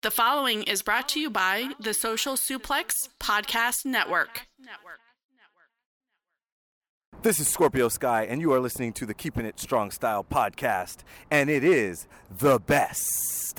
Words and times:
The 0.00 0.12
following 0.12 0.62
is 0.62 0.82
brought 0.82 1.08
to 1.08 1.20
you 1.20 1.28
by 1.28 1.72
the 1.80 1.92
Social 1.92 2.34
Suplex 2.34 3.08
Podcast 3.18 3.84
Network. 3.84 4.46
This 7.22 7.40
is 7.40 7.48
Scorpio 7.48 7.88
Sky, 7.88 8.22
and 8.22 8.40
you 8.40 8.52
are 8.52 8.60
listening 8.60 8.92
to 8.92 9.06
the 9.06 9.12
Keeping 9.12 9.44
It 9.44 9.58
Strong 9.58 9.90
Style 9.90 10.22
podcast, 10.22 10.98
and 11.32 11.50
it 11.50 11.64
is 11.64 12.06
the 12.30 12.60
best. 12.60 13.58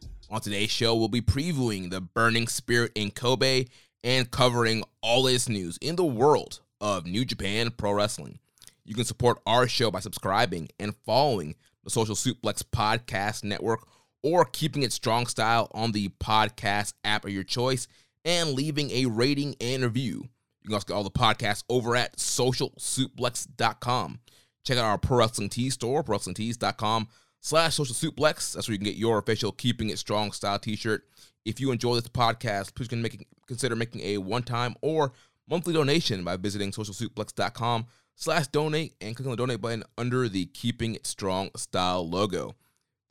On 0.31 0.39
today's 0.39 0.71
show, 0.71 0.95
we'll 0.95 1.09
be 1.09 1.19
previewing 1.19 1.89
the 1.89 1.99
Burning 1.99 2.47
Spirit 2.47 2.93
in 2.95 3.11
Kobe 3.11 3.65
and 4.01 4.31
covering 4.31 4.81
all 5.01 5.23
latest 5.23 5.49
news 5.49 5.77
in 5.81 5.97
the 5.97 6.05
world 6.05 6.61
of 6.79 7.05
New 7.05 7.25
Japan 7.25 7.69
Pro 7.69 7.91
Wrestling. 7.91 8.39
You 8.85 8.95
can 8.95 9.03
support 9.03 9.41
our 9.45 9.67
show 9.67 9.91
by 9.91 9.99
subscribing 9.99 10.69
and 10.79 10.95
following 11.05 11.55
the 11.83 11.89
Social 11.89 12.15
Suplex 12.15 12.63
Podcast 12.63 13.43
Network 13.43 13.85
or 14.23 14.45
keeping 14.45 14.83
it 14.83 14.93
strong 14.93 15.25
style 15.25 15.69
on 15.73 15.91
the 15.91 16.07
podcast 16.23 16.93
app 17.03 17.25
of 17.25 17.31
your 17.31 17.43
choice 17.43 17.89
and 18.23 18.51
leaving 18.51 18.89
a 18.91 19.07
rating 19.07 19.57
and 19.59 19.83
review. 19.83 20.29
You 20.61 20.67
can 20.67 20.75
also 20.75 20.87
get 20.87 20.93
all 20.93 21.03
the 21.03 21.11
podcasts 21.11 21.65
over 21.67 21.97
at 21.97 22.15
socialsuplex.com. 22.15 24.19
Check 24.63 24.77
out 24.77 24.85
our 24.85 24.97
Pro 24.97 25.17
Wrestling 25.17 25.49
Tees 25.49 25.73
store, 25.73 26.05
prowrestlingtees.com 26.05 27.09
slash 27.41 27.75
social 27.75 27.95
suplex. 27.95 28.53
That's 28.53 28.67
where 28.67 28.73
you 28.73 28.79
can 28.79 28.85
get 28.85 28.95
your 28.95 29.17
official 29.17 29.51
Keeping 29.51 29.89
It 29.89 29.99
Strong 29.99 30.31
style 30.31 30.59
t-shirt. 30.59 31.03
If 31.43 31.59
you 31.59 31.71
enjoy 31.71 31.95
this 31.95 32.07
podcast, 32.07 32.75
please 32.75 32.91
make, 32.91 33.27
consider 33.47 33.75
making 33.75 34.01
a 34.01 34.19
one-time 34.19 34.75
or 34.81 35.11
monthly 35.49 35.73
donation 35.73 36.23
by 36.23 36.37
visiting 36.37 36.71
socialsuplex.com 36.71 37.87
slash 38.15 38.47
donate 38.47 38.93
and 39.01 39.15
click 39.15 39.25
on 39.25 39.31
the 39.31 39.37
donate 39.37 39.59
button 39.59 39.83
under 39.97 40.29
the 40.29 40.45
Keeping 40.45 40.93
It 40.95 41.07
Strong 41.07 41.49
style 41.57 42.07
logo. 42.07 42.55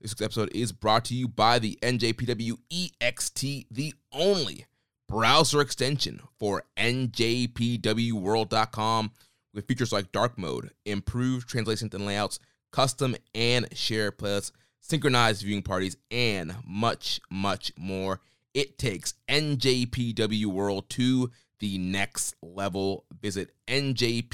This 0.01 0.15
episode 0.23 0.51
is 0.55 0.73
brought 0.73 1.05
to 1.07 1.15
you 1.15 1.27
by 1.29 1.59
the 1.59 1.77
NJPW 1.83 2.57
EXT, 2.73 3.67
the 3.71 3.93
only 4.13 4.67
browser 5.09 5.61
extension 5.61 6.21
for 6.39 6.63
NJPWWorld.com 6.79 9.11
with 9.53 9.67
features 9.67 9.93
like 9.93 10.13
dark 10.13 10.39
mode, 10.39 10.71
improved 10.87 11.49
translations 11.49 11.93
and 11.95 12.07
layouts, 12.07 12.39
custom 12.71 13.17
and 13.35 13.69
share 13.77 14.13
playlists, 14.13 14.53
synchronized 14.81 15.43
viewing 15.43 15.63
parties, 15.63 15.97
and 16.11 16.55
much, 16.67 17.21
much 17.31 17.73
more. 17.77 18.21
It 18.55 18.79
takes 18.79 19.15
NJPW 19.29 20.47
World 20.47 20.91
to 20.91 21.31
the 21.61 21.79
next 21.79 22.35
level. 22.43 23.05
Visit 23.21 23.53
njpwext.us 23.69 24.25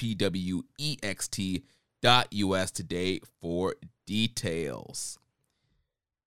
today 2.70 3.20
for 3.40 3.74
details. 4.06 5.18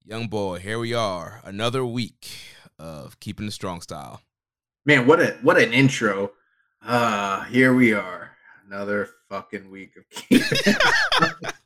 Young 0.03 0.27
boy, 0.27 0.59
here 0.59 0.79
we 0.79 0.93
are, 0.93 1.41
another 1.43 1.85
week 1.85 2.29
of 2.77 3.19
keeping 3.19 3.45
the 3.45 3.51
strong 3.51 3.81
style. 3.81 4.21
Man, 4.85 5.05
what 5.05 5.19
a 5.19 5.37
what 5.41 5.61
an 5.61 5.73
intro. 5.73 6.31
Uh 6.81 7.43
here 7.45 7.73
we 7.73 7.93
are. 7.93 8.31
Another 8.65 9.09
fucking 9.29 9.69
week 9.69 9.91
of 9.97 10.05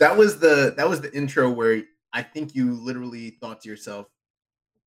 That 0.00 0.16
was 0.16 0.40
the 0.40 0.74
that 0.76 0.88
was 0.88 1.00
the 1.00 1.14
intro 1.14 1.50
where 1.50 1.82
I 2.12 2.22
think 2.22 2.54
you 2.54 2.72
literally 2.72 3.36
thought 3.40 3.60
to 3.60 3.68
yourself, 3.68 4.06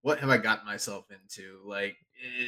what 0.02 0.20
have 0.20 0.30
I 0.30 0.38
gotten 0.38 0.66
myself 0.66 1.06
into? 1.12 1.60
Like, 1.64 1.96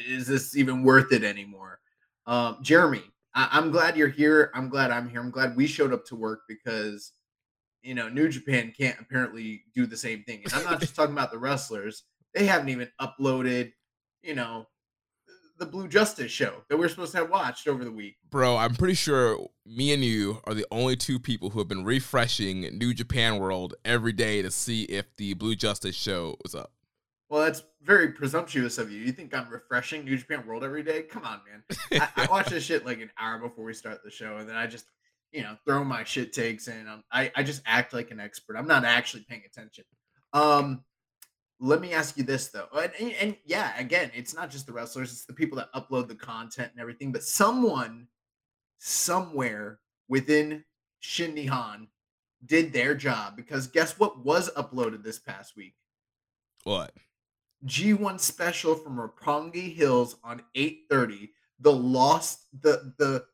is 0.06 0.26
this 0.26 0.56
even 0.56 0.82
worth 0.82 1.12
it 1.12 1.24
anymore? 1.24 1.80
Um, 2.26 2.58
Jeremy, 2.62 3.02
I- 3.34 3.56
am 3.56 3.70
glad 3.70 3.96
you're 3.96 4.08
here. 4.08 4.50
I'm 4.54 4.68
glad 4.68 4.90
I'm 4.90 5.08
here. 5.08 5.20
I'm 5.20 5.30
glad 5.30 5.56
we 5.56 5.66
showed 5.66 5.92
up 5.92 6.04
to 6.06 6.16
work 6.16 6.40
because 6.48 7.12
you 7.82 7.94
know 7.94 8.08
New 8.08 8.28
Japan 8.28 8.72
can't 8.76 8.98
apparently 9.00 9.62
do 9.74 9.86
the 9.86 9.96
same 9.96 10.24
thing. 10.24 10.42
And 10.44 10.52
I'm 10.52 10.64
not 10.64 10.80
just 10.80 10.96
talking 10.96 11.14
about 11.14 11.30
the 11.30 11.38
wrestlers; 11.38 12.02
they 12.34 12.46
haven't 12.46 12.68
even 12.68 12.90
uploaded, 13.00 13.72
you 14.22 14.34
know, 14.34 14.66
the 15.58 15.66
Blue 15.66 15.88
Justice 15.88 16.30
show 16.30 16.62
that 16.68 16.78
we're 16.78 16.88
supposed 16.88 17.12
to 17.12 17.18
have 17.18 17.30
watched 17.30 17.66
over 17.66 17.84
the 17.84 17.92
week. 17.92 18.16
Bro, 18.30 18.56
I'm 18.56 18.74
pretty 18.74 18.94
sure 18.94 19.48
me 19.64 19.92
and 19.92 20.04
you 20.04 20.40
are 20.44 20.54
the 20.54 20.66
only 20.70 20.96
two 20.96 21.18
people 21.18 21.50
who 21.50 21.58
have 21.58 21.68
been 21.68 21.84
refreshing 21.84 22.62
New 22.78 22.92
Japan 22.92 23.38
World 23.38 23.74
every 23.84 24.12
day 24.12 24.42
to 24.42 24.50
see 24.50 24.82
if 24.84 25.06
the 25.16 25.34
Blue 25.34 25.54
Justice 25.54 25.96
show 25.96 26.36
was 26.42 26.54
up. 26.54 26.72
Well, 27.28 27.42
that's 27.42 27.62
very 27.82 28.12
presumptuous 28.12 28.78
of 28.78 28.90
you. 28.90 29.00
You 29.00 29.12
think 29.12 29.34
I'm 29.34 29.48
refreshing 29.48 30.04
New 30.04 30.16
Japan 30.16 30.46
World 30.46 30.62
every 30.62 30.82
day? 30.82 31.02
Come 31.02 31.24
on, 31.24 31.40
man. 31.50 32.00
I, 32.16 32.24
I 32.24 32.26
watch 32.30 32.48
this 32.48 32.64
shit 32.64 32.86
like 32.86 33.00
an 33.00 33.10
hour 33.18 33.38
before 33.38 33.64
we 33.64 33.74
start 33.74 33.98
the 34.04 34.10
show, 34.10 34.36
and 34.36 34.48
then 34.48 34.56
I 34.56 34.66
just, 34.66 34.86
you 35.32 35.42
know, 35.42 35.56
throw 35.66 35.82
my 35.82 36.04
shit 36.04 36.32
takes 36.32 36.68
in. 36.68 36.86
I, 37.10 37.32
I 37.34 37.42
just 37.42 37.62
act 37.66 37.92
like 37.92 38.12
an 38.12 38.20
expert. 38.20 38.56
I'm 38.56 38.68
not 38.68 38.84
actually 38.84 39.24
paying 39.28 39.42
attention. 39.44 39.84
Um, 40.32 40.84
let 41.60 41.80
me 41.80 41.92
ask 41.92 42.16
you 42.16 42.24
this 42.24 42.48
though, 42.48 42.68
and, 42.74 42.92
and, 43.00 43.12
and, 43.20 43.36
yeah, 43.44 43.72
again, 43.78 44.10
it's 44.14 44.34
not 44.34 44.50
just 44.50 44.66
the 44.66 44.72
wrestlers; 44.72 45.12
it's 45.12 45.24
the 45.24 45.32
people 45.32 45.56
that 45.58 45.72
upload 45.72 46.08
the 46.08 46.14
content 46.14 46.70
and 46.72 46.80
everything. 46.80 47.12
But 47.12 47.22
someone, 47.22 48.08
somewhere 48.78 49.80
within 50.08 50.64
Shin 51.00 51.34
Nihon, 51.34 51.88
did 52.44 52.72
their 52.72 52.94
job 52.94 53.36
because 53.36 53.66
guess 53.66 53.98
what 53.98 54.24
was 54.24 54.50
uploaded 54.54 55.02
this 55.02 55.18
past 55.18 55.56
week? 55.56 55.74
What? 56.64 56.92
G1 57.64 58.20
special 58.20 58.74
from 58.74 58.96
Roppongi 58.96 59.74
Hills 59.74 60.16
on 60.22 60.42
8:30. 60.54 61.30
The 61.60 61.72
lost, 61.72 62.46
the 62.60 62.92
the 62.98 63.24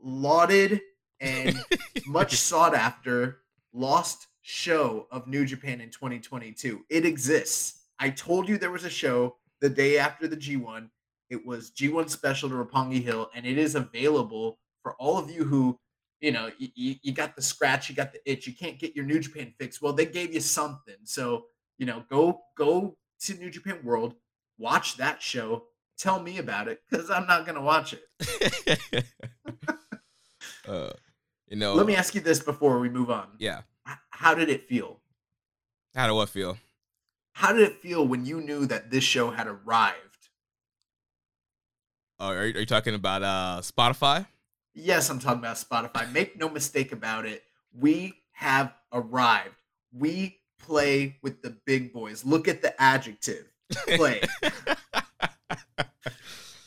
lauded 0.00 0.80
and 1.20 1.56
much 2.06 2.34
sought 2.36 2.74
after 2.74 3.42
lost 3.72 4.27
show 4.42 5.06
of 5.10 5.26
New 5.26 5.44
Japan 5.44 5.80
in 5.80 5.90
2022. 5.90 6.84
It 6.88 7.04
exists. 7.04 7.82
I 7.98 8.10
told 8.10 8.48
you 8.48 8.58
there 8.58 8.70
was 8.70 8.84
a 8.84 8.90
show 8.90 9.36
the 9.60 9.68
day 9.68 9.98
after 9.98 10.28
the 10.28 10.36
G1. 10.36 10.88
It 11.30 11.44
was 11.44 11.70
G1 11.70 12.08
special 12.08 12.48
to 12.48 12.54
Roppongi 12.54 13.02
Hill, 13.02 13.30
and 13.34 13.44
it 13.44 13.58
is 13.58 13.74
available 13.74 14.58
for 14.82 14.94
all 14.94 15.18
of 15.18 15.30
you 15.30 15.44
who, 15.44 15.78
you 16.20 16.32
know, 16.32 16.50
you, 16.58 16.96
you 17.02 17.12
got 17.12 17.36
the 17.36 17.42
scratch, 17.42 17.90
you 17.90 17.94
got 17.94 18.12
the 18.12 18.20
itch, 18.30 18.46
you 18.46 18.54
can't 18.54 18.78
get 18.78 18.96
your 18.96 19.04
New 19.04 19.20
Japan 19.20 19.52
fix. 19.58 19.82
Well, 19.82 19.92
they 19.92 20.06
gave 20.06 20.32
you 20.32 20.40
something. 20.40 20.96
So, 21.04 21.46
you 21.76 21.86
know, 21.86 22.04
go 22.08 22.40
go 22.56 22.96
to 23.20 23.34
New 23.34 23.50
Japan 23.50 23.80
World, 23.84 24.14
watch 24.58 24.96
that 24.96 25.20
show, 25.20 25.64
tell 25.98 26.20
me 26.20 26.38
about 26.38 26.68
it, 26.68 26.80
because 26.88 27.10
I'm 27.10 27.26
not 27.26 27.44
gonna 27.44 27.62
watch 27.62 27.94
it. 27.94 29.04
uh, 30.66 30.92
you 31.48 31.56
know, 31.56 31.74
let 31.74 31.86
me 31.86 31.94
ask 31.94 32.14
you 32.14 32.22
this 32.22 32.40
before 32.40 32.78
we 32.78 32.88
move 32.88 33.10
on. 33.10 33.28
Yeah 33.38 33.62
how 34.18 34.34
did 34.34 34.48
it 34.48 34.68
feel? 34.68 34.98
How 35.94 36.08
did 36.08 36.12
what 36.14 36.28
feel? 36.28 36.58
How 37.34 37.52
did 37.52 37.62
it 37.62 37.76
feel 37.76 38.04
when 38.04 38.26
you 38.26 38.40
knew 38.40 38.66
that 38.66 38.90
this 38.90 39.04
show 39.04 39.30
had 39.30 39.46
arrived? 39.46 39.94
Oh, 42.18 42.30
are 42.30 42.46
you, 42.46 42.54
are 42.56 42.60
you 42.60 42.66
talking 42.66 42.96
about 42.96 43.22
uh, 43.22 43.60
Spotify? 43.62 44.26
Yes, 44.74 45.08
I'm 45.08 45.20
talking 45.20 45.38
about 45.38 45.54
Spotify. 45.54 46.10
Make 46.12 46.36
no 46.36 46.48
mistake 46.48 46.90
about 46.90 47.26
it. 47.26 47.44
We 47.72 48.14
have 48.32 48.74
arrived. 48.92 49.54
We 49.96 50.40
play 50.58 51.16
with 51.22 51.42
the 51.42 51.56
big 51.64 51.92
boys. 51.92 52.24
Look 52.24 52.48
at 52.48 52.60
the 52.60 52.80
adjective. 52.82 53.46
Play. 53.86 54.22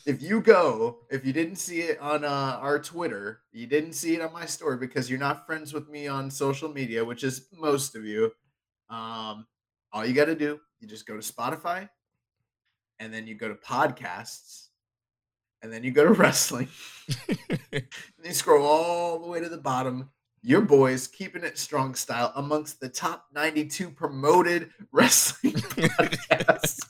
if 0.06 0.22
you 0.22 0.40
go, 0.40 0.98
if 1.10 1.24
you 1.24 1.32
didn't 1.32 1.56
see 1.56 1.80
it 1.80 2.00
on 2.00 2.24
uh, 2.24 2.58
our 2.60 2.78
Twitter, 2.78 3.40
you 3.52 3.66
didn't 3.66 3.92
see 3.92 4.14
it 4.14 4.20
on 4.20 4.32
my 4.32 4.46
story 4.46 4.76
because 4.76 5.08
you're 5.08 5.18
not 5.18 5.46
friends 5.46 5.72
with 5.72 5.88
me 5.88 6.08
on 6.08 6.30
social 6.30 6.68
media, 6.68 7.04
which 7.04 7.24
is 7.24 7.46
most 7.52 7.94
of 7.94 8.04
you. 8.04 8.32
Um, 8.90 9.46
all 9.92 10.04
you 10.04 10.14
got 10.14 10.26
to 10.26 10.34
do 10.34 10.60
you 10.82 10.88
just 10.88 11.06
go 11.06 11.18
to 11.18 11.32
Spotify, 11.32 11.88
and 12.98 13.14
then 13.14 13.26
you 13.26 13.36
go 13.36 13.48
to 13.48 13.54
podcasts, 13.54 14.68
and 15.62 15.72
then 15.72 15.84
you 15.84 15.92
go 15.92 16.04
to 16.04 16.12
wrestling, 16.20 16.68
and 17.72 17.84
you 18.24 18.32
scroll 18.32 18.66
all 18.66 19.18
the 19.20 19.28
way 19.28 19.40
to 19.40 19.48
the 19.48 19.56
bottom. 19.56 20.10
Your 20.44 20.60
boys 20.60 21.06
keeping 21.06 21.44
it 21.44 21.56
strong 21.56 21.94
style 21.94 22.32
amongst 22.34 22.80
the 22.80 22.88
top 22.88 23.26
92 23.32 23.90
promoted 23.90 24.70
wrestling 24.92 25.52
podcasts 25.52 26.80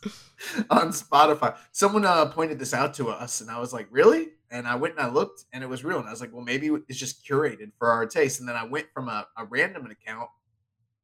on 0.73 0.89
Spotify. 0.89 1.57
Someone 1.73 2.05
uh, 2.05 2.27
pointed 2.27 2.59
this 2.59 2.75
out 2.75 2.95
to 2.95 3.09
us, 3.09 3.41
and 3.41 3.51
I 3.51 3.59
was 3.61 3.73
like, 3.73 3.87
"Really?" 3.91 4.29
And 4.51 4.67
I 4.67 4.75
went 4.75 4.97
and 4.97 5.07
I 5.07 5.11
looked, 5.11 5.45
and 5.53 5.63
it 5.63 5.69
was 5.69 5.85
real. 5.85 5.99
And 5.99 6.07
I 6.07 6.11
was 6.11 6.21
like, 6.21 6.33
"Well, 6.33 6.45
maybe 6.45 6.71
it's 6.89 6.99
just 6.99 7.27
curated 7.27 7.73
for 7.79 7.89
our 7.89 8.07
taste." 8.07 8.41
And 8.41 8.49
then 8.49 8.57
I 8.57 8.65
went 8.65 8.87
from 8.93 9.09
a, 9.09 9.27
a 9.37 9.45
random 9.45 9.87
account, 9.87 10.29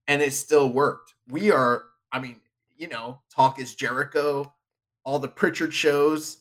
and 0.06 0.22
it 0.22 0.32
still 0.32 0.72
worked. 0.72 1.14
We 1.28 1.50
are, 1.50 1.84
I 2.12 2.20
mean, 2.20 2.40
you 2.76 2.88
know, 2.88 3.20
Talk 3.34 3.60
is 3.60 3.74
Jericho, 3.74 4.52
all 5.04 5.18
the 5.18 5.28
Pritchard 5.28 5.72
shows, 5.72 6.38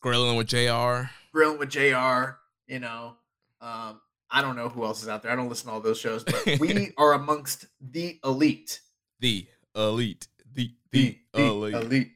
Grilling 0.00 0.36
with 0.36 0.48
Jr. 0.48 1.10
Grilling 1.32 1.58
with 1.58 1.70
Jr. 1.70 2.36
You 2.66 2.78
know, 2.80 3.16
um, 3.60 4.00
I 4.30 4.42
don't 4.42 4.56
know 4.56 4.68
who 4.68 4.84
else 4.84 5.02
is 5.02 5.08
out 5.08 5.22
there. 5.22 5.32
I 5.32 5.36
don't 5.36 5.48
listen 5.48 5.68
to 5.68 5.72
all 5.72 5.80
those 5.80 5.98
shows, 5.98 6.22
but 6.22 6.44
we 6.60 6.92
are 6.96 7.14
amongst 7.14 7.66
the 7.80 8.18
elite. 8.24 8.80
The 9.20 9.46
elite. 9.74 10.28
The 10.54 10.72
the, 10.92 11.18
the 11.32 11.40
elite. 11.40 11.74
elite. 11.74 12.12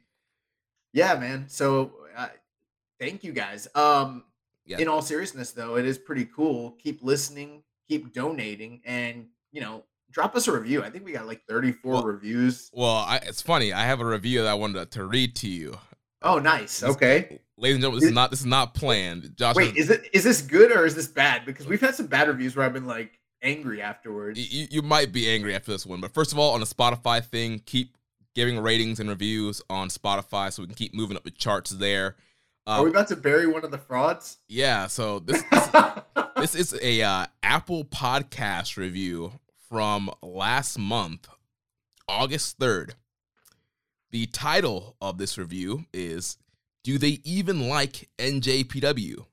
Yeah, 0.92 1.14
man. 1.18 1.44
So 1.48 1.92
uh, 2.16 2.28
thank 3.00 3.24
you 3.24 3.32
guys. 3.32 3.68
Um, 3.74 4.24
Yeah. 4.66 4.78
in 4.78 4.88
all 4.88 5.02
seriousness, 5.02 5.52
though, 5.52 5.76
it 5.76 5.84
is 5.84 5.98
pretty 5.98 6.24
cool. 6.26 6.72
Keep 6.82 7.02
listening, 7.02 7.62
keep 7.88 8.12
donating, 8.12 8.80
and 8.84 9.26
you 9.52 9.60
know, 9.60 9.84
drop 10.10 10.34
us 10.36 10.46
a 10.48 10.52
review. 10.52 10.82
I 10.82 10.90
think 10.90 11.04
we 11.04 11.12
got 11.12 11.26
like 11.26 11.42
34 11.48 11.92
Well- 11.92 12.04
reviews. 12.04 12.70
Well, 12.72 12.90
I, 12.96 13.16
it's 13.24 13.42
funny. 13.42 13.72
I 13.72 13.84
have 13.84 14.00
a 14.00 14.06
review 14.06 14.42
that 14.42 14.48
I 14.48 14.54
wanted 14.54 14.90
to 14.92 15.04
read 15.06 15.34
to 15.36 15.48
you, 15.48 15.78
Oh, 16.22 16.38
nice. 16.38 16.82
Okay. 16.84 17.40
ladies 17.56 17.76
and 17.76 17.82
gentlemen. 17.82 18.00
This 18.00 18.08
is 18.10 18.14
not 18.14 18.30
this 18.30 18.40
is 18.40 18.46
not 18.46 18.74
planned. 18.74 19.36
Josh, 19.36 19.56
Wait, 19.56 19.76
is 19.76 19.90
it 19.90 20.08
is 20.12 20.22
this 20.24 20.40
good 20.42 20.70
or 20.70 20.86
is 20.86 20.94
this 20.94 21.08
bad? 21.08 21.44
Because 21.44 21.66
we've 21.66 21.80
had 21.80 21.94
some 21.94 22.06
bad 22.06 22.28
reviews 22.28 22.54
where 22.54 22.64
I've 22.64 22.72
been 22.72 22.86
like 22.86 23.18
angry 23.42 23.82
afterwards. 23.82 24.38
you, 24.38 24.68
you 24.70 24.82
might 24.82 25.10
be 25.10 25.28
angry 25.28 25.52
after 25.54 25.72
this 25.72 25.84
one, 25.84 26.00
but 26.00 26.14
first 26.14 26.30
of 26.32 26.38
all, 26.38 26.52
on 26.54 26.60
the 26.60 26.66
Spotify 26.66 27.24
thing, 27.24 27.60
keep 27.66 27.96
giving 28.34 28.58
ratings 28.58 28.98
and 29.00 29.08
reviews 29.08 29.60
on 29.68 29.88
Spotify 29.88 30.52
so 30.52 30.62
we 30.62 30.66
can 30.66 30.74
keep 30.74 30.94
moving 30.94 31.16
up 31.16 31.24
the 31.24 31.30
charts 31.30 31.70
there. 31.70 32.16
Are 32.66 32.80
Uh, 32.80 32.84
we 32.84 32.90
about 32.90 33.08
to 33.08 33.16
bury 33.16 33.46
one 33.46 33.64
of 33.64 33.70
the 33.70 33.78
frauds? 33.78 34.38
yeah, 34.48 34.86
so 34.86 35.18
this 35.18 35.42
this 36.36 36.54
is 36.54 36.78
a 36.80 37.02
uh, 37.02 37.26
Apple 37.42 37.84
Podcast 37.84 38.76
review 38.76 39.32
from 39.68 40.10
last 40.22 40.78
month, 40.78 41.28
August 42.08 42.58
3rd. 42.58 42.92
The 44.10 44.26
title 44.26 44.96
of 45.00 45.18
this 45.18 45.38
review 45.38 45.86
is 45.92 46.36
Do 46.84 46.98
They 46.98 47.20
Even 47.24 47.68
Like 47.68 48.08
NJPW? 48.18 49.24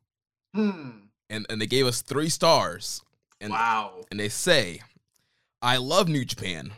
hmm. 0.53 0.89
And, 1.29 1.45
and 1.49 1.61
they 1.61 1.67
gave 1.67 1.85
us 1.85 2.01
three 2.01 2.29
stars. 2.29 3.03
And, 3.41 3.51
wow. 3.51 4.03
and 4.09 4.19
they 4.19 4.29
say, 4.29 4.81
I 5.61 5.77
love 5.77 6.07
New 6.09 6.25
Japan, 6.25 6.71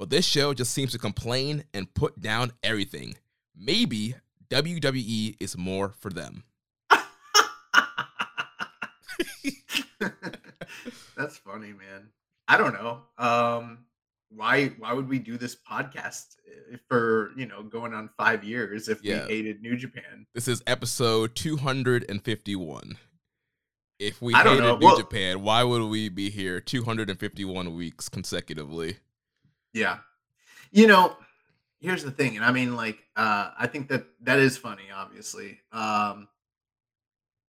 but 0.00 0.08
this 0.08 0.24
show 0.24 0.54
just 0.54 0.72
seems 0.72 0.92
to 0.92 0.98
complain 0.98 1.62
and 1.74 1.92
put 1.92 2.18
down 2.22 2.52
everything. 2.62 3.16
Maybe 3.54 4.14
WWE 4.48 5.36
is 5.38 5.58
more 5.58 5.90
for 6.00 6.08
them. 6.08 6.44
That's 11.16 11.36
funny, 11.36 11.74
man. 11.74 12.08
I 12.48 12.56
don't 12.56 12.72
know. 12.72 13.02
Um, 13.18 13.80
why 14.34 14.68
why 14.78 14.94
would 14.94 15.06
we 15.06 15.18
do 15.18 15.36
this 15.36 15.54
podcast 15.54 16.36
eh, 16.72 16.76
for 16.88 17.32
you 17.36 17.44
know 17.44 17.62
going 17.62 17.92
on 17.92 18.08
five 18.16 18.42
years 18.42 18.88
if 18.88 19.02
Yeah. 19.04 19.26
we 19.26 19.34
hated 19.34 19.60
New 19.60 19.76
Japan? 19.76 20.24
This 20.34 20.48
is 20.48 20.62
episode 20.66 21.34
251. 21.34 22.96
If 23.98 24.22
we 24.22 24.32
I 24.32 24.44
hated. 24.44 24.62
New 24.62 24.86
Well- 24.86 24.96
Japan, 24.96 25.42
why 25.42 25.62
would 25.62 25.82
we 25.82 26.08
be 26.08 26.30
here 26.30 26.58
251 26.58 27.74
weeks 27.74 28.08
consecutively? 28.08 28.96
Yeah. 29.72 29.98
You 30.72 30.86
know, 30.86 31.16
here's 31.80 32.04
the 32.04 32.10
thing, 32.10 32.36
and 32.36 32.44
I 32.44 32.52
mean, 32.52 32.76
like, 32.76 32.98
uh, 33.16 33.50
I 33.58 33.66
think 33.66 33.88
that 33.88 34.04
that 34.22 34.38
is 34.38 34.56
funny. 34.56 34.84
Obviously, 34.94 35.58
um, 35.72 36.28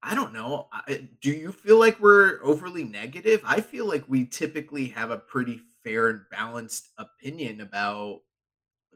I 0.01 0.15
don't 0.15 0.33
know. 0.33 0.67
I, 0.71 1.07
do 1.21 1.31
you 1.31 1.51
feel 1.51 1.77
like 1.77 1.99
we're 1.99 2.39
overly 2.41 2.83
negative? 2.83 3.41
I 3.45 3.61
feel 3.61 3.87
like 3.87 4.03
we 4.07 4.25
typically 4.25 4.87
have 4.87 5.11
a 5.11 5.17
pretty 5.17 5.61
fair 5.83 6.09
and 6.09 6.21
balanced 6.31 6.89
opinion 6.97 7.61
about 7.61 8.21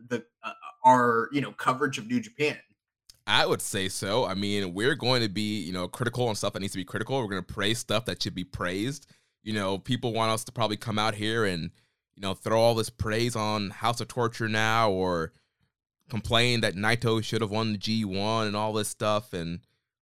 the 0.09 0.25
uh, 0.43 0.53
our 0.83 1.29
you 1.31 1.41
know 1.41 1.51
coverage 1.51 1.97
of 1.97 2.07
New 2.07 2.19
Japan. 2.19 2.57
I 3.27 3.45
would 3.45 3.61
say 3.61 3.89
so. 3.89 4.25
I 4.25 4.35
mean, 4.35 4.73
we're 4.73 4.93
going 4.93 5.23
to 5.23 5.29
be, 5.29 5.59
you 5.61 5.73
know, 5.73 5.87
critical 5.87 6.27
on 6.27 6.35
stuff 6.35 6.53
that 6.53 6.59
needs 6.59 6.73
to 6.73 6.77
be 6.77 6.85
critical. 6.85 7.19
We're 7.19 7.27
going 7.27 7.43
to 7.43 7.53
praise 7.53 7.79
stuff 7.79 8.05
that 8.05 8.21
should 8.21 8.35
be 8.35 8.43
praised. 8.43 9.07
You 9.41 9.53
know, 9.53 9.79
people 9.79 10.13
want 10.13 10.31
us 10.31 10.43
to 10.43 10.51
probably 10.51 10.77
come 10.77 10.99
out 10.99 11.15
here 11.15 11.43
and, 11.45 11.71
you 12.15 12.21
know, 12.21 12.33
throw 12.33 12.59
all 12.59 12.75
this 12.75 12.89
praise 12.89 13.35
on 13.35 13.69
House 13.69 14.01
of 14.01 14.07
Torture 14.07 14.47
now 14.47 14.89
or 14.89 15.33
complain 16.09 16.61
that 16.61 16.75
Naito 16.75 17.23
should 17.23 17.41
have 17.41 17.51
won 17.51 17.73
the 17.73 17.77
G1 17.77 18.47
and 18.47 18.55
all 18.55 18.73
this 18.73 18.87
stuff. 18.87 19.33
And 19.33 19.59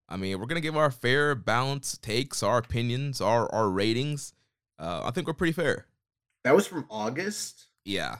I 0.08 0.16
mean, 0.16 0.38
we're 0.38 0.46
going 0.46 0.60
to 0.60 0.66
give 0.66 0.76
our 0.76 0.90
fair, 0.90 1.34
balanced 1.34 2.02
takes, 2.02 2.42
our 2.42 2.58
opinions, 2.58 3.20
our, 3.20 3.52
our 3.52 3.68
ratings. 3.68 4.32
Uh, 4.78 5.02
I 5.04 5.10
think 5.10 5.26
we're 5.26 5.34
pretty 5.34 5.52
fair. 5.52 5.86
That 6.44 6.54
was 6.54 6.66
from 6.66 6.86
August. 6.90 7.66
Yeah. 7.84 8.18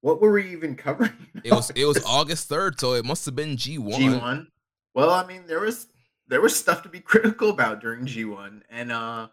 What 0.00 0.20
were 0.20 0.32
we 0.32 0.52
even 0.52 0.76
covering? 0.76 1.12
It 1.42 1.52
was 1.52 1.70
it 1.70 1.84
was 1.84 2.02
August 2.06 2.48
3rd, 2.48 2.78
so 2.78 2.94
it 2.94 3.04
must 3.04 3.24
have 3.26 3.34
been 3.34 3.56
G1. 3.56 3.96
G 3.96 4.08
one. 4.10 4.48
Well, 4.94 5.10
I 5.10 5.26
mean, 5.26 5.42
there 5.46 5.60
was 5.60 5.88
there 6.28 6.40
was 6.40 6.54
stuff 6.54 6.82
to 6.82 6.88
be 6.88 7.00
critical 7.12 7.50
about 7.50 7.80
during 7.80 8.06
G 8.06 8.24
one, 8.24 8.62
and 8.70 8.92
uh, 8.92 9.28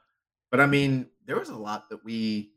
but 0.49 0.59
I 0.59 0.65
mean, 0.65 1.07
there 1.25 1.37
was 1.37 1.49
a 1.49 1.57
lot 1.57 1.89
that 1.89 2.03
we, 2.03 2.52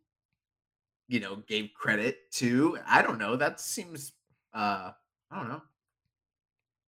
you 1.09 1.21
know, 1.21 1.37
gave 1.47 1.71
credit 1.75 2.31
to. 2.33 2.79
I 2.87 3.03
don't 3.03 3.19
know. 3.19 3.37
That 3.37 3.61
seems, 3.61 4.13
uh, 4.55 4.91
I 5.31 5.37
don't 5.37 5.49
know. 5.49 5.63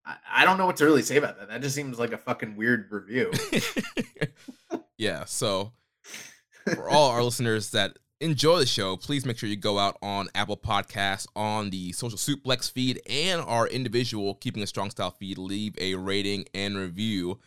I, 0.04 0.16
I 0.32 0.44
don't 0.44 0.58
know 0.58 0.66
what 0.66 0.76
to 0.78 0.84
really 0.84 1.02
say 1.02 1.16
about 1.16 1.38
that. 1.38 1.48
That 1.48 1.62
just 1.62 1.74
seems 1.74 1.98
like 1.98 2.12
a 2.12 2.18
fucking 2.18 2.56
weird 2.56 2.90
review. 2.90 3.32
yeah, 4.96 5.24
so 5.24 5.72
for 6.74 6.88
all 6.90 7.10
our 7.10 7.22
listeners 7.22 7.70
that 7.70 7.98
enjoy 8.20 8.58
the 8.58 8.66
show, 8.66 8.96
please 8.96 9.24
make 9.24 9.38
sure 9.38 9.48
you 9.48 9.56
go 9.56 9.78
out 9.78 9.96
on 10.02 10.28
Apple 10.34 10.56
Podcasts, 10.56 11.26
on 11.36 11.70
the 11.70 11.92
Social 11.92 12.18
Suplex 12.18 12.70
feed, 12.70 13.00
and 13.08 13.40
our 13.42 13.68
individual 13.68 14.34
Keeping 14.34 14.62
a 14.62 14.66
Strong 14.66 14.90
Style 14.90 15.10
feed. 15.12 15.38
Leave 15.38 15.74
a 15.78 15.94
rating 15.94 16.46
and 16.54 16.76
review, 16.76 17.38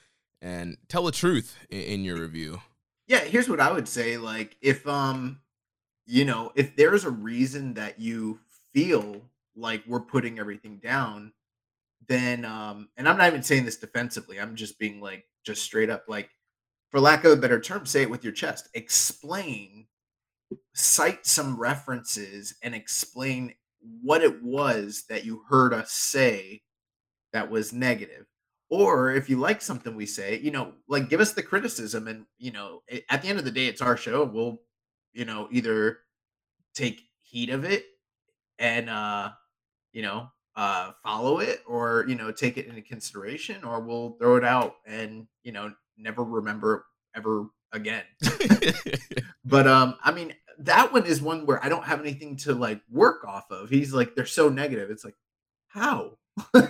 and 0.41 0.77
tell 0.87 1.03
the 1.03 1.11
truth 1.11 1.57
in, 1.69 1.81
in 1.81 2.03
your 2.03 2.17
review. 2.17 2.61
yeah, 3.07 3.19
here's 3.19 3.49
what 3.49 3.59
I 3.59 3.71
would 3.71 3.87
say. 3.87 4.17
Like, 4.17 4.55
if 4.61 4.87
um, 4.87 5.39
you 6.11 6.25
know, 6.25 6.51
if 6.55 6.75
there's 6.75 7.05
a 7.05 7.09
reason 7.09 7.73
that 7.75 7.97
you 7.97 8.37
feel 8.73 9.21
like 9.55 9.81
we're 9.87 10.01
putting 10.01 10.39
everything 10.39 10.77
down, 10.83 11.31
then 12.05 12.43
um, 12.43 12.89
and 12.97 13.07
I'm 13.07 13.17
not 13.17 13.27
even 13.27 13.41
saying 13.41 13.63
this 13.63 13.77
defensively. 13.77 14.37
I'm 14.37 14.57
just 14.57 14.77
being 14.77 14.99
like, 14.99 15.25
just 15.45 15.63
straight 15.63 15.89
up, 15.89 16.03
like, 16.09 16.29
for 16.89 16.99
lack 16.99 17.23
of 17.23 17.31
a 17.31 17.37
better 17.37 17.61
term, 17.61 17.85
say 17.85 18.01
it 18.01 18.09
with 18.09 18.25
your 18.25 18.33
chest. 18.33 18.67
Explain, 18.73 19.87
cite 20.73 21.25
some 21.25 21.57
references, 21.57 22.55
and 22.61 22.75
explain 22.75 23.53
what 24.01 24.21
it 24.21 24.43
was 24.43 25.05
that 25.07 25.23
you 25.23 25.43
heard 25.47 25.73
us 25.73 25.93
say 25.93 26.61
that 27.31 27.49
was 27.49 27.71
negative 27.71 28.25
or 28.69 29.11
if 29.11 29.29
you 29.29 29.37
like 29.37 29.61
something 29.61 29.95
we 29.95 30.05
say 30.05 30.37
you 30.39 30.51
know 30.51 30.73
like 30.87 31.09
give 31.09 31.19
us 31.19 31.33
the 31.33 31.41
criticism 31.41 32.07
and 32.07 32.25
you 32.37 32.51
know 32.51 32.83
at 33.09 33.23
the 33.23 33.27
end 33.27 33.39
of 33.39 33.45
the 33.45 33.49
day 33.49 33.65
it's 33.65 33.81
our 33.81 33.97
show 33.97 34.23
we'll 34.23 34.59
you 35.13 35.25
know 35.25 35.47
either 35.51 35.99
take 36.73 37.01
heed 37.21 37.49
of 37.49 37.63
it 37.63 37.85
and 38.59 38.89
uh 38.89 39.29
you 39.93 40.01
know 40.01 40.29
uh 40.55 40.91
follow 41.03 41.39
it 41.39 41.61
or 41.67 42.05
you 42.07 42.15
know 42.15 42.31
take 42.31 42.57
it 42.57 42.67
into 42.67 42.81
consideration 42.81 43.63
or 43.63 43.79
we'll 43.79 44.11
throw 44.19 44.35
it 44.35 44.43
out 44.43 44.75
and 44.85 45.27
you 45.43 45.51
know 45.51 45.71
never 45.97 46.23
remember 46.23 46.85
ever 47.15 47.47
again. 47.73 48.03
But 49.43 49.67
um 49.67 49.95
i 50.03 50.11
mean 50.11 50.33
that 50.59 50.93
one 50.93 51.05
is 51.05 51.19
one 51.21 51.45
where 51.47 51.63
i 51.65 51.67
don't 51.67 51.83
have 51.83 51.99
anything 51.99 52.37
to 52.37 52.53
like 52.53 52.81
work 52.89 53.25
off 53.25 53.49
of. 53.49 53.69
He's 53.69 53.93
like 53.93 54.15
they're 54.15 54.25
so 54.25 54.49
negative. 54.49 54.91
It's 54.91 55.03
like 55.03 55.15
how? 55.67 56.17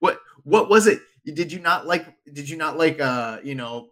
What 0.00 0.20
what 0.44 0.68
was 0.68 0.86
it? 0.86 1.00
Did 1.24 1.52
you 1.52 1.58
not 1.58 1.86
like 1.86 2.06
did 2.32 2.48
you 2.48 2.56
not 2.56 2.78
like 2.78 3.00
uh 3.00 3.38
you 3.42 3.54
know 3.54 3.90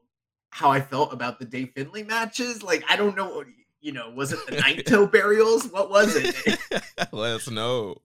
how 0.51 0.71
i 0.71 0.81
felt 0.81 1.13
about 1.13 1.39
the 1.39 1.45
Dave 1.45 1.71
finlay 1.75 2.03
matches? 2.05 2.63
Like 2.63 2.85
i 2.89 2.97
don't 2.97 3.17
know 3.17 3.45
you 3.87 3.93
know 3.93 4.11
was 4.11 4.33
it 4.33 4.39
the 4.49 4.57
naito 4.57 5.11
burials 5.11 5.67
what 5.69 5.89
was 5.91 6.15
it 6.17 6.35
Let 7.13 7.35
us 7.37 7.49
know. 7.51 7.97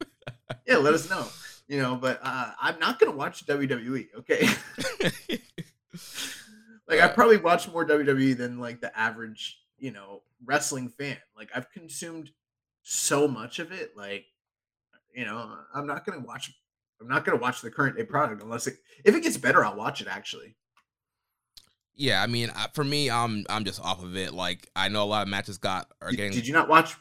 yeah 0.68 0.78
let 0.78 0.94
us 0.94 1.10
know 1.10 1.26
you 1.68 1.82
know 1.82 1.96
but 1.96 2.20
uh 2.24 2.52
i'm 2.62 2.78
not 2.80 3.00
gonna 3.00 3.16
watch 3.16 3.46
wwe 3.48 4.08
okay 4.20 4.48
like 6.88 7.00
i 7.00 7.06
Uh, 7.08 7.14
probably 7.14 7.38
watch 7.38 7.68
more 7.72 7.86
wwe 7.86 8.38
than 8.38 8.60
like 8.60 8.80
the 8.82 8.98
average 8.98 9.60
you 9.78 9.92
know 9.92 10.22
wrestling 10.46 10.90
fan 10.90 11.18
like 11.36 11.50
i've 11.56 11.72
consumed 11.72 12.30
so 12.84 13.28
much 13.28 13.60
of 13.60 13.72
it 13.72 13.96
like 13.98 14.26
you 15.14 15.26
know, 15.26 15.58
I'm 15.76 15.86
not 15.86 16.06
gonna 16.06 16.22
watch. 16.22 16.54
I'm 17.02 17.08
not 17.10 17.26
gonna 17.26 17.38
watch 17.38 17.60
the 17.62 17.70
current 17.70 17.98
day 17.98 18.06
product 18.06 18.42
unless 18.42 18.66
it 18.68 18.76
if 19.04 19.14
it 19.14 19.24
gets 19.24 19.36
better, 19.36 19.66
I'll 19.66 19.76
watch 19.76 20.00
it. 20.00 20.08
Actually, 20.08 20.56
Yeah, 21.96 22.22
I 22.24 22.28
mean, 22.28 22.52
I- 22.56 22.68
for 22.74 22.84
me, 22.84 23.10
I'm 23.10 23.46
I'm 23.50 23.66
just 23.66 23.80
off 23.82 24.04
of 24.04 24.16
it. 24.16 24.34
Like, 24.34 24.70
I 24.76 24.88
know 24.90 25.04
a 25.04 25.06
lot 25.06 25.22
of 25.24 25.28
matches 25.28 25.58
got 25.58 25.92
are 26.02 26.10
did, 26.10 26.18
getting. 26.18 26.32
did 26.34 26.48
you 26.48 26.54
not 26.54 26.68
watch 26.70 26.96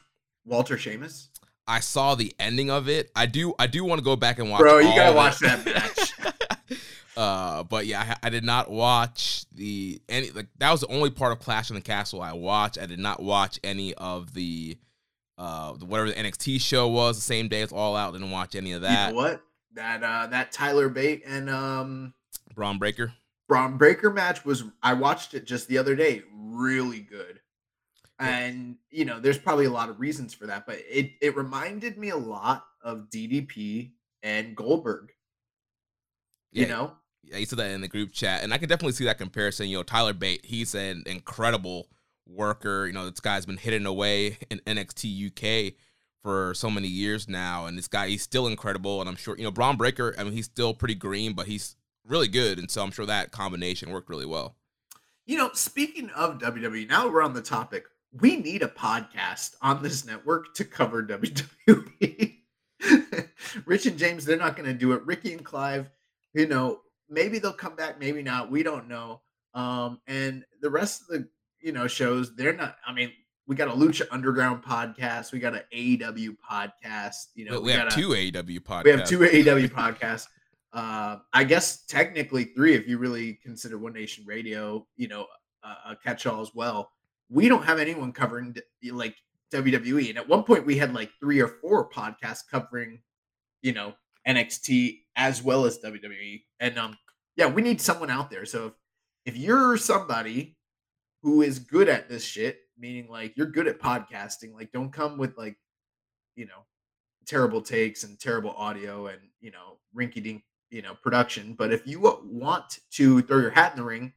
Walter 0.45 0.77
Sheamus? 0.77 1.29
I 1.67 1.81
saw 1.81 2.15
the 2.17 2.35
ending 2.41 2.71
of 2.71 2.89
it. 2.89 3.11
I 3.15 3.27
do 3.27 3.55
I 3.59 3.67
do 3.69 3.85
want 3.85 4.01
to 4.01 4.05
go 4.05 4.17
back 4.17 4.39
and 4.41 4.51
watch. 4.51 4.61
Bro, 4.61 4.79
you 4.79 4.95
gotta 4.95 5.15
watch 5.17 5.39
that 5.39 5.65
match. 6.69 6.79
uh, 7.17 7.63
but 7.65 7.87
yeah, 7.87 8.17
I, 8.23 8.27
I 8.27 8.31
did 8.31 8.45
not 8.45 8.71
watch 8.71 9.45
the 9.53 10.01
any 10.09 10.31
like 10.31 10.49
that 10.59 10.71
was 10.73 10.81
the 10.81 10.89
only 10.89 11.11
part 11.11 11.33
of 11.33 11.39
Clash 11.39 11.71
in 11.71 11.77
the 11.77 11.83
Castle 11.83 12.23
I 12.23 12.33
watched. 12.33 12.79
I 12.79 12.87
did 12.87 12.99
not 12.99 13.23
watch 13.23 13.61
any 13.63 13.95
of 13.95 14.35
the 14.35 14.79
uh 15.39 15.75
the, 15.75 15.85
whatever 15.85 16.09
the 16.11 16.15
NXT 16.17 16.61
show 16.61 16.89
was 16.89 17.17
the 17.17 17.23
same 17.23 17.49
day 17.49 17.63
as 17.63 17.73
All 17.73 17.95
Out. 17.97 18.13
Didn't 18.15 18.31
watch 18.31 18.55
any 18.57 18.73
of 18.73 18.83
You 18.83 18.89
that. 18.89 19.11
know 19.11 19.17
what? 19.17 19.43
That 19.75 20.03
uh 20.03 20.27
that 20.29 20.51
Tyler 20.53 20.89
Bate 20.89 21.23
and 21.27 21.49
um 21.49 22.15
Bron 22.55 22.79
Breakker. 22.79 23.13
Bron 23.51 23.77
Breakker 23.77 24.11
match 24.11 24.45
was 24.45 24.63
I 24.81 24.95
watched 24.95 25.35
it 25.35 25.45
just 25.45 25.67
the 25.67 25.77
other 25.77 25.97
day. 25.97 26.23
Really 26.33 27.01
good. 27.01 27.41
And 28.21 28.77
you 28.91 29.05
know, 29.05 29.19
there's 29.19 29.39
probably 29.39 29.65
a 29.65 29.73
lot 29.73 29.89
of 29.89 29.99
reasons 29.99 30.33
for 30.33 30.47
that, 30.47 30.67
but 30.67 30.79
it 30.89 31.15
it 31.21 31.37
reminded 31.37 31.99
me 31.99 32.11
a 32.11 32.17
lot 32.17 32.65
of 32.81 33.11
DDP 33.11 33.91
and 34.23 34.55
Goldberg. 34.55 35.11
You 36.53 36.63
Yeah. 36.63 36.69
know? 36.69 36.97
Yeah, 37.25 37.39
you 37.39 37.47
said 37.47 37.59
that 37.59 37.73
in 37.73 37.81
the 37.81 37.89
group 37.89 38.13
chat, 38.13 38.45
and 38.45 38.55
I 38.55 38.59
can 38.59 38.69
definitely 38.69 38.93
see 38.93 39.05
that 39.07 39.19
comparison. 39.19 39.69
You 39.69 39.79
know, 39.79 39.83
Tyler 39.83 40.13
Bate, 40.13 40.45
he's 40.45 40.77
an 40.77 41.03
incredible 41.07 41.89
worker. 42.29 42.87
You 42.87 42.93
know, 42.93 43.11
this 43.11 43.19
guy's 43.19 43.47
been 43.47 43.57
hidden 43.57 43.85
away 43.85 44.39
in 44.49 44.61
NXT 44.61 45.27
UK 45.27 45.75
for 46.23 46.55
so 46.55 46.71
many 46.71 46.87
years 46.89 47.29
now, 47.29 47.67
and 47.67 47.77
this 47.77 47.89
guy, 47.89 48.09
he's 48.11 48.23
still 48.23 48.47
incredible. 48.47 49.01
And 49.01 49.09
I'm 49.09 49.17
sure, 49.17 49.37
you 49.37 49.43
know, 49.43 49.51
Bron 49.51 49.77
Breakker, 49.77 50.15
I 50.17 50.23
mean, 50.23 50.35
he's 50.35 50.47
still 50.47 50.73
pretty 50.73 50.95
green, 50.95 51.33
but 51.33 51.47
he's 51.47 51.75
really 52.11 52.29
good, 52.29 52.59
and 52.59 52.71
so 52.71 52.83
I'm 52.83 52.91
sure 52.91 53.07
that 53.07 53.31
combination 53.31 53.91
worked 53.91 54.09
really 54.11 54.27
well. 54.27 54.57
You 55.27 55.39
know, 55.39 55.51
speaking 55.55 56.11
of 56.11 56.39
WWE, 56.39 56.89
now 56.89 57.09
we're 57.09 57.23
on 57.23 57.35
the 57.35 57.43
topic. 57.43 57.85
We 58.21 58.37
need 58.37 58.63
a 58.63 58.69
podcast 58.69 59.55
on 59.63 59.83
this 59.83 60.05
network 60.05 60.55
to 60.55 60.65
cover 60.65 61.03
WWE. 61.69 62.37
Rich 63.67 63.87
and 63.87 63.99
James, 63.99 64.25
they're 64.25 64.37
not 64.37 64.57
going 64.57 64.67
to 64.69 64.75
do 64.75 64.93
it. 64.93 65.05
Ricky 65.07 65.33
and 65.33 65.45
Clive, 65.45 65.91
you 66.35 66.47
know, 66.47 66.81
maybe 67.09 67.39
they'll 67.39 67.53
come 67.53 67.77
back, 67.77 68.01
maybe 68.01 68.23
not. 68.23 68.51
We 68.51 68.63
don't 68.63 68.89
know. 68.89 69.21
Um, 69.55 70.01
and 70.07 70.45
the 70.61 70.71
rest 70.71 71.03
of 71.03 71.09
the, 71.09 71.29
you 71.61 71.73
know, 71.73 71.87
shows, 71.87 72.35
they're 72.35 72.53
not. 72.55 72.77
I 72.87 72.93
mean, 72.93 73.13
we 73.47 73.57
got 73.57 73.69
a 73.69 73.73
Lucha 73.73 74.07
Underground 74.11 74.63
podcast. 74.63 75.33
We 75.33 75.39
got 75.41 75.55
an 75.55 75.63
AEW 75.75 76.37
podcast. 76.49 77.27
You 77.35 77.47
know, 77.47 77.61
we, 77.61 77.67
we 77.67 77.73
have 77.73 77.89
a- 77.89 77.91
two 77.91 78.11
AEW 78.11 78.61
podcasts. 78.61 78.85
we 78.85 78.91
have 78.91 79.09
two 79.09 79.19
AEW 79.19 79.69
podcasts. 79.69 80.27
Uh, 80.73 81.19
I 81.33 81.45
guess 81.45 81.85
technically 81.87 82.45
three 82.45 82.75
if 82.75 82.87
you 82.87 82.99
really 82.99 83.41
consider 83.43 83.79
One 83.79 83.93
Nation 83.93 84.25
Radio, 84.27 84.87
you 84.97 85.09
know, 85.09 85.27
a, 85.65 85.93
a 85.93 85.99
catch-all 86.03 86.41
as 86.41 86.55
well. 86.55 86.91
We 87.29 87.49
don't 87.49 87.65
have 87.65 87.79
anyone 87.79 88.13
covering 88.13 88.55
like 88.93 89.17
WWE, 89.53 90.11
and 90.11 90.19
at 90.19 90.29
one 90.29 90.45
point 90.45 90.67
we 90.67 90.77
had 90.77 90.95
like 90.95 91.11
three 91.21 91.41
or 91.41 91.49
four 91.49 91.89
podcasts 91.91 92.43
covering, 92.49 93.01
you 93.63 93.73
know, 93.73 93.95
NXT 94.27 95.01
as 95.17 95.43
well 95.43 95.65
as 95.65 95.79
WWE. 95.79 96.43
And 96.61 96.79
um, 96.79 96.97
yeah, 97.37 97.47
we 97.47 97.63
need 97.63 97.81
someone 97.81 98.11
out 98.11 98.31
there. 98.31 98.45
So 98.45 98.67
if 98.67 98.73
if 99.25 99.37
you're 99.37 99.77
somebody 99.77 100.57
who 101.23 101.43
is 101.43 101.59
good 101.59 101.89
at 101.89 102.09
this 102.09 102.25
shit, 102.25 102.61
meaning 102.79 103.09
like 103.09 103.37
you're 103.37 103.47
good 103.47 103.69
at 103.69 103.81
podcasting, 103.81 104.55
like 104.55 104.73
don't 104.73 104.93
come 104.93 105.19
with 105.19 105.37
like, 105.37 105.57
you 106.37 106.47
know, 106.47 106.65
terrible 107.27 107.61
takes 107.61 108.03
and 108.03 108.19
terrible 108.19 108.51
audio 108.53 109.07
and 109.07 109.21
you 109.41 109.51
know 109.51 109.79
rinky 109.97 110.23
dink 110.23 110.43
you 110.71 110.83
know 110.83 110.95
production 111.03 111.55
but 111.55 111.73
if 111.73 111.87
you 111.87 112.01
want 112.25 112.79
to 112.91 113.21
throw 113.23 113.39
your 113.39 113.51
hat 113.51 113.73
in 113.73 113.79
the 113.79 113.85
ring 113.85 114.13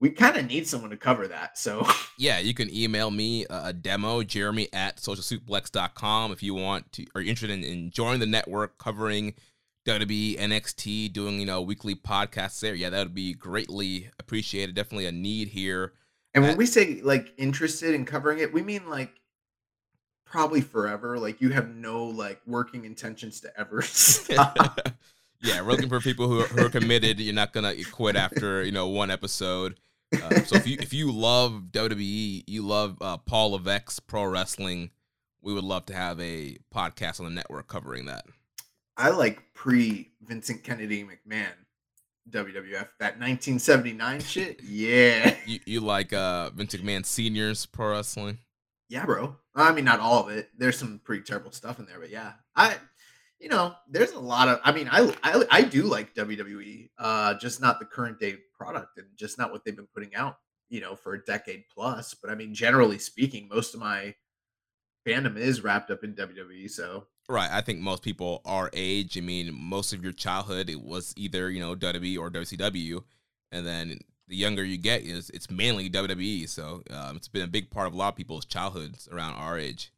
we 0.00 0.08
kind 0.10 0.36
of 0.36 0.46
need 0.46 0.66
someone 0.66 0.90
to 0.90 0.96
cover 0.96 1.28
that 1.28 1.58
so 1.58 1.86
Yeah, 2.18 2.38
you 2.38 2.52
can 2.52 2.74
email 2.74 3.10
me 3.10 3.46
a 3.48 3.72
demo, 3.72 4.22
jeremy 4.22 4.68
at 4.74 4.98
socialsuplex.com 4.98 6.32
if 6.32 6.42
you 6.42 6.54
want 6.54 6.92
to, 6.92 7.06
or 7.14 7.22
interested 7.22 7.50
in, 7.50 7.64
in 7.64 7.90
joining 7.90 8.20
the 8.20 8.26
network 8.26 8.76
covering 8.76 9.32
WWE, 9.86 10.38
NXT, 10.38 11.10
doing, 11.14 11.40
you 11.40 11.46
know, 11.46 11.62
weekly 11.62 11.94
podcasts 11.94 12.60
there. 12.60 12.74
Yeah, 12.74 12.90
that 12.90 12.98
would 13.04 13.14
be 13.14 13.32
greatly 13.32 14.10
appreciated. 14.18 14.74
Definitely 14.74 15.06
a 15.06 15.12
need 15.12 15.48
here. 15.48 15.94
and 16.34 16.44
when 16.44 16.54
Uh, 16.54 16.56
we 16.56 16.66
say 16.66 17.00
like 17.02 17.32
interested 17.38 17.94
in 17.94 18.04
covering 18.04 18.38
it 18.38 18.52
we 18.52 18.60
mean 18.62 18.86
like 18.88 19.12
probably 20.26 20.60
forever 20.60 21.18
like 21.18 21.40
you 21.40 21.48
have 21.50 21.74
no 21.74 22.04
like 22.04 22.40
working 22.46 22.84
intentions 22.84 23.40
to 23.40 23.58
ever 23.58 23.80
stop 23.82 24.78
yeah, 25.42 25.60
we're 25.62 25.72
looking 25.72 25.88
for 25.88 26.00
people 26.00 26.28
who 26.28 26.40
are, 26.40 26.46
who 26.46 26.66
are 26.66 26.70
committed. 26.70 27.20
You're 27.20 27.34
not 27.34 27.52
gonna 27.52 27.74
quit 27.92 28.16
after 28.16 28.62
you 28.64 28.72
know 28.72 28.88
one 28.88 29.10
episode. 29.10 29.78
Uh, 30.12 30.42
so 30.42 30.56
if 30.56 30.66
you 30.66 30.76
if 30.80 30.92
you 30.92 31.10
love 31.12 31.64
WWE, 31.70 32.44
you 32.46 32.62
love 32.66 32.98
uh, 33.00 33.16
Paul 33.18 33.52
Levesque's 33.52 34.00
pro 34.00 34.24
wrestling, 34.24 34.90
we 35.42 35.54
would 35.54 35.64
love 35.64 35.86
to 35.86 35.94
have 35.94 36.20
a 36.20 36.56
podcast 36.74 37.20
on 37.20 37.26
the 37.26 37.30
network 37.32 37.68
covering 37.68 38.06
that. 38.06 38.24
i 38.96 39.08
like 39.10 39.42
pre 39.54 40.10
vincent 40.20 40.62
kennedy 40.64 41.02
mcmahon 41.04 41.46
wwf 42.28 42.88
that 42.98 43.18
1979 43.18 44.20
shit 44.20 44.60
yeah 44.62 45.34
You, 45.46 45.58
you 45.64 45.80
like 45.80 46.12
uh 46.12 46.50
Vince 46.50 46.74
McMahon 46.74 47.04
Senior's 47.06 47.64
pro 47.66 47.92
wrestling? 47.92 48.38
Yeah, 48.88 49.04
bro. 49.06 49.36
I 49.54 49.72
mean, 49.72 49.84
not 49.84 50.00
all 50.00 50.24
of 50.26 50.30
it. 50.36 50.50
There's 50.58 50.76
some 50.76 51.00
pretty 51.04 51.22
terrible 51.22 51.52
stuff 51.52 51.78
in 51.78 51.86
there, 51.86 51.98
but 52.00 52.10
yeah, 52.10 52.32
I, 52.56 52.76
you 53.40 53.48
know, 53.48 53.74
there's 53.88 54.12
a 54.12 54.20
lot 54.20 54.48
of. 54.48 54.60
I 54.64 54.72
mean, 54.72 54.88
I 54.90 55.12
I, 55.22 55.44
I 55.50 55.62
do 55.62 55.84
like 55.84 56.14
WWE, 56.14 56.90
uh, 56.98 57.34
just 57.34 57.60
not 57.60 57.78
the 57.78 57.86
current 57.86 58.20
day 58.20 58.36
product 58.56 58.98
and 58.98 59.06
just 59.16 59.38
not 59.38 59.50
what 59.50 59.64
they've 59.64 59.76
been 59.76 59.88
putting 59.94 60.14
out, 60.14 60.36
you 60.68 60.80
know, 60.80 60.94
for 60.94 61.14
a 61.14 61.24
decade 61.24 61.64
plus. 61.72 62.14
But 62.14 62.30
I 62.30 62.34
mean, 62.34 62.54
generally 62.54 62.98
speaking, 62.98 63.48
most 63.48 63.74
of 63.74 63.80
my 63.80 64.14
fandom 65.06 65.36
is 65.36 65.64
wrapped 65.64 65.90
up 65.90 66.04
in 66.04 66.14
WWE. 66.14 66.70
So 66.70 67.06
Right. 67.30 67.50
I 67.50 67.60
think 67.60 67.78
most 67.78 68.02
people 68.02 68.42
our 68.44 68.70
age. 68.72 69.16
I 69.16 69.20
mean, 69.20 69.54
most 69.54 69.92
of 69.92 70.02
your 70.02 70.12
childhood 70.12 70.68
it 70.68 70.82
was 70.82 71.14
either 71.16 71.48
you 71.48 71.60
know 71.60 71.76
WWE 71.76 72.18
or 72.18 72.28
WCW, 72.28 73.04
and 73.52 73.64
then 73.64 74.00
the 74.26 74.34
younger 74.36 74.64
you 74.64 74.76
get 74.76 75.02
is 75.02 75.30
it's 75.30 75.48
mainly 75.48 75.88
WWE. 75.88 76.48
So 76.48 76.82
um, 76.90 77.16
it's 77.16 77.28
been 77.28 77.42
a 77.42 77.48
big 77.48 77.70
part 77.70 77.86
of 77.86 77.94
a 77.94 77.96
lot 77.96 78.08
of 78.08 78.16
people's 78.16 78.44
childhoods 78.44 79.08
around 79.12 79.34
our 79.34 79.56
age. 79.56 79.92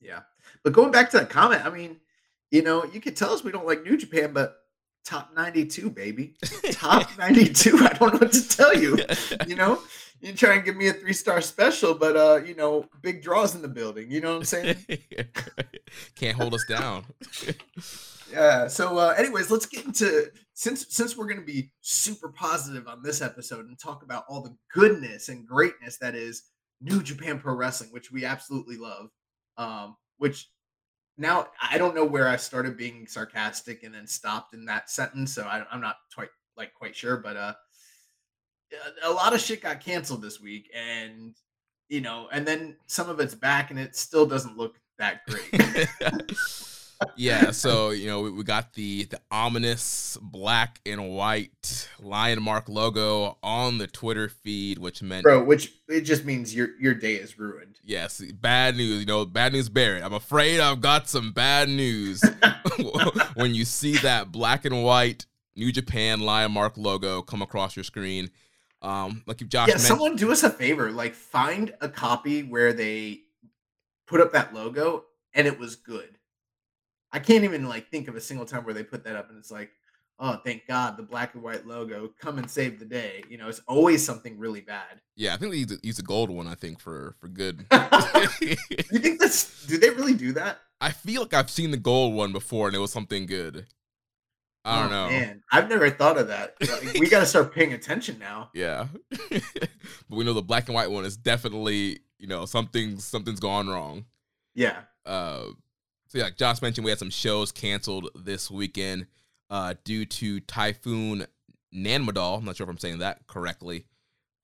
yeah. 0.00 0.20
But 0.64 0.72
going 0.72 0.90
back 0.90 1.10
to 1.10 1.18
that 1.18 1.30
comment, 1.30 1.64
I 1.64 1.70
mean, 1.70 2.00
you 2.52 2.62
know, 2.62 2.84
you 2.84 3.00
could 3.00 3.16
tell 3.16 3.32
us 3.32 3.42
we 3.42 3.50
don't 3.50 3.66
like 3.66 3.82
New 3.82 3.96
Japan, 3.96 4.32
but 4.32 4.58
top 5.04 5.34
92, 5.34 5.90
baby, 5.90 6.36
top 6.70 7.08
92. 7.18 7.78
I 7.78 7.88
don't 7.94 8.12
know 8.12 8.18
what 8.20 8.32
to 8.32 8.48
tell 8.48 8.76
you. 8.76 8.96
you 9.48 9.56
know 9.56 9.80
you 10.22 10.32
try 10.32 10.54
and 10.54 10.64
give 10.64 10.76
me 10.76 10.88
a 10.88 10.92
three 10.92 11.12
star 11.12 11.40
special 11.40 11.94
but 11.94 12.16
uh 12.16 12.40
you 12.46 12.54
know 12.54 12.86
big 13.02 13.22
draws 13.22 13.54
in 13.54 13.60
the 13.60 13.68
building 13.68 14.10
you 14.10 14.20
know 14.20 14.30
what 14.30 14.38
i'm 14.38 14.44
saying 14.44 14.76
Can't 16.14 16.36
hold 16.36 16.54
us 16.54 16.64
down. 16.66 17.04
yeah 18.32 18.68
so 18.68 18.96
uh 18.96 19.14
anyways 19.18 19.50
let's 19.50 19.66
get 19.66 19.84
into 19.84 20.30
since 20.54 20.86
since 20.94 21.16
we're 21.16 21.26
gonna 21.26 21.42
be 21.42 21.70
super 21.80 22.28
positive 22.28 22.86
on 22.86 23.02
this 23.02 23.20
episode 23.20 23.66
and 23.66 23.78
talk 23.78 24.02
about 24.02 24.24
all 24.28 24.40
the 24.40 24.56
goodness 24.72 25.28
and 25.28 25.46
greatness 25.46 25.98
that 25.98 26.14
is 26.14 26.44
new 26.80 27.02
japan 27.02 27.38
pro 27.38 27.54
wrestling 27.54 27.90
which 27.92 28.10
we 28.10 28.24
absolutely 28.24 28.76
love 28.76 29.08
um 29.58 29.96
which 30.18 30.48
now 31.18 31.46
i 31.60 31.78
don't 31.78 31.94
know 31.94 32.04
where 32.04 32.28
i 32.28 32.36
started 32.36 32.76
being 32.76 33.06
sarcastic 33.06 33.82
and 33.82 33.94
then 33.94 34.06
stopped 34.06 34.54
in 34.54 34.64
that 34.64 34.90
sentence 34.90 35.34
so 35.34 35.42
I, 35.42 35.64
i'm 35.70 35.80
not 35.80 35.96
quite 36.14 36.30
like 36.56 36.74
quite 36.74 36.96
sure 36.96 37.16
but 37.16 37.36
uh 37.36 37.54
a 39.04 39.10
lot 39.10 39.34
of 39.34 39.40
shit 39.40 39.62
got 39.62 39.80
canceled 39.80 40.22
this 40.22 40.40
week 40.40 40.70
and 40.74 41.34
you 41.88 42.00
know 42.00 42.28
and 42.32 42.46
then 42.46 42.76
some 42.86 43.08
of 43.08 43.20
it's 43.20 43.34
back 43.34 43.70
and 43.70 43.78
it 43.78 43.96
still 43.96 44.26
doesn't 44.26 44.56
look 44.56 44.80
that 44.98 45.20
great 45.26 45.88
yeah, 47.16 47.50
so 47.50 47.90
you 47.90 48.06
know 48.06 48.22
we, 48.22 48.30
we 48.30 48.44
got 48.44 48.74
the 48.74 49.04
the 49.04 49.20
ominous 49.30 50.18
black 50.20 50.80
and 50.86 51.14
white 51.14 51.88
lion 52.00 52.42
mark 52.42 52.68
logo 52.68 53.38
on 53.42 53.78
the 53.78 53.86
Twitter 53.86 54.28
feed, 54.28 54.78
which 54.78 55.02
meant 55.02 55.22
bro 55.24 55.42
which 55.42 55.72
it 55.88 56.02
just 56.02 56.24
means 56.24 56.54
your 56.54 56.68
your 56.78 56.94
day 56.94 57.14
is 57.14 57.38
ruined 57.38 57.72
yes, 57.82 58.20
bad 58.40 58.76
news. 58.76 59.00
You 59.00 59.06
know, 59.06 59.24
bad 59.24 59.52
news 59.52 59.68
Barrett. 59.68 60.02
I'm 60.02 60.14
afraid 60.14 60.60
I've 60.60 60.80
got 60.80 61.08
some 61.08 61.32
bad 61.32 61.68
news 61.68 62.22
when 63.34 63.54
you 63.54 63.64
see 63.64 63.96
that 63.98 64.32
black 64.32 64.64
and 64.64 64.82
white 64.82 65.26
New 65.56 65.72
Japan 65.72 66.20
lion 66.20 66.52
mark 66.52 66.76
logo 66.76 67.22
come 67.22 67.42
across 67.42 67.76
your 67.76 67.84
screen. 67.84 68.30
Um, 68.80 69.22
like 69.26 69.40
if 69.40 69.48
Josh 69.48 69.68
yeah 69.68 69.74
mentioned, 69.74 69.88
someone 69.88 70.16
do 70.16 70.32
us 70.32 70.42
a 70.42 70.50
favor 70.50 70.90
like 70.90 71.14
find 71.14 71.72
a 71.80 71.88
copy 71.88 72.42
where 72.42 72.72
they 72.72 73.20
put 74.06 74.20
up 74.20 74.32
that 74.32 74.52
logo 74.52 75.04
and 75.34 75.46
it 75.46 75.56
was 75.56 75.76
good 75.76 76.18
i 77.12 77.18
can't 77.18 77.44
even 77.44 77.68
like 77.68 77.90
think 77.90 78.08
of 78.08 78.16
a 78.16 78.20
single 78.20 78.46
time 78.46 78.64
where 78.64 78.74
they 78.74 78.82
put 78.84 79.04
that 79.04 79.16
up 79.16 79.28
and 79.28 79.38
it's 79.38 79.50
like 79.50 79.70
oh, 80.22 80.40
thank 80.44 80.66
God, 80.68 80.96
the 80.96 81.02
black 81.02 81.34
and 81.34 81.42
white 81.42 81.66
logo, 81.66 82.08
come 82.20 82.38
and 82.38 82.48
save 82.48 82.78
the 82.78 82.84
day. 82.84 83.24
You 83.28 83.38
know, 83.38 83.48
it's 83.48 83.60
always 83.66 84.04
something 84.04 84.38
really 84.38 84.60
bad. 84.60 85.00
Yeah, 85.16 85.34
I 85.34 85.36
think 85.36 85.50
they 85.50 85.58
use 85.58 85.72
a, 85.72 85.78
use 85.82 85.98
a 85.98 86.02
gold 86.02 86.30
one. 86.30 86.46
I 86.46 86.54
think 86.54 86.78
for 86.80 87.16
for 87.18 87.26
good. 87.28 87.66
you 88.40 88.98
think 89.00 89.20
that's? 89.20 89.66
Do 89.66 89.78
they 89.78 89.90
really 89.90 90.14
do 90.14 90.32
that? 90.32 90.58
I 90.80 90.90
feel 90.90 91.22
like 91.22 91.34
I've 91.34 91.50
seen 91.50 91.70
the 91.72 91.76
gold 91.76 92.14
one 92.14 92.32
before, 92.32 92.68
and 92.68 92.76
it 92.76 92.80
was 92.80 92.92
something 92.92 93.26
good. 93.26 93.66
I 94.64 94.80
don't 94.82 94.92
Oh, 94.92 95.06
know. 95.06 95.10
Man, 95.10 95.42
I've 95.50 95.68
never 95.68 95.90
thought 95.90 96.18
of 96.18 96.28
that. 96.28 96.54
Like, 96.60 96.94
we 96.94 97.08
got 97.08 97.20
to 97.20 97.26
start 97.26 97.52
paying 97.52 97.72
attention 97.72 98.18
now. 98.20 98.50
Yeah, 98.54 98.86
but 99.30 99.70
we 100.08 100.24
know 100.24 100.34
the 100.34 100.42
black 100.42 100.68
and 100.68 100.74
white 100.74 100.90
one 100.90 101.04
is 101.04 101.16
definitely 101.16 102.00
you 102.18 102.28
know 102.28 102.46
something 102.46 102.98
something's 103.00 103.40
gone 103.40 103.68
wrong. 103.68 104.04
Yeah. 104.54 104.82
Uh, 105.04 105.46
so 106.12 106.18
yeah, 106.18 106.24
like 106.24 106.36
Josh 106.36 106.60
mentioned, 106.60 106.84
we 106.84 106.90
had 106.90 106.98
some 106.98 107.08
shows 107.08 107.50
canceled 107.50 108.10
this 108.14 108.50
weekend 108.50 109.06
uh, 109.48 109.72
due 109.82 110.04
to 110.04 110.40
Typhoon 110.40 111.24
Nanmadol. 111.74 112.36
I'm 112.36 112.44
not 112.44 112.54
sure 112.54 112.64
if 112.64 112.70
I'm 112.70 112.76
saying 112.76 112.98
that 112.98 113.26
correctly. 113.26 113.86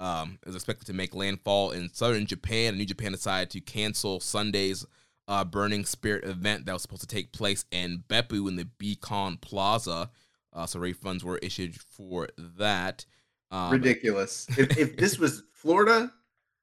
Um, 0.01 0.39
is 0.47 0.55
expected 0.55 0.87
to 0.87 0.95
make 0.95 1.15
landfall 1.15 1.73
in 1.73 1.93
southern 1.93 2.25
Japan. 2.25 2.69
And 2.69 2.79
New 2.79 2.87
Japan 2.87 3.13
decided 3.13 3.51
to 3.51 3.61
cancel 3.61 4.19
Sunday's 4.19 4.87
uh, 5.27 5.45
Burning 5.45 5.85
Spirit 5.85 6.25
event 6.25 6.65
that 6.65 6.73
was 6.73 6.81
supposed 6.81 7.03
to 7.03 7.07
take 7.07 7.33
place 7.33 7.67
in 7.71 8.03
Beppu 8.09 8.49
in 8.49 8.57
the 8.57 8.65
B-Con 8.65 9.37
Plaza. 9.37 10.09
Uh, 10.55 10.65
so 10.65 10.81
refunds 10.81 11.23
were 11.23 11.37
issued 11.43 11.79
for 11.79 12.29
that. 12.39 13.05
Um, 13.51 13.73
Ridiculous. 13.73 14.47
if, 14.57 14.79
if 14.79 14.97
this 14.97 15.19
was 15.19 15.43
Florida, 15.53 16.15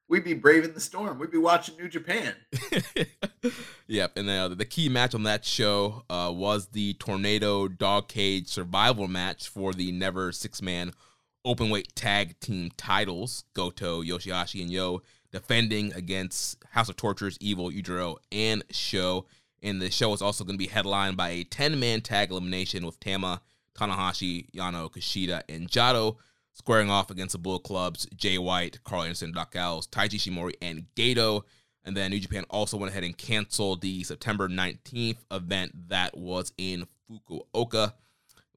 we'd 0.08 0.24
be 0.24 0.34
braving 0.34 0.74
the 0.74 0.80
storm. 0.80 1.18
We'd 1.18 1.30
be 1.30 1.38
watching 1.38 1.76
New 1.76 1.88
Japan. 1.88 2.34
yep, 3.86 4.16
and 4.16 4.28
uh, 4.28 4.48
the 4.48 4.64
key 4.64 4.88
match 4.88 5.14
on 5.14 5.24
that 5.24 5.44
show 5.44 6.04
uh, 6.08 6.32
was 6.34 6.68
the 6.68 6.94
Tornado 6.94 7.68
Dog 7.68 8.08
Cage 8.08 8.48
Survival 8.48 9.08
match 9.08 9.48
for 9.48 9.72
the 9.72 9.92
Never 9.92 10.32
Six 10.32 10.62
Man 10.62 10.92
Openweight 11.46 11.92
Tag 11.94 12.38
Team 12.40 12.70
titles. 12.76 13.44
Goto, 13.54 14.02
Yoshihashi, 14.02 14.62
and 14.62 14.70
Yo 14.70 15.02
defending 15.32 15.92
against 15.92 16.56
House 16.70 16.88
of 16.88 16.96
Tortures, 16.96 17.36
Evil, 17.40 17.70
Yujiro, 17.70 18.16
and 18.32 18.64
Show. 18.70 19.26
And 19.62 19.82
the 19.82 19.90
show 19.90 20.12
is 20.12 20.22
also 20.22 20.44
going 20.44 20.54
to 20.54 20.64
be 20.64 20.70
headlined 20.70 21.16
by 21.16 21.30
a 21.30 21.44
10 21.44 21.80
man 21.80 22.00
tag 22.00 22.30
elimination 22.30 22.86
with 22.86 23.00
Tama, 23.00 23.42
Tanahashi, 23.74 24.50
Yano, 24.52 24.90
Kushida, 24.90 25.42
and 25.48 25.68
Jado 25.68 26.16
squaring 26.56 26.88
off 26.88 27.10
against 27.10 27.32
the 27.32 27.38
Bullet 27.38 27.64
Club's, 27.64 28.06
Jay 28.16 28.38
White, 28.38 28.82
Karl 28.82 29.02
Anderson, 29.02 29.30
Doc 29.30 29.52
Taiji 29.52 30.14
Ishimori, 30.14 30.54
and 30.62 30.86
Gedo. 30.96 31.42
And 31.84 31.94
then 31.94 32.10
New 32.10 32.18
Japan 32.18 32.44
also 32.48 32.78
went 32.78 32.90
ahead 32.90 33.04
and 33.04 33.16
canceled 33.16 33.82
the 33.82 34.02
September 34.02 34.48
19th 34.48 35.18
event 35.30 35.88
that 35.90 36.16
was 36.16 36.52
in 36.56 36.86
Fukuoka. 37.08 37.92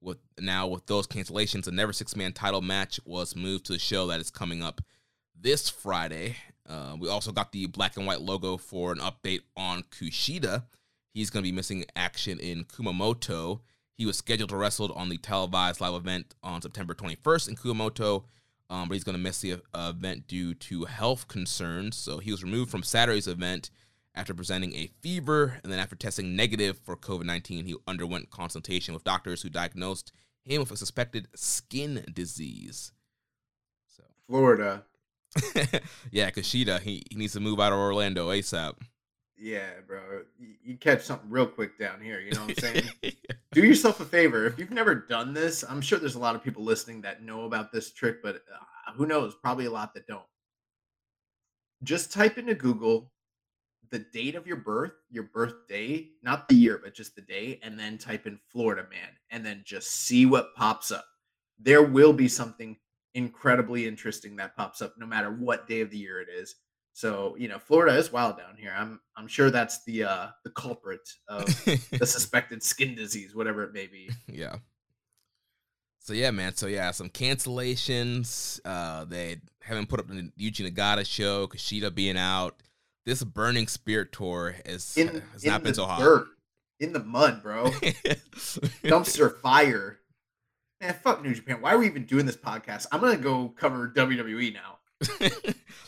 With 0.02 0.18
now 0.40 0.66
with 0.66 0.86
those 0.86 1.08
cancellations, 1.08 1.66
the 1.66 1.72
Never 1.72 1.92
Six 1.92 2.16
Man 2.16 2.32
title 2.32 2.62
match 2.62 3.02
was 3.04 3.36
moved 3.36 3.66
to 3.66 3.74
the 3.74 3.80
show 3.80 4.08
that 4.08 4.22
is 4.22 4.32
coming 4.32 4.64
up 4.64 4.80
this 5.38 5.68
Friday. 5.68 6.38
Uh, 6.68 6.96
we 6.98 7.10
also 7.10 7.34
got 7.34 7.52
the 7.52 7.66
black 7.66 7.98
and 7.98 8.06
white 8.08 8.22
logo 8.22 8.56
for 8.56 8.94
an 8.94 9.00
update 9.00 9.42
on 9.58 9.84
Kushida. 9.84 10.64
He's 11.14 11.30
going 11.30 11.44
to 11.44 11.48
be 11.48 11.56
missing 11.56 11.84
action 11.98 12.40
in 12.40 12.64
Kumamoto. 12.64 13.60
He 14.00 14.06
was 14.06 14.16
scheduled 14.16 14.50
to 14.52 14.56
wrestle 14.56 14.94
on 14.94 15.10
the 15.10 15.18
televised 15.18 15.82
live 15.82 15.94
event 15.94 16.34
on 16.42 16.62
September 16.62 16.94
21st 16.94 17.50
in 17.50 17.56
Kumamoto, 17.58 18.24
um, 18.70 18.88
but 18.88 18.94
he's 18.94 19.04
going 19.04 19.18
to 19.18 19.22
miss 19.22 19.42
the 19.42 19.56
uh, 19.74 19.92
event 19.94 20.26
due 20.26 20.54
to 20.54 20.86
health 20.86 21.28
concerns. 21.28 21.98
So 21.98 22.20
he 22.20 22.32
was 22.32 22.42
removed 22.42 22.72
from 22.72 22.82
Saturday's 22.82 23.28
event 23.28 23.72
after 24.16 24.34
presenting 24.34 24.74
a 24.74 24.90
fever, 25.02 25.60
and 25.62 25.70
then 25.70 25.80
after 25.80 25.98
testing 25.98 26.34
negative 26.34 26.80
for 26.86 26.96
COVID 26.96 27.26
19, 27.26 27.66
he 27.66 27.76
underwent 27.88 28.30
consultation 28.30 28.94
with 28.94 29.04
doctors 29.04 29.42
who 29.42 29.50
diagnosed 29.50 30.14
him 30.46 30.62
with 30.62 30.72
a 30.72 30.78
suspected 30.78 31.28
skin 31.36 32.06
disease. 32.14 32.94
So, 33.86 34.04
Florida. 34.30 34.86
yeah, 36.10 36.32
Kushida, 36.32 36.80
he, 36.80 37.04
he 37.10 37.18
needs 37.18 37.34
to 37.34 37.42
move 37.42 37.60
out 37.60 37.74
of 37.74 37.80
Orlando 37.80 38.30
ASAP. 38.30 38.76
Yeah, 39.40 39.70
bro. 39.88 40.00
You, 40.64 40.78
catch 40.78 41.04
something 41.04 41.30
real 41.30 41.48
quick 41.48 41.80
down 41.80 42.02
here. 42.02 42.20
You 42.20 42.32
know 42.34 42.42
what 42.42 42.64
I'm 42.64 42.74
saying? 42.74 42.90
Do 43.54 43.64
yourself 43.64 44.00
a 44.00 44.06
favor. 44.06 44.46
If 44.46 44.60
you've 44.60 44.72
never 44.72 44.94
done 44.94 45.34
this, 45.34 45.64
I'm 45.68 45.82
sure 45.82 45.98
there's 45.98 46.16
a 46.16 46.20
lot 46.20 46.36
of 46.36 46.44
people 46.44 46.64
listening 46.64 47.02
that 47.02 47.24
know 47.24 47.46
about 47.46 47.72
this 47.72 47.92
trick, 47.92 48.22
but 48.22 48.36
uh, 48.36 48.92
who 48.96 49.06
knows? 49.06 49.36
Probably 49.36 49.66
a 49.66 49.72
lot 49.72 49.94
that 49.94 50.08
don't. 50.08 50.24
Just 51.84 52.12
type 52.12 52.38
into 52.38 52.54
Google 52.54 53.12
the 53.92 54.00
date 54.00 54.36
of 54.36 54.46
your 54.46 54.58
birth, 54.58 54.92
your 55.10 55.24
birthday, 55.24 56.10
not 56.22 56.48
the 56.48 56.56
year, 56.56 56.80
but 56.84 56.94
just 56.94 57.16
the 57.16 57.22
day, 57.22 57.60
and 57.64 57.80
then 57.80 57.98
type 57.98 58.28
in 58.28 58.40
Florida 58.50 58.86
man, 58.90 59.10
and 59.32 59.46
then 59.46 59.64
just 59.66 59.90
see 59.92 60.26
what 60.26 60.54
pops 60.56 60.92
up. 60.92 61.06
There 61.60 61.84
will 61.84 62.14
be 62.14 62.28
something 62.28 62.78
incredibly 63.16 63.88
interesting 63.88 64.36
that 64.36 64.56
pops 64.56 64.82
up 64.82 64.94
no 64.98 65.06
matter 65.06 65.32
what 65.32 65.68
day 65.68 65.82
of 65.82 65.90
the 65.90 65.98
year 65.98 66.22
it 66.22 66.28
is. 66.30 66.56
So, 67.00 67.38
you 67.40 67.48
know, 67.48 67.60
Florida 67.60 67.98
is 67.98 68.12
wild 68.12 68.38
down 68.38 68.58
here. 68.58 68.76
I'm 68.78 69.00
I'm 69.16 69.30
sure 69.30 69.50
that's 69.52 69.86
the 69.86 70.04
uh 70.04 70.28
the 70.44 70.50
culprit 70.50 71.00
of 71.30 71.46
the 71.66 72.06
suspected 72.06 72.62
skin 72.62 72.94
disease, 72.94 73.34
whatever 73.34 73.64
it 73.64 73.72
may 73.72 73.88
be. 73.88 74.10
yeah. 74.28 74.58
So 76.00 76.12
yeah, 76.12 76.32
man. 76.32 76.56
So 76.56 76.68
yeah, 76.68 76.92
some 76.92 77.08
cancellations. 77.10 78.60
Uh, 78.66 79.06
they 79.06 79.38
haven't 79.62 79.88
put 79.88 80.02
up 80.02 80.10
the 80.10 80.30
Yuji 80.38 80.70
Nagata 80.70 81.06
show. 81.06 81.48
Kushida 81.48 81.96
being 81.96 82.18
out. 82.18 82.62
This 83.06 83.24
Burning 83.24 83.70
Spirit 83.70 84.12
tour 84.12 84.58
is 84.66 84.98
In, 84.98 85.24
has 85.32 85.46
in 85.46 85.52
not 85.52 85.64
been 85.64 85.76
so 85.76 85.86
hot. 85.86 86.02
dirt, 86.02 86.28
in 86.82 86.92
the 86.92 87.00
mud, 87.00 87.42
bro. 87.42 87.66
Dumpster 88.84 89.40
fire. 89.40 90.00
Man, 90.82 90.94
fuck 91.02 91.24
New 91.24 91.34
Japan. 91.34 91.62
Why 91.62 91.76
are 91.76 91.78
we 91.78 91.86
even 91.86 92.04
doing 92.04 92.26
this 92.26 92.36
podcast? 92.36 92.88
I'm 92.92 93.00
gonna 93.00 93.16
go 93.16 93.48
cover 93.56 93.90
WWE 93.96 94.54
now. 94.54 94.79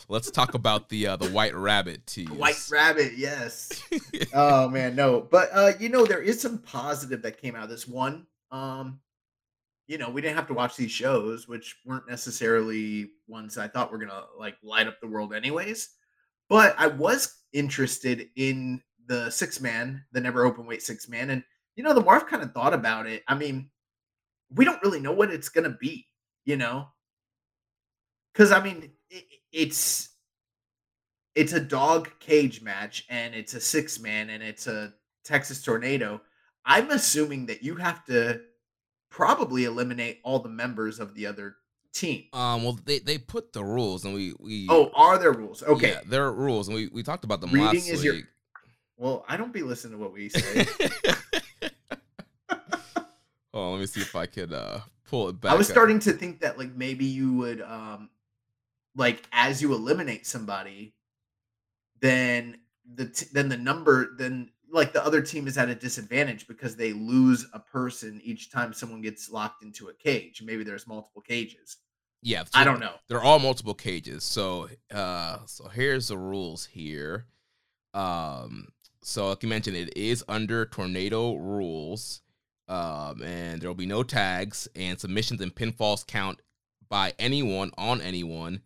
Let's 0.10 0.30
talk 0.30 0.56
about 0.56 0.89
the 0.89 1.08
uh, 1.08 1.15
the 1.15 1.30
White 1.30 1.56
Rabbit 1.56 2.06
tease. 2.06 2.30
White 2.30 2.67
Rabbit, 2.69 3.13
yes. 3.15 3.82
oh 4.34 4.67
man, 4.67 4.95
no. 4.95 5.21
But 5.21 5.50
uh, 5.54 5.71
you 5.80 5.89
know, 5.89 6.06
there 6.06 6.21
is 6.21 6.41
some 6.41 6.58
positive 6.60 7.21
that 7.21 7.41
came 7.41 7.56
out 7.56 7.63
of 7.63 7.69
this 7.69 7.88
one. 7.88 8.26
Um, 8.52 9.00
you 9.88 9.97
know, 9.97 10.10
we 10.10 10.21
didn't 10.21 10.36
have 10.36 10.47
to 10.47 10.54
watch 10.54 10.76
these 10.76 10.91
shows, 10.91 11.47
which 11.47 11.78
weren't 11.86 12.10
necessarily 12.10 13.12
ones 13.28 13.58
I 13.58 13.67
thought 13.67 13.91
were 13.91 13.97
gonna 13.97 14.24
like 14.38 14.56
light 14.63 14.88
up 14.88 15.00
the 15.00 15.08
world 15.08 15.34
anyways. 15.34 15.89
But 16.50 16.76
I 16.78 16.88
was 16.88 17.43
interested 17.54 18.28
in 18.36 18.82
the 19.08 19.30
six 19.30 19.62
man, 19.62 20.04
the 20.12 20.21
never 20.21 20.45
open 20.45 20.65
weight 20.65 20.84
six 20.84 21.08
man. 21.08 21.30
And 21.30 21.43
you 21.76 21.84
know, 21.84 21.93
the 21.93 22.02
more 22.02 22.15
I've 22.15 22.28
kind 22.28 22.43
of 22.43 22.54
thought 22.54 22.74
about 22.74 23.08
it, 23.08 23.24
I 23.28 23.36
mean, 23.36 23.69
we 24.50 24.65
don't 24.65 24.82
really 24.84 25.00
know 25.00 25.13
what 25.13 25.32
it's 25.32 25.50
gonna 25.50 25.78
be, 25.80 26.08
you 26.45 26.58
know. 26.58 26.88
Cause 28.34 28.52
I 28.52 28.63
mean, 28.63 28.91
it's 29.52 30.10
it's 31.36 31.54
a 31.54 31.60
dog 31.60 32.10
cage 32.19 32.62
match 32.62 33.06
and 33.10 33.34
it's 33.34 33.54
a 33.54 33.62
six 33.62 34.00
man 34.00 34.30
and 34.30 34.43
it's 34.43 34.67
a 34.67 34.93
Texas 35.24 35.62
tornado. 35.63 36.21
I'm 36.65 36.89
assuming 36.91 37.45
that 37.47 37.63
you 37.63 37.76
have 37.76 38.04
to 38.06 38.41
probably 39.10 39.65
eliminate 39.65 40.19
all 40.24 40.39
the 40.39 40.50
members 40.50 41.00
of 41.00 41.13
the 41.15 41.26
other 41.28 41.56
team. 41.93 42.26
Um. 42.34 42.63
Well, 42.63 42.80
they, 42.86 43.00
they 43.00 43.17
put 43.17 43.54
the 43.54 43.63
rules, 43.63 44.06
and 44.06 44.13
we 44.13 44.34
we 44.39 44.67
Oh, 44.69 44.91
are 44.95 45.17
there 45.17 45.32
rules? 45.34 45.63
Okay. 45.63 45.91
yeah, 45.91 46.02
there 46.06 46.26
are 46.26 46.34
rules, 46.34 46.67
and 46.67 46.76
we, 46.76 46.88
we 46.88 47.04
talked 47.04 47.24
about 47.24 47.41
them 47.41 47.52
Reading 47.52 47.65
last 47.65 47.89
is 47.89 48.04
your- 48.04 48.15
Well, 48.97 49.26
I 49.28 49.38
don't 49.38 49.52
be 49.54 49.63
listening 49.63 49.93
to 49.97 50.04
what 50.04 50.13
we 50.13 50.30
say. 50.30 50.65
oh, 53.54 53.71
let 53.71 53.80
me 53.80 53.86
see 53.86 54.02
if 54.02 54.15
I 54.15 54.26
could 54.26 54.54
uh 54.54 54.80
pull 55.10 55.30
it 55.30 55.41
back. 55.41 55.52
I 55.52 55.56
was 55.56 55.67
up. 55.69 55.74
starting 55.74 56.00
to 56.00 56.13
think 56.13 56.41
that 56.41 56.58
like 56.58 56.76
maybe 56.76 57.06
you 57.06 57.34
would 57.34 57.62
um 57.62 58.10
like 58.95 59.23
as 59.32 59.62
you 59.62 59.73
eliminate 59.73 60.25
somebody, 60.25 60.95
then 62.01 62.58
the 62.93 63.08
t- 63.08 63.27
then 63.32 63.49
the 63.49 63.58
number 63.58 64.15
then 64.17 64.49
like 64.71 64.93
the 64.93 65.04
other 65.06 65.21
team 65.21 65.47
is 65.47 65.58
at 65.58 65.69
a 65.69 65.75
disadvantage 65.75 66.47
because 66.47 66.75
they 66.75 66.93
lose 66.93 67.45
a 67.54 67.60
person 67.60 68.21
each 68.23 68.51
time 68.51 68.73
someone 68.73 69.01
gets 69.01 69.30
locked 69.30 69.63
into 69.63 69.89
a 69.89 69.93
cage. 69.93 70.41
Maybe 70.41 70.63
there's 70.63 70.88
multiple 70.88 71.21
cages. 71.21 71.77
Yeah, 72.21 72.43
I 72.54 72.63
don't 72.63 72.80
know. 72.80 72.93
They're 73.08 73.23
all 73.23 73.39
multiple 73.39 73.73
cages. 73.73 74.23
So 74.23 74.69
uh 74.93 75.39
so 75.45 75.67
here's 75.67 76.08
the 76.08 76.17
rules 76.17 76.65
here. 76.65 77.27
Um 77.93 78.69
so 79.04 79.30
like 79.30 79.43
you 79.43 79.49
mentioned, 79.49 79.75
it 79.75 79.95
is 79.97 80.23
under 80.27 80.65
tornado 80.65 81.36
rules. 81.36 82.21
Um 82.67 83.21
and 83.23 83.62
there'll 83.62 83.75
be 83.75 83.86
no 83.86 84.04
tags 84.04 84.67
and 84.75 84.99
submissions 84.99 85.41
and 85.41 85.54
pinfalls 85.54 86.06
count 86.06 86.41
by 86.88 87.13
anyone 87.19 87.71
on 87.77 88.01
anyone. 88.01 88.62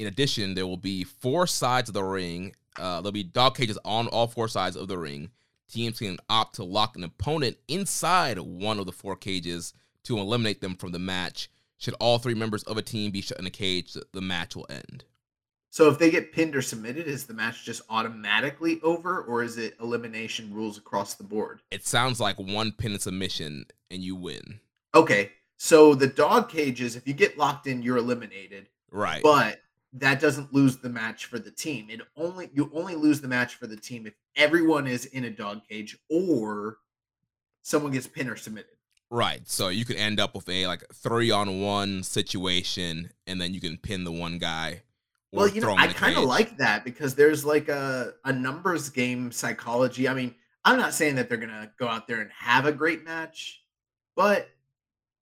In 0.00 0.06
addition, 0.06 0.54
there 0.54 0.66
will 0.66 0.78
be 0.78 1.04
four 1.04 1.46
sides 1.46 1.90
of 1.90 1.94
the 1.94 2.02
ring. 2.02 2.54
Uh 2.78 3.02
there'll 3.02 3.12
be 3.12 3.22
dog 3.22 3.54
cages 3.54 3.78
on 3.84 4.08
all 4.08 4.26
four 4.26 4.48
sides 4.48 4.74
of 4.74 4.88
the 4.88 4.96
ring. 4.96 5.30
Teams 5.70 5.98
can 5.98 6.16
opt 6.30 6.54
to 6.54 6.64
lock 6.64 6.96
an 6.96 7.04
opponent 7.04 7.58
inside 7.68 8.38
one 8.38 8.78
of 8.78 8.86
the 8.86 8.92
four 8.92 9.14
cages 9.14 9.74
to 10.04 10.16
eliminate 10.16 10.62
them 10.62 10.74
from 10.74 10.92
the 10.92 10.98
match. 10.98 11.50
Should 11.76 11.92
all 12.00 12.18
three 12.18 12.32
members 12.32 12.62
of 12.62 12.78
a 12.78 12.82
team 12.82 13.10
be 13.10 13.20
shut 13.20 13.38
in 13.38 13.46
a 13.46 13.50
cage, 13.50 13.92
the- 13.92 14.20
match 14.22 14.56
will 14.56 14.66
end. 14.70 15.04
So 15.68 15.90
if 15.90 15.98
they 15.98 16.10
get 16.10 16.32
pinned 16.32 16.56
or 16.56 16.62
submitted, 16.62 17.06
is 17.06 17.26
the 17.26 17.34
match 17.34 17.66
just 17.66 17.82
automatically 17.90 18.80
over, 18.82 19.20
or 19.22 19.42
is 19.42 19.58
it 19.58 19.76
elimination 19.80 20.52
rules 20.54 20.78
across 20.78 21.14
the 21.14 21.24
board? 21.24 21.60
It 21.70 21.86
sounds 21.86 22.18
like 22.20 22.38
one 22.38 22.72
pin 22.72 22.92
and 22.92 23.02
submission 23.02 23.66
and 23.90 24.02
you 24.02 24.16
win. 24.16 24.60
Okay, 24.94 25.32
So 25.58 25.94
the 25.94 26.06
dog 26.06 26.48
cages, 26.48 26.96
if 26.96 27.06
you 27.06 27.12
get 27.12 27.36
locked 27.36 27.66
in, 27.66 27.82
you're 27.82 27.98
eliminated. 27.98 28.68
Right. 28.90 29.22
But 29.22 29.60
that 29.92 30.20
doesn't 30.20 30.52
lose 30.52 30.76
the 30.76 30.88
match 30.88 31.26
for 31.26 31.38
the 31.38 31.50
team. 31.50 31.88
It 31.90 32.00
only 32.16 32.50
you 32.54 32.70
only 32.74 32.94
lose 32.94 33.20
the 33.20 33.28
match 33.28 33.56
for 33.56 33.66
the 33.66 33.76
team 33.76 34.06
if 34.06 34.14
everyone 34.36 34.86
is 34.86 35.06
in 35.06 35.24
a 35.24 35.30
dog 35.30 35.62
cage 35.68 35.98
or 36.08 36.78
someone 37.62 37.92
gets 37.92 38.06
pinned 38.06 38.30
or 38.30 38.36
submitted. 38.36 38.70
Right. 39.10 39.48
So 39.48 39.68
you 39.68 39.84
could 39.84 39.96
end 39.96 40.20
up 40.20 40.34
with 40.34 40.48
a 40.48 40.66
like 40.68 40.84
three 40.94 41.32
on 41.32 41.60
one 41.60 42.04
situation 42.04 43.10
and 43.26 43.40
then 43.40 43.52
you 43.52 43.60
can 43.60 43.76
pin 43.76 44.04
the 44.04 44.12
one 44.12 44.38
guy. 44.38 44.82
Well, 45.32 45.48
you 45.48 45.60
know, 45.60 45.76
I 45.76 45.88
kind 45.88 46.16
of 46.16 46.24
like 46.24 46.56
that 46.58 46.84
because 46.84 47.14
there's 47.14 47.44
like 47.44 47.68
a, 47.68 48.14
a 48.24 48.32
numbers 48.32 48.88
game 48.88 49.30
psychology. 49.30 50.08
I 50.08 50.14
mean, 50.14 50.34
I'm 50.64 50.76
not 50.76 50.92
saying 50.92 51.14
that 51.16 51.28
they're 51.28 51.38
gonna 51.38 51.70
go 51.78 51.88
out 51.88 52.08
there 52.08 52.20
and 52.20 52.30
have 52.36 52.66
a 52.66 52.72
great 52.72 53.04
match, 53.04 53.62
but 54.16 54.48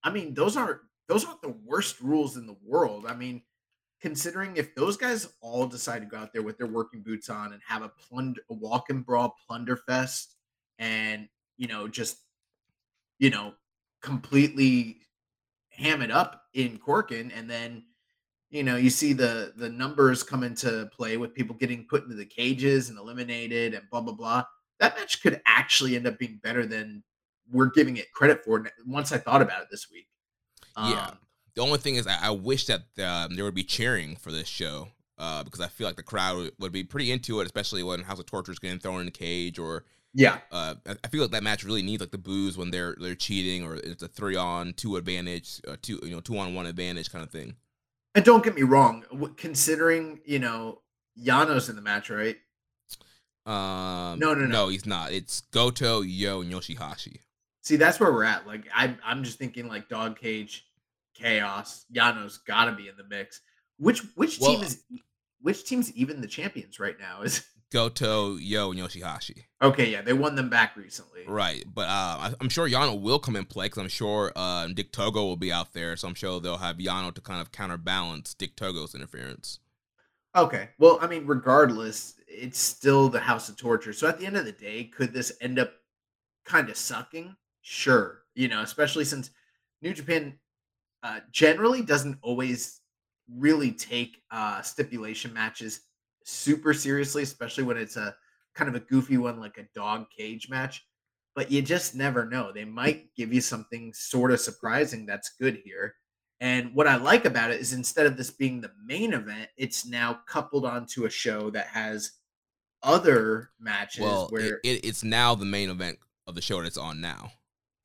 I 0.02 0.10
mean, 0.10 0.32
those 0.32 0.56
aren't 0.56 0.80
those 1.08 1.24
aren't 1.24 1.42
the 1.42 1.54
worst 1.64 2.00
rules 2.00 2.36
in 2.36 2.46
the 2.46 2.56
world. 2.64 3.04
I 3.06 3.14
mean, 3.14 3.42
considering 4.00 4.56
if 4.56 4.74
those 4.74 4.96
guys 4.96 5.28
all 5.40 5.66
decide 5.66 6.00
to 6.00 6.06
go 6.06 6.16
out 6.16 6.32
there 6.32 6.42
with 6.42 6.56
their 6.58 6.66
working 6.66 7.02
boots 7.02 7.28
on 7.28 7.52
and 7.52 7.60
have 7.66 7.82
a 7.82 7.88
plunder 7.88 8.40
a 8.50 8.54
walk 8.54 8.90
and 8.90 9.04
brawl 9.04 9.34
plunder 9.46 9.76
fest 9.76 10.36
and 10.78 11.28
you 11.56 11.66
know 11.66 11.88
just 11.88 12.18
you 13.18 13.30
know 13.30 13.52
completely 14.02 14.98
ham 15.70 16.02
it 16.02 16.10
up 16.10 16.44
in 16.54 16.78
Korakuen 16.78 17.32
and 17.36 17.50
then 17.50 17.82
you 18.50 18.62
know 18.62 18.76
you 18.76 18.90
see 18.90 19.12
the 19.12 19.52
the 19.56 19.68
numbers 19.68 20.22
come 20.22 20.42
into 20.42 20.88
play 20.94 21.16
with 21.16 21.34
people 21.34 21.56
getting 21.56 21.84
put 21.88 22.04
into 22.04 22.14
the 22.14 22.24
cages 22.24 22.88
and 22.88 22.98
eliminated 22.98 23.74
and 23.74 23.82
blah 23.90 24.00
blah 24.00 24.14
blah 24.14 24.44
that 24.80 24.96
match 24.96 25.22
could 25.22 25.40
actually 25.46 25.96
end 25.96 26.06
up 26.06 26.18
being 26.18 26.38
better 26.42 26.66
than 26.66 27.02
we're 27.50 27.70
giving 27.70 27.96
it 27.96 28.12
credit 28.12 28.44
for 28.44 28.64
once 28.86 29.12
I 29.12 29.18
thought 29.18 29.42
about 29.42 29.62
it 29.62 29.68
this 29.70 29.90
week. 29.90 30.06
Yeah. 30.76 31.08
Um, 31.08 31.18
the 31.58 31.64
only 31.64 31.78
thing 31.78 31.96
is, 31.96 32.06
I, 32.06 32.28
I 32.28 32.30
wish 32.30 32.66
that 32.66 32.82
um, 33.04 33.34
there 33.34 33.44
would 33.44 33.54
be 33.54 33.64
cheering 33.64 34.14
for 34.14 34.30
this 34.30 34.46
show 34.46 34.88
uh, 35.18 35.42
because 35.42 35.60
I 35.60 35.66
feel 35.66 35.88
like 35.88 35.96
the 35.96 36.04
crowd 36.04 36.36
would, 36.36 36.52
would, 36.60 36.70
be 36.70 36.84
pretty 36.84 37.10
into 37.10 37.40
it, 37.40 37.46
especially 37.46 37.82
when 37.82 38.02
House 38.02 38.20
of 38.20 38.26
Torture 38.26 38.52
is 38.52 38.60
getting 38.60 38.78
thrown 38.78 39.00
in 39.00 39.06
the 39.06 39.12
cage 39.12 39.58
or. 39.58 39.84
Yeah, 40.14 40.38
uh, 40.50 40.74
I 41.04 41.08
feel 41.08 41.20
like 41.20 41.32
that 41.32 41.42
match 41.42 41.64
really 41.64 41.82
needs 41.82 42.00
like 42.00 42.12
the 42.12 42.18
booze 42.18 42.56
when 42.56 42.70
they're 42.70 42.96
they're 42.98 43.14
cheating 43.14 43.62
or 43.62 43.76
it's 43.76 44.02
a 44.02 44.08
three 44.08 44.36
on 44.36 44.72
two 44.72 44.96
advantage, 44.96 45.60
uh, 45.68 45.76
two 45.82 46.00
you 46.02 46.10
know 46.10 46.20
two 46.20 46.38
on 46.38 46.54
one 46.54 46.64
advantage 46.64 47.12
kind 47.12 47.22
of 47.22 47.30
thing. 47.30 47.56
And 48.14 48.24
don't 48.24 48.42
get 48.42 48.54
me 48.54 48.62
wrong, 48.62 49.04
considering 49.36 50.20
you 50.24 50.38
know 50.38 50.80
Yano's 51.20 51.68
in 51.68 51.76
the 51.76 51.82
match, 51.82 52.08
right? 52.08 52.38
Um, 53.44 54.18
no, 54.18 54.32
no, 54.32 54.34
no, 54.34 54.46
no, 54.46 54.68
he's 54.68 54.86
not. 54.86 55.12
It's 55.12 55.42
Goto, 55.42 56.00
Yo, 56.00 56.40
and 56.40 56.50
Yoshihashi. 56.50 57.18
See, 57.62 57.76
that's 57.76 58.00
where 58.00 58.10
we're 58.10 58.24
at. 58.24 58.46
Like, 58.46 58.62
I'm, 58.74 58.96
I'm 59.04 59.24
just 59.24 59.38
thinking 59.38 59.68
like 59.68 59.90
Dog 59.90 60.18
Cage, 60.18 60.67
Chaos, 61.18 61.84
Yano's 61.92 62.38
got 62.38 62.66
to 62.66 62.72
be 62.72 62.88
in 62.88 62.96
the 62.96 63.04
mix. 63.04 63.40
Which 63.78 64.00
which 64.14 64.38
well, 64.40 64.54
team 64.54 64.62
is 64.62 64.82
which 65.40 65.64
team's 65.64 65.92
even 65.92 66.20
the 66.20 66.26
champions 66.26 66.80
right 66.80 66.96
now? 66.98 67.22
Is 67.22 67.44
Goto, 67.70 68.36
Yo, 68.36 68.70
and 68.70 68.80
Yoshihashi. 68.80 69.44
Okay, 69.60 69.90
yeah, 69.90 70.00
they 70.00 70.14
won 70.14 70.36
them 70.36 70.48
back 70.48 70.74
recently. 70.74 71.24
Right, 71.26 71.64
but 71.72 71.86
uh, 71.86 72.30
I'm 72.40 72.48
sure 72.48 72.66
Yano 72.68 72.98
will 72.98 73.18
come 73.18 73.36
in 73.36 73.44
play 73.44 73.66
because 73.66 73.82
I'm 73.82 73.88
sure 73.88 74.32
uh, 74.34 74.66
Dick 74.68 74.90
Togo 74.90 75.22
will 75.24 75.36
be 75.36 75.52
out 75.52 75.74
there, 75.74 75.94
so 75.96 76.08
I'm 76.08 76.14
sure 76.14 76.40
they'll 76.40 76.56
have 76.56 76.78
Yano 76.78 77.12
to 77.14 77.20
kind 77.20 77.42
of 77.42 77.52
counterbalance 77.52 78.32
Dick 78.32 78.56
Togo's 78.56 78.94
interference. 78.94 79.58
Okay, 80.34 80.70
well, 80.78 80.98
I 81.02 81.08
mean, 81.08 81.26
regardless, 81.26 82.14
it's 82.26 82.58
still 82.58 83.08
the 83.08 83.20
House 83.20 83.48
of 83.48 83.56
Torture. 83.56 83.92
So 83.92 84.08
at 84.08 84.18
the 84.18 84.26
end 84.26 84.36
of 84.36 84.46
the 84.46 84.52
day, 84.52 84.84
could 84.84 85.12
this 85.12 85.32
end 85.40 85.58
up 85.58 85.72
kind 86.44 86.70
of 86.70 86.76
sucking? 86.76 87.36
Sure, 87.60 88.22
you 88.34 88.48
know, 88.48 88.62
especially 88.62 89.04
since 89.04 89.30
New 89.82 89.92
Japan 89.92 90.38
uh, 91.02 91.20
generally 91.30 91.82
doesn't 91.82 92.18
always 92.22 92.80
really 93.36 93.72
take 93.72 94.22
uh, 94.30 94.62
stipulation 94.62 95.32
matches 95.32 95.80
super 96.24 96.74
seriously, 96.74 97.22
especially 97.22 97.64
when 97.64 97.76
it's 97.76 97.96
a 97.96 98.14
kind 98.54 98.68
of 98.68 98.74
a 98.74 98.84
goofy 98.84 99.16
one 99.16 99.38
like 99.38 99.58
a 99.58 99.68
dog 99.74 100.06
cage 100.16 100.48
match. 100.48 100.84
But 101.34 101.50
you 101.52 101.62
just 101.62 101.94
never 101.94 102.26
know. 102.26 102.52
They 102.52 102.64
might 102.64 103.14
give 103.14 103.32
you 103.32 103.40
something 103.40 103.92
sort 103.94 104.32
of 104.32 104.40
surprising 104.40 105.06
that's 105.06 105.36
good 105.40 105.60
here. 105.64 105.94
And 106.40 106.74
what 106.74 106.86
I 106.86 106.96
like 106.96 107.24
about 107.24 107.50
it 107.50 107.60
is 107.60 107.72
instead 107.72 108.06
of 108.06 108.16
this 108.16 108.30
being 108.30 108.60
the 108.60 108.72
main 108.84 109.12
event, 109.12 109.48
it's 109.56 109.86
now 109.86 110.20
coupled 110.26 110.64
onto 110.64 111.04
a 111.04 111.10
show 111.10 111.50
that 111.50 111.66
has 111.68 112.12
other 112.82 113.50
matches 113.58 114.02
well, 114.02 114.28
where 114.30 114.56
it, 114.56 114.60
it, 114.62 114.84
it's 114.84 115.02
now 115.02 115.34
the 115.34 115.44
main 115.44 115.70
event 115.70 115.98
of 116.26 116.34
the 116.34 116.42
show 116.42 116.62
that's 116.62 116.76
on 116.76 117.00
now. 117.00 117.32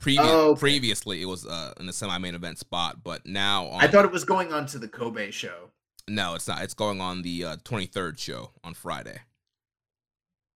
Previous, 0.04 0.28
oh, 0.28 0.50
okay. 0.50 0.60
Previously, 0.60 1.22
it 1.22 1.26
was 1.26 1.48
uh, 1.48 1.72
in 1.80 1.86
the 1.86 1.94
semi-main 1.94 2.36
event 2.36 2.60
spot, 2.60 3.06
but 3.06 3.26
now 3.26 3.68
on, 3.68 3.82
I 3.82 3.88
thought 3.88 4.04
it 4.04 4.12
was 4.12 4.26
going 4.26 4.52
on 4.52 4.66
to 4.66 4.78
the 4.78 4.90
Kobe 4.90 5.32
show. 5.32 5.70
No, 6.10 6.36
it's 6.36 6.46
not. 6.46 6.62
It's 6.62 6.74
going 6.74 7.00
on 7.00 7.22
the 7.22 7.46
uh, 7.46 7.56
23rd 7.64 8.20
show 8.20 8.52
on 8.66 8.74
Friday. 8.74 9.22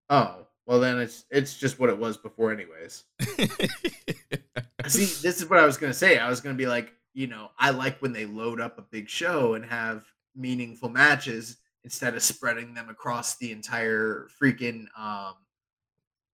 Oh, 0.10 0.47
well 0.65 0.81
then 0.81 0.99
it's 0.99 1.23
it's 1.31 1.57
just 1.57 1.79
what 1.79 1.89
it 1.89 1.97
was 1.97 2.17
before, 2.17 2.51
anyways. 2.51 3.05
See, 4.86 5.05
this 5.21 5.23
is 5.23 5.49
what 5.49 5.60
I 5.60 5.65
was 5.65 5.77
gonna 5.77 5.93
say. 5.93 6.17
I 6.17 6.29
was 6.29 6.41
gonna 6.41 6.55
be 6.55 6.67
like, 6.67 6.91
you 7.13 7.27
know, 7.27 7.49
I 7.57 7.69
like 7.69 8.01
when 8.01 8.12
they 8.12 8.25
load 8.25 8.60
up 8.60 8.77
a 8.77 8.81
big 8.81 9.07
show 9.07 9.53
and 9.53 9.63
have 9.63 10.03
meaningful 10.36 10.89
matches 10.89 11.55
instead 11.86 12.15
of 12.15 12.21
spreading 12.21 12.73
them 12.73 12.89
across 12.89 13.38
the 13.38 13.53
entire 13.53 14.27
freaking 14.41 14.88
um 14.97 15.36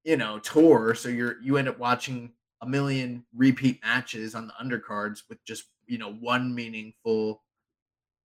you 0.04 0.18
know 0.18 0.40
tour 0.40 0.96
so 0.96 1.08
you're 1.08 1.40
you 1.42 1.58
end 1.58 1.70
up 1.70 1.80
watching 1.80 2.32
a 2.64 2.66
million 2.66 3.26
repeat 3.36 3.82
matches 3.84 4.34
on 4.36 4.48
the 4.48 4.54
undercards 4.54 5.24
with 5.30 5.44
just 5.44 5.66
you 5.86 5.98
know 5.98 6.14
one 6.14 6.56
meaningful 6.56 7.44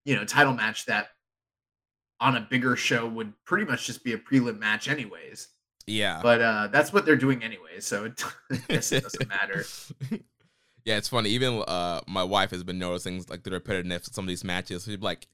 you 0.04 0.14
know 0.14 0.24
title 0.24 0.54
match 0.54 0.86
that 0.86 1.08
on 2.20 2.36
a 2.36 2.40
bigger 2.40 2.76
show 2.76 3.06
would 3.06 3.32
pretty 3.44 3.64
much 3.64 3.86
just 3.86 4.02
be 4.04 4.12
a 4.12 4.18
prelim 4.18 4.58
match 4.58 4.88
anyways. 4.88 5.48
Yeah. 5.86 6.20
But 6.22 6.40
uh 6.40 6.68
that's 6.68 6.92
what 6.92 7.04
they're 7.04 7.16
doing 7.16 7.42
anyway 7.42 7.80
so 7.80 8.04
it, 8.04 8.22
guess 8.68 8.92
it 8.92 9.02
doesn't 9.02 9.28
matter. 9.28 9.64
Yeah 10.84 10.96
it's 10.96 11.08
funny 11.08 11.28
even 11.30 11.62
uh 11.68 12.00
my 12.06 12.24
wife 12.24 12.50
has 12.50 12.64
been 12.64 12.78
noticing 12.78 13.22
like 13.28 13.42
the 13.42 13.50
repetitiveness 13.50 14.08
of 14.08 14.14
some 14.14 14.24
of 14.24 14.28
these 14.28 14.42
matches 14.42 14.84
she'd 14.84 15.00
be 15.00 15.04
like 15.04 15.26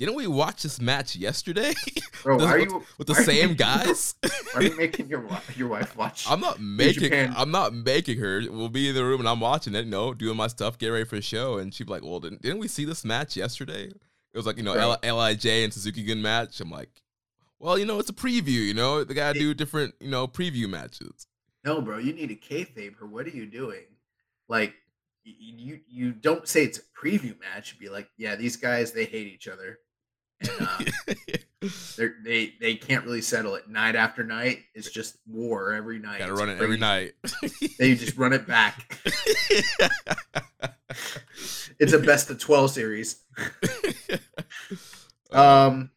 didn't 0.00 0.14
we 0.14 0.26
watch 0.26 0.62
this 0.62 0.80
match 0.80 1.14
yesterday? 1.14 1.74
Bro, 2.22 2.38
why 2.38 2.54
are 2.54 2.58
with, 2.60 2.70
you 2.70 2.82
with 2.96 3.06
the 3.06 3.14
same 3.14 3.52
guys? 3.52 4.14
are 4.54 4.62
you 4.62 4.74
making 4.74 5.08
your 5.08 5.28
your 5.56 5.68
wife 5.68 5.94
watch? 5.94 6.24
I'm 6.26 6.40
not 6.40 6.58
making. 6.58 7.12
I'm 7.12 7.50
not 7.50 7.74
making 7.74 8.18
her. 8.18 8.40
We'll 8.48 8.70
be 8.70 8.88
in 8.88 8.94
the 8.94 9.04
room 9.04 9.20
and 9.20 9.28
I'm 9.28 9.40
watching 9.40 9.74
it. 9.74 9.84
You 9.84 9.90
know, 9.90 10.14
doing 10.14 10.38
my 10.38 10.46
stuff, 10.46 10.78
getting 10.78 10.94
ready 10.94 11.04
for 11.04 11.16
the 11.16 11.22
show, 11.22 11.58
and 11.58 11.74
she'd 11.74 11.86
be 11.86 11.92
like, 11.92 12.02
"Well, 12.02 12.18
didn't, 12.18 12.40
didn't 12.40 12.60
we 12.60 12.66
see 12.66 12.86
this 12.86 13.04
match 13.04 13.36
yesterday?" 13.36 13.88
It 13.88 14.36
was 14.36 14.46
like 14.46 14.56
you 14.56 14.62
know 14.62 14.72
L- 14.72 15.16
Lij 15.16 15.44
and 15.44 15.70
Suzuki 15.70 16.02
Gun 16.02 16.22
match. 16.22 16.60
I'm 16.60 16.70
like, 16.70 17.02
well, 17.58 17.78
you 17.78 17.84
know, 17.84 17.98
it's 17.98 18.08
a 18.08 18.14
preview. 18.14 18.66
You 18.66 18.72
know, 18.72 19.04
they 19.04 19.12
gotta 19.12 19.38
do 19.38 19.52
different 19.52 19.94
you 20.00 20.08
know 20.08 20.26
preview 20.26 20.66
matches. 20.66 21.26
No, 21.62 21.82
bro, 21.82 21.98
you 21.98 22.14
need 22.14 22.30
a 22.30 22.36
kayfabe. 22.36 22.94
What 23.02 23.26
are 23.26 23.36
you 23.36 23.44
doing? 23.44 23.84
Like, 24.48 24.76
you 25.24 25.80
you 25.86 26.12
don't 26.12 26.48
say 26.48 26.64
it's 26.64 26.78
a 26.78 26.82
preview 26.98 27.38
match. 27.38 27.78
Be 27.78 27.90
like, 27.90 28.08
yeah, 28.16 28.34
these 28.34 28.56
guys 28.56 28.92
they 28.92 29.04
hate 29.04 29.26
each 29.26 29.46
other 29.46 29.78
and, 30.40 30.50
uh, 30.60 30.78
they 32.24 32.54
they 32.60 32.74
can't 32.74 33.04
really 33.04 33.20
settle 33.20 33.54
it 33.54 33.68
night 33.68 33.94
after 33.94 34.24
night. 34.24 34.60
It's 34.74 34.90
just 34.90 35.18
war 35.26 35.72
every 35.72 35.98
night. 35.98 36.20
Gotta 36.20 36.32
run 36.34 36.48
it 36.48 36.60
every 36.60 36.78
night. 36.78 37.12
they 37.78 37.94
just 37.94 38.16
run 38.16 38.32
it 38.32 38.46
back. 38.46 38.98
it's 41.78 41.92
a 41.92 41.98
best 41.98 42.30
of 42.30 42.38
twelve 42.38 42.70
series. 42.70 43.22
um, 45.32 45.90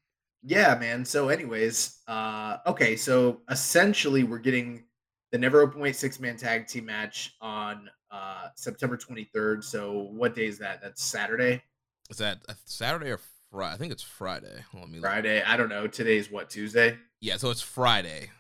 yeah, 0.44 0.76
man. 0.76 1.06
So, 1.06 1.30
anyways, 1.30 2.00
uh, 2.08 2.58
okay. 2.68 2.98
So 2.98 3.42
essentially, 3.50 4.24
we're 4.24 4.40
getting 4.40 4.84
the 5.32 5.38
never 5.38 5.62
open 5.62 5.80
weight 5.80 5.96
six 5.96 6.20
man 6.20 6.36
tag 6.36 6.68
team 6.68 6.86
match 6.86 7.36
on 7.40 7.90
uh 8.12 8.50
September 8.56 8.98
twenty 8.98 9.30
third. 9.34 9.64
So, 9.64 10.10
what 10.12 10.36
day 10.36 10.48
is 10.48 10.60
that? 10.60 10.82
That's 10.82 11.02
Saturday. 11.02 11.64
Is 12.10 12.18
that 12.18 12.40
Saturday 12.66 13.12
or 13.12 13.20
Friday. 13.54 13.74
I 13.76 13.78
think 13.78 13.92
it's 13.92 14.04
Friday. 14.04 14.64
Let 14.74 14.90
me 14.90 15.00
Friday. 15.00 15.38
Look. 15.38 15.48
I 15.48 15.58
don't 15.58 15.70
know. 15.70 15.86
Today's 15.86 16.32
what 16.32 16.50
Tuesday. 16.50 16.98
Yeah, 17.22 17.38
so 17.38 17.52
it's 17.52 17.62
Friday. 17.62 18.32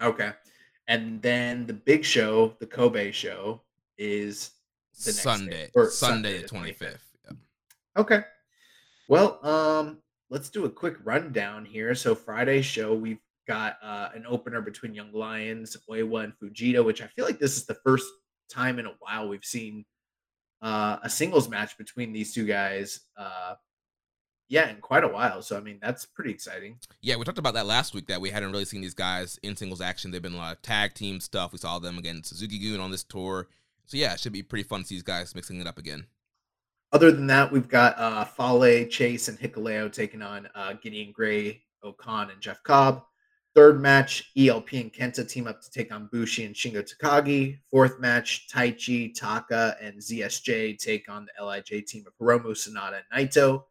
Okay, 0.00 0.30
and 0.86 1.20
then 1.20 1.66
the 1.66 1.72
big 1.72 2.04
show, 2.04 2.54
the 2.60 2.66
Kobe 2.66 3.10
show, 3.10 3.62
is 3.98 4.52
the 5.04 5.12
Sunday. 5.12 5.70
Or 5.74 5.90
Sunday, 5.90 6.42
the 6.42 6.48
twenty 6.48 6.72
fifth. 6.72 7.04
Yep. 7.24 7.36
Okay. 7.96 8.20
Well, 9.08 9.44
um, 9.44 9.98
let's 10.30 10.48
do 10.48 10.64
a 10.64 10.70
quick 10.70 10.96
rundown 11.02 11.64
here. 11.64 11.94
So 11.96 12.14
Friday 12.14 12.62
show, 12.62 12.94
we've 12.94 13.18
got 13.48 13.78
uh, 13.82 14.10
an 14.14 14.26
opener 14.28 14.60
between 14.60 14.94
Young 14.94 15.12
Lions, 15.12 15.76
Oiwa, 15.90 16.24
and 16.24 16.32
Fujita, 16.38 16.84
which 16.84 17.02
I 17.02 17.08
feel 17.08 17.24
like 17.24 17.40
this 17.40 17.56
is 17.56 17.66
the 17.66 17.76
first 17.84 18.06
time 18.48 18.78
in 18.78 18.86
a 18.86 18.94
while 19.00 19.28
we've 19.28 19.44
seen 19.44 19.84
uh, 20.62 20.98
a 21.02 21.10
singles 21.10 21.48
match 21.48 21.76
between 21.76 22.12
these 22.12 22.32
two 22.32 22.46
guys. 22.46 23.00
Uh, 23.16 23.54
yeah, 24.48 24.68
in 24.68 24.76
quite 24.76 25.04
a 25.04 25.08
while. 25.08 25.42
So 25.42 25.56
I 25.56 25.60
mean, 25.60 25.78
that's 25.80 26.04
pretty 26.04 26.30
exciting. 26.30 26.78
Yeah, 27.00 27.16
we 27.16 27.24
talked 27.24 27.38
about 27.38 27.54
that 27.54 27.66
last 27.66 27.94
week 27.94 28.06
that 28.08 28.20
we 28.20 28.30
hadn't 28.30 28.52
really 28.52 28.64
seen 28.64 28.80
these 28.80 28.94
guys 28.94 29.38
in 29.42 29.56
singles 29.56 29.80
action. 29.80 30.10
They've 30.10 30.22
been 30.22 30.34
a 30.34 30.38
lot 30.38 30.56
of 30.56 30.62
tag 30.62 30.94
team 30.94 31.20
stuff. 31.20 31.52
We 31.52 31.58
saw 31.58 31.78
them 31.78 31.98
again 31.98 32.22
Suzuki 32.22 32.58
Gun 32.58 32.80
on 32.80 32.90
this 32.90 33.04
tour. 33.04 33.48
So 33.86 33.96
yeah, 33.96 34.14
it 34.14 34.20
should 34.20 34.32
be 34.32 34.42
pretty 34.42 34.64
fun 34.64 34.80
to 34.80 34.86
see 34.86 34.94
these 34.94 35.02
guys 35.02 35.34
mixing 35.34 35.60
it 35.60 35.66
up 35.66 35.78
again. 35.78 36.06
Other 36.92 37.10
than 37.10 37.26
that, 37.26 37.50
we've 37.50 37.68
got 37.68 37.98
uh, 37.98 38.24
Fale, 38.24 38.86
Chase, 38.86 39.28
and 39.28 39.38
Hikuleo 39.38 39.92
taking 39.92 40.22
on 40.22 40.48
uh, 40.54 40.74
Gideon 40.74 41.10
Grey, 41.12 41.62
O-Khan, 41.82 42.30
and 42.30 42.40
Jeff 42.40 42.62
Cobb. 42.62 43.02
Third 43.54 43.80
match, 43.80 44.32
ELP 44.36 44.72
and 44.72 44.92
Kenta 44.92 45.28
team 45.28 45.46
up 45.46 45.60
to 45.62 45.70
take 45.70 45.92
on 45.92 46.08
Bushi 46.10 46.44
and 46.44 46.54
Shingo 46.54 46.82
Takagi. 46.82 47.58
Fourth 47.70 48.00
match, 48.00 48.48
Taichi, 48.52 49.14
Taka, 49.14 49.76
and 49.80 49.98
ZSJ 49.98 50.78
take 50.78 51.08
on 51.08 51.26
the 51.26 51.44
LIJ 51.44 51.86
team 51.86 52.04
of 52.06 52.14
Hiromu, 52.20 52.50
Sanada, 52.50 53.00
and 53.12 53.30
Naito. 53.30 53.62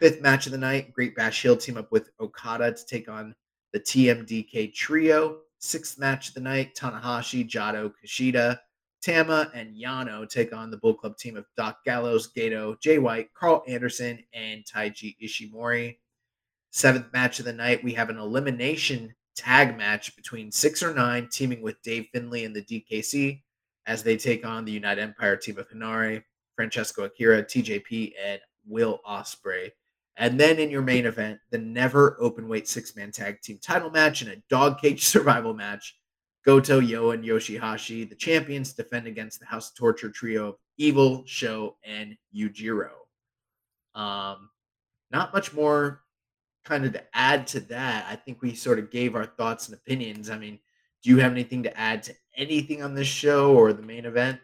Fifth 0.00 0.22
match 0.22 0.46
of 0.46 0.52
the 0.52 0.58
night, 0.58 0.94
Great 0.94 1.14
Bash 1.14 1.42
Heel 1.42 1.58
team 1.58 1.76
up 1.76 1.92
with 1.92 2.08
Okada 2.18 2.72
to 2.72 2.86
take 2.86 3.06
on 3.10 3.34
the 3.74 3.80
TMDK 3.80 4.72
trio. 4.72 5.40
Sixth 5.58 5.98
match 5.98 6.28
of 6.28 6.34
the 6.34 6.40
night, 6.40 6.74
Tanahashi, 6.74 7.46
Jado, 7.46 7.92
Kushida, 8.02 8.58
Tama, 9.02 9.50
and 9.52 9.76
Yano 9.76 10.26
take 10.26 10.54
on 10.54 10.70
the 10.70 10.78
Bullet 10.78 11.00
Club 11.00 11.18
team 11.18 11.36
of 11.36 11.44
Doc 11.54 11.84
Gallows, 11.84 12.32
Gedo, 12.34 12.80
Jay 12.80 12.98
White, 12.98 13.28
Karl 13.34 13.62
Anderson, 13.68 14.18
and 14.32 14.64
Taiji 14.64 15.16
Ishimori. 15.22 15.98
Seventh 16.70 17.12
match 17.12 17.38
of 17.38 17.44
the 17.44 17.52
night, 17.52 17.84
we 17.84 17.92
have 17.92 18.08
an 18.08 18.16
elimination 18.16 19.14
tag 19.36 19.76
match 19.76 20.16
between 20.16 20.50
six 20.50 20.82
or 20.82 20.94
nine, 20.94 21.28
teaming 21.30 21.60
with 21.60 21.82
Dave 21.82 22.06
Finlay 22.10 22.46
and 22.46 22.56
the 22.56 22.62
DKC 22.62 23.42
as 23.86 24.02
they 24.02 24.16
take 24.16 24.46
on 24.46 24.64
the 24.64 24.72
United 24.72 25.02
Empire 25.02 25.36
team 25.36 25.58
of 25.58 25.68
Henare, 25.68 26.22
Francesco 26.56 27.04
Akira, 27.04 27.42
TJP, 27.42 28.14
and 28.24 28.40
Will 28.66 29.00
Ospreay. 29.06 29.70
And 30.20 30.38
then 30.38 30.58
in 30.58 30.68
your 30.68 30.82
main 30.82 31.06
event, 31.06 31.40
the 31.50 31.56
never 31.56 32.18
open 32.20 32.46
weight 32.46 32.68
six 32.68 32.94
man 32.94 33.10
tag 33.10 33.40
team 33.40 33.58
title 33.60 33.90
match 33.90 34.20
and 34.20 34.30
a 34.30 34.36
dog 34.50 34.78
cage 34.78 35.04
survival 35.06 35.54
match. 35.54 35.96
Goto, 36.44 36.78
Yo, 36.78 37.10
and 37.10 37.24
Yoshihashi, 37.24 38.08
the 38.08 38.14
champions, 38.14 38.72
defend 38.72 39.06
against 39.06 39.40
the 39.40 39.46
House 39.46 39.70
of 39.70 39.76
Torture 39.76 40.10
trio 40.10 40.48
of 40.48 40.54
Evil, 40.78 41.22
Show, 41.26 41.76
and 41.84 42.16
Yujiro. 42.34 42.90
Um, 43.94 44.48
not 45.10 45.34
much 45.34 45.52
more 45.52 46.02
kind 46.64 46.84
of 46.84 46.92
to 46.92 47.02
add 47.14 47.46
to 47.48 47.60
that, 47.60 48.06
I 48.08 48.16
think 48.16 48.42
we 48.42 48.54
sort 48.54 48.78
of 48.78 48.90
gave 48.90 49.14
our 49.14 49.26
thoughts 49.26 49.68
and 49.68 49.76
opinions. 49.76 50.30
I 50.30 50.38
mean, 50.38 50.58
do 51.02 51.10
you 51.10 51.18
have 51.18 51.32
anything 51.32 51.62
to 51.62 51.78
add 51.78 52.02
to 52.04 52.14
anything 52.36 52.82
on 52.82 52.94
this 52.94 53.08
show 53.08 53.54
or 53.54 53.72
the 53.72 53.82
main 53.82 54.04
event? 54.04 54.38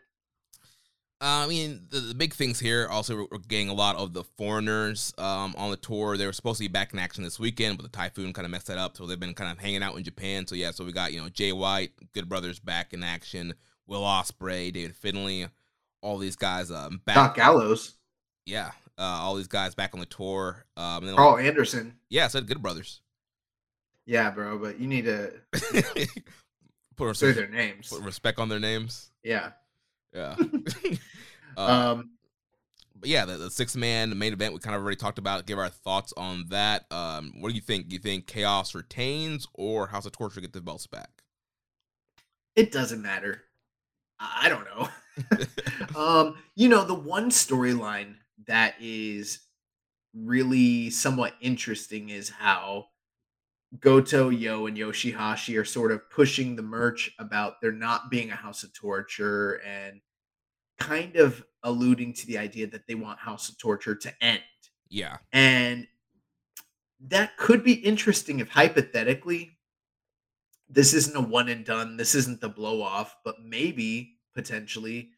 Uh, 1.19 1.45
I 1.45 1.47
mean, 1.47 1.87
the, 1.89 2.01
the, 2.01 2.15
big 2.15 2.35
things 2.35 2.61
here 2.61 2.87
also 2.91 3.27
we're 3.31 3.39
getting 3.49 3.71
a 3.71 3.75
lot 3.75 3.97
of 3.97 4.13
the 4.13 4.23
foreigners 4.23 5.15
um, 5.17 5.55
on 5.57 5.71
the 5.71 5.79
tour. 5.79 6.19
They 6.19 6.27
were 6.27 6.33
supposed 6.35 6.59
to 6.59 6.65
be 6.65 6.69
back 6.69 6.93
in 6.93 6.99
action 6.99 7.25
this 7.25 7.41
weekend, 7.41 7.79
but 7.79 7.85
the 7.85 7.97
typhoon 7.97 8.35
kind 8.35 8.45
of 8.45 8.51
messed 8.51 8.67
that 8.67 8.77
up. 8.77 8.99
So 8.99 9.07
they've 9.07 9.19
been 9.19 9.33
kind 9.33 9.51
of 9.51 9.59
hanging 9.59 9.83
out 9.83 9.97
in 9.97 10.05
Japan. 10.05 10.47
So 10.47 10.55
yeah, 10.55 10.73
so 10.73 10.85
we 10.85 10.93
got 10.93 11.15
you 11.15 11.23
know 11.23 11.31
Jay 11.31 11.53
White, 11.53 11.93
Good 12.13 12.29
Brothers 12.29 12.59
back 12.59 12.93
in 12.93 13.03
action, 13.03 13.55
Will 13.87 14.03
Ospreay, 14.03 14.71
David 14.71 14.95
Finlay, 14.95 15.49
all 16.03 16.19
these 16.19 16.37
guys 16.37 16.71
um, 16.71 17.01
back. 17.07 17.15
Doc 17.15 17.35
Gallows. 17.35 17.95
Yeah, 18.45 18.73
uh, 18.99 19.03
all 19.03 19.37
these 19.37 19.49
guys 19.49 19.75
back 19.75 19.95
on 19.95 20.01
the 20.01 20.07
tour. 20.07 20.67
Um, 20.77 21.09
and 21.09 21.17
Karl 21.17 21.39
Anderson. 21.39 21.97
Yeah, 22.11 22.27
I 22.27 22.29
said 22.29 22.47
Good 22.47 22.61
Brothers. 22.61 23.01
Yeah, 24.05 24.31
bro, 24.31 24.59
but 24.59 24.79
you 24.79 24.87
need 24.87 25.07
to 25.07 25.33
put 26.95 27.07
respect, 27.07 27.37
their 27.37 27.49
names. 27.49 27.89
Put 27.89 28.03
respect 28.03 28.39
on 28.39 28.51
their 28.51 28.61
names. 28.61 29.11
Yeah. 29.25 29.53
Yeah. 30.17 30.37
uh, 31.57 31.61
um. 31.61 32.11
But 32.99 33.11
yeah, 33.11 33.27
the, 33.27 33.37
the 33.37 33.51
six 33.51 33.77
man 33.77 34.17
main 34.19 34.33
event 34.33 34.55
we 34.55 34.59
kind 34.61 34.75
of 34.75 34.83
already 34.83 34.97
talked 34.97 35.19
about. 35.19 35.47
Give 35.47 35.59
our 35.59 35.69
thoughts 35.69 36.15
on 36.17 36.47
that. 36.49 36.91
Um, 36.91 37.35
what 37.41 37.51
do 37.51 37.55
you 37.55 37.61
think? 37.61 37.89
Do 37.89 37.95
you 37.95 38.01
think 38.01 38.27
Chaos 38.27 38.75
retains 38.75 39.47
or 39.53 39.89
House 39.89 40.07
of 40.07 40.13
Torture 40.13 40.41
get 40.41 40.55
the 40.55 40.63
belts 40.63 40.87
back? 40.87 41.11
It 42.55 42.73
doesn't 42.73 43.03
matter. 43.03 43.43
I 44.19 44.49
don't 44.49 44.65
know. 44.65 44.89
um, 46.01 46.37
you 46.55 46.71
know, 46.71 46.85
the 46.85 46.95
one 46.95 47.29
storyline 47.29 48.15
that 48.47 48.77
is 48.81 49.41
really 50.15 50.89
somewhat 50.89 51.35
interesting 51.43 52.09
is 52.09 52.31
how 52.31 52.87
Goto, 53.81 54.31
Yo, 54.31 54.67
and 54.67 54.77
Yoshihashi 54.77 55.61
are 55.61 55.65
sort 55.65 55.93
of 55.93 56.09
pushing 56.09 56.57
the 56.57 56.63
merch 56.63 57.11
about 57.19 57.61
there 57.61 57.73
not 57.73 58.11
being 58.11 58.31
a 58.31 58.37
House 58.37 58.63
of 58.63 58.73
Torture 58.73 59.61
and 59.67 60.01
kind 60.79 61.17
of 61.17 61.45
alluding 61.63 62.13
to 62.15 62.27
the 62.27 62.39
idea 62.39 62.67
that 62.69 62.87
they 62.87 62.95
want 62.95 63.19
House 63.19 63.49
of 63.49 63.59
Torture 63.59 63.95
to 63.95 64.13
end. 64.23 64.43
Yeah. 64.89 65.17
And 65.33 65.87
that 67.01 67.37
could 67.37 67.65
be 67.65 67.75
interesting 67.75 68.41
if 68.41 68.49
hypothetically 68.49 69.59
this 70.69 70.95
isn't 70.95 71.17
a 71.17 71.21
one 71.21 71.49
and 71.49 71.65
done, 71.65 71.97
this 71.97 72.15
isn't 72.15 72.41
the 72.41 72.49
blow 72.49 72.83
off, 72.83 73.17
but 73.25 73.37
maybe 73.45 74.19
potentially 74.35 75.11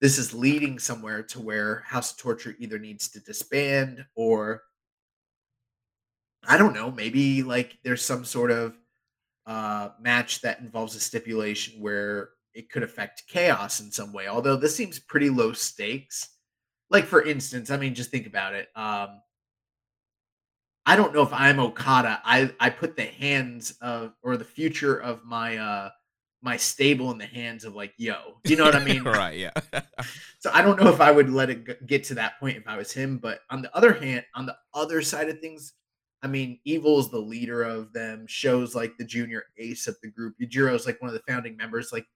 this 0.00 0.18
is 0.18 0.34
leading 0.34 0.78
somewhere 0.78 1.22
to 1.22 1.40
where 1.40 1.82
House 1.86 2.12
of 2.12 2.18
Torture 2.18 2.54
either 2.58 2.78
needs 2.78 3.08
to 3.10 3.20
disband 3.20 4.04
or 4.14 4.62
I 6.46 6.56
don't 6.56 6.74
know, 6.74 6.90
maybe 6.90 7.42
like 7.42 7.78
there's 7.82 8.04
some 8.04 8.24
sort 8.24 8.50
of 8.50 8.78
uh 9.46 9.90
match 10.00 10.42
that 10.42 10.60
involves 10.60 10.94
a 10.94 11.00
stipulation 11.00 11.80
where 11.80 12.30
it 12.54 12.70
could 12.70 12.82
affect 12.82 13.24
chaos 13.28 13.80
in 13.80 13.90
some 13.90 14.12
way. 14.12 14.28
Although 14.28 14.56
this 14.56 14.74
seems 14.74 14.98
pretty 14.98 15.30
low 15.30 15.52
stakes. 15.52 16.28
Like 16.90 17.04
for 17.04 17.22
instance, 17.22 17.70
I 17.70 17.76
mean 17.76 17.94
just 17.94 18.10
think 18.10 18.26
about 18.26 18.54
it. 18.54 18.68
Um 18.74 19.20
I 20.86 20.96
don't 20.96 21.12
know 21.12 21.22
if 21.22 21.32
I'm 21.32 21.60
Okada. 21.60 22.20
I 22.24 22.50
I 22.58 22.70
put 22.70 22.96
the 22.96 23.04
hands 23.04 23.76
of 23.82 24.14
or 24.22 24.36
the 24.36 24.44
future 24.44 24.96
of 24.96 25.24
my 25.24 25.58
uh 25.58 25.90
my 26.40 26.56
stable 26.56 27.10
in 27.10 27.18
the 27.18 27.26
hands 27.26 27.64
of 27.64 27.74
like 27.74 27.92
yo 27.96 28.38
you 28.44 28.56
know 28.56 28.64
what 28.64 28.76
i 28.76 28.84
mean 28.84 29.02
right 29.04 29.38
yeah 29.38 29.50
so 30.38 30.50
i 30.52 30.62
don't 30.62 30.80
know 30.80 30.88
if 30.88 31.00
i 31.00 31.10
would 31.10 31.30
let 31.30 31.50
it 31.50 31.86
get 31.86 32.04
to 32.04 32.14
that 32.14 32.38
point 32.38 32.56
if 32.56 32.66
i 32.66 32.76
was 32.76 32.92
him 32.92 33.18
but 33.18 33.40
on 33.50 33.62
the 33.62 33.76
other 33.76 33.92
hand 33.92 34.24
on 34.34 34.46
the 34.46 34.56
other 34.74 35.02
side 35.02 35.28
of 35.28 35.40
things 35.40 35.74
i 36.22 36.26
mean 36.26 36.58
evil 36.64 36.98
is 36.98 37.10
the 37.10 37.18
leader 37.18 37.62
of 37.62 37.92
them 37.92 38.24
shows 38.28 38.74
like 38.74 38.96
the 38.98 39.04
junior 39.04 39.46
ace 39.58 39.86
of 39.86 39.96
the 40.02 40.08
group 40.08 40.34
Yujiro 40.40 40.74
is 40.74 40.86
like 40.86 41.00
one 41.02 41.08
of 41.08 41.14
the 41.14 41.32
founding 41.32 41.56
members 41.56 41.92
like 41.92 42.06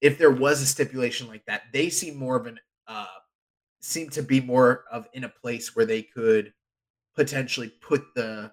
if 0.00 0.18
there 0.18 0.30
was 0.30 0.62
a 0.62 0.66
stipulation 0.66 1.26
like 1.28 1.44
that 1.46 1.62
they 1.72 1.88
seem 1.88 2.16
more 2.16 2.36
of 2.36 2.46
an 2.46 2.58
uh 2.86 3.06
seem 3.80 4.08
to 4.10 4.22
be 4.22 4.40
more 4.40 4.84
of 4.90 5.06
in 5.12 5.24
a 5.24 5.28
place 5.28 5.74
where 5.74 5.86
they 5.86 6.02
could 6.02 6.52
potentially 7.14 7.72
put 7.80 8.02
the 8.14 8.50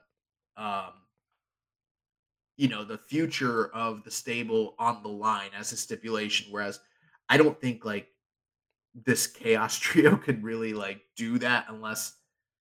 um 0.58 0.92
you 2.58 2.68
know 2.68 2.84
the 2.84 2.98
future 2.98 3.68
of 3.74 4.04
the 4.04 4.12
stable 4.12 4.76
on 4.80 5.04
the 5.04 5.10
line 5.10 5.50
as 5.58 5.72
a 5.72 5.78
stipulation 5.78 6.48
whereas 6.52 6.80
i 7.30 7.38
don't 7.38 7.60
think 7.60 7.86
like 7.86 8.08
this 9.06 9.28
chaos 9.28 9.78
trio 9.80 10.16
could 10.16 10.44
really 10.44 10.74
like 10.74 11.02
do 11.16 11.38
that 11.38 11.66
unless 11.70 12.16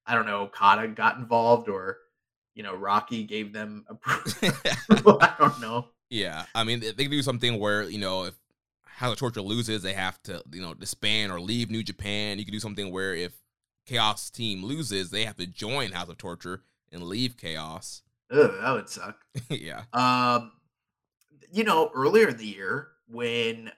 i 0.07 0.15
don't 0.15 0.27
know 0.27 0.43
okada 0.43 0.89
got 0.89 1.17
involved 1.17 1.69
or 1.69 1.99
you 2.55 2.63
know 2.63 2.75
rocky 2.75 3.25
gave 3.25 3.53
them 3.53 3.85
approval. 3.89 5.19
I 5.21 5.35
don't 5.39 5.61
know. 5.61 5.89
Yeah 6.11 6.45
i 6.55 6.63
mean 6.63 6.81
they 6.81 6.93
can 6.93 7.11
do 7.11 7.23
something 7.23 7.59
where 7.59 7.83
you 7.83 7.99
know 7.99 8.25
if 8.25 8.35
House 8.97 9.13
of 9.13 9.19
Torture 9.19 9.43
loses 9.43 9.83
they 9.83 9.95
have 9.95 10.23
to 10.25 10.43
you 10.53 10.63
know 10.63 10.75
disband 10.75 11.33
or 11.33 11.41
leave 11.41 11.71
new 11.71 11.83
japan 11.83 12.39
you 12.39 12.45
can 12.45 12.53
do 12.53 12.61
something 12.61 12.93
where 12.93 13.15
if 13.15 13.33
chaos 13.87 14.31
team 14.31 14.65
loses 14.65 15.11
they 15.11 15.25
have 15.25 15.37
to 15.37 15.47
join 15.47 15.93
house 15.93 16.09
of 16.09 16.17
torture 16.17 16.63
and 16.93 17.03
leave 17.03 17.37
chaos 17.37 18.03
Ugh, 18.31 18.51
that 18.61 18.73
would 18.73 18.89
suck. 18.89 19.25
yeah. 19.51 19.83
Um, 19.93 20.53
you 21.53 21.65
know, 21.65 21.91
earlier 21.95 22.29
in 22.29 22.37
the 22.37 22.47
year 22.47 22.89
when 23.09 23.71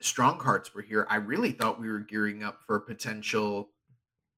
Strong 0.00 0.40
Hearts 0.40 0.74
were 0.74 0.82
here, 0.82 1.06
I 1.08 1.16
really 1.16 1.52
thought 1.52 1.80
we 1.80 1.88
were 1.88 2.00
gearing 2.00 2.42
up 2.42 2.60
for 2.66 2.76
a 2.76 2.80
potential 2.80 3.70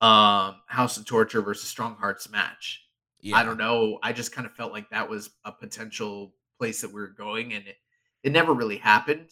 um 0.00 0.56
House 0.68 0.96
of 0.96 1.06
Torture 1.06 1.42
versus 1.42 1.68
Strong 1.68 1.96
Hearts 1.96 2.30
match. 2.30 2.84
Yeah. 3.20 3.36
I 3.36 3.42
don't 3.42 3.58
know. 3.58 3.98
I 4.02 4.12
just 4.12 4.32
kind 4.32 4.46
of 4.46 4.54
felt 4.54 4.72
like 4.72 4.90
that 4.90 5.10
was 5.10 5.30
a 5.44 5.50
potential 5.50 6.34
place 6.56 6.80
that 6.82 6.92
we 6.92 7.00
were 7.00 7.08
going, 7.08 7.52
and 7.52 7.66
it, 7.66 7.76
it 8.22 8.32
never 8.32 8.52
really 8.52 8.76
happened. 8.76 9.28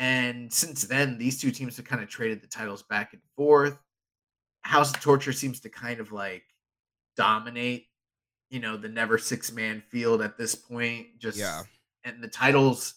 And 0.00 0.50
since 0.50 0.82
then, 0.84 1.18
these 1.18 1.38
two 1.38 1.50
teams 1.50 1.76
have 1.76 1.84
kind 1.84 2.02
of 2.02 2.08
traded 2.08 2.42
the 2.42 2.46
titles 2.46 2.82
back 2.82 3.12
and 3.12 3.20
forth. 3.36 3.78
House 4.62 4.92
of 4.92 5.00
Torture 5.00 5.32
seems 5.32 5.60
to 5.60 5.68
kind 5.68 6.00
of 6.00 6.10
like 6.10 6.42
dominate 7.16 7.86
you 8.50 8.60
know 8.60 8.76
the 8.76 8.88
never 8.88 9.16
six 9.18 9.52
man 9.52 9.82
field 9.90 10.20
at 10.20 10.36
this 10.36 10.54
point. 10.54 11.06
Just 11.18 11.38
yeah, 11.38 11.62
and 12.04 12.22
the 12.22 12.28
titles, 12.28 12.94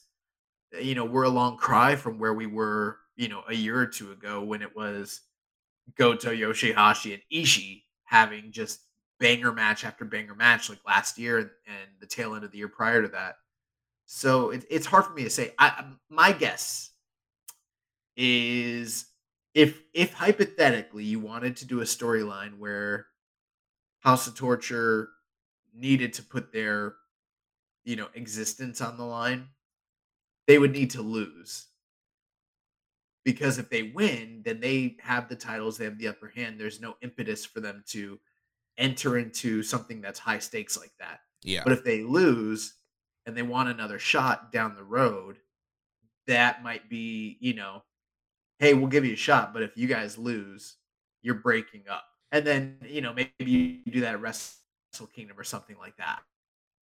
eh, 0.73 0.79
you 0.79 0.95
know, 0.95 1.05
were 1.05 1.23
a 1.23 1.29
long 1.29 1.57
cry 1.57 1.95
from 1.95 2.19
where 2.19 2.33
we 2.33 2.47
were, 2.47 2.97
you 3.15 3.29
know, 3.29 3.43
a 3.47 3.53
year 3.53 3.79
or 3.79 3.85
two 3.85 4.11
ago 4.11 4.41
when 4.41 4.61
it 4.61 4.75
was 4.75 5.21
Goto, 5.95 6.31
Yoshihashi, 6.31 7.13
and 7.13 7.21
Ishii 7.31 7.83
having 8.05 8.51
just 8.51 8.79
banger 9.19 9.53
match 9.53 9.85
after 9.85 10.05
banger 10.05 10.35
match 10.35 10.69
like 10.69 10.79
last 10.85 11.17
year 11.17 11.37
and, 11.37 11.49
and 11.67 11.89
the 12.01 12.07
tail 12.07 12.33
end 12.35 12.43
of 12.43 12.51
the 12.51 12.57
year 12.57 12.67
prior 12.67 13.01
to 13.01 13.07
that. 13.09 13.35
So 14.05 14.49
it, 14.49 14.65
it's 14.69 14.85
hard 14.85 15.05
for 15.05 15.13
me 15.13 15.23
to 15.23 15.29
say. 15.29 15.53
I 15.59 15.85
my 16.09 16.31
guess 16.31 16.92
is 18.15 19.05
if 19.53 19.81
if 19.93 20.13
hypothetically 20.13 21.03
you 21.03 21.19
wanted 21.19 21.57
to 21.57 21.65
do 21.65 21.81
a 21.81 21.85
storyline 21.85 22.57
where 22.57 23.07
House 23.99 24.27
of 24.27 24.35
Torture 24.35 25.09
needed 25.73 26.13
to 26.13 26.23
put 26.23 26.51
their 26.51 26.95
you 27.83 27.95
know 27.95 28.07
existence 28.13 28.81
on 28.81 28.97
the 28.97 29.05
line 29.05 29.47
they 30.47 30.59
would 30.59 30.71
need 30.71 30.91
to 30.91 31.01
lose 31.01 31.67
because 33.23 33.57
if 33.57 33.69
they 33.69 33.83
win, 33.83 34.41
then 34.43 34.59
they 34.59 34.97
have 35.01 35.29
the 35.29 35.35
titles, 35.35 35.77
they 35.77 35.85
have 35.85 35.97
the 35.97 36.09
upper 36.09 36.27
hand. 36.27 36.59
There's 36.59 36.81
no 36.81 36.97
impetus 37.01 37.45
for 37.45 37.61
them 37.61 37.83
to 37.87 38.19
enter 38.77 39.17
into 39.17 39.63
something 39.63 40.01
that's 40.01 40.19
high 40.19 40.39
stakes 40.39 40.77
like 40.77 40.91
that. 40.99 41.21
Yeah. 41.43 41.61
But 41.63 41.73
if 41.73 41.83
they 41.83 42.03
lose 42.03 42.75
and 43.25 43.35
they 43.35 43.41
want 43.41 43.69
another 43.69 43.99
shot 43.99 44.51
down 44.51 44.75
the 44.75 44.83
road, 44.83 45.37
that 46.27 46.63
might 46.63 46.89
be, 46.89 47.37
you 47.39 47.53
know, 47.53 47.83
hey, 48.63 48.73
we'll 48.73 48.87
give 48.87 49.03
you 49.03 49.11
a 49.11 49.17
shot, 49.17 49.53
but 49.53 49.61
if 49.61 49.75
you 49.75 49.87
guys 49.87 50.17
lose, 50.17 50.77
you're 51.21 51.35
breaking 51.35 51.83
up. 51.89 52.05
And 52.31 52.47
then, 52.47 52.77
you 52.87 53.01
know, 53.01 53.13
maybe 53.13 53.51
you 53.85 53.91
do 53.91 53.99
that 53.99 54.13
at 54.13 54.21
Wrestle 54.21 55.07
Kingdom 55.13 55.37
or 55.37 55.43
something 55.43 55.75
like 55.77 55.97
that. 55.97 56.21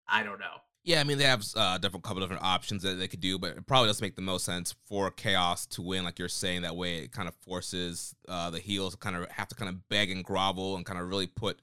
I 0.06 0.22
don't 0.22 0.38
know. 0.38 0.58
Yeah, 0.84 1.00
I 1.00 1.04
mean 1.04 1.18
they 1.18 1.24
have 1.24 1.44
uh, 1.56 1.78
different 1.78 2.04
couple 2.04 2.20
different 2.20 2.42
options 2.42 2.82
that 2.82 2.94
they 2.94 3.08
could 3.08 3.20
do, 3.20 3.38
but 3.38 3.56
it 3.56 3.66
probably 3.66 3.88
does 3.88 4.00
make 4.02 4.16
the 4.16 4.22
most 4.22 4.44
sense 4.44 4.74
for 4.86 5.10
Chaos 5.10 5.66
to 5.68 5.82
win, 5.82 6.04
like 6.04 6.18
you're 6.18 6.28
saying. 6.28 6.62
That 6.62 6.76
way, 6.76 6.98
it 6.98 7.12
kind 7.12 7.28
of 7.28 7.34
forces 7.34 8.14
uh, 8.28 8.50
the 8.50 8.60
heels 8.60 8.92
to 8.94 8.98
kind 8.98 9.16
of 9.16 9.28
have 9.30 9.48
to 9.48 9.54
kind 9.54 9.68
of 9.68 9.88
beg 9.88 10.10
and 10.10 10.24
grovel 10.24 10.76
and 10.76 10.86
kind 10.86 10.98
of 10.98 11.06
really 11.08 11.26
put 11.26 11.60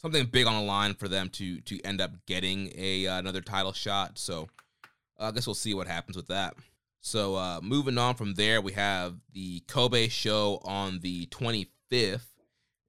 something 0.00 0.26
big 0.26 0.46
on 0.46 0.54
the 0.54 0.66
line 0.66 0.94
for 0.94 1.06
them 1.06 1.28
to 1.30 1.60
to 1.60 1.80
end 1.82 2.00
up 2.00 2.10
getting 2.26 2.72
a 2.76 3.06
uh, 3.06 3.18
another 3.18 3.40
title 3.40 3.72
shot. 3.72 4.18
So 4.18 4.48
uh, 5.20 5.26
I 5.26 5.30
guess 5.30 5.46
we'll 5.46 5.54
see 5.54 5.74
what 5.74 5.86
happens 5.86 6.16
with 6.16 6.26
that. 6.28 6.54
So 7.00 7.36
uh, 7.36 7.60
moving 7.62 7.98
on 7.98 8.14
from 8.14 8.34
there, 8.34 8.60
we 8.60 8.72
have 8.72 9.16
the 9.32 9.60
Kobe 9.60 10.08
show 10.08 10.60
on 10.64 11.00
the 11.00 11.26
25th. 11.26 12.26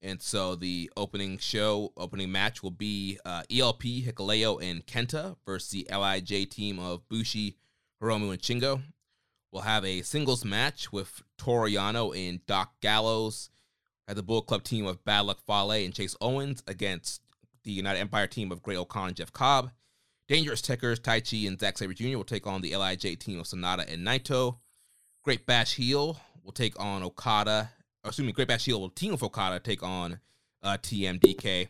And 0.01 0.21
so 0.21 0.55
the 0.55 0.89
opening 0.95 1.37
show, 1.37 1.91
opening 1.97 2.31
match 2.31 2.63
will 2.63 2.71
be 2.71 3.19
uh, 3.25 3.43
ELP, 3.51 3.83
Hikuleo, 3.83 4.61
and 4.61 4.85
Kenta 4.85 5.35
versus 5.45 5.69
the 5.69 5.87
LIJ 5.91 6.49
team 6.49 6.79
of 6.79 7.07
Bushi, 7.09 7.57
Hiromu, 8.01 8.31
and 8.31 8.41
Shingo. 8.41 8.81
We'll 9.51 9.63
have 9.63 9.83
a 9.83 10.01
singles 10.03 10.45
match 10.45 10.91
with 10.93 11.21
Toru 11.37 11.69
Yano 11.69 12.15
and 12.15 12.45
Doc 12.45 12.73
Gallows 12.81 13.49
at 14.07 14.15
the 14.15 14.23
Bullet 14.23 14.45
Club 14.45 14.63
team 14.63 14.85
of 14.85 15.03
Bad 15.03 15.21
Luck 15.21 15.39
Fale 15.45 15.71
and 15.71 15.93
Chase 15.93 16.15
Owens 16.21 16.63
against 16.67 17.21
the 17.63 17.71
United 17.71 17.99
Empire 17.99 18.27
team 18.27 18.51
of 18.51 18.61
Great-O-Khan 18.61 19.09
and 19.09 19.17
Jeff 19.17 19.33
Cobb. 19.33 19.71
Dangerous 20.29 20.61
Tekkers, 20.61 20.99
Taichi, 20.99 21.47
and 21.47 21.59
Zack 21.59 21.79
Sabre 21.79 21.93
Jr. 21.93 22.15
will 22.15 22.23
take 22.23 22.45
on 22.45 22.61
the 22.61 22.71
LIJ 22.71 23.17
team 23.17 23.39
of 23.39 23.47
Sanada 23.47 23.91
and 23.91 24.05
Naito. 24.05 24.57
Great 25.23 25.47
Bash 25.47 25.73
Heel 25.73 26.21
will 26.43 26.51
take 26.51 26.79
on 26.79 27.01
Okada 27.01 27.71
me, 28.19 28.31
Great 28.31 28.47
Bash 28.47 28.65
Heel 28.65 28.79
will 28.79 28.89
team 28.89 29.11
with 29.11 29.23
Okada 29.23 29.59
take 29.59 29.83
on 29.83 30.19
uh, 30.63 30.77
TMDK. 30.77 31.67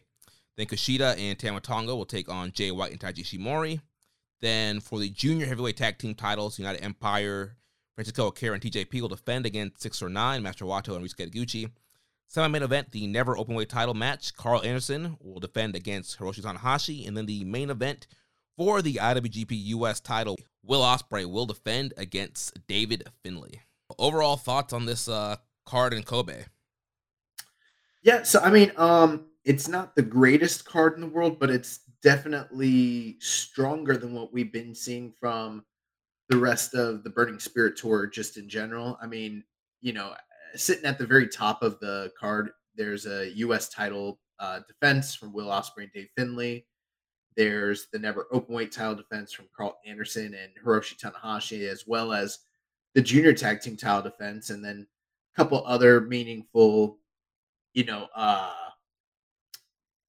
Then 0.58 0.66
Kushida 0.66 1.18
and 1.18 1.38
Tama 1.40 1.62
Tonga 1.62 1.96
will 1.96 2.06
take 2.06 2.30
on 2.30 2.52
Jay 2.52 2.72
White 2.72 2.92
and 2.92 3.00
Taiji 3.00 3.24
Ishimori. 3.24 3.82
Then 4.42 4.80
for 4.80 5.00
the 5.00 5.10
junior 5.10 5.46
heavyweight 5.46 5.78
tag 5.78 5.98
team 5.98 6.16
titles, 6.16 6.60
United 6.60 6.84
Empire, 6.84 7.56
Francesco 7.96 8.28
Akira 8.28 8.54
and 8.54 8.64
TJP 8.64 9.02
will 9.02 9.10
defend 9.10 9.46
against 9.46 9.82
6 9.82 10.02
or 10.02 10.10
9, 10.10 10.44
Master 10.44 10.66
Wato 10.66 10.96
and 10.96 11.06
Ryusuke 11.06 11.32
Taguchi. 11.32 11.72
Semi-main 12.28 12.64
event, 12.64 12.92
the 12.92 13.08
never 13.08 13.36
openweight 13.36 13.70
title 13.70 13.96
match, 13.96 14.36
Karl 14.36 14.62
Anderson 14.64 15.18
will 15.20 15.40
defend 15.40 15.76
against 15.76 16.20
Hiroshi 16.20 16.42
Tanahashi. 16.42 17.08
And 17.08 17.18
then 17.18 17.26
the 17.26 17.44
main 17.44 17.70
event 17.70 18.08
for 18.60 18.82
the 18.82 18.96
IWGP 18.96 19.52
US 19.68 20.02
title, 20.02 20.36
Will 20.66 20.82
Ospreay 20.82 21.26
will 21.26 21.46
defend 21.46 21.94
against 21.96 22.60
David 22.68 23.08
Finlay. 23.24 23.62
Overall 23.98 24.36
thoughts 24.36 24.74
on 24.74 24.86
this 24.86 25.08
uh, 25.08 25.38
card 25.66 25.94
in 25.94 26.04
Kobe? 26.04 26.44
Yeah, 28.04 28.24
so 28.24 28.42
I 28.42 28.50
mean, 28.52 28.74
um, 28.76 29.28
it's 29.46 29.70
not 29.70 29.96
the 29.96 30.02
greatest 30.02 30.66
card 30.66 30.96
in 30.96 31.00
the 31.00 31.08
world, 31.08 31.40
but 31.40 31.50
it's 31.50 31.80
definitely 32.04 33.16
stronger 33.22 33.96
than 33.96 34.14
what 34.14 34.34
we've 34.34 34.52
been 34.52 34.76
seeing 34.76 35.14
from 35.18 35.64
the 36.28 36.38
rest 36.38 36.76
of 36.76 37.06
the 37.06 37.10
Burning 37.10 37.40
Spirit 37.40 37.78
tour 37.78 38.08
just 38.08 38.36
in 38.36 38.50
general. 38.50 38.98
I 39.02 39.08
mean, 39.08 39.42
you 39.80 39.94
know, 39.94 40.16
sitting 40.56 40.84
at 40.84 40.98
the 40.98 41.08
very 41.08 41.30
top 41.30 41.64
of 41.64 41.80
the 41.80 42.12
card, 42.20 42.50
there's 42.76 43.06
a 43.06 43.30
US 43.38 43.70
title 43.70 44.20
uh, 44.38 44.60
defense 44.68 45.16
from 45.16 45.32
Will 45.32 45.48
Ospreay 45.48 45.84
and 45.84 45.94
Dave 45.94 46.10
Finlay. 46.18 46.66
There's 47.40 47.88
the 47.94 48.00
never 48.00 48.28
open 48.34 48.54
weight 48.54 48.74
title 48.74 48.96
defense 48.96 49.32
from 49.32 49.48
Karl 49.56 49.80
Anderson 49.86 50.36
and 50.36 50.52
Hiroshi 50.62 51.00
Tanahashi, 51.00 51.70
as 51.70 51.88
well 51.88 52.12
as 52.12 52.40
the 52.96 53.02
junior 53.02 53.32
tag 53.32 53.62
team 53.62 53.78
title 53.78 54.02
defense, 54.02 54.50
and 54.50 54.62
then 54.62 54.86
a 55.34 55.36
couple 55.38 55.64
other 55.66 56.02
meaningful, 56.02 56.98
you 57.74 57.86
know, 57.86 58.10
uh 58.14 58.52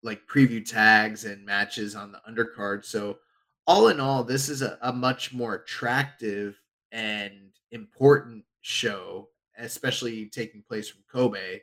like 0.02 0.26
preview 0.26 0.68
tags 0.68 1.24
and 1.24 1.46
matches 1.46 1.94
on 1.94 2.10
the 2.10 2.20
undercard. 2.28 2.84
So 2.84 3.18
all 3.64 3.86
in 3.90 4.00
all, 4.00 4.24
this 4.24 4.48
is 4.48 4.62
a, 4.62 4.76
a 4.82 4.92
much 4.92 5.32
more 5.32 5.54
attractive 5.54 6.60
and 6.90 7.52
important 7.70 8.44
show, 8.62 9.28
especially 9.56 10.26
taking 10.26 10.62
place 10.62 10.88
from 10.88 11.04
Kobe, 11.08 11.60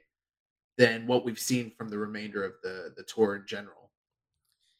than 0.77 1.07
what 1.07 1.25
we've 1.25 1.37
seen 1.37 1.73
from 1.77 1.89
the 1.89 1.97
remainder 1.97 2.45
of 2.45 2.53
the 2.63 2.93
the 2.95 3.03
tour 3.03 3.35
in 3.35 3.43
general. 3.45 3.86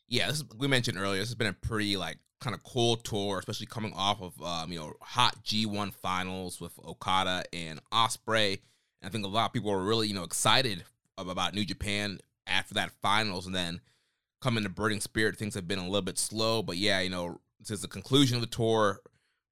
Yeah, 0.08 0.30
is, 0.30 0.44
we 0.58 0.68
mentioned 0.68 0.98
earlier. 0.98 1.20
This 1.20 1.30
has 1.30 1.36
been 1.36 1.48
a 1.48 1.54
pretty 1.54 1.98
like 1.98 2.18
kind 2.40 2.56
of 2.56 2.64
cool 2.64 2.98
tour, 2.98 3.40
especially 3.40 3.66
coming 3.66 3.94
off 3.94 4.22
of 4.22 4.42
um, 4.42 4.72
you 4.72 4.80
know 4.80 4.94
hot 5.02 5.44
G1 5.44 5.94
finals 5.94 6.62
with 6.62 6.74
Okada 6.86 7.44
and 7.54 7.80
Ospreay. 7.92 8.60
I 9.04 9.10
think 9.10 9.26
a 9.26 9.30
lot 9.30 9.46
of 9.46 9.54
people 9.54 9.72
were 9.72 9.84
really, 9.84 10.08
you 10.08 10.14
know, 10.14 10.24
excited 10.24 10.84
about 11.18 11.54
New 11.54 11.66
Japan 11.66 12.20
after 12.46 12.74
that 12.76 12.92
finals, 13.02 13.46
and 13.46 13.56
then 13.56 13.82
coming 14.42 14.64
to 14.64 14.70
Burning 14.70 15.02
Spirit, 15.02 15.38
things 15.38 15.56
have 15.56 15.68
been 15.68 15.80
a 15.80 15.86
little 15.86 16.02
bit 16.02 16.18
slow. 16.18 16.64
But 16.64 16.78
yeah, 16.78 17.00
you 17.02 17.10
know, 17.10 17.40
since 17.64 17.82
the 17.82 17.88
conclusion 17.88 18.36
of 18.36 18.42
the 18.42 18.48
tour, 18.48 19.02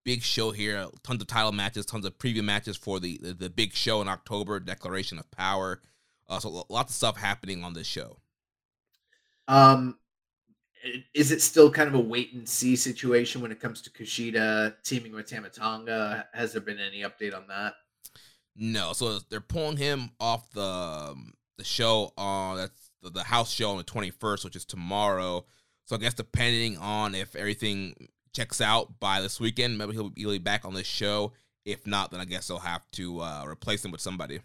big 0.03 0.21
show 0.21 0.51
here, 0.51 0.87
tons 1.03 1.21
of 1.21 1.27
title 1.27 1.51
matches, 1.51 1.85
tons 1.85 2.05
of 2.05 2.17
preview 2.17 2.43
matches 2.43 2.77
for 2.77 2.99
the 2.99 3.19
the, 3.21 3.33
the 3.33 3.49
big 3.49 3.73
show 3.73 4.01
in 4.01 4.07
October, 4.07 4.59
Declaration 4.59 5.19
of 5.19 5.29
Power. 5.31 5.81
Uh, 6.27 6.39
so 6.39 6.65
lots 6.69 6.91
of 6.91 6.95
stuff 6.95 7.17
happening 7.17 7.63
on 7.63 7.73
this 7.73 7.85
show. 7.85 8.17
Um, 9.47 9.99
is 11.13 11.31
it 11.31 11.41
still 11.41 11.71
kind 11.71 11.87
of 11.87 11.95
a 11.95 11.99
wait 11.99 12.33
and 12.33 12.47
see 12.47 12.75
situation 12.75 13.41
when 13.41 13.51
it 13.51 13.59
comes 13.59 13.81
to 13.81 13.89
Kushida 13.89 14.75
teaming 14.83 15.13
with 15.13 15.29
Tama 15.29 15.49
Tonga? 15.49 16.27
Has 16.33 16.53
there 16.53 16.61
been 16.61 16.79
any 16.79 17.01
update 17.01 17.35
on 17.35 17.47
that? 17.47 17.73
No, 18.55 18.93
so 18.93 19.19
they're 19.29 19.41
pulling 19.41 19.77
him 19.77 20.11
off 20.19 20.49
the 20.51 20.61
um, 20.61 21.33
the 21.57 21.63
show 21.63 22.13
on 22.17 22.57
that's 22.57 22.91
the, 23.01 23.09
the 23.09 23.23
house 23.23 23.51
show 23.51 23.71
on 23.71 23.77
the 23.77 23.83
twenty 23.83 24.11
first, 24.11 24.45
which 24.45 24.55
is 24.55 24.65
tomorrow. 24.65 25.45
So 25.85 25.95
I 25.95 25.99
guess 25.99 26.13
depending 26.13 26.77
on 26.77 27.15
if 27.15 27.35
everything 27.35 28.09
checks 28.33 28.61
out 28.61 28.99
by 28.99 29.21
this 29.21 29.39
weekend, 29.39 29.77
maybe 29.77 29.93
he'll 29.93 30.09
be 30.09 30.37
back 30.37 30.65
on 30.65 30.73
this 30.73 30.87
show. 30.87 31.33
If 31.65 31.85
not, 31.87 32.11
then 32.11 32.19
I 32.19 32.25
guess 32.25 32.47
they'll 32.47 32.59
have 32.59 32.89
to 32.91 33.21
uh, 33.21 33.43
replace 33.47 33.83
him 33.83 33.91
with 33.91 34.01
somebody. 34.01 34.39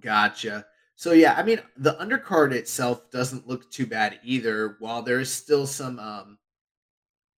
Gotcha. 0.00 0.66
So 0.96 1.12
yeah, 1.12 1.34
I 1.36 1.42
mean 1.42 1.60
the 1.76 1.94
undercard 1.94 2.52
itself 2.52 3.10
doesn't 3.10 3.48
look 3.48 3.70
too 3.70 3.86
bad 3.86 4.20
either. 4.22 4.76
While 4.78 5.02
there 5.02 5.20
is 5.20 5.32
still 5.32 5.66
some, 5.66 5.98
um, 5.98 6.38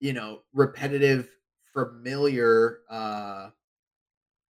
you 0.00 0.12
know, 0.12 0.40
repetitive, 0.52 1.28
familiar 1.72 2.80
uh, 2.90 3.50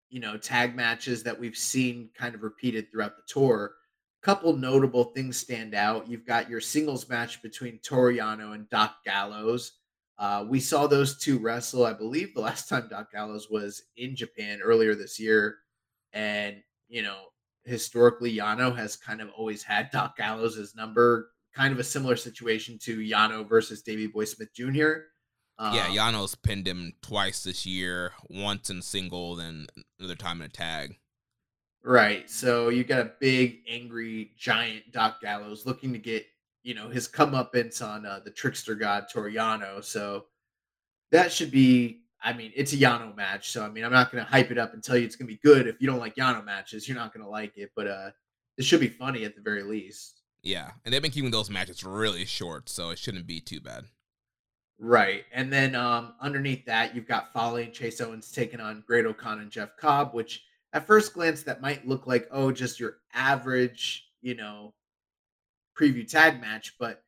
you 0.09 0.19
know, 0.19 0.37
tag 0.37 0.75
matches 0.75 1.23
that 1.23 1.37
we've 1.37 1.57
seen 1.57 2.09
kind 2.17 2.35
of 2.35 2.43
repeated 2.43 2.89
throughout 2.89 3.17
the 3.17 3.23
tour. 3.27 3.73
A 4.21 4.25
couple 4.25 4.55
notable 4.55 5.05
things 5.05 5.37
stand 5.37 5.75
out. 5.75 6.07
You've 6.07 6.25
got 6.25 6.49
your 6.49 6.61
singles 6.61 7.09
match 7.09 7.41
between 7.41 7.79
Toru 7.79 8.17
Yano 8.17 8.53
and 8.53 8.69
Doc 8.69 8.97
Gallows. 9.05 9.73
Uh, 10.17 10.45
we 10.47 10.59
saw 10.59 10.87
those 10.87 11.17
two 11.17 11.37
wrestle, 11.37 11.85
I 11.85 11.93
believe, 11.93 12.33
the 12.33 12.41
last 12.41 12.67
time 12.69 12.87
Doc 12.89 13.11
Gallows 13.11 13.49
was 13.49 13.83
in 13.97 14.15
Japan 14.15 14.59
earlier 14.63 14.95
this 14.95 15.19
year. 15.19 15.57
And, 16.13 16.63
you 16.87 17.03
know, 17.03 17.25
historically, 17.67 18.35
Yano 18.35 18.75
has 18.75 18.95
kind 18.95 19.21
of 19.21 19.29
always 19.37 19.63
had 19.63 19.91
Doc 19.91 20.17
Gallows' 20.17 20.73
number, 20.75 21.29
kind 21.53 21.73
of 21.73 21.79
a 21.79 21.83
similar 21.83 22.15
situation 22.15 22.77
to 22.79 22.97
Yano 22.99 23.47
versus 23.47 23.81
Davey 23.81 24.07
Boy 24.07 24.25
Smith 24.25 24.53
Jr. 24.53 24.91
Um, 25.59 25.73
yeah, 25.73 25.87
Yano's 25.87 26.35
pinned 26.35 26.67
him 26.67 26.93
twice 27.01 27.43
this 27.43 27.65
year, 27.65 28.13
once 28.29 28.69
in 28.69 28.81
single, 28.81 29.35
then 29.35 29.67
another 29.99 30.15
time 30.15 30.41
in 30.41 30.45
a 30.45 30.49
tag. 30.49 30.97
Right. 31.83 32.29
So 32.29 32.69
you 32.69 32.83
got 32.83 32.99
a 32.99 33.11
big, 33.19 33.59
angry, 33.67 34.31
giant 34.37 34.91
Doc 34.91 35.21
Gallows 35.21 35.65
looking 35.65 35.93
to 35.93 35.99
get, 35.99 36.25
you 36.63 36.75
know, 36.75 36.89
his 36.89 37.07
comeuppance 37.07 37.81
on 37.81 38.05
uh, 38.05 38.19
the 38.23 38.29
trickster 38.29 38.75
god 38.75 39.05
Toru 39.11 39.33
Yano. 39.33 39.83
So 39.83 40.25
that 41.11 41.31
should 41.31 41.49
be, 41.49 42.01
I 42.23 42.33
mean, 42.33 42.51
it's 42.55 42.73
a 42.73 42.77
Yano 42.77 43.15
match. 43.15 43.51
So, 43.51 43.63
I 43.63 43.69
mean, 43.69 43.83
I'm 43.83 43.91
not 43.91 44.11
going 44.11 44.23
to 44.23 44.29
hype 44.29 44.51
it 44.51 44.57
up 44.57 44.73
and 44.73 44.83
tell 44.83 44.97
you 44.97 45.05
it's 45.05 45.15
going 45.15 45.27
to 45.27 45.33
be 45.33 45.39
good. 45.43 45.67
If 45.67 45.81
you 45.81 45.87
don't 45.87 45.99
like 45.99 46.15
Yano 46.15 46.43
matches, 46.43 46.87
you're 46.87 46.97
not 46.97 47.13
going 47.13 47.23
to 47.23 47.29
like 47.29 47.57
it. 47.57 47.71
But 47.75 47.87
uh 47.87 48.09
it 48.57 48.65
should 48.65 48.79
be 48.79 48.87
funny 48.87 49.23
at 49.23 49.35
the 49.35 49.41
very 49.41 49.63
least. 49.63 50.21
Yeah. 50.41 50.71
And 50.83 50.93
they've 50.93 51.01
been 51.01 51.11
keeping 51.11 51.31
those 51.31 51.49
matches 51.49 51.83
really 51.83 52.25
short. 52.25 52.69
So 52.69 52.89
it 52.89 52.97
shouldn't 52.97 53.27
be 53.27 53.39
too 53.39 53.61
bad. 53.61 53.85
Right. 54.79 55.25
And 55.31 55.51
then 55.51 55.75
um, 55.75 56.13
underneath 56.21 56.65
that, 56.65 56.95
you've 56.95 57.07
got 57.07 57.33
Fale 57.33 57.57
and 57.57 57.73
Chase 57.73 58.01
Owens 58.01 58.31
taking 58.31 58.59
on 58.59 58.83
Great-O-Khan 58.85 59.39
and 59.39 59.51
Jeff 59.51 59.77
Cobb, 59.77 60.13
which 60.13 60.43
at 60.73 60.85
first 60.85 61.13
glance, 61.13 61.43
that 61.43 61.61
might 61.61 61.87
look 61.87 62.07
like, 62.07 62.27
oh, 62.31 62.51
just 62.51 62.79
your 62.79 62.97
average, 63.13 64.09
you 64.21 64.35
know, 64.35 64.73
preview 65.79 66.07
tag 66.07 66.41
match. 66.41 66.75
But 66.79 67.03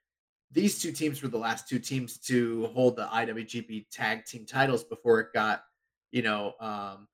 these 0.52 0.82
two 0.82 0.92
teams 0.92 1.22
were 1.22 1.28
the 1.30 1.38
last 1.38 1.68
two 1.68 1.80
teams 1.80 2.18
to 2.18 2.68
hold 2.74 2.96
the 2.96 3.06
IWGP 3.06 3.86
tag 3.92 4.26
team 4.26 4.46
titles 4.46 4.84
before 4.84 5.20
it 5.20 5.28
got, 5.34 5.64
you 6.12 6.22
know, 6.22 6.54
um, 6.60 7.08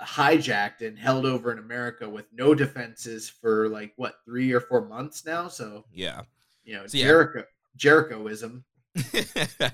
hijacked 0.00 0.80
and 0.80 0.98
held 0.98 1.24
over 1.26 1.52
in 1.52 1.58
America 1.58 2.08
with 2.08 2.26
no 2.32 2.54
defenses 2.54 3.28
for 3.28 3.68
like 3.68 3.92
what 3.96 4.16
three 4.24 4.52
or 4.52 4.60
four 4.60 4.86
months 4.86 5.24
now. 5.24 5.48
So 5.48 5.84
Yeah. 5.92 6.22
you 6.64 6.74
know, 6.74 6.86
So, 6.86 6.98
yeah. 6.98 7.04
Jericho 7.04 7.44
Jerichoism. 7.78 8.64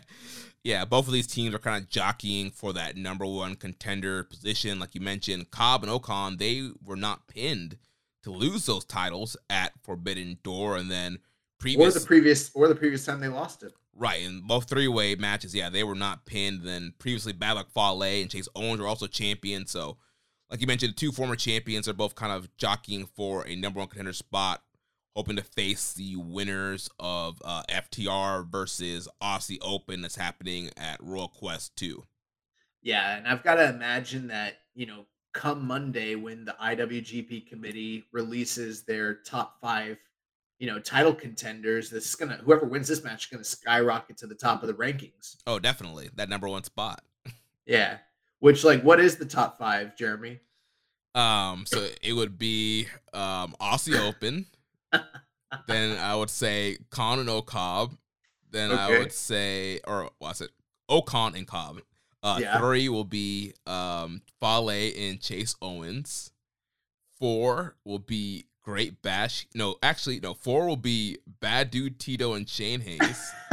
yeah, 0.64 0.84
both 0.84 1.06
of 1.06 1.12
these 1.12 1.26
teams 1.26 1.54
are 1.54 1.58
kind 1.58 1.82
of 1.82 1.88
jockeying 1.88 2.50
for 2.50 2.72
that 2.72 2.96
number 2.96 3.26
one 3.26 3.54
contender 3.54 4.24
position. 4.24 4.78
Like 4.78 4.94
you 4.94 5.00
mentioned, 5.00 5.50
Cobb 5.50 5.82
and 5.82 5.90
O-Khan, 5.90 6.36
they 6.36 6.70
were 6.84 6.96
not 6.96 7.28
pinned 7.28 7.76
to 8.22 8.30
lose 8.30 8.66
those 8.66 8.84
titles 8.84 9.36
at 9.48 9.72
Forbidden 9.82 10.38
Door, 10.42 10.76
and 10.76 10.90
then 10.90 11.18
Or 11.78 11.90
the 11.90 12.00
previous 12.00 12.50
or 12.54 12.68
the 12.68 12.74
previous 12.74 13.04
time 13.04 13.20
they 13.20 13.28
lost 13.28 13.62
it. 13.62 13.72
right 13.94 14.22
in 14.22 14.42
both 14.46 14.68
three 14.68 14.88
way 14.88 15.14
matches. 15.14 15.54
Yeah, 15.54 15.68
they 15.68 15.84
were 15.84 15.94
not 15.94 16.26
pinned. 16.26 16.62
Then 16.62 16.94
previously, 16.98 17.32
Bad 17.32 17.52
Luck 17.52 17.70
Fale 17.72 18.02
and 18.02 18.30
Chase 18.30 18.48
Owens 18.54 18.80
were 18.80 18.86
also 18.86 19.06
champions. 19.06 19.70
So, 19.70 19.98
like 20.50 20.60
you 20.60 20.66
mentioned, 20.66 20.92
the 20.92 20.96
two 20.96 21.12
former 21.12 21.36
champions 21.36 21.88
are 21.88 21.92
both 21.92 22.14
kind 22.14 22.32
of 22.32 22.54
jockeying 22.56 23.06
for 23.06 23.46
a 23.46 23.54
number 23.54 23.78
one 23.78 23.88
contender 23.88 24.12
spot 24.12 24.62
hoping 25.16 25.36
to 25.36 25.42
face 25.42 25.92
the 25.92 26.16
winners 26.16 26.88
of 26.98 27.42
uh, 27.44 27.62
FTR 27.68 28.46
versus 28.50 29.08
Aussie 29.22 29.58
Open 29.60 30.02
that's 30.02 30.16
happening 30.16 30.70
at 30.76 31.02
Royal 31.02 31.28
Quest 31.28 31.76
2. 31.76 32.04
Yeah, 32.82 33.16
and 33.16 33.26
I've 33.26 33.42
got 33.42 33.56
to 33.56 33.68
imagine 33.68 34.28
that, 34.28 34.54
you 34.74 34.86
know, 34.86 35.06
come 35.32 35.66
Monday 35.66 36.14
when 36.14 36.44
the 36.44 36.56
IWGP 36.62 37.48
committee 37.48 38.04
releases 38.12 38.84
their 38.84 39.14
top 39.14 39.60
five, 39.60 39.98
you 40.60 40.66
know, 40.66 40.78
title 40.78 41.14
contenders, 41.14 41.88
this 41.90 42.06
is 42.06 42.14
gonna 42.14 42.36
whoever 42.36 42.66
wins 42.66 42.86
this 42.86 43.02
match 43.02 43.24
is 43.24 43.30
gonna 43.30 43.42
skyrocket 43.42 44.18
to 44.18 44.26
the 44.26 44.34
top 44.34 44.62
of 44.62 44.68
the 44.68 44.74
rankings. 44.74 45.36
Oh, 45.46 45.58
definitely. 45.58 46.10
That 46.14 46.28
number 46.28 46.48
one 46.48 46.62
spot. 46.62 47.02
Yeah. 47.66 47.98
Which 48.38 48.62
like 48.62 48.82
what 48.82 49.00
is 49.00 49.16
the 49.16 49.24
top 49.24 49.58
five, 49.58 49.96
Jeremy? 49.96 50.38
Um, 51.14 51.64
so 51.66 51.88
it 52.02 52.12
would 52.12 52.38
be 52.38 52.86
um 53.14 53.56
Aussie 53.60 53.98
Open. 53.98 54.46
then 55.66 55.98
I 55.98 56.14
would 56.14 56.30
say 56.30 56.76
Con 56.90 57.18
and 57.18 57.28
Ocob. 57.28 57.96
Then 58.50 58.70
I 58.70 58.98
would 58.98 59.12
say, 59.12 59.80
or 59.86 60.10
what's 60.18 60.40
it? 60.40 60.50
O-Khan 60.88 61.36
and 61.36 61.46
Cobb. 61.46 61.80
Uh, 62.22 62.38
Yeah. 62.40 62.58
Three 62.58 62.88
will 62.88 63.04
be 63.04 63.54
um 63.66 64.22
Fale 64.40 64.68
and 64.70 65.20
Chase 65.20 65.56
Owens. 65.62 66.32
Four 67.18 67.76
will 67.84 67.98
be 67.98 68.46
Great 68.62 69.02
Bash. 69.02 69.46
No, 69.54 69.76
actually, 69.82 70.20
no. 70.20 70.34
Four 70.34 70.66
will 70.66 70.76
be 70.76 71.18
Bad 71.40 71.70
Dude 71.70 71.98
Tito 71.98 72.34
and 72.34 72.48
Shane 72.48 72.80
Haste. 72.80 73.32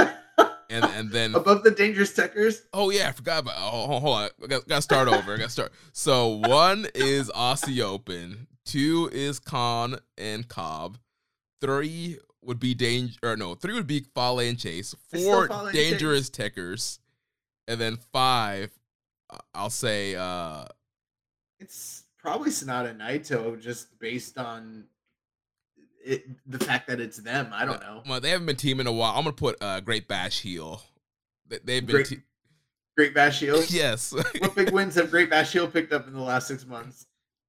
and 0.70 0.86
and 0.86 1.12
then 1.12 1.34
Above 1.36 1.64
the 1.64 1.72
dangerous 1.72 2.14
Tekkers? 2.14 2.64
Oh 2.74 2.90
yeah, 2.90 3.10
I 3.10 3.12
forgot 3.14 3.40
about. 3.40 3.56
Oh, 3.58 4.00
hold- 4.00 4.18
on, 4.18 4.30
I 4.44 4.48
got, 4.48 4.68
got 4.68 4.76
to 4.78 4.82
start 4.82 5.08
over. 5.08 5.34
I 5.34 5.38
got 5.38 5.46
to 5.46 5.50
start. 5.50 5.72
So 5.94 6.28
one 6.28 6.88
is 6.94 7.30
Aussie 7.30 7.82
Open, 7.82 8.48
two 8.66 9.10
is 9.14 9.40
Con 9.40 9.98
and 10.18 10.48
Cobb, 10.48 10.98
three 11.62 12.20
would 12.42 12.60
be 12.60 12.74
danger. 12.74 13.18
Or 13.24 13.38
no, 13.38 13.56
three 13.56 13.74
would 13.74 13.88
be 13.88 14.06
Fale 14.14 14.40
and 14.40 14.60
Chase, 14.60 14.94
four 15.12 15.48
and 15.50 15.72
dangerous 15.72 16.30
Tekkers, 16.30 17.00
and 17.68 17.80
then 17.80 17.98
five, 18.12 18.72
I'll 19.54 19.70
say. 19.70 20.16
uh 20.16 20.66
It's 21.60 22.04
probably 22.18 22.52
Sanada 22.52 22.96
Naito 22.96 23.60
just 23.60 23.98
based 24.00 24.38
on 24.38 24.86
it, 26.08 26.26
the 26.46 26.60
fact 26.60 26.88
that 26.88 27.00
it's 27.00 27.18
them. 27.18 27.50
I 27.54 27.66
don't 27.66 27.82
know. 27.82 28.02
Well, 28.08 28.20
they 28.20 28.30
haven't 28.30 28.48
been 28.48 28.56
teaming 28.56 28.88
a 28.88 28.92
while. 28.92 29.12
I'm 29.12 29.24
gonna 29.24 29.34
put 29.34 29.62
uh 29.62 29.80
Great 29.82 30.08
Bash 30.08 30.42
heel. 30.42 30.82
They, 31.48 31.60
they've 31.64 31.86
been. 31.86 31.96
Great- 31.96 32.08
te- 32.08 32.22
Great 32.98 33.14
Bash 33.14 33.38
Shield. 33.38 33.66
yes. 33.70 34.12
what 34.40 34.56
big 34.56 34.72
wins 34.72 34.96
have 34.96 35.12
Great 35.12 35.30
Bash 35.30 35.52
Shield 35.52 35.72
picked 35.72 35.94
up 35.94 36.08
in 36.08 36.14
the 36.14 36.20
last 36.22 36.48
six 36.48 36.66
months? 36.66 37.06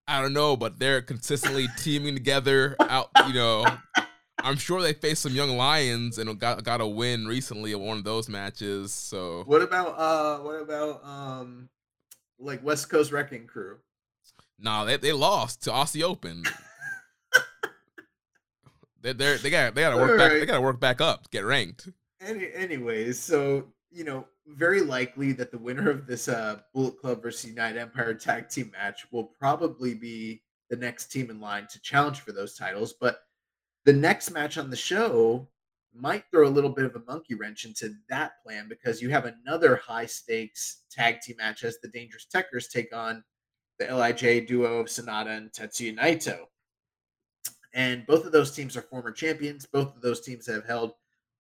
I 0.07 0.21
don't 0.21 0.35
know, 0.35 0.57
but 0.57 0.79
they're 0.79 1.01
consistently 1.01 1.67
teaming 1.79 2.15
together 2.15 2.77
out, 2.81 3.09
you 3.27 3.33
know. 3.33 3.65
I'm 4.41 4.57
sure 4.57 4.83
they 4.83 4.93
faced 4.93 5.23
some 5.23 5.33
young 5.33 5.57
lions 5.57 6.19
and 6.19 6.39
got 6.39 6.63
got 6.65 6.81
a 6.83 6.87
win 6.87 7.27
recently 7.27 7.73
at 7.73 7.81
one 7.81 7.97
of 7.97 8.05
those 8.05 8.29
matches. 8.29 8.93
So 8.93 9.43
What 9.47 9.63
about 9.63 9.99
uh 9.99 10.39
what 10.43 10.61
about 10.61 11.03
um 11.05 11.71
like 12.39 12.63
West 12.63 12.91
Coast 12.91 13.11
Wrecking 13.11 13.47
Crew? 13.47 13.79
nah, 14.59 14.85
they 14.85 14.97
they 14.99 15.13
lost 15.13 15.63
to 15.65 15.71
Aussie 15.71 16.03
Open. 16.03 16.45
They 19.01 19.13
they 19.13 19.37
they 19.37 19.51
got 19.51 19.75
they 19.75 19.83
got 19.83 19.91
to 19.91 19.97
work 19.97 20.19
back. 20.19 20.33
They 20.33 20.47
got 20.47 20.57
to 20.57 20.61
work 20.61 20.81
back 20.81 21.01
up, 21.01 21.31
get 21.31 21.45
ranked. 21.45 21.89
Any 22.21 22.53
anyways, 22.53 23.19
so 23.19 23.69
you 23.91 24.05
know, 24.05 24.27
very 24.47 24.81
likely 24.81 25.33
that 25.33 25.51
the 25.51 25.59
winner 25.59 25.91
of 25.91 26.07
this 26.07 26.29
uh 26.29 26.61
Bullet 26.75 26.99
Club 26.99 27.23
versus 27.23 27.49
United 27.49 27.79
Empire 27.79 28.15
tag 28.15 28.49
team 28.49 28.73
match 28.73 29.07
will 29.13 29.25
probably 29.25 29.95
be 29.95 30.43
the 30.69 30.77
next 30.77 31.07
team 31.07 31.31
in 31.31 31.41
line 31.41 31.67
to 31.71 31.81
challenge 31.81 32.21
for 32.21 32.33
those 32.33 32.55
titles. 32.55 32.95
But 33.01 33.21
the 33.85 33.93
next 33.93 34.31
match 34.31 34.59
on 34.59 34.71
the 34.71 34.77
show 34.77 35.49
might 35.95 36.25
throw 36.31 36.47
a 36.47 36.51
little 36.51 36.71
bit 36.71 36.85
of 36.85 36.95
a 36.95 37.05
monkey 37.11 37.35
wrench 37.35 37.65
into 37.65 37.95
that 38.09 38.33
plan 38.45 38.69
because 38.69 39.01
you 39.01 39.11
have 39.11 39.25
another 39.25 39.77
high 39.77 40.07
stakes 40.07 40.83
tag 40.91 41.21
team 41.21 41.37
match 41.39 41.65
as 41.65 41.79
the 41.79 41.89
Dangerous 41.89 42.27
Tekkers 42.33 42.69
take 42.71 42.95
on 42.95 43.25
the 43.79 43.87
Lij 43.87 44.47
duo 44.47 44.79
of 44.81 44.87
Sanada 44.87 45.37
and 45.37 45.51
Tetsuya 45.53 45.97
Naito. 45.97 46.47
And 47.79 48.05
both 48.09 48.27
of 48.27 48.33
those 48.33 48.51
teams 48.51 48.77
are 48.77 48.83
former 48.83 49.13
champions. 49.13 49.65
Both 49.65 49.95
of 49.95 50.03
those 50.03 50.21
teams 50.21 50.49
have 50.49 50.67
held 50.67 50.95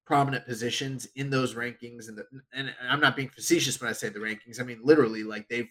prominent 0.07 0.47
positions 0.47 1.09
in 1.17 1.31
those 1.31 1.57
rankings. 1.57 2.07
And, 2.09 2.17
the, 2.17 2.27
and 2.53 2.73
I'm 2.89 3.01
not 3.01 3.17
being 3.17 3.29
facetious 3.29 3.81
when 3.81 3.91
I 3.91 3.93
say 3.93 4.09
the 4.09 4.21
rankings. 4.21 4.61
I 4.61 4.63
mean 4.63 4.79
literally, 4.85 5.25
like 5.25 5.49
they've, 5.49 5.69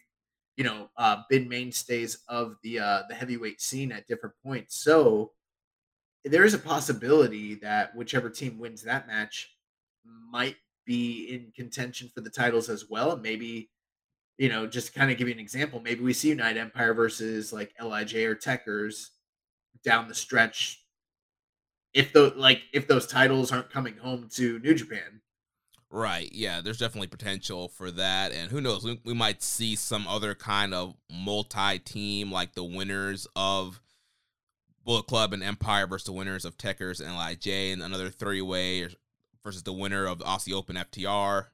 you 0.57 0.65
know, 0.65 0.89
uh, 0.97 1.24
been 1.30 1.47
mainstays 1.47 2.18
of 2.28 2.57
the 2.63 2.80
uh, 2.80 3.03
the 3.07 3.15
heavyweight 3.15 3.61
scene 3.61 3.93
at 3.93 4.07
different 4.07 4.36
points. 4.43 4.76
So 4.76 5.32
there 6.26 6.43
is 6.43 6.53
a 6.53 6.59
possibility 6.59 7.55
that 7.55 7.95
whichever 7.95 8.30
team 8.30 8.59
wins 8.59 8.84
that 8.84 9.07
match 9.07 9.55
might 10.30 10.57
be 10.86 11.30
in 11.34 11.53
contention 11.55 12.11
for 12.13 12.20
the 12.20 12.30
titles 12.30 12.68
as 12.68 12.89
well. 12.89 13.15
Maybe, 13.15 13.70
you 14.38 14.49
know, 14.49 14.68
just 14.68 14.88
to 14.88 14.99
kind 14.99 15.11
of 15.11 15.18
give 15.18 15.30
you 15.30 15.34
an 15.34 15.39
example, 15.39 15.80
maybe 15.80 16.01
we 16.01 16.11
see 16.11 16.28
United 16.28 16.59
Empire 16.59 16.93
versus 16.93 17.53
like 17.53 17.72
Lij 17.82 18.15
or 18.15 18.36
Tekkers 18.36 19.11
down 19.84 20.07
the 20.07 20.15
stretch. 20.15 20.84
If 21.93 22.13
the 22.13 22.34
like 22.36 22.61
if 22.73 22.88
those 22.88 23.07
titles 23.07 23.51
aren't 23.51 23.71
coming 23.71 23.97
home 23.97 24.30
to 24.34 24.59
New 24.59 24.73
Japan. 24.73 25.21
Right. 25.89 26.30
Yeah, 26.34 26.59
there's 26.61 26.80
definitely 26.80 27.07
potential 27.07 27.69
for 27.69 27.91
that. 27.91 28.34
And 28.34 28.51
who 28.51 28.59
knows, 28.59 28.84
we, 28.84 28.99
we 29.05 29.13
might 29.13 29.41
see 29.41 29.75
some 29.75 30.05
other 30.05 30.36
kind 30.36 30.73
of 30.73 30.95
multi 31.09 31.80
team 31.80 32.30
like 32.30 32.53
the 32.53 32.63
winners 32.63 33.25
of 33.38 33.80
Bullet 34.84 35.07
Club 35.07 35.32
and 35.34 35.41
Empire 35.41 35.88
versus 35.88 36.05
the 36.05 36.11
winners 36.11 36.43
of 36.43 36.57
Tekkers 36.57 36.99
and 36.99 37.15
Lij 37.15 37.47
and 37.47 37.82
another 37.82 38.09
three 38.09 38.41
way 38.41 38.88
versus 39.43 39.63
the 39.63 39.73
winner 39.73 40.05
of 40.05 40.19
the 40.19 40.25
Aussie 40.25 40.53
Open 40.53 40.75
FTR. 40.75 41.47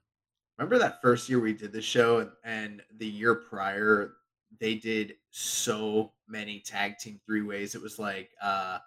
Remember 0.58 0.78
that 0.80 1.02
first 1.02 1.30
year 1.30 1.40
we 1.40 1.54
did 1.54 1.72
the 1.72 1.82
show 1.82 2.20
and, 2.20 2.32
and 2.44 2.82
the 2.98 3.08
year 3.08 3.36
prior 3.36 4.14
they 4.60 4.76
did 4.76 5.16
so 5.32 6.14
many 6.28 6.60
tag 6.60 6.98
team 6.98 7.20
three 7.26 7.42
ways. 7.42 7.76
It 7.76 7.82
was 7.82 8.00
like 8.00 8.32
uh 8.42 8.80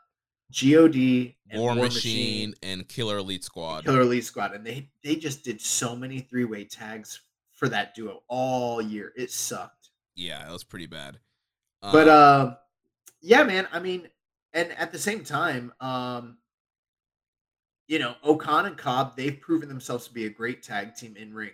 God 0.60 0.94
and 0.94 1.60
War, 1.60 1.74
Machine, 1.74 2.54
and 2.62 2.88
Killer 2.88 3.18
Elite 3.18 3.44
Squad. 3.44 3.84
Killer 3.84 4.02
Elite 4.02 4.24
Squad, 4.24 4.54
and 4.54 4.64
they 4.64 4.90
they 5.02 5.16
just 5.16 5.44
did 5.44 5.60
so 5.60 5.96
many 5.96 6.20
three 6.20 6.44
way 6.44 6.64
tags 6.64 7.20
for 7.52 7.68
that 7.68 7.94
duo 7.94 8.22
all 8.28 8.80
year. 8.80 9.12
It 9.16 9.30
sucked, 9.30 9.90
Yeah, 10.14 10.48
it 10.48 10.52
was 10.52 10.62
pretty 10.62 10.86
bad. 10.86 11.18
but 11.80 12.08
Um, 12.08 12.48
um, 12.48 12.56
yeah, 13.20 13.42
man. 13.44 13.66
I 13.72 13.80
mean, 13.80 14.08
and 14.52 14.70
at 14.72 14.92
the 14.92 14.98
same 14.98 15.24
time, 15.24 15.72
um, 15.80 16.38
you 17.88 17.98
know, 17.98 18.14
O-Khan 18.22 18.66
and 18.66 18.76
Cobb, 18.76 19.16
they've 19.16 19.40
proven 19.40 19.68
themselves 19.68 20.06
to 20.06 20.14
be 20.14 20.26
a 20.26 20.30
great 20.30 20.62
tag 20.62 20.94
team 20.94 21.16
in 21.16 21.34
ring. 21.34 21.52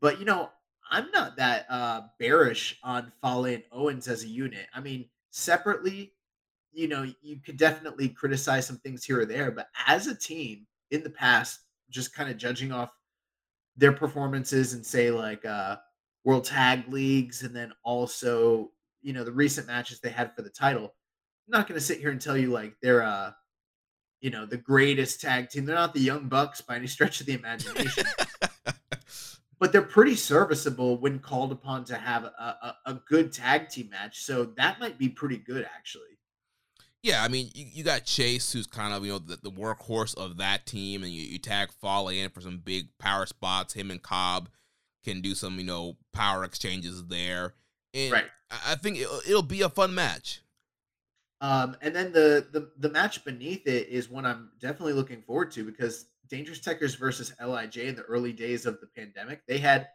But 0.00 0.18
you 0.18 0.24
know, 0.24 0.50
I'm 0.92 1.10
not 1.10 1.36
that 1.38 1.66
uh 1.70 2.02
bearish 2.20 2.78
on 2.84 3.10
Fale 3.22 3.46
and 3.46 3.62
Owens 3.72 4.06
as 4.08 4.22
a 4.24 4.28
unit. 4.28 4.66
I 4.74 4.80
mean, 4.80 5.08
separately, 5.30 6.12
you 6.72 6.86
know, 6.86 7.06
you 7.22 7.40
could 7.44 7.56
definitely 7.56 8.08
criticize 8.10 8.66
some 8.66 8.78
things 8.78 9.04
here 9.04 9.20
or 9.20 9.26
there, 9.26 9.50
but 9.50 9.68
as 9.86 10.06
a 10.06 10.14
team 10.14 10.66
in 10.90 11.02
the 11.02 11.10
past, 11.10 11.60
just 11.90 12.14
kind 12.14 12.30
of 12.30 12.36
judging 12.36 12.72
off 12.72 12.90
their 13.76 13.92
performances 13.92 14.74
and 14.74 14.84
say 14.84 15.10
like 15.10 15.44
uh 15.46 15.76
World 16.24 16.44
Tag 16.44 16.84
Leagues 16.88 17.42
and 17.42 17.56
then 17.56 17.72
also, 17.84 18.70
you 19.00 19.12
know, 19.12 19.24
the 19.24 19.32
recent 19.32 19.66
matches 19.66 19.98
they 20.00 20.10
had 20.10 20.36
for 20.36 20.42
the 20.42 20.50
title. 20.50 20.84
I'm 20.84 21.58
not 21.58 21.66
going 21.66 21.80
to 21.80 21.84
sit 21.84 21.98
here 21.98 22.10
and 22.10 22.20
tell 22.20 22.36
you 22.36 22.50
like 22.50 22.74
they're 22.82 23.02
uh 23.02 23.32
you 24.20 24.30
know, 24.30 24.46
the 24.46 24.56
greatest 24.56 25.20
tag 25.20 25.50
team. 25.50 25.64
They're 25.64 25.74
not 25.74 25.92
the 25.94 26.00
Young 26.00 26.28
Bucks 26.28 26.60
by 26.60 26.76
any 26.76 26.86
stretch 26.86 27.20
of 27.20 27.26
the 27.26 27.34
imagination, 27.40 28.04
but 29.62 29.70
they're 29.70 29.80
pretty 29.80 30.16
serviceable 30.16 30.98
when 30.98 31.20
called 31.20 31.52
upon 31.52 31.84
to 31.84 31.94
have 31.94 32.24
a, 32.24 32.26
a, 32.26 32.76
a 32.86 32.94
good 32.94 33.32
tag 33.32 33.68
team 33.68 33.88
match. 33.90 34.24
So 34.24 34.42
that 34.56 34.80
might 34.80 34.98
be 34.98 35.08
pretty 35.08 35.36
good 35.36 35.64
actually. 35.72 36.18
Yeah, 37.00 37.22
I 37.22 37.28
mean, 37.28 37.48
you, 37.54 37.66
you 37.72 37.84
got 37.84 38.04
Chase, 38.04 38.52
who's 38.52 38.66
kind 38.66 38.92
of 38.92 39.04
you 39.04 39.12
know 39.12 39.18
the, 39.20 39.36
the 39.36 39.52
workhorse 39.52 40.16
of 40.16 40.38
that 40.38 40.66
team, 40.66 41.04
and 41.04 41.12
you, 41.12 41.22
you 41.22 41.38
tag 41.38 41.70
Fale 41.80 42.08
in 42.08 42.30
for 42.30 42.40
some 42.40 42.58
big 42.58 42.88
power 42.98 43.24
spots. 43.24 43.72
Him 43.72 43.92
and 43.92 44.02
Cobb 44.02 44.48
can 45.04 45.20
do 45.20 45.32
some 45.32 45.60
you 45.60 45.64
know 45.64 45.96
power 46.12 46.42
exchanges 46.42 47.04
there, 47.06 47.54
And 47.94 48.10
Right. 48.14 48.26
I 48.50 48.72
I 48.72 48.74
think 48.74 48.98
it'll, 48.98 49.20
it'll 49.28 49.42
be 49.42 49.62
a 49.62 49.68
fun 49.68 49.94
match. 49.94 50.40
Um, 51.40 51.76
and 51.80 51.94
then 51.94 52.10
the, 52.12 52.48
the 52.50 52.72
the 52.78 52.90
match 52.90 53.24
beneath 53.24 53.68
it 53.68 53.88
is 53.88 54.08
one 54.08 54.26
I'm 54.26 54.50
definitely 54.58 54.94
looking 54.94 55.22
forward 55.22 55.52
to 55.52 55.64
because 55.64 56.06
Dangerous 56.32 56.60
Tekkers 56.60 56.96
versus 56.96 57.30
Lij 57.38 57.76
in 57.76 57.94
the 57.94 58.04
early 58.04 58.32
days 58.32 58.64
of 58.64 58.80
the 58.80 58.86
pandemic, 58.86 59.42
they 59.46 59.58
had 59.58 59.88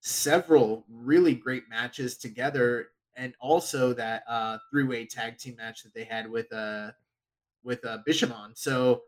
several 0.00 0.84
really 0.90 1.34
great 1.34 1.70
matches 1.70 2.18
together, 2.18 2.88
and 3.16 3.32
also 3.40 3.94
that 3.94 4.22
uh, 4.28 4.58
three 4.70 4.84
way 4.84 5.06
tag 5.06 5.38
team 5.38 5.56
match 5.56 5.82
that 5.82 5.94
they 5.94 6.04
had 6.04 6.30
with 6.30 6.52
uh 6.52 6.90
with 7.64 7.82
uh, 7.86 7.96
Bishamon. 8.06 8.50
So 8.58 9.00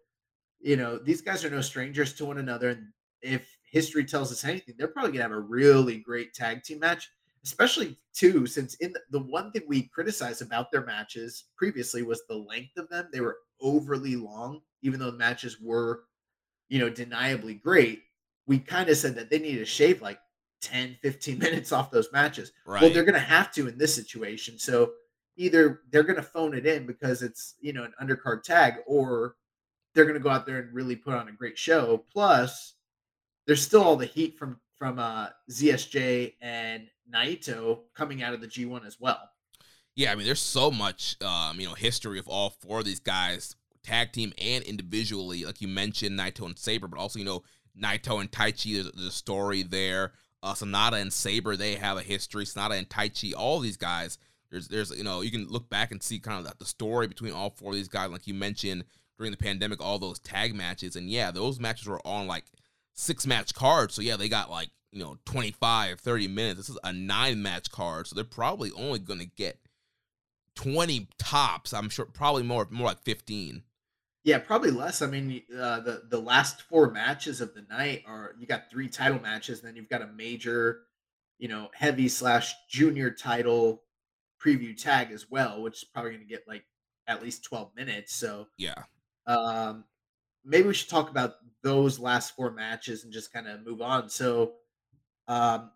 you 0.61 0.77
know 0.77 0.97
these 0.97 1.21
guys 1.21 1.45
are 1.45 1.51
no 1.51 1.61
strangers 1.61 2.15
to 2.15 2.25
one 2.25 2.39
another, 2.39 2.71
and 2.71 2.87
if 3.21 3.55
history 3.71 4.07
tells 4.07 4.33
us 4.33 4.43
anything, 4.43 4.75
they're 4.79 4.89
probably 4.89 5.13
gonna 5.13 5.25
have 5.25 5.33
a 5.33 5.41
really 5.41 5.99
great 5.99 6.33
tag 6.33 6.63
team 6.63 6.79
match 6.79 7.11
especially 7.45 7.99
too 8.15 8.47
since 8.47 8.75
in 8.75 8.93
the, 8.93 9.01
the 9.11 9.19
one 9.19 9.51
thing 9.51 9.63
we 9.67 9.83
criticized 9.89 10.43
about 10.43 10.71
their 10.71 10.85
matches 10.87 11.47
previously 11.57 12.05
was 12.05 12.23
the 12.29 12.37
length 12.37 12.77
of 12.77 12.89
them 12.89 13.09
they 13.13 13.21
were 13.21 13.39
overly 13.61 14.15
long 14.15 14.61
even 14.83 15.01
though 15.01 15.11
the 15.11 15.17
matches 15.19 15.61
were 15.61 16.05
you 16.73 16.79
know 16.79 16.91
deniably 16.91 17.61
great 17.61 18.03
we 18.47 18.59
kind 18.59 18.89
of 18.89 18.97
said 18.97 19.15
that 19.15 19.29
they 19.31 19.39
need 19.39 19.57
to 19.59 19.65
shave 19.65 20.01
like 20.01 20.19
10 20.63 20.97
15 21.03 21.39
minutes 21.47 21.71
off 21.73 21.91
those 21.91 22.09
matches 22.13 22.53
Right. 22.67 22.81
well 22.83 22.91
they're 22.93 23.05
going 23.05 23.15
to 23.15 23.21
have 23.21 23.53
to 23.53 23.69
in 23.69 23.77
this 23.77 23.95
situation 23.95 24.59
so 24.59 24.93
either 25.37 25.83
they're 25.91 26.03
going 26.03 26.17
to 26.17 26.23
phone 26.23 26.55
it 26.55 26.65
in 26.67 26.87
because 26.87 27.23
it's 27.23 27.55
you 27.61 27.73
know 27.75 27.85
an 27.85 27.93
undercard 28.03 28.43
tag 28.43 28.77
or 28.87 29.37
they're 29.95 30.05
going 30.07 30.17
to 30.17 30.23
go 30.23 30.31
out 30.31 30.47
there 30.47 30.59
and 30.59 30.73
really 30.73 30.97
put 30.97 31.15
on 31.15 31.29
a 31.29 31.33
great 31.33 31.59
show 31.59 32.05
plus 32.11 32.75
there's 33.47 33.63
still 33.63 33.83
all 33.83 33.97
the 33.97 34.07
heat 34.07 34.39
from 34.39 34.59
from 34.79 34.99
uh 34.99 35.29
ZSJ 35.51 36.35
and 36.41 36.89
Naito 37.13 37.81
coming 37.95 38.23
out 38.23 38.33
of 38.35 38.41
the 38.41 38.47
G1 38.49 38.87
as 38.87 38.97
well. 38.99 39.21
Yeah, 39.95 40.13
I 40.13 40.15
mean, 40.15 40.25
there's 40.25 40.41
so 40.41 40.71
much, 40.71 41.17
um, 41.23 41.61
you 41.61 41.67
know, 41.69 41.75
history 41.75 42.19
of 42.19 42.27
all 42.27 42.51
four 42.51 42.79
of 42.79 42.85
these 42.87 43.01
guys, 43.01 43.55
tag 43.83 44.13
team 44.13 44.33
and 44.39 44.65
individually. 44.65 45.45
Like 45.45 45.61
you 45.61 45.69
mentioned, 45.69 46.19
Naito 46.19 46.47
and 46.47 46.59
Sabre, 46.59 46.89
but 46.89 46.99
also, 46.99 47.19
you 47.19 47.25
know, 47.25 47.43
Naito 47.81 48.21
and 48.21 48.31
Taichi. 48.31 48.75
There's, 48.75 48.93
there's 48.93 49.09
a 49.09 49.11
story 49.11 49.63
there. 49.63 50.13
Uh, 50.43 50.55
Sanada 50.55 51.01
and 51.01 51.13
Sabre, 51.13 51.57
they 51.57 51.77
have 51.77 51.97
a 51.97 52.03
history. 52.03 52.45
Sanada 52.45 52.77
and 52.79 52.89
Taichi, 52.89 53.33
all 53.37 53.61
these 53.61 53.77
guys. 53.77 54.19
There's, 54.51 54.69
there's, 54.69 54.91
you 54.91 55.05
know, 55.05 55.21
you 55.21 55.31
can 55.31 55.49
look 55.49 55.71
back 55.71 55.93
and 55.93 56.03
see 56.03 56.19
kind 56.19 56.47
of 56.47 56.59
the, 56.59 56.65
story 56.65 57.07
between 57.07 57.33
all 57.33 57.51
four 57.51 57.71
of 57.71 57.77
these 57.77 57.89
guys. 57.89 58.11
Like 58.11 58.27
you 58.27 58.35
mentioned 58.35 58.85
during 59.17 59.31
the 59.31 59.39
pandemic, 59.39 59.81
all 59.81 59.99
those 59.99 60.19
tag 60.19 60.55
matches, 60.55 60.97
and 60.97 61.09
yeah, 61.09 61.31
those 61.31 61.59
matches 61.59 61.87
were 61.87 62.07
on 62.07 62.27
like 62.27 62.45
six 62.93 63.27
match 63.27 63.55
cards. 63.55 63.95
So 63.95 64.03
yeah, 64.03 64.17
they 64.17 64.29
got 64.29 64.51
like 64.51 64.69
you 64.93 65.03
know 65.03 65.17
25 65.25 66.01
30 66.01 66.29
minutes 66.29 66.59
this 66.59 66.69
is 66.69 66.79
a 66.85 66.93
nine 66.93 67.43
match 67.43 67.71
card 67.71 68.07
so 68.07 68.15
they're 68.15 68.25
probably 68.25 68.71
only 68.77 68.99
going 68.99 69.19
to 69.19 69.27
get 69.27 69.59
20 70.55 71.09
tops 71.19 71.73
i'm 71.73 71.89
sure 71.89 72.05
probably 72.05 72.43
more 72.43 72.69
more 72.71 72.89
like 72.89 73.03
15 73.03 73.63
Yeah, 74.25 74.39
probably 74.39 74.71
less. 74.71 75.03
I 75.03 75.07
mean, 75.07 75.43
uh, 75.53 75.81
the 75.81 76.03
the 76.09 76.21
last 76.21 76.63
four 76.63 76.91
matches 76.91 77.41
of 77.41 77.55
the 77.55 77.63
night 77.63 78.05
are 78.07 78.35
you 78.39 78.47
got 78.47 78.71
three 78.71 78.89
title 78.89 79.21
matches, 79.21 79.59
and 79.59 79.69
then 79.69 79.77
you've 79.77 79.89
got 79.89 80.03
a 80.03 80.07
major, 80.07 80.83
you 81.39 81.49
know, 81.49 81.71
heavy 81.75 82.09
slash 82.09 82.55
junior 82.71 83.11
title 83.11 83.83
preview 84.45 84.77
tag 84.81 85.11
as 85.11 85.31
well, 85.31 85.63
which 85.63 85.83
is 85.83 85.85
probably 85.85 86.13
going 86.13 86.23
to 86.23 86.29
get 86.29 86.47
like 86.47 86.65
at 87.07 87.23
least 87.23 87.45
twelve 87.45 87.75
minutes. 87.75 88.15
So 88.15 88.47
yeah 88.59 88.75
um, 89.27 89.85
maybe 90.45 90.69
we 90.69 90.75
should 90.75 90.89
talk 90.89 91.11
about 91.11 91.35
those 91.63 91.99
last 91.99 92.35
four 92.35 92.51
matches 92.51 93.05
and 93.05 93.13
just 93.13 93.33
kind 93.33 93.47
of 93.47 93.65
move 93.65 93.81
on. 93.81 94.09
So, 94.09 94.55
um, 95.29 95.71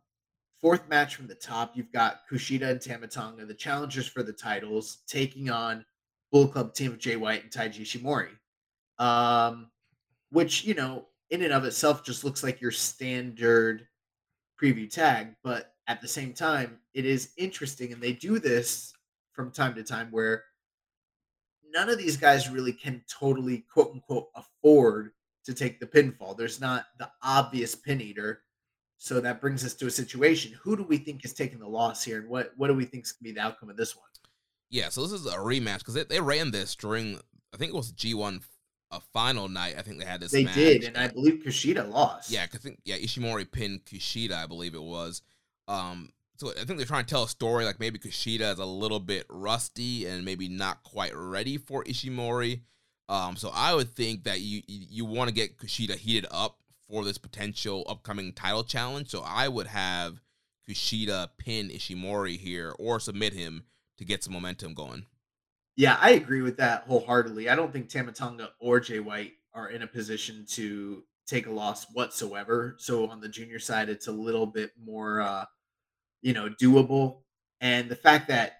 fourth 0.61 0.88
match 0.88 1.14
from 1.14 1.28
the 1.28 1.34
top, 1.34 1.76
you've 1.76 1.92
got 1.92 2.22
Kushida 2.30 2.70
and 2.70 2.80
Tama 2.80 3.07
Tonga, 3.07 3.47
the 3.47 3.55
challengers 3.55 4.09
for 4.09 4.22
the 4.22 4.32
titles, 4.32 4.99
taking 5.07 5.51
on 5.51 5.84
Bull 6.37 6.49
Club 6.49 6.74
team 6.74 6.93
of 6.93 6.99
Jay 6.99 7.16
White 7.16 7.45
and 7.45 7.51
Taiji 7.51 7.80
Ishimori. 7.80 8.28
Um, 9.03 9.70
which 10.30 10.64
you 10.64 10.74
know, 10.74 11.07
in 11.30 11.41
and 11.41 11.53
of 11.53 11.64
itself, 11.64 12.05
just 12.05 12.24
looks 12.24 12.43
like 12.43 12.61
your 12.61 12.70
standard 12.70 13.87
preview 14.61 14.91
tag, 14.91 15.28
but 15.43 15.72
at 15.89 16.03
the 16.03 16.09
same 16.09 16.34
time, 16.34 16.78
it 16.93 17.07
is 17.07 17.30
interesting, 17.39 17.91
and 17.91 18.03
they 18.03 18.12
do 18.12 18.39
this 18.39 18.93
from 19.32 19.51
time 19.51 19.74
to 19.76 19.82
time 19.82 20.09
where 20.11 20.45
none 21.72 21.89
of 21.89 21.97
these 21.97 22.18
guys 22.18 22.51
really 22.51 22.72
can 22.72 23.03
totally 23.09 23.64
quote 23.72 23.93
unquote 23.95 24.28
afford 24.34 25.12
to 25.47 25.55
take 25.55 25.80
the 25.80 25.87
pinfall. 25.87 26.37
There's 26.37 26.61
not 26.61 26.84
the 26.99 27.09
obvious 27.22 27.74
pin 27.74 28.03
eater. 28.03 28.43
So 28.99 29.20
that 29.20 29.41
brings 29.41 29.64
us 29.64 29.72
to 29.74 29.87
a 29.87 29.91
situation. 29.91 30.53
Who 30.62 30.76
do 30.76 30.82
we 30.82 30.99
think 30.99 31.24
is 31.24 31.32
taking 31.32 31.61
the 31.61 31.68
loss 31.68 32.05
here? 32.05 32.18
And 32.18 32.28
what, 32.28 32.53
what 32.59 32.68
do 32.68 32.74
we 32.74 32.84
think 32.84 33.05
is 33.05 33.12
going 33.12 33.30
to 33.30 33.34
be 33.34 33.41
the 33.41 33.47
outcome 33.47 33.70
of 33.70 33.78
this 33.78 33.97
one? 33.97 34.07
Yeah 34.71 34.89
so 34.89 35.03
this 35.03 35.12
is 35.12 35.27
a 35.27 35.37
rematch 35.37 35.79
because 35.79 35.95
they, 35.95 36.05
they 36.05 36.21
ran 36.21 36.51
this 36.51 36.75
during 36.77 37.19
i 37.55 37.57
think 37.57 37.73
it 37.73 37.77
was 37.77 37.93
g1 37.93 38.41
a 38.93 39.01
final 39.12 39.49
night 39.49 39.75
i 39.79 39.83
think 39.83 39.99
they 39.99 40.05
had 40.07 40.21
this 40.21 40.31
They 40.33 40.45
match, 40.45 40.55
did. 40.55 40.85
And 40.85 40.97
I 40.97 41.09
believe 41.09 41.43
Kushida 41.45 41.89
lost. 41.91 42.31
yeah 42.31 42.47
I 42.53 42.57
think 42.57 42.79
yeah 42.85 42.97
ishimori 42.97 43.51
pinned 43.51 43.85
kushida 43.85 44.33
i 44.33 44.47
believe 44.47 44.75
it 44.75 44.83
was 44.83 45.23
um 45.69 46.11
so 46.37 46.51
i 46.51 46.64
think 46.64 46.79
they're 46.79 46.87
trying 46.87 47.05
to 47.05 47.11
tell 47.11 47.25
a 47.25 47.29
story 47.29 47.64
like 47.64 47.81
maybe 47.81 47.99
kushida 47.99 48.53
is 48.53 48.59
a 48.59 48.64
little 48.67 49.01
bit 49.01 49.27
rusty 49.29 50.07
and 50.07 50.25
maybe 50.25 50.49
not 50.49 50.83
quite 50.85 51.12
ready 51.17 51.57
for 51.59 51.83
ishimori 51.85 52.61
um 53.09 53.37
so 53.37 53.51
i 53.55 53.75
would 53.75 53.91
think 53.91 54.25
that 54.25 54.41
you 54.41 54.62
you, 54.69 54.87
you 54.91 55.05
want 55.05 55.29
to 55.29 55.35
get 55.35 55.57
kushida 55.59 55.97
heated 55.97 56.27
up 56.31 56.59
for 56.89 57.05
this 57.05 57.19
potential 57.19 57.85
upcoming 57.89 58.33
title 58.33 58.62
challenge 58.62 59.09
so 59.09 59.23
i 59.27 59.49
would 59.49 59.67
have 59.67 60.21
kushida 60.69 61.29
pin 61.39 61.69
ishimori 61.71 62.37
here 62.39 62.73
or 62.79 63.01
submit 63.01 63.33
him 63.33 63.64
to 63.99 64.05
get 64.05 64.22
some 64.24 64.32
momentum 64.32 64.74
going 64.74 65.07
Yeah, 65.76 65.99
I 66.01 66.11
agree 66.11 66.42
with 66.42 66.57
that 66.59 66.84
wholeheartedly. 66.84 67.49
I 67.49 67.55
don't 67.55 67.72
think 67.72 67.88
Tama 67.88 68.12
Tonga 68.12 68.51
or 68.61 68.80
Jay 68.80 69.01
White 69.01 69.32
are 69.55 69.68
in 69.68 69.82
a 69.82 69.86
position 69.86 70.44
to 70.51 71.03
take 71.26 71.47
a 71.47 71.51
loss 71.51 71.86
whatsoever. 71.92 72.76
So 72.78 73.09
on 73.09 73.20
the 73.20 73.28
junior 73.28 73.59
side, 73.59 73.88
it's 73.88 74.07
a 74.07 74.12
little 74.12 74.47
bit 74.47 74.70
more, 74.82 75.20
uh, 75.20 75.44
you 76.22 76.32
know, 76.32 76.49
doable. 76.49 77.22
And 77.61 77.88
the 77.88 77.97
fact 77.97 78.28
that 78.28 78.53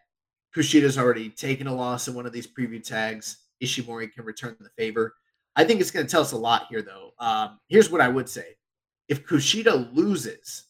Kushida's 0.55 0.99
already 0.99 1.31
taken 1.31 1.67
a 1.67 1.75
loss 1.75 2.09
in 2.09 2.15
one 2.15 2.27
of 2.27 2.33
these 2.33 2.47
preview 2.47 2.83
tags, 2.83 3.39
Ishimori 3.63 4.13
can 4.13 4.25
return 4.25 4.57
the 4.59 4.71
favor. 4.77 5.15
I 5.55 5.65
think 5.65 5.81
it's 5.81 5.91
going 5.91 6.07
to 6.07 6.11
tell 6.11 6.23
us 6.23 6.33
a 6.33 6.39
lot 6.39 6.67
here, 6.69 6.83
though. 6.83 7.11
Um, 7.19 7.61
here's 7.69 7.91
what 7.91 8.01
I 8.01 8.09
would 8.09 8.29
say: 8.29 8.57
if 9.09 9.27
Kushida 9.27 9.95
loses, 9.95 10.65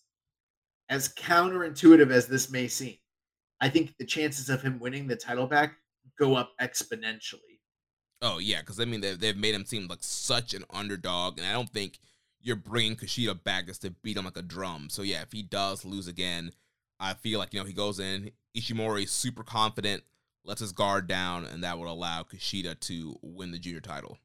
as 0.88 1.12
counterintuitive 1.14 2.10
as 2.10 2.26
this 2.26 2.50
may 2.50 2.68
seem, 2.68 2.96
I 3.60 3.68
think 3.68 3.94
the 3.98 4.04
chances 4.04 4.48
of 4.48 4.62
him 4.62 4.78
winning 4.78 5.06
the 5.06 5.16
title 5.16 5.46
back 5.46 5.76
go 6.18 6.34
up 6.34 6.52
exponentially. 6.60 7.60
Oh 8.22 8.38
yeah, 8.38 8.60
because 8.60 8.80
I 8.80 8.84
mean 8.84 9.00
they've, 9.00 9.18
they've 9.18 9.36
made 9.36 9.54
him 9.54 9.64
seem 9.64 9.86
like 9.88 10.02
such 10.02 10.54
an 10.54 10.64
underdog, 10.70 11.38
and 11.38 11.46
I 11.46 11.52
don't 11.52 11.70
think 11.70 11.98
you're 12.40 12.56
bringing 12.56 12.96
Kushida 12.96 13.42
back 13.42 13.66
just 13.66 13.82
to 13.82 13.90
beat 13.90 14.16
him 14.16 14.24
like 14.24 14.36
a 14.36 14.42
drum. 14.42 14.88
So 14.90 15.02
yeah, 15.02 15.22
if 15.22 15.32
he 15.32 15.42
does 15.42 15.84
lose 15.84 16.08
again, 16.08 16.52
I 16.98 17.14
feel 17.14 17.38
like 17.38 17.52
you 17.52 17.60
know 17.60 17.66
he 17.66 17.72
goes 17.72 17.98
in 18.00 18.30
Ishimori 18.56 19.08
super 19.08 19.42
confident, 19.42 20.02
lets 20.44 20.60
his 20.60 20.72
guard 20.72 21.06
down, 21.06 21.44
and 21.44 21.62
that 21.62 21.78
would 21.78 21.88
allow 21.88 22.22
Kushida 22.22 22.78
to 22.80 23.18
win 23.22 23.50
the 23.50 23.58
junior 23.58 23.80
title. 23.80 24.18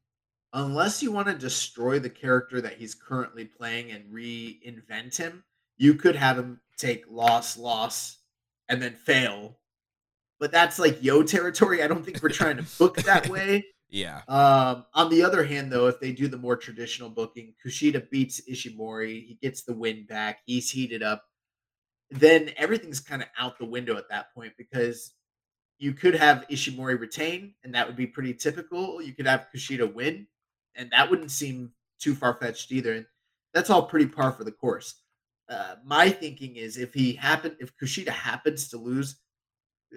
Unless 0.54 1.02
you 1.02 1.12
want 1.12 1.28
to 1.28 1.34
destroy 1.34 2.00
the 2.00 2.10
character 2.10 2.60
that 2.62 2.74
he's 2.74 2.94
currently 2.94 3.46
playing 3.46 3.92
and 3.92 4.12
reinvent 4.14 5.18
him, 5.18 5.44
you 5.78 5.96
could 5.96 6.16
have 6.16 6.38
him 6.38 6.60
take 6.78 7.06
loss, 7.10 7.58
loss, 7.58 8.18
and 8.72 8.82
then 8.82 8.94
fail. 8.94 9.58
But 10.40 10.52
that's 10.52 10.80
like 10.80 11.04
yo 11.04 11.22
territory. 11.22 11.84
I 11.84 11.88
don't 11.88 12.04
think 12.04 12.24
we're 12.24 12.30
trying 12.30 12.58
to 12.58 12.66
book 12.80 12.98
that 13.04 13.30
way. 13.30 13.66
Yeah, 13.90 14.22
Um, 14.30 14.86
on 14.94 15.10
the 15.10 15.22
other 15.22 15.44
hand, 15.44 15.70
though, 15.70 15.88
if 15.88 16.00
they 16.00 16.14
do 16.14 16.30
the 16.30 16.38
more 16.38 16.56
traditional 16.56 17.10
booking, 17.10 17.54
Kushida 17.64 18.10
beats 18.10 18.40
Ishimori, 18.50 19.26
he 19.28 19.38
gets 19.42 19.64
the 19.64 19.74
win 19.74 20.06
back, 20.06 20.40
he's 20.46 20.72
heated 20.72 21.04
up, 21.04 21.26
then 22.10 22.52
everything's 22.56 23.02
kind 23.02 23.22
of 23.22 23.28
out 23.38 23.60
the 23.60 23.66
window 23.66 23.98
at 23.98 24.08
that 24.10 24.34
point 24.34 24.54
because 24.58 25.12
you 25.78 25.92
could 25.92 26.16
have 26.16 26.48
Ishimori 26.50 26.98
retain, 27.02 27.54
and 27.66 27.76
that 27.76 27.86
would 27.86 27.98
be 27.98 28.08
pretty 28.08 28.34
typical. 28.34 29.02
You 29.02 29.12
could 29.14 29.28
have 29.28 29.48
Kushida 29.54 29.94
win, 29.94 30.26
and 30.74 30.90
that 30.92 31.10
wouldn't 31.10 31.32
seem 31.32 31.74
too 32.00 32.16
far 32.16 32.34
fetched 32.36 32.72
either. 32.72 32.94
And 32.94 33.06
that's 33.54 33.70
all 33.70 33.84
pretty 33.84 34.06
par 34.06 34.32
for 34.32 34.46
the 34.46 34.54
course. 34.54 35.02
Uh, 35.52 35.76
my 35.86 36.10
thinking 36.10 36.56
is 36.56 36.78
if 36.78 36.94
he 36.94 37.14
happen, 37.14 37.58
if 37.60 37.76
Kushida 37.76 38.10
happens 38.10 38.70
to 38.70 38.78
lose, 38.78 39.18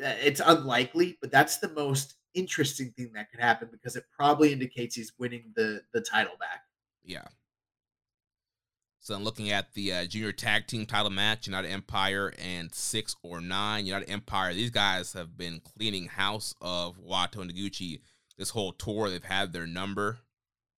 uh, 0.05 0.15
it's 0.21 0.41
unlikely, 0.45 1.17
but 1.21 1.31
that's 1.31 1.59
the 1.59 1.69
most 1.69 2.15
interesting 2.35 2.93
thing 2.97 3.13
that 3.15 3.31
could 3.31 3.39
happen 3.39 3.69
because 3.71 3.95
it 3.95 4.05
probably 4.19 4.53
indicates 4.53 4.97
he's 4.97 5.13
winning 5.17 5.53
the 5.55 5.83
the 5.93 6.01
title 6.01 6.35
back. 6.41 6.63
yeah. 7.05 7.27
So 8.99 9.15
I'm 9.15 9.23
looking 9.23 9.51
at 9.51 9.75
the 9.75 9.93
uh, 9.93 10.07
junior 10.07 10.33
tag 10.33 10.67
team 10.67 10.87
title 10.87 11.11
match, 11.11 11.47
United 11.47 11.69
Empire 11.69 12.33
and 12.39 12.75
six 12.75 13.15
or 13.23 13.39
nine. 13.39 13.85
United 13.85 14.09
Empire, 14.09 14.55
these 14.55 14.71
guys 14.71 15.13
have 15.13 15.37
been 15.37 15.61
cleaning 15.61 16.07
house 16.07 16.55
of 16.63 16.97
Wato 16.99 17.43
and 17.43 17.53
Taguchi 17.53 18.01
this 18.39 18.49
whole 18.49 18.73
tour. 18.73 19.11
They've 19.11 19.23
had 19.23 19.53
their 19.53 19.67
number. 19.67 20.21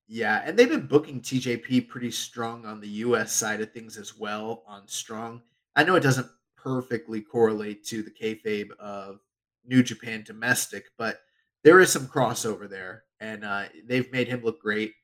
Yeah, 0.08 0.42
and 0.44 0.56
they've 0.56 0.68
been 0.68 0.86
booking 0.86 1.20
TJP 1.20 1.88
pretty 1.88 2.12
strong 2.12 2.64
on 2.64 2.80
the 2.80 2.88
US 2.88 3.32
side 3.32 3.60
of 3.60 3.72
things 3.72 3.96
as 3.96 4.16
well 4.16 4.62
on 4.66 4.86
Strong. 4.86 5.42
I 5.74 5.82
know 5.84 5.96
it 5.96 6.02
doesn't 6.02 6.28
perfectly 6.56 7.20
correlate 7.20 7.84
to 7.86 8.02
the 8.02 8.10
kayfabe 8.10 8.70
of 8.78 9.20
New 9.64 9.82
Japan 9.82 10.22
domestic, 10.24 10.86
but 10.96 11.20
there 11.64 11.80
is 11.80 11.90
some 11.92 12.06
crossover 12.06 12.68
there, 12.68 13.04
and 13.18 13.44
uh, 13.44 13.64
they've 13.84 14.10
made 14.12 14.28
him 14.28 14.42
look 14.42 14.60
great. 14.60 14.94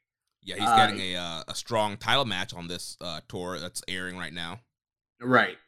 Yeah, 0.42 0.56
he's 0.56 0.68
Uh, 0.68 0.76
getting 0.76 1.00
a 1.00 1.16
uh, 1.16 1.44
a 1.48 1.54
strong 1.54 1.96
title 1.96 2.24
match 2.24 2.54
on 2.54 2.68
this 2.68 2.96
uh, 3.00 3.20
tour 3.28 3.58
that's 3.58 3.82
airing 3.88 4.16
right 4.16 4.32
now. 4.32 4.60
Right. 5.20 5.58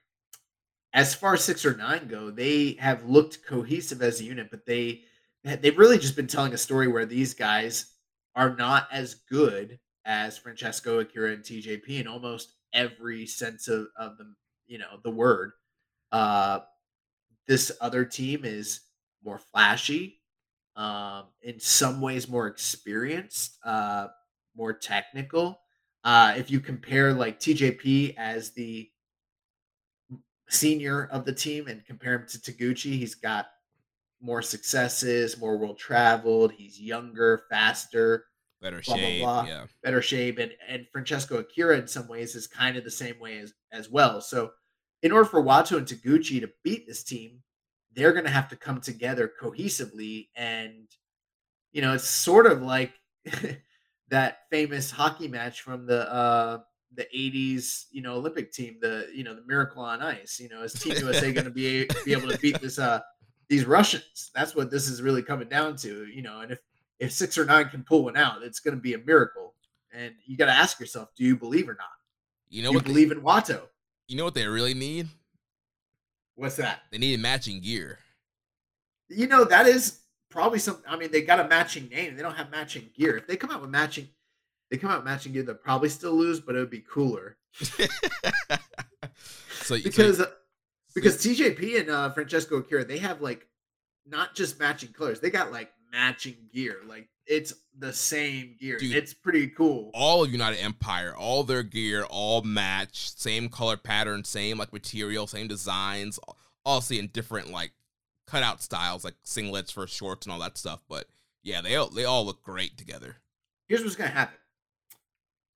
As 0.93 1.15
far 1.15 1.35
as 1.35 1.43
six 1.45 1.65
or 1.65 1.77
nine 1.77 2.07
go, 2.07 2.31
they 2.31 2.75
have 2.75 3.05
looked 3.05 3.45
cohesive 3.45 4.01
as 4.01 4.21
a 4.21 4.25
unit, 4.25 4.51
but 4.51 4.65
they 4.65 5.03
they've 5.43 5.77
really 5.79 5.99
just 5.99 6.15
been 6.17 6.29
telling 6.29 6.55
a 6.55 6.59
story 6.59 6.87
where 6.87 7.05
these 7.07 7.35
guys 7.35 7.94
are 8.35 8.55
not 8.57 8.89
as 8.93 9.15
good 9.15 9.79
as 10.05 10.39
Francesco 10.39 11.01
Akira 11.01 11.33
and 11.33 11.43
TJP 11.43 12.01
in 12.01 12.07
almost 12.07 12.55
every 12.73 13.27
sense 13.27 13.69
of, 13.69 13.87
of 13.97 14.19
the 14.19 14.35
you 14.67 14.79
know 14.79 14.99
the 15.03 15.11
word. 15.11 15.53
Uh, 16.13 16.61
this 17.47 17.73
other 17.81 18.05
team 18.05 18.45
is 18.45 18.81
more 19.25 19.39
flashy, 19.39 20.21
um, 20.77 21.25
in 21.43 21.61
some 21.61 22.01
ways 22.01 22.29
more 22.29 22.47
experienced, 22.47 23.59
uh, 23.65 24.09
more 24.57 24.73
technical. 24.73 25.61
Uh, 26.03 26.35
if 26.37 26.51
you 26.51 26.61
compare 26.61 27.13
like 27.13 27.41
TJP 27.41 28.15
as 28.17 28.51
the 28.51 28.91
senior 30.51 31.09
of 31.11 31.25
the 31.25 31.33
team 31.33 31.67
and 31.69 31.85
compare 31.87 32.15
him 32.15 32.27
to 32.29 32.39
Taguchi, 32.39 32.99
he's 32.99 33.15
got 33.15 33.47
more 34.25 34.43
successes, 34.43 35.39
more 35.39 35.59
world 35.59 35.79
traveled. 35.79 36.53
He's 36.53 36.81
younger, 36.81 37.45
faster, 37.51 38.25
Better 38.63 38.81
Blah, 38.87 38.95
blah, 38.97 39.05
shape. 39.05 39.21
blah. 39.21 39.45
Yeah. 39.45 39.67
better 39.83 40.01
shape, 40.01 40.39
and 40.39 40.53
and 40.67 40.87
Francesco 40.91 41.37
Akira 41.37 41.79
in 41.79 41.87
some 41.87 42.09
ways 42.09 42.35
is 42.35 42.47
kind 42.47 42.79
of 42.79 42.85
the 42.85 42.91
same 42.91 43.19
way 43.21 43.39
as 43.39 43.53
as 43.73 43.91
well. 43.91 44.23
So, 44.23 44.53
in 45.03 45.13
order 45.13 45.29
for 45.29 45.43
Wato 45.43 45.77
and 45.77 45.87
Taguchi 45.87 46.41
to 46.41 46.51
beat 46.63 46.87
this 46.87 47.05
team, 47.05 47.43
they're 47.93 48.13
going 48.13 48.25
to 48.25 48.31
have 48.31 48.49
to 48.49 48.57
come 48.57 48.81
together 48.81 49.31
cohesively, 49.39 50.29
and 50.35 50.87
you 51.73 51.83
know, 51.83 51.93
it's 51.93 52.09
sort 52.09 52.47
of 52.47 52.63
like 52.63 52.95
that 54.09 54.39
famous 54.51 54.91
hockey 54.91 55.29
match 55.29 55.61
from 55.61 55.85
the 55.85 56.11
uh 56.11 56.61
the 56.97 57.07
80s 57.13 57.87
you 57.91 58.03
know 58.03 58.15
olympic 58.15 58.53
team 58.53 58.77
the 58.81 59.09
you 59.13 59.25
know 59.25 59.35
the 59.35 59.43
miracle 59.47 59.83
on 59.83 60.01
ice 60.01 60.39
you 60.39 60.49
know 60.49 60.63
is 60.63 60.73
team 60.75 60.95
usa 60.97 61.33
going 61.33 61.45
to 61.45 61.51
be 61.51 61.89
be 62.05 62.13
able 62.13 62.29
to 62.29 62.39
beat 62.39 62.61
this 62.61 62.79
uh 62.79 63.01
these 63.55 63.65
russians 63.67 64.31
that's 64.35 64.57
what 64.57 64.69
this 64.71 64.89
is 64.89 65.01
really 65.01 65.23
coming 65.23 65.49
down 65.49 65.77
to 65.77 66.07
you 66.07 66.23
know 66.23 66.41
and 66.41 66.51
if 66.53 66.59
if 66.99 67.13
six 67.13 67.39
or 67.39 67.45
nine 67.45 67.69
can 67.69 67.85
pull 67.85 68.03
one 68.05 68.17
out 68.17 68.43
it's 68.43 68.59
going 68.59 68.75
to 68.77 68.81
be 68.81 68.95
a 68.95 68.99
miracle 68.99 69.55
and 69.93 70.13
you 70.27 70.37
got 70.37 70.47
to 70.47 70.53
ask 70.53 70.81
yourself 70.81 71.09
do 71.17 71.23
you 71.25 71.37
believe 71.37 71.69
or 71.69 71.75
not 71.75 71.95
You 72.49 72.63
know 72.65 72.71
do 72.71 72.73
you 72.73 72.79
what? 72.79 72.85
They, 72.85 72.93
believe 72.93 73.13
in 73.13 73.21
Wato? 73.21 73.61
you 74.09 74.17
know 74.17 74.25
what 74.25 74.35
they 74.35 74.47
really 74.49 74.75
need? 74.75 75.07
what's 76.35 76.57
that 76.57 76.81
They 76.91 76.99
need 76.99 77.21
matching 77.21 77.61
gear. 77.61 77.99
you 79.09 79.29
know 79.29 79.45
that 79.45 79.67
is 79.69 80.01
probably 80.31 80.59
some 80.59 80.79
i 80.89 80.97
mean 80.97 81.13
they 81.13 81.23
got 81.23 81.39
a 81.39 81.47
matching 81.47 81.89
name 81.91 82.17
they 82.17 82.23
don't 82.23 82.35
have 82.35 82.51
matching 82.51 82.91
gear 82.99 83.17
if 83.17 83.27
they 83.29 83.37
come 83.37 83.51
out 83.53 83.61
with 83.61 83.71
matching 83.71 84.09
they 84.71 84.77
come 84.77 84.91
out 84.91 85.05
matching 85.05 85.33
gear 85.33 85.45
they'll 85.45 85.55
probably 85.55 85.89
still 85.89 86.15
lose 86.15 86.41
but 86.41 86.57
it 86.57 86.59
would 86.59 86.71
be 86.71 86.81
cooler 86.81 87.37
so 89.63 89.77
because 89.81 90.17
so, 90.19 90.25
uh, 90.25 90.31
because 90.95 91.17
TJP 91.17 91.81
and 91.81 91.91
uh, 91.91 92.11
Francesco 92.11 92.57
Akira 92.57 92.85
they 92.85 92.99
have 92.99 93.21
like 93.21 93.47
not 94.07 94.35
just 94.35 94.59
matching 94.59 94.93
colors 94.93 95.21
they 95.21 95.31
got 95.31 95.51
like 95.53 95.71
matching 95.93 96.37
gear 96.53 96.79
like 96.87 97.09
it's 97.27 97.55
the 97.79 97.93
same 97.93 98.55
gear 98.61 98.77
Dude. 98.79 98.95
it's 98.95 99.15
pretty 99.15 99.49
cool 99.49 99.91
all 99.95 100.23
of 100.23 100.31
United 100.31 100.59
Empire, 100.61 101.15
all 101.17 101.43
their 101.43 101.63
gear, 101.63 102.05
all 102.05 102.43
match, 102.43 103.17
same 103.17 103.49
color 103.49 103.77
pattern, 103.77 104.25
same 104.25 104.59
like 104.59 104.73
material, 104.73 105.27
same 105.27 105.49
designs, 105.49 106.19
all 106.65 106.81
see 106.81 106.99
in 106.99 107.07
different 107.09 107.51
like 107.51 107.73
cutout 108.27 108.63
styles, 108.63 109.05
like 109.05 109.15
singlets 109.25 109.73
for 109.73 109.87
shorts 109.87 110.27
and 110.27 110.33
all 110.33 110.39
that 110.41 110.59
stuff. 110.59 110.81
But 110.89 111.07
yeah, 111.43 111.63
they 111.63 111.77
all 111.77 111.89
they 111.89 112.05
all 112.05 112.27
look 112.27 112.43
great 112.43 112.77
together. 112.77 113.17
here's 113.69 113.83
what's 113.83 113.97
gonna 113.97 114.11
happen 114.11 114.37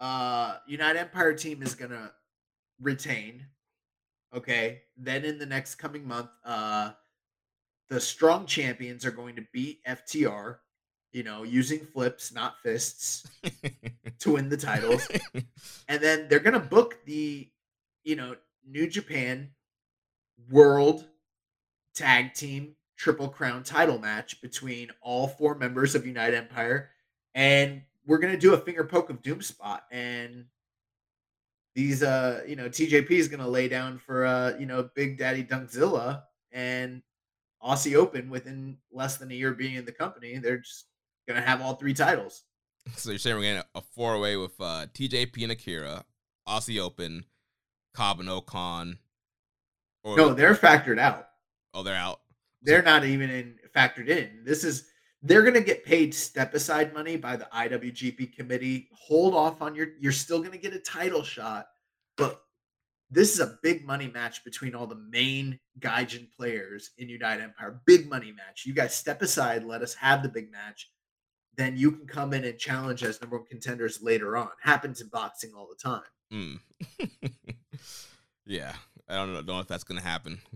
uh 0.01 0.57
United 0.67 0.99
Empire 1.01 1.35
team 1.35 1.63
is 1.63 1.75
gonna 1.75 2.13
retain 2.81 3.45
okay 4.35 4.83
then 4.97 5.25
in 5.25 5.39
the 5.39 5.47
next 5.47 5.77
coming 5.77 6.07
month 6.07 6.31
uh 6.45 6.91
the 7.89 8.01
strong 8.01 8.45
champions 8.45 9.07
are 9.07 9.11
going 9.11 9.35
to 9.37 9.43
beat 9.53 9.79
FTR 9.85 10.57
you 11.13 11.23
know 11.23 11.43
using 11.43 11.81
flips 11.81 12.33
not 12.33 12.55
fists 12.63 13.27
to 14.21 14.33
win 14.33 14.49
the 14.49 14.57
titles. 14.57 15.07
And 15.89 16.03
then 16.03 16.29
they're 16.29 16.41
gonna 16.41 16.61
book 16.61 16.99
the 17.07 17.49
you 18.05 18.17
know 18.17 18.37
new 18.69 18.87
japan 18.87 19.51
world 20.51 21.07
tag 21.95 22.35
team 22.35 22.77
triple 22.97 23.29
crown 23.29 23.63
title 23.63 23.99
match 23.99 24.41
between 24.43 24.91
all 25.01 25.27
four 25.27 25.55
members 25.55 25.95
of 25.95 26.07
united 26.07 26.37
empire 26.37 26.91
and 27.35 27.83
we're 28.07 28.19
gonna 28.19 28.37
do 28.37 28.53
a 28.53 28.59
finger 28.59 28.85
poke 28.85 29.09
of 29.09 29.23
doom 29.23 29.41
spot 29.41 29.85
and 29.91 30.45
these 31.79 32.03
uh 32.03 32.43
you 32.45 32.57
know 32.57 32.69
tjp 32.69 33.09
is 33.09 33.29
gonna 33.29 33.47
lay 33.47 33.69
down 33.69 33.99
for 33.99 34.27
uh 34.27 34.53
you 34.59 34.67
know 34.67 34.91
big 34.97 35.17
daddy 35.17 35.45
dunkzilla 35.45 36.23
and 36.51 37.01
aussie 37.65 37.95
open 37.95 38.29
within 38.29 38.77
less 38.91 39.17
than 39.17 39.31
a 39.31 39.35
year 39.35 39.53
being 39.53 39.77
in 39.77 39.85
the 39.85 39.93
company 39.93 40.39
they're 40.39 40.59
just 40.59 40.87
gonna 41.29 41.41
have 41.41 41.63
all 41.63 41.77
three 41.77 41.95
titles 41.95 42.43
so 42.97 43.11
you're 43.11 43.19
saying 43.21 43.37
we're 43.37 43.43
getting 43.43 43.63
a 43.77 43.81
four 43.81 44.19
way 44.19 44.37
with 44.37 44.59
uh, 44.61 44.87
TJP 44.95 45.43
and 45.43 45.53
Akira, 45.53 46.05
Aussie 46.49 46.81
Open, 46.81 47.27
Cobb 47.93 48.19
and 48.19 48.31
O-Khan. 48.31 48.99
Or, 50.03 50.17
no 50.17 50.33
they're 50.33 50.55
factored 50.55 50.99
out 50.99 51.29
oh, 51.75 51.83
they're 51.83 51.95
out. 51.95 52.21
they're 52.63 52.83
not 52.83 53.05
even 53.05 53.31
in 53.31 53.57
factored 53.77 54.09
in. 54.09 54.41
This 54.45 54.65
is 54.65 54.89
they're 55.23 55.43
going 55.43 55.55
to 55.55 55.61
get 55.61 55.85
paid 55.85 56.15
step 56.15 56.55
aside 56.55 56.95
money 56.95 57.17
by 57.17 57.37
the 57.37 57.49
IWGP 57.55 58.35
committee. 58.37 58.89
Hold 58.93 59.35
off 59.35 59.61
on 59.61 59.75
your 59.75 59.89
you're 59.99 60.13
still 60.13 60.39
going 60.39 60.53
to 60.53 60.59
get 60.59 60.75
a 60.75 60.79
title 60.79 61.23
shot, 61.23 61.67
but 62.17 62.43
this 63.11 63.33
is 63.33 63.41
a 63.41 63.59
big 63.63 63.87
money 63.87 64.09
match 64.09 64.45
between 64.45 64.75
all 64.75 64.87
the 64.87 64.95
main 65.11 65.59
Gaijin 65.81 66.29
players 66.37 66.91
in 66.99 67.09
United 67.09 67.43
Empire. 67.43 67.81
Big 67.87 68.09
money 68.09 68.33
match. 68.33 68.65
You 68.67 68.75
guys 68.75 68.95
step 68.95 69.23
aside, 69.23 69.65
let 69.65 69.83
us 69.83 69.95
have 69.95 70.23
the 70.23 70.29
big 70.29 70.53
match. 70.53 70.91
Then 71.57 71.77
you 71.77 71.91
can 71.91 72.07
come 72.07 72.35
in 72.35 72.45
and 72.45 72.59
challenge 72.59 73.03
as 73.03 73.21
number 73.21 73.39
one 73.39 73.47
contenders 73.47 74.03
later 74.03 74.37
on. 74.37 74.51
Happens 74.63 75.01
in 75.01 75.09
boxing 75.09 75.53
all 75.57 75.69
the 75.69 75.75
time. 75.75 76.03
Mm. 76.33 77.31
yeah, 78.47 78.75
I 79.09 79.15
don't 79.15 79.29
know, 79.33 79.37
don't 79.43 79.57
know 79.57 79.61
if 79.61 79.67
that's 79.69 79.85
gonna 79.85 80.01
happen. 80.01 80.41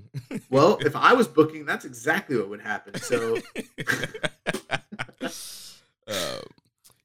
Well, 0.51 0.79
if 0.81 0.95
I 0.97 1.15
was 1.15 1.27
booking, 1.29 1.65
that's 1.65 1.85
exactly 1.87 2.37
what 2.37 2.49
would 2.51 2.61
happen. 2.61 2.95
So 3.01 3.39
uh, 5.23 5.29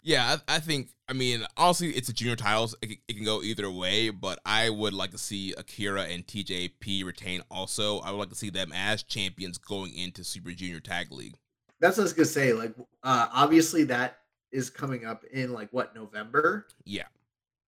yeah, 0.02 0.38
I, 0.48 0.56
I 0.56 0.60
think. 0.60 0.89
I 1.10 1.14
mean, 1.14 1.45
honestly, 1.56 1.91
it's 1.91 2.10
a 2.10 2.14
junior 2.14 2.36
titles. 2.36 2.76
It, 2.82 2.88
can- 2.88 2.98
it 3.08 3.14
can 3.16 3.24
go 3.24 3.41
either 3.41 3.72
way, 3.72 4.10
but 4.10 4.39
I 4.45 4.70
would 4.70 4.93
like 4.93 5.12
to 5.12 5.18
see 5.18 5.54
Akira 5.58 6.04
and 6.04 6.26
TJP 6.28 7.06
retain. 7.06 7.41
Also, 7.50 8.00
I 8.00 8.12
would 8.12 8.18
like 8.18 8.30
to 8.30 8.36
see 8.36 8.50
them 8.50 8.72
as 8.76 9.04
champions 9.04 9.58
going 9.58 9.95
into 9.95 10.24
Super 10.26 10.52
Junior 10.52 10.82
Tag 10.82 11.12
League. 11.12 11.36
that's 11.80 11.95
what 11.98 12.04
I 12.04 12.06
was 12.06 12.14
gonna 12.14 12.26
say. 12.26 12.52
Like, 12.54 12.74
uh, 13.04 13.28
obviously 13.32 13.84
that 13.86 14.18
is 14.52 14.70
coming 14.70 15.06
up 15.06 15.24
in 15.32 15.54
like 15.54 15.70
what 15.72 15.95
November. 15.95 16.68
Yeah, 16.84 17.04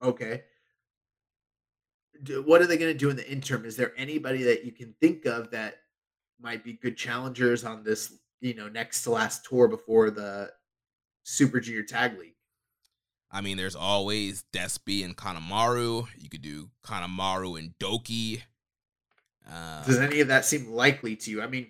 Okay. 0.01 0.43
Do, 2.23 2.43
what 2.43 2.61
are 2.61 2.67
they 2.67 2.77
gonna 2.77 2.93
do 2.93 3.09
in 3.09 3.15
the 3.15 3.29
interim? 3.29 3.65
Is 3.65 3.75
there 3.75 3.93
anybody 3.97 4.43
that 4.43 4.65
you 4.65 4.71
can 4.71 4.93
think 5.01 5.25
of 5.25 5.51
that 5.51 5.75
might 6.39 6.63
be 6.63 6.73
good 6.73 6.97
challengers 6.97 7.63
on 7.63 7.83
this, 7.83 8.13
you 8.41 8.53
know, 8.53 8.67
next 8.67 9.03
to 9.03 9.11
last 9.11 9.45
tour 9.45 9.67
before 9.67 10.09
the 10.09 10.51
Super 11.23 11.59
Junior 11.59 11.83
Tag 11.83 12.17
League? 12.17 12.35
I 13.31 13.41
mean, 13.41 13.57
there's 13.57 13.75
always 13.75 14.43
Despy 14.51 15.05
and 15.05 15.15
Kanemaru. 15.15 16.07
You 16.17 16.29
could 16.29 16.41
do 16.41 16.69
Kanemaru 16.83 17.59
and 17.59 17.73
Douki. 17.79 18.41
Uh, 19.47 19.83
Does 19.85 19.99
any 19.99 20.19
of 20.19 20.27
that 20.29 20.45
seem 20.45 20.71
likely 20.71 21.15
to 21.15 21.31
you? 21.31 21.41
I 21.41 21.47
mean, 21.47 21.67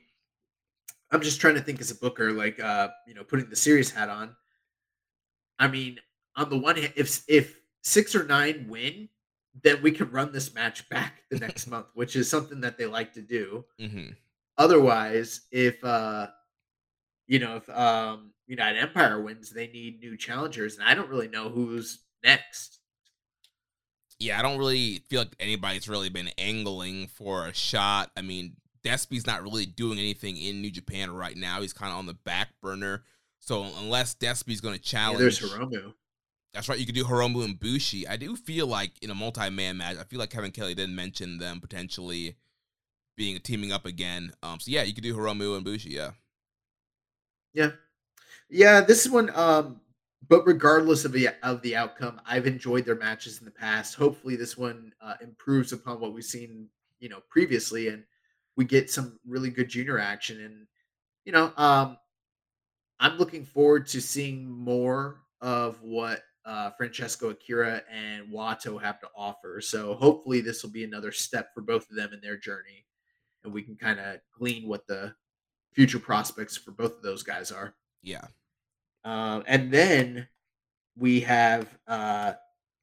I'm 1.11 1.21
just 1.21 1.41
trying 1.41 1.55
to 1.55 1.61
think 1.61 1.81
as 1.81 1.91
a 1.91 1.95
booker, 1.95 2.31
like 2.31 2.59
uh, 2.59 2.89
you 3.07 3.13
know, 3.13 3.23
putting 3.23 3.49
the 3.49 3.55
serious 3.55 3.91
hat 3.91 4.09
on. 4.09 4.35
I 5.57 5.67
mean, 5.67 5.99
on 6.35 6.49
the 6.49 6.57
one 6.57 6.77
hand, 6.77 6.93
if 6.95 7.23
if 7.27 7.59
six 7.81 8.15
or 8.15 8.23
nine 8.25 8.67
win, 8.69 9.09
then 9.63 9.81
we 9.81 9.91
can 9.91 10.09
run 10.11 10.31
this 10.31 10.53
match 10.53 10.87
back 10.89 11.23
the 11.29 11.39
next 11.39 11.67
month, 11.71 11.87
which 11.93 12.15
is 12.15 12.29
something 12.29 12.61
that 12.61 12.77
they 12.77 12.85
like 12.85 13.13
to 13.13 13.21
do. 13.21 13.65
mhm. 13.79 14.15
Otherwise, 14.57 15.41
if 15.51 15.81
uh, 15.83 16.27
you 17.27 17.39
know, 17.39 17.57
if 17.57 17.69
um, 17.69 18.31
United 18.47 18.79
Empire 18.79 19.21
wins, 19.21 19.51
they 19.51 19.67
need 19.67 19.99
new 20.01 20.17
challengers, 20.17 20.77
and 20.77 20.87
I 20.87 20.93
don't 20.95 21.09
really 21.09 21.27
know 21.29 21.49
who's 21.49 21.99
next. 22.23 22.79
yeah, 24.19 24.37
I 24.37 24.41
don't 24.41 24.57
really 24.57 25.01
feel 25.09 25.21
like 25.21 25.35
anybody's 25.39 25.87
really 25.87 26.09
been 26.09 26.29
angling 26.37 27.07
for 27.07 27.47
a 27.47 27.53
shot. 27.53 28.11
I 28.17 28.21
mean, 28.21 28.57
Despy's 28.83 29.25
not 29.25 29.43
really 29.43 29.65
doing 29.65 29.97
anything 29.97 30.35
in 30.35 30.61
New 30.61 30.71
Japan 30.71 31.11
right 31.11 31.37
now. 31.37 31.61
He's 31.61 31.71
kind 31.73 31.91
of 31.91 31.97
on 31.99 32.05
the 32.05 32.13
back 32.13 32.49
burner. 32.61 33.03
So 33.39 33.65
unless 33.79 34.15
Despy's 34.15 34.59
going 34.61 34.75
to 34.77 34.81
Yeah, 34.81 34.91
challenge, 34.99 35.19
there's 35.19 35.39
Hiromu. 35.53 35.93
That's 36.53 36.67
right. 36.67 36.79
You 36.79 36.85
could 36.85 36.95
do 36.95 37.05
Hiromu 37.05 37.43
and 37.45 37.59
Bushi. 37.59 38.07
I 38.07 38.17
do 38.17 38.35
feel 38.35 38.67
like 38.67 38.91
in 39.01 39.09
a 39.11 39.15
multi-man 39.15 39.77
match, 39.77 39.97
I 39.97 40.03
feel 40.03 40.19
like 40.19 40.31
Kevin 40.31 40.51
Kelly 40.51 40.75
didn't 40.75 40.95
mention 40.95 41.37
them 41.37 41.59
potentially 41.59 42.37
being 43.17 43.39
teaming 43.41 43.71
up 43.71 43.85
again. 43.85 44.33
Um, 44.43 44.59
so 44.59 44.71
yeah, 44.71 44.83
you 44.83 44.93
could 44.93 45.03
do 45.03 45.15
Hiromu 45.15 45.55
and 45.55 45.65
Bushi. 45.65 45.91
Yeah, 45.91 46.11
Yeah. 47.53 47.71
Yeah, 48.49 48.81
this 48.81 49.07
one 49.09 49.31
um 49.35 49.81
but 50.27 50.45
regardless 50.47 51.05
of 51.05 51.13
the 51.13 51.29
of 51.43 51.61
the 51.63 51.75
outcome, 51.75 52.21
I've 52.25 52.47
enjoyed 52.47 52.85
their 52.85 52.95
matches 52.95 53.39
in 53.39 53.45
the 53.45 53.51
past. 53.51 53.95
Hopefully 53.95 54.35
this 54.35 54.57
one 54.57 54.93
uh, 55.01 55.15
improves 55.21 55.73
upon 55.73 55.99
what 55.99 56.13
we've 56.13 56.23
seen, 56.23 56.69
you 56.99 57.09
know, 57.09 57.21
previously 57.29 57.89
and 57.89 58.05
we 58.57 58.65
get 58.65 58.91
some 58.91 59.19
really 59.27 59.49
good 59.49 59.69
junior 59.69 59.99
action 59.99 60.41
and 60.41 60.67
you 61.25 61.31
know, 61.33 61.53
um 61.57 61.97
I'm 62.99 63.17
looking 63.17 63.45
forward 63.45 63.87
to 63.87 64.01
seeing 64.01 64.49
more 64.49 65.21
of 65.41 65.81
what 65.81 66.23
uh, 66.49 66.71
Francesco 66.77 67.29
Akira 67.29 67.83
and 67.91 68.27
Wato 68.33 68.81
have 68.81 68.99
to 69.01 69.07
offer. 69.15 69.61
So 69.61 69.93
hopefully 69.93 70.41
this 70.41 70.63
will 70.63 70.71
be 70.71 70.83
another 70.83 71.11
step 71.11 71.53
for 71.53 71.61
both 71.61 71.89
of 71.89 71.95
them 71.95 72.11
in 72.11 72.21
their 72.21 72.37
journey, 72.37 72.85
and 73.43 73.53
we 73.53 73.61
can 73.61 73.75
kind 73.75 73.99
of 73.99 74.17
glean 74.37 74.67
what 74.67 74.87
the 74.87 75.13
future 75.73 75.99
prospects 75.99 76.57
for 76.57 76.71
both 76.71 76.95
of 76.97 77.03
those 77.03 77.23
guys 77.23 77.51
are. 77.51 77.75
yeah, 78.01 78.25
Um, 79.03 79.43
and 79.45 79.71
then 79.71 80.27
we 80.97 81.21
have 81.21 81.77
uh, 81.87 82.33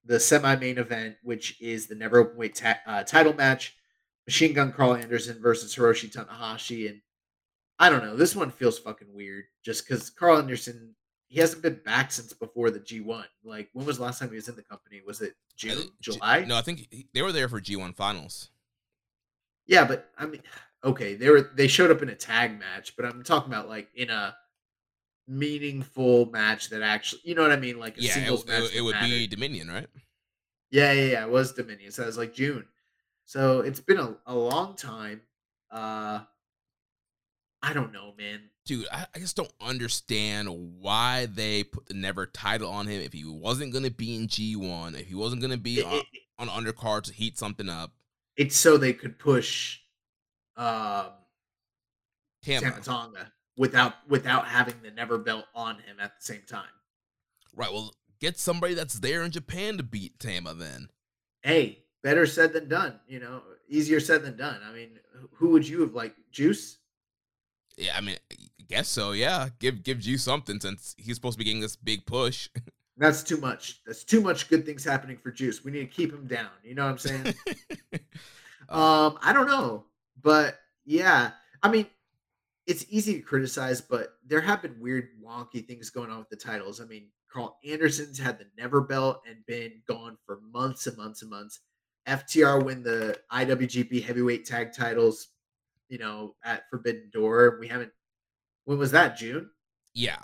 the 0.04 0.20
semi-main 0.20 0.78
event, 0.78 1.16
which 1.22 1.60
is 1.60 1.86
the 1.88 1.94
never 1.96 2.24
openweight 2.24 2.54
ta- 2.54 2.80
uh, 2.86 3.02
title 3.02 3.34
match: 3.34 3.74
Machine 4.26 4.52
Gun 4.54 4.72
Karl 4.72 4.94
Anderson 4.94 5.40
versus 5.42 5.74
Hiroshi 5.74 6.10
Tanahashi. 6.12 6.88
And 6.88 7.00
I 7.78 7.90
don't 7.90 8.04
know, 8.04 8.16
this 8.16 8.34
one 8.36 8.50
feels 8.50 8.78
fucking 8.78 9.12
weird, 9.12 9.44
just 9.64 9.86
because 9.86 10.08
Karl 10.10 10.38
Anderson 10.38 10.94
he 11.28 11.40
hasn't 11.40 11.62
been 11.62 11.80
back 11.84 12.12
since 12.12 12.32
before 12.32 12.70
the 12.70 12.80
G1. 12.80 13.24
Like, 13.44 13.68
when 13.72 13.84
was 13.86 13.96
the 13.98 14.04
last 14.04 14.18
time 14.20 14.30
he 14.30 14.36
was 14.36 14.48
in 14.48 14.56
the 14.56 14.62
company? 14.62 15.00
Was 15.06 15.20
it 15.20 15.34
June, 15.56 15.76
think 15.76 16.00
July? 16.00 16.44
No, 16.44 16.56
I 16.56 16.62
think 16.62 16.86
he- 16.90 17.08
they 17.12 17.22
were 17.22 17.32
there 17.32 17.48
for 17.48 17.60
G1 17.60 17.94
finals. 17.94 18.50
Yeah, 19.66 19.84
but 19.84 20.10
I 20.16 20.26
mean, 20.26 20.42
okay, 20.84 21.14
they 21.14 21.28
were 21.28 21.50
they 21.54 21.66
showed 21.66 21.90
up 21.90 22.02
in 22.02 22.08
a 22.08 22.14
tag 22.14 22.58
match, 22.58 22.94
but 22.96 23.04
I'm 23.04 23.22
talking 23.24 23.52
about 23.52 23.68
like 23.68 23.88
in 23.94 24.10
a 24.10 24.36
meaningful 25.26 26.26
match 26.26 26.68
that 26.70 26.82
actually, 26.82 27.22
you 27.24 27.34
know 27.34 27.42
what 27.42 27.52
I 27.52 27.56
mean, 27.56 27.78
like 27.78 27.98
a 27.98 28.02
Yeah, 28.02 28.18
it, 28.32 28.46
match. 28.46 28.62
it, 28.64 28.76
it 28.76 28.80
would 28.82 28.96
be. 29.00 29.26
Dominion, 29.26 29.68
right? 29.68 29.88
Yeah, 30.70 30.92
yeah, 30.92 31.04
yeah. 31.10 31.24
It 31.24 31.30
was 31.30 31.52
Dominion. 31.52 31.90
So 31.90 32.04
it 32.04 32.06
was 32.06 32.18
like 32.18 32.34
June. 32.34 32.66
So 33.24 33.60
it's 33.60 33.80
been 33.80 33.98
a, 33.98 34.16
a 34.26 34.34
long 34.34 34.76
time. 34.76 35.22
Uh 35.70 36.20
I 37.62 37.72
don't 37.72 37.92
know, 37.92 38.14
man. 38.16 38.50
Dude, 38.66 38.86
I, 38.92 39.06
I 39.14 39.18
just 39.20 39.36
don't 39.36 39.52
understand 39.60 40.48
why 40.80 41.26
they 41.26 41.62
put 41.64 41.86
the 41.86 41.94
never 41.94 42.26
title 42.26 42.68
on 42.70 42.86
him 42.88 43.00
if 43.00 43.12
he 43.12 43.24
wasn't 43.24 43.72
gonna 43.72 43.90
be 43.92 44.16
in 44.16 44.26
G1, 44.26 44.98
if 45.00 45.06
he 45.06 45.14
wasn't 45.14 45.40
gonna 45.40 45.56
be 45.56 45.78
It- 45.78 45.86
on, 45.86 45.94
it- 45.94 46.06
on 46.38 46.48
undercard 46.48 47.04
to 47.04 47.12
heat 47.14 47.38
something 47.38 47.68
up. 47.68 47.92
it's 48.36 48.56
so 48.56 48.76
they 48.76 48.92
could 48.92 49.18
push 49.18 49.78
um 50.56 51.06
Tama. 52.44 52.60
Tamatonga 52.72 53.30
without 53.56 53.94
without 54.08 54.46
having 54.48 54.74
the 54.82 54.90
never 54.90 55.16
belt 55.18 55.46
on 55.54 55.76
him 55.76 55.96
at 56.00 56.12
the 56.18 56.24
same 56.24 56.42
time. 56.46 56.68
Right, 57.54 57.72
well, 57.72 57.94
get 58.20 58.38
somebody 58.38 58.74
that's 58.74 58.98
there 58.98 59.22
in 59.22 59.30
Japan 59.30 59.76
to 59.78 59.82
beat 59.82 60.18
Tama 60.18 60.52
then. 60.54 60.88
Hey, 61.42 61.84
better 62.02 62.26
said 62.26 62.52
than 62.52 62.68
done, 62.68 63.00
you 63.08 63.18
know. 63.20 63.42
Easier 63.68 64.00
said 64.00 64.22
than 64.22 64.36
done. 64.36 64.60
I 64.68 64.72
mean, 64.72 64.98
who 65.34 65.50
would 65.50 65.66
you 65.66 65.80
have 65.80 65.94
like 65.94 66.14
Juice? 66.30 66.78
Yeah, 67.76 67.96
I 67.96 68.00
mean, 68.00 68.16
I 68.32 68.64
guess 68.68 68.88
so, 68.88 69.12
yeah. 69.12 69.48
Give 69.58 69.82
give 69.82 70.02
you 70.02 70.18
something 70.18 70.60
since 70.60 70.94
he's 70.98 71.16
supposed 71.16 71.34
to 71.34 71.38
be 71.38 71.44
getting 71.44 71.60
this 71.60 71.76
big 71.76 72.06
push. 72.06 72.48
That's 72.98 73.22
too 73.22 73.36
much. 73.36 73.82
That's 73.84 74.04
too 74.04 74.22
much 74.22 74.48
good 74.48 74.64
things 74.64 74.82
happening 74.82 75.18
for 75.18 75.30
Juice. 75.30 75.62
We 75.62 75.70
need 75.70 75.80
to 75.80 75.86
keep 75.86 76.10
him 76.10 76.26
down. 76.26 76.48
You 76.64 76.74
know 76.74 76.84
what 76.84 76.92
I'm 76.92 76.98
saying? 76.98 77.34
Um, 78.68 79.18
I 79.22 79.32
don't 79.32 79.46
know, 79.46 79.84
but 80.20 80.58
yeah, 80.84 81.30
I 81.62 81.70
mean, 81.70 81.86
it's 82.66 82.84
easy 82.88 83.14
to 83.14 83.20
criticize, 83.20 83.80
but 83.80 84.14
there 84.26 84.40
have 84.40 84.62
been 84.62 84.80
weird, 84.80 85.10
wonky 85.24 85.64
things 85.64 85.90
going 85.90 86.10
on 86.10 86.18
with 86.18 86.30
the 86.30 86.36
titles. 86.36 86.80
I 86.80 86.84
mean, 86.84 87.08
Karl 87.30 87.58
Anderson's 87.64 88.18
had 88.18 88.38
the 88.38 88.46
never 88.58 88.80
belt 88.80 89.22
and 89.28 89.46
been 89.46 89.82
gone 89.86 90.18
for 90.26 90.40
months 90.52 90.86
and 90.86 90.96
months 90.96 91.22
and 91.22 91.30
months. 91.30 91.60
FTR 92.08 92.64
win 92.64 92.82
the 92.82 93.16
IWGP 93.32 94.02
Heavyweight 94.02 94.44
Tag 94.44 94.72
Titles, 94.72 95.28
you 95.88 95.98
know, 95.98 96.34
at 96.44 96.64
Forbidden 96.70 97.10
Door. 97.12 97.58
We 97.60 97.68
haven't. 97.68 97.92
When 98.64 98.78
was 98.78 98.90
that? 98.92 99.16
June. 99.16 99.50
yeah. 99.94 100.22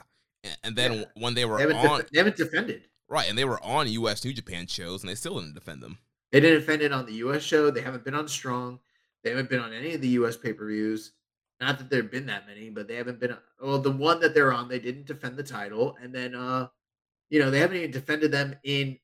And 0.65 0.75
then 0.75 0.93
Yeah. 0.95 1.05
when 1.15 1.35
they 1.35 1.45
were 1.45 1.57
They 1.57 1.63
haven't, 1.63 1.77
on 1.77 2.01
def- 2.01 2.11
they 2.11 2.19
haven't 2.19 2.37
defended. 2.37 2.89
right, 3.09 3.29
and 3.29 3.39
they 3.39 3.45
were 3.45 3.63
on 3.63 3.87
US 3.89 4.25
New 4.25 4.33
Japan 4.33 4.67
shows 4.67 5.03
and 5.03 5.09
they 5.09 5.15
still 5.15 5.39
didn't 5.39 5.55
defend 5.55 5.81
them. 5.81 5.99
They 6.33 6.41
didn't 6.41 6.59
defend 6.61 6.83
it 6.83 6.91
on 6.93 7.07
the 7.07 7.13
US 7.27 7.45
show. 7.45 7.71
They 7.71 7.81
haven't 7.83 8.05
been 8.05 8.15
on 8.17 8.27
Strong. 8.27 8.81
They 9.23 9.31
haven't 9.31 9.49
been 9.49 9.61
on 9.61 9.73
any 9.73 9.95
of 9.95 10.01
the 10.01 10.09
US 10.19 10.37
pay 10.37 10.53
per 10.53 10.67
views. 10.67 11.13
Not 11.61 11.79
that 11.79 11.91
there 11.91 12.03
have 12.03 12.11
been 12.11 12.27
that 12.27 12.49
many, 12.49 12.71
but 12.71 12.89
they 12.89 12.97
haven't 12.97 13.21
been. 13.21 13.37
Well, 13.61 13.79
the 13.79 13.93
one 13.93 14.19
that 14.19 14.35
they're 14.35 14.53
on, 14.53 14.67
they 14.69 14.81
didn't 14.81 15.07
defend 15.07 15.37
the 15.37 15.45
title, 15.45 15.97
and 16.03 16.13
then, 16.13 16.35
uh, 16.35 16.67
you 17.31 17.39
know, 17.39 17.49
they 17.53 17.61
haven't 17.61 17.77
even 17.77 17.93
defended 17.93 18.33
them 18.33 18.57
in 18.65 18.99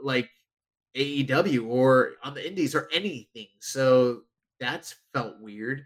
like 0.00 0.30
AEW 0.94 1.66
or 1.66 2.12
on 2.22 2.34
the 2.34 2.46
Indies 2.46 2.76
or 2.76 2.88
anything. 2.92 3.48
So 3.58 4.22
that's 4.60 4.94
felt 5.12 5.40
weird. 5.40 5.84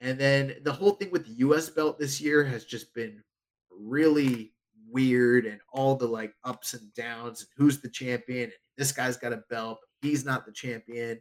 And 0.00 0.18
then 0.18 0.56
the 0.62 0.72
whole 0.72 0.92
thing 0.92 1.10
with 1.10 1.26
the 1.26 1.46
US 1.46 1.68
belt 1.68 1.98
this 1.98 2.20
year 2.20 2.44
has 2.44 2.64
just 2.64 2.94
been 2.94 3.22
really 3.70 4.52
weird 4.90 5.44
and 5.44 5.60
all 5.72 5.94
the 5.94 6.06
like 6.06 6.34
ups 6.44 6.74
and 6.74 6.92
downs 6.94 7.40
and 7.40 7.48
who's 7.56 7.80
the 7.80 7.90
champion 7.90 8.44
and 8.44 8.52
this 8.78 8.90
guy's 8.90 9.18
got 9.18 9.34
a 9.34 9.42
belt 9.50 9.78
but 9.82 10.08
he's 10.08 10.24
not 10.24 10.46
the 10.46 10.52
champion 10.52 11.20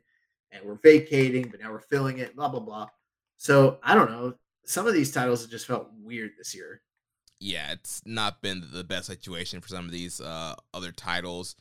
and 0.51 0.63
we're 0.63 0.79
vacating 0.81 1.49
but 1.49 1.59
now 1.59 1.69
we're 1.69 1.81
filling 1.81 2.19
it 2.19 2.33
blah 2.33 2.47
blah 2.47 2.61
blah 2.61 2.87
so 3.35 3.77
i 3.83 3.93
don't 3.93 4.09
know 4.09 4.33
some 4.65 4.87
of 4.87 4.93
these 4.93 5.11
titles 5.11 5.41
have 5.41 5.51
just 5.51 5.67
felt 5.67 5.89
weird 6.01 6.31
this 6.37 6.55
year 6.55 6.81
yeah, 7.39 7.71
it's 7.71 8.01
not 8.05 8.41
been 8.41 8.67
the 8.71 8.83
best 8.83 9.05
situation 9.05 9.61
for 9.61 9.67
some 9.67 9.85
of 9.85 9.91
these 9.91 10.19
uh, 10.19 10.55
other 10.73 10.91
titles. 10.91 11.55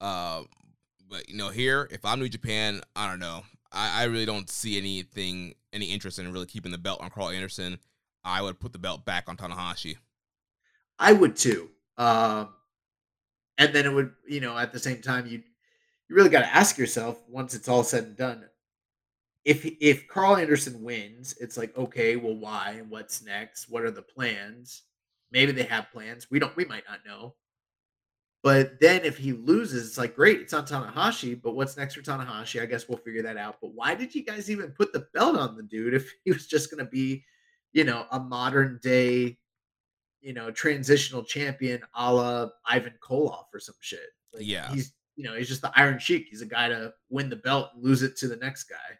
Uh, 0.00 0.42
but 1.08 1.28
you 1.28 1.36
know, 1.36 1.48
here, 1.48 1.88
if 1.90 2.04
I'm 2.04 2.20
New 2.20 2.28
Japan, 2.28 2.82
I 2.94 3.08
don't 3.08 3.20
know. 3.20 3.42
I, 3.74 4.02
I 4.02 4.04
really 4.04 4.26
don't 4.26 4.48
see 4.48 4.78
anything, 4.78 5.54
any 5.72 5.86
interest 5.86 6.18
in 6.18 6.32
really 6.32 6.46
keeping 6.46 6.72
the 6.72 6.78
belt 6.78 7.00
on 7.00 7.10
Karl 7.10 7.30
Anderson. 7.30 7.78
I 8.24 8.40
would 8.40 8.60
put 8.60 8.72
the 8.72 8.78
belt 8.78 9.04
back 9.04 9.24
on 9.28 9.36
Tanahashi. 9.36 9.96
i 10.98 11.12
would 11.12 11.36
too. 11.36 11.70
Um 11.98 12.48
and 13.58 13.72
then 13.72 13.86
it 13.86 13.92
would 13.92 14.12
you 14.26 14.40
know 14.40 14.56
at 14.56 14.72
the 14.72 14.78
same 14.78 15.00
time 15.00 15.26
you 15.26 15.42
you 16.08 16.16
really 16.16 16.30
got 16.30 16.40
to 16.40 16.54
ask 16.54 16.76
yourself 16.76 17.22
once 17.28 17.54
it's 17.54 17.68
all 17.68 17.84
said 17.84 18.04
and 18.04 18.16
done 18.16 18.44
if 19.44 19.64
if 19.80 20.08
karl 20.08 20.36
anderson 20.36 20.82
wins 20.82 21.36
it's 21.40 21.56
like 21.56 21.76
okay 21.76 22.16
well 22.16 22.34
why? 22.34 22.76
And 22.78 22.90
what's 22.90 23.22
next? 23.22 23.68
What 23.68 23.82
are 23.84 23.90
the 23.90 24.02
plans? 24.02 24.82
Maybe 25.30 25.52
they 25.52 25.64
have 25.64 25.90
plans. 25.92 26.30
We 26.30 26.38
don't 26.38 26.56
we 26.56 26.64
might 26.64 26.84
not 26.88 27.00
know 27.06 27.34
but 28.44 28.78
then 28.78 29.04
if 29.04 29.16
he 29.16 29.32
loses 29.32 29.88
it's 29.88 29.98
like 29.98 30.14
great 30.14 30.38
it's 30.40 30.52
on 30.52 30.64
tanahashi 30.66 31.40
but 31.42 31.56
what's 31.56 31.76
next 31.76 31.94
for 31.94 32.02
tanahashi? 32.02 32.62
I 32.62 32.66
guess 32.66 32.88
we'll 32.88 32.98
figure 32.98 33.22
that 33.22 33.36
out. 33.38 33.56
But 33.60 33.74
why 33.74 33.96
did 33.96 34.14
you 34.14 34.22
guys 34.22 34.50
even 34.50 34.70
put 34.70 34.92
the 34.92 35.06
belt 35.14 35.36
on 35.36 35.56
the 35.56 35.62
dude 35.64 35.94
if 35.94 36.12
he 36.24 36.30
was 36.30 36.46
just 36.46 36.70
going 36.70 36.84
to 36.84 36.90
be 36.90 37.24
you 37.72 37.82
know 37.82 38.06
a 38.12 38.20
modern 38.20 38.78
day 38.82 39.38
you 40.20 40.32
know 40.32 40.50
transitional 40.52 41.24
champion 41.24 41.82
a 41.96 42.12
la 42.14 42.48
ivan 42.66 42.94
koloff 43.02 43.46
or 43.52 43.58
some 43.58 43.74
shit? 43.80 44.10
Like 44.32 44.46
Yeah. 44.46 44.70
he's 44.70 44.92
you 45.16 45.24
know 45.24 45.34
he's 45.34 45.48
just 45.48 45.62
the 45.62 45.72
iron 45.74 45.98
sheik. 45.98 46.26
He's 46.30 46.42
a 46.42 46.46
guy 46.46 46.68
to 46.68 46.92
win 47.08 47.30
the 47.30 47.36
belt 47.36 47.70
and 47.74 47.82
lose 47.82 48.02
it 48.02 48.16
to 48.18 48.28
the 48.28 48.36
next 48.36 48.64
guy. 48.64 48.98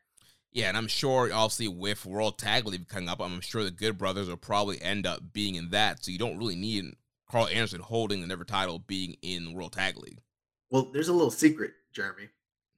Yeah, 0.52 0.68
and 0.68 0.76
I'm 0.76 0.86
sure, 0.86 1.32
obviously, 1.32 1.66
with 1.66 2.06
World 2.06 2.38
Tag 2.38 2.64
League 2.64 2.86
coming 2.86 3.08
up, 3.08 3.20
I'm 3.20 3.40
sure 3.40 3.64
the 3.64 3.72
Good 3.72 3.98
Brothers 3.98 4.28
will 4.28 4.36
probably 4.36 4.80
end 4.80 5.04
up 5.04 5.32
being 5.32 5.56
in 5.56 5.70
that. 5.70 6.04
So 6.04 6.12
you 6.12 6.18
don't 6.18 6.38
really 6.38 6.54
need 6.54 6.94
Karl 7.30 7.48
Anderson 7.48 7.80
holding 7.80 8.20
the 8.20 8.26
never 8.26 8.44
title 8.44 8.78
being 8.78 9.16
in 9.22 9.44
the 9.46 9.52
World 9.52 9.72
Tag 9.72 9.96
League. 9.96 10.20
well 10.70 10.90
there's 10.92 11.08
a 11.08 11.12
little 11.12 11.30
secret 11.30 11.72
jeremy 11.92 12.28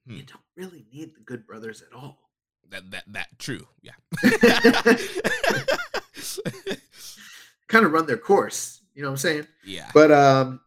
Hmm. 0.07 0.15
you 0.15 0.23
don't 0.23 0.41
really 0.55 0.85
need 0.93 1.15
the 1.15 1.19
good 1.21 1.45
brothers 1.45 1.81
at 1.81 1.93
all 1.93 2.29
That 2.69 2.89
that 2.91 3.03
that 3.07 3.27
true. 3.39 3.67
Yeah. 3.81 3.91
kind 7.67 7.85
of 7.85 7.91
run 7.91 8.05
their 8.05 8.17
course 8.17 8.79
you 8.95 9.01
know 9.01 9.09
what 9.09 9.13
i'm 9.13 9.17
saying 9.17 9.47
yeah. 9.65 9.89
But 9.93 10.11
um, 10.13 10.61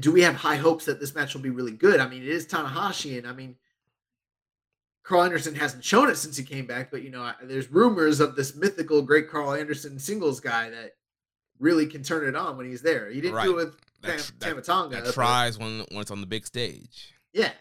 do 0.00 0.12
we 0.12 0.22
have 0.22 0.34
high 0.36 0.54
hopes 0.56 0.84
that 0.84 1.00
this 1.00 1.14
match 1.16 1.34
will 1.34 1.40
be 1.42 1.50
really 1.50 1.72
good? 1.72 1.98
I 1.98 2.06
mean, 2.08 2.22
it 2.22 2.28
is 2.28 2.46
Tanahashi, 2.46 3.16
and 3.18 3.26
I 3.26 3.32
mean, 3.32 3.56
Karl 5.02 5.22
Anderson 5.24 5.54
hasn't 5.56 5.82
shown 5.84 6.08
it 6.10 6.16
since 6.16 6.36
he 6.36 6.44
came 6.44 6.66
back. 6.66 6.90
But 6.92 7.02
you 7.02 7.10
know, 7.10 7.32
there's 7.42 7.70
rumors 7.72 8.20
of 8.20 8.36
this 8.36 8.54
mythical 8.54 9.00
great 9.02 9.28
Karl 9.30 9.52
Anderson 9.54 9.98
singles 9.98 10.38
guy 10.40 10.68
that 10.70 10.92
really 11.62 11.86
can 11.86 12.02
turn 12.02 12.26
it 12.28 12.36
on 12.36 12.56
when 12.56 12.66
he's 12.66 12.82
there. 12.82 13.08
He 13.10 13.20
didn't 13.20 13.42
do 13.42 13.52
it 13.52 13.64
with 13.64 13.76
That, 14.02 14.18
Tam- 14.18 14.36
that, 14.40 14.48
Tama 14.48 14.62
Tonga. 14.62 15.02
that 15.02 15.14
tries 15.14 15.58
when 15.58 15.80
when 15.90 16.00
it's 16.00 16.10
on 16.10 16.20
the 16.20 16.26
big 16.26 16.46
stage. 16.46 17.14
yeah, 17.32 17.52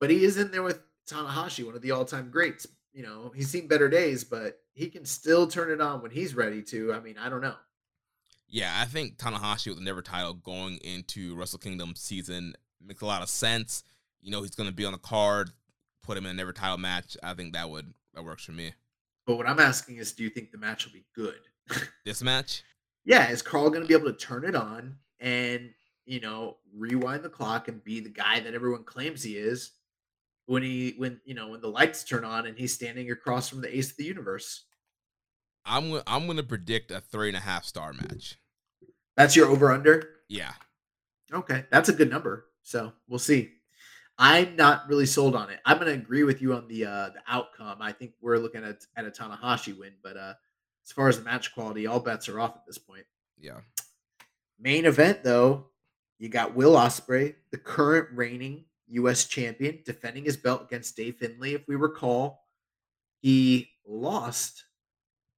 but 0.00 0.10
he 0.10 0.24
is 0.24 0.36
in 0.36 0.50
there 0.50 0.62
with 0.62 0.80
Tanahashi, 1.08 1.64
one 1.64 1.74
of 1.76 1.82
the 1.82 1.90
all-time 1.92 2.30
greats. 2.30 2.66
You 2.92 3.02
know, 3.02 3.32
he's 3.34 3.48
seen 3.48 3.68
better 3.68 3.88
days, 3.88 4.24
but 4.24 4.58
he 4.74 4.88
can 4.88 5.04
still 5.04 5.46
turn 5.46 5.70
it 5.70 5.80
on 5.80 6.02
when 6.02 6.10
he's 6.10 6.34
ready 6.34 6.62
to. 6.64 6.92
I 6.92 7.00
mean, 7.00 7.16
I 7.18 7.28
don't 7.28 7.40
know. 7.40 7.54
Yeah, 8.48 8.72
I 8.76 8.84
think 8.84 9.16
Tanahashi 9.16 9.68
with 9.68 9.78
the 9.78 9.84
never 9.84 10.02
title 10.02 10.34
going 10.34 10.76
into 10.78 11.34
Wrestle 11.36 11.58
Kingdom 11.58 11.94
season 11.96 12.54
makes 12.84 13.00
a 13.00 13.06
lot 13.06 13.22
of 13.22 13.28
sense. 13.30 13.82
You 14.20 14.30
know, 14.30 14.42
he's 14.42 14.54
going 14.54 14.68
to 14.68 14.74
be 14.74 14.84
on 14.84 14.92
the 14.92 14.98
card 14.98 15.52
put 16.02 16.18
him 16.18 16.26
in 16.26 16.32
a 16.32 16.34
never 16.34 16.52
title 16.52 16.78
match, 16.78 17.16
I 17.22 17.34
think 17.34 17.54
that 17.54 17.70
would 17.70 17.94
that 18.14 18.24
works 18.24 18.44
for 18.44 18.52
me. 18.52 18.72
But 19.26 19.36
what 19.36 19.48
I'm 19.48 19.60
asking 19.60 19.96
is, 19.96 20.12
do 20.12 20.24
you 20.24 20.30
think 20.30 20.50
the 20.50 20.58
match 20.58 20.84
will 20.84 20.92
be 20.92 21.04
good? 21.14 21.38
This 22.04 22.22
match, 22.22 22.62
yeah, 23.04 23.30
is 23.30 23.42
Karl 23.42 23.70
going 23.70 23.82
to 23.82 23.88
be 23.88 23.94
able 23.94 24.12
to 24.12 24.18
turn 24.18 24.44
it 24.44 24.54
on 24.56 24.96
and 25.20 25.70
you 26.04 26.20
know 26.20 26.56
rewind 26.76 27.22
the 27.22 27.28
clock 27.28 27.68
and 27.68 27.82
be 27.84 28.00
the 28.00 28.10
guy 28.10 28.40
that 28.40 28.54
everyone 28.54 28.84
claims 28.84 29.22
he 29.22 29.36
is 29.36 29.70
when 30.46 30.62
he 30.62 30.94
when 30.96 31.20
you 31.24 31.34
know 31.34 31.48
when 31.48 31.60
the 31.60 31.68
lights 31.68 32.04
turn 32.04 32.24
on 32.24 32.46
and 32.46 32.58
he's 32.58 32.74
standing 32.74 33.10
across 33.10 33.48
from 33.48 33.60
the 33.60 33.76
ace 33.76 33.90
of 33.90 33.96
the 33.96 34.04
universe? 34.04 34.64
I'm 35.64 35.90
gonna 35.90 36.02
I'm 36.06 36.26
gonna 36.26 36.42
predict 36.42 36.90
a 36.90 37.00
three 37.00 37.28
and 37.28 37.36
a 37.36 37.40
half 37.40 37.64
star 37.64 37.92
match. 37.92 38.36
That's 39.16 39.36
your 39.36 39.46
over 39.48 39.70
under. 39.70 40.08
Yeah, 40.28 40.52
Okay, 41.32 41.64
that's 41.70 41.88
a 41.88 41.92
good 41.94 42.10
number. 42.10 42.46
So 42.62 42.92
we'll 43.08 43.18
see. 43.18 43.52
I'm 44.18 44.54
not 44.56 44.88
really 44.88 45.06
sold 45.06 45.34
on 45.34 45.50
it. 45.50 45.60
I'm 45.64 45.78
going 45.78 45.88
to 45.88 45.98
agree 46.00 46.24
with 46.24 46.42
you 46.42 46.52
on 46.54 46.68
the 46.68 46.84
uh, 46.84 47.10
the 47.10 47.22
outcome. 47.26 47.78
I 47.80 47.92
think 47.92 48.12
we're 48.20 48.36
looking 48.36 48.64
at 48.64 48.84
at 48.96 49.06
a 49.06 49.10
Tanahashi 49.10 49.76
win, 49.76 49.94
but 50.02 50.16
uh, 50.16 50.34
as 50.84 50.92
far 50.92 51.08
as 51.08 51.18
the 51.18 51.24
match 51.24 51.54
quality, 51.54 51.86
all 51.86 52.00
bets 52.00 52.28
are 52.28 52.40
off 52.40 52.56
at 52.56 52.66
this 52.66 52.78
point. 52.78 53.04
yeah. 53.38 53.60
Main 54.58 54.84
event 54.84 55.24
though, 55.24 55.66
you 56.18 56.28
got 56.28 56.54
Will 56.54 56.74
Ospreay, 56.74 57.34
the 57.50 57.58
current 57.58 58.08
reigning 58.14 58.64
U.S. 58.88 59.24
champion, 59.24 59.80
defending 59.84 60.24
his 60.24 60.36
belt 60.36 60.62
against 60.62 60.96
Dave 60.96 61.16
Finlay. 61.16 61.54
If 61.54 61.66
we 61.66 61.74
recall, 61.74 62.44
he 63.20 63.70
lost 63.86 64.64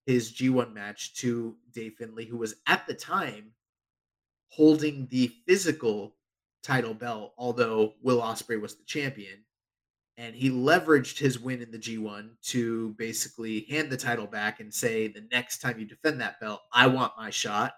his 0.07 0.33
G1 0.33 0.75
match 0.75 1.15
to 1.17 1.57
Dave 1.73 1.95
Finlay, 1.95 2.27
who 2.27 2.37
was 2.37 2.57
at 2.67 2.87
the 2.87 2.95
time 2.95 3.53
holding 4.49 5.07
the 5.11 5.33
physical 5.47 6.17
title 6.63 6.95
belt, 6.95 7.33
although 7.39 7.95
Will 8.03 8.21
Ospreay 8.21 8.61
was 8.61 8.75
the 8.75 8.85
champion. 8.85 9.44
And 10.17 10.35
he 10.35 10.51
leveraged 10.51 11.19
his 11.19 11.41
win 11.41 11.61
in 11.61 11.73
the 11.73 11.79
G1 11.79 12.31
to 12.51 12.95
basically 12.99 13.67
hand 13.69 13.91
the 13.91 13.97
title 13.97 14.27
back 14.27 14.61
and 14.61 14.73
say, 14.73 15.09
the 15.09 15.27
next 15.33 15.59
time 15.59 15.79
you 15.79 15.87
defend 15.87 16.21
that 16.21 16.39
belt, 16.41 16.61
I 16.73 16.87
want 16.87 17.15
my 17.17 17.31
shot. 17.31 17.73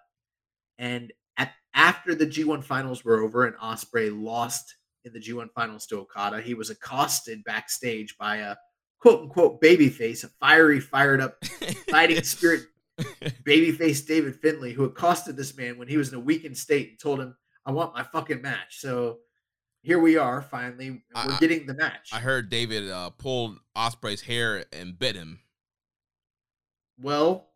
And 0.78 1.12
at, 1.38 1.52
after 1.72 2.14
the 2.14 2.26
G1 2.26 2.62
finals 2.62 3.04
were 3.04 3.22
over 3.22 3.46
and 3.46 3.56
Ospreay 3.56 4.10
lost 4.12 4.76
in 5.04 5.14
the 5.14 5.20
G1 5.20 5.50
finals 5.54 5.86
to 5.86 6.00
Okada, 6.00 6.42
he 6.42 6.52
was 6.52 6.68
accosted 6.68 7.42
backstage 7.44 8.18
by 8.18 8.36
a 8.36 8.56
quote 9.00 9.22
unquote 9.22 9.62
babyface, 9.62 10.24
a 10.24 10.28
fiery, 10.28 10.80
fired 10.80 11.22
up 11.22 11.42
fighting 11.90 12.22
spirit 12.22 12.64
babyface 13.44 14.06
David 14.06 14.36
Finlay, 14.36 14.72
who 14.72 14.84
accosted 14.84 15.36
this 15.36 15.56
man 15.56 15.78
when 15.78 15.88
he 15.88 15.96
was 15.96 16.10
in 16.10 16.16
a 16.16 16.20
weakened 16.20 16.56
state 16.56 16.90
and 16.90 16.98
told 16.98 17.20
him, 17.20 17.34
I 17.64 17.72
want 17.72 17.94
my 17.94 18.02
fucking 18.02 18.42
match. 18.42 18.78
So 18.78 19.18
here 19.86 20.00
we 20.00 20.16
are, 20.16 20.42
finally. 20.42 20.90
We're 20.90 21.00
I- 21.14 21.36
getting 21.38 21.64
the 21.64 21.74
match. 21.74 22.10
I 22.12 22.18
heard 22.18 22.50
David 22.50 22.90
uh, 22.90 23.10
pulled 23.10 23.58
Ospreay's 23.76 24.20
hair 24.20 24.64
and 24.72 24.98
bit 24.98 25.14
him. 25.14 25.38
well, 27.00 27.50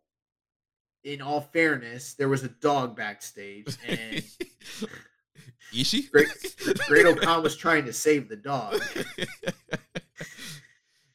in 1.03 1.21
all 1.21 1.41
fairness, 1.41 2.13
there 2.13 2.29
was 2.29 2.43
a 2.43 2.47
dog 2.47 2.95
backstage, 2.95 3.75
and 3.85 4.23
Ishi 5.75 6.03
Great, 6.11 6.27
Great-O-Khan 6.87 7.43
was 7.43 7.57
trying 7.57 7.83
to 7.85 7.93
save 7.93 8.29
the 8.29 8.37
dog. 8.37 8.81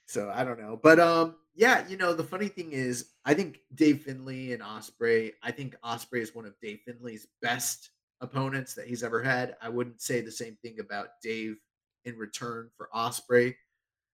So 0.09 0.31
I 0.35 0.45
don't 0.45 0.59
know. 0.59 0.81
But 0.83 0.99
um 0.99 1.35
yeah, 1.55 1.87
you 1.89 1.99
know, 1.99 2.15
the 2.15 2.25
funny 2.25 2.49
thing 2.49 2.73
is 2.73 3.11
I 3.27 3.35
think 3.35 3.59
Dave 3.75 4.01
Finlay 4.03 4.53
and 4.53 4.63
Ospreay, 4.63 5.33
I 5.43 5.51
think 5.51 5.77
Ospreay 5.85 6.23
is 6.23 6.35
one 6.35 6.47
of 6.47 6.59
Dave 6.63 6.81
Finlay's 6.87 7.27
best 7.43 7.91
opponents 8.21 8.75
that 8.75 8.87
he's 8.87 9.03
ever 9.03 9.23
had. 9.23 9.57
I 9.61 9.69
wouldn't 9.69 10.01
say 10.01 10.21
the 10.21 10.33
same 10.33 10.57
thing 10.63 10.79
about 10.81 11.21
Dave 11.23 11.57
in 12.05 12.17
return 12.17 12.71
for 12.77 12.89
Ospreay, 12.95 13.55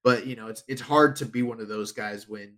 but 0.03 0.27
you 0.27 0.37
know, 0.37 0.49
it's 0.49 0.65
it's 0.69 0.81
hard 0.81 1.17
to 1.17 1.27
be 1.27 1.43
one 1.43 1.61
of 1.61 1.69
those 1.69 1.93
guys 1.93 2.29
when 2.29 2.57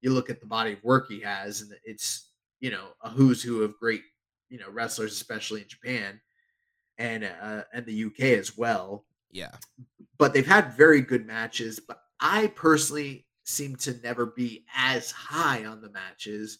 you 0.00 0.10
look 0.10 0.30
at 0.30 0.40
the 0.40 0.46
body 0.46 0.72
of 0.72 0.84
work 0.84 1.08
he 1.08 1.20
has 1.20 1.62
and 1.62 1.72
it's, 1.84 2.30
you 2.60 2.70
know, 2.70 2.88
a 3.02 3.08
who's 3.08 3.42
who 3.42 3.62
of 3.62 3.78
great, 3.78 4.02
you 4.50 4.58
know, 4.58 4.70
wrestlers 4.70 5.12
especially 5.12 5.62
in 5.62 5.68
Japan 5.68 6.20
and 6.98 7.24
uh 7.24 7.62
and 7.72 7.84
the 7.86 8.04
UK 8.04 8.38
as 8.38 8.56
well 8.56 9.04
yeah. 9.34 9.50
but 10.16 10.32
they've 10.32 10.46
had 10.46 10.72
very 10.74 11.02
good 11.02 11.26
matches. 11.26 11.80
But 11.86 11.98
I 12.20 12.46
personally 12.48 13.26
seem 13.44 13.76
to 13.76 14.00
never 14.02 14.26
be 14.26 14.64
as 14.74 15.10
high 15.10 15.66
on 15.66 15.82
the 15.82 15.90
matches 15.90 16.58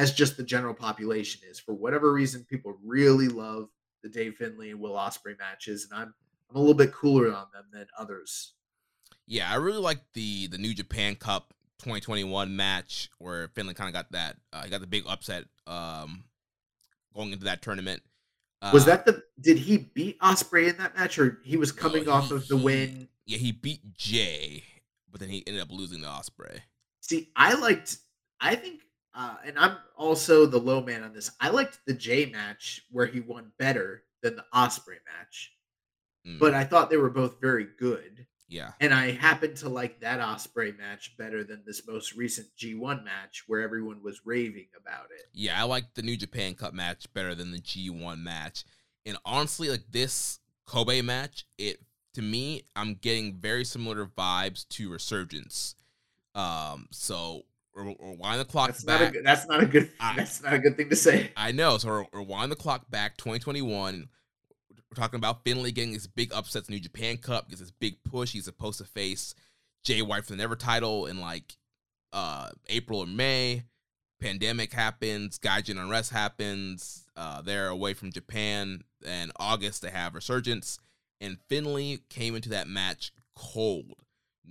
as 0.00 0.12
just 0.14 0.38
the 0.38 0.42
general 0.42 0.72
population 0.72 1.42
is. 1.48 1.60
For 1.60 1.74
whatever 1.74 2.10
reason, 2.12 2.44
people 2.44 2.78
really 2.82 3.28
love 3.28 3.68
the 4.02 4.08
Dave 4.08 4.36
Finlay 4.36 4.70
and 4.70 4.80
Will 4.80 4.94
Ospreay 4.94 5.38
matches, 5.38 5.86
and 5.90 6.00
I'm 6.00 6.14
I'm 6.48 6.56
a 6.56 6.58
little 6.58 6.74
bit 6.74 6.92
cooler 6.92 7.26
on 7.32 7.46
them 7.52 7.66
than 7.72 7.86
others. 7.98 8.54
Yeah, 9.26 9.50
I 9.50 9.56
really 9.56 9.78
like 9.78 10.00
the 10.14 10.46
the 10.46 10.58
New 10.58 10.74
Japan 10.74 11.16
Cup 11.16 11.52
2021 11.80 12.56
match 12.56 13.10
where 13.18 13.48
Finlay 13.48 13.74
kind 13.74 13.88
of 13.88 13.94
got 13.94 14.10
that. 14.12 14.36
Uh, 14.52 14.62
he 14.62 14.70
got 14.70 14.80
the 14.80 14.86
big 14.86 15.04
upset 15.06 15.44
um, 15.66 16.24
going 17.14 17.32
into 17.32 17.44
that 17.44 17.60
tournament. 17.60 18.02
Uh, 18.62 18.70
Was 18.72 18.86
that 18.86 19.04
the? 19.04 19.22
Did 19.38 19.58
he 19.58 19.76
beat 19.76 20.18
Ospreay 20.20 20.70
in 20.70 20.78
that 20.78 20.96
match, 20.96 21.18
or 21.18 21.40
he 21.44 21.58
was 21.58 21.72
coming 21.72 22.06
no, 22.06 22.12
off 22.12 22.30
of 22.30 22.48
the 22.48 22.56
he- 22.56 22.64
win? 22.64 23.08
Yeah, 23.26 23.38
he 23.38 23.52
beat 23.52 23.94
Jay, 23.94 24.64
but 25.10 25.20
then 25.20 25.28
he 25.28 25.44
ended 25.46 25.62
up 25.62 25.70
losing 25.70 26.00
to 26.00 26.06
Ospreay. 26.06 26.60
See, 27.00 27.30
I 27.36 27.54
liked. 27.54 27.98
I 28.40 28.56
think, 28.56 28.80
uh, 29.14 29.36
and 29.44 29.58
I'm 29.58 29.76
also 29.96 30.46
the 30.46 30.58
low 30.58 30.80
man 30.82 31.02
on 31.02 31.12
this. 31.12 31.30
I 31.40 31.50
liked 31.50 31.80
the 31.86 31.94
J 31.94 32.26
match 32.26 32.82
where 32.90 33.06
he 33.06 33.20
won 33.20 33.52
better 33.58 34.04
than 34.22 34.36
the 34.36 34.44
Ospreay 34.54 34.98
match, 35.18 35.52
Mm, 36.26 36.38
but 36.38 36.52
I 36.52 36.64
thought 36.64 36.90
they 36.90 36.98
were 36.98 37.08
both 37.10 37.40
very 37.40 37.66
good. 37.78 38.26
yeah, 38.46 38.72
And 38.80 38.92
I 38.92 39.12
happened 39.12 39.56
to 39.58 39.68
like 39.70 40.00
that 40.00 40.20
Ospreay 40.20 40.76
match 40.76 41.16
better 41.16 41.42
than 41.44 41.62
this 41.64 41.86
most 41.86 42.14
recent 42.14 42.48
G1 42.58 43.02
match 43.04 43.44
where 43.46 43.62
everyone 43.62 44.02
was 44.02 44.20
raving 44.26 44.66
about 44.76 45.06
it. 45.16 45.28
yeah, 45.32 45.58
I 45.58 45.64
like 45.64 45.94
the 45.94 46.02
New 46.02 46.16
Japan 46.18 46.54
Cup 46.54 46.74
match 46.74 47.10
better 47.14 47.34
than 47.34 47.52
the 47.52 47.58
G1 47.60 48.18
match. 48.22 48.64
And 49.06 49.16
honestly, 49.24 49.70
like 49.70 49.84
this 49.90 50.40
Kobe 50.66 51.00
match, 51.00 51.46
it 51.56 51.80
to 52.14 52.22
me, 52.22 52.64
I'm 52.76 52.94
getting 52.96 53.36
very 53.36 53.64
similar 53.64 54.04
vibes 54.04 54.68
to 54.70 54.90
Resurgence. 54.90 55.74
Um, 56.34 56.88
so 56.90 57.44
we're, 57.74 57.84
we're 57.98 58.12
winding 58.16 58.38
the 58.38 58.44
clock 58.44 58.68
That's 58.68 58.84
not 58.84 59.00
a 59.00 59.04
back. 59.04 59.12
good, 59.14 59.24
that's 59.24 59.46
not 59.46 59.62
a 59.62 59.66
good 59.66 59.90
I- 60.00 60.16
that's 60.16 60.42
not 60.42 60.52
a 60.54 60.58
good 60.58 60.76
thing 60.76 60.88
to 60.90 60.96
say. 60.96 61.32
I 61.36 61.52
know. 61.52 61.78
So 61.78 61.88
we're, 61.88 62.04
we're 62.12 62.22
winding 62.22 62.50
the 62.50 62.56
clock 62.56 62.90
back 62.90 63.16
2021. 63.16 64.08
We're 64.72 64.94
talking 65.00 65.18
about 65.18 65.44
Finlay 65.44 65.70
getting 65.72 65.92
this 65.92 66.06
big 66.08 66.32
upsets 66.34 66.68
New 66.68 66.80
Japan 66.80 67.16
Cup, 67.16 67.48
gets 67.48 67.60
this 67.60 67.70
big 67.70 68.02
push. 68.02 68.32
He's 68.32 68.44
supposed 68.46 68.78
to 68.78 68.84
face 68.84 69.34
Jay 69.84 70.02
White 70.02 70.24
for 70.24 70.32
the 70.32 70.36
Never 70.36 70.56
title 70.56 71.06
in 71.06 71.20
like 71.20 71.54
uh 72.12 72.50
April 72.68 73.00
or 73.00 73.06
May. 73.06 73.64
Pandemic 74.20 74.72
happens, 74.74 75.38
Gaijin 75.38 75.80
unrest 75.80 76.10
happens. 76.12 77.06
Uh, 77.16 77.40
they're 77.40 77.68
away 77.68 77.94
from 77.94 78.12
Japan. 78.12 78.82
And 79.06 79.32
August 79.40 79.80
they 79.80 79.88
have 79.90 80.14
Resurgence, 80.14 80.78
and 81.22 81.38
Finlay 81.48 82.00
came 82.10 82.34
into 82.36 82.50
that 82.50 82.68
match 82.68 83.12
cold. 83.34 83.94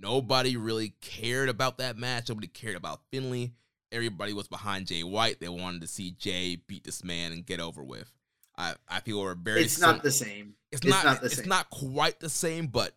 Nobody 0.00 0.56
really 0.56 0.94
cared 1.00 1.48
about 1.48 1.78
that 1.78 1.96
match. 1.96 2.28
Nobody 2.28 2.46
cared 2.46 2.76
about 2.76 3.00
Finlay. 3.10 3.52
Everybody 3.92 4.32
was 4.32 4.48
behind 4.48 4.86
Jay 4.86 5.02
White. 5.02 5.40
They 5.40 5.48
wanted 5.48 5.80
to 5.82 5.88
see 5.88 6.12
Jay 6.12 6.56
beat 6.66 6.84
this 6.84 7.02
man 7.04 7.32
and 7.32 7.44
get 7.44 7.60
over 7.60 7.82
with. 7.82 8.10
I, 8.56 8.74
I 8.88 9.00
feel 9.00 9.20
we're 9.20 9.34
very. 9.34 9.62
It's 9.62 9.74
sim- 9.74 9.82
not 9.82 10.02
the 10.02 10.10
same. 10.10 10.54
It's, 10.70 10.82
it's 10.82 10.90
not. 10.90 11.04
not 11.04 11.20
the 11.20 11.26
it's 11.26 11.36
same. 11.36 11.48
not 11.48 11.70
quite 11.70 12.20
the 12.20 12.28
same, 12.28 12.68
but 12.68 12.94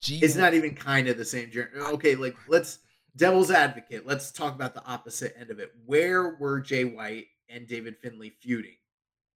G. 0.00 0.18
It's 0.22 0.36
not 0.36 0.54
even 0.54 0.74
kind 0.74 1.08
of 1.08 1.16
the 1.16 1.24
same 1.24 1.50
journey. 1.50 1.70
Okay, 1.76 2.14
like 2.14 2.36
let's 2.48 2.80
devil's 3.16 3.50
advocate. 3.50 4.06
Let's 4.06 4.30
talk 4.30 4.54
about 4.54 4.74
the 4.74 4.84
opposite 4.84 5.34
end 5.38 5.50
of 5.50 5.58
it. 5.58 5.72
Where 5.86 6.36
were 6.36 6.60
Jay 6.60 6.84
White 6.84 7.26
and 7.48 7.66
David 7.66 7.96
Finlay 8.02 8.32
feuding 8.40 8.76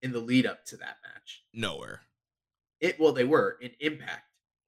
in 0.02 0.12
the 0.12 0.20
lead 0.20 0.46
up 0.46 0.64
to 0.66 0.76
that 0.76 0.96
match? 1.02 1.42
nowhere. 1.54 2.02
It 2.80 3.00
well, 3.00 3.12
they 3.12 3.24
were 3.24 3.56
in 3.60 3.70
Impact. 3.80 4.24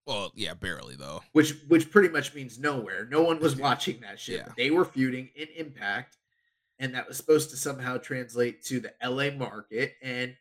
Well, 0.06 0.32
yeah, 0.34 0.54
barely 0.54 0.96
though. 0.96 1.22
which 1.32 1.54
which 1.68 1.90
pretty 1.90 2.08
much 2.08 2.34
means 2.34 2.58
nowhere. 2.58 3.06
No 3.10 3.22
one 3.22 3.38
was 3.40 3.56
watching 3.68 4.00
that 4.00 4.18
shit. 4.18 4.44
Yeah. 4.46 4.52
They 4.56 4.70
were 4.70 4.84
feuding 4.84 5.30
in 5.36 5.48
Impact, 5.56 6.16
and 6.78 6.94
that 6.94 7.06
was 7.08 7.16
supposed 7.16 7.50
to 7.50 7.56
somehow 7.56 7.98
translate 7.98 8.64
to 8.64 8.80
the 8.80 8.92
LA 9.02 9.30
market. 9.30 9.94
And 10.02 10.34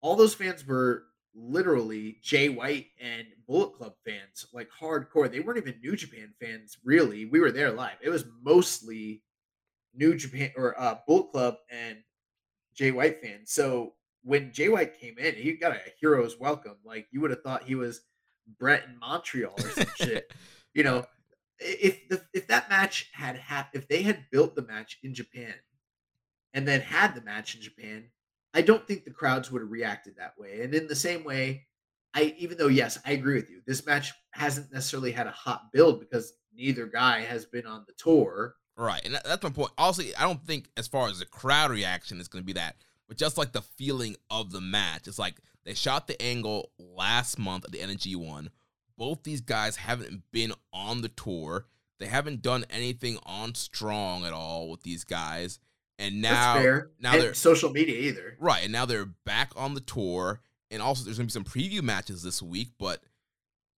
all 0.00 0.16
those 0.16 0.34
fans 0.34 0.66
were 0.66 1.04
literally 1.34 2.18
Jay 2.22 2.48
White 2.48 2.86
and 3.00 3.26
Bullet 3.46 3.74
Club 3.74 3.94
fans, 4.04 4.46
like 4.52 4.68
hardcore. 4.70 5.30
They 5.30 5.40
weren't 5.40 5.58
even 5.58 5.80
New 5.82 5.96
Japan 5.96 6.32
fans, 6.40 6.78
really. 6.84 7.24
We 7.26 7.40
were 7.40 7.50
there 7.52 7.72
live. 7.72 7.96
It 8.02 8.10
was 8.10 8.24
mostly 8.42 9.22
New 9.94 10.14
Japan 10.16 10.50
or 10.56 10.78
uh, 10.80 10.96
Bullet 11.06 11.30
Club 11.30 11.56
and 11.70 11.98
Jay 12.74 12.90
White 12.90 13.22
fans. 13.22 13.50
So 13.52 13.94
when 14.22 14.52
Jay 14.52 14.68
White 14.68 14.98
came 14.98 15.18
in, 15.18 15.34
he 15.34 15.52
got 15.52 15.72
a 15.72 15.80
hero's 16.00 16.38
welcome. 16.38 16.76
Like 16.84 17.06
you 17.10 17.20
would 17.20 17.30
have 17.30 17.42
thought 17.42 17.62
he 17.64 17.74
was 17.74 18.00
Brett 18.58 18.84
in 18.88 18.98
Montreal 18.98 19.54
or 19.56 19.70
some 19.70 19.86
shit. 19.96 20.32
You 20.76 20.82
know, 20.82 21.06
if 21.60 22.08
the 22.08 22.20
if 22.32 22.48
that 22.48 22.68
match 22.68 23.08
had 23.12 23.36
hap- 23.36 23.76
if 23.76 23.86
they 23.86 24.02
had 24.02 24.24
built 24.32 24.56
the 24.56 24.62
match 24.66 24.98
in 25.04 25.14
Japan 25.14 25.54
and 26.52 26.66
then 26.66 26.80
had 26.80 27.14
the 27.14 27.22
match 27.22 27.54
in 27.54 27.60
Japan, 27.60 28.10
I 28.52 28.62
don't 28.62 28.84
think 28.84 29.04
the 29.04 29.12
crowds 29.12 29.52
would 29.52 29.62
have 29.62 29.70
reacted 29.70 30.16
that 30.16 30.34
way. 30.36 30.62
And 30.62 30.74
in 30.74 30.88
the 30.88 30.96
same 30.96 31.22
way, 31.22 31.66
I 32.12 32.34
even 32.38 32.58
though 32.58 32.68
yes, 32.68 32.98
I 33.06 33.12
agree 33.12 33.34
with 33.34 33.50
you. 33.50 33.60
This 33.66 33.86
match 33.86 34.12
hasn't 34.32 34.72
necessarily 34.72 35.12
had 35.12 35.26
a 35.26 35.32
hot 35.32 35.72
build 35.72 36.00
because 36.00 36.32
neither 36.52 36.86
guy 36.86 37.20
has 37.20 37.44
been 37.44 37.66
on 37.66 37.84
the 37.86 37.94
tour. 37.96 38.54
Right, 38.76 39.04
and 39.04 39.14
that's 39.24 39.42
my 39.42 39.50
point. 39.50 39.70
Also, 39.78 40.02
I 40.18 40.22
don't 40.22 40.44
think 40.44 40.68
as 40.76 40.88
far 40.88 41.08
as 41.08 41.20
the 41.20 41.26
crowd 41.26 41.70
reaction 41.70 42.20
is 42.20 42.26
going 42.26 42.42
to 42.42 42.46
be 42.46 42.54
that, 42.54 42.76
but 43.06 43.16
just 43.16 43.38
like 43.38 43.52
the 43.52 43.62
feeling 43.62 44.16
of 44.30 44.50
the 44.50 44.60
match. 44.60 45.06
It's 45.06 45.18
like 45.18 45.36
they 45.64 45.74
shot 45.74 46.06
the 46.06 46.20
angle 46.20 46.70
last 46.78 47.38
month 47.38 47.64
at 47.64 47.72
the 47.72 47.80
Energy 47.80 48.14
one. 48.14 48.50
Both 48.96 49.22
these 49.24 49.40
guys 49.40 49.76
haven't 49.76 50.22
been 50.30 50.52
on 50.72 51.02
the 51.02 51.08
tour. 51.08 51.66
They 51.98 52.06
haven't 52.06 52.42
done 52.42 52.64
anything 52.70 53.18
on 53.24 53.54
Strong 53.54 54.24
at 54.24 54.32
all 54.32 54.68
with 54.68 54.82
these 54.82 55.04
guys, 55.04 55.58
and 55.98 56.20
now 56.20 56.62
now 57.00 57.12
and 57.12 57.22
they're 57.22 57.34
social 57.34 57.70
media 57.70 57.96
either. 57.96 58.36
right, 58.38 58.64
and 58.64 58.72
now 58.72 58.84
they're 58.84 59.06
back 59.24 59.52
on 59.56 59.74
the 59.74 59.80
tour. 59.80 60.40
And 60.70 60.82
also, 60.82 61.04
there's 61.04 61.18
gonna 61.18 61.26
be 61.26 61.32
some 61.32 61.44
preview 61.44 61.82
matches 61.82 62.22
this 62.22 62.42
week, 62.42 62.70
but 62.78 63.02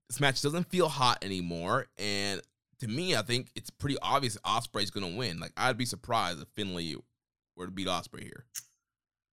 this 0.08 0.20
match 0.20 0.40
doesn't 0.40 0.70
feel 0.70 0.88
hot 0.88 1.22
anymore. 1.22 1.88
And 1.98 2.40
to 2.80 2.88
me, 2.88 3.14
I 3.16 3.22
think 3.22 3.50
it's 3.54 3.70
pretty 3.70 3.96
obvious 4.00 4.38
Ospreay's 4.44 4.90
gonna 4.90 5.14
win. 5.14 5.38
Like 5.38 5.52
I'd 5.56 5.76
be 5.76 5.84
surprised 5.84 6.40
if 6.40 6.48
Finlay 6.48 6.96
were 7.54 7.66
to 7.66 7.72
beat 7.72 7.86
Ospreay 7.86 8.22
here. 8.22 8.46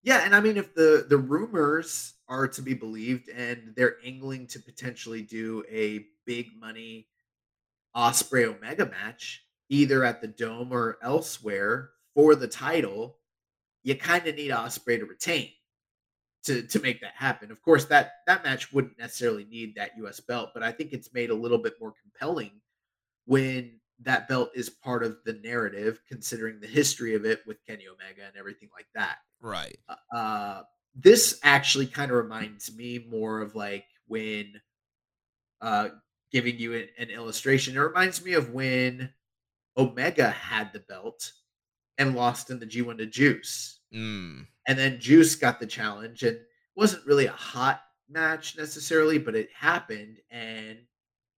Yeah, 0.04 0.24
and 0.24 0.36
I 0.36 0.40
mean, 0.40 0.58
if 0.58 0.74
the 0.74 1.06
the 1.08 1.18
rumors 1.18 2.14
are 2.30 2.48
to 2.48 2.62
be 2.62 2.74
believed, 2.74 3.28
and 3.30 3.74
they're 3.76 3.98
angling 4.06 4.48
to 4.48 4.60
potentially 4.60 5.22
do 5.22 5.64
a 5.70 6.06
big 6.26 6.48
money 6.60 7.08
Ospreay 7.96 8.56
Omega 8.56 8.86
match, 8.86 9.44
either 9.70 10.04
at 10.04 10.22
the 10.22 10.28
Dome 10.28 10.72
or 10.72 10.98
elsewhere 11.02 11.90
for 12.14 12.36
the 12.36 12.48
title, 12.48 13.18
you 13.84 13.96
kind 13.96 14.28
of 14.28 14.36
need 14.36 14.52
Ospreay 14.52 15.00
to 15.00 15.06
retain 15.06 15.50
to 16.44 16.62
to 16.64 16.80
make 16.80 17.02
that 17.02 17.14
happen. 17.16 17.52
Of 17.52 17.62
course, 17.62 17.86
that 17.86 18.12
that 18.28 18.44
match 18.44 18.72
wouldn't 18.72 18.98
necessarily 18.98 19.46
need 19.46 19.76
that 19.76 19.92
US 19.98 20.20
belt, 20.20 20.50
but 20.54 20.64
I 20.64 20.72
think 20.72 20.94
it's 20.94 21.14
made 21.14 21.30
a 21.30 21.36
little 21.36 21.58
bit 21.58 21.74
more 21.82 21.94
compelling 22.02 22.52
when 23.26 23.80
that 24.02 24.28
belt 24.28 24.52
is 24.56 24.70
part 24.70 25.04
of 25.04 25.18
the 25.26 25.34
narrative, 25.34 26.02
considering 26.08 26.60
the 26.60 26.68
history 26.68 27.16
of 27.16 27.26
it 27.26 27.42
with 27.46 27.58
Kenny 27.66 27.86
Omega 27.88 28.28
and 28.28 28.38
everything 28.38 28.70
like 28.74 28.88
that. 28.96 29.18
Right. 29.42 29.78
Uh, 29.90 30.16
uh 30.16 30.64
this 30.96 31.40
actually 31.44 31.88
kind 31.88 32.12
of 32.12 32.18
reminds 32.18 32.76
me 32.76 33.06
more 33.10 33.42
of 33.42 33.56
like 33.56 33.86
when 34.08 34.60
uh 35.62 35.90
giving 36.32 36.58
you 36.58 36.76
an, 36.76 36.88
an 36.98 37.10
illustration. 37.10 37.76
It 37.76 37.80
reminds 37.80 38.24
me 38.24 38.34
of 38.34 38.52
when 38.52 39.12
Omega 39.78 40.30
had 40.30 40.72
the 40.74 40.80
belt 40.80 41.32
and 41.98 42.16
lost 42.16 42.50
in 42.50 42.60
the 42.60 42.66
G1 42.66 42.98
to 42.98 43.06
Juice. 43.06 43.80
Mm. 43.94 44.46
And 44.68 44.78
then 44.78 45.00
Juice 45.00 45.36
got 45.36 45.60
the 45.60 45.66
challenge 45.66 46.24
and 46.24 46.38
wasn't 46.76 47.06
really 47.06 47.26
a 47.26 47.32
hot 47.32 47.82
match 48.10 48.58
necessarily, 48.58 49.18
but 49.18 49.36
it 49.36 49.50
happened 49.58 50.18
and 50.30 50.78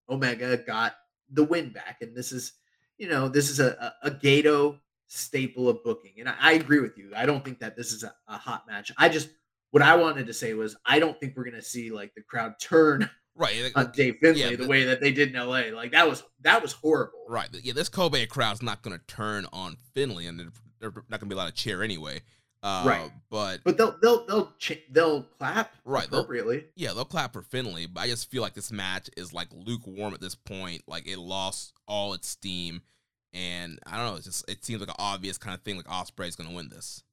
Omega 0.10 0.58
got 0.58 0.96
the 1.32 1.44
win 1.44 1.70
back. 1.70 1.98
And 2.02 2.16
this 2.16 2.32
is, 2.32 2.54
you 2.98 3.08
know, 3.08 3.28
this 3.28 3.50
is 3.50 3.60
a, 3.60 3.94
a, 4.04 4.10
a 4.10 4.12
Gedo 4.12 4.78
staple 5.08 5.70
of 5.70 5.84
booking. 5.84 6.14
And 6.20 6.30
I, 6.30 6.36
I, 6.40 6.52
agree 6.54 6.80
with 6.80 6.98
you. 6.98 7.12
I 7.16 7.26
don't 7.26 7.44
think 7.44 7.60
that 7.60 7.76
this 7.76 7.92
is 7.92 8.04
a, 8.04 8.14
a 8.28 8.38
hot 8.38 8.66
match. 8.68 8.92
I 8.98 9.10
just, 9.10 9.30
what 9.72 9.82
I 9.82 9.96
wanted 9.96 10.28
to 10.28 10.34
say 10.34 10.54
was, 10.54 10.76
I 10.86 11.00
don't 11.00 11.20
think 11.20 11.36
we're 11.36 11.46
going 11.46 11.56
to 11.56 11.62
see 11.62 11.92
like 11.92 12.14
the 12.16 12.22
crowd 12.22 12.54
turn 12.60 13.10
right 13.36 13.72
on 13.76 13.92
Dave 13.92 14.18
Finlay 14.22 14.40
yeah, 14.52 14.56
the 14.56 14.68
way 14.68 14.84
that 14.86 15.02
they 15.02 15.12
did 15.12 15.34
in 15.34 15.36
LA. 15.36 15.64
Like 15.74 15.92
that 15.92 16.08
was 16.08 16.24
that 16.42 16.62
was 16.62 16.74
horrible. 16.74 17.26
Right. 17.28 17.50
Yeah, 17.64 17.74
this 17.74 17.90
Kobe 17.90 18.26
crowd's 18.26 18.62
not 18.62 18.82
going 18.82 18.98
to 18.98 19.06
turn 19.06 19.46
on 19.52 19.78
Finlay, 19.94 20.28
and 20.28 20.40
they're 20.80 20.92
not 20.92 20.94
going 20.94 21.20
to 21.22 21.26
be 21.26 21.36
a 21.36 21.38
lot 21.38 21.50
of 21.50 21.56
cheer 21.56 21.82
anyway. 21.82 22.22
Uh, 22.64 22.84
right. 22.86 23.12
But 23.30 23.62
but 23.64 23.78
they'll 23.78 23.96
they'll 24.02 24.26
they'll 24.26 24.52
ch- 24.60 24.84
they'll 24.92 25.24
clap 25.40 25.74
right 25.84 26.06
appropriately. 26.06 26.60
They'll, 26.60 26.68
yeah, 26.76 26.94
they'll 26.94 27.06
clap 27.06 27.34
for 27.34 27.42
Finlay, 27.42 27.88
But 27.88 28.02
I 28.02 28.08
just 28.08 28.30
feel 28.30 28.42
like 28.42 28.54
this 28.54 28.72
match 28.72 29.10
is 29.18 29.34
like 29.34 29.48
lukewarm 29.52 30.14
at 30.14 30.22
this 30.22 30.36
point. 30.36 30.84
Like 30.88 31.08
it 31.08 31.18
lost 31.18 31.74
all 31.88 32.14
its 32.14 32.28
steam, 32.28 32.82
and 33.34 33.80
I 33.88 33.98
don't 33.98 34.06
know. 34.08 34.16
It's 34.16 34.26
just 34.26 34.50
it 34.50 34.64
seems 34.64 34.80
like 34.80 34.90
an 34.90 34.96
obvious 35.00 35.40
kind 35.40 35.56
of 35.56 35.62
thing. 35.62 35.78
Like 35.78 35.88
Ospreay's 35.88 36.36
going 36.36 36.50
to 36.50 36.56
win 36.56 36.70
this. 36.70 37.04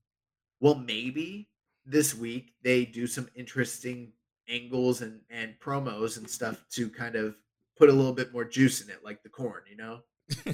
Well, 0.61 0.75
maybe 0.75 1.49
this 1.89 2.15
week 2.15 2.53
they 2.63 2.85
do 2.85 3.07
some 3.07 3.29
interesting 3.35 4.13
angles 4.49 5.01
and 5.01 5.21
and 5.31 5.55
promos 5.61 6.17
and 6.17 6.29
stuff 6.29 6.65
to 6.71 6.89
kind 6.89 7.17
of 7.17 7.35
put 7.77 7.89
a 7.89 7.93
little 7.93 8.13
bit 8.13 8.33
more 8.33 8.45
juice 8.45 8.81
in 8.83 8.91
it, 8.91 9.05
like 9.05 9.23
the 9.23 9.29
corn, 9.29 9.63
you 9.71 9.77
know. 9.77 10.01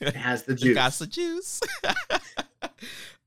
it 0.00 0.16
has 0.16 0.42
the 0.42 0.54
juice. 0.54 0.70
It 0.70 0.74
got 0.74 0.92
the 0.92 1.06
juice. 1.06 1.60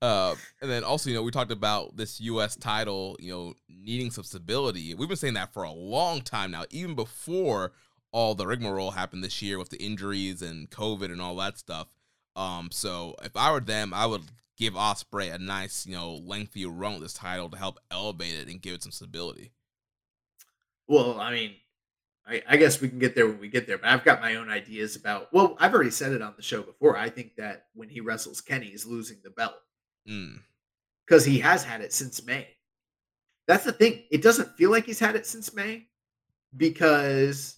uh, 0.01 0.35
and 0.61 0.69
then 0.69 0.83
also, 0.83 1.09
you 1.09 1.15
know, 1.15 1.23
we 1.23 1.31
talked 1.31 1.51
about 1.51 1.95
this 1.95 2.19
U.S. 2.21 2.55
title, 2.55 3.15
you 3.19 3.31
know, 3.31 3.53
needing 3.69 4.11
some 4.11 4.25
stability. 4.25 4.93
We've 4.93 5.07
been 5.07 5.17
saying 5.17 5.35
that 5.35 5.53
for 5.53 5.63
a 5.63 5.71
long 5.71 6.21
time 6.21 6.51
now, 6.51 6.65
even 6.69 6.93
before 6.93 7.71
all 8.11 8.35
the 8.35 8.45
rigmarole 8.45 8.91
happened 8.91 9.23
this 9.23 9.41
year 9.41 9.57
with 9.57 9.69
the 9.69 9.81
injuries 9.81 10.41
and 10.41 10.69
COVID 10.69 11.05
and 11.05 11.21
all 11.21 11.35
that 11.37 11.57
stuff. 11.57 11.87
Um, 12.35 12.69
so 12.71 13.15
if 13.23 13.35
I 13.35 13.51
were 13.51 13.59
them, 13.59 13.93
I 13.93 14.05
would 14.05 14.23
give 14.59 14.73
Ospreay 14.73 15.33
a 15.33 15.37
nice, 15.37 15.85
you 15.87 15.95
know, 15.95 16.15
lengthy 16.15 16.65
run 16.65 16.93
with 16.93 17.03
this 17.03 17.13
title 17.13 17.49
to 17.49 17.57
help 17.57 17.79
elevate 17.89 18.33
it 18.33 18.47
and 18.49 18.61
give 18.61 18.75
it 18.75 18.83
some 18.83 18.91
stability. 18.91 19.51
Well, 20.87 21.19
I 21.19 21.31
mean, 21.31 21.55
I, 22.27 22.43
I, 22.47 22.57
guess 22.57 22.81
we 22.81 22.89
can 22.89 22.99
get 22.99 23.15
there 23.15 23.27
when 23.27 23.39
we 23.39 23.47
get 23.47 23.67
there, 23.67 23.77
but 23.77 23.89
I've 23.89 24.03
got 24.03 24.21
my 24.21 24.35
own 24.35 24.49
ideas 24.49 24.95
about. 24.95 25.33
Well, 25.33 25.55
I've 25.59 25.73
already 25.73 25.91
said 25.91 26.11
it 26.11 26.21
on 26.21 26.33
the 26.35 26.43
show 26.43 26.61
before. 26.61 26.97
I 26.97 27.09
think 27.09 27.35
that 27.37 27.67
when 27.73 27.89
he 27.89 28.01
wrestles 28.01 28.41
Kenny, 28.41 28.67
he's 28.67 28.85
losing 28.85 29.17
the 29.23 29.29
belt 29.29 29.55
because 30.05 31.25
mm. 31.25 31.29
he 31.29 31.39
has 31.39 31.63
had 31.63 31.81
it 31.81 31.93
since 31.93 32.25
May. 32.25 32.47
That's 33.47 33.63
the 33.65 33.71
thing. 33.71 34.03
It 34.11 34.21
doesn't 34.21 34.55
feel 34.57 34.71
like 34.71 34.85
he's 34.85 34.99
had 34.99 35.15
it 35.15 35.25
since 35.25 35.53
May 35.53 35.87
because 36.55 37.55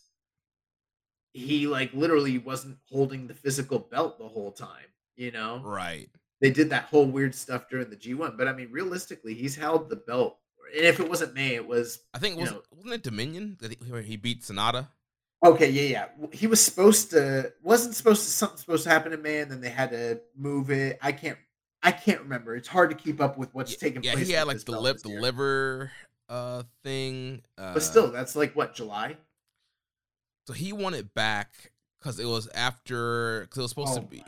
he 1.33 1.67
like 1.67 1.93
literally 1.93 2.37
wasn't 2.37 2.77
holding 2.89 3.27
the 3.27 3.33
physical 3.33 3.79
belt 3.79 4.19
the 4.19 4.27
whole 4.27 4.51
time. 4.51 4.85
You 5.15 5.31
know, 5.31 5.61
right? 5.63 6.09
They 6.41 6.49
did 6.49 6.71
that 6.71 6.85
whole 6.85 7.05
weird 7.05 7.35
stuff 7.35 7.69
during 7.69 7.89
the 7.89 7.95
G1, 7.95 8.37
but 8.37 8.47
I 8.47 8.53
mean, 8.53 8.69
realistically, 8.71 9.35
he's 9.35 9.55
held 9.55 9.89
the 9.89 9.95
belt 9.95 10.37
and 10.75 10.85
if 10.85 10.99
it 10.99 11.09
wasn't 11.09 11.33
May, 11.33 11.55
it 11.55 11.67
was. 11.67 11.99
I 12.13 12.19
think 12.19 12.39
was 12.39 12.51
know, 12.51 12.61
wasn't 12.75 12.93
it 12.93 13.03
Dominion 13.03 13.57
where 13.87 14.01
he 14.01 14.17
beat 14.17 14.41
Sanada. 14.41 14.87
Okay, 15.43 15.69
yeah, 15.69 16.05
yeah. 16.19 16.27
He 16.31 16.47
was 16.47 16.63
supposed 16.63 17.11
to 17.11 17.51
wasn't 17.61 17.95
supposed 17.95 18.23
to 18.23 18.29
something 18.29 18.57
supposed 18.57 18.83
to 18.83 18.89
happen 18.89 19.11
in 19.11 19.21
May, 19.21 19.39
and 19.39 19.51
then 19.51 19.61
they 19.61 19.69
had 19.69 19.91
to 19.91 20.21
move 20.35 20.69
it. 20.69 20.99
I 21.01 21.11
can't, 21.11 21.37
I 21.81 21.91
can't 21.91 22.21
remember. 22.21 22.55
It's 22.55 22.67
hard 22.67 22.91
to 22.91 22.95
keep 22.95 23.19
up 23.19 23.37
with 23.37 23.53
what's 23.53 23.71
yeah, 23.71 23.77
taking 23.79 24.03
yeah, 24.03 24.13
place. 24.13 24.27
Yeah, 24.27 24.33
he 24.33 24.37
had 24.37 24.47
like 24.47 24.63
the 24.63 24.79
lip, 24.79 24.99
the 24.99 25.09
liver, 25.09 25.91
uh, 26.29 26.63
thing. 26.83 27.41
Uh, 27.57 27.73
but 27.73 27.83
still, 27.83 28.11
that's 28.11 28.35
like 28.35 28.55
what 28.55 28.75
July. 28.75 29.17
So 30.47 30.53
he 30.53 30.73
won 30.73 30.93
it 30.93 31.13
back 31.13 31.71
because 31.99 32.19
it 32.19 32.25
was 32.25 32.47
after 32.49 33.41
because 33.41 33.57
it 33.57 33.61
was 33.61 33.71
supposed 33.71 33.97
oh 33.97 34.01
to 34.01 34.07
be. 34.07 34.23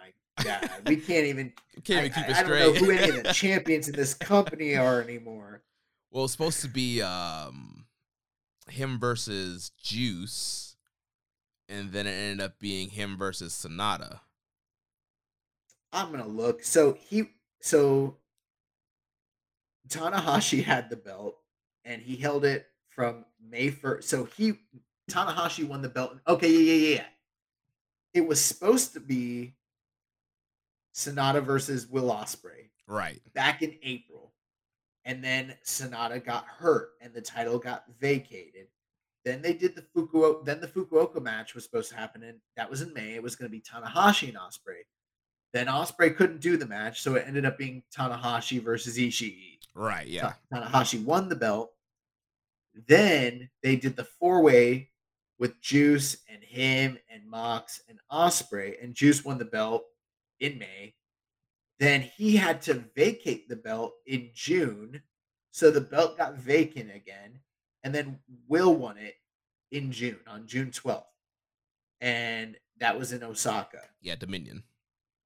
Yeah, 0.46 0.68
we 0.86 0.98
can't 0.98 1.26
even. 1.26 1.54
can't 1.84 2.06
even 2.06 2.12
keep 2.12 2.30
I, 2.30 2.32
it 2.32 2.46
straight. 2.46 2.62
I 2.62 2.66
don't 2.66 2.74
know 2.74 2.86
who 2.86 2.92
any 2.92 3.18
of 3.18 3.24
the 3.24 3.34
champions 3.34 3.88
in 3.88 3.96
this 3.96 4.14
company 4.14 4.76
are 4.76 5.02
anymore. 5.02 5.62
Well, 6.12 6.26
it's 6.26 6.34
supposed 6.34 6.62
to 6.62 6.70
be 6.70 7.02
um 7.02 7.86
him 8.70 9.00
versus 9.00 9.72
Juice, 9.82 10.76
and 11.68 11.92
then 11.92 12.08
it 12.08 12.12
ended 12.12 12.42
up 12.42 12.60
being 12.60 12.90
him 12.90 13.18
versus 13.18 13.54
Sanada. 13.54 14.20
I'm 15.92 16.12
gonna 16.12 16.28
look. 16.28 16.64
So 16.64 16.98
he 17.00 17.30
so 17.62 18.18
Tanahashi 19.88 20.64
had 20.64 20.90
the 20.90 20.96
belt 20.96 21.38
and 21.86 22.02
he 22.02 22.16
held 22.16 22.46
it 22.46 22.68
from 22.90 23.26
May 23.42 23.70
1st. 23.70 24.04
So 24.04 24.26
he 24.26 24.54
Tanahashi 25.10 25.68
won 25.68 25.82
the 25.82 25.90
belt. 25.90 26.18
Okay, 26.28 26.50
yeah, 26.50 26.74
yeah, 26.74 26.96
yeah. 26.96 27.06
It 28.14 28.28
was 28.28 28.40
supposed 28.40 28.94
to 28.94 29.00
be 29.00 29.56
Sanada 30.94 31.44
versus 31.44 31.88
Will 31.88 32.12
Ospreay. 32.12 32.70
Right. 32.88 33.22
Back 33.34 33.62
in 33.62 33.76
April 33.84 34.34
and 35.06 35.24
then 35.24 35.56
Sanada 35.66 36.24
got 36.24 36.46
hurt 36.46 36.92
and 37.02 37.14
the 37.14 37.22
title 37.22 37.60
got 37.60 37.84
vacated. 38.00 38.68
Then 39.26 39.42
they 39.42 39.54
did 39.54 39.76
the 39.76 39.86
Fukuoka. 39.96 40.46
Then 40.46 40.60
the 40.60 40.68
Fukuoka 40.68 41.22
match 41.22 41.56
was 41.56 41.64
supposed 41.64 41.90
to 41.92 41.96
happen, 41.96 42.24
and 42.24 42.40
that 42.58 42.70
was 42.70 42.82
in 42.82 42.94
May. 42.94 43.14
It 43.14 43.24
was 43.24 43.38
going 43.38 43.50
to 43.50 43.52
be 43.52 43.62
Tanahashi 43.62 44.28
and 44.28 44.38
Ospreay. 44.38 44.84
Then 45.54 45.68
Ospreay 45.68 46.16
couldn't 46.16 46.42
do 46.42 46.58
the 46.58 46.66
match, 46.66 47.02
so 47.02 47.16
it 47.16 47.24
ended 47.26 47.46
up 47.46 47.58
being 47.58 47.84
Tanahashi 47.96 48.62
versus 48.62 48.98
Ishii. 48.98 49.60
Right. 49.76 50.08
Yeah. 50.08 50.34
Tanahashi 50.54 51.04
won 51.06 51.30
the 51.30 51.38
belt. 51.38 51.72
Then 52.88 53.50
they 53.62 53.78
did 53.78 53.96
the 53.96 54.04
four 54.04 54.42
way 54.42 54.90
with 55.40 55.62
Juice 55.62 56.18
and 56.28 56.44
him 56.44 56.98
and 57.10 57.26
Mox 57.30 57.82
and 57.88 58.00
Ospreay, 58.12 58.84
and 58.84 58.94
Juice 58.94 59.24
won 59.24 59.38
the 59.38 59.46
belt 59.46 59.86
in 60.40 60.58
May. 60.58 60.96
Then 61.80 62.02
he 62.02 62.36
had 62.36 62.62
to 62.64 62.86
vacate 62.96 63.50
the 63.50 63.56
belt 63.56 63.94
in 64.06 64.30
June. 64.34 65.02
So 65.52 65.72
the 65.72 65.82
belt 65.82 66.18
got 66.18 66.36
vacant 66.38 66.92
again. 66.94 67.40
And 67.84 67.94
then 67.94 68.20
Will 68.48 68.74
won 68.76 68.98
it 68.98 69.16
in 69.72 69.92
June, 69.92 70.20
on 70.28 70.48
June 70.48 70.72
12th. 70.72 71.04
And 72.00 72.58
that 72.80 72.98
was 72.98 73.12
in 73.12 73.24
Osaka. 73.24 73.82
Yeah, 74.02 74.16
Dominion. 74.16 74.64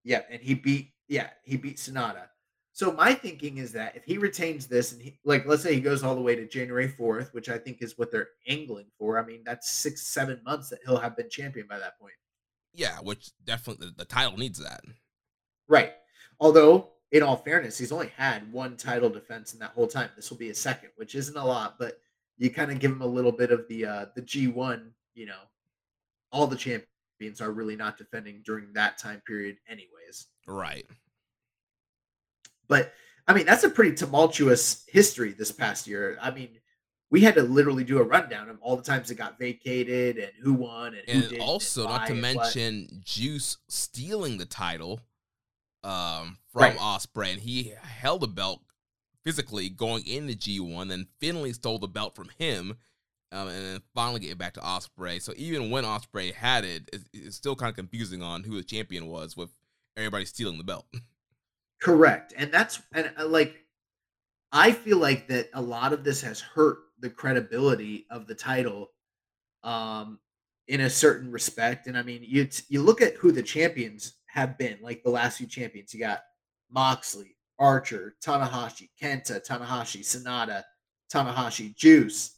Yeah, 0.04 0.22
and 0.30 0.42
he 0.42 0.54
beat 0.54 0.94
yeah, 1.08 1.30
he 1.44 1.58
beat 1.58 1.78
Sanada. 1.78 2.28
So 2.74 2.92
my 2.92 3.14
thinking 3.14 3.58
is 3.58 3.72
that 3.74 3.96
if 3.96 4.04
he 4.04 4.18
retains 4.18 4.68
this 4.68 4.92
and 4.92 5.02
he, 5.02 5.18
like 5.26 5.46
let's 5.46 5.64
say 5.64 5.74
he 5.74 5.82
goes 5.82 6.04
all 6.04 6.16
the 6.16 6.22
way 6.22 6.36
to 6.36 6.48
January 6.48 6.88
4th, 6.88 7.34
which 7.34 7.50
I 7.50 7.58
think 7.58 7.82
is 7.82 7.98
what 7.98 8.12
they're 8.12 8.30
angling 8.48 8.86
for. 9.00 9.18
I 9.18 9.26
mean, 9.26 9.42
that's 9.46 9.72
6 9.72 10.02
7 10.06 10.42
months 10.46 10.70
that 10.70 10.80
he'll 10.86 10.98
have 10.98 11.18
been 11.18 11.30
champion 11.30 11.66
by 11.68 11.80
that 11.80 12.00
point. 12.00 12.14
Yeah, 12.78 13.00
which 13.00 13.32
definitely 13.44 13.88
the, 13.88 13.94
the 13.98 14.06
title 14.06 14.38
needs 14.38 14.60
that. 14.60 14.82
Right. 15.68 15.94
Although 16.40 16.90
in 17.12 17.24
all 17.24 17.36
fairness, 17.36 17.76
he's 17.76 17.92
only 17.92 18.12
had 18.16 18.54
one 18.54 18.78
title 18.78 19.10
defense 19.10 19.54
in 19.54 19.60
that 19.60 19.72
whole 19.72 19.88
time. 19.88 20.12
This 20.16 20.30
will 20.30 20.38
be 20.38 20.52
a 20.52 20.56
second, 20.56 20.90
which 20.96 21.16
isn't 21.16 21.36
a 21.36 21.44
lot, 21.44 21.80
but 21.80 22.00
you 22.38 22.52
kind 22.52 22.72
of 22.72 22.78
give 22.80 22.92
him 22.92 23.02
a 23.02 23.08
little 23.08 23.32
bit 23.32 23.52
of 23.52 23.68
the 23.68 23.86
uh 23.86 24.06
the 24.16 24.22
G1, 24.22 24.92
you 25.16 25.26
know. 25.26 25.40
All 26.32 26.46
the 26.46 26.56
champions 26.56 27.42
are 27.42 27.52
really 27.52 27.76
not 27.76 27.98
defending 27.98 28.44
during 28.46 28.72
that 28.74 29.00
time 29.00 29.24
period 29.26 29.58
anyways. 29.68 30.28
Right. 30.46 30.86
But 32.68 32.94
I 33.28 33.34
mean, 33.34 33.48
that's 33.48 33.64
a 33.64 33.72
pretty 33.72 33.96
tumultuous 33.96 34.86
history 34.88 35.32
this 35.32 35.52
past 35.52 35.88
year. 35.88 36.20
I 36.22 36.30
mean, 36.30 36.60
we 37.10 37.22
had 37.22 37.36
to 37.36 37.44
literally 37.44 37.84
do 37.84 38.00
a 38.00 38.04
rundown 38.04 38.50
of 38.50 38.58
all 38.62 38.76
the 38.76 38.84
times 38.84 39.10
it 39.12 39.16
got 39.16 39.40
vacated 39.40 40.18
and 40.18 40.32
who 40.42 40.54
won 40.54 40.94
and 40.96 41.08
who 41.10 41.22
And 41.22 41.30
did 41.30 41.40
also, 41.40 41.86
not 41.86 42.06
to 42.08 42.14
what. 42.14 42.22
mention 42.22 43.02
Juice 43.04 43.58
stealing 43.70 44.38
the 44.38 44.46
title 44.46 45.02
um, 45.84 46.40
from 46.52 46.62
Right. 46.62 46.78
Ospreay, 46.78 47.34
and 47.34 47.42
he 47.42 47.74
held 47.82 48.22
the 48.22 48.28
belt 48.28 48.62
physically 49.26 49.70
going 49.70 50.06
into 50.08 50.34
G1. 50.36 50.90
Then 50.90 51.08
Finlay 51.20 51.54
stole 51.54 51.80
the 51.80 51.88
belt 51.88 52.16
from 52.16 52.30
him, 52.38 52.78
um, 53.32 53.48
and 53.48 53.66
then 53.66 53.82
finally 53.96 54.20
get 54.20 54.32
it 54.32 54.38
back 54.38 54.54
to 54.56 54.62
Ospreay. 54.62 55.22
So 55.22 55.34
even 55.38 55.70
when 55.70 55.84
Ospreay 55.86 56.34
had 56.34 56.66
it, 56.66 56.90
it's, 56.94 57.06
it's 57.14 57.36
still 57.38 57.56
kind 57.56 57.70
of 57.70 57.76
confusing 57.76 58.22
on 58.22 58.44
who 58.44 58.56
the 58.58 58.64
champion 58.64 59.08
was 59.08 59.38
with 59.38 59.52
everybody 59.96 60.26
stealing 60.26 60.58
the 60.58 60.64
belt. 60.64 60.86
Correct. 61.82 62.34
And 62.38 62.52
that's 62.52 62.82
and 62.94 63.12
uh, 63.18 63.28
like 63.28 63.64
I 64.52 64.72
feel 64.72 64.98
like 64.98 65.28
that 65.28 65.50
a 65.54 65.62
lot 65.62 65.94
of 65.94 66.04
this 66.04 66.22
has 66.22 66.40
hurt 66.40 66.80
the 67.00 67.10
credibility 67.10 68.06
of 68.10 68.28
the 68.28 68.36
title 68.36 68.92
um 69.64 70.20
in 70.68 70.82
a 70.82 70.90
certain 70.90 71.32
respect. 71.32 71.88
And 71.88 71.98
I 71.98 72.04
mean, 72.04 72.24
you 72.24 72.48
you 72.70 72.82
look 72.82 73.02
at 73.02 73.16
who 73.16 73.32
the 73.32 73.44
champions 73.44 74.14
have 74.28 74.58
been, 74.58 74.78
like 74.82 75.04
the 75.04 75.10
last 75.10 75.38
few 75.38 75.48
champions. 75.48 75.94
You 75.94 76.00
got 76.00 76.22
Moxley, 76.70 77.36
Archer, 77.60 78.16
Tanahashi, 78.24 78.90
Kenta, 79.02 79.46
Tanahashi, 79.46 80.02
Sanada, 80.02 80.64
Tanahashi, 81.12 81.76
Juice, 81.76 82.36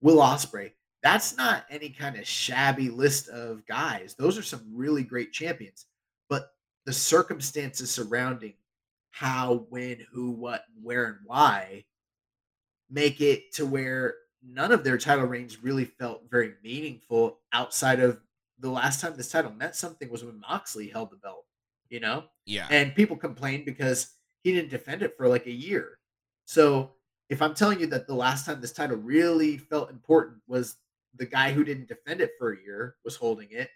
Will 0.00 0.18
Ospreay. 0.18 0.72
That's 1.02 1.36
not 1.36 1.64
any 1.68 1.88
kind 1.88 2.16
of 2.16 2.26
shabby 2.26 2.88
list 2.88 3.28
of 3.28 3.66
guys. 3.66 4.14
Those 4.14 4.38
are 4.38 4.42
some 4.42 4.64
really 4.72 5.02
great 5.02 5.32
champions. 5.32 5.86
But 6.28 6.50
the 6.86 6.92
circumstances 6.92 7.90
surrounding 7.90 8.54
how, 9.10 9.66
when, 9.68 9.98
who, 10.12 10.30
what, 10.30 10.64
where, 10.80 11.06
and 11.06 11.18
why 11.26 11.84
make 12.92 13.20
it 13.20 13.52
to 13.54 13.66
where 13.66 14.14
none 14.46 14.70
of 14.70 14.84
their 14.84 14.98
title 14.98 15.24
reigns 15.24 15.62
really 15.62 15.84
felt 15.84 16.22
very 16.30 16.54
meaningful 16.62 17.38
outside 17.52 18.00
of 18.00 18.20
the 18.58 18.70
last 18.70 19.00
time 19.00 19.16
this 19.16 19.30
title 19.30 19.52
meant 19.52 19.74
something 19.74 20.10
was 20.10 20.22
when 20.22 20.40
Moxley 20.40 20.88
held 20.88 21.10
the 21.10 21.16
belt, 21.16 21.44
you 21.88 22.00
know? 22.00 22.24
Yeah. 22.44 22.66
And 22.70 22.94
people 22.94 23.16
complained 23.16 23.64
because 23.64 24.12
he 24.42 24.52
didn't 24.52 24.70
defend 24.70 25.02
it 25.02 25.16
for 25.16 25.26
like 25.26 25.46
a 25.46 25.52
year. 25.52 25.98
So 26.44 26.92
if 27.28 27.40
I'm 27.40 27.54
telling 27.54 27.80
you 27.80 27.86
that 27.88 28.06
the 28.06 28.14
last 28.14 28.44
time 28.44 28.60
this 28.60 28.72
title 28.72 28.96
really 28.96 29.56
felt 29.56 29.90
important 29.90 30.42
was 30.46 30.76
the 31.16 31.26
guy 31.26 31.52
who 31.52 31.64
didn't 31.64 31.88
defend 31.88 32.20
it 32.20 32.32
for 32.38 32.52
a 32.52 32.60
year 32.62 32.96
was 33.04 33.16
holding 33.16 33.48
it, 33.50 33.70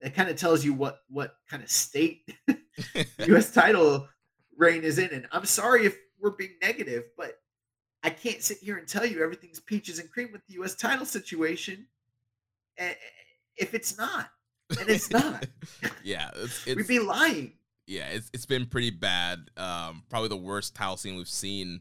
that 0.00 0.14
kind 0.14 0.28
of 0.28 0.36
tells 0.36 0.64
you 0.64 0.72
what 0.72 1.00
what 1.08 1.36
kind 1.48 1.62
of 1.62 1.70
state 1.70 2.28
US 3.18 3.50
title 3.54 4.08
reign 4.56 4.82
is 4.82 4.98
in. 4.98 5.10
And 5.10 5.26
I'm 5.32 5.46
sorry 5.46 5.86
if 5.86 5.96
we're 6.20 6.30
being 6.30 6.54
negative, 6.60 7.04
but 7.16 7.34
I 8.02 8.10
can't 8.10 8.42
sit 8.42 8.58
here 8.58 8.76
and 8.78 8.86
tell 8.88 9.06
you 9.06 9.22
everything's 9.22 9.60
peaches 9.60 9.98
and 9.98 10.10
cream 10.10 10.30
with 10.32 10.46
the 10.46 10.54
US 10.62 10.74
title 10.74 11.06
situation 11.06 11.86
eh, 12.78 12.94
if 13.56 13.74
it's 13.74 13.96
not. 13.96 14.30
And 14.78 14.88
it's 14.88 15.10
not. 15.10 15.46
yeah. 16.02 16.30
It's, 16.36 16.66
We'd 16.66 16.78
it's, 16.78 16.88
be 16.88 16.98
lying. 16.98 17.52
yeah, 17.86 18.08
it's 18.08 18.30
it's 18.32 18.46
been 18.46 18.66
pretty 18.66 18.90
bad. 18.90 19.50
Um, 19.56 20.04
probably 20.08 20.28
the 20.28 20.36
worst 20.36 20.74
title 20.74 20.96
scene 20.96 21.16
we've 21.16 21.28
seen 21.28 21.80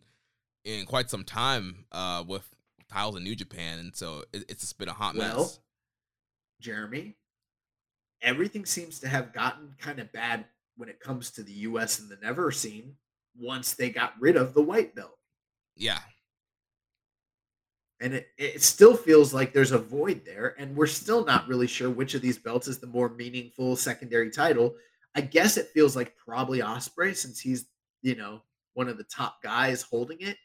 in 0.63 0.85
quite 0.85 1.09
some 1.09 1.23
time. 1.23 1.85
Uh, 1.91 2.23
with 2.27 2.47
tiles 2.91 3.15
in 3.15 3.23
New 3.23 3.35
Japan, 3.35 3.79
and 3.79 3.95
so 3.95 4.23
it, 4.33 4.45
it's 4.49 4.61
just 4.61 4.77
been 4.77 4.89
a 4.89 4.93
hot 4.93 5.15
Well, 5.15 5.37
mess. 5.37 5.59
Jeremy, 6.59 7.15
everything 8.21 8.65
seems 8.65 8.99
to 8.99 9.07
have 9.07 9.33
gotten 9.33 9.75
kind 9.79 9.99
of 9.99 10.11
bad 10.11 10.45
when 10.75 10.89
it 10.89 10.99
comes 10.99 11.31
to 11.31 11.43
the 11.43 11.53
US 11.53 11.99
and 11.99 12.09
the 12.09 12.17
never 12.21 12.51
scene 12.51 12.95
once 13.39 13.73
they 13.73 13.89
got 13.89 14.13
rid 14.19 14.35
of 14.35 14.53
the 14.53 14.61
white 14.61 14.93
belt. 14.93 15.17
Yeah, 15.75 15.99
And 18.01 18.15
it, 18.15 18.29
it 18.37 18.63
still 18.63 18.97
feels 18.97 19.31
like 19.31 19.53
there's 19.53 19.71
a 19.71 19.77
void 19.77 20.23
there, 20.25 20.55
and 20.57 20.75
we're 20.75 20.87
still 20.87 21.23
not 21.23 21.47
really 21.47 21.67
sure 21.67 21.89
which 21.89 22.15
of 22.15 22.21
these 22.21 22.39
belts 22.39 22.67
is 22.67 22.79
the 22.79 22.87
more 22.87 23.09
meaningful 23.09 23.75
secondary 23.75 24.31
title. 24.31 24.73
I 25.13 25.21
guess 25.21 25.55
it 25.55 25.67
feels 25.67 25.95
like 25.95 26.17
probably 26.17 26.59
Ospreay 26.59 27.15
since 27.15 27.39
he's, 27.39 27.65
you 28.01 28.15
know, 28.15 28.41
one 28.73 28.87
of 28.89 28.97
the 28.97 29.03
top 29.03 29.43
guys 29.43 29.83
holding 29.83 30.19
it. 30.21 30.37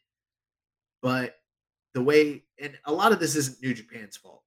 But 1.00 1.36
the 1.94 2.02
way, 2.02 2.44
and 2.60 2.78
a 2.84 2.92
lot 2.92 3.12
of 3.12 3.20
this 3.20 3.36
isn't 3.36 3.62
New 3.62 3.72
Japan's 3.72 4.18
fault, 4.18 4.42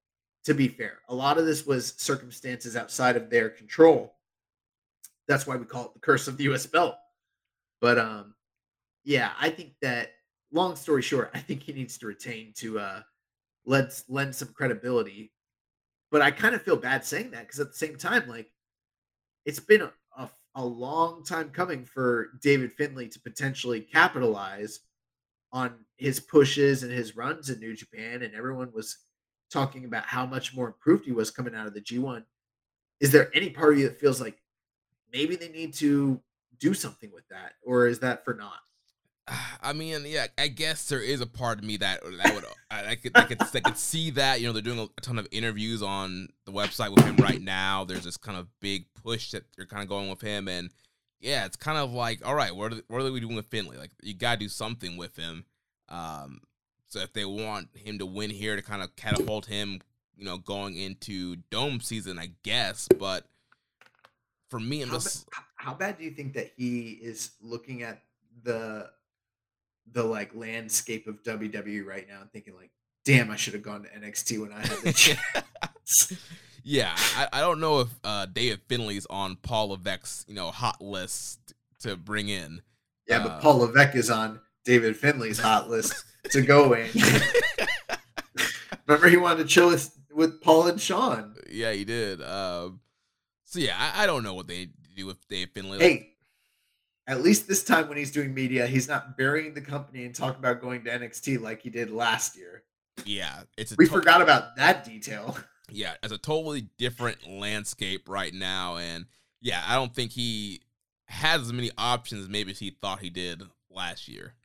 to 0.46 0.54
be 0.54 0.68
fair. 0.68 1.00
A 1.10 1.16
lot 1.16 1.40
of 1.40 1.48
this 1.48 1.66
was 1.66 1.96
circumstances 1.98 2.76
outside 2.76 3.18
of 3.18 3.32
their 3.32 3.50
control. 3.50 4.14
That's 5.28 5.48
why 5.48 5.56
we 5.56 5.66
call 5.66 5.86
it 5.86 5.94
the 5.96 6.00
curse 6.00 6.28
of 6.28 6.38
the 6.38 6.44
US 6.54 6.68
belt. 6.68 6.96
But 7.82 7.98
um, 7.98 8.36
yeah, 9.04 9.32
I 9.40 9.50
think 9.50 9.74
that 9.82 10.12
long 10.52 10.76
story 10.76 11.02
short, 11.02 11.32
I 11.34 11.40
think 11.40 11.64
he 11.64 11.74
needs 11.74 11.98
to 12.00 12.08
retain 12.08 12.54
to 12.58 12.80
uh 12.80 13.02
let 13.66 14.02
lend 14.08 14.36
some 14.36 14.50
credibility. 14.50 15.32
But 16.12 16.22
I 16.22 16.32
kind 16.32 16.56
of 16.56 16.64
feel 16.64 16.76
bad 16.76 17.06
saying 17.06 17.32
that 17.32 17.42
because 17.42 17.60
at 17.60 17.72
the 17.72 17.78
same 17.78 17.96
time, 17.96 18.28
like 18.28 18.52
it's 19.46 19.60
been 19.60 19.82
a, 19.82 19.92
a, 20.18 20.30
a 20.56 20.66
long 20.66 21.24
time 21.24 21.50
coming 21.50 21.86
for 21.86 22.32
David 22.42 22.72
Finlay 22.74 23.08
to 23.10 23.20
potentially 23.22 23.82
capitalize 23.82 24.80
on 25.52 25.74
his 25.98 26.20
pushes 26.20 26.84
and 26.84 26.92
his 26.92 27.16
runs 27.16 27.50
in 27.50 27.60
New 27.60 27.76
Japan, 27.76 28.22
and 28.24 28.34
everyone 28.34 28.72
was 28.74 28.98
talking 29.52 29.86
about 29.86 30.06
how 30.06 30.26
much 30.26 30.56
more 30.56 30.68
improved 30.68 31.06
he 31.06 31.12
was 31.12 31.32
coming 31.32 31.56
out 31.56 31.68
of 31.68 31.74
the 31.74 31.82
G1. 31.82 32.24
Is 33.00 33.12
there 33.12 33.32
any 33.36 33.50
part 33.50 33.74
of 33.74 33.80
you 33.80 33.88
that 33.88 34.00
feels 34.00 34.22
like 34.22 34.38
maybe 35.12 35.36
they 35.36 35.50
need 35.50 35.74
to 35.76 36.22
do 36.60 36.74
something 36.74 37.12
with 37.14 37.28
that, 37.30 37.54
or 37.64 37.88
is 37.88 38.00
that 38.00 38.24
for 38.26 38.34
not? 38.34 38.60
I 39.62 39.74
mean, 39.74 40.04
yeah, 40.06 40.28
I 40.38 40.48
guess 40.48 40.88
there 40.88 41.02
is 41.02 41.22
a 41.22 41.28
part 41.28 41.60
of 41.60 41.64
me 41.64 41.78
that 41.78 42.02
that 42.24 42.36
would 42.36 42.46
I, 42.72 42.92
I 42.92 42.96
could 42.96 43.12
I 43.16 43.24
could 43.24 43.42
I 43.42 43.60
could 43.60 43.78
see 43.78 44.12
that. 44.12 44.42
You 44.42 44.48
know, 44.48 44.54
they're 44.54 44.62
doing 44.62 44.80
a, 44.80 45.02
ton 45.02 45.20
of 45.20 45.28
interviews 45.32 45.82
on 45.82 46.30
the 46.46 46.52
website 46.52 46.96
with 46.96 47.06
him 47.06 47.18
right 47.18 47.42
now. 47.42 47.84
There's 47.84 48.04
this 48.04 48.18
kind 48.18 48.38
of 48.38 48.48
big 48.60 48.86
push 48.94 49.32
that 49.32 49.44
they're 49.56 49.66
kind 49.66 49.84
of 49.84 49.90
going 49.90 50.10
with 50.10 50.22
him, 50.22 50.48
and 50.48 50.70
yeah, 51.20 51.46
it's 51.46 51.58
kind 51.58 51.78
of 51.78 51.94
like, 51.94 52.26
all 52.26 52.36
right, 52.36 52.56
what 52.56 52.74
are, 52.74 52.82
what 52.88 53.02
are 53.02 53.12
we 53.12 53.20
doing 53.20 53.36
with 53.36 53.48
Finlay? 53.48 53.78
Like, 53.78 53.92
you 54.02 54.14
gotta 54.14 54.40
do 54.40 54.48
something 54.48 54.98
with 54.98 55.16
him. 55.16 55.46
Um, 55.90 56.42
so 56.88 57.00
if 57.00 57.14
they 57.14 57.26
want 57.26 57.70
him 57.76 58.00
to 58.00 58.06
win 58.06 58.30
here 58.30 58.56
to 58.56 58.62
kind 58.62 58.82
of 58.82 58.96
catapult 58.96 59.46
him, 59.46 59.82
you 60.16 60.26
know, 60.26 60.38
going 60.38 60.78
into 60.78 61.38
dome 61.50 61.82
season, 61.82 62.18
I 62.20 62.32
guess. 62.44 62.88
But 62.98 63.26
for 64.50 64.60
me, 64.60 64.82
I'm 64.82 64.90
How, 64.90 64.96
just 64.96 65.28
h- 65.34 65.44
how 65.56 65.74
bad 65.74 65.98
do 65.98 66.04
you 66.04 66.12
think 66.12 66.34
that 66.34 66.52
he 66.58 66.92
is 67.02 67.32
looking 67.42 67.84
at 67.84 68.02
the 68.44 68.90
the 69.94 70.04
like 70.04 70.36
landscape 70.36 71.08
of 71.08 71.24
WWE 71.24 71.86
right 71.86 72.08
now 72.08 72.22
and 72.22 72.32
thinking 72.32 72.56
like, 72.56 72.72
damn, 73.06 73.30
I 73.32 73.36
should 73.36 73.54
have 73.54 73.64
gone 73.64 73.84
to 73.84 73.90
NXT 73.90 74.40
when 74.42 74.52
I 74.54 74.60
had 74.66 74.78
the 74.80 74.94
chance. 75.86 76.14
Yeah, 76.64 76.94
I, 77.16 77.28
I 77.34 77.40
don't 77.42 77.60
know 77.60 77.80
if 77.82 77.88
uh, 78.04 78.26
David 78.28 78.62
Finlay's 78.68 79.06
on 79.10 79.36
Paul 79.38 79.70
Levesque's 79.70 80.26
you 80.28 80.36
know 80.36 80.52
hot 80.52 80.82
list 80.82 81.40
to 81.82 81.96
bring 81.96 82.30
in. 82.30 82.62
yeah, 83.08 83.24
but 83.24 83.32
Uh, 83.32 83.40
Paul 83.40 83.58
Levesque 83.60 83.96
is 83.96 84.10
on 84.10 84.40
David 84.66 84.96
Finlay's 84.98 85.40
hot 85.40 85.70
list 85.70 86.04
to 86.32 86.42
go 86.42 86.74
in. 86.74 86.90
Remember, 88.88 89.08
he 89.10 89.18
wanted 89.18 89.44
to 89.44 89.46
chill 89.46 89.70
with 89.70 89.96
with 90.12 90.42
Paul 90.42 90.68
and 90.68 90.82
Sean. 90.82 91.36
yeah, 91.50 91.72
he 91.72 91.86
did. 91.86 92.22
Um, 92.22 92.82
so 93.46 93.60
yeah, 93.60 93.76
I, 93.78 94.04
I 94.04 94.06
don't 94.06 94.24
know 94.24 94.34
what 94.34 94.48
they 94.48 94.70
do 94.96 95.06
with 95.06 95.26
Dave 95.30 95.50
Finlay. 95.54 95.80
Hey, 95.80 96.10
at 97.10 97.22
least 97.24 97.48
this 97.48 97.64
time 97.64 97.90
when 97.90 97.98
he's 97.98 98.12
doing 98.12 98.34
media, 98.34 98.66
he's 98.68 98.88
not 98.88 99.18
burying 99.18 99.54
the 99.54 99.62
company 99.62 100.06
and 100.06 100.14
talking 100.16 100.40
about 100.40 100.62
going 100.62 100.84
to 100.86 100.90
NXT 100.92 101.42
like 101.42 101.62
he 101.62 101.70
did 101.70 101.90
last 101.92 102.38
year. 102.38 102.64
yeah, 103.04 103.42
it's 103.58 103.72
a 103.74 103.76
We 103.78 103.86
to- 103.86 103.92
forgot 103.92 104.22
about 104.22 104.56
that 104.58 104.86
detail. 104.86 105.38
yeah, 105.72 105.96
it's 106.04 106.14
a 106.14 106.18
totally 106.18 106.70
different 106.78 107.28
landscape 107.28 108.08
right 108.08 108.34
now, 108.34 108.78
and 108.78 109.06
yeah, 109.42 109.62
I 109.68 109.76
don't 109.76 109.94
think 109.94 110.12
he 110.12 110.62
has 111.08 111.42
as 111.42 111.52
many 111.54 111.72
options 111.78 112.30
maybe 112.30 112.52
as 112.52 112.60
he 112.60 112.70
thought 112.70 113.00
he 113.00 113.10
did 113.10 113.42
last 113.72 114.08
year. 114.08 114.36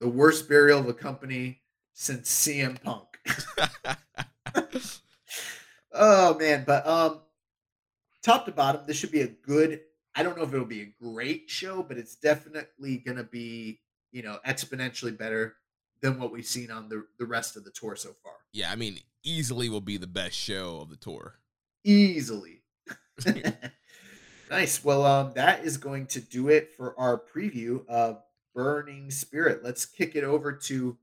The 0.00 0.08
worst 0.08 0.48
burial 0.48 0.78
of 0.80 0.88
a 0.88 0.94
company 0.94 1.62
since 1.94 2.30
CM 2.30 2.80
Punk. 2.82 3.08
Oh 5.96 6.36
man, 6.38 6.64
but 6.66 6.84
um 6.86 7.20
top 8.22 8.46
to 8.46 8.52
bottom, 8.52 8.82
this 8.86 8.96
should 8.96 9.12
be 9.12 9.20
a 9.20 9.28
good 9.28 9.80
I 10.14 10.22
don't 10.22 10.36
know 10.36 10.44
if 10.44 10.54
it'll 10.54 10.66
be 10.66 10.82
a 10.82 10.94
great 11.02 11.50
show, 11.50 11.82
but 11.82 11.98
it's 11.98 12.14
definitely 12.14 12.98
gonna 12.98 13.24
be 13.24 13.80
you 14.14 14.22
know, 14.22 14.38
exponentially 14.46 15.18
better 15.18 15.56
than 16.00 16.18
what 16.18 16.32
we've 16.32 16.46
seen 16.46 16.70
on 16.70 16.88
the 16.88 17.04
the 17.18 17.26
rest 17.26 17.56
of 17.56 17.64
the 17.64 17.70
tour 17.72 17.96
so 17.96 18.10
far. 18.22 18.32
Yeah, 18.52 18.70
I 18.70 18.76
mean, 18.76 19.00
easily 19.24 19.68
will 19.68 19.82
be 19.82 19.98
the 19.98 20.06
best 20.06 20.36
show 20.36 20.78
of 20.80 20.88
the 20.88 20.96
tour. 20.96 21.34
Easily. 21.84 22.62
nice. 24.50 24.84
Well, 24.84 25.04
um, 25.04 25.32
that 25.34 25.64
is 25.64 25.76
going 25.76 26.06
to 26.06 26.20
do 26.20 26.48
it 26.48 26.70
for 26.76 26.98
our 26.98 27.20
preview 27.20 27.86
of 27.88 28.22
Burning 28.54 29.10
Spirit. 29.10 29.64
Let's 29.64 29.84
kick 29.84 30.14
it 30.14 30.22
over 30.22 30.52
to 30.52 30.96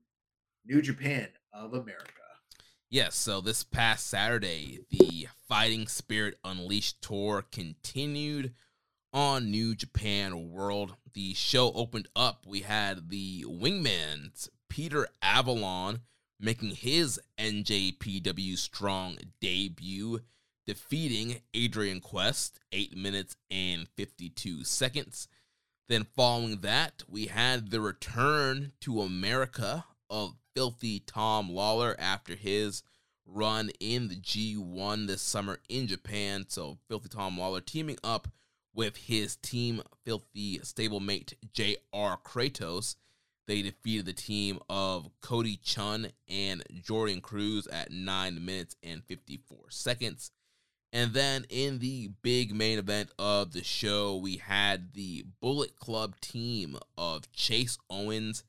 New 0.64 0.80
Japan 0.80 1.28
of 1.52 1.74
America. 1.74 2.08
Yes, 2.88 3.14
so 3.14 3.40
this 3.40 3.62
past 3.62 4.06
Saturday, 4.06 4.80
the 4.90 5.28
Fighting 5.48 5.86
Spirit 5.86 6.38
Unleashed 6.44 7.02
tour 7.02 7.44
continued 7.50 8.52
on 9.12 9.50
New 9.50 9.74
Japan 9.74 10.50
World. 10.50 10.96
The 11.12 11.34
show 11.34 11.72
opened 11.72 12.08
up. 12.16 12.44
We 12.46 12.60
had 12.60 13.10
the 13.10 13.44
Wingman's 13.46 14.48
Peter 14.68 15.08
Avalon 15.20 16.00
making 16.40 16.70
his 16.70 17.20
NJPW 17.38 18.56
Strong 18.56 19.18
debut, 19.40 20.20
defeating 20.66 21.40
Adrian 21.54 22.00
Quest 22.00 22.58
8 22.72 22.96
minutes 22.96 23.36
and 23.50 23.86
52 23.96 24.64
seconds. 24.64 25.28
Then, 25.88 26.06
following 26.16 26.58
that, 26.62 27.02
we 27.08 27.26
had 27.26 27.70
the 27.70 27.80
return 27.80 28.72
to 28.80 29.02
America 29.02 29.84
of 30.08 30.36
Filthy 30.54 31.00
Tom 31.00 31.50
Lawler 31.50 31.94
after 31.98 32.34
his 32.34 32.82
run 33.26 33.70
in 33.78 34.08
the 34.08 34.16
G1 34.16 35.06
this 35.06 35.22
summer 35.22 35.60
in 35.68 35.86
Japan. 35.86 36.46
So, 36.48 36.78
Filthy 36.88 37.08
Tom 37.08 37.38
Lawler 37.38 37.60
teaming 37.60 37.98
up 38.02 38.28
with 38.74 38.96
his 38.96 39.36
team 39.36 39.82
Filthy 40.04 40.58
stablemate 40.60 41.34
J.R. 41.52 42.18
Kratos. 42.24 42.96
They 43.46 43.62
defeated 43.62 44.06
the 44.06 44.12
team 44.12 44.60
of 44.70 45.10
Cody 45.20 45.58
Chhun 45.64 46.12
and 46.28 46.62
Jordan 46.82 47.20
Cruz 47.20 47.66
at 47.66 47.90
9 47.90 48.44
minutes 48.44 48.76
and 48.82 49.02
54 49.04 49.70
seconds. 49.70 50.30
And 50.92 51.12
then 51.14 51.46
in 51.48 51.78
the 51.78 52.10
big 52.22 52.54
main 52.54 52.78
event 52.78 53.10
of 53.18 53.52
the 53.52 53.64
show, 53.64 54.16
we 54.16 54.36
had 54.36 54.92
the 54.92 55.24
Bullet 55.40 55.78
Club 55.78 56.20
team 56.20 56.76
of 56.98 57.32
Chase 57.32 57.78
Owens, 57.88 58.44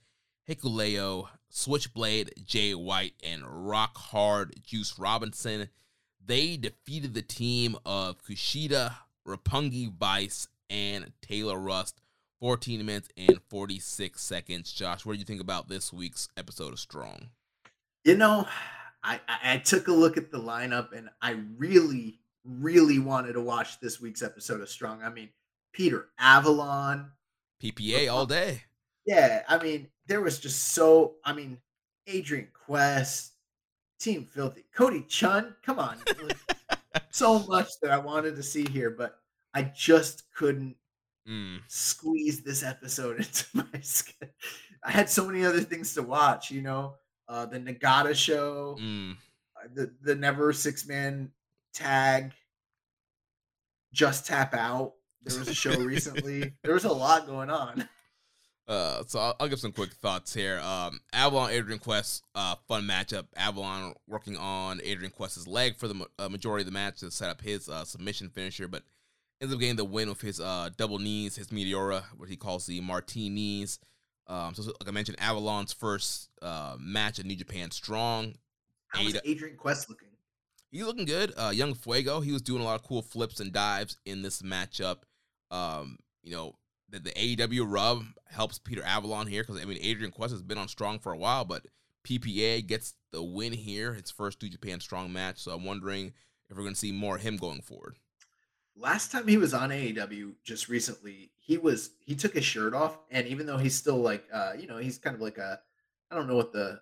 Hikuleo, 0.47 1.29
Switchblade, 1.49 2.33
Jay 2.45 2.75
White, 2.75 3.13
and 3.23 3.43
Rock 3.47 3.97
Hard 3.97 4.61
Juice 4.61 4.99
Robinson. 4.99 5.69
They 6.25 6.57
defeated 6.57 7.13
the 7.13 7.21
team 7.21 7.77
of 7.85 8.21
Kushida, 8.23 8.95
Roppongi 9.27 9.91
Vice, 9.91 10.47
and 10.69 11.11
Taylor 11.21 11.59
Rust 11.59 12.01
14 12.39 12.85
minutes 12.85 13.09
and 13.15 13.39
46 13.49 14.21
seconds. 14.21 14.73
Josh, 14.73 15.05
what 15.05 15.13
do 15.13 15.19
you 15.19 15.25
think 15.25 15.41
about 15.41 15.69
this 15.69 15.93
week's 15.93 16.27
episode 16.35 16.73
of 16.73 16.79
Strong? 16.79 17.29
You 18.03 18.17
know, 18.17 18.47
I, 19.03 19.19
I 19.27 19.57
took 19.57 19.87
a 19.87 19.93
look 19.93 20.17
at 20.17 20.31
the 20.31 20.39
lineup 20.39 20.91
and 20.91 21.09
I 21.21 21.37
really, 21.57 22.19
really 22.43 22.99
wanted 22.99 23.33
to 23.33 23.41
watch 23.41 23.79
this 23.79 24.01
week's 24.01 24.21
episode 24.21 24.61
of 24.61 24.69
Strong. 24.69 25.03
I 25.03 25.09
mean, 25.09 25.29
Peter 25.71 26.07
Avalon, 26.19 27.11
PPA 27.61 28.11
all 28.11 28.25
day. 28.25 28.63
Yeah, 29.05 29.43
I 29.47 29.61
mean, 29.61 29.87
there 30.07 30.21
was 30.21 30.39
just 30.39 30.73
so. 30.73 31.15
I 31.23 31.33
mean, 31.33 31.59
Adrian 32.07 32.49
Quest, 32.53 33.33
Team 33.99 34.25
Filthy, 34.25 34.65
Cody 34.73 35.01
Chhun. 35.01 35.55
Come 35.65 35.79
on, 35.79 35.97
so 37.13 37.39
much 37.47 37.69
that 37.81 37.91
I 37.91 37.97
wanted 37.97 38.35
to 38.35 38.43
see 38.43 38.65
here, 38.69 38.89
but 38.89 39.17
I 39.53 39.63
just 39.63 40.23
couldn't 40.35 40.75
Mm. 41.25 41.61
squeeze 41.69 42.41
this 42.43 42.63
episode 42.63 43.15
into 43.23 43.45
my 43.53 43.79
schedule. 43.81 44.33
I 44.83 44.91
had 44.91 45.09
so 45.09 45.25
many 45.25 45.45
other 45.45 45.61
things 45.61 45.93
to 45.93 46.01
watch, 46.03 46.51
you 46.51 46.61
know, 46.61 46.95
uh, 47.29 47.45
the 47.45 47.59
Nagata 47.59 48.13
show, 48.13 48.75
Mm. 48.77 49.13
uh, 49.55 49.67
the 49.73 49.93
the 50.01 50.15
Never 50.15 50.51
Six 50.51 50.85
Man 50.85 51.31
Tag, 51.73 52.33
Just 53.93 54.25
Tap 54.25 54.53
Out. 54.53 54.95
There 55.21 55.39
was 55.39 55.47
a 55.47 55.53
show 55.53 55.79
recently. 55.79 56.53
There 56.63 56.73
was 56.73 56.83
a 56.83 56.91
lot 56.91 57.25
going 57.25 57.49
on. 57.49 57.87
Uh, 58.67 59.03
so 59.05 59.19
I'll, 59.19 59.35
I'll 59.39 59.47
give 59.49 59.59
some 59.59 59.73
quick 59.73 59.91
thoughts 59.91 60.33
here. 60.33 60.59
Um, 60.59 61.01
Avalon 61.11 61.51
Adrian 61.51 61.79
Quest, 61.79 62.23
uh, 62.33 62.55
fun 62.67 62.83
matchup. 62.83 63.25
Avalon 63.35 63.93
working 64.07 64.37
on 64.37 64.79
Adrian 64.83 65.11
Quest's 65.11 65.47
leg 65.47 65.75
for 65.75 65.87
the 65.87 66.05
uh, 66.17 66.29
majority 66.29 66.61
of 66.61 66.67
the 66.67 66.71
match 66.71 66.99
to 66.99 67.11
set 67.11 67.29
up 67.29 67.41
his 67.41 67.67
uh, 67.67 67.83
submission 67.83 68.29
finisher, 68.29 68.67
but 68.67 68.83
ends 69.41 69.53
up 69.53 69.59
getting 69.59 69.75
the 69.75 69.83
win 69.83 70.07
with 70.07 70.21
his 70.21 70.39
uh, 70.39 70.69
double 70.77 70.99
knees, 70.99 71.35
his 71.35 71.49
Meteora, 71.49 72.03
what 72.15 72.29
he 72.29 72.37
calls 72.37 72.65
the 72.65 72.79
Martinis. 72.79 73.79
Um, 74.27 74.55
so 74.55 74.63
like 74.63 74.87
I 74.87 74.91
mentioned, 74.91 75.17
Avalon's 75.19 75.73
first 75.73 76.29
uh, 76.41 76.77
match 76.79 77.19
at 77.19 77.25
New 77.25 77.35
Japan 77.35 77.69
Strong. 77.71 78.35
How 78.87 79.01
Ada- 79.01 79.21
Adrian 79.25 79.57
Quest 79.57 79.89
looking? 79.89 80.07
He's 80.71 80.85
looking 80.85 81.05
good. 81.05 81.33
Uh, 81.37 81.51
Young 81.53 81.73
Fuego, 81.73 82.21
he 82.21 82.31
was 82.31 82.41
doing 82.41 82.61
a 82.61 82.65
lot 82.65 82.79
of 82.79 82.83
cool 82.87 83.01
flips 83.01 83.39
and 83.39 83.51
dives 83.51 83.97
in 84.05 84.21
this 84.21 84.41
matchup. 84.41 84.99
Um, 85.51 85.97
you 86.23 86.31
know, 86.31 86.55
the, 86.93 86.99
the 86.99 87.11
AEW 87.11 87.65
rub 87.67 88.05
helps 88.29 88.59
Peter 88.59 88.83
Avalon 88.83 89.27
here 89.27 89.43
because 89.43 89.61
I 89.61 89.65
mean 89.65 89.79
Adrian 89.81 90.11
Quest 90.11 90.31
has 90.31 90.43
been 90.43 90.57
on 90.57 90.67
Strong 90.67 90.99
for 90.99 91.11
a 91.11 91.17
while, 91.17 91.43
but 91.43 91.65
PPA 92.07 92.65
gets 92.65 92.93
the 93.11 93.23
win 93.23 93.51
here, 93.51 93.93
its 93.93 94.11
first 94.11 94.41
New 94.41 94.49
Japan 94.49 94.79
Strong 94.79 95.11
match. 95.11 95.39
So 95.39 95.51
I'm 95.51 95.65
wondering 95.65 96.13
if 96.49 96.55
we're 96.55 96.63
going 96.63 96.75
to 96.75 96.79
see 96.79 96.91
more 96.91 97.15
of 97.15 97.21
him 97.21 97.37
going 97.37 97.61
forward. 97.61 97.97
Last 98.75 99.11
time 99.11 99.27
he 99.27 99.37
was 99.37 99.53
on 99.53 99.69
AEW 99.69 100.33
just 100.43 100.69
recently, 100.69 101.31
he 101.39 101.57
was 101.57 101.91
he 101.99 102.15
took 102.15 102.33
his 102.33 102.45
shirt 102.45 102.73
off, 102.73 102.97
and 103.11 103.27
even 103.27 103.45
though 103.45 103.57
he's 103.57 103.75
still 103.75 103.97
like 103.97 104.25
uh, 104.31 104.53
you 104.57 104.67
know, 104.67 104.77
he's 104.77 104.99
kind 104.99 105.15
of 105.15 105.21
like 105.21 105.39
a 105.39 105.59
I 106.11 106.15
don't 106.15 106.27
know 106.27 106.35
what 106.35 106.53
the 106.53 106.79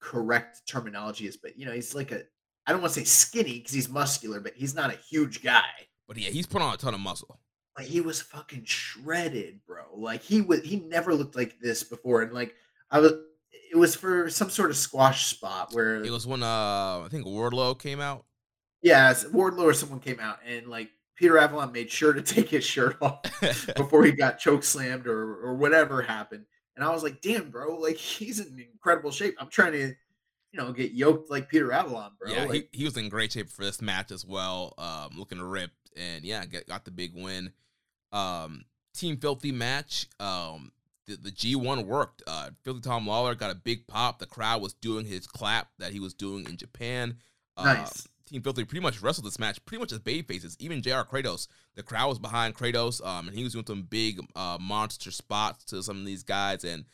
correct 0.00 0.62
terminology 0.66 1.26
is, 1.26 1.36
but 1.36 1.58
you 1.58 1.66
know, 1.66 1.72
he's 1.72 1.94
like 1.94 2.12
a 2.12 2.22
I 2.66 2.72
don't 2.72 2.80
want 2.80 2.94
to 2.94 3.00
say 3.00 3.04
skinny 3.04 3.58
because 3.58 3.72
he's 3.72 3.88
muscular, 3.88 4.40
but 4.40 4.54
he's 4.54 4.74
not 4.74 4.90
a 4.90 4.98
huge 5.10 5.42
guy. 5.42 5.68
But 6.06 6.16
yeah, 6.16 6.30
he's 6.30 6.46
put 6.46 6.62
on 6.62 6.72
a 6.72 6.76
ton 6.78 6.94
of 6.94 7.00
muscle. 7.00 7.38
Like 7.78 7.86
he 7.86 8.00
was 8.00 8.20
fucking 8.20 8.64
shredded, 8.64 9.60
bro. 9.64 9.84
Like 9.94 10.22
he 10.22 10.40
was 10.40 10.62
he 10.62 10.80
never 10.80 11.14
looked 11.14 11.36
like 11.36 11.60
this 11.60 11.84
before. 11.84 12.22
And 12.22 12.32
like 12.32 12.54
I 12.90 12.98
was 12.98 13.12
it 13.70 13.76
was 13.76 13.94
for 13.94 14.28
some 14.28 14.50
sort 14.50 14.70
of 14.70 14.76
squash 14.76 15.26
spot 15.26 15.72
where 15.72 16.02
It 16.02 16.10
was 16.10 16.26
when 16.26 16.42
uh 16.42 16.46
I 17.04 17.08
think 17.08 17.24
Wardlow 17.24 17.78
came 17.78 18.00
out. 18.00 18.24
yeah, 18.82 19.12
Wardlow 19.14 19.64
or 19.64 19.74
someone 19.74 20.00
came 20.00 20.18
out 20.18 20.40
and 20.44 20.66
like 20.66 20.90
Peter 21.14 21.38
Avalon 21.38 21.70
made 21.70 21.88
sure 21.88 22.12
to 22.12 22.22
take 22.34 22.48
his 22.48 22.64
shirt 22.64 22.96
off 23.00 23.22
before 23.76 24.04
he 24.04 24.10
got 24.10 24.40
choke 24.40 24.64
slammed 24.64 25.06
or 25.06 25.36
or 25.36 25.54
whatever 25.54 26.02
happened. 26.02 26.46
And 26.74 26.84
I 26.84 26.90
was 26.90 27.04
like, 27.04 27.20
damn, 27.20 27.50
bro, 27.50 27.76
like 27.76 27.96
he's 27.96 28.40
in 28.40 28.58
incredible 28.58 29.12
shape. 29.12 29.36
I'm 29.38 29.50
trying 29.50 29.72
to, 29.72 29.86
you 30.52 30.54
know, 30.54 30.72
get 30.72 30.92
yoked 30.92 31.30
like 31.30 31.48
Peter 31.48 31.72
Avalon, 31.72 32.12
bro. 32.18 32.32
yeah, 32.32 32.44
like, 32.44 32.68
he, 32.72 32.78
he 32.78 32.84
was 32.84 32.96
in 32.96 33.08
great 33.08 33.32
shape 33.32 33.50
for 33.50 33.64
this 33.64 33.80
match 33.80 34.10
as 34.10 34.24
well. 34.26 34.74
Um, 34.78 35.16
looking 35.16 35.40
ripped, 35.40 35.90
and 35.96 36.24
yeah, 36.24 36.44
get, 36.46 36.66
got 36.66 36.84
the 36.84 36.90
big 36.90 37.12
win. 37.14 37.52
Um, 38.12 38.64
Team 38.94 39.16
Filthy 39.16 39.52
match. 39.52 40.06
Um, 40.18 40.72
the, 41.06 41.16
the 41.16 41.30
G1 41.30 41.86
worked. 41.86 42.22
Uh, 42.26 42.50
Filthy 42.64 42.80
Tom 42.80 43.06
Lawler 43.06 43.34
got 43.34 43.50
a 43.50 43.54
big 43.54 43.86
pop. 43.86 44.18
The 44.18 44.26
crowd 44.26 44.60
was 44.60 44.74
doing 44.74 45.06
his 45.06 45.26
clap 45.26 45.68
that 45.78 45.92
he 45.92 46.00
was 46.00 46.14
doing 46.14 46.46
in 46.46 46.56
Japan. 46.56 47.16
Um, 47.56 47.66
Nice. 47.66 48.08
Team 48.26 48.42
Filthy 48.42 48.64
pretty 48.64 48.82
much 48.82 49.00
wrestled 49.00 49.26
this 49.26 49.38
match 49.38 49.64
pretty 49.64 49.80
much 49.80 49.92
as 49.92 50.00
baby 50.00 50.22
faces. 50.22 50.56
Even 50.60 50.82
JR 50.82 51.00
Kratos, 51.00 51.48
the 51.74 51.82
crowd 51.82 52.08
was 52.08 52.18
behind 52.18 52.54
Kratos, 52.54 53.04
um, 53.04 53.26
and 53.26 53.36
he 53.36 53.42
was 53.42 53.54
doing 53.54 53.64
some 53.66 53.82
big 53.82 54.20
uh, 54.36 54.58
monster 54.60 55.10
spots 55.10 55.64
to 55.66 55.82
some 55.82 55.98
of 56.00 56.04
these 56.04 56.22
guys. 56.22 56.62
And 56.62 56.84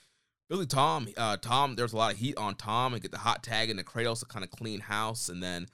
Billy 0.49 0.67
Tom, 0.67 1.09
uh, 1.17 1.37
Tom, 1.39 1.75
there's 1.75 1.93
a 1.93 1.97
lot 1.97 2.13
of 2.13 2.19
heat 2.19 2.37
on 2.37 2.55
Tom 2.55 2.93
and 2.93 3.03
get 3.03 3.11
the 3.11 3.19
hot 3.19 3.43
tag 3.43 3.69
into 3.69 3.83
Kratos 3.83 4.21
to 4.21 4.27
kind 4.27 4.45
of 4.45 4.51
clean 4.51 4.79
house. 4.79 5.29
And 5.29 5.43
then 5.43 5.67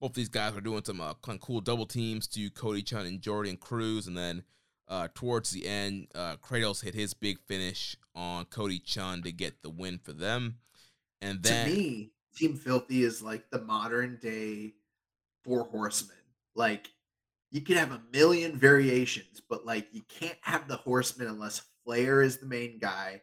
both 0.00 0.12
these 0.12 0.28
guys 0.28 0.52
were 0.52 0.60
doing 0.60 0.84
some 0.84 1.00
uh, 1.00 1.14
kind 1.22 1.36
of 1.36 1.40
cool 1.40 1.62
double 1.62 1.86
teams 1.86 2.26
to 2.28 2.50
Cody 2.50 2.82
Chhun 2.82 3.06
and 3.06 3.22
Jordan 3.22 3.56
Cruz. 3.56 4.06
And 4.06 4.16
then 4.16 4.42
uh, 4.88 5.08
towards 5.14 5.50
the 5.50 5.66
end, 5.66 6.08
uh, 6.14 6.36
Kratos 6.36 6.84
hit 6.84 6.94
his 6.94 7.14
big 7.14 7.38
finish 7.40 7.96
on 8.14 8.44
Cody 8.46 8.80
Chhun 8.80 9.22
to 9.24 9.32
get 9.32 9.62
the 9.62 9.70
win 9.70 9.98
for 9.98 10.12
them. 10.12 10.58
And 11.20 11.42
then 11.42 11.68
to 11.68 11.74
me, 11.74 12.10
Team 12.36 12.54
Filthy 12.56 13.02
is 13.02 13.22
like 13.22 13.50
the 13.50 13.60
modern 13.60 14.18
day 14.20 14.74
Four 15.44 15.64
Horsemen. 15.64 16.16
Like 16.54 16.88
you 17.50 17.60
could 17.60 17.76
have 17.76 17.92
a 17.92 18.02
million 18.12 18.56
variations, 18.56 19.40
but 19.48 19.64
like 19.64 19.88
you 19.92 20.02
can't 20.08 20.38
have 20.42 20.68
the 20.68 20.76
Horsemen 20.76 21.28
unless 21.28 21.62
Flair 21.84 22.22
is 22.22 22.38
the 22.38 22.46
main 22.46 22.78
guy, 22.78 23.22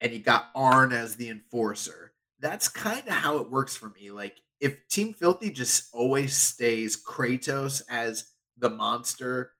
and 0.00 0.12
you 0.12 0.18
got 0.18 0.50
Arn 0.54 0.92
as 0.92 1.16
the 1.16 1.28
enforcer. 1.28 2.12
That's 2.40 2.68
kind 2.68 3.06
of 3.06 3.14
how 3.14 3.38
it 3.38 3.50
works 3.50 3.76
for 3.76 3.90
me. 3.90 4.10
Like 4.10 4.40
if 4.60 4.88
Team 4.88 5.14
Filthy 5.14 5.50
just 5.50 5.88
always 5.92 6.36
stays 6.36 7.02
Kratos 7.02 7.82
as 7.88 8.30
the 8.56 8.70
monster, 8.70 9.52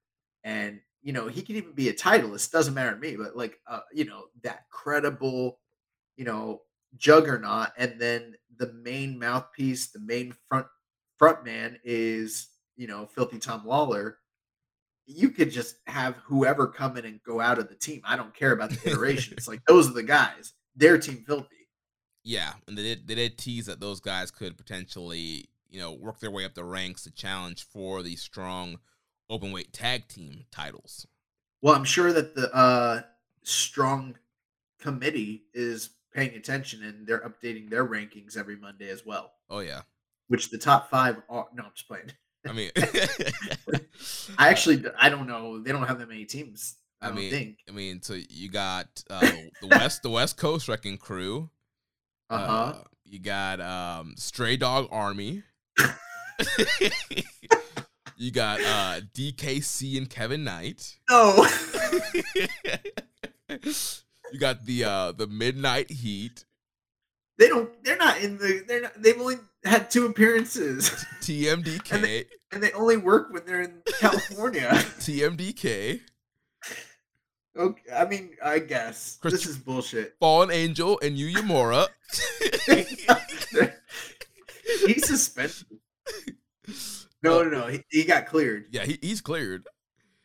and 0.46 0.80
you 1.02 1.12
know 1.12 1.28
he 1.28 1.42
can 1.42 1.56
even 1.56 1.72
be 1.72 1.90
a 1.90 1.94
titleist, 1.94 2.50
doesn't 2.50 2.72
matter 2.72 2.94
to 2.94 2.98
me. 2.98 3.16
But 3.16 3.36
like 3.36 3.58
uh, 3.68 3.80
you 3.92 4.06
know 4.06 4.24
that 4.42 4.64
credible, 4.70 5.58
you 6.16 6.24
know 6.24 6.62
juggernaut 6.96 7.68
and 7.76 8.00
then 8.00 8.34
the 8.56 8.72
main 8.72 9.18
mouthpiece 9.18 9.88
the 9.90 10.00
main 10.00 10.34
front 10.48 10.66
front 11.18 11.44
man 11.44 11.78
is 11.84 12.48
you 12.74 12.86
know 12.86 13.04
filthy 13.04 13.38
tom 13.38 13.66
lawler 13.66 14.16
you 15.06 15.30
could 15.30 15.50
just 15.50 15.76
have 15.86 16.16
whoever 16.24 16.66
come 16.66 16.96
in 16.96 17.04
and 17.04 17.22
go 17.22 17.40
out 17.40 17.58
of 17.58 17.68
the 17.68 17.76
team. 17.76 18.00
I 18.04 18.16
don't 18.16 18.34
care 18.34 18.52
about 18.52 18.70
the 18.70 18.90
iterations. 18.90 19.46
like 19.46 19.64
those 19.68 19.88
are 19.88 19.94
the 19.94 20.02
guys. 20.02 20.52
Their 20.74 20.98
team 20.98 21.24
filthy. 21.26 21.68
Yeah, 22.24 22.52
and 22.66 22.76
they 22.76 22.82
did 22.82 23.06
they 23.06 23.14
did 23.14 23.38
tease 23.38 23.66
that 23.66 23.80
those 23.80 24.00
guys 24.00 24.30
could 24.30 24.58
potentially 24.58 25.48
you 25.70 25.78
know 25.78 25.92
work 25.92 26.18
their 26.20 26.30
way 26.30 26.44
up 26.44 26.54
the 26.54 26.64
ranks 26.64 27.04
to 27.04 27.12
challenge 27.12 27.64
for 27.64 28.02
the 28.02 28.16
strong 28.16 28.78
open 29.28 29.52
weight 29.52 29.72
tag 29.72 30.08
team 30.08 30.44
titles. 30.50 31.06
Well, 31.62 31.74
I'm 31.74 31.84
sure 31.84 32.12
that 32.12 32.34
the 32.34 32.54
uh, 32.54 33.02
strong 33.42 34.16
committee 34.80 35.44
is 35.54 35.90
paying 36.14 36.34
attention 36.34 36.82
and 36.82 37.06
they're 37.06 37.20
updating 37.20 37.70
their 37.70 37.86
rankings 37.86 38.36
every 38.36 38.56
Monday 38.56 38.90
as 38.90 39.04
well. 39.04 39.32
Oh 39.50 39.60
yeah, 39.60 39.82
which 40.28 40.50
the 40.50 40.58
top 40.58 40.90
five 40.90 41.16
are. 41.28 41.46
No, 41.54 41.64
I'm 41.64 41.70
just 41.74 41.88
playing. 41.88 42.12
I 42.46 42.52
mean, 42.52 42.70
I 44.38 44.48
actually 44.48 44.84
I 44.98 45.08
don't 45.08 45.26
know. 45.26 45.60
They 45.60 45.72
don't 45.72 45.86
have 45.86 45.98
that 45.98 46.08
many 46.08 46.24
teams. 46.24 46.76
I, 47.00 47.08
I 47.08 47.12
mean, 47.12 47.30
think. 47.30 47.58
I 47.68 47.72
mean, 47.72 48.02
so 48.02 48.16
you 48.28 48.48
got 48.48 49.02
uh, 49.10 49.20
the 49.60 49.68
West, 49.68 50.02
the 50.02 50.10
West 50.10 50.36
Coast 50.36 50.68
Wrecking 50.68 50.98
Crew. 50.98 51.50
Uh-huh. 52.30 52.52
Uh, 52.52 52.78
you 53.04 53.18
got 53.18 53.60
um, 53.60 54.14
Stray 54.16 54.56
Dog 54.56 54.88
Army. 54.90 55.42
you 58.16 58.30
got 58.30 58.60
uh, 58.60 59.00
DKC 59.14 59.96
and 59.98 60.08
Kevin 60.10 60.44
Knight. 60.44 60.96
No. 61.10 61.46
you 63.48 64.38
got 64.38 64.64
the 64.64 64.84
uh, 64.84 65.12
the 65.12 65.26
Midnight 65.26 65.90
Heat. 65.90 66.44
They 67.38 67.48
don't. 67.48 67.70
They're 67.84 67.96
not 67.98 68.18
in 68.20 68.38
the. 68.38 68.64
They're 68.66 68.82
not. 68.82 69.00
They've 69.00 69.20
only 69.20 69.36
had 69.64 69.90
two 69.90 70.06
appearances, 70.06 70.90
TMDK. 71.20 71.92
And 71.92 72.04
they- 72.04 72.24
and 72.52 72.62
they 72.62 72.70
only 72.72 72.96
work 72.96 73.32
when 73.32 73.44
they're 73.44 73.60
in 73.62 73.82
California. 74.00 74.68
TMDK. 75.00 76.00
okay, 77.58 77.82
I 77.94 78.04
mean, 78.06 78.36
I 78.42 78.60
guess 78.60 79.18
Chris- 79.20 79.34
this 79.34 79.46
is 79.46 79.58
bullshit. 79.58 80.14
Fallen 80.20 80.50
Angel 80.52 80.98
and 81.02 81.18
Yuya 81.18 81.34
Uemura. 81.42 81.88
He's 84.86 85.06
suspended. 85.06 85.66
No, 87.26 87.42
no, 87.42 87.60
no. 87.60 87.66
He, 87.66 87.82
he 87.90 88.04
got 88.04 88.26
cleared. 88.26 88.66
yeah, 88.70 88.84
he, 88.84 88.98
he's 89.00 89.20
cleared. 89.20 89.66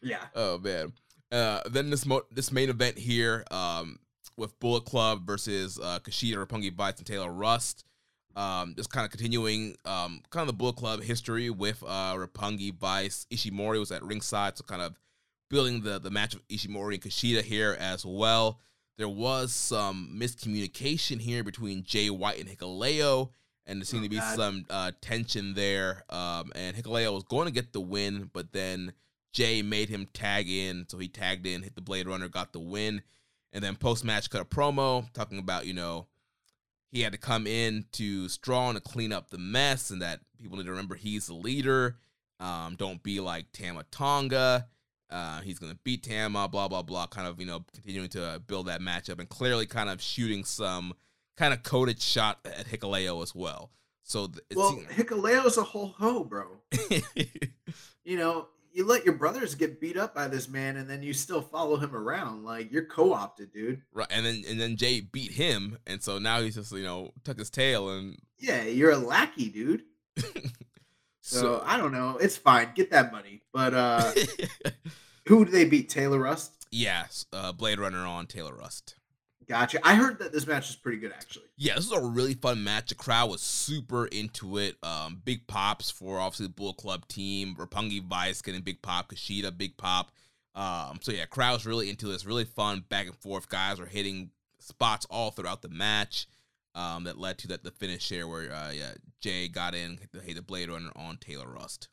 Yeah. 0.02 0.24
Oh 0.36 0.58
man. 0.58 0.94
Uh, 1.32 1.62
then 1.70 1.90
this 1.90 2.06
mo- 2.06 2.26
this 2.32 2.52
main 2.52 2.70
event 2.70 2.98
here, 2.98 3.46
um, 3.52 4.00
with 4.38 4.60
Bullet 4.60 4.86
Club 4.86 5.26
versus 5.26 5.80
uh, 5.80 6.00
Kushida, 6.00 6.36
Roppongi 6.36 6.74
Vice, 6.74 6.98
and 6.98 7.08
Taylor 7.08 7.32
Rust. 7.32 7.86
Um, 8.36 8.76
just 8.78 8.90
kind 8.90 9.06
of 9.06 9.12
continuing, 9.12 9.76
um, 9.86 10.22
kind 10.30 10.42
of 10.42 10.48
the 10.48 10.54
Bullet 10.54 10.78
Club 10.78 11.02
history 11.02 11.50
with 11.50 11.84
uh, 11.86 12.16
Roppongi 12.16 12.74
Vice. 12.74 13.28
Ishimori 13.30 13.80
was 13.80 13.92
at 13.92 14.04
ringside, 14.04 14.58
so 14.58 14.64
kind 14.64 14.82
of 14.82 14.98
building 15.50 15.82
the 15.82 16.00
the 16.00 16.10
match 16.10 16.34
of 16.34 16.46
Ishimori 16.48 16.94
and 16.96 17.02
Kushida 17.04 17.42
here 17.44 17.76
as 17.80 18.06
well. 18.06 18.60
There 18.98 19.10
was 19.10 19.54
some 19.54 20.16
miscommunication 20.18 21.20
here 21.20 21.44
between 21.44 21.84
Jay 21.84 22.10
White 22.10 22.40
and 22.40 22.50
Hikuleo, 22.50 23.30
and 23.66 23.80
there 23.80 23.86
seemed 23.86 24.02
Oh, 24.02 24.06
to 24.06 24.10
be 24.10 24.18
God. 24.18 24.36
some 24.36 24.66
uh, 24.70 24.92
tension 25.02 25.54
there. 25.54 26.04
Um, 26.10 26.52
and 26.56 26.76
Hikuleo 26.76 27.14
was 27.14 27.24
going 27.24 27.46
to 27.48 27.54
get 27.54 27.74
the 27.74 27.82
win, 27.82 28.30
but 28.34 28.52
then 28.54 28.94
Jay 29.34 29.62
made 29.62 29.90
him 29.90 30.08
tag 30.14 30.50
in, 30.50 30.86
so 30.90 30.98
he 30.98 31.08
tagged 31.08 31.46
in, 31.46 31.62
hit 31.64 31.76
the 31.76 31.82
Blade 31.82 32.08
Runner, 32.08 32.28
got 32.28 32.52
the 32.54 32.60
win, 32.60 33.02
and 33.54 33.64
then 33.64 33.76
post 33.76 34.04
match 34.04 34.30
cut 34.30 34.42
a 34.42 34.46
promo 34.46 35.12
talking 35.14 35.38
about 35.40 35.66
you 35.66 35.74
know 35.74 36.08
he 36.92 37.02
had 37.02 37.14
to 37.14 37.18
come 37.18 37.48
in 37.48 37.86
to 37.94 38.28
strong 38.28 38.74
to 38.74 38.82
clean 38.82 39.14
up 39.14 39.30
the 39.30 39.38
mess, 39.38 39.90
and 39.90 40.02
that 40.02 40.20
people 40.38 40.58
need 40.58 40.66
to 40.66 40.72
remember 40.72 40.96
he's 40.96 41.28
the 41.28 41.34
leader. 41.34 41.98
Um, 42.42 42.76
don't 42.76 43.02
be 43.04 43.20
like 43.22 43.52
Tama 43.54 43.86
Tonga. 43.92 44.68
Uh, 45.10 45.42
he's 45.42 45.60
gonna 45.60 45.78
beat 45.84 46.04
Tama, 46.04 46.48
blah 46.50 46.68
blah 46.68 46.82
blah. 46.82 47.08
Kind 47.08 47.28
of 47.28 47.40
you 47.40 47.46
know 47.46 47.64
continuing 47.74 48.10
to 48.10 48.42
build 48.48 48.68
that 48.68 48.82
matchup, 48.82 49.20
and 49.20 49.30
clearly 49.30 49.66
kind 49.66 49.90
of 49.90 50.02
shooting 50.02 50.44
some 50.44 50.94
kind 51.42 51.54
of 51.54 51.64
coded 51.64 52.00
shot 52.02 52.38
at 52.46 52.68
Hikuleo 52.68 53.22
as 53.24 53.34
well. 53.34 53.72
So 54.04 54.30
Well, 54.56 54.74
seemed- 54.74 54.88
a 55.58 55.64
whole 55.64 55.88
hoe, 55.98 56.24
bro. 56.24 56.58
You 58.04 58.18
know, 58.18 58.48
you 58.74 58.86
let 58.86 59.06
your 59.06 59.14
brothers 59.14 59.54
get 59.56 59.80
beat 59.80 59.96
up 59.96 60.16
by 60.16 60.28
this 60.28 60.50
man, 60.50 60.76
and 60.78 60.90
then 60.90 61.04
you 61.04 61.14
still 61.14 61.42
follow 61.42 61.78
him 61.78 61.96
around. 61.96 62.44
Like 62.44 62.72
you're 62.72 62.86
co-opted, 62.86 63.54
dude. 63.54 63.82
Right, 63.94 64.08
and 64.10 64.26
then 64.26 64.44
and 64.50 64.60
then 64.60 64.76
Jay 64.76 65.02
beat 65.02 65.32
him, 65.34 65.78
and 65.86 66.02
so 66.02 66.18
now 66.18 66.42
he's 66.42 66.56
just 66.56 66.72
you 66.72 66.84
know 66.84 67.12
tuck 67.24 67.38
his 67.38 67.50
tail, 67.52 67.90
and 67.90 68.18
Yeah, 68.40 68.64
you're 68.64 68.92
a 68.92 68.98
lackey, 68.98 69.50
dude. 69.50 69.84
So, 71.24 71.40
so 71.42 71.64
I 71.66 71.78
don't 71.78 71.92
know. 71.92 72.18
It's 72.18 72.36
fine. 72.36 72.70
Get 72.76 72.90
that 72.92 73.12
money. 73.12 73.44
But 73.54 73.76
uh 73.76 74.12
who 75.28 75.46
do 75.46 75.52
they 75.52 75.66
beat? 75.66 75.88
Taylor 75.88 76.18
Rust. 76.20 76.66
yes, 76.72 77.28
uh, 77.32 77.52
Blade 77.52 77.80
Runner 77.80 78.00
on 78.06 78.26
Taylor 78.26 78.56
Rust. 78.56 78.96
Gotcha. 79.52 79.86
I 79.86 79.96
heard 79.96 80.20
that 80.20 80.32
this 80.32 80.48
match 80.48 80.70
is 80.70 80.78
pretty 80.78 80.98
good, 80.98 81.12
actually. 81.12 81.44
Yeah, 81.58 81.76
this 81.76 81.90
was 81.90 82.02
a 82.02 82.08
really 82.08 82.36
fun 82.36 82.64
match. 82.64 82.88
The 82.88 82.96
crowd 82.96 83.30
was 83.30 83.42
super 83.42 84.06
into 84.06 84.58
it. 84.58 84.78
Um, 84.82 85.22
big 85.26 85.46
pops 85.46 85.92
for 85.92 86.22
obviously 86.22 86.46
the 86.46 86.54
Bull 86.54 86.74
Club 86.74 87.06
team. 87.10 87.58
Roppongi 87.60 88.02
Vice 88.02 88.42
getting 88.42 88.62
big 88.62 88.82
pop. 88.82 89.12
Kushida 89.12 89.58
big 89.58 89.76
pop. 89.76 90.14
Um, 90.56 91.00
so 91.02 91.12
yeah, 91.12 91.26
crowd's 91.26 91.66
really 91.66 91.90
into 91.90 92.08
this. 92.08 92.26
Really 92.26 92.46
fun 92.46 92.86
back 92.88 93.08
and 93.08 93.16
forth. 93.18 93.50
Guys 93.50 93.78
were 93.78 93.88
hitting 93.88 94.30
spots 94.60 95.06
all 95.10 95.32
throughout 95.32 95.62
the 95.62 95.68
match. 95.68 96.28
Um, 96.74 97.04
that 97.04 97.18
led 97.18 97.38
to 97.40 97.50
that 97.50 97.66
the 97.66 97.72
finish 97.72 98.08
here 98.08 98.26
where 98.26 98.50
uh, 98.54 98.72
yeah 98.72 98.94
Jay 99.20 99.50
got 99.50 99.76
in 99.76 99.98
hit 99.98 100.14
the, 100.14 100.22
hit 100.22 100.38
the 100.38 100.42
Blade 100.42 100.70
Runner 100.70 100.94
on 100.96 101.18
Taylor 101.18 101.50
Rust. 101.50 101.90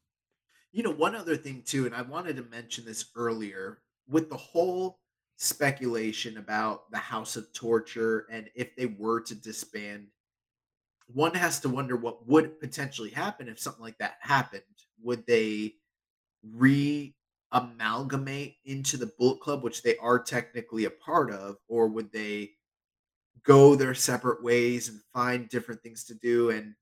You 0.71 0.85
know, 0.85 0.93
one 0.93 1.17
other 1.17 1.37
thing 1.37 1.65
too, 1.67 1.87
and 1.87 1.95
I 1.97 2.03
wanted 2.03 2.37
to 2.37 2.45
mention 2.45 2.85
this 2.85 3.07
earlier 3.17 3.79
with 4.07 4.31
the 4.31 4.37
whole 4.37 5.01
speculation 5.39 6.37
about 6.39 6.91
the 6.91 6.99
House 6.99 7.37
of 7.37 7.53
Torture 7.53 8.27
and 8.31 8.51
if 8.57 8.75
they 8.75 8.87
were 8.87 9.21
to 9.21 9.37
disband, 9.37 10.09
one 11.07 11.33
has 11.33 11.61
to 11.61 11.69
wonder 11.69 11.97
what 11.97 12.27
would 12.27 12.61
potentially 12.61 13.11
happen 13.11 13.49
if 13.49 13.59
something 13.59 13.83
like 13.83 13.97
that 13.99 14.17
happened. 14.21 14.63
Would 15.01 15.27
they 15.27 15.75
re 16.43 17.15
amalgamate 17.53 18.57
into 18.65 18.97
the 18.97 19.13
Bullet 19.19 19.41
Club, 19.41 19.63
which 19.63 19.83
they 19.83 19.97
are 19.99 20.19
technically 20.19 20.85
a 20.85 20.91
part 20.91 21.31
of, 21.31 21.57
or 21.69 21.87
would 21.87 22.13
they 22.13 22.51
go 23.45 23.77
their 23.77 23.95
separate 23.95 24.43
ways 24.43 24.89
and 24.89 25.01
find 25.15 25.49
different 25.49 25.81
things 25.83 26.05
to 26.05 26.15
do? 26.15 26.51
And 26.51 26.75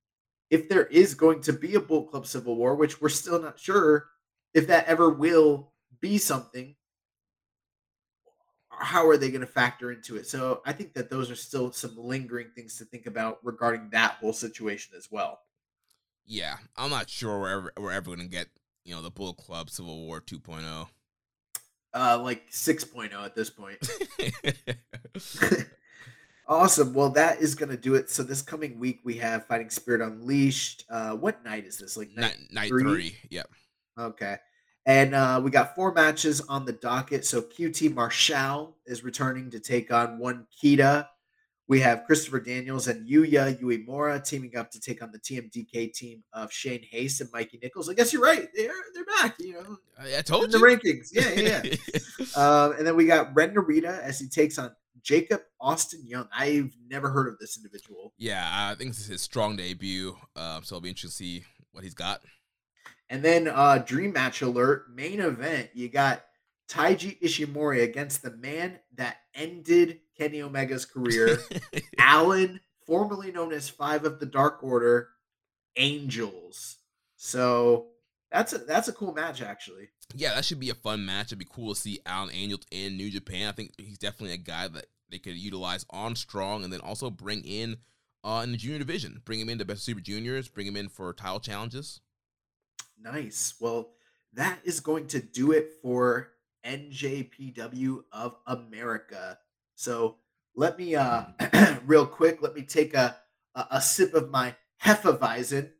if 0.51 0.69
there 0.69 0.87
is 0.87 1.15
going 1.15 1.43
to 1.43 1.53
be 1.53 1.74
a 1.74 1.81
Bullet 1.81 2.11
Club 2.11 2.27
Civil 2.27 2.57
War, 2.57 2.74
which 2.74 3.03
we're 3.03 3.11
still 3.11 3.41
not 3.41 3.61
sure 3.61 4.07
if 4.55 4.66
that 4.66 4.87
ever 4.87 5.11
will 5.11 5.74
be 6.01 6.16
something, 6.16 6.74
how 8.78 9.09
are 9.09 9.16
they 9.16 9.31
going 9.31 9.40
to 9.40 9.47
factor 9.47 9.90
into 9.90 10.16
it? 10.16 10.27
So 10.27 10.62
I 10.65 10.73
think 10.73 10.94
that 10.94 11.11
those 11.11 11.31
are 11.31 11.36
still 11.36 11.73
some 11.73 11.97
lingering 11.97 12.48
things 12.55 12.78
to 12.78 12.85
think 12.85 13.07
about 13.07 13.39
regarding 13.43 13.90
that 13.90 14.12
whole 14.12 14.32
situation 14.32 14.94
as 14.97 15.09
well. 15.11 15.40
Yeah, 16.27 16.57
I'm 16.77 16.90
not 16.90 17.09
sure 17.09 17.39
we're 17.39 17.51
ever, 17.51 17.73
we're 17.78 17.93
ever 17.93 18.11
gonna 18.11 18.27
get 18.27 18.48
you 18.85 18.94
know 18.94 19.03
the 19.03 19.11
Bull 19.11 19.35
Club 19.35 19.70
Civil 19.70 20.07
War 20.07 20.23
oh. 20.23 20.36
2.0. 20.36 20.86
Uh, 21.94 22.19
like 22.19 22.51
6.0 22.51 23.12
at 23.24 23.35
this 23.35 23.48
point. 23.48 23.78
awesome. 26.47 26.93
Well, 26.93 27.11
that 27.11 27.40
is 27.40 27.55
going 27.55 27.70
to 27.70 27.77
do 27.77 27.94
it. 27.94 28.11
So 28.11 28.23
this 28.23 28.43
coming 28.43 28.78
week 28.78 29.01
we 29.03 29.16
have 29.16 29.47
Fighting 29.47 29.70
Spirit 29.70 30.03
Unleashed. 30.03 30.85
Uh, 30.90 31.12
what 31.12 31.43
night 31.43 31.65
is 31.65 31.78
this? 31.78 31.97
Like 31.97 32.11
night, 32.15 32.36
night 32.51 32.69
three? 32.69 32.82
three. 32.82 33.16
Yep. 33.31 33.51
Okay. 33.98 34.36
And 34.87 35.17
uh, 35.17 35.41
we 35.43 35.51
got 35.51 35.75
four 35.75 35.93
matches 35.93 36.41
on 36.43 36.65
the 36.65 36.73
docket. 36.73 37.27
So 37.27 37.43
QT 37.43 37.93
Marshall 37.93 38.77
is 38.87 39.03
returning 39.03 39.51
to 39.51 39.59
take 39.59 39.93
on 39.93 40.19
one 40.19 40.47
Kita. 40.63 41.09
We 41.69 41.81
have 41.81 42.05
Christopher 42.05 42.39
Daniels 42.39 42.87
and 42.87 43.09
Yuya 43.09 43.61
Uemura 43.61 44.25
teaming 44.25 44.57
up 44.57 44.71
to 44.71 44.81
take 44.81 45.03
on 45.03 45.11
the 45.11 45.19
TMDK 45.19 45.93
team 45.93 46.23
of 46.33 46.53
Shane 46.53 46.85
Haste 46.89 47.21
and 47.21 47.31
Mikey 47.33 47.59
Nichols. 47.61 47.89
I 47.89 47.95
guess 47.95 48.13
you're 48.13 48.23
right. 48.23 48.47
They're 48.55 48.73
they're 48.95 49.05
back. 49.05 49.35
You 49.41 49.55
know, 49.55 49.79
I, 49.99 50.15
I 50.15 50.19
in 50.19 50.23
told 50.23 50.53
the 50.53 50.59
rankings. 50.59 51.09
Yeah, 51.13 51.33
yeah. 51.33 51.63
yeah. 51.65 52.37
um, 52.37 52.75
and 52.79 52.87
then 52.87 52.95
we 52.95 53.07
got 53.07 53.35
Ren 53.35 53.53
Narita 53.53 54.01
as 54.01 54.21
he 54.21 54.29
takes 54.29 54.59
on 54.59 54.71
Jacob 55.03 55.41
Austin 55.61 56.07
Young. 56.07 56.29
I've 56.33 56.71
never 56.89 57.11
heard 57.11 57.27
of 57.27 57.37
this 57.41 57.57
individual. 57.57 58.13
yeah, 58.17 58.49
I 58.71 58.77
think 58.77 58.91
this 58.91 59.01
is 59.01 59.07
his 59.09 59.23
strong 59.23 59.57
debut. 59.57 60.17
Um, 60.37 60.63
so 60.63 60.77
it'll 60.77 60.83
be 60.83 60.89
interesting 60.89 61.11
to 61.11 61.41
see 61.41 61.45
what 61.73 61.83
he's 61.83 61.95
got. 61.95 62.21
And 63.09 63.23
then 63.23 63.49
uh 63.49 63.78
Dream 63.78 64.12
Match 64.12 64.43
Alert, 64.43 64.95
main 64.95 65.20
event. 65.20 65.70
You 65.74 65.89
got 65.89 66.24
Taiji 66.69 67.20
Ishimori 67.20 67.83
against 67.83 68.23
the 68.23 68.33
man 68.33 68.78
that 68.97 69.19
ended 69.35 70.01
Kenny 70.19 70.43
Omega's 70.43 70.85
career, 70.85 71.39
Alan, 71.99 72.61
formerly 72.87 73.31
known 73.31 73.53
as 73.53 73.69
Five 73.69 74.05
of 74.05 74.19
the 74.19 74.27
Dark 74.27 74.62
Order, 74.62 75.11
Angels. 75.77 76.77
So 77.16 77.89
that's 78.31 78.53
a 78.53 78.59
that's 78.59 78.89
a 78.89 78.93
cool 78.93 79.12
match 79.12 79.43
actually. 79.43 79.89
yeah, 80.15 80.35
that 80.35 80.45
should 80.45 80.61
be 80.61 80.70
a 80.70 80.74
fun 80.74 81.07
match. 81.07 81.27
It'd 81.27 81.39
be 81.39 81.47
cool 81.49 81.74
to 81.74 81.81
see 81.81 82.01
Alan 82.07 82.35
Angels 82.35 82.66
in 82.70 82.97
New 82.97 83.11
Japan. 83.11 83.49
I 83.49 83.53
think 83.53 83.73
he's 83.78 83.99
definitely 83.99 84.35
a 84.35 84.39
guy 84.39 84.69
that 84.69 84.87
they 85.11 85.19
could 85.19 85.37
utilize 85.37 85.87
on 85.91 86.16
Strong 86.16 86.65
and 86.65 86.73
then 86.73 86.81
also 86.81 87.11
bring 87.11 87.43
in 87.45 87.77
uh, 88.24 88.41
in 88.43 88.51
the 88.51 88.59
junior 88.59 88.78
division. 88.78 89.23
Bring 89.24 89.41
him 89.41 89.49
into 89.49 89.65
Best 89.65 89.81
of 89.81 89.85
Super 89.85 90.01
Juniors. 90.01 90.49
Bring 90.49 90.66
him 90.66 90.77
in 90.77 90.89
for 90.89 91.12
title 91.12 91.41
challenges. 91.41 92.01
Nice. 93.01 93.55
Well, 93.60 93.90
that 94.32 94.59
is 94.64 94.81
going 94.81 95.06
to 95.09 95.20
do 95.20 95.52
it 95.52 95.73
for 95.82 96.32
NJPW 96.64 98.05
of 98.12 98.36
America. 98.47 99.39
So 99.74 100.16
let 100.55 100.78
me 100.78 100.97
uh 100.97 101.24
real 101.86 102.06
quick, 102.06 102.43
let 102.43 102.55
me 102.55 102.62
take 102.62 102.94
a 102.94 103.16
a, 103.55 103.66
a 103.73 103.81
sip 103.81 104.14
of 104.14 104.31
my 104.31 104.55
Hefeweizen. 104.85 105.70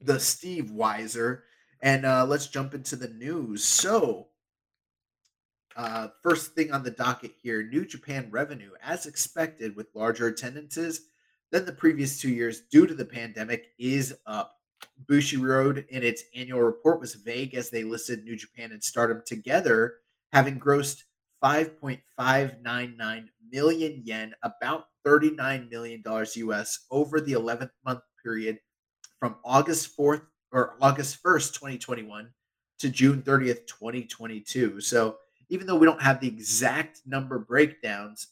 the 0.00 0.20
Steve 0.20 0.66
Weiser. 0.66 1.42
And 1.82 2.04
uh, 2.04 2.26
let's 2.26 2.46
jump 2.46 2.74
into 2.74 2.96
the 2.96 3.08
news. 3.08 3.64
So, 3.64 4.28
uh, 5.76 6.08
first 6.22 6.54
thing 6.54 6.72
on 6.72 6.82
the 6.82 6.90
docket 6.90 7.32
here 7.42 7.62
New 7.62 7.86
Japan 7.86 8.28
revenue, 8.30 8.72
as 8.82 9.06
expected, 9.06 9.76
with 9.76 9.94
larger 9.94 10.26
attendances 10.26 11.02
than 11.50 11.64
the 11.64 11.72
previous 11.72 12.20
two 12.20 12.30
years 12.30 12.62
due 12.70 12.86
to 12.86 12.94
the 12.94 13.04
pandemic, 13.04 13.72
is 13.78 14.14
up. 14.26 14.56
Bushiroad 15.06 15.86
in 15.88 16.02
its 16.02 16.24
annual 16.34 16.60
report 16.60 17.00
was 17.00 17.14
vague 17.14 17.54
as 17.54 17.70
they 17.70 17.84
listed 17.84 18.24
New 18.24 18.36
Japan 18.36 18.72
and 18.72 18.82
Stardom 18.82 19.22
together, 19.26 19.94
having 20.32 20.58
grossed 20.60 21.04
5.599 21.42 23.28
million 23.50 24.02
yen, 24.04 24.34
about 24.42 24.86
$39 25.06 25.70
million 25.70 26.02
US, 26.06 26.86
over 26.90 27.20
the 27.20 27.32
11th 27.32 27.70
month 27.84 28.00
period 28.22 28.58
from 29.18 29.36
August 29.44 29.96
4th 29.96 30.22
or 30.52 30.76
August 30.80 31.22
1st, 31.22 31.54
2021 31.54 32.30
to 32.78 32.88
June 32.88 33.22
30th, 33.22 33.66
2022. 33.66 34.80
So 34.80 35.16
even 35.48 35.66
though 35.66 35.76
we 35.76 35.86
don't 35.86 36.02
have 36.02 36.20
the 36.20 36.28
exact 36.28 37.00
number 37.06 37.38
breakdowns, 37.38 38.28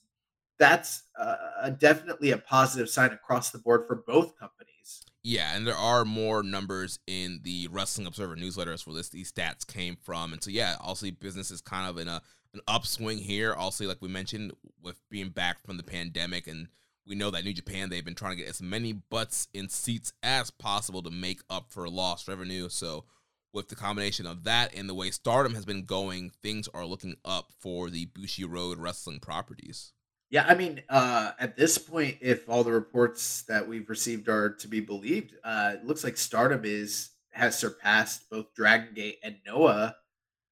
that's 0.59 1.05
uh, 1.18 1.70
definitely 1.70 2.32
a 2.32 2.39
positive 2.39 2.89
sign 2.89 3.12
across 3.12 3.51
the 3.51 3.59
board 3.59 3.86
for 3.86 3.97
both 4.06 4.39
companies. 4.39 5.05
Yeah, 5.22 5.55
and 5.55 5.66
there 5.66 5.76
are 5.76 6.05
more 6.05 6.43
numbers 6.43 6.98
in 7.06 7.40
the 7.43 7.68
Wrestling 7.70 8.06
Observer 8.06 8.36
newsletters 8.36 8.86
where 8.86 8.97
this 8.97 9.09
these 9.09 9.32
stats 9.32 9.66
came 9.66 9.97
from, 9.97 10.32
and 10.32 10.43
so 10.43 10.51
yeah, 10.51 10.76
also 10.80 11.10
business 11.10 11.51
is 11.51 11.60
kind 11.60 11.89
of 11.89 11.98
in 11.98 12.09
a 12.09 12.22
an 12.55 12.60
upswing 12.66 13.18
here. 13.18 13.52
Also, 13.52 13.86
like 13.86 14.01
we 14.01 14.09
mentioned, 14.09 14.52
with 14.82 14.98
being 15.10 15.28
back 15.30 15.64
from 15.64 15.76
the 15.76 15.82
pandemic, 15.82 16.47
and 16.47 16.68
we 17.06 17.14
know 17.14 17.30
that 17.30 17.44
New 17.44 17.52
Japan 17.52 17.90
they've 17.90 18.05
been 18.05 18.14
trying 18.14 18.36
to 18.36 18.43
get 18.43 18.51
as 18.51 18.62
many 18.62 18.93
butts 18.93 19.48
in 19.52 19.68
seats 19.68 20.12
as 20.22 20.51
possible 20.51 21.02
to 21.02 21.10
make 21.10 21.40
up 21.51 21.66
for 21.70 21.89
lost 21.89 22.28
revenue. 22.28 22.68
So, 22.68 23.05
with 23.52 23.68
the 23.68 23.76
combination 23.76 24.26
of 24.26 24.44
that 24.44 24.74
and 24.74 24.89
the 24.89 24.94
way 24.94 25.10
Stardom 25.10 25.55
has 25.55 25.64
been 25.64 25.85
going, 25.85 26.30
things 26.43 26.68
are 26.72 26.86
looking 26.86 27.16
up 27.24 27.52
for 27.59 27.90
the 27.90 28.06
Bushiroad 28.06 28.76
wrestling 28.78 29.20
properties. 29.20 29.93
Yeah, 30.30 30.44
I 30.46 30.55
mean, 30.55 30.82
uh, 30.90 31.32
at 31.38 31.56
this 31.56 31.78
point, 31.78 32.18
if 32.20 32.48
all 32.48 32.62
the 32.62 32.72
reports 32.72 33.42
that 33.42 33.66
we've 33.66 33.88
received 33.88 34.28
are 34.28 34.50
to 34.50 34.68
be 34.68 34.80
believed, 34.80 35.34
uh, 35.42 35.72
it 35.74 35.86
looks 35.86 36.05
like 36.05 36.16
Stardom 36.16 36.62
is 36.64 37.10
has 37.30 37.59
surpassed 37.59 38.28
both 38.30 38.52
Dragon 38.55 38.94
Gate 38.94 39.18
and 39.22 39.36
Noah 39.46 39.96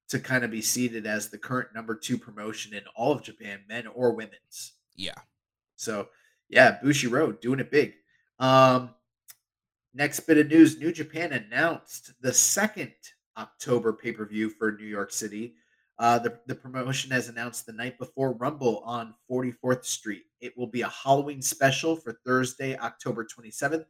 to 0.09 0.19
kind 0.19 0.43
of 0.43 0.51
be 0.51 0.61
seated 0.61 1.05
as 1.05 1.29
the 1.29 1.37
current 1.37 1.75
number 1.75 1.93
two 1.95 2.17
promotion 2.17 2.73
in 2.73 2.83
all 2.95 3.11
of 3.11 3.21
Japan, 3.21 3.59
men 3.67 3.87
or 3.87 4.13
women's. 4.13 4.73
Yeah. 4.95 5.15
So 5.75 6.07
yeah, 6.49 6.79
Bushiroad 6.83 7.41
doing 7.41 7.59
it 7.59 7.69
big. 7.69 7.93
Um, 8.39 8.91
next 9.93 10.21
bit 10.21 10.37
of 10.39 10.47
news: 10.47 10.79
New 10.79 10.91
Japan 10.91 11.33
announced 11.33 12.13
the 12.21 12.33
second 12.33 12.93
October 13.37 13.93
pay 13.93 14.11
per 14.11 14.25
view 14.25 14.49
for 14.49 14.71
New 14.71 14.85
York 14.85 15.11
City. 15.11 15.55
Uh, 15.99 16.19
the, 16.19 16.37
the 16.45 16.55
promotion 16.55 17.09
has 17.09 17.27
announced 17.27 17.65
the 17.65 17.73
night 17.73 17.97
before 17.97 18.33
Rumble 18.33 18.83
on 18.85 19.15
44th 19.29 19.85
Street. 19.85 20.23
It 20.41 20.55
will 20.55 20.67
be 20.67 20.81
a 20.81 20.89
Halloween 20.89 21.41
special 21.41 21.95
for 21.95 22.19
Thursday, 22.25 22.77
October 22.77 23.25
27th 23.25 23.85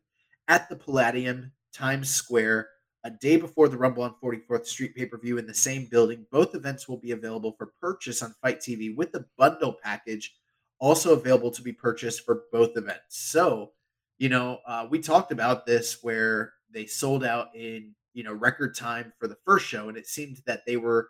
at 0.48 0.70
the 0.70 0.76
Palladium, 0.76 1.52
Times 1.74 2.10
Square 2.10 2.70
a 3.04 3.10
day 3.10 3.38
before 3.38 3.70
the 3.70 3.78
Rumble 3.78 4.04
on 4.04 4.16
44th 4.22 4.66
Street 4.66 4.96
pay 4.96 5.06
per 5.06 5.18
view 5.18 5.38
in 5.38 5.48
the 5.48 5.54
same 5.54 5.86
building. 5.86 6.26
Both 6.32 6.56
events 6.56 6.90
will 6.90 6.98
be 6.98 7.12
available 7.12 7.54
for 7.58 7.74
purchase 7.80 8.22
on 8.22 8.36
FITE 8.42 8.60
TV 8.60 8.96
with 8.96 9.12
the 9.12 9.26
bundle 9.38 9.78
package 9.82 10.36
also 10.80 11.14
available 11.14 11.52
to 11.52 11.62
be 11.62 11.72
purchased 11.72 12.26
for 12.26 12.44
both 12.52 12.78
events. 12.78 13.18
So, 13.18 13.72
you 14.18 14.30
know, 14.30 14.60
uh, 14.68 14.88
we 14.90 15.00
talked 15.00 15.32
about 15.32 15.66
this 15.66 16.04
where 16.04 16.54
they 16.72 16.86
sold 16.86 17.24
out 17.24 17.48
in, 17.56 17.96
you 18.14 18.24
know, 18.24 18.34
record 18.34 18.76
time 18.76 19.14
for 19.20 19.28
the 19.28 19.38
first 19.46 19.66
show, 19.66 19.90
and 19.90 19.98
it 19.98 20.08
seemed 20.08 20.42
that 20.46 20.66
they 20.66 20.78
were 20.78 21.10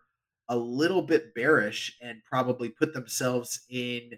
a 0.50 0.58
little 0.58 1.02
bit 1.02 1.34
bearish 1.34 1.98
and 2.02 2.24
probably 2.24 2.70
put 2.70 2.94
themselves 2.94 3.62
in 3.70 4.12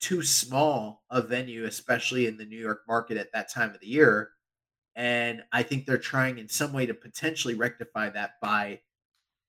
too 0.00 0.22
small 0.22 1.04
a 1.10 1.22
venue, 1.22 1.64
especially 1.64 2.26
in 2.26 2.36
the 2.36 2.44
New 2.44 2.58
York 2.58 2.82
market 2.88 3.16
at 3.16 3.32
that 3.32 3.50
time 3.50 3.70
of 3.70 3.80
the 3.80 3.86
year. 3.86 4.30
And 4.96 5.42
I 5.52 5.62
think 5.62 5.86
they're 5.86 5.96
trying 5.96 6.38
in 6.38 6.48
some 6.48 6.72
way 6.72 6.86
to 6.86 6.94
potentially 6.94 7.54
rectify 7.54 8.10
that 8.10 8.32
by 8.42 8.80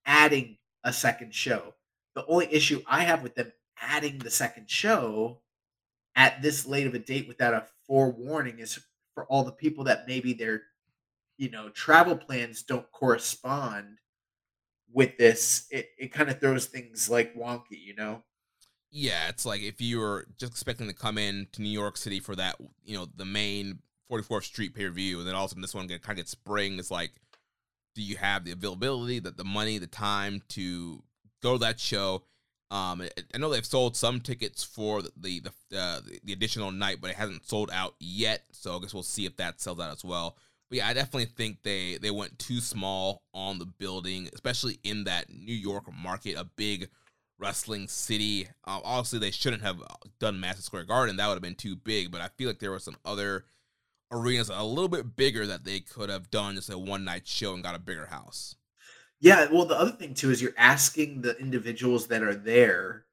adding 0.06 0.58
a 0.84 0.94
second 0.94 1.34
show. 1.34 1.74
The 2.16 2.26
only 2.28 2.54
issue 2.54 2.82
I 2.88 3.04
have 3.04 3.24
with 3.24 3.36
them 3.36 3.52
adding 3.82 4.20
the 4.20 4.30
second 4.30 4.70
show 4.70 5.42
at 6.16 6.42
this 6.42 6.66
late 6.66 6.88
of 6.88 6.94
a 6.94 7.00
date 7.00 7.28
without 7.28 7.54
a 7.54 7.66
forewarning 7.88 8.60
is 8.60 8.80
for 9.14 9.26
all 9.26 9.44
the 9.44 9.52
people 9.52 9.84
that 9.86 10.08
maybe 10.08 10.34
their 10.34 10.62
you 11.38 11.50
know 11.50 11.70
travel 11.70 12.16
plans 12.16 12.64
don't 12.64 12.90
correspond 12.92 13.98
with 14.94 15.18
this 15.18 15.68
it, 15.72 15.90
it 15.98 16.14
kind 16.14 16.30
of 16.30 16.40
throws 16.40 16.66
things 16.66 17.10
like 17.10 17.36
wonky 17.36 17.82
you 17.84 17.96
know 17.96 18.22
yeah 18.92 19.28
it's 19.28 19.46
like 19.46 19.62
if 19.62 19.82
you 19.82 20.00
were 20.00 20.28
just 20.38 20.52
expecting 20.52 20.88
to 20.88 20.94
come 20.94 21.18
in 21.18 21.48
to 21.52 21.62
new 21.62 21.70
york 21.70 21.98
city 21.98 22.20
for 22.20 22.36
that 22.36 22.56
you 22.84 22.96
know 22.96 23.08
the 23.16 23.26
main 23.26 23.80
44th 24.14 24.44
Street 24.44 24.76
pay 24.76 24.86
per 24.86 24.92
view, 24.92 25.20
and 25.20 25.28
then 25.28 25.36
all 25.36 25.46
of 25.46 25.48
a 25.48 25.50
sudden 25.50 25.62
this 25.62 25.74
one 25.76 25.88
kind 25.88 26.02
of 26.10 26.16
gets 26.16 26.32
spring. 26.32 26.78
It's 26.80 26.92
like, 26.92 27.12
do 27.96 28.02
you 28.02 28.18
have 28.18 28.46
the 28.46 28.52
availability, 28.52 29.20
that 29.20 29.38
the 29.38 29.44
money, 29.44 29.78
the 29.78 29.88
time 29.88 30.42
to 30.50 31.04
go 31.42 31.54
to 31.54 31.60
that 31.60 31.80
show? 31.80 32.24
Um, 32.72 33.04
I 33.34 33.38
know 33.38 33.50
they've 33.50 33.66
sold 33.66 33.96
some 33.96 34.20
tickets 34.20 34.64
for 34.64 35.02
the 35.02 35.12
the 35.16 35.42
the, 35.70 35.78
uh, 35.78 36.02
the 36.24 36.34
additional 36.34 36.72
night, 36.72 36.98
but 37.02 37.12
it 37.12 37.16
hasn't 37.16 37.48
sold 37.48 37.70
out 37.72 37.96
yet. 38.00 38.44
So 38.52 38.76
I 38.76 38.80
guess 38.80 38.94
we'll 38.94 39.04
see 39.04 39.26
if 39.26 39.38
that 39.38 39.62
sells 39.62 39.80
out 39.80 39.92
as 39.92 40.04
well. 40.04 40.38
But 40.74 40.78
yeah, 40.78 40.88
I 40.88 40.94
definitely 40.96 41.26
think 41.26 41.62
they 41.62 42.00
they 42.02 42.10
went 42.10 42.40
too 42.40 42.60
small 42.60 43.22
on 43.32 43.60
the 43.60 43.66
building, 43.68 44.28
especially 44.34 44.80
in 44.84 45.04
that 45.04 45.30
New 45.30 45.54
York 45.54 45.84
market, 45.94 46.36
a 46.36 46.46
big 46.46 46.90
wrestling 47.38 47.88
city. 47.88 48.48
Uh, 48.66 48.80
obviously, 48.84 49.20
they 49.20 49.30
shouldn't 49.30 49.62
have 49.62 49.84
done 50.20 50.40
Madison 50.40 50.64
Square 50.64 50.86
Garden; 50.86 51.18
that 51.18 51.28
would 51.28 51.36
have 51.36 51.44
been 51.44 51.54
too 51.54 51.76
big. 51.76 52.10
But 52.10 52.22
I 52.22 52.30
feel 52.30 52.48
like 52.48 52.58
there 52.58 52.72
were 52.72 52.80
some 52.80 52.98
other 53.06 53.46
arenas 54.10 54.50
a 54.50 54.64
little 54.64 54.88
bit 54.88 55.16
bigger 55.16 55.46
that 55.46 55.64
they 55.64 55.80
could 55.80 56.10
have 56.10 56.32
done 56.32 56.56
just 56.56 56.72
a 56.72 56.78
one 56.80 57.06
night 57.06 57.28
show 57.28 57.54
and 57.54 57.62
got 57.62 57.76
a 57.76 57.80
bigger 57.80 58.08
house. 58.08 58.56
Yeah, 59.20 59.46
well, 59.52 59.66
the 59.66 59.78
other 59.78 59.92
thing 59.92 60.16
too 60.16 60.32
is 60.32 60.42
you're 60.42 60.54
asking 60.58 61.22
the 61.22 61.38
individuals 61.38 62.08
that 62.08 62.24
are 62.24 62.34
there 62.34 63.06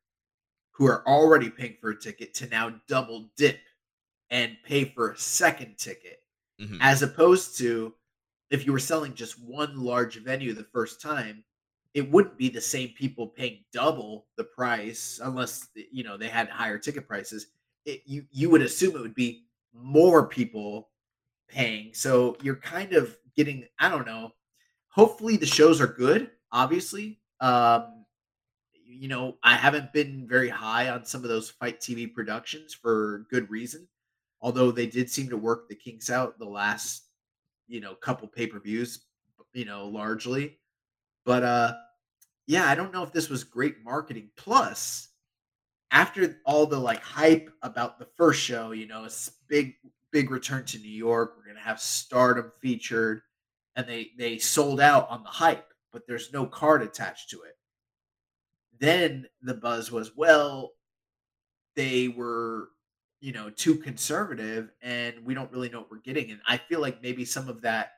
who 0.71 0.87
are 0.87 1.07
already 1.07 1.51
paying 1.51 1.77
for 1.79 1.91
a 1.91 2.01
ticket 2.01 2.33
to 2.37 2.49
now 2.49 2.81
double 2.89 3.29
dip 3.37 3.61
and 4.31 4.57
pay 4.65 4.87
for 4.87 5.11
a 5.11 5.19
second 5.19 5.77
ticket, 5.77 6.20
mm-hmm. 6.61 6.77
as 6.81 7.03
opposed 7.03 7.57
to 7.59 7.95
if 8.51 8.67
you 8.67 8.73
were 8.73 8.79
selling 8.79 9.15
just 9.15 9.43
one 9.43 9.81
large 9.83 10.17
venue 10.23 10.53
the 10.53 10.67
first 10.73 11.01
time, 11.01 11.45
it 11.95 12.11
wouldn't 12.11 12.39
be 12.39 12.49
the 12.49 12.61
same 12.61 12.91
people 12.91 13.27
paying 13.27 13.65
double 13.73 14.27
the 14.37 14.45
price 14.45 15.21
unless 15.23 15.69
you 15.75 16.05
know 16.05 16.17
they 16.17 16.29
had 16.29 16.49
higher 16.49 16.79
ticket 16.79 17.07
prices. 17.07 17.47
It, 17.85 18.03
you 18.05 18.25
you 18.31 18.51
would 18.51 18.63
assume 18.63 18.97
it 18.97 19.03
would 19.03 19.15
be 19.15 19.45
more 19.73 20.27
people 20.27 20.91
paying. 21.49 21.93
So 21.95 22.37
you're 22.43 22.57
kind 22.57 22.93
of 22.93 23.17
getting, 23.37 23.67
I 23.79 23.89
don't 23.89 24.07
know. 24.07 24.33
Hopefully 24.89 25.37
the 25.37 25.47
shows 25.47 25.81
are 25.81 25.87
good, 25.87 26.31
obviously. 26.53 27.21
Um, 27.41 28.05
you 28.85 29.09
know, 29.09 29.37
I 29.43 29.55
haven't 29.55 29.93
been 29.93 30.27
very 30.29 30.49
high 30.49 30.91
on 30.91 31.05
some 31.05 31.23
of 31.23 31.29
those 31.29 31.51
FITE 31.51 31.81
TV 31.81 32.13
productions 32.13 32.75
for 32.75 33.27
good 33.31 33.49
reason. 33.51 33.87
Although 34.43 34.71
they 34.71 34.87
did 34.87 35.11
seem 35.11 35.29
to 35.29 35.37
work 35.37 35.69
the 35.69 35.75
kinks 35.75 36.11
out 36.11 36.39
the 36.39 36.45
last, 36.45 37.05
you 37.69 37.81
know, 37.81 37.95
couple 37.95 38.27
pay-per-views, 38.29 39.05
you 39.53 39.65
know, 39.65 39.87
largely. 39.87 40.59
But 41.25 41.43
uh 41.43 41.75
yeah, 42.47 42.69
I 42.69 42.75
don't 42.75 42.93
know 42.93 43.03
if 43.05 43.13
this 43.13 43.29
was 43.29 43.45
great 43.45 43.85
marketing. 43.85 44.31
Plus, 44.37 45.09
after 45.93 46.39
all 46.45 46.67
the 46.67 46.79
like 46.79 47.03
hype 47.03 47.51
about 47.63 47.99
the 47.99 48.09
first 48.17 48.41
show, 48.41 48.73
you 48.73 48.87
know, 48.87 49.05
it's 49.05 49.31
big 49.49 49.75
big 50.11 50.31
return 50.31 50.65
to 50.67 50.79
New 50.79 50.91
York. 50.91 51.35
We're 51.37 51.47
gonna 51.47 51.65
have 51.65 51.81
Stardom 51.81 52.51
featured, 52.61 53.23
and 53.77 53.87
they 53.87 54.11
they 54.19 54.39
sold 54.39 54.81
out 54.81 55.09
on 55.11 55.23
the 55.23 55.29
hype, 55.29 55.73
but 55.93 56.03
there's 56.07 56.33
no 56.33 56.47
card 56.47 56.83
attached 56.83 57.31
to 57.31 57.43
it. 57.43 57.57
Then 58.79 59.27
the 59.43 59.55
buzz 59.55 59.93
was, 59.93 60.17
well, 60.17 60.73
they 61.77 62.09
were, 62.09 62.71
you 63.21 63.33
know, 63.33 63.51
too 63.51 63.77
conservative, 63.77 64.71
and 64.83 65.15
we 65.25 65.35
don't 65.35 65.53
really 65.53 65.69
know 65.69 65.81
what 65.81 65.91
we're 65.91 65.99
getting. 65.99 66.31
And 66.31 66.41
I 66.47 66.57
feel 66.57 66.81
like 66.81 67.03
maybe 67.03 67.25
some 67.25 67.49
of 67.49 67.63
that 67.63 67.93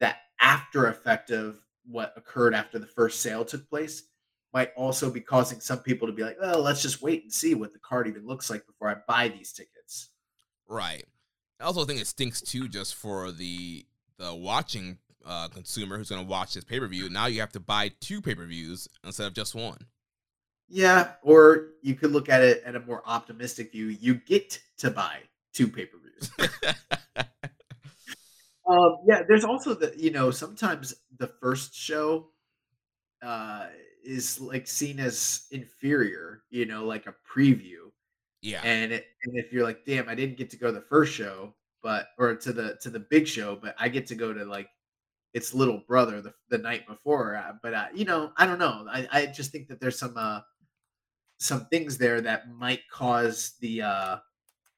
that 0.00 0.18
after 0.40 0.86
effect 0.86 1.30
of 1.30 1.58
what 1.86 2.12
occurred 2.16 2.54
after 2.54 2.78
the 2.78 2.86
first 2.86 3.20
sale 3.20 3.44
took 3.44 3.68
place 3.68 4.04
might 4.52 4.70
also 4.76 5.10
be 5.10 5.20
causing 5.20 5.60
some 5.60 5.78
people 5.78 6.06
to 6.06 6.12
be 6.12 6.22
like, 6.22 6.36
"Oh, 6.40 6.60
let's 6.60 6.82
just 6.82 7.02
wait 7.02 7.22
and 7.22 7.32
see 7.32 7.54
what 7.54 7.72
the 7.72 7.78
card 7.78 8.08
even 8.08 8.26
looks 8.26 8.50
like 8.50 8.66
before 8.66 8.88
I 8.88 8.96
buy 9.06 9.28
these 9.28 9.52
tickets." 9.52 10.10
Right. 10.66 11.04
I 11.60 11.64
also 11.64 11.84
think 11.84 12.00
it 12.00 12.06
stinks 12.06 12.40
too, 12.40 12.68
just 12.68 12.94
for 12.94 13.32
the 13.32 13.86
the 14.18 14.34
watching 14.34 14.98
uh, 15.24 15.48
consumer 15.48 15.96
who's 15.96 16.10
going 16.10 16.24
to 16.24 16.28
watch 16.28 16.54
this 16.54 16.64
pay 16.64 16.78
per 16.78 16.86
view. 16.88 17.08
Now 17.08 17.26
you 17.26 17.40
have 17.40 17.52
to 17.52 17.60
buy 17.60 17.90
two 18.00 18.20
pay 18.20 18.34
per 18.34 18.46
views 18.46 18.88
instead 19.04 19.26
of 19.26 19.34
just 19.34 19.54
one. 19.54 19.78
Yeah, 20.68 21.12
or 21.22 21.70
you 21.82 21.94
could 21.94 22.12
look 22.12 22.28
at 22.28 22.42
it 22.42 22.62
at 22.64 22.76
a 22.76 22.80
more 22.80 23.02
optimistic 23.06 23.72
view. 23.72 23.86
You 23.86 24.14
get 24.14 24.60
to 24.78 24.90
buy 24.90 25.20
two 25.54 25.68
pay 25.68 25.86
per 25.86 25.98
views. 25.98 26.30
um, 28.68 28.98
yeah, 29.06 29.22
there's 29.26 29.44
also 29.44 29.74
the 29.74 29.94
you 29.96 30.10
know 30.10 30.30
sometimes 30.30 30.94
the 31.18 31.28
first 31.40 31.74
show 31.74 32.28
uh, 33.22 33.66
is 34.04 34.40
like 34.40 34.66
seen 34.66 35.00
as 35.00 35.46
inferior. 35.50 36.42
You 36.50 36.66
know, 36.66 36.84
like 36.84 37.06
a 37.06 37.14
preview. 37.26 37.90
Yeah, 38.42 38.60
and 38.62 38.92
it, 38.92 39.06
and 39.24 39.38
if 39.38 39.52
you're 39.52 39.64
like, 39.64 39.86
damn, 39.86 40.08
I 40.08 40.14
didn't 40.14 40.36
get 40.36 40.50
to 40.50 40.58
go 40.58 40.66
to 40.66 40.72
the 40.72 40.82
first 40.82 41.14
show, 41.14 41.54
but 41.82 42.08
or 42.18 42.34
to 42.34 42.52
the 42.52 42.78
to 42.82 42.90
the 42.90 43.00
big 43.00 43.26
show, 43.26 43.56
but 43.56 43.74
I 43.78 43.88
get 43.88 44.06
to 44.08 44.14
go 44.14 44.34
to 44.34 44.44
like 44.44 44.68
its 45.34 45.54
little 45.54 45.82
brother 45.86 46.20
the, 46.20 46.34
the 46.50 46.58
night 46.58 46.86
before. 46.86 47.36
Uh, 47.36 47.52
but 47.62 47.74
uh, 47.74 47.86
you 47.94 48.04
know, 48.04 48.32
I 48.36 48.46
don't 48.46 48.58
know. 48.58 48.86
I, 48.90 49.08
I 49.10 49.26
just 49.26 49.50
think 49.50 49.68
that 49.68 49.80
there's 49.80 49.98
some 49.98 50.16
uh 50.16 50.40
some 51.38 51.66
things 51.66 51.96
there 51.96 52.20
that 52.20 52.52
might 52.52 52.80
cause 52.90 53.54
the 53.60 53.82
uh 53.82 54.16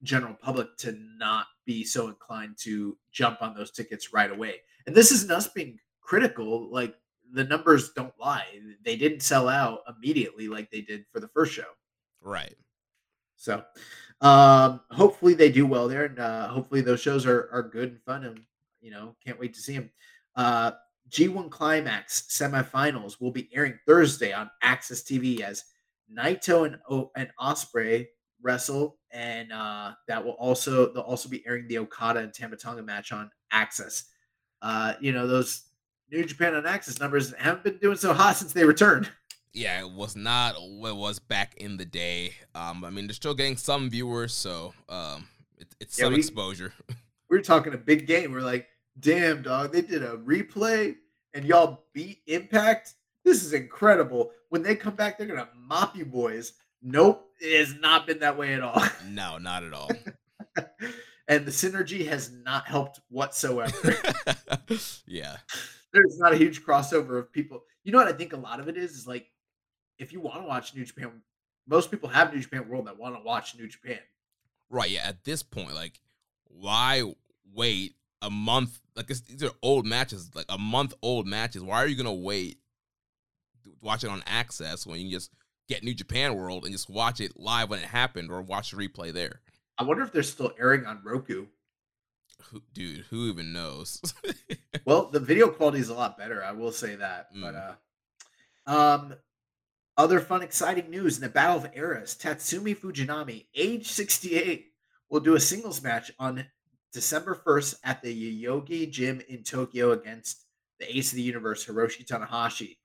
general 0.02 0.34
public 0.34 0.76
to 0.78 0.96
not 1.18 1.46
be 1.66 1.84
so 1.84 2.08
inclined 2.08 2.56
to 2.58 2.96
jump 3.12 3.42
on 3.42 3.54
those 3.54 3.70
tickets 3.70 4.12
right 4.12 4.30
away. 4.30 4.56
And 4.86 4.94
this 4.94 5.12
isn't 5.12 5.30
us 5.30 5.48
being 5.48 5.78
critical. 6.00 6.70
Like 6.70 6.94
the 7.32 7.44
numbers 7.44 7.90
don't 7.90 8.12
lie. 8.18 8.46
They 8.82 8.96
didn't 8.96 9.20
sell 9.20 9.48
out 9.48 9.80
immediately 9.88 10.48
like 10.48 10.70
they 10.70 10.80
did 10.80 11.04
for 11.12 11.20
the 11.20 11.28
first 11.28 11.52
show. 11.52 11.68
Right. 12.20 12.56
So 13.36 13.64
um 14.20 14.80
hopefully 14.90 15.32
they 15.32 15.50
do 15.50 15.66
well 15.66 15.88
there 15.88 16.04
and 16.04 16.18
uh 16.18 16.48
hopefully 16.48 16.82
those 16.82 17.00
shows 17.00 17.24
are 17.26 17.48
are 17.52 17.62
good 17.62 17.90
and 17.90 18.02
fun 18.02 18.24
and 18.24 18.40
you 18.82 18.90
know 18.90 19.16
can't 19.24 19.40
wait 19.40 19.54
to 19.54 19.60
see 19.60 19.74
them. 19.74 19.90
Uh 20.36 20.72
G1 21.10 21.50
Climax 21.50 22.26
semifinals 22.30 23.20
will 23.20 23.32
be 23.32 23.48
airing 23.52 23.78
Thursday 23.86 24.32
on 24.32 24.48
AXS 24.62 25.02
TV 25.02 25.40
as 25.40 25.64
Naito 26.16 26.66
and 26.66 26.78
o- 26.88 27.10
and 27.16 27.30
Ospreay 27.40 28.06
wrestle, 28.42 28.98
and 29.12 29.52
uh, 29.52 29.92
that 30.08 30.24
will 30.24 30.32
also 30.32 30.92
they'll 30.92 31.02
also 31.02 31.28
be 31.28 31.46
airing 31.46 31.68
the 31.68 31.78
Okada 31.78 32.20
and 32.20 32.32
Tama 32.32 32.56
Tonga 32.56 32.82
match 32.82 33.12
on 33.12 33.30
AXS. 33.52 34.04
Uh, 34.62 34.94
you 35.00 35.12
know 35.12 35.26
those 35.26 35.64
New 36.10 36.24
Japan 36.24 36.54
on 36.54 36.64
AXS 36.64 37.00
numbers 37.00 37.32
haven't 37.38 37.64
been 37.64 37.78
doing 37.78 37.96
so 37.96 38.12
hot 38.14 38.36
since 38.36 38.52
they 38.52 38.64
returned. 38.64 39.10
Yeah, 39.52 39.80
it 39.80 39.90
was 39.90 40.14
not 40.14 40.54
what 40.54 40.90
it 40.90 40.96
was 40.96 41.18
back 41.18 41.56
in 41.56 41.76
the 41.76 41.84
day. 41.84 42.34
Um, 42.54 42.84
I 42.84 42.90
mean, 42.90 43.06
they're 43.06 43.14
still 43.14 43.34
getting 43.34 43.56
some 43.56 43.90
viewers, 43.90 44.32
so 44.32 44.74
um, 44.88 45.26
it, 45.58 45.66
it's 45.80 45.98
yeah, 45.98 46.04
some 46.04 46.12
we, 46.12 46.20
exposure. 46.20 46.72
We 47.28 47.36
were 47.36 47.44
talking 47.44 47.74
a 47.74 47.78
big 47.78 48.08
game. 48.08 48.32
We're 48.32 48.40
like, 48.40 48.66
damn, 48.98 49.42
dog, 49.42 49.70
they 49.70 49.82
did 49.82 50.02
a 50.02 50.16
replay 50.16 50.96
and 51.32 51.44
y'all 51.44 51.84
beat 51.94 52.22
Impact. 52.26 52.94
This 53.24 53.44
is 53.44 53.52
incredible. 53.52 54.32
When 54.48 54.62
they 54.62 54.74
come 54.74 54.94
back, 54.94 55.18
they're 55.18 55.26
gonna 55.26 55.48
mop 55.56 55.96
you 55.96 56.04
boys. 56.04 56.52
Nope, 56.82 57.30
it 57.40 57.58
has 57.58 57.74
not 57.74 58.06
been 58.06 58.20
that 58.20 58.38
way 58.38 58.54
at 58.54 58.62
all. 58.62 58.82
No, 59.08 59.38
not 59.38 59.64
at 59.64 59.72
all. 59.74 59.90
and 61.28 61.44
the 61.44 61.50
synergy 61.50 62.06
has 62.06 62.30
not 62.30 62.66
helped 62.66 63.00
whatsoever. 63.08 63.94
yeah. 65.06 65.36
There's 65.92 66.18
not 66.18 66.32
a 66.32 66.36
huge 66.36 66.62
crossover 66.64 67.18
of 67.18 67.32
people. 67.32 67.62
You 67.84 67.92
know 67.92 67.98
what 67.98 68.08
I 68.08 68.12
think 68.12 68.32
a 68.32 68.36
lot 68.36 68.60
of 68.60 68.68
it 68.68 68.76
is 68.76 68.92
is 68.92 69.06
like 69.06 69.26
if 69.98 70.12
you 70.12 70.20
want 70.20 70.42
to 70.42 70.48
watch 70.48 70.74
New 70.74 70.84
Japan, 70.84 71.22
most 71.66 71.90
people 71.90 72.08
have 72.08 72.32
New 72.32 72.40
Japan 72.40 72.68
World 72.68 72.86
that 72.86 72.98
want 72.98 73.14
to 73.16 73.22
watch 73.22 73.56
New 73.56 73.68
Japan. 73.68 73.98
Right. 74.70 74.90
Yeah. 74.90 75.02
At 75.06 75.24
this 75.24 75.42
point, 75.42 75.74
like, 75.74 76.00
why 76.44 77.02
wait 77.52 77.94
a 78.22 78.30
month? 78.30 78.80
Like, 78.96 79.08
these 79.08 79.42
are 79.42 79.50
old 79.62 79.86
matches, 79.86 80.30
like 80.34 80.46
a 80.48 80.58
month 80.58 80.94
old 81.02 81.26
matches. 81.26 81.62
Why 81.62 81.82
are 81.82 81.86
you 81.86 81.96
gonna 81.96 82.14
wait? 82.14 82.58
Watch 83.80 84.04
it 84.04 84.10
on 84.10 84.22
AXS 84.22 84.86
when 84.86 85.00
you 85.00 85.10
just 85.10 85.30
get 85.68 85.82
New 85.82 85.94
Japan 85.94 86.34
World 86.34 86.64
and 86.64 86.72
just 86.72 86.90
watch 86.90 87.20
it 87.20 87.38
live 87.38 87.70
when 87.70 87.78
it 87.78 87.86
happened, 87.86 88.30
or 88.30 88.42
watch 88.42 88.72
the 88.72 88.76
replay 88.76 89.12
there. 89.12 89.40
I 89.78 89.84
wonder 89.84 90.02
if 90.02 90.12
they're 90.12 90.22
still 90.22 90.52
airing 90.58 90.84
on 90.84 91.00
Roku. 91.04 91.46
Who, 92.50 92.62
dude, 92.72 93.04
who 93.10 93.28
even 93.28 93.52
knows? 93.52 94.02
well, 94.84 95.06
the 95.06 95.20
video 95.20 95.48
quality 95.48 95.78
is 95.78 95.88
a 95.88 95.94
lot 95.94 96.18
better. 96.18 96.42
I 96.42 96.52
will 96.52 96.72
say 96.72 96.96
that. 96.96 97.34
Mm. 97.34 97.40
But 97.42 97.54
uh, 98.68 98.94
um, 98.94 99.14
other 99.96 100.20
fun, 100.20 100.42
exciting 100.42 100.90
news 100.90 101.16
in 101.16 101.22
the 101.22 101.28
Battle 101.28 101.58
of 101.58 101.70
Eras: 101.74 102.16
Tatsumi 102.20 102.76
Fujinami, 102.76 103.46
age 103.54 103.88
68, 103.88 104.66
will 105.08 105.20
do 105.20 105.34
a 105.34 105.40
singles 105.40 105.82
match 105.82 106.10
on 106.18 106.46
December 106.92 107.40
1st 107.46 107.76
at 107.84 108.02
the 108.02 108.44
Yoyogi 108.44 108.90
Gym 108.90 109.20
in 109.28 109.42
Tokyo 109.42 109.92
against 109.92 110.44
the 110.78 110.96
Ace 110.96 111.12
of 111.12 111.16
the 111.16 111.22
Universe, 111.22 111.66
Hiroshi 111.66 112.06
Tanahashi. 112.06 112.76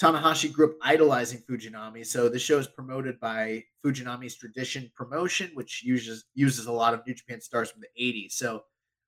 Tanahashi 0.00 0.52
grew 0.52 0.70
up 0.70 0.76
idolizing 0.82 1.42
Fujinami, 1.48 2.04
so 2.04 2.28
the 2.28 2.38
show 2.38 2.58
is 2.58 2.66
promoted 2.66 3.20
by 3.20 3.62
Fujinami's 3.84 4.34
Tradition 4.34 4.90
Promotion, 4.94 5.50
which 5.54 5.82
uses 5.84 6.24
uses 6.34 6.66
a 6.66 6.72
lot 6.72 6.94
of 6.94 7.06
New 7.06 7.14
Japan 7.14 7.40
stars 7.40 7.70
from 7.70 7.82
the 7.82 8.02
80s. 8.02 8.32
So 8.32 8.64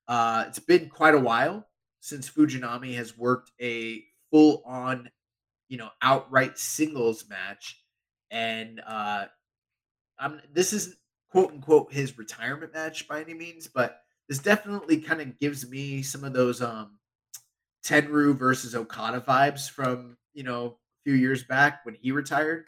uh, 0.07 0.45
it's 0.47 0.59
been 0.59 0.89
quite 0.89 1.13
a 1.13 1.19
while 1.19 1.67
since 1.99 2.29
Fujinami 2.29 2.95
has 2.95 3.17
worked 3.17 3.51
a 3.61 4.03
full 4.31 4.63
on, 4.65 5.09
you 5.67 5.77
know, 5.77 5.89
outright 6.01 6.57
singles 6.57 7.27
match, 7.29 7.83
and 8.31 8.81
uh, 8.87 9.25
I'm 10.17 10.41
this 10.53 10.71
isn't 10.71 10.95
quote 11.29 11.51
unquote 11.51 11.91
his 11.91 12.17
retirement 12.17 12.73
match 12.73 13.07
by 13.09 13.21
any 13.21 13.33
means, 13.33 13.67
but 13.67 13.99
this 14.29 14.39
definitely 14.39 15.01
kind 15.01 15.21
of 15.21 15.37
gives 15.37 15.69
me 15.69 16.01
some 16.01 16.23
of 16.23 16.33
those 16.33 16.61
um 16.61 16.97
Tenryu 17.87 18.37
versus 18.37 18.75
Okada 18.75 19.21
vibes 19.21 19.69
from 19.69 20.17
you 20.33 20.43
know 20.43 20.65
a 20.65 21.09
few 21.09 21.13
years 21.13 21.43
back 21.43 21.85
when 21.85 21.95
he 21.95 22.11
retired. 22.11 22.65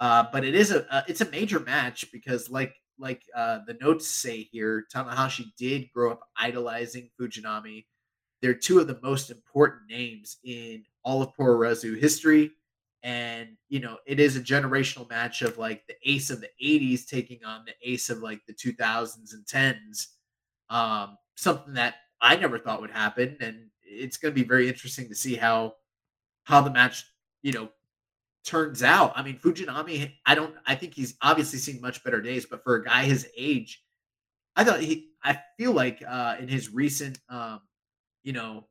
Uh, 0.00 0.24
but 0.32 0.44
it 0.44 0.54
is 0.54 0.70
a 0.70 0.92
uh, 0.94 1.02
it's 1.08 1.20
a 1.20 1.30
major 1.30 1.60
match 1.60 2.10
because 2.12 2.48
like 2.48 2.74
like 2.98 3.22
uh, 3.34 3.58
the 3.66 3.76
notes 3.80 4.08
say 4.08 4.48
here, 4.52 4.86
Tanahashi 4.94 5.46
did 5.58 5.90
grow 5.92 6.12
up 6.12 6.20
idolizing 6.38 7.10
Fujinami. 7.20 7.86
They're 8.40 8.54
two 8.54 8.78
of 8.80 8.86
the 8.86 8.98
most 9.02 9.30
important 9.30 9.82
names 9.88 10.38
in 10.44 10.84
all 11.04 11.22
of 11.22 11.34
Puroresu 11.38 11.98
history. 11.98 12.52
And, 13.04 13.56
you 13.68 13.80
know, 13.80 13.98
it 14.06 14.20
is 14.20 14.36
a 14.36 14.40
generational 14.40 15.08
match 15.10 15.42
of 15.42 15.58
like 15.58 15.84
the 15.86 15.94
ace 16.04 16.30
of 16.30 16.40
the 16.40 16.50
80s 16.62 17.06
taking 17.06 17.44
on 17.44 17.64
the 17.64 17.74
ace 17.82 18.10
of 18.10 18.18
like 18.18 18.40
the 18.46 18.54
2000s 18.54 19.32
and 19.32 19.44
10s. 19.46 20.06
Um, 20.70 21.16
something 21.36 21.74
that 21.74 21.94
I 22.20 22.36
never 22.36 22.58
thought 22.58 22.80
would 22.80 22.90
happen. 22.90 23.36
And 23.40 23.70
it's 23.92 24.16
going 24.16 24.34
to 24.34 24.40
be 24.40 24.46
very 24.46 24.68
interesting 24.68 25.08
to 25.08 25.14
see 25.14 25.34
how 25.34 25.74
how 26.44 26.60
the 26.60 26.70
match, 26.70 27.04
you 27.42 27.52
know, 27.52 27.68
turns 28.44 28.82
out. 28.82 29.12
I 29.14 29.22
mean, 29.22 29.38
Fujinami, 29.38 30.12
I 30.26 30.34
don't 30.34 30.54
I 30.66 30.74
think 30.74 30.94
he's 30.94 31.14
obviously 31.22 31.58
seen 31.58 31.80
much 31.80 32.02
better 32.04 32.20
days, 32.20 32.46
but 32.46 32.64
for 32.64 32.76
a 32.76 32.84
guy 32.84 33.04
his 33.04 33.28
age, 33.36 33.82
I 34.56 34.64
thought 34.64 34.80
he 34.80 35.10
I 35.22 35.38
feel 35.58 35.72
like 35.72 36.02
uh 36.06 36.36
in 36.38 36.48
his 36.48 36.72
recent 36.72 37.18
um, 37.28 37.60
you 38.22 38.32
know, 38.32 38.66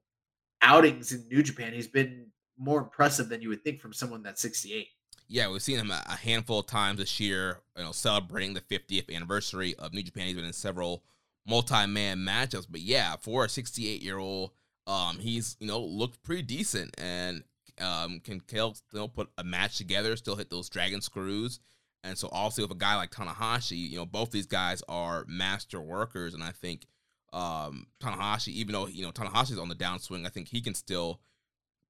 outings 0.62 1.12
in 1.12 1.28
New 1.30 1.44
Japan, 1.44 1.74
he's 1.74 1.88
been 1.88 2.28
more 2.58 2.80
impressive 2.80 3.30
than 3.30 3.42
you 3.42 3.50
would 3.50 3.64
think 3.64 3.80
from 3.80 3.94
someone 3.94 4.24
that's 4.24 4.42
68. 4.42 4.88
Yeah, 5.28 5.50
we've 5.50 5.62
seen 5.62 5.78
him 5.78 5.92
a 5.92 6.16
handful 6.16 6.60
of 6.60 6.68
times 6.68 7.00
this 7.00 7.20
year, 7.20 7.62
you 7.78 7.84
know, 7.84 7.94
celebrating 7.94 8.54
the 8.54 8.62
50th 8.62 9.14
anniversary 9.14 9.76
of 9.76 9.94
New 9.94 10.04
Japan. 10.04 10.28
He's 10.28 10.36
been 10.36 10.46
in 10.46 10.54
several 10.54 11.04
multi-man 11.48 12.20
matchups, 12.20 12.68
but 12.70 12.82
yeah, 12.82 13.16
for 13.16 13.46
a 13.46 13.48
68-year-old, 13.48 14.52
um, 14.88 15.20
he's, 15.20 15.58
you 15.60 15.68
know, 15.68 15.80
looked 15.80 16.24
pretty 16.24 16.42
decent 16.42 16.94
and 17.00 17.44
um, 17.80 18.20
can 18.20 18.40
kill, 18.42 18.74
still 18.74 19.08
put 19.08 19.30
a 19.38 19.44
match 19.44 19.78
together, 19.78 20.16
still 20.16 20.36
hit 20.36 20.50
those 20.50 20.70
dragon 20.70 21.02
screws. 21.02 21.60
And 22.04 22.18
so 22.18 22.28
also 22.30 22.64
with 22.64 22.72
a 22.72 22.76
guy 22.76 22.96
like 22.96 23.12
Tanahashi, 23.12 23.90
you 23.90 23.98
know, 23.98 24.06
both 24.06 24.32
these 24.32 24.48
guys 24.48 24.82
are 24.90 25.24
master 25.28 25.80
workers. 25.80 26.34
And 26.34 26.44
I 26.44 26.52
think 26.52 26.88
um, 27.32 27.88
Tanahashi, 28.00 28.50
even 28.50 28.74
though, 28.74 28.88
you 28.88 29.04
know, 29.04 29.12
Tanahashi's 29.12 29.60
on 29.60 29.70
the 29.70 29.76
downswing, 29.76 30.26
I 30.26 30.30
think 30.30 30.48
he 30.48 30.62
can 30.62 30.74
still 30.74 31.20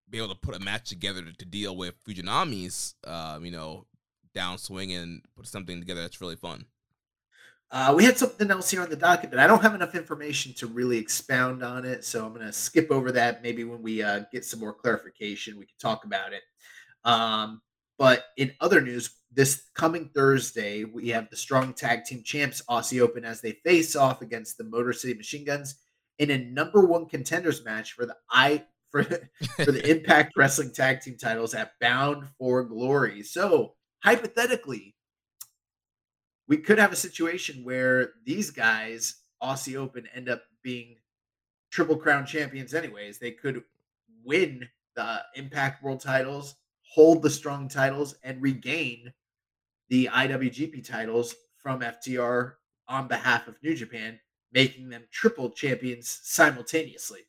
be 0.09 0.17
able 0.17 0.29
to 0.29 0.35
put 0.35 0.55
a 0.55 0.59
match 0.59 0.89
together 0.89 1.21
to, 1.21 1.33
to 1.33 1.45
deal 1.45 1.75
with 1.75 2.03
Fujinami's, 2.03 2.95
um, 3.05 3.45
you 3.45 3.51
know, 3.51 3.85
downswing 4.35 4.95
and 5.01 5.21
put 5.35 5.47
something 5.47 5.79
together 5.79 6.01
that's 6.01 6.21
really 6.21 6.35
fun. 6.35 6.65
Uh, 7.71 7.93
we 7.95 8.03
had 8.03 8.17
something 8.17 8.51
else 8.51 8.69
here 8.69 8.81
on 8.81 8.89
the 8.89 8.95
docket, 8.97 9.29
but 9.29 9.39
I 9.39 9.47
don't 9.47 9.61
have 9.61 9.75
enough 9.75 9.95
information 9.95 10.53
to 10.55 10.67
really 10.67 10.97
expound 10.97 11.63
on 11.63 11.85
it. 11.85 12.03
So 12.03 12.25
I'm 12.25 12.33
going 12.33 12.45
to 12.45 12.51
skip 12.51 12.91
over 12.91 13.13
that. 13.13 13.41
Maybe 13.41 13.63
when 13.63 13.81
we 13.81 14.03
uh, 14.03 14.21
get 14.31 14.43
some 14.43 14.59
more 14.59 14.73
clarification, 14.73 15.57
we 15.57 15.65
can 15.65 15.77
talk 15.79 16.03
about 16.03 16.33
it. 16.33 16.41
Um, 17.05 17.61
but 17.97 18.25
in 18.35 18.51
other 18.59 18.81
news, 18.81 19.11
this 19.31 19.67
coming 19.73 20.09
Thursday, 20.13 20.83
we 20.83 21.09
have 21.09 21.29
the 21.29 21.37
Strong 21.37 21.75
Tag 21.75 22.03
Team 22.03 22.23
Champs 22.23 22.61
Aussie 22.69 22.99
Open 22.99 23.23
as 23.23 23.39
they 23.39 23.53
face 23.63 23.95
off 23.95 24.21
against 24.21 24.57
the 24.57 24.65
Motor 24.65 24.91
City 24.91 25.13
Machine 25.13 25.45
Guns 25.45 25.75
in 26.19 26.31
a 26.31 26.37
number 26.37 26.85
one 26.85 27.05
contenders 27.05 27.63
match 27.63 27.93
for 27.93 28.05
the 28.05 28.15
I 28.29 28.65
for, 28.89 29.03
for 29.03 29.71
the 29.71 29.89
Impact 29.89 30.33
Wrestling 30.35 30.73
Tag 30.73 30.99
Team 30.99 31.15
titles 31.17 31.53
at 31.53 31.71
Bound 31.79 32.27
for 32.37 32.63
Glory. 32.63 33.23
So 33.23 33.75
hypothetically, 34.03 34.95
we 36.51 36.57
could 36.57 36.79
have 36.79 36.91
a 36.91 36.97
situation 36.97 37.63
where 37.63 38.11
these 38.25 38.51
guys, 38.51 39.21
Aussie 39.41 39.77
Open, 39.77 40.05
end 40.13 40.27
up 40.27 40.41
being 40.61 40.97
Triple 41.69 41.95
Crown 41.95 42.25
champions 42.25 42.73
anyways. 42.73 43.19
They 43.19 43.31
could 43.31 43.63
win 44.25 44.67
the 44.93 45.21
Impact 45.35 45.81
World 45.81 46.01
titles, 46.01 46.55
hold 46.81 47.21
the 47.21 47.29
strong 47.29 47.69
titles, 47.69 48.15
and 48.21 48.41
regain 48.41 49.13
the 49.87 50.09
IWGP 50.11 50.85
titles 50.85 51.35
from 51.55 51.79
FTR 51.79 52.55
on 52.85 53.07
behalf 53.07 53.47
of 53.47 53.55
New 53.63 53.73
Japan, 53.73 54.19
making 54.51 54.89
them 54.89 55.03
triple 55.09 55.51
champions 55.51 56.19
simultaneously. 56.21 57.21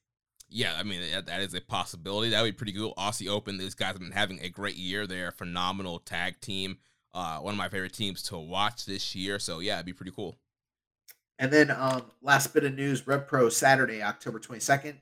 Yeah, 0.49 0.75
I 0.77 0.83
mean 0.83 1.01
that, 1.13 1.41
is 1.41 1.55
a 1.55 1.61
possibility. 1.61 2.31
That 2.31 2.43
would 2.43 2.55
be 2.55 2.59
pretty 2.59 2.73
cool. 2.73 2.93
Aussie 2.99 3.29
Open, 3.29 3.57
these 3.57 3.77
guys 3.77 3.93
have 3.93 4.01
been 4.01 4.11
having 4.11 4.41
a 4.41 4.49
great 4.49 4.75
year. 4.75 5.07
They're 5.07 5.29
a 5.29 5.33
phenomenal 5.33 6.01
tag 6.01 6.41
team. 6.41 6.79
Uh, 7.15 7.39
one 7.39 7.55
of 7.55 7.59
my 7.59 7.69
favorite 7.69 7.93
teams 7.93 8.23
to 8.23 8.39
watch 8.39 8.87
this 8.87 9.15
year. 9.15 9.39
So 9.39 9.61
yeah, 9.61 9.75
it'd 9.75 9.87
be 9.87 9.93
pretty 9.93 10.13
cool. 10.13 10.39
And 11.39 11.51
then 11.51 11.71
um, 11.71 12.05
last 12.23 12.55
bit 12.55 12.65
of 12.65 12.75
news: 12.75 13.07
Rev 13.07 13.27
Pro 13.27 13.49
Saturday, 13.49 14.03
October 14.03 14.39
twenty 14.39 14.61
second. 14.61 15.01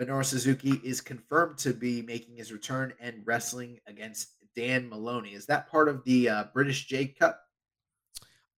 Minoru 0.00 0.24
Suzuki 0.24 0.80
is 0.84 1.00
confirmed 1.00 1.58
to 1.58 1.72
be 1.72 2.02
making 2.02 2.36
his 2.36 2.52
return 2.52 2.92
and 3.00 3.22
wrestling 3.24 3.80
against 3.88 4.28
Dan 4.54 4.88
Moloney. 4.88 5.30
Is 5.30 5.46
that 5.46 5.68
part 5.68 5.88
of 5.88 6.04
the 6.04 6.28
uh, 6.28 6.44
British 6.54 6.86
J 6.86 7.06
Cup? 7.06 7.40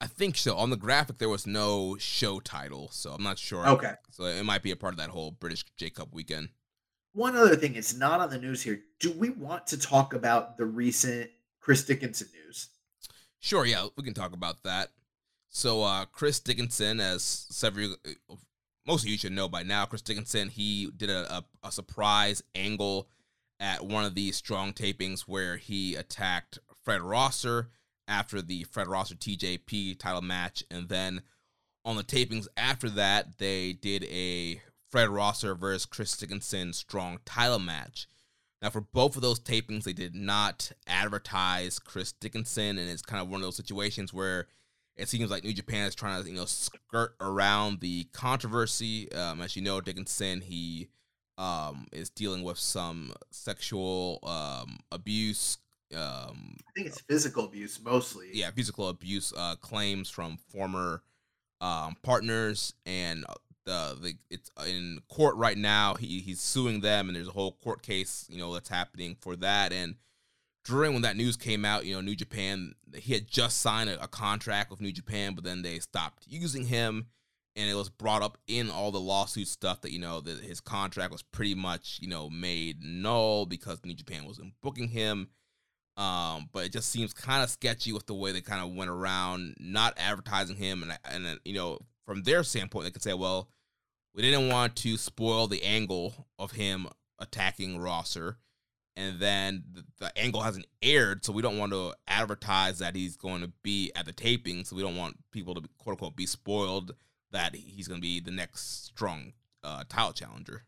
I 0.03 0.07
think 0.07 0.37
so. 0.37 0.57
On 0.57 0.69
the 0.69 0.77
graphic, 0.77 1.19
there 1.19 1.29
was 1.29 1.47
no 1.47 1.97
show 1.99 2.41
title, 2.41 2.91
so 2.91 3.13
I'm 3.13 3.23
not 3.23 3.39
sure. 3.39 3.67
Okay. 3.67 3.95
So 4.11 4.25
it 4.25 4.45
might 4.45 4.63
be 4.63 4.71
a 4.71 4.77
part 4.77 4.93
of 4.93 4.99
that 4.99 5.11
whole 5.11 5.31
British 5.31 5.65
J 5.79 5.89
Cup 5.91 6.09
weekend. 6.13 6.51
One 7.13 7.37
other 7.37 7.57
thing, 7.57 7.75
it's 7.75 7.97
not 7.97 8.21
on 8.21 8.31
the 8.31 8.39
news 8.39 8.63
here. 8.63 8.81
Do 8.99 9.13
we 9.13 9.31
want 9.31 9.67
to 9.69 9.79
talk 9.79 10.15
about 10.15 10.59
the 10.59 10.67
recent 10.67 11.31
Chris 11.61 11.85
Dickinson 11.85 12.29
news? 12.35 12.69
Sure, 13.41 13.65
yeah, 13.65 13.87
we 13.97 14.05
can 14.05 14.15
talk 14.15 14.33
about 14.33 14.63
that. 14.63 14.91
So, 15.49 15.83
uh, 15.83 16.05
Chris 16.05 16.39
Dickinson, 16.39 17.01
as 17.01 17.25
several, 17.25 17.97
uh, 18.07 18.35
most 18.87 19.03
of 19.03 19.09
you 19.09 19.19
should 19.19 19.33
know 19.33 19.49
by 19.49 19.63
now, 19.63 19.87
Chris 19.87 20.03
Dickinson, 20.03 20.49
he 20.49 20.91
did 20.97 21.11
a, 21.11 21.39
a, 21.39 21.45
a 21.65 21.73
surprise 21.73 22.43
angle 22.55 23.09
at 23.59 23.85
one 23.85 24.05
of 24.05 24.15
these 24.15 24.37
strong 24.37 24.73
tapings 24.73 25.23
where 25.23 25.57
he 25.57 25.95
attacked 25.95 26.59
Fred 26.85 27.03
Rosser 27.03 27.71
after 28.09 28.41
the 28.43 28.65
Fred 28.65 28.89
Rosser 28.89 29.15
TJP 29.15 29.99
title 29.99 30.23
match. 30.23 30.65
And 30.71 30.89
then 30.89 31.23
on 31.85 31.97
the 31.97 32.05
tapings 32.05 32.47
after 32.57 32.89
that, 32.91 33.39
they 33.39 33.73
did 33.73 34.05
a 34.05 34.61
Fred 34.91 35.09
Rosser 35.09 35.55
versus 35.55 35.87
Chris 35.87 36.17
Dickinson 36.17 36.73
strong 36.73 37.19
title 37.25 37.59
match. 37.59 38.07
Now, 38.63 38.71
for 38.71 38.81
both 38.81 39.17
of 39.17 39.23
those 39.23 39.41
tapings, 39.41 39.85
they 39.85 39.93
did 39.93 40.15
not 40.15 40.71
advertise 40.87 41.79
Chris 41.79 42.13
Dickinson, 42.13 42.79
and 42.79 42.91
it's 42.91 43.03
kind 43.03 43.23
of 43.23 43.29
one 43.29 43.41
of 43.41 43.47
those 43.47 43.57
situations 43.57 44.13
where 44.13 44.49
it 44.97 45.09
seems 45.09 45.31
like 45.31 45.45
New 45.45 45.55
Japan 45.55 45.87
is 45.87 45.95
trying 45.95 46.23
to, 46.23 46.29
you 46.29 46.37
know, 46.37 46.45
skirt 46.45 47.15
around 47.21 47.81
the 47.81 48.05
controversy. 48.13 49.11
Um, 49.13 49.41
as 49.41 49.57
you 49.57 49.63
know, 49.63 49.81
Dickinson 49.81 50.43
he 50.43 50.89
um, 51.39 51.87
is 51.91 52.11
dealing 52.11 52.43
with 52.43 52.59
some 52.59 53.15
sexual 53.31 54.19
um, 54.23 54.79
abuse, 54.93 55.57
um, 55.95 56.57
I 56.69 56.73
think 56.75 56.87
it's 56.87 57.01
physical 57.01 57.45
abuse 57.45 57.81
mostly. 57.83 58.29
Yeah, 58.33 58.51
physical 58.53 58.89
abuse 58.89 59.33
uh, 59.37 59.57
claims 59.57 60.09
from 60.09 60.39
former 60.49 61.03
um, 61.61 61.97
partners, 62.03 62.75
and 62.87 63.25
the 63.65 63.97
the 64.01 64.15
it's 64.31 64.51
in 64.67 65.01
court 65.09 65.37
right 65.37 65.57
now. 65.57 65.95
He 65.95 66.21
he's 66.21 66.41
suing 66.41 66.81
them, 66.81 67.09
and 67.09 67.17
there's 67.17 67.29
a 67.29 67.33
whole 67.33 67.53
court 67.53 67.83
case, 67.83 68.27
you 68.31 68.39
know, 68.39 68.53
that's 68.53 68.69
happening 68.69 69.17
for 69.21 69.37
that. 69.37 69.73
And 69.73 69.97
during 70.65 70.93
when 70.93 71.03
that 71.03 71.17
news 71.17 71.37
came 71.37 71.65
out, 71.65 71.87
you 71.87 71.95
know, 71.95 72.01
New 72.01 72.17
Japan 72.17 72.75
he 72.95 73.15
had 73.15 73.27
just 73.27 73.61
signed 73.61 73.91
a, 73.91 74.03
a 74.03 74.09
contract 74.09 74.71
with 74.71 74.81
New 74.81 74.93
Japan, 74.93 75.35
but 75.35 75.45
then 75.45 75.63
they 75.63 75.79
stopped 75.79 76.25
using 76.27 76.67
him. 76.67 77.07
And 77.57 77.69
it 77.69 77.75
was 77.75 77.91
brought 77.91 78.23
up 78.23 78.39
in 78.47 78.71
all 78.71 78.93
the 78.93 79.01
lawsuit 79.01 79.49
stuff 79.49 79.81
that 79.81 79.91
you 79.91 79.99
know 79.99 80.21
that 80.21 80.39
his 80.39 80.61
contract 80.61 81.11
was 81.11 81.23
pretty 81.23 81.57
much 81.57 81.99
you 82.01 82.09
know 82.09 82.31
made 82.31 82.79
null 82.81 83.45
because 83.45 83.85
New 83.85 83.93
Japan 83.93 84.25
wasn't 84.25 84.55
booking 84.63 84.89
him 84.89 85.31
um, 86.01 86.49
but 86.53 86.65
it 86.65 86.73
just 86.73 86.89
seems 86.89 87.13
kind 87.13 87.45
of 87.45 87.51
sketchy 87.51 87.93
with 87.93 88.07
the 88.07 88.15
way 88.15 88.33
they 88.33 88.41
kind 88.41 88.63
of 88.63 88.75
went 88.75 88.91
around 88.91 89.55
not 89.61 89.93
advertising 89.99 90.57
him, 90.57 90.83
and 90.83 91.27
and 91.27 91.39
you 91.45 91.55
know 91.55 91.79
from 92.11 92.25
their 92.25 92.43
standpoint, 92.43 92.85
they 92.85 92.91
could 92.91 93.05
say, 93.05 93.15
well, 93.15 93.49
we 94.17 94.21
didn't 94.21 94.49
want 94.49 94.75
to 94.75 94.97
spoil 94.97 95.47
the 95.47 95.63
angle 95.63 96.27
of 96.41 96.51
him 96.51 96.89
attacking 97.21 97.79
Rosser, 97.79 98.39
and 98.97 99.21
then 99.21 99.63
the, 99.73 99.85
the 100.01 100.19
angle 100.19 100.43
hasn't 100.43 100.67
aired, 100.83 101.25
so 101.25 101.33
we 101.33 101.41
don't 101.41 101.57
want 101.57 101.71
to 101.71 101.95
advertise 102.09 102.81
that 102.81 102.97
he's 102.97 103.17
going 103.17 103.43
to 103.43 103.53
be 103.63 103.93
at 103.95 104.07
the 104.07 104.13
taping, 104.13 104.65
so 104.65 104.75
we 104.75 104.83
don't 104.83 104.97
want 104.97 105.19
people 105.31 105.55
to 105.55 105.61
quote 105.79 105.93
unquote 105.93 106.17
be 106.17 106.27
spoiled 106.27 106.97
that 107.31 107.55
he's 107.55 107.87
going 107.87 108.01
to 108.01 108.05
be 108.05 108.19
the 108.19 108.33
next 108.33 108.87
strong 108.87 109.33
uh, 109.63 109.85
title 109.89 110.13
challenger. 110.13 110.65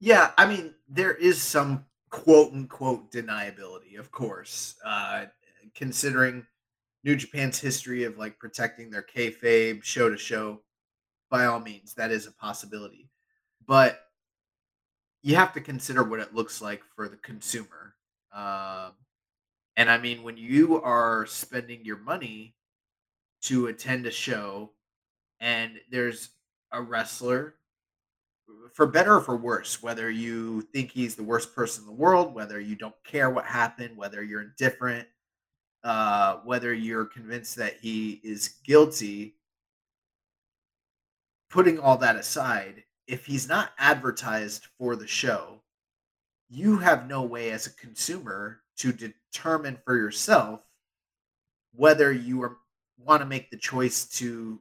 Yeah, 0.00 0.32
I 0.36 0.48
mean, 0.48 0.74
there 0.88 1.14
is 1.14 1.40
some 1.40 1.84
quote 2.10 2.52
unquote 2.52 3.12
deniability, 3.12 3.96
of 3.96 4.10
course, 4.10 4.74
uh, 4.84 5.26
considering 5.76 6.48
New 7.04 7.16
Japan's 7.16 7.58
history 7.58 8.04
of 8.04 8.18
like 8.18 8.38
protecting 8.38 8.90
their 8.90 9.02
kayfabe 9.02 9.82
show 9.82 10.08
to 10.08 10.16
show. 10.16 10.60
By 11.30 11.46
all 11.46 11.60
means, 11.60 11.94
that 11.94 12.10
is 12.10 12.26
a 12.26 12.32
possibility, 12.32 13.08
but 13.66 14.00
you 15.22 15.34
have 15.36 15.54
to 15.54 15.60
consider 15.60 16.02
what 16.02 16.20
it 16.20 16.34
looks 16.34 16.60
like 16.60 16.82
for 16.94 17.08
the 17.08 17.16
consumer. 17.16 17.94
Um, 18.34 18.92
and 19.76 19.90
I 19.90 19.98
mean, 19.98 20.22
when 20.22 20.36
you 20.36 20.82
are 20.82 21.24
spending 21.26 21.84
your 21.84 21.96
money 21.98 22.54
to 23.42 23.68
attend 23.68 24.06
a 24.06 24.10
show, 24.10 24.72
and 25.40 25.78
there's 25.90 26.30
a 26.72 26.82
wrestler 26.82 27.54
for 28.74 28.86
better 28.86 29.16
or 29.16 29.20
for 29.20 29.36
worse, 29.36 29.82
whether 29.82 30.10
you 30.10 30.62
think 30.72 30.90
he's 30.90 31.14
the 31.14 31.22
worst 31.22 31.54
person 31.54 31.84
in 31.84 31.86
the 31.86 32.00
world, 32.00 32.34
whether 32.34 32.60
you 32.60 32.76
don't 32.76 32.94
care 33.04 33.30
what 33.30 33.44
happened, 33.44 33.96
whether 33.96 34.22
you're 34.22 34.42
indifferent, 34.42 35.08
uh, 35.84 36.36
whether 36.44 36.72
you're 36.72 37.04
convinced 37.04 37.56
that 37.56 37.76
he 37.80 38.20
is 38.22 38.56
guilty, 38.64 39.34
putting 41.50 41.78
all 41.78 41.96
that 41.98 42.16
aside, 42.16 42.84
if 43.06 43.26
he's 43.26 43.48
not 43.48 43.72
advertised 43.78 44.68
for 44.78 44.96
the 44.96 45.06
show, 45.06 45.60
you 46.48 46.78
have 46.78 47.08
no 47.08 47.22
way 47.22 47.50
as 47.50 47.66
a 47.66 47.74
consumer 47.74 48.60
to 48.76 48.92
determine 48.92 49.78
for 49.84 49.96
yourself 49.96 50.60
whether 51.74 52.12
you 52.12 52.42
are, 52.42 52.58
want 52.98 53.20
to 53.22 53.26
make 53.26 53.50
the 53.50 53.56
choice 53.56 54.04
to 54.04 54.60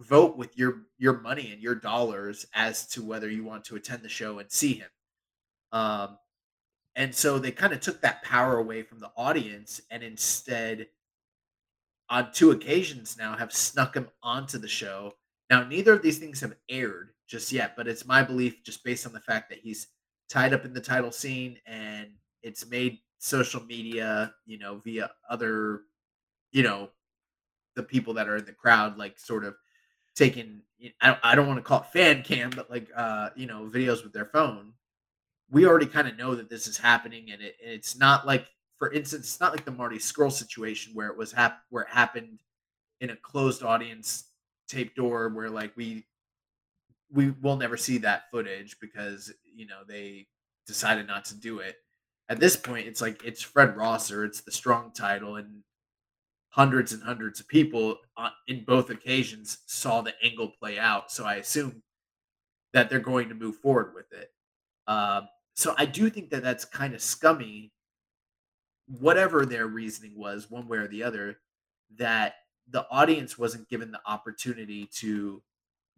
vote 0.00 0.36
with 0.36 0.56
your 0.58 0.82
your 0.98 1.20
money 1.20 1.52
and 1.52 1.62
your 1.62 1.74
dollars 1.74 2.46
as 2.54 2.86
to 2.88 3.02
whether 3.02 3.30
you 3.30 3.44
want 3.44 3.64
to 3.64 3.76
attend 3.76 4.02
the 4.02 4.08
show 4.08 4.38
and 4.38 4.50
see 4.50 4.74
him. 4.74 4.88
Um, 5.72 6.18
and 6.96 7.14
so 7.14 7.38
they 7.38 7.50
kind 7.50 7.72
of 7.72 7.80
took 7.80 8.00
that 8.00 8.22
power 8.22 8.58
away 8.58 8.82
from 8.82 9.00
the 9.00 9.10
audience 9.16 9.80
and 9.90 10.02
instead 10.02 10.88
on 12.08 12.30
two 12.32 12.50
occasions 12.50 13.16
now 13.18 13.36
have 13.36 13.52
snuck 13.52 13.96
him 13.96 14.08
onto 14.22 14.58
the 14.58 14.68
show. 14.68 15.12
Now 15.50 15.64
neither 15.64 15.92
of 15.92 16.02
these 16.02 16.18
things 16.18 16.40
have 16.40 16.54
aired 16.68 17.10
just 17.26 17.50
yet, 17.50 17.74
but 17.76 17.88
it's 17.88 18.06
my 18.06 18.22
belief 18.22 18.62
just 18.62 18.84
based 18.84 19.06
on 19.06 19.12
the 19.12 19.20
fact 19.20 19.48
that 19.50 19.58
he's 19.58 19.88
tied 20.28 20.52
up 20.52 20.64
in 20.64 20.74
the 20.74 20.80
title 20.80 21.12
scene 21.12 21.58
and 21.66 22.08
it's 22.42 22.66
made 22.68 22.98
social 23.18 23.62
media, 23.64 24.34
you 24.46 24.58
know, 24.58 24.80
via 24.84 25.10
other, 25.28 25.82
you 26.52 26.62
know, 26.62 26.90
the 27.74 27.82
people 27.82 28.14
that 28.14 28.28
are 28.28 28.36
in 28.36 28.44
the 28.44 28.52
crowd 28.52 28.98
like 28.98 29.18
sort 29.18 29.44
of 29.44 29.56
taking 30.14 30.62
I 31.00 31.08
don't, 31.08 31.18
I 31.22 31.34
don't 31.34 31.46
want 31.46 31.58
to 31.58 31.62
call 31.62 31.80
it 31.80 31.86
fan 31.86 32.22
cam, 32.22 32.50
but 32.50 32.70
like 32.70 32.88
uh, 32.94 33.30
you 33.34 33.46
know, 33.46 33.68
videos 33.72 34.04
with 34.04 34.12
their 34.12 34.26
phone. 34.26 34.72
We 35.50 35.66
already 35.66 35.86
kind 35.86 36.08
of 36.08 36.16
know 36.16 36.34
that 36.34 36.48
this 36.48 36.66
is 36.66 36.78
happening, 36.78 37.30
and, 37.30 37.42
it, 37.42 37.56
it's 37.60 37.96
not 37.96 38.26
like, 38.26 38.46
for 38.78 38.92
instance, 38.92 39.26
it's 39.26 39.40
not 39.40 39.52
like 39.52 39.64
the 39.64 39.70
Marty 39.70 39.98
Scurll 39.98 40.32
situation 40.32 40.92
where 40.94 41.08
it 41.08 41.16
was 41.16 41.32
hap- 41.32 41.62
where 41.70 41.84
it 41.84 41.90
happened 41.90 42.40
in 43.00 43.10
a 43.10 43.16
closed 43.16 43.62
audience 43.62 44.24
tape 44.68 44.94
door, 44.94 45.28
where 45.28 45.50
like 45.50 45.76
we 45.76 46.06
we 47.12 47.30
will 47.30 47.56
never 47.56 47.76
see 47.76 47.98
that 47.98 48.30
footage 48.30 48.76
because 48.80 49.32
you 49.44 49.66
know 49.66 49.80
they 49.86 50.26
decided 50.66 51.06
not 51.06 51.24
to 51.26 51.36
do 51.36 51.58
it. 51.58 51.76
At 52.28 52.40
this 52.40 52.56
point, 52.56 52.88
it's 52.88 53.00
like 53.02 53.22
it's 53.24 53.42
Fred 53.42 53.76
Rosser, 53.76 54.24
it's 54.24 54.40
the 54.40 54.50
strong 54.50 54.92
title, 54.92 55.36
and 55.36 55.62
hundreds 56.48 56.92
and 56.92 57.02
hundreds 57.02 57.40
of 57.40 57.48
people 57.48 57.98
on, 58.16 58.30
in 58.48 58.64
both 58.64 58.88
occasions 58.88 59.58
saw 59.66 60.00
the 60.00 60.14
angle 60.22 60.52
play 60.58 60.78
out. 60.78 61.10
So 61.10 61.24
I 61.24 61.34
assume 61.36 61.82
that 62.72 62.88
they're 62.88 63.00
going 63.00 63.28
to 63.28 63.34
move 63.34 63.56
forward 63.56 63.92
with 63.94 64.12
it. 64.12 64.30
Um, 64.86 65.28
so 65.54 65.74
I 65.78 65.86
do 65.86 66.10
think 66.10 66.30
that 66.30 66.42
that's 66.42 66.64
kind 66.64 66.94
of 66.94 67.00
scummy, 67.00 67.72
whatever 68.86 69.46
their 69.46 69.66
reasoning 69.66 70.18
was, 70.18 70.50
one 70.50 70.68
way 70.68 70.78
or 70.78 70.88
the 70.88 71.02
other, 71.02 71.38
that 71.96 72.34
the 72.68 72.86
audience 72.90 73.38
wasn't 73.38 73.68
given 73.68 73.90
the 73.90 74.00
opportunity 74.06 74.86
to 74.96 75.42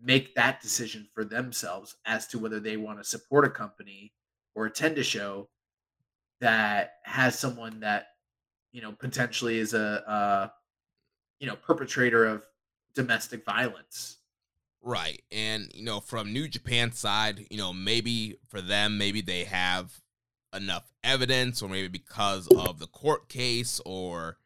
make 0.01 0.35
that 0.35 0.61
decision 0.61 1.09
for 1.15 1.25
themselves 1.25 1.97
as 2.05 2.27
to 2.29 2.39
whether 2.39 2.61
they 2.61 2.77
want 2.77 2.99
to 2.99 3.05
support 3.05 3.47
a 3.47 3.51
company 3.51 4.13
or 4.55 4.67
attend 4.67 4.99
a 4.99 5.03
show 5.03 5.49
that 6.41 6.95
has 7.05 7.39
someone 7.39 7.81
that 7.81 8.09
you 8.73 8.83
know 8.83 8.93
potentially 8.93 9.59
is 9.59 9.73
a, 9.73 10.03
a 10.07 10.53
you 11.41 11.47
know 11.47 11.57
perpetrator 11.57 12.27
of 12.27 12.45
domestic 12.95 13.43
violence 13.45 14.19
Right. 14.83 15.21
And, 15.33 15.71
you 15.75 15.85
know, 15.85 16.01
from 16.01 16.33
New 16.33 16.49
Japan 16.49 16.93
side, 16.93 17.47
you 17.51 17.59
know, 17.59 17.73
maybe 17.73 18.37
for 18.49 18.61
them, 18.61 18.99
maybe 18.99 19.21
they 19.21 19.45
have 19.45 19.93
enough 20.55 20.85
evidence, 21.03 21.61
or 21.61 21.69
maybe 21.69 21.89
because 21.89 22.47
of 22.49 22.79
the 22.79 22.87
court 22.87 23.29
case, 23.29 23.81
or 23.85 24.39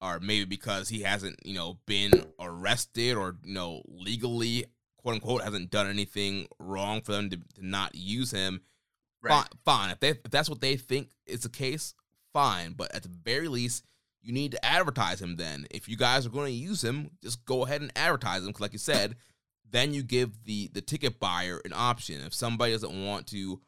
or 0.00 0.18
maybe 0.18 0.44
because 0.44 0.88
he 0.88 1.02
hasn't, 1.02 1.36
you 1.44 1.54
know, 1.54 1.78
been 1.86 2.10
arrested 2.40 3.16
or, 3.16 3.36
you 3.44 3.54
know, 3.54 3.82
legally, 3.86 4.64
quote 4.96 5.14
unquote, 5.14 5.42
hasn't 5.42 5.70
done 5.70 5.88
anything 5.88 6.48
wrong 6.58 7.00
for 7.00 7.12
them 7.12 7.30
to, 7.30 7.36
to 7.36 7.64
not 7.64 7.94
use 7.94 8.32
him. 8.32 8.62
Right. 9.22 9.32
Fine, 9.32 9.46
fine. 9.64 9.90
If, 9.90 10.00
they, 10.00 10.08
if 10.08 10.30
that's 10.30 10.50
what 10.50 10.60
they 10.60 10.76
think 10.76 11.10
is 11.26 11.42
the 11.42 11.48
case, 11.48 11.94
fine. 12.32 12.72
But 12.72 12.92
at 12.94 13.04
the 13.04 13.10
very 13.10 13.46
least, 13.46 13.84
you 14.20 14.32
need 14.32 14.50
to 14.52 14.64
advertise 14.64 15.22
him 15.22 15.36
then. 15.36 15.66
If 15.70 15.88
you 15.88 15.96
guys 15.96 16.26
are 16.26 16.30
going 16.30 16.46
to 16.46 16.52
use 16.52 16.82
him, 16.82 17.10
just 17.22 17.44
go 17.44 17.64
ahead 17.64 17.82
and 17.82 17.92
advertise 17.94 18.40
him. 18.40 18.48
Because, 18.48 18.60
like 18.60 18.72
you 18.72 18.78
said, 18.80 19.14
then 19.72 19.92
you 19.92 20.02
give 20.02 20.44
the 20.44 20.68
the 20.72 20.80
ticket 20.80 21.18
buyer 21.18 21.60
an 21.64 21.72
option. 21.74 22.20
If 22.20 22.34
somebody 22.34 22.72
doesn't 22.72 23.04
want 23.04 23.26
to 23.28 23.60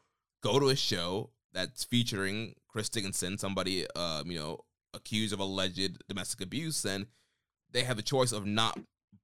go 0.42 0.58
to 0.60 0.68
a 0.68 0.76
show 0.76 1.30
that's 1.52 1.84
featuring 1.84 2.54
Chris 2.68 2.88
Dickinson, 2.88 3.38
somebody 3.38 3.86
um, 3.96 4.30
you 4.30 4.38
know 4.38 4.60
accused 4.92 5.32
of 5.32 5.40
alleged 5.40 5.98
domestic 6.08 6.40
abuse, 6.40 6.82
then 6.82 7.06
they 7.72 7.82
have 7.82 7.96
the 7.96 8.02
choice 8.02 8.32
of 8.32 8.46
not 8.46 8.78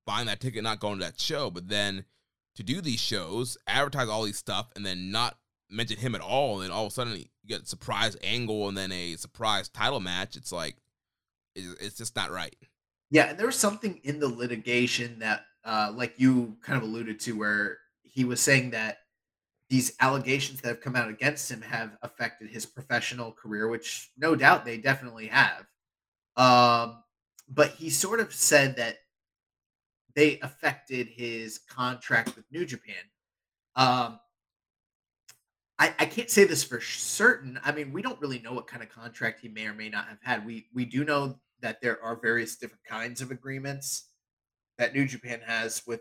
buying 0.07 0.27
that 0.27 0.40
ticket, 0.40 0.65
not 0.65 0.81
going 0.81 0.98
to 0.98 1.05
that 1.05 1.20
show. 1.20 1.51
But 1.51 1.69
then 1.69 2.05
to 2.57 2.62
do 2.62 2.81
these 2.81 3.01
shows, 3.01 3.57
advertise 3.66 4.09
all 4.09 4.24
these 4.24 4.39
stuff, 4.39 4.73
and 4.74 4.85
then 4.85 5.11
not 5.11 5.36
mention 5.70 5.98
him 5.98 6.15
at 6.15 6.20
all, 6.20 6.62
and 6.62 6.73
all 6.73 6.86
of 6.86 6.93
a 6.93 6.94
sudden 6.94 7.16
you 7.16 7.27
get 7.47 7.62
a 7.62 7.66
surprise 7.66 8.16
angle 8.24 8.69
and 8.69 8.77
then 8.77 8.90
a 8.90 9.16
surprise 9.16 9.69
title 9.69 10.01
match. 10.01 10.36
It's 10.36 10.52
like 10.52 10.77
it's 11.55 11.97
just 11.97 12.16
not 12.16 12.31
right. 12.31 12.57
Yeah, 13.11 13.31
and 13.31 13.39
there's 13.39 13.57
something 13.57 14.01
in 14.05 14.20
the 14.20 14.28
litigation 14.28 15.19
that, 15.19 15.44
uh, 15.65 15.93
like 15.95 16.15
you 16.16 16.57
kind 16.62 16.77
of 16.77 16.89
alluded 16.89 17.20
to, 17.20 17.39
where 17.39 17.78
he 18.03 18.24
was 18.24 18.41
saying 18.41 18.70
that 18.70 18.99
these 19.69 19.93
allegations 20.01 20.61
that 20.61 20.69
have 20.69 20.81
come 20.81 20.97
out 20.97 21.09
against 21.09 21.51
him 21.51 21.62
have 21.62 21.97
affected 22.03 22.51
his 22.51 22.66
professional 22.66 23.31
career, 23.32 23.69
which 23.69 24.11
no 24.19 24.35
doubt 24.35 24.65
they 24.65 24.77
definitely 24.77 25.28
have. 25.28 25.65
Um, 26.37 27.03
but 27.49 27.70
he 27.70 27.89
sort 27.89 28.20
of 28.20 28.35
said 28.35 28.77
that 28.77 28.97
they 30.15 30.41
affected 30.41 31.09
his 31.09 31.61
contract 31.69 32.35
with 32.35 32.45
New 32.51 32.65
Japan. 32.65 32.97
Um, 33.77 34.19
I, 35.78 35.95
I 35.99 36.07
can't 36.07 36.31
say 36.31 36.45
this 36.45 36.65
for 36.65 36.81
certain. 36.81 37.59
I 37.65 37.73
mean, 37.73 37.93
we 37.93 38.03
don't 38.03 38.20
really 38.20 38.41
know 38.41 38.53
what 38.53 38.66
kind 38.66 38.82
of 38.82 38.91
contract 38.91 39.41
he 39.41 39.49
may 39.49 39.66
or 39.66 39.73
may 39.73 39.89
not 39.89 40.09
have 40.09 40.19
had. 40.23 40.45
We 40.45 40.66
we 40.74 40.85
do 40.85 41.05
know 41.05 41.39
that 41.62 41.81
there 41.81 42.03
are 42.03 42.20
various 42.20 42.57
different 42.57 42.85
kinds 42.85 43.20
of 43.20 43.31
agreements 43.31 44.10
that 44.81 44.94
New 44.94 45.07
Japan 45.07 45.40
has 45.47 45.82
with 45.86 46.01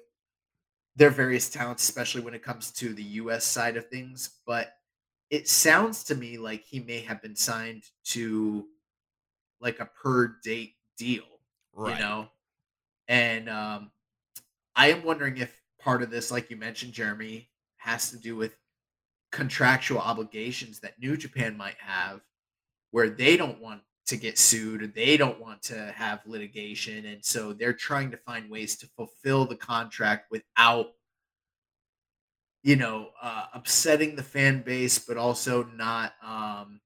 their 0.95 1.09
various 1.09 1.49
talents, 1.49 1.83
especially 1.83 2.21
when 2.21 2.33
it 2.33 2.41
comes 2.41 2.71
to 2.71 2.93
the 2.93 3.03
US 3.03 3.43
side 3.43 3.75
of 3.75 3.89
things. 3.89 4.37
But 4.47 4.73
it 5.29 5.49
sounds 5.49 6.05
to 6.05 6.15
me 6.15 6.37
like 6.37 6.63
he 6.63 6.79
may 6.79 7.01
have 7.01 7.21
been 7.21 7.35
signed 7.35 7.83
to 8.05 8.65
like 9.59 9.81
a 9.81 9.85
per 9.85 10.37
date 10.43 10.75
deal. 10.97 11.25
Right. 11.73 11.97
You 11.97 12.03
know? 12.03 12.27
And 13.09 13.49
um 13.49 13.91
I 14.77 14.91
am 14.91 15.03
wondering 15.03 15.37
if 15.37 15.61
part 15.81 16.01
of 16.01 16.09
this, 16.09 16.31
like 16.31 16.49
you 16.49 16.55
mentioned, 16.55 16.93
Jeremy, 16.93 17.49
has 17.77 18.11
to 18.11 18.17
do 18.17 18.37
with 18.37 18.55
contractual 19.33 19.99
obligations 19.99 20.79
that 20.79 20.99
New 20.99 21.17
Japan 21.17 21.57
might 21.57 21.77
have 21.79 22.21
where 22.91 23.09
they 23.09 23.35
don't 23.35 23.61
want 23.61 23.81
to 24.09 24.17
get 24.17 24.39
sued 24.39 24.91
they 24.95 25.17
don't 25.17 25.39
want 25.39 25.61
to 25.61 25.93
have 25.95 26.19
litigation. 26.25 27.05
And 27.05 27.23
so 27.23 27.53
they're 27.53 27.73
trying 27.73 28.09
to 28.11 28.17
find 28.17 28.49
ways 28.49 28.75
to 28.77 28.87
fulfill 28.87 29.45
the 29.45 29.55
contract 29.55 30.31
without 30.31 30.87
you 32.63 32.75
know 32.75 33.09
uh, 33.21 33.45
upsetting 33.53 34.15
the 34.15 34.23
fan 34.23 34.61
base 34.61 34.99
but 34.99 35.15
also 35.15 35.63
not 35.75 36.13
um, 36.23 36.81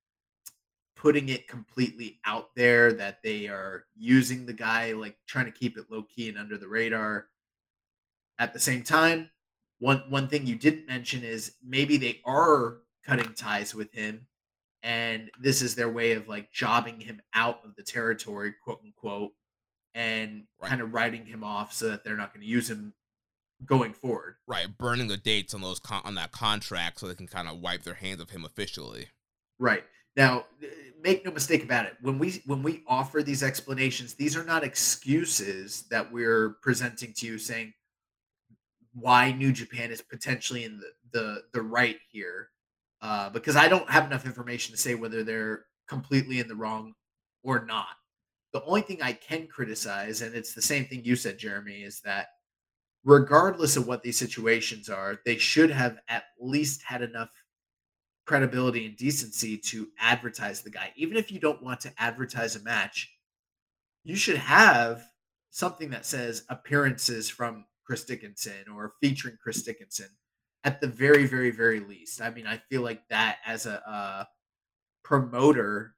putting 0.95 1.29
it 1.29 1.47
completely 1.47 2.19
out 2.25 2.49
there 2.55 2.93
that 2.93 3.23
they 3.23 3.47
are 3.47 3.85
using 3.97 4.45
the 4.45 4.53
guy 4.53 4.91
like 4.91 5.17
trying 5.25 5.45
to 5.45 5.51
keep 5.51 5.77
it 5.77 5.85
low 5.89 6.03
key 6.03 6.29
and 6.29 6.37
under 6.37 6.57
the 6.57 6.67
radar. 6.67 7.27
At 8.39 8.53
the 8.53 8.59
same 8.59 8.83
time 8.83 9.29
one 9.79 10.03
one 10.09 10.27
thing 10.27 10.45
you 10.45 10.55
didn't 10.55 10.87
mention 10.87 11.23
is 11.23 11.53
maybe 11.65 11.97
they 11.97 12.19
are 12.25 12.77
cutting 13.05 13.33
ties 13.33 13.73
with 13.73 13.91
him 13.93 14.25
and 14.84 15.31
this 15.39 15.61
is 15.61 15.76
their 15.76 15.89
way 15.89 16.11
of 16.11 16.27
like 16.27 16.51
jobbing 16.51 16.99
him 16.99 17.22
out 17.34 17.61
of 17.64 17.76
the 17.76 17.84
territory, 17.84 18.53
quote 18.64 18.81
unquote, 18.84 19.31
and 19.95 20.43
right. 20.61 20.69
kind 20.69 20.81
of 20.81 20.93
writing 20.93 21.26
him 21.26 21.43
off 21.43 21.73
so 21.73 21.89
that 21.89 22.03
they're 22.03 22.18
not 22.18 22.34
going 22.34 22.41
to 22.41 22.49
use 22.49 22.69
him 22.69 22.93
going 23.65 23.93
forward. 23.93 24.35
Right, 24.45 24.68
burning 24.77 25.07
the 25.07 25.18
dates 25.18 25.53
on 25.53 25.61
those 25.61 25.80
con- 25.80 26.01
on 26.03 26.15
that 26.15 26.31
contract 26.31 26.99
so 26.99 27.07
they 27.07 27.15
can 27.15 27.27
kind 27.27 27.47
of 27.47 27.60
wipe 27.60 27.84
their 27.84 27.93
hands 27.93 28.22
of 28.22 28.31
him 28.31 28.43
officially. 28.43 29.07
Right. 29.57 29.85
Now, 30.18 30.45
make 31.01 31.26
no 31.26 31.31
mistake 31.31 31.64
about 31.64 31.85
it. 31.85 31.93
When 32.01 32.19
we 32.19 32.41
when 32.45 32.61
we 32.61 32.84
offer 32.85 33.23
these 33.23 33.41
explanations, 33.41 34.14
these 34.15 34.35
are 34.35 34.43
not 34.43 34.64
excuses 34.65 35.84
that 35.89 36.11
we're 36.11 36.57
presenting 36.61 37.14
to 37.14 37.26
you 37.26 37.38
saying 37.38 37.73
why 38.93 39.31
New 39.31 39.53
Japan 39.53 39.91
is 39.91 40.01
potentially 40.01 40.65
in 40.65 40.77
the 40.77 40.91
the, 41.14 41.43
the 41.53 41.61
right 41.61 41.97
here 42.11 42.49
uh, 43.03 43.30
because 43.30 43.57
I 43.57 43.67
don't 43.67 43.89
have 43.89 44.05
enough 44.05 44.25
information 44.25 44.73
to 44.73 44.80
say 44.80 44.95
whether 44.95 45.23
they're 45.23 45.65
completely 45.89 46.39
in 46.39 46.47
the 46.47 46.55
wrong 46.55 46.93
or 47.43 47.65
not. 47.65 47.88
The 48.53 48.63
only 48.63 48.81
thing 48.81 49.01
I 49.01 49.11
can 49.11 49.47
criticize, 49.47 50.21
and 50.21 50.34
it's 50.34 50.53
the 50.53 50.61
same 50.61 50.85
thing 50.85 51.03
you 51.03 51.17
said, 51.17 51.38
Jeremy, 51.38 51.84
is 51.84 51.99
that 52.05 52.27
regardless 53.03 53.75
of 53.75 53.88
what 53.88 54.03
these 54.03 54.17
situations 54.17 54.89
are, 54.89 55.19
they 55.25 55.38
should 55.38 55.69
have 55.69 55.97
at 56.07 56.23
least 56.39 56.81
had 56.81 57.01
enough 57.01 57.30
credibility 58.25 58.85
and 58.85 58.95
decency 58.95 59.57
to 59.57 59.89
advertise 59.99 60.61
the 60.61 60.69
guy. 60.69 60.93
Even 60.95 61.17
if 61.17 61.30
you 61.30 61.41
don't 61.41 61.61
want 61.61 61.81
to 61.81 61.91
advertise 61.97 62.55
a 62.55 62.63
match, 62.63 63.11
you 64.05 64.15
should 64.15 64.38
have 64.38 65.03
something 65.49 65.89
that 65.89 66.05
says 66.05 66.45
appearances 66.47 67.30
from 67.30 67.65
Chris 67.85 68.05
Dickinson 68.05 68.69
or 68.73 68.93
featuring 69.01 69.38
Chris 69.43 69.61
Dickinson 69.61 70.07
at 70.64 70.80
the 70.80 70.88
very, 70.88 71.26
very, 71.26 71.52
very 71.52 71.80
least. 71.80 72.22
I 72.22 72.30
mean, 72.30 72.48
I 72.48 72.57
feel 72.69 72.81
like 72.81 73.07
that 73.10 73.38
as 73.45 73.65
a, 73.65 73.76
a 73.85 74.27
promoter 75.03 75.95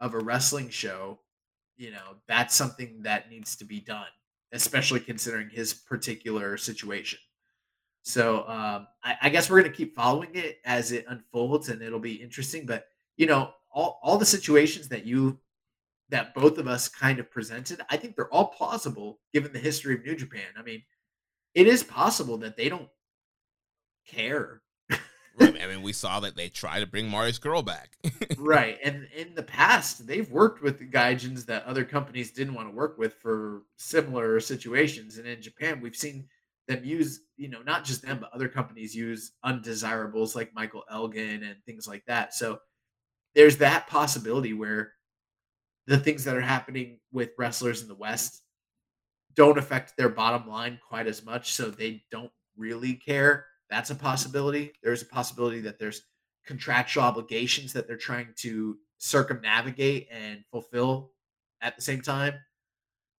of 0.00 0.14
a 0.14 0.18
wrestling 0.18 0.68
show, 0.68 1.20
you 1.76 1.90
know, 1.92 2.16
that's 2.26 2.54
something 2.54 3.02
that 3.02 3.30
needs 3.30 3.56
to 3.56 3.64
be 3.64 3.80
done, 3.80 4.08
especially 4.52 5.00
considering 5.00 5.48
his 5.48 5.72
particular 5.72 6.56
situation. 6.56 7.18
So 8.02 8.48
um, 8.48 8.88
I, 9.04 9.16
I 9.22 9.28
guess 9.28 9.50
we're 9.50 9.60
going 9.60 9.70
to 9.70 9.76
keep 9.76 9.94
following 9.94 10.30
it 10.34 10.58
as 10.64 10.92
it 10.92 11.04
unfolds, 11.08 11.68
and 11.68 11.82
it'll 11.82 12.00
be 12.00 12.14
interesting. 12.14 12.66
But 12.66 12.86
you 13.16 13.26
know, 13.26 13.52
all 13.70 14.00
all 14.02 14.18
the 14.18 14.24
situations 14.24 14.88
that 14.88 15.04
you 15.04 15.38
that 16.08 16.34
both 16.34 16.58
of 16.58 16.66
us 16.66 16.88
kind 16.88 17.18
of 17.18 17.30
presented, 17.30 17.82
I 17.90 17.96
think 17.96 18.16
they're 18.16 18.32
all 18.32 18.46
plausible 18.46 19.20
given 19.32 19.52
the 19.52 19.58
history 19.58 19.94
of 19.94 20.04
New 20.04 20.16
Japan. 20.16 20.46
I 20.56 20.62
mean, 20.62 20.82
it 21.54 21.66
is 21.66 21.82
possible 21.82 22.38
that 22.38 22.56
they 22.56 22.68
don't 22.68 22.88
care. 24.08 24.62
I 25.40 25.66
mean, 25.66 25.82
we 25.82 25.92
saw 25.92 26.20
that 26.20 26.36
they 26.36 26.48
try 26.48 26.80
to 26.80 26.86
bring 26.86 27.08
Marty 27.08 27.32
Scurll 27.32 27.64
back. 27.64 27.96
right. 28.38 28.78
And 28.84 29.06
in 29.14 29.34
the 29.34 29.42
past, 29.42 30.06
they've 30.06 30.30
worked 30.30 30.62
with 30.62 30.78
the 30.78 30.86
gaijins 30.86 31.46
that 31.46 31.64
other 31.64 31.84
companies 31.84 32.32
didn't 32.32 32.54
want 32.54 32.68
to 32.68 32.74
work 32.74 32.98
with 32.98 33.14
for 33.14 33.62
similar 33.76 34.40
situations. 34.40 35.18
And 35.18 35.26
in 35.26 35.40
Japan, 35.40 35.80
we've 35.80 35.96
seen 35.96 36.26
them 36.66 36.84
use, 36.84 37.20
you 37.36 37.48
know, 37.48 37.62
not 37.62 37.84
just 37.84 38.02
them, 38.02 38.18
but 38.20 38.32
other 38.32 38.48
companies 38.48 38.94
use 38.94 39.32
undesirables 39.42 40.36
like 40.36 40.54
Michael 40.54 40.84
Elgin 40.90 41.42
and 41.42 41.56
things 41.64 41.88
like 41.88 42.04
that. 42.06 42.34
So 42.34 42.60
there's 43.34 43.58
that 43.58 43.86
possibility 43.86 44.52
where 44.52 44.92
the 45.86 45.98
things 45.98 46.24
that 46.24 46.36
are 46.36 46.42
happening 46.42 46.98
with 47.12 47.30
wrestlers 47.38 47.82
in 47.82 47.88
the 47.88 47.94
West 47.94 48.42
don't 49.34 49.58
affect 49.58 49.96
their 49.96 50.08
bottom 50.08 50.48
line 50.48 50.78
quite 50.86 51.06
as 51.06 51.24
much. 51.24 51.54
So 51.54 51.70
they 51.70 52.02
don't 52.10 52.32
really 52.56 52.94
care 52.94 53.46
that's 53.70 53.90
a 53.90 53.94
possibility. 53.94 54.72
There's 54.82 55.02
a 55.02 55.06
possibility 55.06 55.60
that 55.60 55.78
there's 55.78 56.02
contractual 56.46 57.04
obligations 57.04 57.72
that 57.74 57.86
they're 57.86 57.96
trying 57.96 58.28
to 58.36 58.78
circumnavigate 58.96 60.08
and 60.10 60.44
fulfill 60.50 61.12
at 61.60 61.76
the 61.76 61.82
same 61.82 62.00
time. 62.00 62.34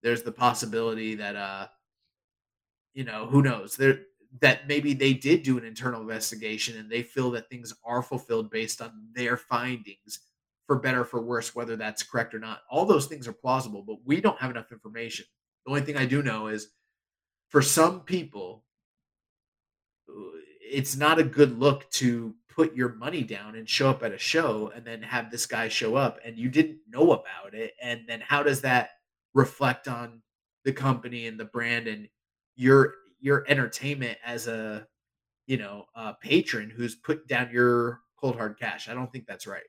There's 0.02 0.24
the 0.24 0.32
possibility 0.32 1.16
that 1.16 1.36
uh 1.36 1.68
you 2.94 3.04
know, 3.04 3.28
who 3.28 3.42
knows? 3.42 3.76
There 3.76 4.00
that 4.42 4.68
maybe 4.68 4.94
they 4.94 5.14
did 5.14 5.42
do 5.42 5.58
an 5.58 5.66
internal 5.66 6.02
investigation 6.02 6.78
and 6.78 6.90
they 6.90 7.02
feel 7.02 7.32
that 7.32 7.50
things 7.50 7.74
are 7.84 8.04
fulfilled 8.04 8.52
based 8.52 8.80
on 8.82 8.92
their 9.14 9.38
findings 9.38 10.20
for 10.68 10.78
better 10.78 11.04
for 11.04 11.20
worse 11.20 11.56
whether 11.56 11.76
that's 11.76 12.04
correct 12.04 12.34
or 12.36 12.40
not. 12.40 12.62
All 12.70 12.86
those 12.86 13.08
things 13.08 13.28
are 13.28 13.34
plausible, 13.34 13.84
but 13.86 13.98
we 14.06 14.22
don't 14.22 14.40
have 14.40 14.52
enough 14.52 14.72
information. 14.72 15.26
The 15.66 15.72
only 15.72 15.82
thing 15.82 15.98
I 15.98 16.06
do 16.06 16.22
know 16.22 16.48
is 16.48 16.68
for 17.50 17.62
some 17.62 18.02
people 18.02 18.66
it's 20.72 20.96
not 20.96 21.20
a 21.20 21.24
good 21.24 21.60
look 21.60 21.90
to 21.92 22.36
put 22.48 22.76
your 22.76 22.94
money 22.96 23.24
down 23.24 23.56
and 23.56 23.70
show 23.70 23.90
up 23.90 24.04
at 24.04 24.12
a 24.12 24.18
show 24.18 24.72
and 24.76 24.86
then 24.86 25.02
have 25.02 25.32
this 25.32 25.46
guy 25.46 25.68
show 25.68 25.96
up 25.96 26.20
and 26.26 26.38
you 26.38 26.50
didn't 26.50 26.80
know 26.88 27.12
about 27.12 27.54
it 27.54 27.74
and 27.82 28.02
then 28.08 28.22
how 28.22 28.44
does 28.44 28.62
that 28.62 28.92
reflect 29.34 29.88
on 29.88 30.22
the 30.66 30.74
company 30.74 31.28
and 31.28 31.40
the 31.40 31.46
brand 31.46 31.88
and 31.88 32.08
your 32.56 32.96
your 33.20 33.46
entertainment 33.48 34.18
as 34.26 34.48
a 34.48 34.86
you 35.48 35.58
know 35.58 35.86
a 35.96 36.14
patron 36.14 36.70
who's 36.70 36.96
put 36.96 37.28
down 37.28 37.50
your 37.52 38.02
cold 38.20 38.36
hard 38.36 38.60
cash. 38.60 38.90
I 38.90 38.94
don't 38.94 39.12
think 39.12 39.26
that's 39.28 39.48
right. 39.48 39.64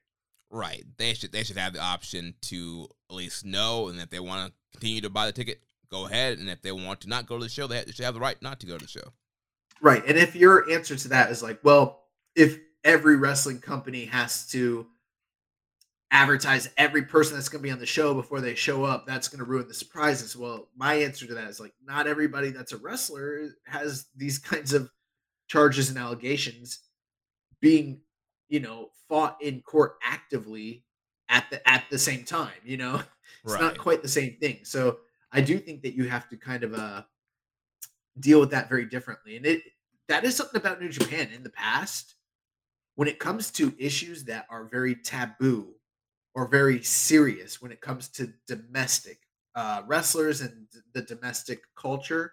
Right. 0.50 0.84
They 0.98 1.14
should 1.14 1.32
they 1.32 1.44
should 1.44 1.56
have 1.56 1.72
the 1.72 1.80
option 1.80 2.34
to 2.42 2.88
at 3.08 3.16
least 3.16 3.44
know, 3.44 3.88
and 3.88 4.00
if 4.00 4.10
they 4.10 4.20
want 4.20 4.48
to 4.48 4.78
continue 4.78 5.00
to 5.02 5.10
buy 5.10 5.26
the 5.26 5.32
ticket, 5.32 5.60
go 5.90 6.06
ahead. 6.06 6.38
And 6.38 6.48
if 6.48 6.62
they 6.62 6.72
want 6.72 7.02
to 7.02 7.08
not 7.08 7.26
go 7.26 7.38
to 7.38 7.44
the 7.44 7.50
show, 7.50 7.66
they, 7.66 7.84
they 7.84 7.92
should 7.92 8.04
have 8.04 8.14
the 8.14 8.20
right 8.20 8.40
not 8.42 8.60
to 8.60 8.66
go 8.66 8.76
to 8.76 8.84
the 8.84 8.90
show. 8.90 9.12
Right. 9.82 10.02
And 10.06 10.18
if 10.18 10.34
your 10.36 10.70
answer 10.70 10.96
to 10.96 11.08
that 11.08 11.30
is 11.30 11.42
like, 11.42 11.60
well, 11.62 12.04
if 12.36 12.58
every 12.84 13.16
wrestling 13.16 13.60
company 13.60 14.04
has 14.06 14.46
to 14.48 14.86
advertise 16.10 16.68
every 16.76 17.02
person 17.02 17.34
that's 17.36 17.48
going 17.48 17.60
to 17.62 17.66
be 17.66 17.70
on 17.70 17.78
the 17.78 17.86
show 17.86 18.14
before 18.14 18.40
they 18.40 18.54
show 18.54 18.84
up, 18.84 19.06
that's 19.06 19.28
going 19.28 19.38
to 19.38 19.44
ruin 19.44 19.68
the 19.68 19.74
surprises. 19.74 20.36
Well, 20.36 20.68
my 20.76 20.94
answer 20.94 21.26
to 21.26 21.34
that 21.34 21.48
is 21.48 21.60
like, 21.60 21.72
not 21.84 22.06
everybody 22.08 22.50
that's 22.50 22.72
a 22.72 22.78
wrestler 22.78 23.48
has 23.66 24.06
these 24.16 24.38
kinds 24.38 24.72
of 24.72 24.90
charges 25.48 25.88
and 25.88 25.98
allegations 25.98 26.80
being, 27.60 28.00
you 28.48 28.60
know, 28.60 28.90
fought 29.08 29.38
in 29.42 29.62
court 29.62 29.94
actively 30.04 30.84
at 31.28 31.48
the 31.50 31.66
at 31.68 31.84
the 31.90 31.98
same 31.98 32.24
time. 32.24 32.52
You 32.64 32.78
know, 32.78 33.02
it's 33.44 33.54
Right. 33.54 33.60
not 33.60 33.78
quite 33.78 34.02
the 34.02 34.08
same 34.08 34.36
thing. 34.40 34.60
So 34.64 35.00
I 35.32 35.40
do 35.40 35.58
think 35.58 35.82
that 35.82 35.94
you 35.94 36.08
have 36.08 36.28
to 36.30 36.36
kind 36.36 36.64
of 36.64 36.74
uh 36.74 37.02
deal 38.20 38.40
with 38.40 38.50
that 38.50 38.68
very 38.68 38.84
differently. 38.86 39.36
And 39.36 39.46
it 39.46 39.62
that 40.08 40.24
is 40.24 40.36
something 40.36 40.60
about 40.60 40.80
New 40.80 40.88
Japan 40.88 41.28
in 41.34 41.42
the 41.42 41.50
past. 41.50 42.14
When 42.96 43.08
it 43.08 43.18
comes 43.18 43.50
to 43.52 43.74
issues 43.78 44.24
that 44.24 44.46
are 44.50 44.64
very 44.64 44.94
taboo 44.94 45.68
or 46.34 46.46
very 46.48 46.82
serious 46.82 47.62
when 47.62 47.72
it 47.72 47.80
comes 47.80 48.08
to 48.08 48.32
domestic 48.46 49.20
uh, 49.54 49.82
wrestlers 49.86 50.40
and 50.40 50.66
the 50.92 51.02
domestic 51.02 51.62
culture, 51.76 52.32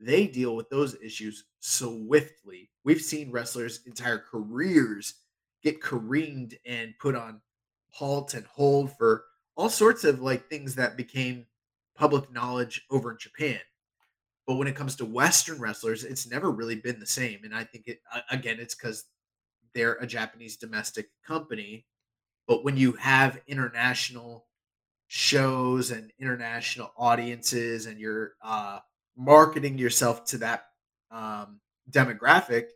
they 0.00 0.26
deal 0.26 0.54
with 0.54 0.68
those 0.70 0.96
issues 1.02 1.44
swiftly. 1.60 2.70
We've 2.84 3.00
seen 3.00 3.30
wrestlers' 3.30 3.80
entire 3.86 4.18
careers 4.18 5.14
get 5.62 5.82
careened 5.82 6.56
and 6.66 6.94
put 7.00 7.14
on 7.14 7.40
halt 7.88 8.34
and 8.34 8.46
hold 8.46 8.96
for 8.96 9.24
all 9.56 9.70
sorts 9.70 10.04
of 10.04 10.20
like 10.20 10.48
things 10.48 10.74
that 10.74 10.96
became 10.96 11.46
public 11.96 12.30
knowledge 12.30 12.84
over 12.90 13.12
in 13.12 13.18
Japan. 13.18 13.60
But 14.46 14.56
when 14.56 14.68
it 14.68 14.76
comes 14.76 14.96
to 14.96 15.04
Western 15.04 15.58
wrestlers, 15.58 16.04
it's 16.04 16.28
never 16.28 16.50
really 16.50 16.74
been 16.74 17.00
the 17.00 17.06
same. 17.06 17.40
And 17.44 17.54
I 17.54 17.64
think 17.64 17.88
it 17.88 18.00
again, 18.30 18.58
it's 18.60 18.74
because 18.74 19.04
they're 19.74 19.94
a 19.94 20.06
Japanese 20.06 20.56
domestic 20.56 21.08
company. 21.26 21.86
But 22.46 22.62
when 22.62 22.76
you 22.76 22.92
have 22.92 23.40
international 23.46 24.46
shows 25.06 25.90
and 25.90 26.12
international 26.18 26.92
audiences, 26.96 27.86
and 27.86 27.98
you're 27.98 28.34
uh, 28.42 28.80
marketing 29.16 29.78
yourself 29.78 30.24
to 30.26 30.38
that 30.38 30.64
um, 31.10 31.60
demographic, 31.90 32.66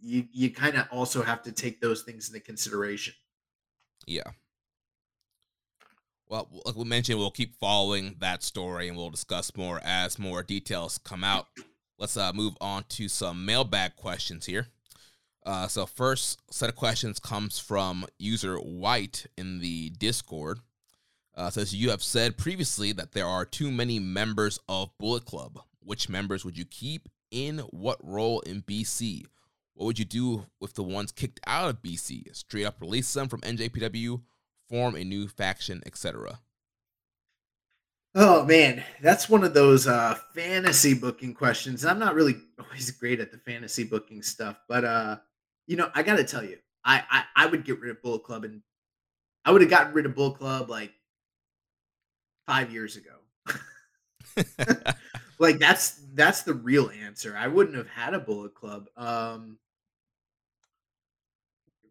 you 0.00 0.26
you 0.32 0.50
kind 0.50 0.76
of 0.76 0.86
also 0.90 1.22
have 1.22 1.42
to 1.44 1.52
take 1.52 1.80
those 1.80 2.02
things 2.02 2.28
into 2.28 2.40
consideration. 2.40 3.14
Yeah. 4.06 4.30
Well, 6.30 6.48
like 6.64 6.76
we 6.76 6.84
mentioned, 6.84 7.18
we'll 7.18 7.32
keep 7.32 7.56
following 7.56 8.14
that 8.20 8.44
story 8.44 8.86
and 8.86 8.96
we'll 8.96 9.10
discuss 9.10 9.56
more 9.56 9.80
as 9.82 10.16
more 10.16 10.44
details 10.44 10.96
come 10.96 11.24
out. 11.24 11.48
Let's 11.98 12.16
uh, 12.16 12.32
move 12.32 12.56
on 12.60 12.84
to 12.90 13.08
some 13.08 13.44
mailbag 13.44 13.96
questions 13.96 14.46
here. 14.46 14.68
Uh, 15.44 15.66
so, 15.66 15.86
first 15.86 16.40
set 16.48 16.68
of 16.68 16.76
questions 16.76 17.18
comes 17.18 17.58
from 17.58 18.06
user 18.20 18.58
White 18.58 19.26
in 19.36 19.58
the 19.58 19.90
Discord. 19.90 20.60
Uh, 21.34 21.50
says 21.50 21.74
you 21.74 21.90
have 21.90 22.02
said 22.02 22.38
previously 22.38 22.92
that 22.92 23.10
there 23.10 23.26
are 23.26 23.44
too 23.44 23.72
many 23.72 23.98
members 23.98 24.60
of 24.68 24.96
Bullet 24.98 25.24
Club. 25.24 25.58
Which 25.80 26.08
members 26.08 26.44
would 26.44 26.56
you 26.56 26.64
keep 26.64 27.08
in 27.32 27.58
what 27.70 27.98
role 28.04 28.38
in 28.40 28.62
BC? 28.62 29.24
What 29.74 29.86
would 29.86 29.98
you 29.98 30.04
do 30.04 30.46
with 30.60 30.74
the 30.74 30.84
ones 30.84 31.10
kicked 31.10 31.40
out 31.44 31.70
of 31.70 31.82
BC? 31.82 32.36
Straight 32.36 32.66
up 32.66 32.80
release 32.80 33.12
them 33.12 33.26
from 33.26 33.40
NJPW, 33.40 34.20
form 34.70 34.94
a 34.94 35.04
new 35.04 35.28
faction, 35.28 35.82
etc. 35.84 36.38
Oh 38.14 38.44
man, 38.44 38.82
that's 39.02 39.28
one 39.28 39.44
of 39.44 39.54
those 39.54 39.86
uh 39.86 40.16
fantasy 40.34 40.94
booking 40.94 41.34
questions. 41.34 41.82
And 41.82 41.90
I'm 41.90 41.98
not 41.98 42.14
really 42.14 42.36
always 42.58 42.90
great 42.92 43.20
at 43.20 43.30
the 43.30 43.38
fantasy 43.38 43.84
booking 43.84 44.22
stuff, 44.22 44.60
but 44.68 44.84
uh 44.84 45.16
you 45.66 45.76
know, 45.76 45.90
I 45.94 46.02
got 46.02 46.16
to 46.16 46.24
tell 46.24 46.42
you, 46.42 46.58
I, 46.84 47.04
I 47.10 47.24
I 47.36 47.46
would 47.46 47.64
get 47.64 47.80
rid 47.80 47.90
of 47.90 48.02
Bullet 48.02 48.24
Club 48.24 48.44
and 48.44 48.62
I 49.44 49.52
would 49.52 49.60
have 49.60 49.70
gotten 49.70 49.92
rid 49.92 50.06
of 50.06 50.14
Bullet 50.14 50.38
Club 50.38 50.68
like 50.68 50.92
5 52.46 52.72
years 52.72 52.96
ago. 52.96 53.12
like 55.38 55.58
that's 55.58 56.00
that's 56.14 56.42
the 56.42 56.54
real 56.54 56.90
answer. 57.04 57.36
I 57.36 57.46
wouldn't 57.46 57.76
have 57.76 57.88
had 57.88 58.14
a 58.14 58.20
Bullet 58.20 58.54
Club. 58.54 58.88
Um 58.96 59.58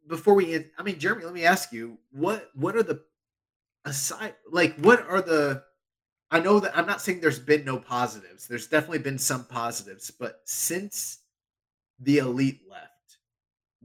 before 0.10 0.34
we 0.34 0.54
end, 0.54 0.66
I 0.78 0.84
mean, 0.84 1.00
Jeremy, 1.00 1.24
let 1.24 1.34
me 1.34 1.46
ask 1.46 1.72
you, 1.72 1.98
what 2.12 2.50
what 2.56 2.76
are 2.76 2.84
the 2.84 3.02
aside 3.86 4.36
like 4.52 4.76
what 4.80 5.08
are 5.08 5.22
the 5.22 5.64
I 6.32 6.40
know 6.40 6.60
that 6.60 6.78
I'm 6.78 6.86
not 6.86 7.02
saying 7.02 7.22
there's 7.22 7.40
been 7.40 7.64
no 7.64 7.80
positives. 7.80 8.48
There's 8.48 8.68
definitely 8.68 9.00
been 9.00 9.18
some 9.18 9.46
positives, 9.46 10.12
but 10.12 10.42
since 10.46 11.20
the 12.00 12.18
elite 12.18 12.62
left, 12.70 13.18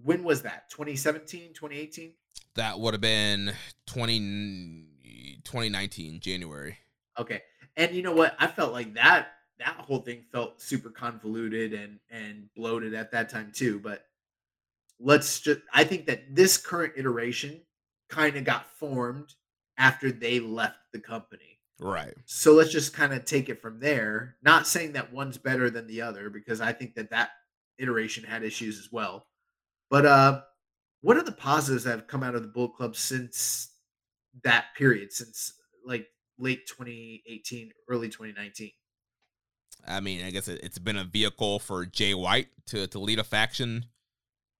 when 0.02 0.24
was 0.24 0.42
that? 0.42 0.68
2017, 0.70 1.54
2018? 1.54 2.14
that 2.54 2.78
would 2.78 2.94
have 2.94 3.00
been 3.00 3.52
20, 3.86 5.40
2019, 5.44 6.20
January. 6.20 6.78
Okay. 7.18 7.42
And 7.76 7.94
you 7.94 8.02
know 8.02 8.14
what? 8.14 8.36
I 8.38 8.46
felt 8.46 8.72
like 8.72 8.94
that 8.94 9.28
that 9.60 9.76
whole 9.78 10.00
thing 10.00 10.24
felt 10.32 10.60
super 10.60 10.90
convoluted 10.90 11.72
and 11.72 11.98
and 12.10 12.48
bloated 12.56 12.94
at 12.94 13.12
that 13.12 13.28
time 13.28 13.52
too, 13.54 13.78
but 13.78 14.04
let's 15.04 15.40
just 15.40 15.60
I 15.72 15.84
think 15.84 16.06
that 16.06 16.34
this 16.34 16.56
current 16.56 16.94
iteration 16.96 17.60
kind 18.08 18.36
of 18.36 18.44
got 18.44 18.66
formed 18.78 19.34
after 19.78 20.10
they 20.10 20.40
left 20.40 20.78
the 20.92 20.98
company. 20.98 21.60
Right. 21.80 22.14
So 22.24 22.54
let's 22.54 22.72
just 22.72 22.94
kind 22.94 23.12
of 23.12 23.24
take 23.24 23.48
it 23.48 23.60
from 23.60 23.80
there. 23.80 24.36
Not 24.42 24.66
saying 24.66 24.92
that 24.92 25.12
one's 25.12 25.38
better 25.38 25.70
than 25.70 25.86
the 25.86 26.02
other 26.02 26.30
because 26.30 26.60
I 26.60 26.72
think 26.72 26.94
that 26.94 27.10
that 27.10 27.30
iteration 27.78 28.24
had 28.24 28.42
issues 28.42 28.78
as 28.78 28.88
well. 28.90 29.26
But 29.90 30.06
uh 30.06 30.40
what 31.02 31.18
are 31.18 31.22
the 31.22 31.32
positives 31.32 31.84
that 31.84 31.90
have 31.90 32.06
come 32.06 32.22
out 32.22 32.34
of 32.34 32.40
the 32.40 32.48
Bull 32.48 32.70
Club 32.70 32.96
since 32.96 33.70
that 34.42 34.66
period 34.76 35.12
since 35.12 35.52
like 35.84 36.06
late 36.38 36.66
2018, 36.66 37.70
early 37.90 38.08
2019? 38.08 38.70
I 39.86 40.00
mean, 40.00 40.24
I 40.24 40.30
guess 40.30 40.48
it, 40.48 40.60
it's 40.62 40.78
been 40.78 40.96
a 40.96 41.04
vehicle 41.04 41.58
for 41.58 41.84
Jay 41.84 42.14
White 42.14 42.48
to, 42.68 42.86
to 42.86 42.98
lead 42.98 43.18
a 43.18 43.24
faction. 43.24 43.84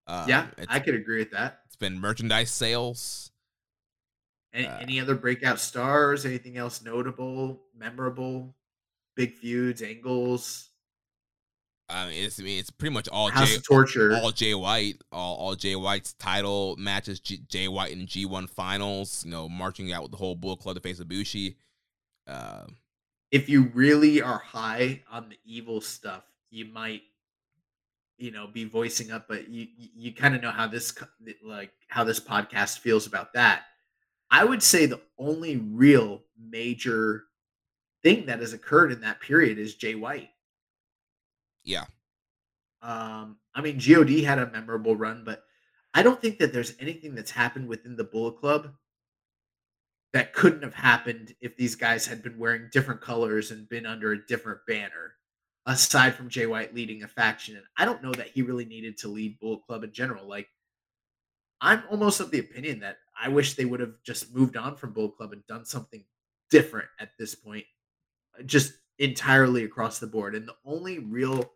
Uh, 0.07 0.27
yeah, 0.29 0.47
I 0.69 0.81
could 0.81 0.95
agree 0.95 1.19
with 1.19 1.31
that. 1.31 1.61
it's 1.67 1.77
been 1.77 1.99
merchandise 1.99 2.51
sales. 2.51 3.31
Any, 4.53 4.67
Uh, 4.67 4.79
any 4.79 5.01
other 5.01 5.15
breakout 5.15 5.59
stars? 5.59 6.25
Anything 6.27 6.57
else 6.57 6.83
notable, 6.83 7.63
memorable? 7.75 8.55
Big 9.17 9.35
feuds, 9.35 9.83
angles, 9.83 10.71
I 11.89 12.09
mean, 12.09 12.25
it's 12.25 12.41
I 12.41 12.43
mean, 12.43 12.59
it's 12.59 12.71
pretty 12.71 12.95
much 12.95 13.09
all 13.09 13.31
House 13.31 13.51
Jay, 13.51 13.59
Torture. 13.61 14.15
all 14.17 14.31
Jay 14.31 14.55
White, 14.55 15.03
all 15.13 15.37
all 15.37 15.55
Jay 15.55 15.77
White's 15.77 16.15
title 16.15 16.77
matches, 16.77 17.21
G, 17.21 17.41
Jay 17.49 17.69
White 17.69 17.93
in 17.93 18.07
G 18.07 18.25
one 18.25 18.47
finals. 18.47 19.25
You 19.25 19.31
know, 19.31 19.49
marching 19.49 19.93
out 19.93 20.03
with 20.03 20.11
the 20.11 20.17
whole 20.17 20.35
Bull 20.35 20.57
Club 20.57 20.77
to 20.77 20.81
face 20.81 20.99
Ibushi. 20.99 21.57
Uh, 22.27 22.65
if 23.31 23.49
you 23.49 23.71
really 23.75 24.23
are 24.23 24.39
high 24.39 25.03
on 25.11 25.29
the 25.29 25.37
evil 25.45 25.81
stuff, 25.81 26.25
you 26.51 26.65
might, 26.65 27.03
you 28.19 28.31
know, 28.31 28.47
be 28.47 28.65
voicing 28.65 29.11
up. 29.11 29.27
But 29.29 29.49
you 29.49 29.67
you, 29.77 30.13
kind 30.15 30.35
of 30.35 30.43
know 30.43 30.51
how 30.51 30.67
this 30.67 30.95
like 31.45 31.73
how 31.89 32.05
this 32.05 32.21
podcast 32.21 32.79
feels 32.79 33.07
about 33.07 33.33
that. 33.35 33.65
I 34.31 34.45
would 34.45 34.63
say 34.63 34.87
the 34.87 35.01
only 35.19 35.57
real 35.57 36.23
major 36.39 37.25
thing 38.03 38.27
that 38.27 38.41
has 38.41 38.53
occurred 38.53 38.93
in 38.93 39.01
that 39.01 39.21
period 39.21 39.59
is 39.59 39.75
Jay 39.77 39.95
White. 39.95 40.31
yeah, 41.65 41.85
Um, 42.83 43.39
I 43.55 43.63
mean, 43.63 43.79
God 43.79 44.09
had 44.25 44.39
a 44.39 44.51
memorable 44.51 44.97
run, 44.97 45.25
but 45.25 45.45
I 45.95 46.03
don't 46.03 46.21
think 46.21 46.39
that 46.39 46.53
there's 46.53 46.75
anything 46.81 47.15
that's 47.15 47.31
happened 47.31 47.69
within 47.69 47.97
the 47.97 48.05
Bullet 48.05 48.39
Club 48.39 48.75
that 50.13 50.33
couldn't 50.33 50.63
have 50.63 50.75
happened 50.75 51.35
if 51.41 51.57
these 51.57 51.75
guys 51.75 52.07
had 52.07 52.23
been 52.23 52.39
wearing 52.39 52.69
different 52.73 53.01
colors 53.01 53.51
and 53.51 53.69
been 53.69 53.87
under 53.87 54.13
a 54.13 54.27
different 54.27 54.61
banner, 54.67 55.15
aside 55.67 56.15
from 56.15 56.29
Jay 56.29 56.47
White 56.47 56.75
leading 56.75 57.03
a 57.03 57.09
faction. 57.09 57.57
And 57.57 57.65
I 57.77 57.85
don't 57.85 58.03
know 58.03 58.13
that 58.13 58.29
he 58.29 58.43
really 58.43 58.65
needed 58.65 58.99
to 58.99 59.09
lead 59.09 59.41
Bullet 59.41 59.65
Club 59.67 59.85
in 59.85 59.93
general. 59.93 60.27
Like, 60.27 60.49
I'm 61.61 61.83
almost 61.91 62.21
of 62.21 62.31
the 62.31 62.41
opinion 62.41 62.81
that 62.81 62.99
I 63.19 63.29
wish 63.29 63.55
they 63.55 63.65
would 63.65 63.81
have 63.81 63.95
just 64.05 64.35
moved 64.35 64.57
on 64.57 64.77
from 64.77 64.93
Bullet 64.93 65.17
Club 65.17 65.33
and 65.33 65.47
done 65.47 65.65
something 65.65 66.05
different 66.51 66.89
at 67.01 67.11
this 67.19 67.35
point, 67.35 67.65
just 68.45 68.75
entirely 68.99 69.65
across 69.65 69.99
the 69.99 70.07
board. 70.07 70.35
And 70.35 70.47
the 70.47 70.57
only 70.65 70.99
real 70.99 71.53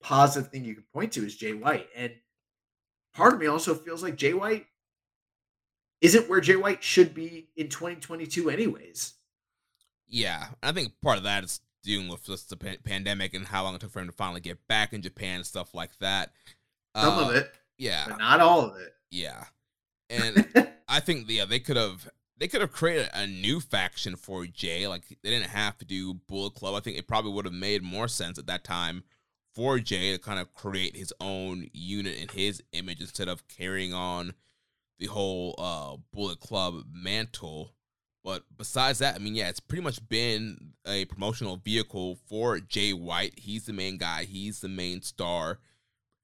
positive 0.00 0.50
thing 0.50 0.64
you 0.64 0.74
can 0.74 0.84
point 0.92 1.12
to 1.12 1.26
is 1.26 1.36
Jay 1.36 1.54
White. 1.54 1.88
And 1.96 2.12
part 3.14 3.34
of 3.34 3.40
me 3.40 3.46
also 3.46 3.74
feels 3.74 4.02
like 4.02 4.16
Jay 4.16 4.34
White 4.34 4.66
isn't 6.00 6.28
where 6.28 6.40
Jay 6.40 6.54
White 6.54 6.84
should 6.84 7.12
be 7.12 7.48
in 7.56 7.68
2022, 7.68 8.50
anyways. 8.50 9.14
yeah. 10.06 10.48
I 10.62 10.70
think 10.70 10.92
part 11.02 11.18
of 11.18 11.24
that 11.24 11.42
is 11.42 11.60
dealing 11.88 12.08
with 12.08 12.24
just 12.24 12.50
the 12.50 12.56
pa- 12.56 12.76
pandemic 12.84 13.32
and 13.34 13.46
how 13.46 13.64
long 13.64 13.74
it 13.74 13.80
took 13.80 13.90
for 13.90 14.00
him 14.00 14.06
to 14.06 14.12
finally 14.12 14.40
get 14.40 14.68
back 14.68 14.92
in 14.92 15.00
Japan 15.02 15.36
and 15.36 15.46
stuff 15.46 15.74
like 15.74 15.98
that. 16.00 16.30
Some 16.94 17.14
Uh, 17.18 17.28
of 17.30 17.34
it, 17.34 17.50
yeah, 17.78 18.04
but 18.08 18.18
not 18.18 18.40
all 18.40 18.60
of 18.60 18.76
it. 18.76 18.94
yeah, 19.10 19.44
and 20.10 20.46
I 20.88 21.00
think 21.00 21.24
yeah 21.28 21.44
they 21.46 21.58
could 21.60 21.76
have 21.76 22.08
they 22.36 22.46
could 22.46 22.60
have 22.60 22.72
created 22.72 23.08
a 23.14 23.26
new 23.26 23.58
faction 23.60 24.14
for 24.16 24.46
Jay. 24.46 24.86
Like 24.86 25.08
they 25.22 25.30
didn't 25.30 25.48
have 25.50 25.78
to 25.78 25.84
do 25.84 26.14
Bullet 26.14 26.54
Club. 26.54 26.74
I 26.74 26.80
think 26.80 26.96
it 26.98 27.08
probably 27.08 27.32
would 27.32 27.46
have 27.46 27.54
made 27.54 27.82
more 27.82 28.06
sense 28.08 28.38
at 28.38 28.46
that 28.46 28.64
time 28.64 29.02
for 29.54 29.78
Jay 29.78 30.12
to 30.12 30.18
kind 30.18 30.38
of 30.38 30.52
create 30.54 30.94
his 30.94 31.12
own 31.20 31.68
unit 31.72 32.16
in 32.18 32.28
his 32.28 32.62
image 32.72 33.00
instead 33.00 33.28
of 33.28 33.48
carrying 33.48 33.92
on 33.94 34.34
the 34.98 35.06
whole 35.06 35.54
uh 35.58 35.96
Bullet 36.12 36.38
Club 36.40 36.84
mantle. 36.92 37.72
But 38.28 38.42
besides 38.58 38.98
that, 38.98 39.14
I 39.14 39.20
mean, 39.20 39.34
yeah, 39.34 39.48
it's 39.48 39.58
pretty 39.58 39.82
much 39.82 40.06
been 40.06 40.74
a 40.86 41.06
promotional 41.06 41.56
vehicle 41.56 42.18
for 42.26 42.60
Jay 42.60 42.92
White. 42.92 43.38
He's 43.38 43.64
the 43.64 43.72
main 43.72 43.96
guy. 43.96 44.24
He's 44.24 44.60
the 44.60 44.68
main 44.68 45.00
star. 45.00 45.60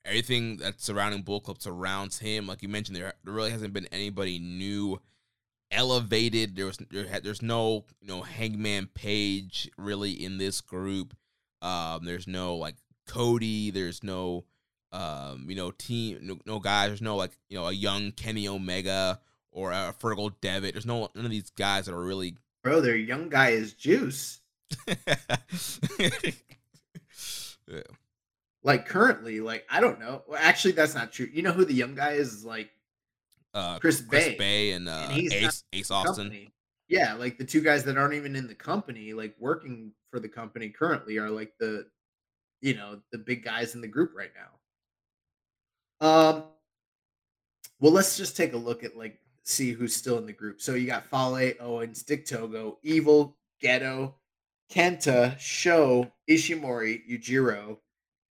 Everything 0.05 0.59
that's 0.59 0.85
surrounding 0.85 1.23
Bull 1.23 1.41
Club 1.41 1.63
surrounds 1.63 2.19
him. 2.19 2.47
Like 2.47 2.63
you 2.63 2.69
mentioned, 2.69 2.99
there, 2.99 3.15
there 3.25 3.33
really 3.33 3.53
hasn't 3.53 3.73
been 3.73 3.89
anybody 3.91 4.39
new 4.39 5.01
elevated. 5.71 6.57
There 6.57 6.67
was 6.67 6.77
there 6.91 7.07
had, 7.07 7.25
there's 7.25 7.41
no 7.41 7.87
you 8.03 8.09
know 8.09 8.21
Hangman 8.21 8.91
Page 8.93 9.71
really 9.79 10.13
in 10.13 10.37
this 10.37 10.61
group. 10.61 11.17
Um, 11.63 12.05
there's 12.05 12.27
no 12.27 12.57
like 12.57 12.75
Cody. 13.07 13.71
There's 13.71 14.05
no 14.05 14.45
um, 14.93 15.47
you 15.49 15.57
know 15.57 15.71
team 15.71 16.19
no, 16.21 16.39
no 16.45 16.61
guys. 16.61 16.89
There's 16.89 17.01
no 17.01 17.17
like 17.17 17.39
you 17.49 17.57
know 17.57 17.69
a 17.69 17.73
young 17.73 18.13
Kenny 18.13 18.47
Omega 18.47 19.21
or 19.55 19.73
a 19.73 19.95
Fergal 19.99 20.35
Devitt. 20.43 20.75
There's 20.75 20.85
no 20.85 21.09
none 21.15 21.25
of 21.25 21.31
these 21.31 21.49
guys 21.51 21.87
that 21.87 21.95
are 21.95 22.05
really. 22.05 22.37
Bro, 22.63 22.83
their 22.83 22.97
young 22.97 23.29
guy 23.31 23.51
is 23.51 23.73
juice. 23.75 24.41
yeah. 25.99 26.11
Like 28.63 28.87
currently, 28.87 29.41
like 29.41 29.65
I 29.71 29.81
don't 29.81 30.01
know. 30.01 30.23
Well, 30.27 30.39
actually, 30.43 30.73
that's 30.73 30.95
not 30.95 31.13
true. 31.13 31.29
You 31.33 31.43
know 31.43 31.53
who 31.53 31.65
the 31.65 31.75
young 31.75 31.95
guy 31.95 32.13
is? 32.13 32.33
Is 32.33 32.45
like 32.45 32.71
Uh, 33.53 33.79
Chris 33.79 34.01
Bey. 34.01 34.37
Bey 34.37 34.73
and, 34.73 34.89
uh, 34.89 35.09
And 35.11 35.33
Ace 35.33 35.65
Ace 35.73 35.91
Austin. 35.91 36.25
company. 36.25 36.51
Yeah, 36.89 37.15
like 37.15 37.39
the 37.39 37.45
two 37.45 37.61
guys 37.63 37.85
that 37.85 37.97
aren't 37.97 38.15
even 38.15 38.37
in 38.37 38.47
the 38.47 38.55
company, 38.55 39.13
like 39.15 39.35
working 39.39 39.93
for 40.11 40.19
the 40.21 40.29
company 40.29 40.69
currently, 40.69 41.19
are 41.19 41.31
like 41.31 41.53
the, 41.59 41.87
you 42.61 42.75
know, 42.75 43.01
the 43.13 43.19
big 43.19 43.45
guys 43.45 43.75
in 43.75 43.81
the 43.81 43.89
group 43.89 44.13
right 44.15 44.33
now. 44.35 46.07
Um, 46.07 46.45
well, 47.81 47.93
let's 47.93 48.17
just 48.17 48.37
take 48.37 48.53
a 48.53 48.59
look 48.59 48.85
at 48.85 48.97
like 48.97 49.19
see 49.45 49.73
who's 49.73 49.95
still 49.95 50.19
in 50.19 50.27
the 50.27 50.33
group. 50.33 50.61
So 50.61 50.75
you 50.75 50.87
got 50.87 51.07
Fale, 51.07 51.53
Owens, 51.61 52.03
Dick 52.03 52.27
Togo, 52.27 52.79
Evil, 52.83 53.37
Gedo, 53.63 54.15
Kenta, 54.73 55.39
Sho, 55.39 56.11
Ishimori, 56.29 57.03
Yujiro, 57.09 57.79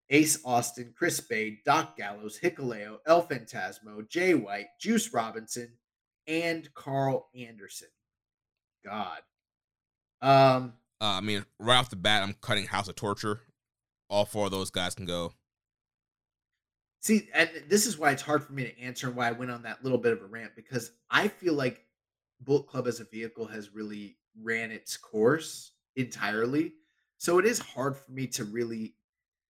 Ace 0.09 0.39
Austin, 0.43 0.93
Chris 0.97 1.19
Bey, 1.19 1.59
Doc 1.65 1.97
Gallows, 1.97 2.39
Hikuleo, 2.41 2.97
El 3.05 3.25
Phantasmo, 3.25 4.07
Jay 4.09 4.33
White, 4.33 4.67
Juice 4.79 5.13
Robinson, 5.13 5.73
and 6.27 6.71
Karl 6.73 7.29
Anderson. 7.35 7.87
God. 8.85 9.19
Um, 10.21 10.73
Uh, 11.01 11.17
I 11.17 11.21
mean, 11.21 11.45
right 11.59 11.77
off 11.77 11.89
the 11.89 11.95
bat, 11.95 12.23
I'm 12.23 12.33
cutting 12.41 12.67
House 12.67 12.87
of 12.87 12.95
Torture. 12.95 13.41
All 14.09 14.25
four 14.25 14.45
of 14.45 14.51
those 14.51 14.69
guys 14.69 14.95
can 14.95 15.05
go. 15.05 15.33
See, 17.03 17.29
and 17.33 17.49
this 17.67 17.85
is 17.85 17.97
why 17.97 18.11
it's 18.11 18.21
hard 18.21 18.43
for 18.43 18.53
me 18.53 18.63
to 18.63 18.79
answer 18.79 19.07
and 19.07 19.15
why 19.15 19.27
I 19.27 19.33
went 19.33 19.51
on 19.51 19.61
that 19.63 19.83
little 19.83 19.97
bit 19.97 20.13
of 20.13 20.21
a 20.21 20.25
rant 20.25 20.55
because 20.55 20.91
I 21.11 21.27
feel 21.27 21.53
like 21.53 21.81
Bullet 22.41 22.67
Club 22.67 22.87
as 22.87 22.99
a 22.99 23.05
vehicle 23.05 23.45
has 23.45 23.75
really 23.75 24.17
ran 24.41 24.71
its 24.71 24.97
course 24.97 25.73
entirely. 25.95 26.73
So 27.17 27.37
it 27.39 27.45
is 27.45 27.59
hard 27.59 27.97
for 27.97 28.11
me 28.11 28.27
to 28.27 28.45
really 28.45 28.95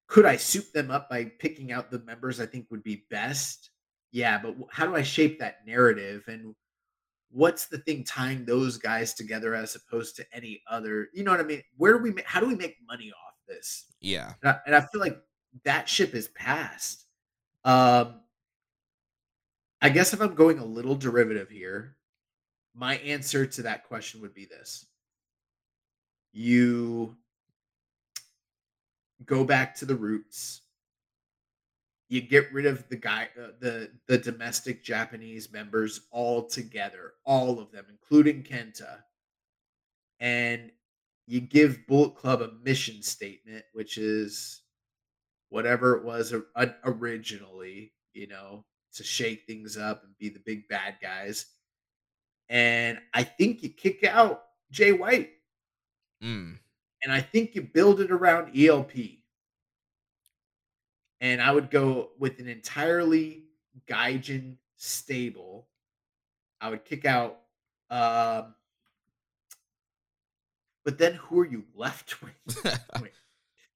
could 0.08 0.26
I 0.26 0.36
soup 0.36 0.72
them 0.74 0.92
up 0.92 1.10
by 1.10 1.26
picking 1.40 1.72
out 1.72 1.90
the 1.90 2.00
members 2.00 2.40
I 2.40 2.46
think 2.46 2.68
would 2.70 2.84
be 2.84 3.06
best? 3.10 3.70
Yeah, 4.12 4.38
but 4.38 4.56
how 4.70 4.86
do 4.86 4.96
I 4.96 5.02
shape 5.02 5.40
that 5.40 5.66
narrative 5.66 6.24
and 6.28 6.54
what's 7.32 7.66
the 7.66 7.80
thing 7.80 8.04
tying 8.04 8.46
those 8.46 8.78
guys 8.78 9.14
together 9.14 9.56
as 9.56 9.76
opposed 9.76 10.16
to 10.18 10.26
any 10.34 10.62
other? 10.70 11.10
You 11.14 11.24
know 11.24 11.32
what 11.32 11.40
I 11.40 11.44
mean? 11.44 11.64
Where 11.78 11.98
do 11.98 12.04
we 12.04 12.14
how 12.26 12.40
do 12.40 12.48
we 12.48 12.56
make 12.56 12.78
money 12.88 13.12
off 13.12 13.36
this? 13.48 13.86
Yeah. 14.02 14.34
And 14.42 14.52
I, 14.52 14.60
and 14.66 14.76
I 14.76 14.82
feel 14.82 15.02
like 15.02 15.20
that 15.66 15.88
ship 15.88 16.14
is 16.14 16.28
past. 16.30 17.03
Um, 17.66 18.22
I 19.82 19.90
guess 19.90 20.14
if 20.14 20.22
I'm 20.22 20.36
going 20.36 20.60
a 20.60 20.66
little 20.66 20.96
derivative 20.96 21.50
here, 21.50 21.98
my 22.76 22.98
answer 22.98 23.46
to 23.46 23.62
that 23.64 23.86
question 23.86 24.22
would 24.22 24.34
be 24.34 24.46
this: 24.46 24.86
you 26.32 27.16
go 29.26 29.44
back 29.44 29.76
to 29.76 29.86
the 29.86 29.96
roots. 29.96 30.62
You 32.10 32.22
get 32.22 32.52
rid 32.54 32.66
of 32.66 32.88
the 32.90 32.98
guy, 32.98 33.30
uh, 33.42 33.52
the 33.60 33.90
the 34.08 34.18
domestic 34.18 34.84
Japanese 34.84 35.52
members 35.52 36.02
all 36.12 36.46
together 36.46 37.14
all 37.26 37.60
of 37.60 37.72
them, 37.72 37.86
including 37.90 38.44
Kenta, 38.44 39.00
and 40.20 40.72
you 41.26 41.40
give 41.40 41.88
Bullet 41.88 42.16
Club 42.16 42.42
a 42.42 42.52
mission 42.64 43.02
statement, 43.02 43.64
which 43.74 43.98
is 43.98 44.63
whatever 45.54 45.96
it 45.96 46.04
was 46.04 46.34
o- 46.34 46.74
originally, 46.84 47.94
you 48.14 48.26
know, 48.28 48.66
to 48.94 49.04
shake 49.04 49.46
things 49.46 49.78
up 49.78 50.04
and 50.04 50.18
be 50.18 50.28
the 50.30 50.40
big 50.40 50.68
bad 50.68 50.96
guys. 51.00 51.46
And 52.50 53.00
I 53.14 53.24
think 53.24 53.62
you 53.62 53.70
kick 53.70 54.04
out 54.04 54.46
Jay 54.72 54.92
White, 54.92 55.30
Mm. 56.24 56.58
and 57.04 57.12
I 57.12 57.22
think 57.22 57.54
you 57.54 57.62
build 57.62 58.02
it 58.02 58.10
around 58.12 58.56
ELP. 58.58 59.22
And 61.22 61.40
I 61.42 61.52
would 61.52 61.70
go 61.70 62.12
with 62.18 62.40
an 62.40 62.48
entirely 62.48 63.46
Gaijin 63.88 64.58
stable. 64.78 65.68
I 66.62 66.70
would 66.70 66.84
kick 66.84 67.06
out. 67.06 67.40
Um, 67.90 68.56
but 70.84 70.98
then 70.98 71.14
who 71.14 71.40
are 71.42 71.46
you 71.48 71.66
left 71.76 72.22
with? 72.24 72.82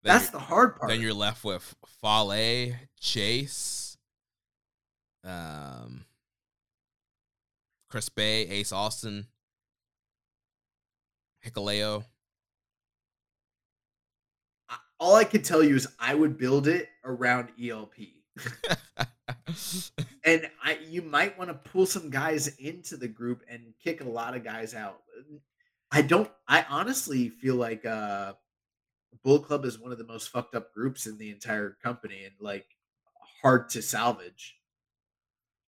That's 0.08 0.30
the 0.30 0.40
hard 0.40 0.78
part. 0.78 0.90
then 0.90 1.02
you're 1.02 1.14
left 1.14 1.44
with 1.44 1.76
Fale, 2.02 2.74
Chase, 3.00 3.98
um, 5.24 6.06
Chris 7.90 8.10
Bey, 8.10 8.48
Ace 8.48 8.72
Austin, 8.72 9.28
Hikuleo. 11.46 12.06
I- 14.70 14.78
all 15.00 15.16
I 15.16 15.24
can 15.24 15.42
tell 15.42 15.64
you 15.64 15.76
is 15.76 15.88
I 16.00 16.16
would 16.16 16.38
build 16.38 16.68
it 16.68 16.90
around 17.04 17.50
ELP. 17.62 17.96
and 20.24 20.50
I 20.64 20.78
you 20.88 21.02
might 21.02 21.38
want 21.38 21.50
to 21.50 21.56
pull 21.72 21.86
some 21.86 22.10
guys 22.10 22.48
into 22.58 22.98
the 22.98 23.08
group 23.08 23.42
and 23.50 23.74
kick 23.84 24.02
a 24.02 24.10
lot 24.10 24.36
of 24.36 24.44
guys 24.44 24.74
out. 24.76 25.02
I 25.92 26.02
don't 26.02 26.30
I 26.48 26.66
honestly 26.70 27.30
feel 27.30 27.56
like 27.56 27.86
uh 27.86 28.34
Bull 29.24 29.40
Club 29.40 29.66
is 29.66 29.80
one 29.80 29.92
of 29.92 29.98
the 29.98 30.06
most 30.06 30.30
fucked 30.30 30.56
up 30.56 30.74
groups 30.74 31.06
in 31.08 31.18
the 31.18 31.30
entire 31.32 31.72
company 31.84 32.24
and 32.24 32.36
like 32.40 32.78
hard 33.42 33.70
to 33.70 33.82
salvage. 33.82 34.60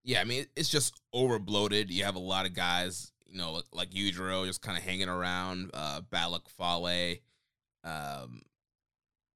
yeah, 0.04 0.20
I 0.20 0.24
mean, 0.24 0.46
it's 0.56 0.68
just 0.68 1.00
over 1.12 1.38
bloated. 1.38 1.90
You 1.90 2.04
have 2.04 2.14
a 2.16 2.20
lot 2.20 2.46
of 2.46 2.54
guys, 2.54 3.12
you 3.26 3.38
know, 3.38 3.52
like, 3.52 3.64
like 3.72 3.90
Yujiro 3.90 4.46
just 4.46 4.62
kind 4.62 4.78
of 4.78 4.84
hanging 4.84 5.08
around, 5.08 5.70
uh, 5.74 6.00
Bad 6.00 6.26
Luck 6.26 6.48
Fale. 6.48 7.16
Um, 7.84 8.42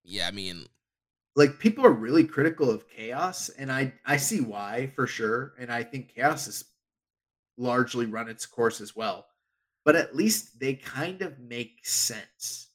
yeah, 0.04 0.28
I 0.28 0.30
mean, 0.32 0.66
Like 1.34 1.58
people 1.58 1.84
are 1.86 1.92
really 1.92 2.24
critical 2.24 2.70
of 2.70 2.88
chaos 2.88 3.48
and 3.50 3.70
I 3.72 3.94
I 4.04 4.16
see 4.18 4.40
why 4.40 4.88
for 4.94 5.06
sure 5.06 5.54
and 5.58 5.70
I 5.72 5.82
think 5.82 6.14
chaos 6.14 6.46
has 6.46 6.64
largely 7.58 8.06
run 8.06 8.28
its 8.28 8.46
course 8.46 8.80
as 8.82 8.96
well. 8.96 9.28
But 9.84 9.96
at 9.96 10.16
least 10.16 10.60
they 10.60 10.74
kind 10.74 11.22
of 11.22 11.38
make 11.40 11.86
sense. 11.86 12.71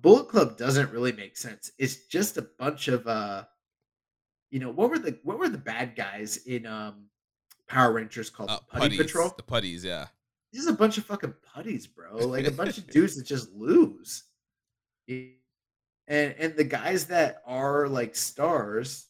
Bullet 0.00 0.28
Club 0.28 0.56
doesn't 0.56 0.90
really 0.92 1.12
make 1.12 1.36
sense. 1.36 1.72
It's 1.78 2.06
just 2.06 2.36
a 2.36 2.42
bunch 2.42 2.88
of 2.88 3.06
uh 3.06 3.44
you 4.50 4.58
know, 4.58 4.70
what 4.70 4.90
were 4.90 4.98
the 4.98 5.18
what 5.22 5.38
were 5.38 5.48
the 5.48 5.58
bad 5.58 5.96
guys 5.96 6.38
in 6.38 6.66
um 6.66 7.06
Power 7.68 7.92
Rangers 7.92 8.30
called? 8.30 8.50
uh, 8.50 8.58
Putty 8.68 8.96
putties, 8.96 8.98
Patrol? 8.98 9.34
the 9.36 9.42
putties, 9.42 9.84
yeah. 9.84 10.06
This 10.52 10.62
is 10.62 10.68
a 10.68 10.72
bunch 10.72 10.98
of 10.98 11.04
fucking 11.04 11.34
putties, 11.54 11.86
bro. 11.86 12.16
Like 12.26 12.46
a 12.46 12.50
bunch 12.50 12.78
of 12.78 12.86
dudes 12.90 13.16
that 13.16 13.24
just 13.24 13.52
lose. 13.52 14.24
And 15.08 15.34
and 16.08 16.56
the 16.56 16.64
guys 16.64 17.06
that 17.06 17.42
are 17.46 17.88
like 17.88 18.16
stars, 18.16 19.06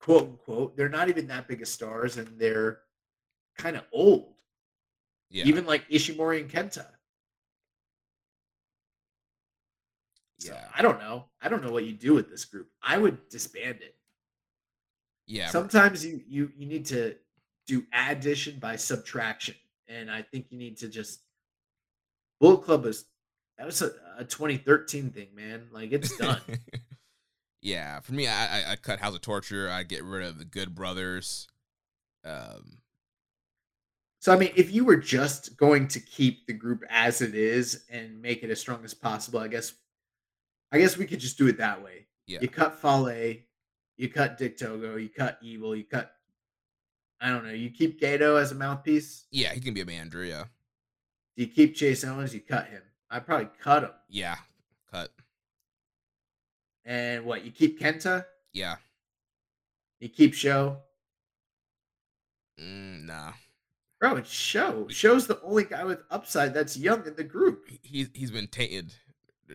quote 0.00 0.22
unquote, 0.22 0.76
they're 0.76 0.88
not 0.88 1.08
even 1.08 1.26
that 1.28 1.48
big 1.48 1.62
of 1.62 1.68
stars 1.68 2.16
and 2.16 2.38
they're 2.38 2.80
kind 3.58 3.76
of 3.76 3.82
old. 3.92 4.34
Yeah. 5.30 5.44
Even 5.46 5.66
like 5.66 5.88
Ishimori 5.90 6.40
and 6.42 6.50
Kenta. 6.50 6.86
So 10.38 10.52
yeah. 10.52 10.64
I 10.76 10.82
don't 10.82 10.98
know. 10.98 11.24
I 11.40 11.48
don't 11.48 11.64
know 11.64 11.72
what 11.72 11.84
you 11.84 11.92
do 11.92 12.14
with 12.14 12.28
this 12.28 12.44
group. 12.44 12.68
I 12.82 12.98
would 12.98 13.28
disband 13.28 13.78
it. 13.80 13.94
Yeah. 15.26 15.48
Sometimes 15.48 16.04
you 16.04 16.20
you 16.28 16.52
you 16.56 16.66
need 16.66 16.86
to 16.86 17.16
do 17.66 17.84
addition 17.92 18.58
by 18.58 18.76
subtraction, 18.76 19.56
and 19.88 20.10
I 20.10 20.22
think 20.22 20.46
you 20.50 20.58
need 20.58 20.76
to 20.78 20.88
just 20.88 21.20
Bullet 22.40 22.62
Club 22.62 22.86
is 22.86 23.06
that 23.58 23.66
was 23.66 23.82
a, 23.82 23.92
a 24.18 24.24
2013 24.24 25.10
thing, 25.10 25.28
man. 25.34 25.68
Like 25.72 25.92
it's 25.92 26.16
done. 26.16 26.40
yeah, 27.62 28.00
for 28.00 28.12
me, 28.12 28.28
I, 28.28 28.60
I 28.60 28.72
I 28.72 28.76
cut 28.76 29.00
House 29.00 29.14
of 29.14 29.22
Torture. 29.22 29.70
I 29.70 29.82
get 29.82 30.04
rid 30.04 30.26
of 30.26 30.38
the 30.38 30.44
Good 30.44 30.74
Brothers. 30.74 31.48
Um, 32.24 32.78
so 34.20 34.32
I 34.32 34.36
mean, 34.36 34.50
if 34.56 34.72
you 34.72 34.84
were 34.84 34.96
just 34.96 35.56
going 35.56 35.88
to 35.88 36.00
keep 36.00 36.46
the 36.46 36.52
group 36.52 36.82
as 36.90 37.22
it 37.22 37.34
is 37.34 37.84
and 37.88 38.20
make 38.20 38.42
it 38.42 38.50
as 38.50 38.60
strong 38.60 38.84
as 38.84 38.92
possible, 38.92 39.38
I 39.38 39.48
guess, 39.48 39.72
I 40.72 40.78
guess 40.78 40.96
we 40.96 41.06
could 41.06 41.20
just 41.20 41.38
do 41.38 41.46
it 41.48 41.58
that 41.58 41.82
way. 41.82 42.06
Yeah. 42.26 42.38
You 42.42 42.48
cut 42.48 42.80
Fale, 42.80 43.36
you 43.96 44.08
cut 44.08 44.36
Dick 44.38 44.58
Togo, 44.58 44.96
you 44.96 45.08
cut 45.08 45.38
Evil, 45.42 45.76
you 45.76 45.84
cut. 45.84 46.12
I 47.20 47.30
don't 47.30 47.44
know. 47.46 47.52
You 47.52 47.70
keep 47.70 48.00
Gedo 48.00 48.40
as 48.40 48.52
a 48.52 48.54
mouthpiece. 48.54 49.24
yeah, 49.30 49.52
he 49.54 49.60
can 49.60 49.72
be 49.74 49.80
a 49.80 49.86
manager. 49.86 50.24
Yeah, 50.24 50.44
You 51.36 51.46
keep 51.46 51.74
Chase 51.74 52.04
Owens. 52.04 52.34
You 52.34 52.40
cut 52.40 52.66
him. 52.66 52.82
I 53.08 53.20
probably 53.20 53.48
cut 53.62 53.84
him. 53.84 53.90
yeah, 54.10 54.36
cut. 54.90 55.10
And 56.84 57.24
what? 57.24 57.44
You 57.44 57.52
keep 57.52 57.80
Kenta. 57.80 58.26
Yeah, 58.52 58.76
You 60.00 60.08
keep 60.08 60.34
Sho. 60.34 60.78
mm, 62.60 63.04
nah. 63.04 63.32
Bro, 64.00 64.16
it's 64.16 64.30
Sho. 64.30 64.86
Sho's 64.88 65.26
the 65.26 65.40
only 65.42 65.64
guy 65.64 65.84
with 65.84 66.00
upside 66.10 66.52
that's 66.52 66.76
young 66.76 67.06
in 67.06 67.14
the 67.16 67.24
group. 67.24 67.66
He- 67.68 67.80
He's 67.82 68.10
he's 68.14 68.30
been 68.30 68.48
tainted. 68.48 68.94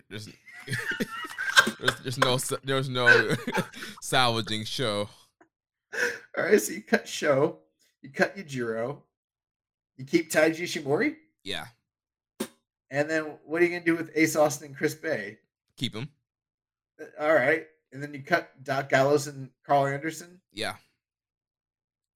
There's 0.09 0.29
there's, 1.79 1.99
there's 2.03 2.17
no 2.17 2.37
there's 2.63 2.89
no 2.89 3.35
salvaging 4.01 4.65
Sho. 4.65 5.09
All 6.37 6.43
right, 6.45 6.61
so 6.61 6.73
you 6.73 6.81
cut 6.81 7.07
Sho, 7.07 7.57
you 8.01 8.09
cut 8.09 8.37
Yujiro, 8.37 8.99
you 9.97 10.05
keep 10.05 10.31
Taiji 10.31 10.61
Ishimori, 10.61 11.15
Yeah, 11.43 11.65
and 12.89 13.09
then 13.09 13.25
what 13.45 13.61
are 13.61 13.65
you 13.65 13.71
gonna 13.71 13.83
do 13.83 13.97
with 13.97 14.11
Ace 14.15 14.35
Austin 14.35 14.67
and 14.67 14.77
Chris 14.77 14.95
Bey? 14.95 15.39
keep 15.77 15.93
him. 15.95 16.07
Uh, 17.01 17.05
All 17.23 17.33
right, 17.33 17.65
and 17.91 18.01
then 18.01 18.13
you 18.13 18.23
cut 18.23 18.51
Doc 18.63 18.89
Gallows 18.89 19.27
and 19.27 19.49
Karl 19.65 19.87
Anderson. 19.87 20.39
Yeah, 20.53 20.75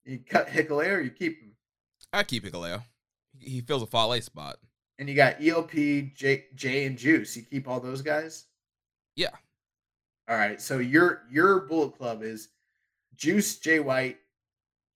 You 0.05 0.19
cut 0.19 0.47
Hikuleo, 0.47 0.93
or 0.97 1.01
you 1.01 1.09
keep 1.11 1.41
him, 1.41 1.51
I 2.13 2.23
keep 2.23 2.45
Hikuleo. 2.45 2.81
He 3.37 3.49
he 3.49 3.61
fills 3.61 3.83
a 3.83 3.87
Fale 3.87 4.21
spot. 4.21 4.57
And 4.97 5.09
you 5.09 5.15
got 5.15 5.35
ELP, 5.43 5.71
J, 5.71 6.45
J, 6.55 6.85
and 6.85 6.97
Juice. 6.97 7.35
You 7.35 7.43
keep 7.43 7.67
all 7.67 7.79
those 7.79 8.01
guys. 8.01 8.45
Yeah. 9.15 9.29
All 10.27 10.35
right, 10.37 10.59
so 10.61 10.79
your 10.79 11.23
your 11.29 11.61
Bullet 11.67 11.95
Club 11.97 12.23
is 12.23 12.49
Juice, 13.15 13.57
Jay 13.59 13.79
White, 13.79 14.17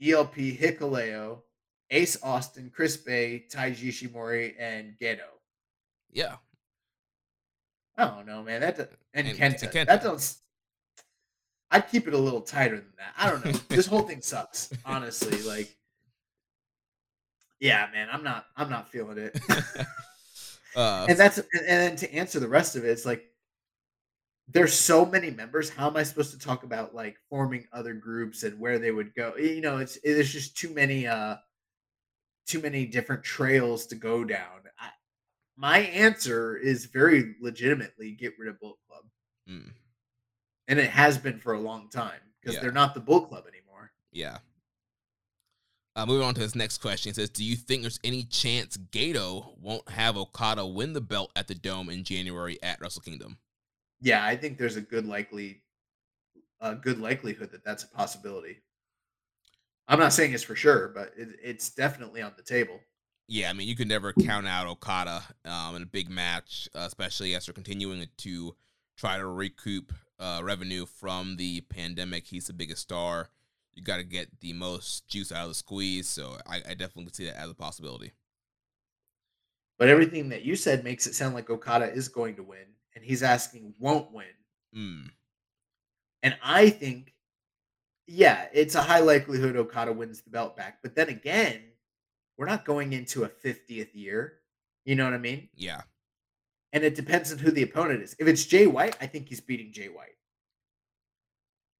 ELP, 0.02 0.34
Hikuleo, 0.36 1.42
Ace 1.92 2.18
Austin, 2.24 2.72
Chris 2.74 2.98
Bey, 2.98 3.46
Taiji 3.52 3.90
Ishimori, 3.90 4.56
and 4.58 4.96
Gedo. 5.00 5.20
Yeah, 6.12 6.38
I 7.96 8.06
don't 8.06 8.26
know, 8.26 8.42
man. 8.42 8.62
That 8.62 8.78
do- 8.78 8.88
and, 9.14 9.28
And- 9.28 9.38
Kenta, 9.38 9.72
Kenta. 9.72 9.86
That 9.86 10.02
don't. 10.04 10.16
s- 10.16 10.42
I'd 11.72 11.88
keep 11.90 12.08
it 12.08 12.16
a 12.16 12.18
little 12.18 12.42
tighter 12.42 12.78
than 12.78 12.94
that. 12.98 13.14
I 13.16 13.30
don't 13.30 13.46
know. 13.46 13.52
this 13.70 13.86
whole 13.86 14.02
thing 14.02 14.22
sucks, 14.24 14.74
honestly. 14.84 15.40
Like, 15.44 15.78
yeah, 17.60 17.88
man. 17.92 18.08
I'm 18.12 18.24
not. 18.24 18.46
I'm 18.56 18.70
not 18.70 18.90
feeling 18.90 19.18
it. 19.18 19.40
uh, 20.76 21.06
and 21.10 21.18
that's 21.18 21.38
and, 21.38 21.48
then 21.68 21.96
to 21.98 22.14
answer 22.14 22.40
the 22.40 22.48
rest 22.48 22.76
of 22.76 22.86
it, 22.86 22.90
it's 22.90 23.06
like 23.06 23.26
there's 24.48 24.74
so 24.74 25.06
many 25.06 25.30
members. 25.30 25.70
How 25.70 25.88
am 25.88 25.98
I 25.98 26.04
supposed 26.04 26.32
to 26.32 26.40
talk 26.40 26.64
about 26.64 26.96
like 26.96 27.18
forming 27.30 27.68
other 27.72 27.94
groups 27.94 28.44
and 28.44 28.60
where 28.60 28.80
they 28.80 28.92
would 28.92 29.14
go? 29.14 29.36
You 29.38 29.62
know, 29.62 29.78
it's 29.78 30.00
there's 30.04 30.32
just 30.32 30.58
too 30.58 30.74
many 30.74 31.06
uh 31.06 31.36
too 32.48 32.62
many 32.62 32.86
different 32.86 33.24
trails 33.24 33.86
to 33.88 33.96
go 33.96 34.24
down. 34.24 34.62
I, 34.80 34.90
my 35.56 35.80
answer 35.80 36.58
is 36.58 36.86
very 36.86 37.36
legitimately 37.42 38.12
get 38.12 38.34
rid 38.40 38.50
of 38.50 38.60
Bullet 38.60 38.78
Club, 38.88 39.04
mm, 39.50 39.70
and 40.68 40.80
it 40.80 40.90
has 40.90 41.18
been 41.18 41.38
for 41.40 41.54
a 41.54 41.60
long 41.60 41.90
time 41.90 42.22
because 42.40 42.56
Yeah. 42.56 42.62
they're 42.62 42.72
not 42.72 42.94
the 42.94 43.02
Bullet 43.02 43.28
Club 43.28 43.46
anymore. 43.48 43.92
yeah. 44.12 44.38
Uh, 46.00 46.06
moving 46.06 46.26
on 46.26 46.34
to 46.34 46.40
his 46.40 46.56
next 46.56 46.78
question, 46.78 47.10
it 47.10 47.18
says, 47.18 47.30
"Do 47.30 47.44
you 47.44 47.58
think 47.58 47.82
there's 47.82 48.00
any 48.06 48.24
chance 48.24 48.78
Gedo 48.78 49.58
won't 49.60 49.90
have 49.90 50.16
Okada 50.16 50.66
win 50.66 50.94
the 50.94 51.02
belt 51.02 51.30
at 51.36 51.50
the 51.50 51.56
Dome 51.56 51.90
in 51.90 52.06
January 52.06 52.58
at 52.64 52.80
Wrestle 52.80 53.02
Kingdom?" 53.02 53.38
Yeah, 54.00 54.24
I 54.24 54.38
think 54.38 54.58
there's 54.58 54.78
a 54.78 54.82
good 54.82 55.06
likely 55.06 55.62
a 56.62 56.74
good 56.74 57.00
likelihood 57.00 57.52
that 57.52 57.66
that's 57.66 57.84
a 57.84 57.88
possibility. 57.90 58.60
I'm 59.90 60.00
not 60.00 60.14
saying 60.14 60.32
it's 60.32 60.42
for 60.42 60.56
sure, 60.56 60.88
but 60.88 61.12
it, 61.18 61.38
it's 61.44 61.70
definitely 61.70 62.22
on 62.22 62.32
the 62.38 62.44
table. 62.44 62.80
Yeah, 63.28 63.50
I 63.50 63.54
mean, 63.54 63.68
you 63.68 63.76
could 63.76 63.90
never 63.90 64.14
count 64.14 64.48
out 64.48 64.68
Okada 64.68 65.22
um, 65.44 65.76
in 65.76 65.84
a 65.84 65.86
big 65.86 66.10
match, 66.10 66.70
uh, 66.74 66.86
especially 66.88 67.36
as 67.36 67.46
they're 67.46 67.54
continuing 67.54 68.08
to 68.20 68.56
try 68.96 69.18
to 69.18 69.26
recoup 69.26 69.92
uh, 70.18 70.40
revenue 70.44 70.86
from 70.86 71.36
the 71.36 71.60
pandemic. 71.60 72.28
He's 72.28 72.48
the 72.48 72.54
biggest 72.54 72.84
star. 72.84 73.32
You 73.80 73.86
got 73.86 73.98
to 73.98 74.04
get 74.04 74.28
the 74.42 74.52
most 74.52 75.08
juice 75.08 75.32
out 75.32 75.44
of 75.44 75.50
the 75.50 75.56
squeeze. 75.56 76.10
So 76.10 76.38
I, 76.46 76.58
I 76.70 76.74
definitely 76.74 77.14
see 77.14 77.26
that 77.26 77.38
as 77.38 77.50
a 77.50 77.54
possibility. 77.56 78.12
But 79.78 79.88
everything 79.88 80.28
that 80.30 80.44
you 80.44 80.58
said 80.58 80.84
makes 80.84 81.08
it 81.08 81.16
sound 81.16 81.34
like 81.34 81.50
Okada 81.50 81.90
is 81.90 82.10
going 82.10 82.36
to 82.36 82.44
win, 82.44 82.66
and 82.94 83.06
he's 83.06 83.24
asking 83.24 83.74
won't 83.80 84.12
win. 84.12 84.28
Mm, 84.76 85.10
And 86.22 86.38
I 86.44 86.70
think, 86.70 87.14
yeah, 88.06 88.48
it's 88.54 88.76
a 88.76 88.82
high 88.82 89.00
likelihood 89.00 89.56
Okada 89.56 89.94
wins 89.94 90.22
the 90.22 90.30
belt 90.30 90.58
back. 90.58 90.80
But 90.84 90.96
then 90.96 91.08
again, 91.08 91.62
we're 92.38 92.46
not 92.48 92.66
going 92.66 92.92
into 92.92 93.24
a 93.24 93.30
50th 93.30 93.96
year. 93.96 94.40
You 94.84 94.96
know 94.96 95.06
what 95.06 95.14
I 95.14 95.18
mean? 95.20 95.48
yeah, 95.56 95.84
And 96.74 96.84
it 96.84 96.96
depends 96.96 97.32
on 97.32 97.38
who 97.38 97.52
the 97.52 97.64
opponent 97.64 98.04
is. 98.04 98.16
If 98.20 98.28
it's 98.28 98.46
Jay 98.46 98.68
White, 98.68 98.98
I 99.00 99.08
think 99.08 99.30
he's 99.30 99.40
beating 99.42 99.72
Jay 99.72 99.88
White. 99.88 100.18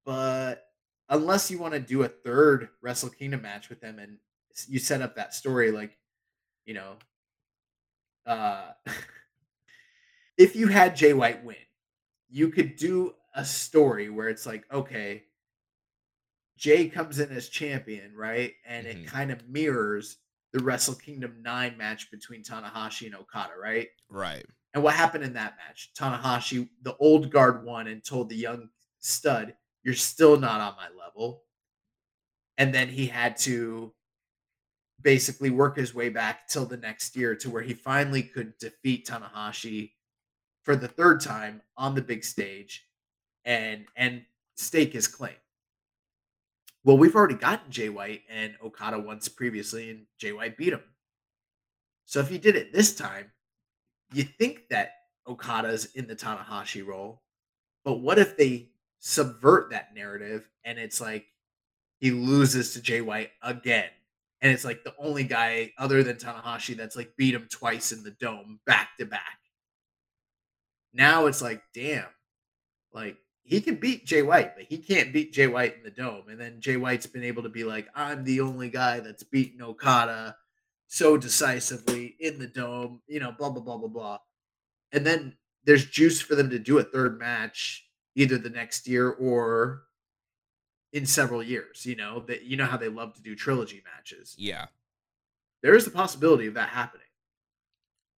But 0.04 0.64
unless 1.10 1.50
you 1.50 1.58
want 1.58 1.74
to 1.74 1.80
do 1.80 2.02
a 2.04 2.08
third 2.08 2.70
Wrestle 2.82 3.10
Kingdom 3.10 3.42
match 3.42 3.68
with 3.68 3.80
them 3.80 3.98
and 3.98 4.18
you 4.68 4.78
set 4.78 5.02
up 5.02 5.16
that 5.16 5.34
story 5.34 5.70
like, 5.70 5.98
you 6.64 6.74
know, 6.74 6.96
uh 8.26 8.72
if 10.36 10.56
you 10.56 10.68
had 10.68 10.96
Jay 10.96 11.12
White 11.12 11.44
win, 11.44 11.56
you 12.28 12.50
could 12.50 12.76
do 12.76 13.14
a 13.34 13.44
story 13.44 14.10
where 14.10 14.28
it's 14.28 14.46
like, 14.46 14.70
okay, 14.72 15.24
Jay 16.56 16.88
comes 16.88 17.18
in 17.18 17.30
as 17.30 17.48
champion, 17.48 18.14
right? 18.14 18.54
And 18.64 18.86
Mhm. 18.86 19.04
it 19.04 19.06
kind 19.06 19.30
of 19.30 19.48
mirrors 19.48 20.18
the 20.52 20.62
Wrestle 20.62 20.94
Kingdom 20.94 21.42
9 21.42 21.76
match 21.76 22.10
between 22.10 22.42
Tanahashi 22.42 23.06
and 23.06 23.14
Okada, 23.14 23.56
right? 23.56 23.88
right. 24.08 24.46
And 24.74 24.82
what 24.82 24.94
happened 24.94 25.24
in 25.24 25.32
that 25.34 25.56
match? 25.56 25.92
Tanahashi, 25.94 26.70
the 26.82 26.96
old 26.98 27.30
guard, 27.30 27.64
won 27.64 27.86
and 27.88 28.04
told 28.04 28.28
the 28.28 28.36
young 28.36 28.70
stud, 29.00 29.56
You're 29.82 29.94
still 29.94 30.36
not 30.38 30.60
on 30.60 30.74
my 30.76 30.88
level. 30.98 31.44
And 32.58 32.74
then 32.74 32.88
he 32.88 33.06
had 33.06 33.36
to 33.38 33.92
basically 35.02 35.50
work 35.50 35.76
his 35.76 35.94
way 35.94 36.10
back 36.10 36.46
till 36.46 36.66
the 36.66 36.76
next 36.76 37.16
year 37.16 37.34
to 37.34 37.48
where 37.48 37.62
he 37.62 37.72
finally 37.72 38.22
could 38.22 38.56
defeat 38.58 39.06
Tanahashi 39.06 39.92
for 40.62 40.76
the 40.76 40.88
third 40.88 41.20
time 41.20 41.62
on 41.76 41.94
the 41.94 42.02
big 42.02 42.22
stage 42.24 42.84
and 43.44 43.86
and 43.96 44.22
stake 44.56 44.92
his 44.92 45.08
claim. 45.08 45.36
Well, 46.84 46.98
we've 46.98 47.14
already 47.14 47.34
gotten 47.34 47.70
Jay 47.70 47.88
White 47.88 48.22
and 48.30 48.54
Okada 48.62 48.98
once 48.98 49.28
previously, 49.28 49.90
and 49.90 50.06
Jay 50.18 50.32
White 50.32 50.56
beat 50.56 50.72
him. 50.72 50.82
So 52.06 52.20
if 52.20 52.28
he 52.28 52.38
did 52.38 52.56
it 52.56 52.72
this 52.72 52.94
time, 52.94 53.30
you 54.12 54.24
think 54.24 54.68
that 54.70 54.92
Okada's 55.26 55.86
in 55.94 56.06
the 56.06 56.16
Tanahashi 56.16 56.84
role, 56.84 57.22
but 57.84 58.00
what 58.00 58.18
if 58.18 58.36
they 58.36 58.69
subvert 59.00 59.70
that 59.70 59.94
narrative 59.94 60.48
and 60.64 60.78
it's 60.78 61.00
like 61.00 61.26
he 61.98 62.10
loses 62.10 62.74
to 62.74 62.82
Jay 62.82 63.00
White 63.00 63.30
again? 63.42 63.90
And 64.40 64.52
it's 64.52 64.64
like 64.64 64.84
the 64.84 64.94
only 64.98 65.24
guy 65.24 65.72
other 65.76 66.02
than 66.02 66.16
Tanahashi 66.16 66.76
that's 66.76 66.96
like 66.96 67.16
beat 67.16 67.34
him 67.34 67.46
twice 67.50 67.92
in 67.92 68.02
the 68.02 68.12
dome 68.12 68.60
back 68.64 68.90
to 68.98 69.04
back. 69.04 69.38
Now 70.92 71.26
it's 71.26 71.42
like, 71.42 71.62
damn, 71.74 72.06
like 72.92 73.16
he 73.42 73.60
can 73.60 73.76
beat 73.76 74.06
Jay 74.06 74.22
White, 74.22 74.56
but 74.56 74.64
he 74.64 74.78
can't 74.78 75.12
beat 75.12 75.32
Jay 75.32 75.46
White 75.46 75.76
in 75.76 75.82
the 75.82 75.90
dome. 75.90 76.28
And 76.28 76.40
then 76.40 76.60
Jay 76.60 76.76
White's 76.76 77.06
been 77.06 77.24
able 77.24 77.42
to 77.42 77.48
be 77.48 77.64
like, 77.64 77.88
I'm 77.94 78.24
the 78.24 78.40
only 78.40 78.70
guy 78.70 79.00
that's 79.00 79.22
beaten 79.22 79.60
Okada 79.60 80.36
so 80.86 81.16
decisively 81.16 82.16
in 82.18 82.38
the 82.38 82.46
dome, 82.46 83.00
you 83.06 83.20
know, 83.20 83.32
blah, 83.36 83.50
blah, 83.50 83.62
blah, 83.62 83.78
blah, 83.78 83.88
blah. 83.88 84.18
And 84.92 85.06
then 85.06 85.36
there's 85.64 85.86
juice 85.86 86.20
for 86.20 86.34
them 86.34 86.50
to 86.50 86.58
do 86.58 86.78
a 86.78 86.84
third 86.84 87.18
match 87.18 87.86
either 88.20 88.36
the 88.36 88.50
next 88.50 88.86
year 88.86 89.08
or 89.08 89.84
in 90.92 91.06
several 91.06 91.42
years, 91.42 91.86
you 91.86 91.96
know, 91.96 92.20
that 92.20 92.42
you 92.42 92.56
know 92.56 92.66
how 92.66 92.76
they 92.76 92.88
love 92.88 93.14
to 93.14 93.22
do 93.22 93.34
trilogy 93.34 93.82
matches. 93.94 94.34
Yeah. 94.36 94.66
There 95.62 95.74
is 95.74 95.84
the 95.84 95.90
possibility 95.90 96.46
of 96.46 96.54
that 96.54 96.68
happening. 96.68 97.06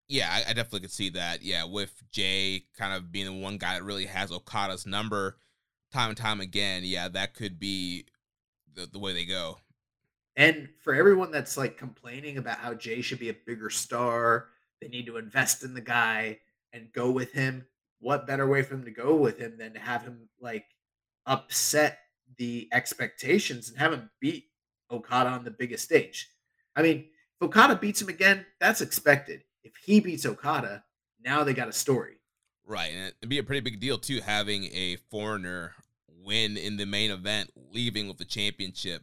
Yeah, 0.09 0.29
I, 0.31 0.51
I 0.51 0.53
definitely 0.53 0.81
could 0.81 0.93
see 0.93 1.11
that. 1.11 1.43
Yeah, 1.43 1.65
with 1.65 2.03
Jay 2.11 2.65
kind 2.77 2.93
of 2.95 3.13
being 3.13 3.27
the 3.27 3.33
one 3.33 3.59
guy 3.59 3.75
that 3.75 3.85
really 3.85 4.07
has 4.07 4.33
Okada's 4.33 4.87
number 4.87 5.37
time 5.93 6.09
and 6.11 6.19
time 6.19 6.41
again. 6.41 6.83
Yeah, 6.85 7.09
that 7.09 7.35
could 7.35 7.61
be 7.61 8.07
the, 8.75 8.87
the 8.87 8.99
way 8.99 9.13
they 9.13 9.25
go. 9.25 9.59
And 10.37 10.69
for 10.81 10.95
everyone 10.95 11.31
that's 11.31 11.57
like 11.57 11.77
complaining 11.77 12.39
about 12.39 12.59
how 12.59 12.75
Jay 12.75 13.03
should 13.03 13.21
be 13.21 13.29
a 13.29 13.37
bigger 13.47 13.71
star, 13.71 14.49
they 14.81 14.89
need 14.89 15.07
to 15.07 15.19
invest 15.19 15.63
in 15.63 15.75
the 15.75 15.81
guy. 15.81 16.39
and 16.73 16.93
go 16.93 17.11
with 17.11 17.33
him, 17.33 17.67
what 18.03 18.27
better 18.27 18.47
way 18.47 18.63
for 18.63 18.75
them 18.75 18.85
to 18.85 18.91
go 18.91 19.15
with 19.15 19.39
him 19.39 19.57
than 19.57 19.73
to 19.73 19.79
have 19.79 20.03
him 20.03 20.29
like 20.41 20.67
upset 21.25 22.01
the 22.37 22.69
expectations 22.73 23.69
and 23.69 23.79
have 23.79 23.93
him 23.93 24.11
beat 24.21 24.47
Okada 24.91 25.31
on 25.31 25.45
the 25.45 25.51
biggest 25.51 25.85
stage? 25.85 26.29
I 26.75 26.83
mean, 26.83 27.07
if 27.41 27.43
Okada 27.43 27.77
beats 27.77 28.03
him 28.03 28.09
again, 28.09 28.45
that's 28.61 28.81
expected. 28.81 29.45
If 29.63 29.73
he 29.85 30.01
beats 30.01 30.27
Okada, 30.27 30.83
now 31.25 31.45
they 31.45 31.55
got 31.55 31.69
a 31.69 31.73
story. 31.73 32.15
Right, 32.67 32.91
and 32.93 33.15
it'd 33.21 33.29
be 33.29 33.39
a 33.39 33.45
pretty 33.45 33.61
big 33.61 33.81
deal 33.81 33.99
too 33.99 34.21
having 34.21 34.65
a 34.65 34.97
foreigner 35.11 35.73
win 36.09 36.57
in 36.57 36.77
the 36.77 36.87
main 36.87 37.11
event, 37.11 37.51
leaving 37.57 38.09
with 38.09 38.19
the 38.19 38.25
championship 38.25 39.03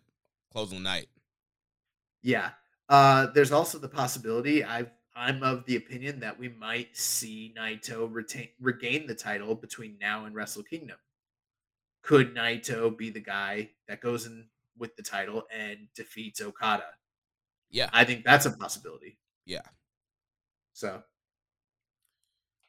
closing 0.51 0.83
night. 0.83 1.07
Yeah. 2.21 2.51
Uh, 2.89 3.27
there's 3.27 3.51
also 3.51 3.77
the 3.77 3.87
possibility. 3.87 4.65
i 4.65 4.85
I'm 5.19 5.43
of 5.43 5.65
the 5.65 5.75
opinion 5.75 6.21
that 6.21 6.39
we 6.39 6.47
might 6.47 6.95
see 6.95 7.53
Naito 7.57 8.07
retain 8.09 8.49
regain 8.59 9.05
the 9.05 9.15
title 9.15 9.53
between 9.53 9.97
now 9.99 10.23
and 10.25 10.33
Wrestle 10.33 10.63
Kingdom. 10.63 10.97
Could 12.01 12.33
Naito 12.33 12.97
be 12.97 13.09
the 13.09 13.19
guy 13.19 13.71
that 13.89 13.99
goes 13.99 14.25
in 14.25 14.45
with 14.77 14.95
the 14.95 15.03
title 15.03 15.43
and 15.53 15.89
defeats 15.93 16.41
Okada? 16.41 16.85
Yeah, 17.69 17.89
I 17.91 18.05
think 18.05 18.23
that's 18.23 18.45
a 18.45 18.51
possibility. 18.51 19.17
Yeah. 19.45 19.61
So, 20.73 21.03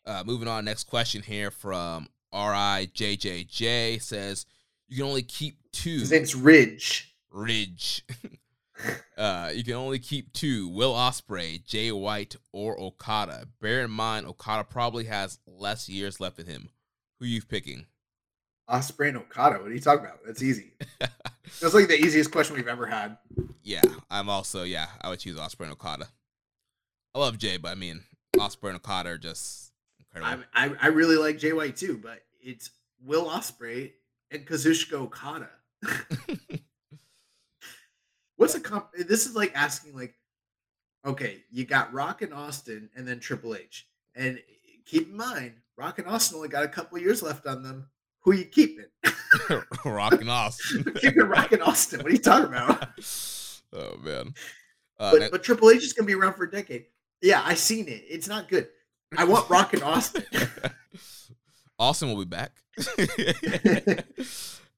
uh, 0.05 0.24
moving 0.27 0.48
on. 0.48 0.64
Next 0.64 0.85
question 0.85 1.22
here 1.22 1.52
from 1.52 2.09
RIJJJ 2.35 4.02
says 4.02 4.44
you 4.89 4.97
can 4.97 5.06
only 5.06 5.22
keep 5.22 5.59
two. 5.70 6.01
His 6.01 6.10
name's 6.10 6.35
Ridge. 6.35 7.14
Ridge. 7.31 8.05
uh, 9.16 9.51
you 9.55 9.65
can 9.65 9.74
only 9.74 9.98
keep 9.98 10.32
two: 10.32 10.69
Will 10.69 10.94
Ospreay, 10.94 11.65
Jay 11.65 11.93
White, 11.93 12.36
or 12.52 12.78
Okada. 12.81 13.47
Bear 13.61 13.85
in 13.85 13.90
mind, 13.90 14.27
Okada 14.27 14.65
probably 14.65 15.05
has 15.05 15.39
less 15.47 15.89
years 15.89 16.20
left 16.20 16.39
in 16.39 16.47
him. 16.47 16.70
Who 17.19 17.27
are 17.27 17.28
you 17.28 17.43
picking? 17.43 17.86
Ospreay 18.69 19.09
and 19.09 19.19
Okada. 19.19 19.59
What 19.59 19.70
are 19.70 19.74
you 19.74 19.81
talking 19.81 20.05
about? 20.05 20.20
That's 20.24 20.43
easy. 20.43 20.73
That's 21.61 21.74
like 21.74 21.89
the 21.89 21.98
easiest 21.98 22.31
question 22.31 22.57
we've 22.57 22.69
ever 22.69 22.86
had. 22.86 23.19
Yeah, 23.62 23.82
I'm 24.11 24.28
also 24.28 24.62
yeah. 24.62 24.86
I 25.01 25.09
would 25.11 25.19
choose 25.19 25.39
Ospreay 25.39 25.65
and 25.65 25.73
Okada. 25.73 26.09
I 27.15 27.19
love 27.19 27.39
Jay, 27.39 27.57
but 27.57 27.73
I 27.73 27.74
mean 27.74 28.05
Ospreay 28.36 28.70
and 28.70 28.77
Okada 28.77 29.11
are 29.11 29.19
just 29.19 29.73
incredible. 29.98 30.44
I, 30.55 30.66
I, 30.66 30.74
I 30.82 30.86
really 30.89 31.16
like 31.16 31.39
Jay 31.39 31.52
White 31.52 31.77
too, 31.77 31.98
but 32.02 32.23
it's 32.40 32.70
Will 33.05 33.27
Ospreay 33.27 33.93
and 34.31 34.47
Kazuchika 34.47 34.94
Okada. 34.94 35.51
What's 38.40 38.54
a 38.54 38.60
comp? 38.60 38.86
Eh, 38.98 39.02
this 39.06 39.26
is 39.26 39.36
like 39.36 39.52
asking 39.54 39.94
like, 39.94 40.14
okay, 41.04 41.42
you 41.50 41.66
got 41.66 41.92
Rock 41.92 42.22
and 42.22 42.32
Austin, 42.32 42.88
and 42.96 43.06
then 43.06 43.20
Triple 43.20 43.54
H, 43.54 43.86
and 44.14 44.38
eh, 44.38 44.40
keep 44.86 45.10
in 45.10 45.16
mind, 45.18 45.52
Rock 45.76 45.98
and 45.98 46.08
Austin 46.08 46.36
only 46.36 46.48
got 46.48 46.64
a 46.64 46.68
couple 46.68 46.96
years 46.98 47.22
left 47.22 47.46
on 47.46 47.62
them. 47.62 47.90
Who 48.20 48.32
you 48.32 48.46
keeping? 48.46 48.86
Rock 49.84 50.14
and 50.14 50.30
Austin. 50.30 50.84
keeping 51.02 51.24
Rock 51.24 51.52
and 51.52 51.62
Austin. 51.62 52.00
What 52.00 52.08
are 52.08 52.14
you 52.14 52.18
talking 52.18 52.46
about? 52.46 52.88
oh 53.74 53.98
man. 54.02 54.32
Uh, 54.98 55.18
but, 55.18 55.32
but 55.32 55.42
Triple 55.42 55.68
H 55.68 55.84
is 55.84 55.92
going 55.92 56.08
to 56.08 56.14
be 56.14 56.18
around 56.18 56.32
for 56.32 56.44
a 56.44 56.50
decade. 56.50 56.86
Yeah, 57.20 57.42
I 57.44 57.52
seen 57.52 57.88
it. 57.88 58.04
It's 58.08 58.26
not 58.26 58.48
good. 58.48 58.68
I 59.18 59.24
want 59.24 59.50
Rock 59.50 59.74
and 59.74 59.82
Austin. 59.82 60.24
Austin 61.78 62.08
will 62.08 62.24
be 62.24 62.24
back. 62.24 62.52
Uh, 62.78 63.96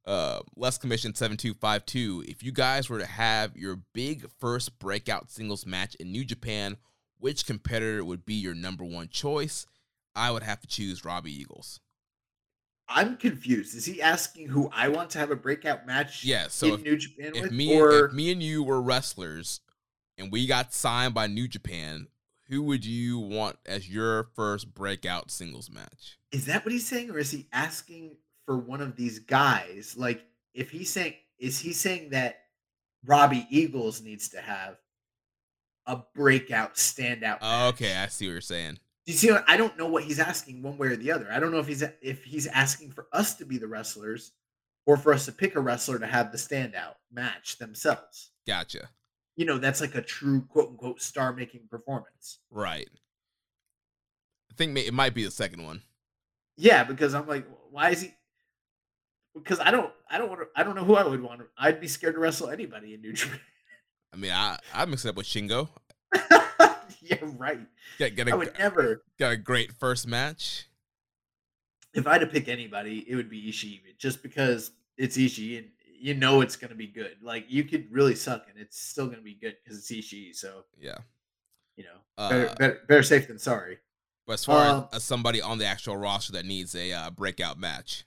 uh, 0.05 0.41
less 0.57 0.79
commission 0.79 1.15
7252. 1.15 2.24
If 2.27 2.43
you 2.43 2.53
guys 2.53 2.89
were 2.89 2.99
to 2.99 3.07
have 3.07 3.57
your 3.57 3.81
big 3.93 4.29
first 4.39 4.79
breakout 4.79 5.31
singles 5.31 5.66
match 5.66 5.95
in 5.97 6.11
New 6.11 6.24
Japan, 6.24 6.77
which 7.19 7.47
competitor 7.47 8.05
would 8.05 8.24
be 8.24 8.35
your 8.35 8.55
number 8.55 8.85
one 8.85 9.09
choice? 9.09 9.66
I 10.15 10.31
would 10.31 10.43
have 10.43 10.61
to 10.61 10.66
choose 10.66 11.05
Robbie 11.05 11.33
Eagles. 11.33 11.81
I'm 12.89 13.16
confused. 13.16 13.74
Is 13.74 13.87
he 13.87 14.03
asking 14.03 14.49
who 14.49 14.69
I 14.73 14.89
want 14.89 15.11
to 15.11 15.19
have 15.19 15.31
a 15.31 15.37
breakout 15.37 15.87
match? 15.87 16.24
Yeah. 16.24 16.49
So 16.49 16.66
in 16.66 16.74
if, 16.74 16.83
New 16.83 16.97
Japan 16.97 17.33
if 17.35 17.43
with, 17.43 17.53
me, 17.53 17.81
or 17.81 18.07
if 18.07 18.12
me 18.12 18.33
and 18.33 18.43
you 18.43 18.62
were 18.62 18.83
wrestlers, 18.83 19.61
and 20.19 20.31
we 20.31 20.47
got 20.47 20.74
signed 20.74 21.15
by 21.15 21.27
New 21.27 21.49
Japan, 21.49 22.09
who 22.49 22.62
would 22.65 22.85
you 22.85 23.19
want 23.19 23.57
as 23.65 23.89
your 23.89 24.24
first 24.35 24.74
breakout 24.74 25.31
singles 25.31 25.70
match? 25.70 26.19
Is 26.33 26.47
that 26.47 26.65
what 26.65 26.73
he's 26.73 26.87
saying, 26.87 27.11
or 27.11 27.19
is 27.19 27.31
he 27.31 27.47
asking 27.53 28.16
for 28.47 28.59
one 28.59 28.81
of 28.81 28.97
these 28.97 29.19
guys? 29.19 29.94
Like, 29.97 30.24
if 30.55 30.70
he's 30.70 30.90
saying, 30.90 31.14
is 31.39 31.59
he 31.59 31.73
saying 31.73 32.10
that 32.10 32.40
Robbie 33.05 33.47
Eagles 33.51 34.02
needs 34.02 34.28
to 34.31 34.40
have 34.40 34.77
a 35.86 36.01
breakout 36.14 36.74
standout? 36.74 37.39
Oh, 37.40 37.69
okay, 37.69 37.97
I 37.97 38.06
see 38.06 38.27
what 38.27 38.32
you're 38.32 38.40
saying. 38.40 38.78
Do 39.06 39.12
you 39.12 39.19
see? 39.19 39.31
I 39.31 39.56
don't 39.56 39.77
know 39.77 39.89
what 39.89 40.05
he's 40.05 40.20
asking 40.20 40.62
one 40.62 40.78
way 40.78 40.89
or 40.89 40.97
the 40.97 41.10
other. 41.10 41.28
I 41.32 41.40
don't 41.40 41.51
know 41.51 41.59
if 41.59 41.66
he's 41.66 41.82
if 42.01 42.24
he's 42.24 42.47
asking 42.47 42.93
for 42.93 43.09
us 43.12 43.35
to 43.35 43.44
be 43.44 43.59
the 43.59 43.66
wrestlers, 43.66 44.31
or 44.86 44.97
for 44.97 45.12
us 45.12 45.24
to 45.27 45.32
pick 45.32 45.56
a 45.56 45.60
wrestler 45.60 45.98
to 45.98 46.06
have 46.06 46.31
the 46.31 46.39
standout 46.39 46.94
match 47.12 47.59
themselves. 47.59 48.31
Gotcha. 48.47 48.90
You 49.36 49.47
know, 49.47 49.59
that's 49.59 49.81
like 49.81 49.94
a 49.97 50.02
true 50.02 50.43
quote 50.43 50.69
unquote 50.69 51.01
star 51.01 51.32
making 51.32 51.62
performance. 51.69 52.39
Right. 52.51 52.89
I 54.51 54.55
think 54.55 54.77
it 54.78 54.94
might 54.94 55.14
be 55.14 55.24
the 55.24 55.31
second 55.31 55.64
one. 55.64 55.82
Yeah, 56.56 56.85
because 56.85 57.14
I'm 57.14 57.27
like, 57.27 57.47
why 57.70 57.90
is 57.90 58.02
he? 58.02 58.14
Because 59.34 59.60
I 59.60 59.70
don't, 59.70 59.90
I 60.10 60.18
don't 60.18 60.28
want 60.28 60.40
to, 60.40 60.46
I 60.54 60.62
don't 60.62 60.74
know 60.74 60.84
who 60.84 60.94
I 60.94 61.04
would 61.04 61.22
want. 61.22 61.40
To, 61.40 61.46
I'd 61.56 61.80
be 61.80 61.88
scared 61.88 62.14
to 62.14 62.20
wrestle 62.20 62.50
anybody 62.50 62.94
in 62.94 63.00
New 63.00 63.12
Japan. 63.14 63.40
I 64.12 64.16
mean, 64.16 64.30
I 64.30 64.59
I 64.74 64.84
mix 64.84 65.04
it 65.04 65.09
up 65.09 65.16
with 65.16 65.26
Shingo. 65.26 65.68
yeah, 67.00 67.16
right. 67.38 67.60
Get, 67.98 68.14
get 68.14 68.28
a, 68.28 68.32
I 68.32 68.34
would 68.34 68.52
never. 68.59 69.02
Got 69.18 69.32
a 69.32 69.36
great 69.36 69.72
first 69.72 70.06
match. 70.06 70.66
If 71.94 72.06
I 72.06 72.12
had 72.12 72.20
to 72.20 72.26
pick 72.26 72.48
anybody, 72.48 73.04
it 73.09 73.16
would 73.16 73.30
be 73.30 73.50
Ishii, 73.50 73.80
just 73.98 74.22
because 74.22 74.72
it's 74.96 75.16
Ishii 75.16 75.59
and 75.59 75.66
you 75.98 76.14
know 76.14 76.40
it's 76.40 76.56
going 76.56 76.70
to 76.70 76.76
be 76.76 76.86
good. 76.86 77.16
Like 77.22 77.46
you 77.48 77.64
could 77.64 77.90
really 77.90 78.14
suck 78.14 78.46
and 78.50 78.59
it's 78.59 78.78
still 78.78 79.06
going 79.06 79.18
to 79.18 79.24
be 79.24 79.34
good 79.34 79.56
because 79.62 79.78
it's 79.78 79.90
Ishii. 79.90 80.34
So 80.34 80.64
yeah, 80.78 80.98
you 81.76 81.84
know, 81.84 82.28
better, 82.28 82.48
uh, 82.48 82.54
better, 82.54 82.80
better 82.88 83.02
safe 83.02 83.28
than 83.28 83.38
sorry. 83.38 83.78
But 84.26 84.34
as 84.34 84.44
far 84.44 84.66
um, 84.66 84.88
as 84.92 85.02
somebody 85.02 85.40
on 85.40 85.59
the 85.59 85.66
actual 85.66 85.96
roster 85.96 86.32
that 86.32 86.44
needs 86.44 86.74
a 86.74 86.92
uh, 86.92 87.10
breakout 87.10 87.59
match, 87.59 88.04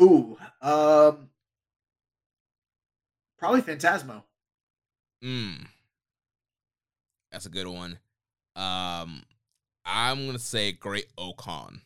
ooh, 0.00 0.36
um, 0.62 1.28
probably 3.38 3.62
Phantasmo. 3.62 4.22
Hmm, 5.22 5.54
that's 7.30 7.46
a 7.46 7.50
good 7.50 7.66
one. 7.66 7.98
Um, 8.56 9.22
I'm 9.84 10.26
gonna 10.26 10.38
say 10.38 10.72
Great-O-Khan. 10.72 11.82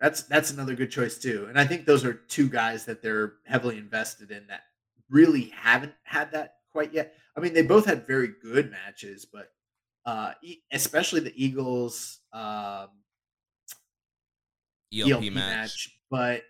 That's 0.00 0.22
that's 0.22 0.50
another 0.50 0.74
good 0.74 0.90
choice 0.90 1.18
too, 1.18 1.46
and 1.48 1.58
I 1.58 1.66
think 1.66 1.86
those 1.86 2.04
are 2.04 2.12
two 2.12 2.48
guys 2.48 2.84
that 2.84 3.02
they're 3.02 3.34
heavily 3.44 3.78
invested 3.78 4.30
in 4.30 4.46
that 4.48 4.62
really 5.08 5.52
haven't 5.56 5.94
had 6.02 6.32
that 6.32 6.56
quite 6.70 6.92
yet. 6.92 7.14
I 7.36 7.40
mean, 7.40 7.54
they 7.54 7.62
both 7.62 7.86
had 7.86 8.06
very 8.06 8.34
good 8.42 8.70
matches, 8.70 9.24
but 9.24 9.52
uh, 10.04 10.32
especially 10.72 11.20
the 11.20 11.32
Eagles 11.34 12.20
um, 12.32 12.88
ELP, 14.92 15.10
ELP 15.10 15.32
match. 15.32 15.32
match. 15.34 15.98
But 16.10 16.42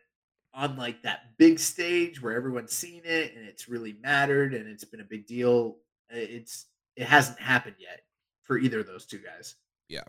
on 0.56 0.76
like 0.76 1.02
that 1.02 1.36
big 1.36 1.58
stage 1.58 2.20
where 2.22 2.34
everyone's 2.34 2.72
seen 2.72 3.02
it 3.04 3.36
and 3.36 3.46
it's 3.46 3.68
really 3.68 3.94
mattered 4.02 4.54
and 4.54 4.66
it's 4.66 4.84
been 4.84 5.00
a 5.00 5.04
big 5.04 5.26
deal, 5.26 5.76
it's 6.08 6.66
it 6.96 7.06
hasn't 7.06 7.38
happened 7.38 7.76
yet 7.78 8.00
for 8.42 8.58
either 8.58 8.80
of 8.80 8.86
those 8.86 9.04
two 9.04 9.18
guys. 9.18 9.54
Yeah. 9.88 10.04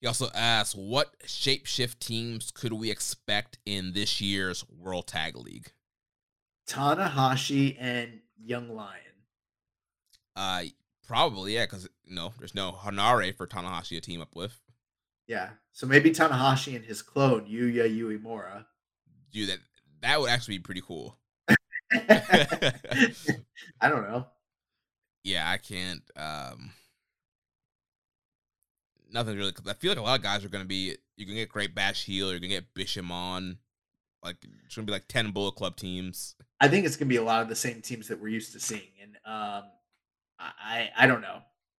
He 0.00 0.06
also 0.06 0.30
asks, 0.34 0.74
what 0.74 1.18
shapeshift 1.26 1.98
teams 1.98 2.50
could 2.50 2.72
we 2.72 2.90
expect 2.90 3.58
in 3.66 3.92
this 3.92 4.20
year's 4.20 4.64
World 4.70 5.06
Tag 5.06 5.36
League? 5.36 5.72
Tanahashi 6.66 7.76
and 7.78 8.20
Young 8.42 8.70
Lion. 8.70 8.96
Uh, 10.34 10.62
probably 11.06 11.54
yeah, 11.54 11.64
because 11.64 11.88
you 12.04 12.14
know 12.14 12.32
there's 12.38 12.54
no 12.54 12.72
Hanare 12.72 13.36
for 13.36 13.46
Tanahashi 13.46 13.88
to 13.88 14.00
team 14.00 14.22
up 14.22 14.34
with. 14.34 14.58
Yeah, 15.26 15.50
so 15.72 15.86
maybe 15.86 16.10
Tanahashi 16.10 16.74
and 16.74 16.84
his 16.84 17.02
clone 17.02 17.44
Yuya 17.44 17.94
Uemura. 17.94 18.64
Dude, 19.32 19.48
that 19.48 19.58
that 20.02 20.20
would 20.20 20.30
actually 20.30 20.58
be 20.58 20.62
pretty 20.62 20.82
cool. 20.86 21.16
I 21.92 23.88
don't 23.88 24.02
know. 24.02 24.26
Yeah, 25.24 25.48
I 25.50 25.58
can't. 25.58 26.02
Um, 26.16 26.72
nothing 29.12 29.36
really. 29.36 29.52
I 29.68 29.74
feel 29.74 29.90
like 29.90 29.98
a 29.98 30.02
lot 30.02 30.18
of 30.18 30.22
guys 30.22 30.44
are 30.44 30.48
going 30.48 30.64
to 30.64 30.68
be. 30.68 30.96
You 31.16 31.26
can 31.26 31.34
get 31.34 31.48
Great 31.48 31.74
Bash 31.74 32.04
Heel. 32.04 32.30
You're 32.30 32.40
going 32.40 32.50
to 32.50 32.60
get 32.60 32.74
Bishamon. 32.74 33.58
Like 34.22 34.36
it's 34.64 34.76
going 34.76 34.86
to 34.86 34.90
be 34.90 34.92
like 34.92 35.08
ten 35.08 35.30
Bullet 35.30 35.56
Club 35.56 35.76
teams. 35.76 36.36
I 36.60 36.68
think 36.68 36.86
it's 36.86 36.96
going 36.96 37.08
to 37.08 37.12
be 37.12 37.16
a 37.16 37.22
lot 37.22 37.42
of 37.42 37.48
the 37.48 37.56
same 37.56 37.80
teams 37.80 38.08
that 38.08 38.20
we're 38.20 38.28
used 38.28 38.52
to 38.52 38.60
seeing, 38.60 38.90
and 39.02 39.16
um, 39.24 39.64
I 40.38 40.90
I 40.96 41.06
don't 41.06 41.22
know. 41.22 41.38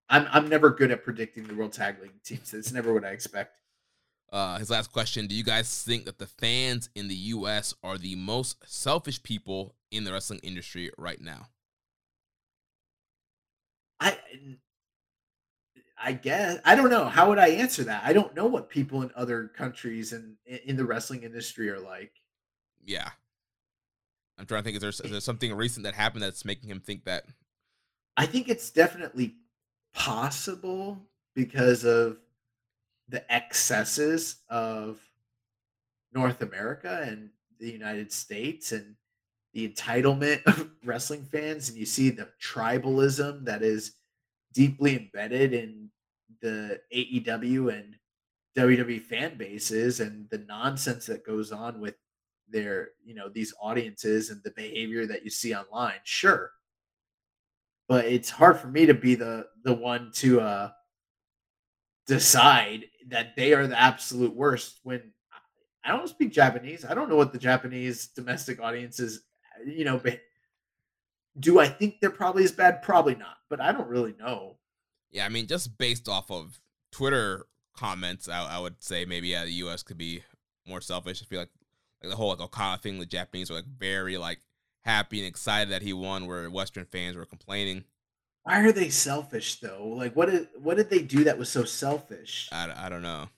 I'm 0.09 0.27
I'm 0.31 0.49
never 0.49 0.69
good 0.71 0.91
at 0.91 1.03
predicting 1.03 1.43
the 1.45 1.55
World 1.55 1.73
Tag 1.73 2.01
League 2.01 2.21
teams. 2.23 2.53
It's 2.53 2.71
never 2.71 2.93
what 2.93 3.05
I 3.05 3.09
expect. 3.09 3.55
Uh, 4.31 4.57
his 4.57 4.69
last 4.69 4.91
question: 4.93 5.27
Do 5.27 5.35
you 5.35 5.43
guys 5.43 5.83
think 5.83 6.05
that 6.05 6.17
the 6.17 6.27
fans 6.27 6.89
in 6.95 7.07
the 7.07 7.15
U.S. 7.15 7.73
are 7.83 7.97
the 7.97 8.15
most 8.15 8.57
selfish 8.65 9.21
people 9.21 9.75
in 9.91 10.05
the 10.05 10.13
wrestling 10.13 10.39
industry 10.41 10.89
right 10.97 11.19
now? 11.19 11.47
I 13.99 14.17
I 16.01 16.13
guess 16.13 16.59
I 16.65 16.75
don't 16.75 16.89
know. 16.89 17.05
How 17.05 17.29
would 17.29 17.39
I 17.39 17.49
answer 17.49 17.83
that? 17.83 18.03
I 18.03 18.13
don't 18.13 18.35
know 18.35 18.47
what 18.47 18.69
people 18.69 19.01
in 19.01 19.11
other 19.15 19.47
countries 19.47 20.13
and 20.13 20.35
in 20.45 20.75
the 20.75 20.85
wrestling 20.85 21.23
industry 21.23 21.69
are 21.69 21.79
like. 21.79 22.13
Yeah. 22.83 23.09
I'm 24.39 24.45
trying 24.47 24.63
to 24.63 24.63
think. 24.63 24.77
Is 24.77 24.81
there, 24.81 25.05
is 25.05 25.11
there 25.11 25.19
something 25.19 25.53
recent 25.53 25.83
that 25.83 25.93
happened 25.93 26.23
that's 26.23 26.45
making 26.45 26.69
him 26.69 26.79
think 26.79 27.05
that? 27.05 27.25
I 28.17 28.25
think 28.25 28.49
it's 28.49 28.71
definitely 28.71 29.35
possible 29.93 30.97
because 31.35 31.85
of 31.85 32.17
the 33.11 33.31
excesses 33.31 34.37
of 34.49 34.99
North 36.13 36.41
America 36.41 37.03
and 37.05 37.29
the 37.59 37.69
United 37.69 38.11
States 38.11 38.71
and 38.71 38.95
the 39.53 39.67
entitlement 39.67 40.41
of 40.45 40.69
wrestling 40.85 41.25
fans. 41.25 41.69
And 41.69 41.77
you 41.77 41.85
see 41.85 42.09
the 42.09 42.29
tribalism 42.41 43.45
that 43.45 43.61
is 43.61 43.93
deeply 44.53 44.97
embedded 44.97 45.53
in 45.53 45.89
the 46.41 46.79
AEW 46.93 47.73
and 47.77 47.95
WWE 48.57 49.01
fan 49.01 49.37
bases 49.37 49.99
and 49.99 50.27
the 50.29 50.39
nonsense 50.39 51.05
that 51.05 51.25
goes 51.25 51.51
on 51.51 51.79
with 51.79 51.95
their, 52.49 52.89
you 53.03 53.13
know, 53.13 53.29
these 53.29 53.53
audiences 53.61 54.29
and 54.29 54.41
the 54.43 54.51
behavior 54.51 55.05
that 55.05 55.23
you 55.23 55.29
see 55.29 55.53
online. 55.53 55.99
Sure. 56.03 56.51
But 57.87 58.05
it's 58.05 58.29
hard 58.29 58.57
for 58.57 58.67
me 58.67 58.85
to 58.85 58.93
be 58.93 59.15
the 59.15 59.47
the 59.63 59.73
one 59.73 60.11
to 60.15 60.39
uh 60.39 60.71
decide 62.07 62.85
that 63.09 63.35
they 63.35 63.53
are 63.53 63.67
the 63.67 63.79
absolute 63.79 64.35
worst 64.35 64.79
when 64.83 65.13
I 65.83 65.91
don't 65.91 66.07
speak 66.07 66.31
Japanese. 66.31 66.85
I 66.85 66.93
don't 66.93 67.09
know 67.09 67.15
what 67.15 67.33
the 67.33 67.39
Japanese 67.39 68.07
domestic 68.07 68.61
audiences, 68.61 69.23
you 69.65 69.85
know, 69.85 69.97
but 69.97 70.19
do 71.39 71.59
I 71.59 71.67
think 71.67 71.95
they're 71.99 72.09
probably 72.09 72.43
as 72.43 72.51
bad? 72.51 72.81
Probably 72.81 73.15
not, 73.15 73.37
but 73.49 73.61
I 73.61 73.71
don't 73.71 73.87
really 73.87 74.13
know. 74.19 74.57
Yeah, 75.11 75.25
I 75.25 75.29
mean, 75.29 75.47
just 75.47 75.77
based 75.77 76.07
off 76.07 76.29
of 76.29 76.59
Twitter 76.91 77.45
comments, 77.75 78.29
I, 78.29 78.57
I 78.57 78.59
would 78.59 78.83
say 78.83 79.05
maybe 79.05 79.29
yeah, 79.29 79.45
the 79.45 79.51
U.S. 79.53 79.83
could 79.83 79.97
be 79.97 80.23
more 80.67 80.81
selfish. 80.81 81.21
I 81.21 81.25
feel 81.25 81.39
like 81.39 81.49
like 82.01 82.11
the 82.11 82.15
whole 82.15 82.29
like 82.29 82.41
Okada 82.41 82.81
thing, 82.81 82.99
the 82.99 83.05
Japanese 83.05 83.49
were 83.49 83.57
like 83.57 83.65
very 83.65 84.17
like 84.17 84.39
happy 84.81 85.19
and 85.19 85.27
excited 85.27 85.71
that 85.71 85.81
he 85.81 85.93
won, 85.93 86.27
where 86.27 86.49
Western 86.49 86.85
fans 86.85 87.15
were 87.15 87.25
complaining. 87.25 87.83
Why 88.43 88.61
are 88.65 88.71
they 88.71 88.89
selfish 88.89 89.59
though? 89.59 89.87
Like, 89.87 90.15
what 90.15 90.29
did 90.29 90.47
what 90.59 90.77
did 90.77 90.89
they 90.89 91.01
do 91.01 91.23
that 91.25 91.37
was 91.37 91.49
so 91.49 91.63
selfish? 91.63 92.49
I, 92.51 92.71
I 92.75 92.89
don't 92.89 93.03
know. 93.03 93.29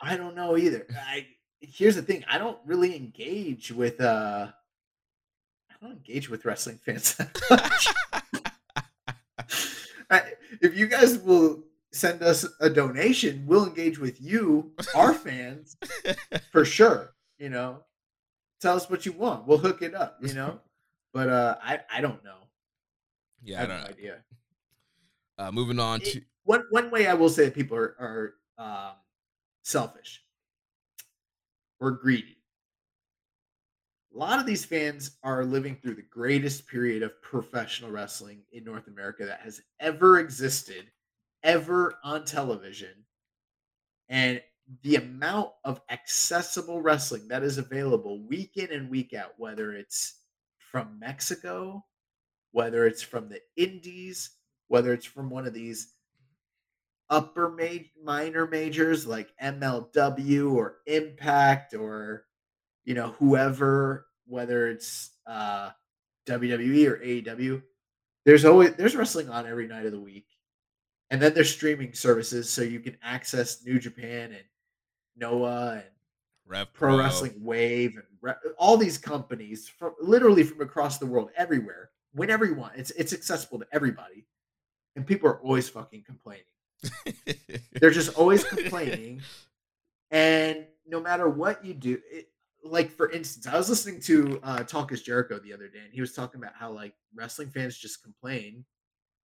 I 0.00 0.16
don't 0.16 0.34
know 0.34 0.56
either. 0.56 0.86
I 0.96 1.26
here's 1.60 1.94
the 1.96 2.02
thing: 2.02 2.24
I 2.28 2.38
don't 2.38 2.58
really 2.66 2.96
engage 2.96 3.70
with 3.70 4.00
uh, 4.00 4.48
I 5.70 5.74
don't 5.80 5.92
engage 5.92 6.28
with 6.28 6.44
wrestling 6.44 6.78
fans 6.84 7.14
that 7.16 7.40
much. 7.50 7.88
I, 10.10 10.22
if 10.60 10.76
you 10.76 10.86
guys 10.86 11.18
will 11.18 11.62
send 11.92 12.22
us 12.22 12.46
a 12.60 12.70
donation, 12.70 13.44
we'll 13.46 13.66
engage 13.66 13.98
with 13.98 14.20
you, 14.20 14.72
our 14.94 15.12
fans, 15.14 15.76
for 16.50 16.64
sure. 16.76 17.14
You 17.38 17.50
know, 17.50 17.84
tell 18.60 18.74
us 18.74 18.90
what 18.90 19.06
you 19.06 19.12
want. 19.12 19.46
We'll 19.46 19.58
hook 19.58 19.82
it 19.82 19.94
up. 19.94 20.18
You 20.20 20.34
know, 20.34 20.60
but 21.12 21.28
uh, 21.28 21.56
I 21.62 21.80
I 21.92 22.00
don't 22.00 22.24
know. 22.24 22.38
Yeah, 23.42 23.58
I 23.58 23.58
I 23.58 23.60
have 23.60 23.68
don't 23.68 23.78
no 23.78 23.84
know. 23.84 23.90
idea. 23.90 24.16
Uh, 25.38 25.52
moving 25.52 25.78
on 25.78 26.00
It- 26.02 26.12
to 26.12 26.22
one 26.44 26.64
one 26.70 26.90
way 26.90 27.06
I 27.06 27.14
will 27.14 27.28
say 27.28 27.44
that 27.44 27.54
people 27.54 27.76
are 27.76 27.94
are 27.98 28.34
um, 28.58 28.96
selfish 29.62 30.24
or 31.80 31.92
greedy. 31.92 32.36
A 34.14 34.18
lot 34.18 34.40
of 34.40 34.46
these 34.46 34.64
fans 34.64 35.18
are 35.22 35.44
living 35.44 35.76
through 35.76 35.94
the 35.94 36.02
greatest 36.02 36.66
period 36.66 37.02
of 37.02 37.20
professional 37.22 37.90
wrestling 37.90 38.42
in 38.50 38.64
North 38.64 38.88
America 38.88 39.24
that 39.26 39.40
has 39.40 39.60
ever 39.78 40.18
existed, 40.18 40.90
ever 41.44 41.98
on 42.02 42.24
television. 42.24 43.04
And 44.08 44.42
the 44.82 44.96
amount 44.96 45.52
of 45.64 45.82
accessible 45.90 46.80
wrestling 46.80 47.28
that 47.28 47.44
is 47.44 47.58
available 47.58 48.26
week 48.26 48.56
in 48.56 48.72
and 48.72 48.90
week 48.90 49.14
out, 49.14 49.34
whether 49.36 49.72
it's 49.72 50.24
from 50.56 50.98
Mexico, 50.98 51.84
whether 52.50 52.86
it's 52.86 53.02
from 53.02 53.28
the 53.28 53.40
Indies, 53.56 54.37
whether 54.68 54.92
it's 54.92 55.06
from 55.06 55.30
one 55.30 55.46
of 55.46 55.54
these 55.54 55.94
upper 57.10 57.50
major, 57.50 57.88
minor 58.02 58.46
majors 58.46 59.06
like 59.06 59.32
MLW 59.42 60.52
or 60.54 60.76
Impact 60.86 61.74
or 61.74 62.24
you 62.84 62.94
know 62.94 63.08
whoever 63.18 64.06
whether 64.26 64.68
it's 64.68 65.10
uh 65.26 65.70
WWE 66.26 66.86
or 66.86 66.96
AEW 66.98 67.62
there's 68.28 68.44
always 68.44 68.74
there's 68.74 68.94
wrestling 68.94 69.30
on 69.30 69.46
every 69.46 69.66
night 69.66 69.86
of 69.86 69.92
the 69.92 69.98
week. 69.98 70.26
And 71.10 71.22
then 71.22 71.32
there's 71.32 71.50
streaming 71.50 71.94
services 71.94 72.50
so 72.50 72.60
you 72.60 72.78
can 72.78 72.98
access 73.02 73.64
New 73.64 73.78
Japan 73.78 74.32
and 74.32 74.44
Noah 75.16 75.76
and 75.76 75.94
Rev 76.46 76.70
Pro. 76.74 76.98
Wrestling 76.98 77.32
Wave 77.38 77.94
and 77.94 78.04
re- 78.20 78.34
all 78.58 78.76
these 78.76 78.98
companies 78.98 79.66
from 79.66 79.94
literally 79.98 80.42
from 80.42 80.60
across 80.60 80.98
the 80.98 81.06
world 81.06 81.30
everywhere 81.38 81.88
whenever 82.12 82.44
you 82.44 82.54
want. 82.54 82.74
It's 82.76 82.90
it's 82.90 83.14
accessible 83.14 83.60
to 83.60 83.66
everybody 83.72 84.26
and 84.98 85.06
people 85.06 85.28
are 85.28 85.40
always 85.40 85.68
fucking 85.68 86.02
complaining 86.04 86.44
they're 87.72 87.90
just 87.90 88.16
always 88.16 88.44
complaining. 88.44 89.22
And 90.10 90.66
no 90.86 91.00
matter 91.00 91.28
what 91.28 91.64
you 91.64 91.74
do, 91.74 91.98
it, 92.10 92.28
like 92.64 92.90
for 92.90 93.10
instance, 93.10 93.46
I 93.46 93.56
was 93.56 93.68
listening 93.68 94.00
to 94.02 94.40
uh, 94.42 94.62
Talk 94.64 94.92
is 94.92 95.02
Jericho 95.02 95.38
the 95.38 95.52
other 95.52 95.68
day, 95.68 95.80
and 95.84 95.92
he 95.92 96.00
was 96.00 96.12
talking 96.12 96.40
about 96.40 96.54
how 96.54 96.70
like 96.70 96.94
wrestling 97.14 97.50
fans 97.50 97.76
just 97.76 98.02
complain. 98.02 98.64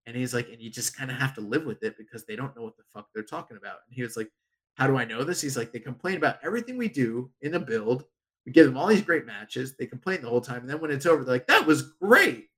And 0.06 0.14
he's 0.14 0.34
like, 0.34 0.48
and 0.50 0.60
you 0.60 0.70
just 0.70 0.96
kind 0.96 1.10
of 1.10 1.16
have 1.16 1.34
to 1.36 1.40
live 1.40 1.64
with 1.64 1.82
it 1.82 1.96
because 1.96 2.26
they 2.26 2.36
don't 2.36 2.54
know 2.54 2.62
what 2.62 2.76
the 2.76 2.82
fuck 2.92 3.08
they're 3.14 3.22
talking 3.22 3.56
about. 3.56 3.78
And 3.86 3.94
he 3.94 4.02
was 4.02 4.16
like, 4.16 4.30
How 4.74 4.86
do 4.86 4.98
I 4.98 5.04
know 5.06 5.24
this? 5.24 5.40
He's 5.40 5.56
like, 5.56 5.72
They 5.72 5.80
complain 5.80 6.16
about 6.16 6.38
everything 6.44 6.76
we 6.76 6.88
do 6.88 7.30
in 7.40 7.52
the 7.52 7.60
build. 7.60 8.04
We 8.46 8.52
give 8.52 8.66
them 8.66 8.76
all 8.76 8.86
these 8.88 9.02
great 9.02 9.24
matches. 9.24 9.74
They 9.76 9.86
complain 9.86 10.20
the 10.20 10.28
whole 10.28 10.40
time. 10.40 10.60
And 10.60 10.68
then 10.70 10.80
when 10.80 10.90
it's 10.90 11.06
over, 11.06 11.24
they're 11.24 11.34
like, 11.34 11.46
That 11.46 11.66
was 11.66 11.82
great. 12.00 12.48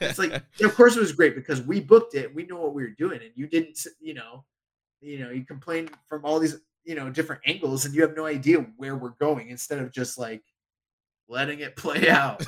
It's 0.00 0.18
like, 0.18 0.32
of 0.62 0.74
course 0.74 0.96
it 0.96 1.00
was 1.00 1.12
great 1.12 1.34
because 1.34 1.62
we 1.62 1.80
booked 1.80 2.14
it. 2.14 2.34
We 2.34 2.44
know 2.46 2.56
what 2.60 2.74
we 2.74 2.82
were 2.82 2.90
doing, 2.90 3.20
and 3.22 3.30
you 3.34 3.46
didn't. 3.46 3.78
You 4.00 4.14
know, 4.14 4.44
you 5.00 5.18
know, 5.20 5.30
you 5.30 5.44
complain 5.44 5.90
from 6.08 6.24
all 6.24 6.38
these 6.38 6.56
you 6.84 6.94
know 6.94 7.10
different 7.10 7.42
angles, 7.46 7.84
and 7.84 7.94
you 7.94 8.02
have 8.02 8.16
no 8.16 8.26
idea 8.26 8.58
where 8.76 8.96
we're 8.96 9.10
going. 9.20 9.50
Instead 9.50 9.78
of 9.78 9.92
just 9.92 10.18
like 10.18 10.42
letting 11.28 11.60
it 11.60 11.76
play 11.84 12.08
out, 12.08 12.44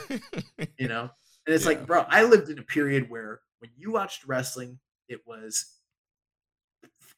you 0.79 0.89
know. 0.89 1.11
And 1.47 1.55
it's 1.55 1.65
Yeah. 1.65 1.71
like, 1.71 1.87
bro, 1.87 2.05
I 2.09 2.25
lived 2.25 2.49
in 2.51 2.59
a 2.59 2.63
period 2.63 3.09
where 3.11 3.41
when 3.61 3.71
you 3.77 3.93
watched 3.93 4.25
wrestling, 4.25 4.79
it 5.09 5.21
was 5.27 5.77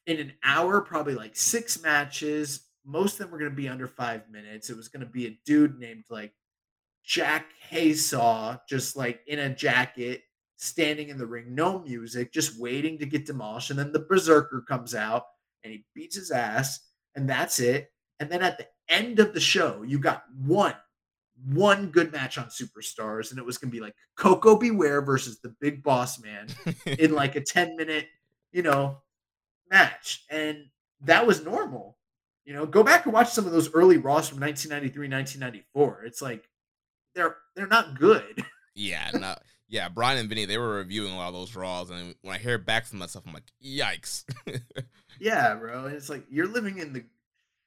in 0.05 0.19
an 0.19 0.33
hour, 0.43 0.81
probably 0.81 1.15
like 1.15 1.35
six 1.35 1.81
matches. 1.81 2.61
Most 2.85 3.13
of 3.13 3.19
them 3.19 3.31
were 3.31 3.39
going 3.39 3.51
to 3.51 3.55
be 3.55 3.69
under 3.69 3.87
five 3.87 4.29
minutes. 4.29 4.69
It 4.69 4.77
was 4.77 4.89
going 4.89 5.05
to 5.05 5.11
be 5.11 5.27
a 5.27 5.39
dude 5.45 5.79
named 5.79 6.03
like 6.09 6.33
Jack 7.03 7.47
Haysaw, 7.71 8.59
just 8.67 8.95
like 8.95 9.21
in 9.27 9.39
a 9.39 9.53
jacket, 9.53 10.23
standing 10.57 11.09
in 11.09 11.17
the 11.17 11.25
ring, 11.25 11.53
no 11.53 11.79
music, 11.79 12.31
just 12.31 12.59
waiting 12.59 12.97
to 12.99 13.05
get 13.05 13.25
demolished. 13.25 13.69
And 13.69 13.77
then 13.79 13.91
the 13.91 13.99
Berserker 13.99 14.63
comes 14.67 14.95
out 14.95 15.23
and 15.63 15.73
he 15.73 15.85
beats 15.93 16.15
his 16.15 16.31
ass, 16.31 16.79
and 17.15 17.29
that's 17.29 17.59
it. 17.59 17.91
And 18.19 18.29
then 18.29 18.41
at 18.41 18.57
the 18.57 18.67
end 18.89 19.19
of 19.19 19.33
the 19.33 19.39
show, 19.39 19.83
you 19.83 19.99
got 19.99 20.23
one, 20.45 20.75
one 21.45 21.87
good 21.87 22.11
match 22.11 22.37
on 22.37 22.45
Superstars, 22.45 23.31
and 23.31 23.39
it 23.39 23.45
was 23.45 23.57
gonna 23.57 23.71
be 23.71 23.81
like 23.81 23.95
Koko 24.15 24.55
B. 24.55 24.71
Ware 24.71 25.01
versus 25.01 25.39
the 25.39 25.53
Big 25.59 25.83
Boss 25.83 26.21
Man 26.21 26.47
in 26.85 27.13
like 27.13 27.35
a 27.35 27.41
10 27.41 27.75
minute, 27.75 28.07
you 28.51 28.61
know, 28.61 29.01
match. 29.69 30.25
And 30.29 30.65
that 31.01 31.27
was 31.27 31.43
normal. 31.43 31.97
You 32.45 32.53
know, 32.53 32.65
go 32.65 32.83
back 32.83 33.05
and 33.05 33.13
watch 33.13 33.29
some 33.29 33.45
of 33.45 33.51
those 33.51 33.73
early 33.73 33.97
Raws 33.97 34.27
from 34.27 34.39
1993, 34.39 35.07
1994. 35.07 36.03
It's 36.05 36.21
like 36.21 36.49
they're 37.15 37.37
they're 37.55 37.67
not 37.67 37.97
good. 37.97 38.43
yeah, 38.75 39.11
no, 39.13 39.35
yeah. 39.69 39.87
Brian 39.89 40.17
and 40.17 40.27
Vinny, 40.27 40.45
they 40.45 40.57
were 40.57 40.75
reviewing 40.75 41.13
a 41.13 41.17
lot 41.17 41.29
of 41.29 41.33
those 41.33 41.55
Raws, 41.55 41.89
and 41.89 42.15
when 42.21 42.35
I 42.35 42.37
hear 42.37 42.57
back 42.57 42.85
from 42.85 42.99
that 42.99 43.11
stuff, 43.11 43.23
I'm 43.25 43.33
like, 43.33 43.51
yikes. 43.63 44.25
Yeah, 45.19 45.55
bro. 45.55 45.85
And 45.85 45.95
it's 45.95 46.09
like 46.09 46.25
you're 46.29 46.47
living 46.47 46.79
in 46.79 46.93
the 46.93 47.03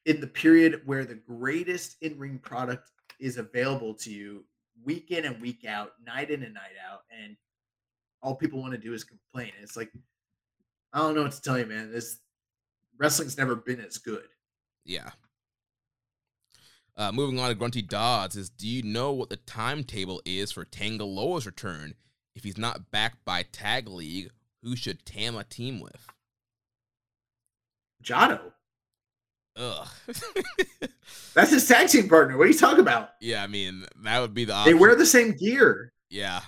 in 0.05 0.20
the 0.20 0.27
period 0.27 0.82
where 0.85 1.05
the 1.05 1.15
greatest 1.15 1.97
in-ring 2.01 2.39
product 2.39 2.90
is 3.19 3.39
available 3.39 3.94
to 3.94 4.12
you 4.12 4.44
week 4.85 5.11
in 5.11 5.24
and 5.24 5.40
week 5.40 5.65
out, 5.65 5.93
night 6.05 6.31
in 6.31 6.43
and 6.43 6.55
night 6.55 6.77
out, 6.90 7.01
and 7.11 7.36
all 8.23 8.35
people 8.35 8.61
want 8.61 8.73
to 8.73 8.78
do 8.78 8.93
is 8.93 9.05
complain. 9.05 9.53
It's 9.62 9.77
like 9.77 9.90
I 10.93 10.98
don't 10.98 11.15
know 11.15 11.23
what 11.23 11.32
to 11.32 11.43
tell 11.43 11.59
you, 11.59 11.66
man. 11.66 11.90
This 11.90 12.19
wrestling's 12.98 13.39
never 13.39 13.57
been 13.57 13.81
as 13.81 13.98
good. 13.98 14.27
Yeah. 14.87 15.11
Uh, 16.97 17.13
moving 17.13 17.39
on 17.39 17.49
to 17.51 17.55
Grunty 17.55 17.83
Dodds 17.83 18.37
is 18.37 18.49
Do 18.49 18.67
you 18.67 18.83
know 18.83 19.13
what 19.13 19.29
the 19.29 19.37
timetable 19.37 20.23
is 20.25 20.51
for 20.53 20.65
Tanga 20.65 21.05
Loa's 21.05 21.45
return? 21.45 21.95
If 22.35 22.45
he's 22.45 22.57
not 22.57 22.91
backed 22.91 23.25
by 23.25 23.45
Tag 23.51 23.89
League, 23.89 24.31
who 24.63 24.77
should 24.77 25.05
Tama 25.05 25.45
team 25.45 25.81
with? 25.81 26.07
Jado. 28.03 28.41
Ugh. 29.57 29.89
That's 31.35 31.51
his 31.51 31.67
tag 31.67 31.89
team 31.89 32.09
partner. 32.09 32.37
What 32.37 32.45
are 32.47 32.51
you 32.51 32.59
talking 32.59 32.81
about? 32.81 33.11
yeah, 33.21 33.43
I 33.43 33.47
mean 33.47 33.87
that 34.03 34.21
would 34.21 34.35
be 34.35 34.45
the 34.45 34.63
They 34.65 34.75
wear 34.75 34.95
the 34.95 35.07
same 35.07 35.33
gear. 35.33 35.93
Yeah. 36.11 36.41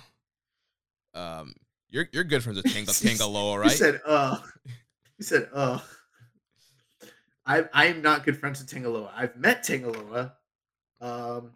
Um, 1.15 1.53
you're 1.89 2.07
you're 2.11 2.23
good 2.23 2.43
friends 2.43 2.61
with 2.61 2.71
Tanga 2.71 2.93
He 2.93 3.07
Tanga 3.07 3.25
Loa, 3.25 3.63
He 3.63 3.69
said, 3.69 3.99
uh 4.05 4.37
he 5.17 5.23
said, 5.23 5.49
uh 5.53 5.79
I 7.49 7.67
I 7.73 7.85
am 7.87 8.01
not 8.01 8.23
good 8.23 8.37
friends 8.37 8.59
with 8.59 8.69
Tanga 8.69 8.89
Loa. 8.89 9.11
I've 9.15 9.35
met 9.35 9.63
Tanga 9.63 9.89
Loa, 9.89 10.33
um, 11.01 11.51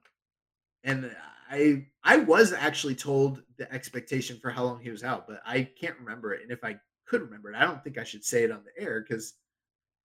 and 0.83 1.15
I 1.49 1.85
I 2.03 2.17
was 2.17 2.51
actually 2.51 2.95
told 2.95 3.43
the 3.57 3.71
expectation 3.71 4.39
for 4.41 4.49
how 4.49 4.63
long 4.63 4.81
he 4.81 4.89
was 4.89 5.03
out, 5.03 5.27
but 5.27 5.41
I 5.45 5.69
can't 5.79 5.97
remember 5.99 6.33
it. 6.33 6.41
And 6.41 6.51
if 6.51 6.63
I 6.63 6.79
could 7.05 7.21
remember 7.21 7.51
it, 7.51 7.55
I 7.55 7.63
don't 7.63 7.81
think 7.83 7.99
I 7.99 8.03
should 8.03 8.25
say 8.25 8.43
it 8.43 8.51
on 8.51 8.63
the 8.65 8.83
air 8.83 9.05
because 9.07 9.35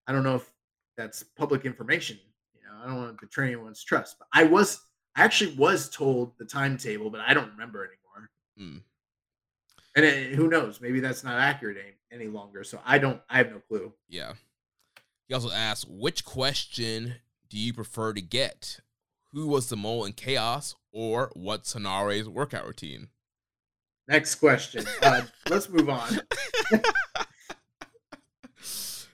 I 0.06 0.12
don't 0.12 0.24
know 0.24 0.36
if 0.36 0.52
that's 0.98 1.22
public 1.22 1.64
information. 1.64 2.18
You 2.54 2.60
know, 2.66 2.84
I 2.84 2.86
don't 2.86 2.98
want 2.98 3.18
to 3.18 3.26
betray 3.26 3.46
anyone's 3.46 3.82
trust. 3.82 4.16
But 4.18 4.28
I 4.34 4.44
was 4.44 4.82
I 5.16 5.24
actually 5.24 5.54
was 5.56 5.88
told 5.88 6.32
the 6.38 6.44
timetable, 6.44 7.08
but 7.08 7.22
I 7.22 7.32
don't 7.32 7.50
remember 7.50 7.84
anymore. 7.84 8.30
Mm. 8.60 8.82
And 9.96 10.04
it, 10.04 10.34
who 10.34 10.48
knows? 10.48 10.82
Maybe 10.82 11.00
that's 11.00 11.24
not 11.24 11.40
accurate 11.40 11.78
any, 11.78 12.22
any 12.24 12.30
longer. 12.30 12.62
So 12.62 12.78
I 12.84 12.98
don't. 12.98 13.22
I 13.30 13.38
have 13.38 13.50
no 13.50 13.60
clue. 13.68 13.90
Yeah. 14.10 14.34
He 15.28 15.34
also 15.34 15.50
asked, 15.50 15.86
which 15.88 16.24
question 16.24 17.16
do 17.50 17.58
you 17.58 17.74
prefer 17.74 18.14
to 18.14 18.22
get? 18.22 18.80
Who 19.32 19.46
was 19.46 19.68
the 19.68 19.76
mole 19.76 20.06
in 20.06 20.14
chaos, 20.14 20.74
or 20.90 21.30
what's 21.34 21.74
Henare's 21.74 22.28
workout 22.28 22.66
routine? 22.66 23.08
Next 24.08 24.36
question. 24.36 24.86
Uh, 25.02 25.22
let's 25.50 25.68
move 25.68 25.90
on. 25.90 26.20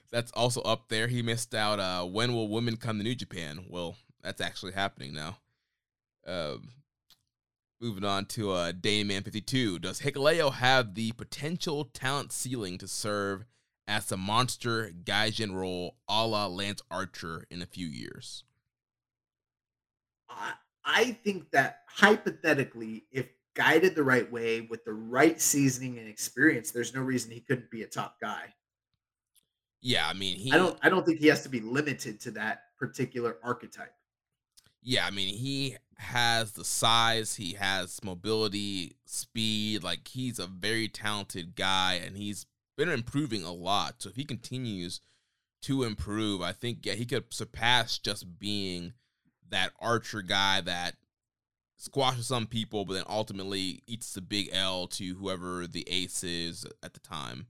that's 0.09 0.31
also 0.31 0.61
up 0.61 0.87
there. 0.87 1.07
He 1.07 1.21
missed 1.21 1.53
out. 1.53 1.81
Uh, 1.81 2.05
when 2.05 2.33
will 2.33 2.47
women 2.47 2.77
come 2.77 2.97
to 2.97 3.03
New 3.03 3.15
Japan? 3.15 3.65
Well, 3.69 3.97
that's 4.23 4.39
actually 4.39 4.71
happening 4.71 5.13
now. 5.13 5.39
Um, 6.25 6.69
moving 7.81 8.05
on 8.05 8.25
to 8.27 8.51
uh, 8.51 8.71
Man 8.83 9.23
52. 9.23 9.79
Does 9.79 9.99
Hikuleo 9.99 10.53
have 10.53 10.95
the 10.95 11.11
potential 11.11 11.89
talent 11.93 12.31
ceiling 12.31 12.77
to 12.77 12.87
serve 12.87 13.43
as 13.87 14.07
the 14.07 14.17
monster 14.17 14.91
Gaijin 15.03 15.53
role 15.53 15.97
a 16.07 16.25
la 16.25 16.47
Lance 16.47 16.81
Archer 16.89 17.45
in 17.49 17.61
a 17.61 17.65
few 17.65 17.87
years? 17.87 18.43
I, 20.29 20.53
I 20.83 21.11
think 21.23 21.51
that 21.51 21.81
hypothetically, 21.87 23.05
if 23.11 23.27
guided 23.53 23.95
the 23.95 24.03
right 24.03 24.29
way 24.31 24.61
with 24.61 24.83
the 24.85 24.93
right 24.93 25.39
seasoning 25.39 25.97
and 25.97 26.07
experience, 26.07 26.71
there's 26.71 26.93
no 26.93 27.01
reason 27.01 27.31
he 27.31 27.39
couldn't 27.39 27.71
be 27.71 27.83
a 27.83 27.87
top 27.87 28.19
guy. 28.21 28.53
Yeah, 29.81 30.07
I 30.07 30.13
mean, 30.13 30.37
he. 30.37 30.51
I 30.51 30.57
don't. 30.57 30.77
I 30.81 30.89
don't 30.89 31.05
think 31.05 31.19
he 31.19 31.27
has 31.27 31.43
to 31.43 31.49
be 31.49 31.59
limited 31.59 32.19
to 32.21 32.31
that 32.31 32.61
particular 32.79 33.37
archetype. 33.43 33.93
Yeah, 34.81 35.05
I 35.05 35.11
mean, 35.11 35.35
he 35.35 35.77
has 35.97 36.51
the 36.51 36.63
size, 36.63 37.35
he 37.35 37.53
has 37.53 38.03
mobility, 38.03 38.97
speed. 39.05 39.83
Like 39.83 40.07
he's 40.07 40.39
a 40.39 40.47
very 40.47 40.87
talented 40.87 41.55
guy, 41.55 42.01
and 42.03 42.17
he's 42.17 42.45
been 42.77 42.89
improving 42.89 43.43
a 43.43 43.53
lot. 43.53 43.95
So 43.99 44.09
if 44.09 44.15
he 44.15 44.23
continues 44.23 45.01
to 45.63 45.83
improve, 45.83 46.41
I 46.41 46.51
think 46.51 46.85
yeah, 46.85 46.93
he 46.93 47.05
could 47.05 47.33
surpass 47.33 47.97
just 47.97 48.39
being 48.39 48.93
that 49.49 49.71
archer 49.79 50.21
guy 50.21 50.61
that 50.61 50.95
squashes 51.77 52.27
some 52.27 52.47
people, 52.47 52.85
but 52.85 52.93
then 52.93 53.03
ultimately 53.07 53.83
eats 53.87 54.13
the 54.13 54.21
big 54.21 54.49
L 54.51 54.87
to 54.87 55.15
whoever 55.15 55.67
the 55.67 55.87
ace 55.89 56.23
is 56.23 56.65
at 56.83 56.93
the 56.93 56.99
time. 56.99 57.47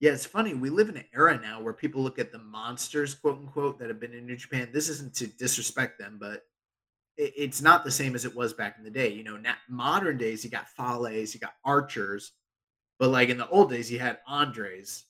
Yeah, 0.00 0.12
it's 0.12 0.26
funny. 0.26 0.54
We 0.54 0.70
live 0.70 0.88
in 0.88 0.96
an 0.96 1.04
era 1.14 1.38
now 1.40 1.62
where 1.62 1.72
people 1.72 2.02
look 2.02 2.18
at 2.18 2.32
the 2.32 2.38
monsters, 2.38 3.14
quote 3.14 3.38
unquote, 3.38 3.78
that 3.78 3.88
have 3.88 4.00
been 4.00 4.14
in 4.14 4.26
New 4.26 4.36
Japan. 4.36 4.70
This 4.72 4.88
isn't 4.88 5.14
to 5.16 5.28
disrespect 5.28 5.98
them, 5.98 6.18
but 6.20 6.42
it's 7.16 7.62
not 7.62 7.84
the 7.84 7.90
same 7.90 8.14
as 8.14 8.24
it 8.24 8.34
was 8.34 8.52
back 8.52 8.76
in 8.78 8.84
the 8.84 8.90
day. 8.90 9.12
You 9.12 9.22
know, 9.22 9.38
modern 9.68 10.18
days, 10.18 10.42
you 10.42 10.50
got 10.50 10.68
Fales, 10.70 11.34
you 11.34 11.38
got 11.38 11.54
Archers, 11.64 12.32
but 12.98 13.10
like 13.10 13.28
in 13.28 13.38
the 13.38 13.48
old 13.48 13.70
days, 13.70 13.90
you 13.90 13.98
had 13.98 14.18
Andres 14.26 15.04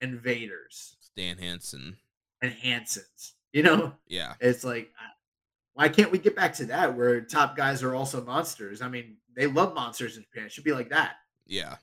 and 0.00 0.20
Vaders, 0.20 0.96
Stan 1.00 1.38
Hansen, 1.38 1.96
and 2.40 2.52
Hansons. 2.52 3.34
You 3.52 3.62
know, 3.62 3.92
yeah, 4.08 4.34
it's 4.40 4.64
like 4.64 4.90
why 5.74 5.88
can't 5.88 6.12
we 6.12 6.18
get 6.18 6.36
back 6.36 6.54
to 6.54 6.66
that 6.66 6.96
where 6.96 7.20
top 7.20 7.56
guys 7.56 7.82
are 7.82 7.94
also 7.94 8.22
monsters? 8.22 8.82
I 8.82 8.88
mean, 8.88 9.16
they 9.34 9.46
love 9.46 9.74
monsters 9.74 10.16
in 10.16 10.24
Japan. 10.24 10.46
It 10.46 10.52
should 10.52 10.64
be 10.64 10.72
like 10.72 10.90
that. 10.90 11.16
Yeah. 11.46 11.76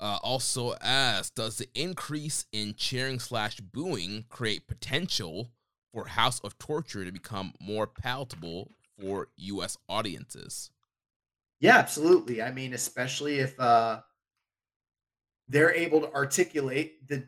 Uh, 0.00 0.18
also 0.22 0.74
asked, 0.80 1.36
does 1.36 1.58
the 1.58 1.68
increase 1.74 2.46
in 2.52 2.74
cheering 2.74 3.20
slash 3.20 3.60
booing 3.60 4.24
create 4.28 4.66
potential 4.66 5.52
for 5.92 6.08
House 6.08 6.40
of 6.40 6.58
Torture 6.58 7.04
to 7.04 7.12
become 7.12 7.54
more 7.60 7.86
palatable 7.86 8.72
for 9.00 9.28
U.S. 9.36 9.78
audiences? 9.88 10.70
Yeah, 11.64 11.78
absolutely. 11.78 12.42
I 12.42 12.52
mean, 12.52 12.74
especially 12.74 13.38
if 13.38 13.58
uh, 13.58 14.00
they're 15.48 15.72
able 15.74 16.02
to 16.02 16.12
articulate 16.12 17.08
the 17.08 17.26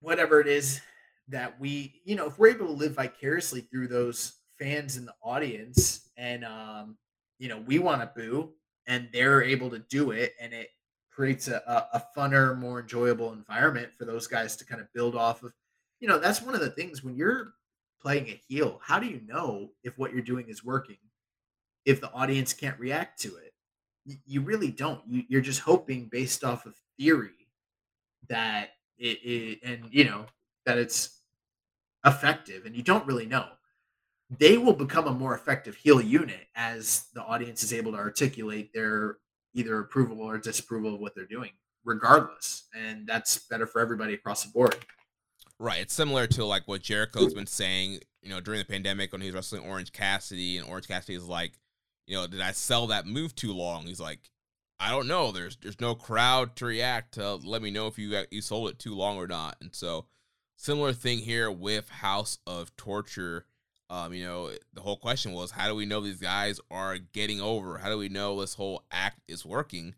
whatever 0.00 0.40
it 0.40 0.46
is 0.46 0.80
that 1.26 1.58
we, 1.58 2.00
you 2.04 2.14
know, 2.14 2.26
if 2.28 2.38
we're 2.38 2.50
able 2.54 2.66
to 2.66 2.72
live 2.72 2.94
vicariously 2.94 3.62
through 3.62 3.88
those 3.88 4.34
fans 4.60 4.96
in 4.96 5.04
the 5.06 5.14
audience 5.24 6.08
and 6.16 6.44
um, 6.44 6.96
you 7.40 7.48
know, 7.48 7.58
we 7.66 7.80
want 7.80 8.00
to 8.00 8.12
boo 8.14 8.50
and 8.86 9.08
they're 9.12 9.42
able 9.42 9.70
to 9.70 9.80
do 9.90 10.12
it 10.12 10.34
and 10.40 10.52
it 10.52 10.68
creates 11.10 11.48
a, 11.48 11.56
a, 11.66 11.98
a 11.98 12.04
funner, 12.16 12.56
more 12.56 12.78
enjoyable 12.80 13.32
environment 13.32 13.90
for 13.98 14.04
those 14.04 14.28
guys 14.28 14.54
to 14.54 14.64
kind 14.64 14.80
of 14.80 14.86
build 14.92 15.16
off 15.16 15.42
of. 15.42 15.52
You 15.98 16.06
know, 16.06 16.20
that's 16.20 16.42
one 16.42 16.54
of 16.54 16.60
the 16.60 16.70
things 16.70 17.02
when 17.02 17.16
you're 17.16 17.54
playing 18.00 18.28
a 18.28 18.40
heel, 18.46 18.78
how 18.84 19.00
do 19.00 19.08
you 19.08 19.20
know 19.26 19.70
if 19.82 19.98
what 19.98 20.12
you're 20.12 20.22
doing 20.22 20.46
is 20.48 20.64
working? 20.64 20.98
If 21.84 22.00
the 22.00 22.12
audience 22.12 22.52
can't 22.52 22.78
react 22.78 23.20
to 23.22 23.34
it, 23.36 23.47
you 24.26 24.40
really 24.40 24.70
don't. 24.70 25.00
You, 25.06 25.24
you're 25.28 25.40
just 25.40 25.60
hoping 25.60 26.08
based 26.10 26.44
off 26.44 26.66
of 26.66 26.74
theory 26.98 27.30
that 28.28 28.70
it, 28.98 29.18
it 29.22 29.58
and 29.62 29.88
you 29.90 30.04
know 30.04 30.26
that 30.66 30.78
it's 30.78 31.20
effective 32.04 32.64
and 32.66 32.76
you 32.76 32.82
don't 32.82 33.06
really 33.06 33.26
know 33.26 33.46
they 34.38 34.58
will 34.58 34.74
become 34.74 35.06
a 35.06 35.12
more 35.12 35.34
effective 35.34 35.74
heel 35.74 36.00
unit 36.00 36.46
as 36.54 37.06
the 37.14 37.22
audience 37.22 37.62
is 37.62 37.72
able 37.72 37.92
to 37.92 37.98
articulate 37.98 38.70
their 38.72 39.16
either 39.54 39.80
approval 39.80 40.20
or 40.20 40.38
disapproval 40.38 40.94
of 40.94 41.00
what 41.00 41.14
they're 41.14 41.26
doing 41.26 41.50
regardless 41.84 42.68
and 42.74 43.06
that's 43.06 43.38
better 43.48 43.66
for 43.66 43.80
everybody 43.80 44.14
across 44.14 44.44
the 44.44 44.50
board 44.52 44.76
right 45.58 45.80
it's 45.80 45.94
similar 45.94 46.26
to 46.26 46.44
like 46.44 46.62
what 46.66 46.82
jericho's 46.82 47.34
been 47.34 47.46
saying 47.46 47.98
you 48.22 48.28
know 48.28 48.40
during 48.40 48.58
the 48.58 48.66
pandemic 48.66 49.10
when 49.12 49.20
he 49.20 49.28
was 49.28 49.34
wrestling 49.34 49.62
orange 49.62 49.92
cassidy 49.92 50.58
and 50.58 50.68
orange 50.68 50.86
cassidy 50.86 51.16
is 51.16 51.26
like 51.26 51.52
you 52.08 52.16
know 52.16 52.26
did 52.26 52.40
i 52.40 52.50
sell 52.50 52.88
that 52.88 53.06
move 53.06 53.34
too 53.36 53.52
long 53.52 53.86
he's 53.86 54.00
like 54.00 54.30
i 54.80 54.90
don't 54.90 55.06
know 55.06 55.30
there's 55.30 55.56
there's 55.62 55.80
no 55.80 55.94
crowd 55.94 56.56
to 56.56 56.66
react 56.66 57.14
to 57.14 57.36
let 57.36 57.62
me 57.62 57.70
know 57.70 57.86
if 57.86 57.98
you 57.98 58.10
got, 58.10 58.32
you 58.32 58.40
sold 58.40 58.68
it 58.68 58.78
too 58.80 58.94
long 58.94 59.16
or 59.16 59.28
not 59.28 59.56
and 59.60 59.72
so 59.72 60.06
Similar 60.60 60.92
thing 60.92 61.20
here 61.20 61.52
with 61.52 61.88
House 61.88 62.38
of 62.44 62.76
Torture. 62.76 63.46
Um, 63.88 64.12
you 64.12 64.24
know, 64.24 64.50
the 64.74 64.80
whole 64.80 64.96
question 64.96 65.32
was 65.32 65.52
how 65.52 65.68
do 65.68 65.74
we 65.76 65.86
know 65.86 66.00
these 66.00 66.18
guys 66.18 66.58
are 66.68 66.98
getting 66.98 67.40
over? 67.40 67.78
How 67.78 67.88
do 67.88 67.96
we 67.96 68.08
know 68.08 68.40
this 68.40 68.54
whole 68.54 68.82
act 68.90 69.20
is 69.28 69.46
working? 69.46 69.94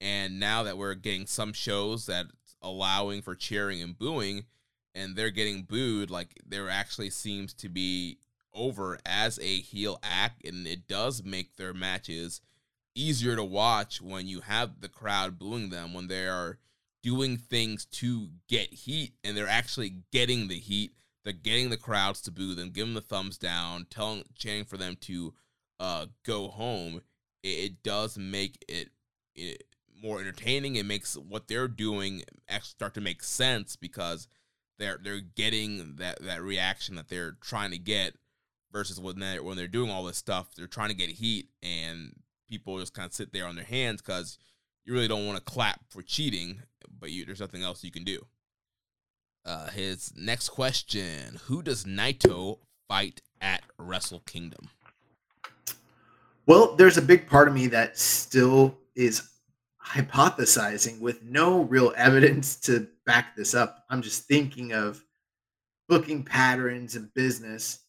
And 0.00 0.40
now 0.40 0.64
that 0.64 0.76
we're 0.76 0.94
getting 0.94 1.26
some 1.26 1.52
shows 1.52 2.06
that 2.06 2.26
allowing 2.60 3.22
for 3.22 3.36
cheering 3.36 3.80
and 3.80 3.96
booing, 3.96 4.46
and 4.96 5.14
they're 5.14 5.30
getting 5.30 5.62
booed, 5.62 6.10
like 6.10 6.40
there 6.44 6.68
actually 6.68 7.10
seems 7.10 7.54
to 7.54 7.68
be 7.68 8.18
over 8.54 8.98
as 9.04 9.38
a 9.38 9.60
heel 9.60 9.98
act, 10.02 10.44
and 10.44 10.66
it 10.66 10.86
does 10.88 11.22
make 11.24 11.56
their 11.56 11.74
matches 11.74 12.40
easier 12.94 13.36
to 13.36 13.44
watch 13.44 14.00
when 14.00 14.26
you 14.26 14.40
have 14.40 14.80
the 14.80 14.88
crowd 14.88 15.38
booing 15.38 15.70
them 15.70 15.94
when 15.94 16.08
they 16.08 16.26
are 16.26 16.58
doing 17.02 17.36
things 17.36 17.84
to 17.86 18.28
get 18.48 18.72
heat 18.72 19.14
and 19.24 19.36
they're 19.36 19.48
actually 19.48 19.94
getting 20.12 20.48
the 20.48 20.58
heat. 20.58 20.92
They're 21.24 21.32
getting 21.32 21.70
the 21.70 21.76
crowds 21.76 22.20
to 22.22 22.30
boo 22.30 22.54
them, 22.54 22.70
give 22.70 22.86
them 22.86 22.94
the 22.94 23.00
thumbs 23.00 23.38
down, 23.38 23.86
telling, 23.90 24.24
chanting 24.36 24.64
for 24.64 24.76
them 24.76 24.96
to 25.02 25.34
uh, 25.78 26.06
go 26.24 26.48
home. 26.48 27.02
It, 27.42 27.48
it 27.48 27.82
does 27.82 28.18
make 28.18 28.64
it, 28.68 28.88
it 29.34 29.64
more 30.02 30.20
entertaining. 30.20 30.76
It 30.76 30.86
makes 30.86 31.16
what 31.16 31.46
they're 31.48 31.68
doing 31.68 32.22
actually 32.48 32.70
start 32.70 32.94
to 32.94 33.00
make 33.00 33.22
sense 33.22 33.76
because 33.76 34.28
they're 34.78 34.98
they're 35.02 35.20
getting 35.20 35.96
that 35.96 36.22
that 36.22 36.42
reaction 36.42 36.96
that 36.96 37.08
they're 37.08 37.36
trying 37.42 37.70
to 37.70 37.78
get 37.78 38.14
versus 38.72 39.00
when 39.00 39.18
they 39.18 39.40
when 39.40 39.56
they're 39.56 39.68
doing 39.68 39.90
all 39.90 40.04
this 40.04 40.16
stuff, 40.16 40.54
they're 40.54 40.66
trying 40.66 40.90
to 40.90 40.94
get 40.94 41.10
heat 41.10 41.48
and 41.62 42.14
people 42.48 42.78
just 42.78 42.94
kind 42.94 43.06
of 43.06 43.14
sit 43.14 43.32
there 43.32 43.46
on 43.46 43.56
their 43.56 43.64
hands 43.64 44.02
because 44.02 44.38
you 44.84 44.92
really 44.92 45.08
don't 45.08 45.26
want 45.26 45.38
to 45.38 45.44
clap 45.44 45.80
for 45.88 46.02
cheating, 46.02 46.62
but 46.98 47.10
you, 47.10 47.24
there's 47.24 47.40
nothing 47.40 47.62
else 47.62 47.84
you 47.84 47.90
can 47.90 48.04
do. 48.04 48.24
Uh, 49.44 49.68
his 49.70 50.12
next 50.16 50.50
question: 50.50 51.38
Who 51.44 51.62
does 51.62 51.84
Naito 51.84 52.58
fight 52.88 53.20
at 53.40 53.62
Wrestle 53.78 54.20
Kingdom? 54.20 54.68
Well, 56.46 56.74
there's 56.76 56.96
a 56.96 57.02
big 57.02 57.28
part 57.28 57.48
of 57.48 57.54
me 57.54 57.68
that 57.68 57.96
still 57.98 58.76
is 58.96 59.30
hypothesizing 59.84 61.00
with 61.00 61.22
no 61.22 61.62
real 61.62 61.92
evidence 61.96 62.56
to 62.56 62.88
back 63.06 63.36
this 63.36 63.54
up. 63.54 63.84
I'm 63.88 64.02
just 64.02 64.24
thinking 64.24 64.72
of 64.72 65.02
booking 65.88 66.22
patterns 66.22 66.96
and 66.96 67.12
business. 67.14 67.80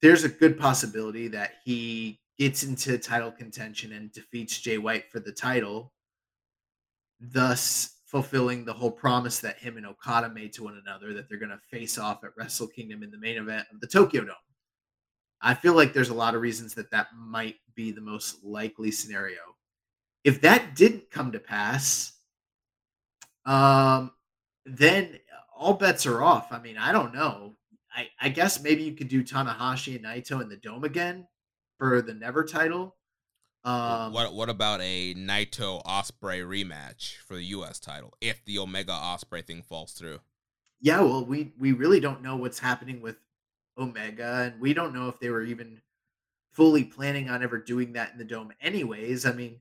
There's 0.00 0.24
a 0.24 0.28
good 0.28 0.58
possibility 0.58 1.28
that 1.28 1.54
he 1.64 2.20
gets 2.38 2.62
into 2.62 2.98
title 2.98 3.32
contention 3.32 3.92
and 3.92 4.12
defeats 4.12 4.60
Jay 4.60 4.78
White 4.78 5.10
for 5.10 5.18
the 5.18 5.32
title, 5.32 5.92
thus 7.20 7.96
fulfilling 8.06 8.64
the 8.64 8.72
whole 8.72 8.90
promise 8.90 9.40
that 9.40 9.58
him 9.58 9.76
and 9.76 9.86
Okada 9.86 10.30
made 10.30 10.52
to 10.54 10.64
one 10.64 10.80
another 10.82 11.12
that 11.12 11.28
they're 11.28 11.38
going 11.38 11.50
to 11.50 11.60
face 11.70 11.98
off 11.98 12.24
at 12.24 12.30
Wrestle 12.36 12.68
Kingdom 12.68 13.02
in 13.02 13.10
the 13.10 13.18
main 13.18 13.36
event 13.36 13.66
of 13.72 13.80
the 13.80 13.86
Tokyo 13.86 14.24
Dome. 14.24 14.34
I 15.42 15.54
feel 15.54 15.74
like 15.74 15.92
there's 15.92 16.08
a 16.08 16.14
lot 16.14 16.34
of 16.34 16.40
reasons 16.40 16.74
that 16.74 16.90
that 16.90 17.08
might 17.16 17.56
be 17.74 17.92
the 17.92 18.00
most 18.00 18.42
likely 18.42 18.90
scenario. 18.90 19.40
If 20.24 20.40
that 20.40 20.74
didn't 20.74 21.10
come 21.10 21.32
to 21.32 21.38
pass, 21.38 22.12
um, 23.44 24.10
then 24.64 25.18
all 25.54 25.74
bets 25.74 26.06
are 26.06 26.22
off. 26.22 26.50
I 26.50 26.60
mean, 26.60 26.78
I 26.78 26.92
don't 26.92 27.14
know. 27.14 27.56
I, 27.94 28.08
I 28.20 28.28
guess 28.28 28.62
maybe 28.62 28.82
you 28.82 28.92
could 28.92 29.08
do 29.08 29.24
Tanahashi 29.24 29.96
and 29.96 30.04
Naito 30.04 30.40
in 30.40 30.48
the 30.48 30.56
dome 30.56 30.84
again 30.84 31.26
for 31.78 32.02
the 32.02 32.14
never 32.14 32.44
title. 32.44 32.96
Um, 33.64 34.12
what 34.12 34.32
what 34.34 34.48
about 34.48 34.80
a 34.80 35.14
Naito 35.14 35.84
Ospreay 35.84 36.42
rematch 36.42 37.16
for 37.16 37.34
the 37.34 37.44
U.S. 37.44 37.78
title 37.78 38.14
if 38.20 38.44
the 38.44 38.58
Omega 38.58 38.92
Ospreay 38.92 39.44
thing 39.44 39.62
falls 39.62 39.92
through? 39.92 40.20
Yeah, 40.80 41.00
well, 41.00 41.24
we 41.24 41.52
we 41.58 41.72
really 41.72 42.00
don't 42.00 42.22
know 42.22 42.36
what's 42.36 42.60
happening 42.60 43.00
with 43.00 43.16
Omega, 43.76 44.50
and 44.52 44.60
we 44.60 44.74
don't 44.74 44.94
know 44.94 45.08
if 45.08 45.18
they 45.18 45.30
were 45.30 45.42
even 45.42 45.82
fully 46.52 46.84
planning 46.84 47.28
on 47.28 47.42
ever 47.42 47.58
doing 47.58 47.92
that 47.92 48.12
in 48.12 48.18
the 48.18 48.24
dome. 48.24 48.52
Anyways, 48.60 49.26
I 49.26 49.32
mean, 49.32 49.60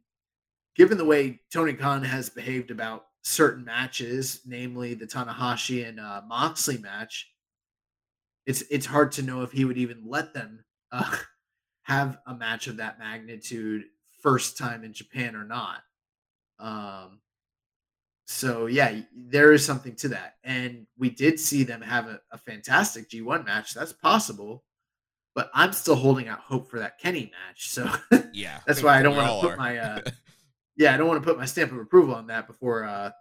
given 0.75 0.97
the 0.97 1.05
way 1.05 1.41
Tony 1.51 1.73
Khan 1.73 2.03
has 2.03 2.29
behaved 2.29 2.71
about 2.71 3.07
certain 3.23 3.65
matches, 3.65 4.41
namely 4.45 4.93
the 4.93 5.05
Tanahashi 5.05 5.87
and 5.87 5.99
uh, 5.99 6.21
Moxley 6.27 6.77
match, 6.77 7.29
it's 8.47 8.63
it's 8.71 8.85
hard 8.85 9.11
to 9.11 9.21
know 9.21 9.43
if 9.43 9.51
he 9.51 9.65
would 9.65 9.77
even 9.77 10.03
let 10.05 10.33
them 10.33 10.63
uh, 10.91 11.17
have 11.83 12.17
a 12.25 12.33
match 12.33 12.67
of 12.67 12.77
that 12.77 12.97
magnitude 12.97 13.83
first 14.23 14.57
time 14.57 14.83
in 14.83 14.93
Japan 14.93 15.35
or 15.35 15.43
not. 15.43 15.81
Um, 16.57 17.19
so 18.25 18.65
yeah, 18.65 19.01
there 19.15 19.51
is 19.51 19.65
something 19.65 19.95
to 19.97 20.09
that, 20.09 20.35
and 20.43 20.87
we 20.97 21.09
did 21.09 21.39
see 21.39 21.63
them 21.63 21.81
have 21.81 22.07
a, 22.07 22.21
a 22.31 22.37
fantastic 22.37 23.09
G1 23.09 23.45
match. 23.45 23.73
That's 23.73 23.93
possible, 23.93 24.63
but 25.35 25.51
I'm 25.53 25.73
still 25.73 25.95
holding 25.95 26.29
out 26.29 26.39
hope 26.39 26.69
for 26.69 26.79
that 26.79 26.99
Kenny 26.99 27.31
match. 27.31 27.69
So 27.69 27.91
yeah, 28.33 28.61
that's 28.65 28.81
why 28.81 28.97
I 28.97 29.03
don't 29.03 29.15
want 29.17 29.41
to 29.41 29.49
put 29.49 29.57
my 29.57 29.77
uh, 29.77 30.01
yeah, 30.77 30.93
I 30.93 30.97
don't 30.97 31.07
want 31.07 31.21
to 31.21 31.27
put 31.27 31.37
my 31.37 31.45
stamp 31.45 31.73
of 31.73 31.79
approval 31.79 32.15
on 32.15 32.27
that 32.27 32.47
before 32.47 32.85
uh 32.85 33.11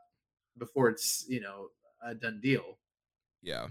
before 0.56 0.88
it's 0.88 1.24
you 1.28 1.40
know 1.40 1.66
a 2.04 2.14
done 2.14 2.40
deal. 2.40 2.78
Yeah. 3.42 3.68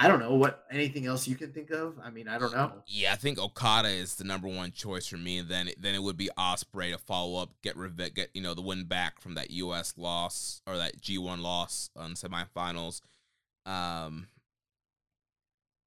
I 0.00 0.06
don't 0.06 0.20
know 0.20 0.34
what 0.34 0.64
anything 0.70 1.06
else 1.06 1.26
you 1.26 1.34
can 1.34 1.52
think 1.52 1.70
of. 1.70 1.98
I 2.02 2.10
mean, 2.10 2.28
I 2.28 2.38
don't 2.38 2.52
know. 2.52 2.72
Yeah, 2.86 3.12
I 3.12 3.16
think 3.16 3.38
Okada 3.38 3.88
is 3.88 4.14
the 4.14 4.22
number 4.22 4.46
one 4.46 4.70
choice 4.70 5.08
for 5.08 5.16
me. 5.16 5.40
Then 5.40 5.70
then 5.76 5.96
it 5.96 6.02
would 6.02 6.16
be 6.16 6.30
Ospreay 6.38 6.92
to 6.92 6.98
follow 6.98 7.42
up, 7.42 7.50
get 7.62 7.76
revenge, 7.76 8.14
get 8.14 8.30
you 8.32 8.40
know 8.40 8.54
the 8.54 8.62
win 8.62 8.84
back 8.84 9.20
from 9.20 9.34
that 9.34 9.50
U.S. 9.50 9.94
loss 9.96 10.62
or 10.68 10.76
that 10.76 11.00
G1 11.00 11.42
loss 11.42 11.90
on 11.96 12.12
semifinals. 12.12 13.00
Um, 13.66 14.28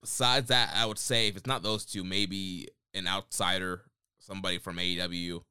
besides 0.02 0.50
that, 0.50 0.74
I 0.76 0.86
would 0.86 1.00
say 1.00 1.30
if 1.30 1.38
it's 1.38 1.48
not 1.48 1.64
those 1.64 1.86
two, 1.86 2.04
maybe 2.04 2.68
an 2.94 3.08
outsider, 3.08 3.84
somebody 4.20 4.58
from 4.58 4.76
AEW. 4.76 5.42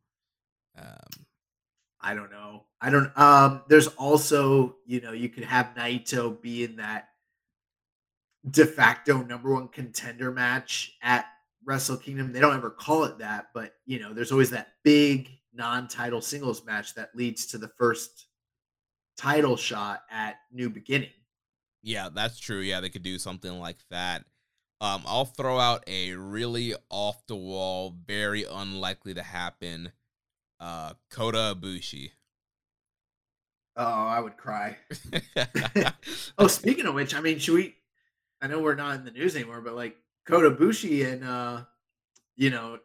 Um, 0.78 1.26
I 2.00 2.14
don't 2.14 2.30
know. 2.30 2.64
I 2.80 2.90
don't. 2.90 3.10
Um, 3.16 3.62
there's 3.68 3.88
also 3.88 4.76
you 4.84 5.00
know 5.00 5.12
you 5.12 5.30
could 5.30 5.44
have 5.44 5.74
Naito 5.74 6.40
be 6.40 6.64
in 6.64 6.76
that 6.76 7.09
de 8.48 8.64
facto 8.64 9.22
number 9.22 9.52
one 9.52 9.68
contender 9.68 10.30
match 10.30 10.96
at 11.02 11.26
Wrestle 11.64 11.96
Kingdom. 11.96 12.32
They 12.32 12.40
don't 12.40 12.56
ever 12.56 12.70
call 12.70 13.04
it 13.04 13.18
that, 13.18 13.48
but 13.54 13.74
you 13.86 13.98
know, 13.98 14.12
there's 14.12 14.32
always 14.32 14.50
that 14.50 14.74
big 14.82 15.30
non-title 15.52 16.20
singles 16.20 16.64
match 16.64 16.94
that 16.94 17.14
leads 17.14 17.46
to 17.46 17.58
the 17.58 17.68
first 17.78 18.26
title 19.16 19.56
shot 19.56 20.02
at 20.10 20.36
New 20.52 20.70
Beginning. 20.70 21.10
Yeah, 21.82 22.08
that's 22.12 22.38
true. 22.38 22.60
Yeah, 22.60 22.80
they 22.80 22.88
could 22.88 23.02
do 23.02 23.18
something 23.18 23.58
like 23.58 23.78
that. 23.90 24.24
Um, 24.80 25.02
I'll 25.06 25.26
throw 25.26 25.58
out 25.58 25.84
a 25.86 26.12
really 26.14 26.74
off 26.88 27.26
the 27.26 27.36
wall, 27.36 27.94
very 28.06 28.44
unlikely 28.44 29.14
to 29.14 29.22
happen. 29.22 29.92
Uh, 30.58 30.94
Kota 31.10 31.54
Ibushi. 31.56 32.12
Oh, 33.76 33.84
I 33.84 34.20
would 34.20 34.36
cry. 34.36 34.76
oh, 36.38 36.46
speaking 36.46 36.86
of 36.86 36.94
which, 36.94 37.14
I 37.14 37.20
mean, 37.20 37.38
should 37.38 37.54
we 37.54 37.74
I 38.42 38.46
know 38.46 38.60
we're 38.60 38.74
not 38.74 38.96
in 38.96 39.04
the 39.04 39.10
news 39.10 39.36
anymore, 39.36 39.60
but 39.60 39.74
like 39.74 39.96
Kota 40.26 40.50
Ibushi 40.50 41.12
and 41.12 41.24
uh, 41.24 41.62
you 42.36 42.50
know, 42.50 42.78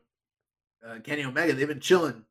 uh, 0.86 1.00
Kenny 1.04 1.24
Omega, 1.24 1.54
they've 1.54 1.68
been 1.68 1.80
chilling. 1.80 2.26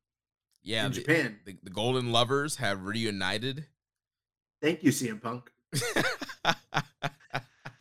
Yeah, 0.62 0.86
in 0.86 0.92
the, 0.92 1.00
Japan. 1.00 1.38
The, 1.44 1.56
the, 1.62 1.70
Golden 1.70 2.12
Lovers 2.12 2.56
have 2.56 2.84
reunited. 2.84 3.66
Thank 4.62 4.82
you, 4.82 4.90
CM 4.90 5.20
Punk. 5.20 5.50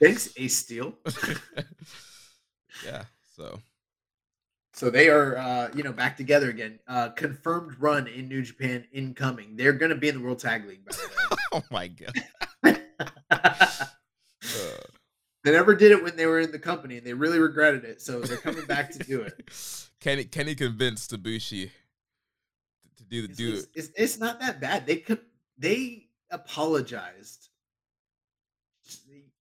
Thanks, 0.01 0.33
Ace 0.37 0.57
Steel. 0.57 0.93
yeah, 2.85 3.03
so. 3.35 3.59
So 4.73 4.89
they 4.89 5.07
are, 5.07 5.37
uh, 5.37 5.69
you 5.75 5.83
know, 5.83 5.93
back 5.93 6.17
together 6.17 6.49
again. 6.49 6.79
Uh, 6.87 7.09
confirmed 7.09 7.75
run 7.79 8.07
in 8.07 8.27
New 8.27 8.41
Japan 8.41 8.85
incoming. 8.91 9.55
They're 9.55 9.73
going 9.73 9.91
to 9.91 9.97
be 9.97 10.09
in 10.09 10.17
the 10.17 10.23
World 10.23 10.39
Tag 10.39 10.65
League. 10.67 10.83
By 10.83 10.93
the 10.93 11.01
way. 11.01 11.37
oh 11.53 11.63
my 11.69 11.87
god. 11.87 12.13
uh. 13.61 14.82
They 15.43 15.51
never 15.51 15.75
did 15.75 15.91
it 15.91 16.01
when 16.01 16.15
they 16.15 16.25
were 16.25 16.39
in 16.39 16.51
the 16.51 16.59
company, 16.59 16.97
and 16.97 17.05
they 17.05 17.13
really 17.13 17.39
regretted 17.39 17.83
it. 17.83 18.01
So 18.01 18.21
they're 18.21 18.37
coming 18.37 18.65
back 18.65 18.91
to 18.91 18.99
do 18.99 19.21
it. 19.21 19.49
Kenny 19.99 20.23
Kenny 20.25 20.55
convinced 20.55 21.11
Ibushi 21.11 21.69
to 22.97 23.03
do 23.03 23.21
the 23.21 23.29
it's, 23.29 23.37
do 23.37 23.53
it's, 23.53 23.67
it's, 23.75 23.89
it's 23.95 24.19
not 24.19 24.39
that 24.39 24.61
bad. 24.61 24.85
They 24.85 24.97
could 24.97 25.19
they 25.57 26.07
apologized. 26.31 27.49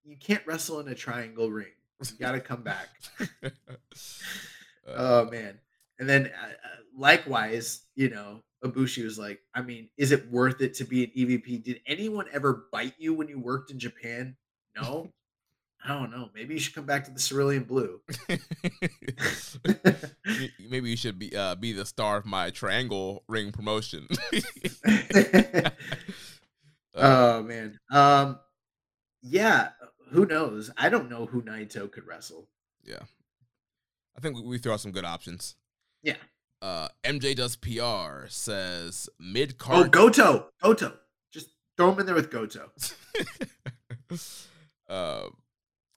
You 0.04 0.18
can't 0.18 0.46
wrestle 0.46 0.80
in 0.80 0.88
a 0.88 0.96
triangle 0.96 1.50
ring. 1.50 1.72
You 2.02 2.18
got 2.20 2.32
to 2.32 2.40
come 2.40 2.64
back. 2.64 2.90
oh 4.88 5.26
man! 5.26 5.60
And 6.00 6.10
then 6.10 6.26
uh, 6.26 6.48
uh, 6.48 6.78
likewise, 6.98 7.84
you 7.96 8.10
know, 8.10 8.42
Ibushi 8.64 9.04
was 9.04 9.20
like, 9.20 9.40
I 9.54 9.62
mean, 9.62 9.90
is 9.98 10.12
it 10.12 10.30
worth 10.32 10.62
it 10.62 10.74
to 10.76 10.84
be 10.84 11.04
an 11.04 11.12
EVP? 11.16 11.64
Did 11.64 11.82
anyone 11.86 12.26
ever 12.34 12.66
bite 12.72 12.96
you 12.98 13.14
when 13.14 13.28
you 13.28 13.40
worked 13.40 13.72
in 13.72 13.80
Japan? 13.80 14.36
No. 14.76 15.12
I 15.84 15.98
don't 15.98 16.12
know. 16.12 16.30
Maybe 16.36 16.54
you 16.54 16.60
should 16.60 16.76
come 16.76 16.86
back 16.86 17.06
to 17.06 17.12
the 17.12 17.20
cerulean 17.20 17.64
blue. 17.64 18.02
Maybe 20.70 20.90
you 20.92 20.98
should 20.98 21.18
be 21.18 21.36
uh, 21.36 21.56
be 21.56 21.74
the 21.74 21.86
star 21.86 22.18
of 22.18 22.26
my 22.26 22.52
triangle 22.52 23.24
ring 23.28 23.52
promotion. 23.52 24.08
oh 26.96 27.44
man. 27.44 27.80
Um 27.92 28.40
yeah, 29.24 29.70
who 30.12 30.26
knows? 30.26 30.72
I 30.78 30.90
don't 30.90 31.10
know 31.10 31.26
who 31.26 31.42
Naito 31.42 31.92
could 31.92 32.06
wrestle. 32.08 32.48
Yeah. 32.84 33.04
I 34.18 34.20
think 34.20 34.38
we 34.44 34.58
throw 34.58 34.74
out 34.74 34.82
some 34.82 34.92
good 34.92 35.06
options. 35.06 35.56
Yeah. 36.04 36.18
Uh 36.62 36.90
MJ 37.04 37.36
does 37.36 37.56
PR 37.56 38.28
says 38.28 39.10
mid 39.20 39.58
card 39.58 39.88
Oh, 39.88 39.90
Goto. 39.90 40.50
Goto. 40.62 40.94
Just 41.32 41.50
throw 41.78 41.92
him 41.92 42.00
in 42.02 42.06
there 42.06 42.16
with 42.16 42.30
Goto. 42.30 42.72
uh 44.90 45.28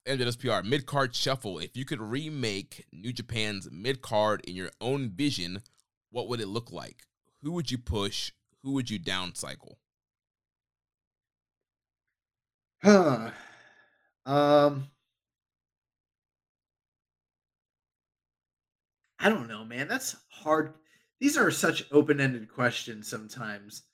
NWSPR 0.07 0.65
mid 0.65 0.87
card 0.87 1.15
shuffle. 1.15 1.59
If 1.59 1.77
you 1.77 1.85
could 1.85 2.01
remake 2.01 2.87
New 2.93 3.13
Japan's 3.13 3.69
mid 3.71 4.03
card 4.03 4.43
in 4.47 4.55
your 4.55 4.71
own 4.81 5.11
vision, 5.11 5.63
what 6.11 6.29
would 6.29 6.41
it 6.41 6.49
look 6.49 6.71
like? 6.71 7.05
Who 7.43 7.53
would 7.53 7.71
you 7.71 7.79
push? 7.79 8.33
Who 8.63 8.73
would 8.73 8.91
you 8.91 8.99
downcycle? 8.99 9.75
Huh. 12.83 13.31
um. 14.27 14.89
I 19.19 19.31
don't 19.31 19.49
know, 19.49 19.65
man. 19.65 19.89
That's 19.89 20.17
hard. 20.29 20.75
These 21.19 21.39
are 21.39 21.51
such 21.51 21.87
open-ended 21.91 22.53
questions 22.53 23.09
sometimes. 23.09 23.85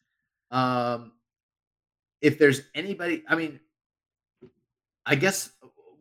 Um, 0.50 1.12
if 2.20 2.36
there's 2.36 2.62
anybody, 2.74 3.22
I 3.28 3.36
mean, 3.36 3.60
I 5.06 5.14
guess 5.14 5.50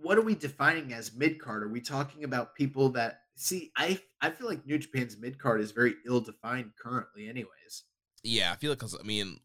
what 0.02 0.18
are 0.18 0.22
we 0.22 0.36
defining 0.36 0.94
as 0.94 1.14
mid 1.14 1.40
card? 1.40 1.64
Are 1.64 1.70
we 1.70 1.82
talking 1.82 2.24
about 2.24 2.56
people 2.56 2.90
that 2.90 3.22
see? 3.36 3.72
I 3.78 4.00
I 4.22 4.30
feel 4.30 4.48
like 4.48 4.66
New 4.66 4.78
Japan's 4.78 5.18
mid 5.18 5.40
card 5.40 5.62
is 5.62 5.72
very 5.72 5.96
ill 6.06 6.22
defined 6.22 6.72
currently, 6.82 7.28
anyways. 7.28 7.84
Yeah, 8.24 8.52
I 8.52 8.56
feel 8.56 8.72
like 8.72 8.80
because 8.80 8.98
I 9.00 9.04
mean, 9.04 9.40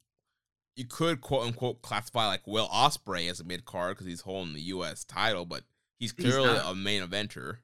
you 0.77 0.85
could 0.87 1.21
quote 1.21 1.47
unquote 1.47 1.83
classify 1.83 2.27
like 2.27 2.47
Will 2.47 2.69
Ospreay 2.69 3.31
as 3.31 3.41
a 3.41 3.45
mid 3.45 3.65
card 3.65 3.97
because 3.97 4.07
he's 4.07 4.23
holding 4.23 4.55
the 4.55 4.63
U.S. 4.63 5.05
title, 5.05 5.45
but 5.45 5.65
he's 5.99 6.13
clearly 6.13 6.53
he's 6.53 6.63
a 6.63 6.75
main 6.75 7.03
eventer. 7.03 7.59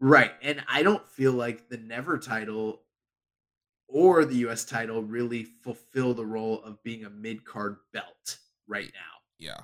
Right, 0.00 0.32
and 0.42 0.62
I 0.68 0.82
don't 0.82 1.06
feel 1.08 1.32
like 1.32 1.68
the 1.68 1.78
Never 1.78 2.18
title 2.18 2.82
or 3.88 4.24
the 4.24 4.36
U.S. 4.36 4.64
title 4.64 5.02
really 5.02 5.44
fulfill 5.44 6.12
the 6.12 6.26
role 6.26 6.62
of 6.62 6.82
being 6.82 7.04
a 7.04 7.10
mid 7.10 7.44
card 7.44 7.76
belt 7.92 8.38
right 8.68 8.90
now. 8.92 9.16
Yeah. 9.38 9.60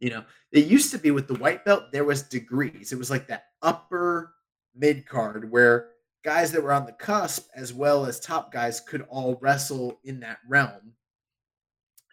You 0.00 0.10
know, 0.10 0.24
it 0.50 0.66
used 0.66 0.90
to 0.92 0.98
be 0.98 1.10
with 1.10 1.28
the 1.28 1.34
white 1.34 1.64
belt, 1.64 1.92
there 1.92 2.04
was 2.04 2.22
degrees. 2.22 2.92
It 2.92 2.98
was 2.98 3.10
like 3.10 3.28
that 3.28 3.44
upper 3.62 4.34
mid 4.74 5.06
card 5.06 5.50
where 5.50 5.90
guys 6.24 6.52
that 6.52 6.62
were 6.62 6.72
on 6.72 6.86
the 6.86 6.92
cusp 6.92 7.48
as 7.54 7.72
well 7.72 8.04
as 8.06 8.18
top 8.18 8.52
guys 8.52 8.80
could 8.80 9.02
all 9.08 9.38
wrestle 9.40 10.00
in 10.04 10.20
that 10.20 10.38
realm. 10.48 10.92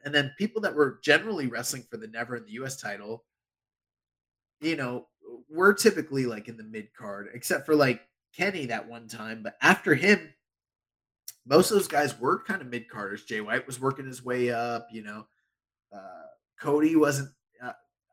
And 0.05 0.13
then 0.13 0.33
people 0.37 0.61
that 0.61 0.75
were 0.75 0.99
generally 1.03 1.47
wrestling 1.47 1.83
for 1.89 1.97
the 1.97 2.07
never 2.07 2.35
in 2.35 2.45
the 2.45 2.53
US 2.63 2.79
title, 2.79 3.25
you 4.61 4.75
know, 4.75 5.07
were 5.49 5.73
typically 5.73 6.25
like 6.25 6.47
in 6.47 6.57
the 6.57 6.63
mid 6.63 6.93
card, 6.93 7.29
except 7.33 7.65
for 7.65 7.75
like 7.75 8.01
Kenny 8.35 8.65
that 8.67 8.87
one 8.87 9.07
time. 9.07 9.43
But 9.43 9.57
after 9.61 9.95
him, 9.95 10.33
most 11.45 11.71
of 11.71 11.77
those 11.77 11.87
guys 11.87 12.19
were 12.19 12.43
kind 12.43 12.61
of 12.61 12.67
mid 12.67 12.89
carders. 12.89 13.23
Jay 13.23 13.41
White 13.41 13.65
was 13.65 13.79
working 13.79 14.05
his 14.05 14.23
way 14.23 14.51
up, 14.51 14.87
you 14.91 15.03
know. 15.03 15.25
Uh, 15.93 16.25
Cody 16.59 16.95
wasn't. 16.95 17.29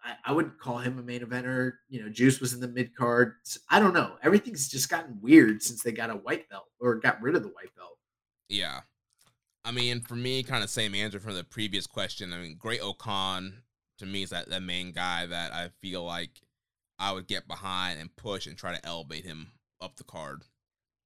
I, 0.05 0.17
I 0.27 0.33
wouldn't 0.33 0.59
call 0.59 0.79
him 0.79 0.99
a 0.99 1.03
main 1.03 1.23
eventer. 1.23 1.73
You 1.89 2.03
know, 2.03 2.09
Juice 2.09 2.41
was 2.41 2.53
in 2.53 2.61
the 2.61 2.69
mid 2.69 2.95
card. 2.95 3.35
I 3.71 3.81
don't 3.81 3.95
know. 3.95 4.13
Everything's 4.23 4.69
just 4.69 4.91
gotten 4.91 5.19
weird 5.21 5.63
since 5.63 5.83
they 5.83 5.93
got 5.93 6.11
a 6.11 6.15
white 6.15 6.49
belt 6.49 6.67
or 6.79 6.97
got 6.97 7.21
rid 7.23 7.35
of 7.35 7.43
the 7.43 7.49
white 7.49 7.75
belt. 7.77 7.99
Yeah. 8.49 8.81
I 9.65 9.73
mean, 9.73 10.03
for 10.03 10.15
me, 10.15 10.43
kind 10.43 10.63
of 10.63 10.69
same 10.69 10.95
answer 10.95 11.19
from 11.19 11.35
the 11.35 11.45
previous 11.45 11.87
question. 11.87 12.33
I 12.33 12.39
mean, 12.39 12.57
Great-O-Khan 12.59 13.63
to 13.99 14.07
me 14.07 14.23
is 14.23 14.31
that, 14.31 14.51
that 14.51 14.63
main 14.63 14.93
guy 14.93 15.27
that 15.27 15.53
I 15.53 15.71
feel 15.81 16.05
like 16.05 16.43
I 16.99 17.13
would 17.13 17.27
get 17.27 17.49
behind 17.49 17.99
and 17.99 18.15
push 18.15 18.47
and 18.47 18.57
try 18.57 18.75
to 18.75 18.87
elevate 18.87 19.25
him 19.25 19.53
up 19.81 19.97
the 19.97 20.05
card. 20.05 20.43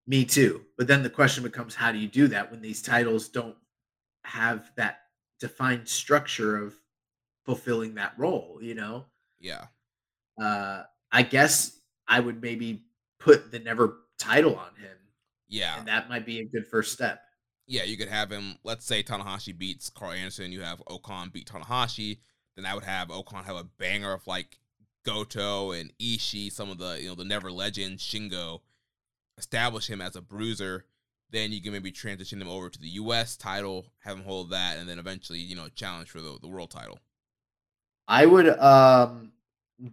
Me 0.06 0.24
too. 0.24 0.64
But 0.76 0.88
then 0.88 1.02
the 1.02 1.10
question 1.10 1.42
becomes 1.44 1.74
how 1.74 1.92
do 1.92 1.98
you 1.98 2.08
do 2.08 2.28
that 2.28 2.50
when 2.50 2.60
these 2.60 2.82
titles 2.82 3.28
don't 3.28 3.56
have 4.24 4.70
that 4.76 5.00
defined 5.38 5.88
structure 5.88 6.56
of 6.56 6.74
fulfilling 7.48 7.94
that 7.94 8.12
role, 8.18 8.58
you 8.60 8.74
know? 8.74 9.06
Yeah. 9.40 9.64
Uh 10.40 10.82
I 11.10 11.22
guess 11.22 11.80
I 12.06 12.20
would 12.20 12.42
maybe 12.42 12.84
put 13.18 13.50
the 13.50 13.58
never 13.58 14.00
title 14.18 14.54
on 14.54 14.74
him. 14.76 14.96
Yeah. 15.48 15.78
And 15.78 15.88
that 15.88 16.10
might 16.10 16.26
be 16.26 16.40
a 16.40 16.44
good 16.44 16.66
first 16.66 16.92
step. 16.92 17.22
Yeah, 17.66 17.84
you 17.84 17.96
could 17.96 18.08
have 18.08 18.30
him, 18.30 18.58
let's 18.64 18.84
say 18.84 19.02
Tanahashi 19.02 19.56
beats 19.56 19.88
Karl 19.88 20.12
Anderson, 20.12 20.52
you 20.52 20.60
have 20.60 20.82
O-Khan 20.86 21.30
beat 21.32 21.48
Tanahashi, 21.48 22.18
then 22.54 22.66
I 22.66 22.74
would 22.74 22.84
have 22.84 23.10
O-Khan 23.10 23.44
have 23.44 23.56
a 23.56 23.64
banger 23.64 24.12
of 24.12 24.26
like 24.26 24.58
Goto 25.06 25.72
and 25.72 25.90
Ishii, 25.98 26.52
some 26.52 26.70
of 26.70 26.76
the, 26.76 27.00
you 27.00 27.08
know, 27.08 27.14
the 27.14 27.24
never 27.24 27.50
legends, 27.50 28.02
Shingo, 28.02 28.60
establish 29.38 29.88
him 29.88 30.02
as 30.02 30.16
a 30.16 30.20
bruiser. 30.20 30.84
Then 31.30 31.52
you 31.52 31.62
can 31.62 31.72
maybe 31.72 31.92
transition 31.92 32.40
him 32.42 32.48
over 32.48 32.68
to 32.68 32.78
the 32.78 32.88
US 32.88 33.36
title, 33.36 33.86
have 34.00 34.18
him 34.18 34.24
hold 34.24 34.50
that, 34.50 34.78
and 34.78 34.88
then 34.88 34.98
eventually, 34.98 35.38
you 35.38 35.56
know, 35.56 35.68
challenge 35.74 36.10
for 36.10 36.20
the, 36.20 36.38
the 36.40 36.48
world 36.48 36.70
title. 36.70 36.98
I 38.08 38.24
would 38.24 38.48
um 38.58 39.32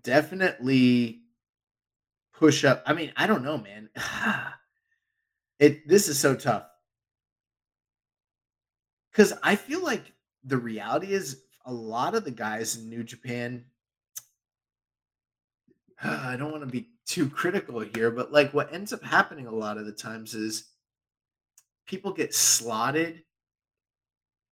definitely 0.01 1.21
push 2.33 2.63
up. 2.63 2.81
I 2.85 2.93
mean, 2.93 3.11
I 3.15 3.27
don't 3.27 3.43
know, 3.43 3.57
man. 3.57 3.89
it 5.59 5.87
this 5.87 6.07
is 6.07 6.17
so 6.17 6.35
tough. 6.35 6.65
Cuz 9.13 9.33
I 9.43 9.55
feel 9.55 9.83
like 9.83 10.13
the 10.43 10.57
reality 10.57 11.13
is 11.13 11.41
a 11.65 11.73
lot 11.73 12.15
of 12.15 12.23
the 12.23 12.31
guys 12.31 12.77
in 12.77 12.89
New 12.89 13.03
Japan 13.03 13.65
I 16.03 16.35
don't 16.37 16.51
want 16.51 16.63
to 16.63 16.71
be 16.71 16.89
too 17.05 17.29
critical 17.29 17.79
here, 17.79 18.11
but 18.11 18.31
like 18.31 18.53
what 18.53 18.73
ends 18.73 18.93
up 18.93 19.03
happening 19.03 19.47
a 19.47 19.55
lot 19.55 19.77
of 19.77 19.85
the 19.85 19.91
times 19.91 20.33
is 20.33 20.69
people 21.85 22.11
get 22.13 22.33
slotted 22.33 23.23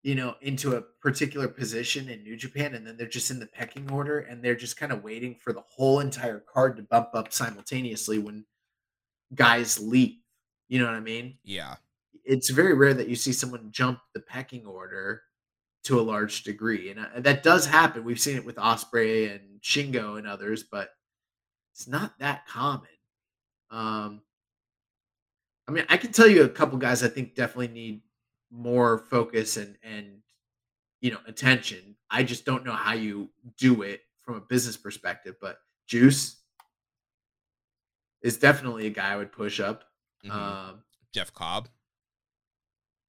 you 0.04 0.16
know, 0.16 0.36
into 0.42 0.76
a 0.76 0.82
particular 0.82 1.48
position 1.48 2.10
in 2.10 2.24
New 2.24 2.36
Japan, 2.36 2.76
and 2.76 2.86
then 2.86 2.98
they're 2.98 3.08
just 3.08 3.32
in 3.32 3.40
the 3.40 3.48
pecking 3.48 3.90
order, 3.90 4.20
and 4.20 4.44
they're 4.44 4.54
just 4.54 4.78
kind 4.78 4.92
of 4.92 5.02
waiting 5.02 5.36
for 5.36 5.54
the 5.54 5.64
whole 5.66 6.02
entire 6.02 6.40
card 6.40 6.76
to 6.76 6.84
bump 6.84 7.10
up 7.14 7.32
simultaneously 7.32 8.20
when 8.20 8.46
guys 9.34 9.80
leave. 9.80 10.18
You 10.68 10.80
know 10.80 10.86
what 10.86 10.96
I 10.96 11.00
mean? 11.00 11.38
Yeah. 11.44 11.76
It's 12.26 12.50
very 12.50 12.74
rare 12.74 12.94
that 12.94 13.08
you 13.08 13.16
see 13.16 13.32
someone 13.32 13.72
jump 13.72 14.00
the 14.14 14.20
pecking 14.20 14.66
order 14.66 15.24
to 15.86 16.00
a 16.00 16.02
large 16.02 16.44
degree, 16.44 16.92
and 16.92 17.00
uh, 17.00 17.20
that 17.20 17.42
does 17.42 17.66
happen. 17.66 18.04
We've 18.04 18.20
seen 18.20 18.36
it 18.36 18.46
with 18.46 18.58
Ospreay 18.58 19.32
and 19.32 19.62
Shingo 19.62 20.18
and 20.18 20.28
others, 20.28 20.64
but 20.64 20.90
it's 21.74 21.88
not 21.88 22.20
that 22.20 22.46
common. 22.46 22.88
Um, 23.72 24.22
I 25.68 25.72
mean, 25.72 25.86
I 25.88 25.96
can 25.96 26.12
tell 26.12 26.28
you 26.28 26.44
a 26.44 26.50
couple 26.50 26.78
guys 26.78 27.04
I 27.04 27.08
think 27.08 27.36
definitely 27.36 27.70
need 27.70 28.02
more 28.54 29.00
focus 29.00 29.58
and 29.58 29.76
and 29.84 30.20
you 31.02 31.12
know 31.12 31.20
attention. 31.28 31.96
I 32.10 32.24
just 32.24 32.46
don't 32.46 32.64
know 32.64 32.74
how 32.74 32.94
you 32.94 33.30
do 33.58 33.82
it 33.82 34.02
from 34.22 34.36
a 34.36 34.42
business 34.42 34.78
perspective. 34.78 35.36
But 35.42 35.58
Juice 35.88 36.40
is 38.22 38.38
definitely 38.38 38.88
a 38.88 38.92
guy 38.92 39.12
I 39.14 39.18
would 39.18 39.32
push 39.32 39.60
up. 39.60 39.84
Mhm. 40.24 40.32
Um, 40.32 40.84
Jeff 41.12 41.34
Cobb. 41.34 41.68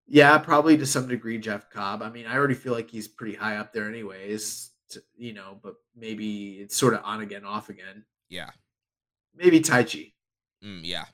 yeah, 0.06 0.36
probably 0.38 0.76
to 0.76 0.84
some 0.86 1.08
degree 1.08 1.38
Jeff 1.38 1.70
Cobb. 1.70 2.02
I 2.02 2.10
mean, 2.10 2.26
I 2.26 2.34
already 2.36 2.54
feel 2.54 2.72
like 2.72 2.90
he's 2.90 3.08
pretty 3.08 3.34
high 3.36 3.56
up 3.56 3.72
there, 3.72 3.88
anyways. 3.88 4.70
To, 4.90 5.02
you 5.16 5.32
know, 5.32 5.58
but 5.62 5.76
maybe 5.94 6.60
it's 6.60 6.76
sort 6.76 6.92
of 6.94 7.00
on 7.04 7.20
again, 7.22 7.44
off 7.44 7.68
again. 7.70 8.04
Yeah. 8.28 8.50
Maybe 9.34 9.60
Taichi. 9.60 10.12
Mm, 10.62 10.80
yeah. 10.84 11.06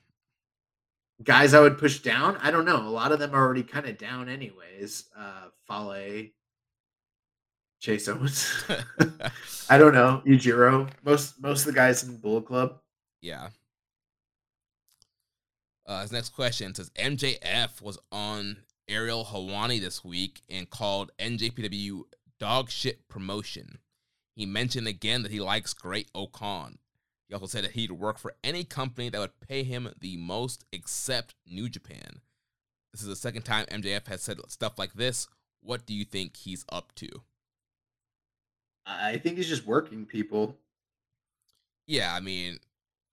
Guys, 1.22 1.52
I 1.52 1.60
would 1.60 1.78
push 1.78 2.00
down. 2.00 2.38
I 2.42 2.50
don't 2.50 2.64
know. 2.64 2.76
A 2.76 2.88
lot 2.88 3.12
of 3.12 3.18
them 3.18 3.34
are 3.34 3.44
already 3.44 3.62
kind 3.62 3.86
of 3.86 3.98
down, 3.98 4.28
anyways. 4.28 5.04
Uh, 5.16 5.48
Fale, 5.68 6.28
Chase 7.80 8.08
Owens. 8.08 8.64
I 9.70 9.78
don't 9.78 9.94
know. 9.94 10.22
Yujiro. 10.26 10.90
Most 11.04 11.40
most 11.40 11.60
of 11.60 11.66
the 11.66 11.72
guys 11.72 12.02
in 12.02 12.16
Bullet 12.16 12.46
Club. 12.46 12.78
Yeah. 13.20 13.48
Uh, 15.86 16.02
his 16.02 16.12
next 16.12 16.30
question 16.30 16.74
says 16.74 16.90
MJF 16.90 17.82
was 17.82 17.98
on 18.12 18.58
Ariel 18.88 19.24
Helwani 19.24 19.80
this 19.80 20.04
week 20.04 20.42
and 20.48 20.70
called 20.70 21.10
NJPW 21.18 22.02
dog 22.38 22.70
shit 22.70 23.08
promotion. 23.08 23.78
He 24.34 24.46
mentioned 24.46 24.86
again 24.86 25.22
that 25.22 25.32
he 25.32 25.40
likes 25.40 25.74
Great-O-Khan. 25.74 26.78
He 27.30 27.34
also 27.34 27.46
said 27.46 27.62
that 27.62 27.72
he'd 27.72 27.92
work 27.92 28.18
for 28.18 28.34
any 28.42 28.64
company 28.64 29.08
that 29.08 29.20
would 29.20 29.38
pay 29.38 29.62
him 29.62 29.88
the 30.00 30.16
most 30.16 30.64
except 30.72 31.36
New 31.46 31.68
Japan. 31.68 32.22
This 32.92 33.02
is 33.02 33.06
the 33.06 33.14
second 33.14 33.42
time 33.42 33.66
MJF 33.66 34.08
has 34.08 34.20
said 34.20 34.38
stuff 34.48 34.80
like 34.80 34.94
this. 34.94 35.28
What 35.62 35.86
do 35.86 35.94
you 35.94 36.04
think 36.04 36.36
he's 36.36 36.64
up 36.72 36.92
to? 36.96 37.08
I 38.84 39.18
think 39.18 39.36
he's 39.36 39.48
just 39.48 39.64
working 39.64 40.06
people. 40.06 40.56
Yeah, 41.86 42.12
I 42.12 42.18
mean, 42.18 42.58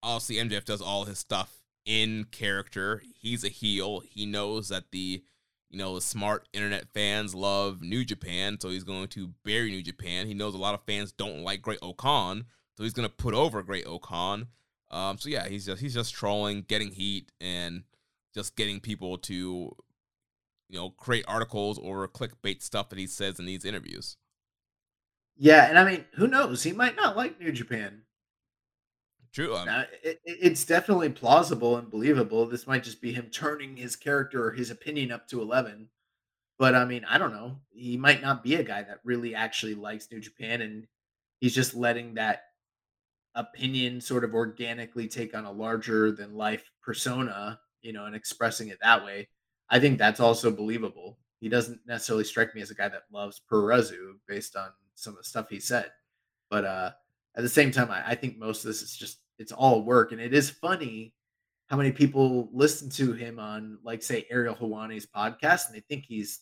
obviously 0.02 0.38
MJF 0.38 0.66
does 0.66 0.82
all 0.82 1.06
his 1.06 1.20
stuff 1.20 1.62
in 1.86 2.26
character. 2.32 3.04
He's 3.22 3.44
a 3.44 3.50
heel. 3.50 4.00
He 4.00 4.26
knows 4.26 4.70
that 4.70 4.86
the 4.92 5.24
you 5.70 5.78
know 5.78 5.94
the 5.94 6.02
smart 6.02 6.48
internet 6.54 6.88
fans 6.92 7.36
love 7.36 7.84
New 7.84 8.04
Japan, 8.04 8.58
so 8.60 8.70
he's 8.70 8.84
going 8.84 9.10
to 9.10 9.34
bury 9.46 9.70
New 9.70 9.84
Japan. 9.84 10.26
He 10.26 10.34
knows 10.34 10.56
a 10.56 10.60
lot 10.60 10.74
of 10.74 10.82
fans 10.88 11.12
don't 11.12 11.44
like 11.44 11.62
Great-O-Khan, 11.62 12.46
so 12.78 12.84
he's 12.84 12.94
going 12.94 13.10
to 13.10 13.16
put 13.16 13.34
over 13.34 13.64
Great-O-Khan. 13.64 14.48
Um, 14.92 15.18
so 15.18 15.30
yeah, 15.30 15.50
he's 15.50 15.66
just 15.66 15.82
he's 15.82 15.96
just 15.96 16.14
trolling, 16.16 16.64
getting 16.64 16.92
heat, 16.92 17.32
and 17.42 17.84
just 18.34 18.56
getting 18.56 18.80
people 18.80 19.18
to 19.20 19.76
you 20.70 20.78
know 20.80 20.92
create 20.92 21.26
articles 21.28 21.78
or 21.78 22.08
clickbait 22.08 22.62
stuff 22.62 22.90
that 22.90 23.00
he 23.00 23.08
says 23.08 23.40
in 23.40 23.46
these 23.46 23.66
interviews. 23.66 24.18
Yeah, 25.38 25.68
and 25.70 25.80
I 25.80 25.86
mean, 25.90 26.06
who 26.16 26.28
knows? 26.28 26.64
He 26.64 26.74
might 26.74 26.96
not 26.98 27.16
like 27.16 27.40
New 27.40 27.52
Japan. 27.54 28.04
True. 29.32 29.56
Um, 29.56 29.66
Now, 29.66 29.82
it, 30.04 30.20
it- 30.26 30.38
it's 30.42 30.66
definitely 30.66 31.10
plausible 31.10 31.78
and 31.78 31.90
believable. 31.90 32.46
This 32.46 32.68
might 32.68 32.84
just 32.84 33.02
be 33.02 33.14
him 33.14 33.30
turning 33.30 33.76
his 33.78 33.96
character 33.96 34.46
or 34.46 34.52
his 34.52 34.72
opinion 34.72 35.12
up 35.12 35.28
to 35.30 35.42
11. 35.42 35.90
But 36.58 36.74
I 36.76 36.86
mean, 36.86 37.06
I 37.06 37.18
don't 37.18 37.34
know. 37.34 37.60
He 37.72 37.98
might 37.98 38.22
not 38.22 38.44
be 38.44 38.56
a 38.56 38.64
guy 38.64 38.82
that 38.84 39.02
really 39.04 39.36
actually 39.36 39.76
likes 39.76 40.12
New 40.12 40.20
Japan 40.20 40.62
and 40.62 40.88
he's 41.40 41.54
just 41.54 41.76
letting 41.76 42.16
that 42.16 42.47
opinion 43.36 44.02
sort 44.02 44.24
of 44.24 44.34
organically 44.34 45.08
take 45.08 45.36
on 45.36 45.46
a 45.46 45.52
larger 45.52 46.12
than 46.12 46.34
life 46.34 46.70
persona, 46.82 47.60
you 47.82 47.94
know, 47.94 48.06
and 48.06 48.16
expressing 48.16 48.70
it 48.70 48.80
that 48.82 49.04
way. 49.04 49.28
I 49.70 49.80
think 49.80 49.98
that's 49.98 50.20
also 50.20 50.50
believable. 50.52 51.18
He 51.40 51.50
doesn't 51.50 51.82
necessarily 51.86 52.24
strike 52.24 52.56
me 52.56 52.62
as 52.62 52.72
a 52.72 52.76
guy 52.76 52.90
that 52.90 53.04
loves 53.12 53.42
Puroresu 53.52 54.14
based 54.28 54.56
on 54.56 54.70
some 54.96 55.14
of 55.14 55.18
the 55.20 55.24
stuff 55.24 55.50
he 55.50 55.60
said. 55.60 55.92
But 56.50 56.66
uh 56.66 56.92
at 57.38 57.44
the 57.44 57.50
same 57.50 57.72
time, 57.72 57.92
I, 57.92 58.12
I 58.12 58.16
think 58.16 58.38
most 58.38 58.64
of 58.64 58.68
this 58.68 58.82
is 58.82 58.98
just 58.98 59.20
it's 59.38 59.52
all 59.52 59.84
work, 59.84 60.12
and 60.12 60.20
it 60.20 60.34
is 60.34 60.50
funny 60.50 61.14
how 61.68 61.78
many 61.78 61.92
people 61.92 62.50
listen 62.52 62.90
to 62.90 63.14
him 63.14 63.40
on, 63.40 63.78
like, 63.84 64.02
say, 64.02 64.26
Ariel 64.32 64.56
Helwani's 64.56 65.06
podcast, 65.06 65.68
and 65.68 65.76
they 65.76 65.82
think 65.82 66.06
he's 66.06 66.40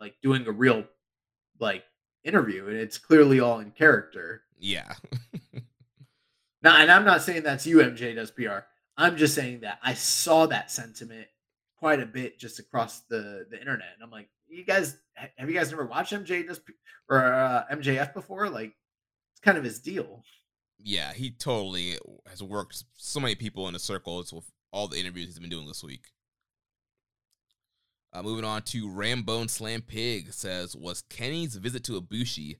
like 0.00 0.14
doing 0.22 0.46
a 0.46 0.52
real 0.52 0.84
like 1.60 1.84
interview, 2.24 2.66
and 2.68 2.76
it's 2.76 2.98
clearly 2.98 3.40
all 3.40 3.60
in 3.60 3.70
character. 3.70 4.42
yeah. 4.58 4.94
Now, 6.62 6.76
and 6.80 6.90
I'm 6.90 7.04
not 7.04 7.22
saying 7.22 7.42
that's 7.42 7.66
you, 7.66 7.78
MJ 7.78 8.14
does 8.14 8.30
PR. 8.30 8.60
I'm 8.96 9.16
just 9.16 9.34
saying 9.34 9.60
that 9.60 9.78
I 9.82 9.94
saw 9.94 10.46
that 10.46 10.70
sentiment 10.70 11.26
quite 11.78 12.00
a 12.00 12.06
bit 12.06 12.38
just 12.38 12.58
across 12.58 13.00
the 13.00 13.46
the 13.50 13.58
internet, 13.60 13.88
and 13.94 14.02
I'm 14.02 14.10
like, 14.10 14.28
you 14.48 14.64
guys, 14.64 14.96
have 15.36 15.48
you 15.48 15.54
guys 15.54 15.70
never 15.70 15.86
watched 15.86 16.12
MJ 16.12 16.46
does 16.46 16.60
or 17.08 17.22
uh, 17.22 17.64
MJF 17.72 18.14
before? 18.14 18.48
Like, 18.48 18.72
it's 19.32 19.40
kind 19.40 19.58
of 19.58 19.64
his 19.64 19.78
deal. 19.80 20.22
yeah, 20.82 21.12
he 21.12 21.30
totally 21.30 21.98
has 22.28 22.42
worked 22.42 22.84
so 22.96 23.20
many 23.20 23.34
people 23.34 23.66
in 23.68 23.74
the 23.74 23.78
circles 23.78 24.32
with 24.32 24.50
all 24.72 24.88
the 24.88 24.98
interviews 24.98 25.26
he's 25.28 25.38
been 25.38 25.50
doing 25.50 25.66
this 25.66 25.84
week. 25.84 26.06
Uh, 28.12 28.22
moving 28.22 28.44
on 28.44 28.62
to 28.62 28.88
Rambone 28.88 29.50
Slam 29.50 29.82
Pig 29.82 30.32
says, 30.32 30.74
was 30.74 31.02
Kenny's 31.10 31.56
visit 31.56 31.84
to 31.84 32.00
Ibushi 32.00 32.56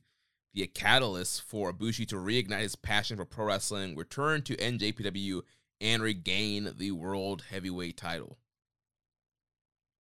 be 0.57 0.63
a 0.63 0.67
catalyst 0.67 1.43
for 1.43 1.71
Ibushi 1.71 2.09
to 2.09 2.17
reignite 2.17 2.63
his 2.63 2.77
passion 2.77 3.19
for 3.19 3.27
pro 3.27 3.45
wrestling, 3.45 3.95
return 3.95 4.41
to 4.43 4.57
NJPW, 4.57 5.43
and 5.83 6.03
regain 6.03 6.73
the 6.79 6.93
world 6.93 7.45
heavyweight 7.51 7.99
title? 7.99 8.39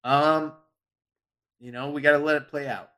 Um, 0.02 0.54
you 1.60 1.72
know, 1.72 1.90
we 1.90 2.00
got 2.00 2.12
to 2.12 2.18
let 2.18 2.36
it 2.36 2.48
play 2.48 2.66
out. 2.68 2.90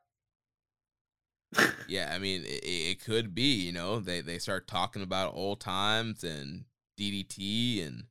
yeah, 1.89 2.13
I 2.15 2.17
mean, 2.17 2.43
it, 2.43 2.63
it, 2.63 3.03
could 3.03 3.35
be. 3.35 3.65
You 3.65 3.73
know, 3.73 3.99
they 3.99 4.21
they 4.21 4.37
start 4.37 4.67
talking 4.67 5.01
about 5.01 5.33
old 5.33 5.59
times 5.59 6.23
and 6.23 6.63
DDT, 6.97 7.85
and 7.85 8.03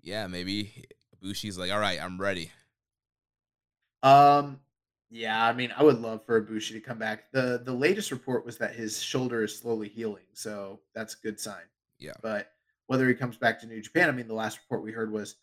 yeah, 0.00 0.26
maybe 0.26 0.86
Ibushi's 1.22 1.58
like, 1.58 1.70
all 1.70 1.80
right, 1.80 2.00
I'm 2.00 2.18
ready. 2.18 2.50
Um, 4.02 4.60
yeah, 5.12 5.46
I 5.46 5.52
mean, 5.52 5.70
I 5.76 5.82
would 5.82 6.00
love 6.00 6.24
for 6.24 6.40
Ibushi 6.40 6.72
to 6.72 6.80
come 6.80 6.98
back. 6.98 7.30
the 7.32 7.60
The 7.62 7.72
latest 7.72 8.10
report 8.10 8.46
was 8.46 8.56
that 8.58 8.74
his 8.74 9.00
shoulder 9.00 9.44
is 9.44 9.56
slowly 9.56 9.88
healing, 9.88 10.24
so 10.32 10.80
that's 10.94 11.14
a 11.14 11.18
good 11.18 11.38
sign. 11.38 11.62
Yeah, 11.98 12.14
but 12.22 12.52
whether 12.86 13.06
he 13.06 13.14
comes 13.14 13.36
back 13.36 13.60
to 13.60 13.66
New 13.66 13.82
Japan, 13.82 14.08
I 14.08 14.12
mean, 14.12 14.26
the 14.26 14.34
last 14.34 14.58
report 14.58 14.82
we 14.82 14.90
heard 14.90 15.12
was 15.12 15.36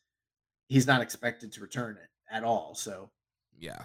he's 0.67 0.87
not 0.87 1.01
expected 1.01 1.51
to 1.53 1.61
return 1.61 1.97
it 1.97 2.09
at 2.31 2.43
all. 2.43 2.73
So 2.73 3.11
yeah. 3.57 3.83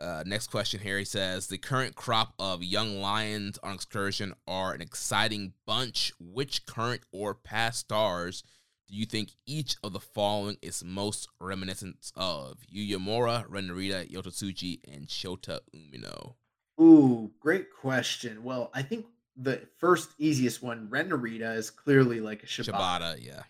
Uh, 0.00 0.24
next 0.26 0.48
question 0.48 0.80
here. 0.80 0.98
He 0.98 1.04
says 1.04 1.46
the 1.46 1.56
current 1.56 1.94
crop 1.94 2.34
of 2.40 2.64
young 2.64 3.00
lions 3.00 3.58
on 3.62 3.74
excursion 3.74 4.34
are 4.48 4.72
an 4.72 4.80
exciting 4.80 5.52
bunch. 5.64 6.12
Which 6.18 6.66
current 6.66 7.02
or 7.12 7.34
past 7.34 7.78
stars 7.80 8.42
do 8.88 8.94
you 8.96 9.06
think 9.06 9.30
each 9.46 9.76
of 9.82 9.92
the 9.92 10.00
following 10.00 10.56
is 10.62 10.84
most 10.84 11.28
reminiscent 11.40 12.12
of? 12.16 12.58
Yuya 12.72 12.96
Uemura, 12.96 13.44
Ren 13.48 13.68
Narita, 13.68 14.10
Yota 14.10 14.28
Tsuji, 14.28 14.80
and 14.92 15.06
Shota 15.06 15.60
Umino. 15.74 16.34
Ooh, 16.80 17.30
great 17.40 17.68
question. 17.72 18.44
Well, 18.44 18.70
I 18.74 18.82
think 18.82 19.06
the 19.36 19.62
first 19.78 20.10
easiest 20.18 20.62
one, 20.62 20.88
Ren 20.90 21.10
Narita, 21.10 21.56
is 21.56 21.70
clearly 21.70 22.20
like 22.20 22.42
a 22.42 22.46
Shibata. 22.46 22.72
Shibata, 22.72 23.24
yeah. 23.24 23.42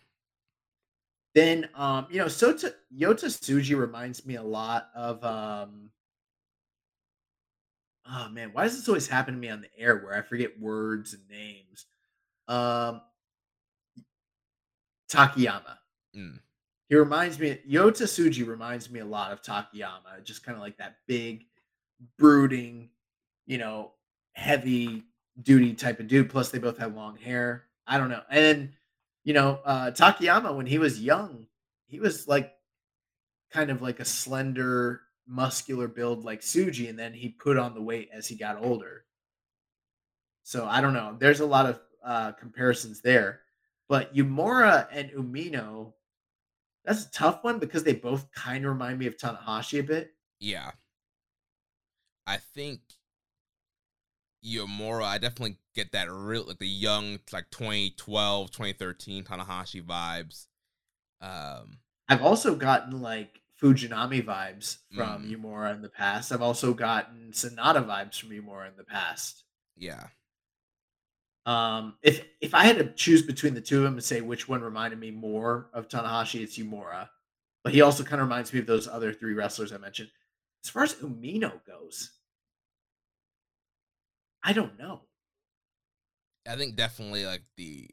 Then 1.34 1.68
um, 1.74 2.06
you 2.10 2.18
know, 2.18 2.26
Sota 2.26 2.72
Yota 2.96 3.26
Tsuji 3.26 3.78
reminds 3.78 4.24
me 4.24 4.36
a 4.36 4.42
lot 4.42 4.88
of 4.94 5.24
um 5.24 5.90
Oh 8.06 8.28
man, 8.28 8.50
why 8.52 8.64
does 8.64 8.76
this 8.76 8.88
always 8.88 9.08
happen 9.08 9.34
to 9.34 9.40
me 9.40 9.48
on 9.48 9.62
the 9.62 9.78
air 9.78 9.96
where 9.96 10.14
I 10.14 10.22
forget 10.22 10.60
words 10.60 11.14
and 11.14 11.28
names? 11.28 11.86
Um 12.46 13.00
Takayama. 15.15 15.76
Mm. 16.17 16.39
He 16.89 16.97
reminds 16.97 17.39
me 17.39 17.59
Yota 17.68 18.02
Tsuji 18.02 18.47
reminds 18.47 18.91
me 18.91 19.01
a 19.01 19.05
lot 19.05 19.33
of 19.33 19.43
Takayama, 19.43 20.23
just 20.25 20.44
kind 20.44 20.57
of 20.57 20.62
like 20.62 20.76
that 20.78 20.97
big, 21.07 21.44
brooding, 22.18 22.91
you 23.47 23.59
know, 23.59 23.93
heavy 24.33 25.05
duty 25.43 25.75
type 25.75 26.01
of 26.01 26.09
dude. 26.09 26.31
Plus, 26.31 26.51
they 26.51 26.59
both 26.59 26.78
have 26.78 26.94
long 26.94 27.17
hair. 27.17 27.65
I 27.86 27.99
don't 27.99 28.10
know. 28.10 28.23
And 28.31 28.70
you 29.25 29.33
know, 29.33 29.60
uh, 29.65 29.91
Takayama 29.91 30.55
when 30.55 30.67
he 30.67 30.78
was 30.78 31.01
young, 31.01 31.47
he 31.86 31.99
was 31.99 32.28
like 32.28 32.52
kind 33.51 33.70
of 33.70 33.81
like 33.81 34.01
a 34.01 34.05
slender, 34.05 35.02
muscular 35.26 35.89
build 35.89 36.25
like 36.25 36.41
Tsuji. 36.41 36.91
and 36.91 36.99
then 36.99 37.15
he 37.15 37.28
put 37.28 37.57
on 37.57 37.75
the 37.75 37.83
weight 37.83 38.10
as 38.12 38.26
he 38.26 38.36
got 38.36 38.62
older. 38.62 39.05
So 40.43 40.67
I 40.67 40.81
don't 40.81 40.93
know. 40.93 41.17
There's 41.18 41.41
a 41.41 41.47
lot 41.47 41.67
of 41.67 41.81
uh, 42.05 42.33
comparisons 42.33 43.01
there, 43.01 43.41
but 43.88 44.14
Uemura 44.14 44.86
and 44.90 45.10
Umino, 45.10 45.92
that's 46.84 47.06
a 47.06 47.10
tough 47.10 47.42
one 47.42 47.58
because 47.58 47.84
they 47.84 47.94
both 47.94 48.30
kind 48.32 48.64
of 48.64 48.72
remind 48.72 48.98
me 48.98 49.06
of 49.06 49.16
Tanahashi 49.16 49.80
a 49.80 49.82
bit. 49.82 50.14
Yeah, 50.40 50.72
I 52.26 52.38
think 52.38 52.80
Uemura, 54.44 55.04
I 55.04 55.18
definitely 55.18 55.58
get 55.74 55.92
that 55.92 56.10
real 56.10 56.44
like 56.44 56.58
the 56.58 56.68
young 56.68 57.18
like 57.32 57.50
2012, 57.50 58.50
2013 58.50 59.24
Tanahashi 59.24 59.82
vibes. 59.82 60.46
Um 61.20 61.78
I've 62.08 62.22
also 62.22 62.54
gotten 62.54 63.00
like 63.00 63.40
Fujinami 63.60 64.22
vibes 64.24 64.78
from 64.94 65.24
mm. 65.24 65.36
Uemura 65.36 65.74
in 65.74 65.82
the 65.82 65.88
past. 65.88 66.32
I've 66.32 66.42
also 66.42 66.74
gotten 66.74 67.30
Sanada 67.32 67.84
vibes 67.84 68.18
from 68.18 68.30
Uemura 68.30 68.68
in 68.68 68.76
the 68.76 68.84
past. 68.84 69.44
Yeah. 69.76 70.08
Um, 71.47 71.97
if 72.02 72.24
if 72.40 72.55
I 72.55 72.64
had 72.64 72.78
to 72.78 72.92
choose 72.92 73.23
between 73.23 73.55
the 73.55 73.60
two 73.60 73.78
of 73.78 73.84
them 73.84 73.94
and 73.94 74.05
say 74.05 74.20
which 74.20 74.48
one 74.48 74.62
reminded 74.62 74.98
me 74.98 75.10
more 75.10 75.68
of 75.73 75.89
Tanahashi, 75.89 76.42
it's 76.42 76.58
Uemura. 76.58 77.08
But 77.62 77.73
he 77.73 77.81
also 77.81 78.05
kind 78.05 78.20
of 78.20 78.28
reminds 78.28 78.52
me 78.52 78.60
of 78.60 78.66
those 78.66 78.89
other 78.89 79.12
three 79.12 79.34
wrestlers 79.34 79.73
I 79.73 79.78
mentioned. 79.78 80.10
As 80.64 80.70
far 80.70 80.82
as 80.82 80.94
Umino 80.94 81.64
goes, 81.66 82.12
I 84.42 84.52
don't 84.52 84.78
know. 84.78 85.02
I 86.48 86.56
think 86.56 86.76
definitely 86.76 87.24
like 87.24 87.42
the 87.56 87.89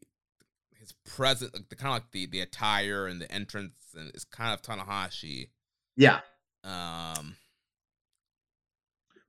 his 0.78 0.94
present, 1.06 1.54
like 1.54 1.70
the 1.70 1.76
kind 1.76 1.90
of 1.90 1.96
like 1.96 2.12
the 2.12 2.26
the 2.26 2.42
attire 2.42 3.08
and 3.08 3.22
the 3.22 3.32
entrance, 3.32 3.76
and 3.98 4.10
it's 4.10 4.26
kind 4.26 4.54
of 4.54 4.62
Tanahashi. 4.62 5.50
Yeah. 5.96 6.20
Um. 6.64 7.36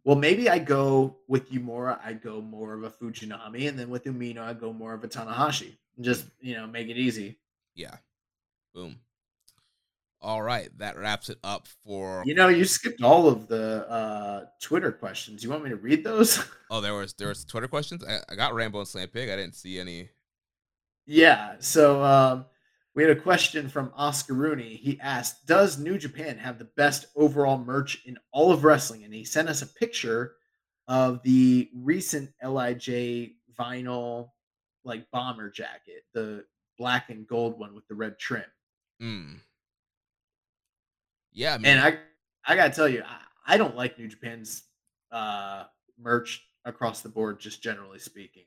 Well, 0.05 0.16
maybe 0.16 0.50
I 0.50 0.58
go 0.58 1.16
with 1.28 1.50
Uemura. 1.52 1.98
I 2.05 2.14
go 2.14 2.40
more 2.40 2.74
of 2.74 2.82
a 2.82 2.90
Fujinami, 2.90 3.68
and 3.68 3.78
then 3.78 3.89
with 3.89 4.05
Umino, 4.05 4.40
I 4.40 4.52
go 4.52 4.72
more 4.72 4.94
of 4.94 5.05
a 5.05 5.08
Tanahashi. 5.08 5.76
Just 6.00 6.26
you 6.40 6.55
know, 6.55 6.66
make 6.66 6.89
it 6.89 6.97
easy. 6.97 7.39
Yeah. 7.74 7.97
Boom. 8.74 8.97
All 10.20 10.40
right, 10.40 10.68
that 10.78 10.97
wraps 10.97 11.28
it 11.31 11.39
up 11.42 11.66
for. 11.84 12.22
You 12.24 12.34
know, 12.34 12.47
you 12.47 12.64
skipped 12.64 13.02
all 13.02 13.26
of 13.26 13.48
the 13.48 13.89
uh, 13.90 14.44
Twitter 14.60 14.92
questions. 14.92 15.42
You 15.42 15.50
want 15.50 15.64
me 15.64 15.70
to 15.70 15.76
read 15.76 16.05
those? 16.05 16.42
Oh, 16.70 16.81
there 16.81 16.94
was 16.94 17.12
there 17.12 17.28
was 17.28 17.44
Twitter 17.44 17.68
questions. 17.68 18.02
I, 18.02 18.20
I 18.31 18.34
got 18.34 18.55
Rambo 18.55 18.78
and 18.78 18.89
Slam 18.89 19.06
Pig. 19.08 19.28
I 19.28 19.36
didn't 19.36 19.56
see 19.56 19.78
any. 19.78 20.08
Yeah, 21.05 21.56
so 21.58 22.02
um, 22.02 22.47
we 22.95 23.03
had 23.03 23.17
a 23.17 23.21
question 23.21 23.69
from 23.69 23.93
Oscar 23.97 24.35
Rooney. 24.35 24.77
He 24.77 25.01
asked, 25.01 25.47
"Does 25.47 25.79
New 25.79 25.99
Japan 25.99 26.39
have 26.39 26.59
the 26.59 26.71
best 26.77 27.07
overall 27.17 27.59
merch 27.59 28.05
in 28.05 28.19
all 28.33 28.53
of 28.53 28.65
wrestling?" 28.65 29.05
And 29.05 29.15
he 29.15 29.25
sent 29.25 29.49
us 29.49 29.62
a 29.62 29.67
picture 29.67 30.37
of 30.89 31.23
the 31.23 31.71
recent 31.75 32.31
Lij 32.43 33.31
vinyl 33.59 34.31
like 34.85 35.11
bomber 35.11 35.51
jacket, 35.51 36.05
the 36.12 36.45
black 36.77 37.11
and 37.11 37.27
gold 37.27 37.59
one 37.59 37.75
with 37.75 37.87
the 37.89 37.95
red 37.95 38.19
trim. 38.19 38.45
Hmm. 39.01 39.35
Yeah, 41.33 41.57
man. 41.59 41.79
and 41.79 41.81
I 41.81 41.99
I 42.45 42.57
gotta 42.57 42.75
tell 42.75 42.89
you, 42.89 43.03
I, 43.07 43.55
I 43.55 43.57
don't 43.57 43.77
like 43.77 43.99
New 43.99 44.09
Japan's 44.09 44.65
uh, 45.11 45.65
merch 45.99 46.47
across 46.65 47.01
the 47.01 47.09
board, 47.09 47.41
just 47.41 47.62
generally 47.62 47.99
speaking. 47.99 48.45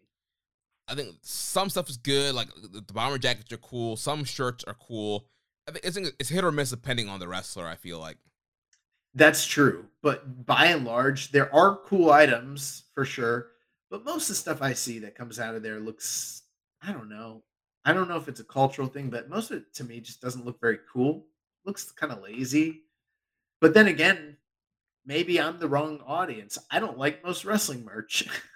I 0.87 0.95
think 0.95 1.15
some 1.21 1.69
stuff 1.69 1.89
is 1.89 1.97
good, 1.97 2.35
like 2.35 2.49
uh, 2.49 2.67
the 2.71 2.93
bomber 2.93 3.17
jackets 3.17 3.51
are 3.51 3.57
cool. 3.57 3.95
Some 3.95 4.23
shirts 4.23 4.63
are 4.65 4.75
cool. 4.75 5.27
I 5.67 5.71
think 5.71 5.85
it's 5.85 5.97
it's 6.19 6.29
hit 6.29 6.43
or 6.43 6.51
miss 6.51 6.69
depending 6.69 7.09
on 7.09 7.19
the 7.19 7.27
wrestler. 7.27 7.67
I 7.67 7.75
feel 7.75 7.99
like 7.99 8.17
that's 9.13 9.45
true, 9.45 9.85
but 10.01 10.45
by 10.45 10.65
and 10.67 10.85
large, 10.85 11.31
there 11.31 11.53
are 11.53 11.77
cool 11.85 12.11
items 12.11 12.83
for 12.93 13.05
sure. 13.05 13.47
But 13.89 14.03
most 14.03 14.23
of 14.23 14.29
the 14.29 14.35
stuff 14.35 14.61
I 14.61 14.73
see 14.73 14.99
that 14.99 15.15
comes 15.15 15.39
out 15.39 15.55
of 15.55 15.63
there 15.63 15.79
looks, 15.79 16.43
I 16.81 16.91
don't 16.91 17.07
know. 17.07 17.43
I 17.85 17.93
don't 17.93 18.09
know 18.09 18.17
if 18.17 18.27
it's 18.27 18.39
a 18.39 18.43
cultural 18.43 18.87
thing, 18.87 19.09
but 19.09 19.29
most 19.29 19.51
of 19.51 19.57
it 19.57 19.73
to 19.75 19.83
me 19.83 20.01
just 20.01 20.21
doesn't 20.21 20.45
look 20.45 20.59
very 20.59 20.79
cool 20.91 21.25
looks 21.65 21.91
kind 21.91 22.13
of 22.13 22.21
lazy. 22.21 22.83
But 23.59 23.73
then 23.73 23.87
again, 23.87 24.37
maybe 25.05 25.39
I'm 25.39 25.59
the 25.59 25.67
wrong 25.67 26.01
audience. 26.05 26.57
I 26.71 26.79
don't 26.79 26.97
like 26.97 27.23
most 27.23 27.45
wrestling 27.45 27.83
merch. 27.83 28.27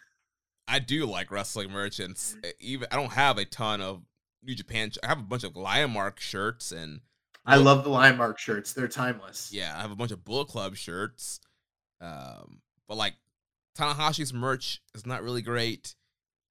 I 0.69 0.79
do 0.79 1.05
like 1.05 1.31
wrestling 1.31 1.71
merch, 1.71 1.99
and 1.99 2.15
eh, 2.43 2.51
even 2.59 2.87
I 2.91 2.95
don't 2.95 3.13
have 3.13 3.37
a 3.37 3.45
ton 3.45 3.81
of 3.81 4.03
New 4.43 4.55
Japan. 4.55 4.91
I 5.03 5.07
have 5.07 5.19
a 5.19 5.23
bunch 5.23 5.43
of 5.43 5.55
Lion 5.55 5.91
Mark 5.91 6.19
shirts, 6.19 6.71
and 6.71 7.01
I 7.45 7.55
love 7.55 7.83
the 7.83 7.89
Lion 7.89 8.17
Mark 8.17 8.37
shirts. 8.37 8.73
They're 8.73 8.87
timeless. 8.87 9.51
Yeah, 9.51 9.73
I 9.75 9.81
have 9.81 9.91
a 9.91 9.95
bunch 9.95 10.11
of 10.11 10.23
Bullet 10.23 10.47
Club 10.47 10.75
shirts. 10.75 11.39
Um, 11.99 12.61
but 12.87 12.97
like 12.97 13.15
Tanahashi's 13.77 14.33
merch 14.33 14.81
is 14.93 15.05
not 15.05 15.23
really 15.23 15.41
great. 15.41 15.95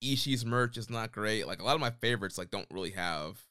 Ishii's 0.03 0.45
merch 0.45 0.77
is 0.77 0.91
not 0.91 1.13
great. 1.13 1.47
Like 1.47 1.61
a 1.61 1.65
lot 1.65 1.75
of 1.75 1.81
my 1.81 1.91
favorites, 1.91 2.39
like 2.39 2.51
don't 2.51 2.69
really 2.71 2.91
have 2.91 3.45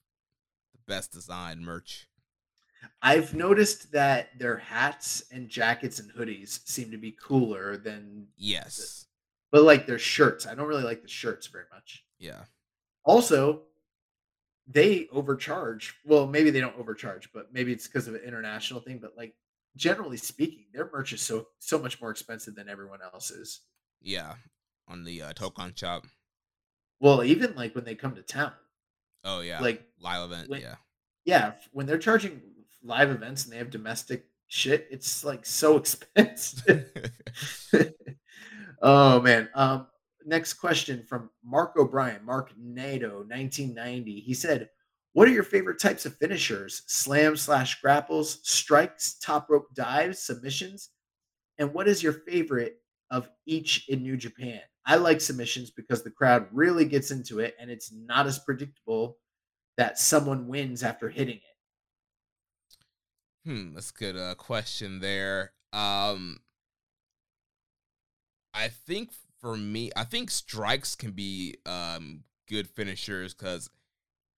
the 0.74 0.80
best 0.88 1.12
design 1.12 1.64
merch. 1.64 2.08
I've 3.02 3.34
noticed 3.34 3.92
that 3.92 4.38
their 4.38 4.58
hats 4.58 5.24
and 5.32 5.50
jackets 5.50 6.00
and 6.00 6.12
hoodies 6.12 6.68
seem 6.68 6.92
to 6.92 6.98
be 6.98 7.12
cooler 7.12 7.78
than 7.78 8.28
yes. 8.38 9.07
But 9.52 9.64
like 9.64 9.88
their 9.88 10.00
shirts, 10.00 10.46
I 10.46 10.56
don't 10.56 10.68
really 10.68 10.84
like 10.84 11.02
the 11.02 11.08
shirts 11.08 11.48
very 11.48 11.66
much. 11.74 12.04
Yeah. 12.20 12.44
Also, 13.04 13.62
they 14.68 15.08
overcharge. 15.12 15.96
Well, 16.06 16.28
maybe 16.28 16.50
they 16.50 16.60
don't 16.60 16.78
overcharge, 16.78 17.32
but 17.34 17.54
maybe 17.54 17.72
it's 17.72 17.88
because 17.88 18.08
of 18.08 18.16
an 18.16 18.22
international 18.22 18.82
thing. 18.82 19.00
But 19.02 19.16
like 19.16 19.34
generally 19.76 20.18
speaking, 20.18 20.66
their 20.74 20.90
merch 20.92 21.14
is 21.14 21.22
so 21.22 21.48
so 21.60 21.80
much 21.80 22.02
more 22.02 22.12
expensive 22.12 22.56
than 22.56 22.68
everyone 22.68 23.00
else's. 23.02 23.62
Yeah, 24.02 24.34
on 24.88 25.04
the 25.04 25.22
uh, 25.22 25.34
Tokon 25.34 25.78
shop. 25.78 26.04
Well, 27.00 27.24
even 27.24 27.56
like 27.56 27.76
when 27.76 27.86
they 27.86 27.96
come 27.96 28.16
to 28.16 28.22
town. 28.22 28.52
Oh 29.24 29.40
yeah, 29.40 29.62
like 29.62 29.84
live 30.02 30.30
event. 30.30 30.50
When, 30.50 30.62
yeah, 30.62 30.76
yeah. 31.24 31.52
When 31.72 31.86
they're 31.86 31.98
charging 31.98 32.42
live 32.84 33.10
events 33.10 33.46
and 33.46 33.54
they 33.54 33.58
have 33.58 33.70
domestic 33.70 34.26
shit, 34.48 34.88
it's 34.92 35.24
like 35.24 35.46
so 35.46 35.78
expensive. 35.78 36.92
oh 38.82 39.22
man. 39.22 39.50
Um, 39.54 39.88
next 40.26 40.56
question 40.56 41.04
from 41.04 41.30
Mark 41.44 41.74
O'Brien, 41.78 42.24
Mark 42.26 42.52
Nato, 42.58 43.20
1990. 43.20 44.20
He 44.20 44.34
said, 44.34 44.70
What 45.14 45.28
are 45.28 45.32
your 45.32 45.44
favorite 45.44 45.80
types 45.80 46.06
of 46.06 46.18
finishers? 46.18 46.84
Slam 46.88 47.38
slash 47.38 47.82
grapples, 47.82 48.40
strikes, 48.44 49.18
top 49.20 49.50
rope 49.50 49.68
dives, 49.74 50.20
submissions? 50.20 50.90
And 51.58 51.74
what 51.74 51.88
is 51.88 52.04
your 52.04 52.14
favorite 52.14 52.78
of 53.10 53.30
each 53.46 53.88
in 53.90 54.04
New 54.04 54.18
Japan? 54.18 54.62
I 54.86 54.96
like 54.96 55.22
submissions 55.22 55.72
because 55.72 56.04
the 56.04 56.12
crowd 56.12 56.48
really 56.52 56.86
gets 56.86 57.12
into 57.12 57.40
it 57.40 57.56
and 57.60 57.70
it's 57.72 57.92
not 57.92 58.28
as 58.28 58.40
predictable 58.40 59.18
that 59.78 60.00
someone 60.00 60.48
wins 60.48 60.84
after 60.84 61.10
hitting 61.10 61.38
it. 61.38 61.42
Hmm, 63.50 63.74
that's 63.74 63.92
a 63.92 63.94
good 63.94 64.18
uh, 64.18 64.36
question 64.36 65.00
there. 65.00 65.54
Um, 65.74 66.40
I 68.58 68.70
think 68.70 69.12
for 69.40 69.56
me, 69.56 69.92
I 69.96 70.04
think 70.04 70.32
strikes 70.32 70.96
can 70.96 71.12
be 71.12 71.56
um 71.66 72.24
good 72.50 72.68
finishers 72.68 73.34
because 73.34 73.70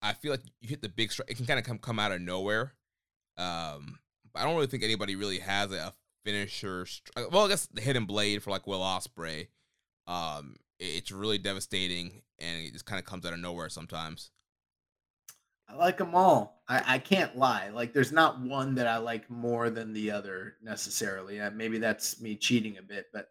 I 0.03 0.13
feel 0.13 0.33
like 0.33 0.43
you 0.61 0.69
hit 0.69 0.83
the 0.83 0.89
big 0.89 1.13
strike, 1.13 1.31
it 1.31 1.37
can 1.37 1.47
kind 1.47 1.59
of 1.59 1.65
come 1.65 1.79
come 1.79 1.99
out 1.99 2.13
of 2.13 2.21
nowhere. 2.21 2.75
Um, 3.37 3.99
I 4.35 4.45
don't 4.45 4.55
really 4.55 4.67
think 4.67 4.83
anybody 4.83 5.15
really 5.15 5.39
has 5.39 5.73
a 5.73 5.95
finisher. 6.25 6.85
Stri- 6.85 7.31
well, 7.31 7.47
I 7.47 7.49
guess 7.49 7.67
the 7.67 7.81
hidden 7.81 8.05
blade 8.05 8.43
for 8.43 8.51
like 8.51 8.67
Will 8.67 8.81
Ospreay. 8.81 9.49
Um, 10.07 10.57
it's 10.81 11.13
really 11.13 11.39
devastating 11.39 12.23
and 12.39 12.67
it 12.67 12.73
just 12.73 12.87
kind 12.87 12.99
of 12.99 13.05
comes 13.05 13.25
out 13.25 13.33
of 13.33 13.39
nowhere 13.39 13.69
sometimes. 13.69 14.31
I 15.69 15.77
like 15.77 15.99
them 15.99 16.15
all. 16.15 16.63
I, 16.67 16.95
I 16.95 16.99
can't 16.99 17.37
lie. 17.37 17.69
Like, 17.69 17.93
there's 17.93 18.13
not 18.13 18.41
one 18.41 18.75
that 18.77 18.87
I 18.87 18.97
like 18.97 19.29
more 19.29 19.69
than 19.69 19.93
the 19.93 20.11
other 20.11 20.55
necessarily. 20.63 21.41
Uh, 21.41 21.51
maybe 21.51 21.79
that's 21.79 22.23
me 22.23 22.37
cheating 22.37 22.79
a 22.79 22.83
bit, 22.83 23.07
but 23.13 23.29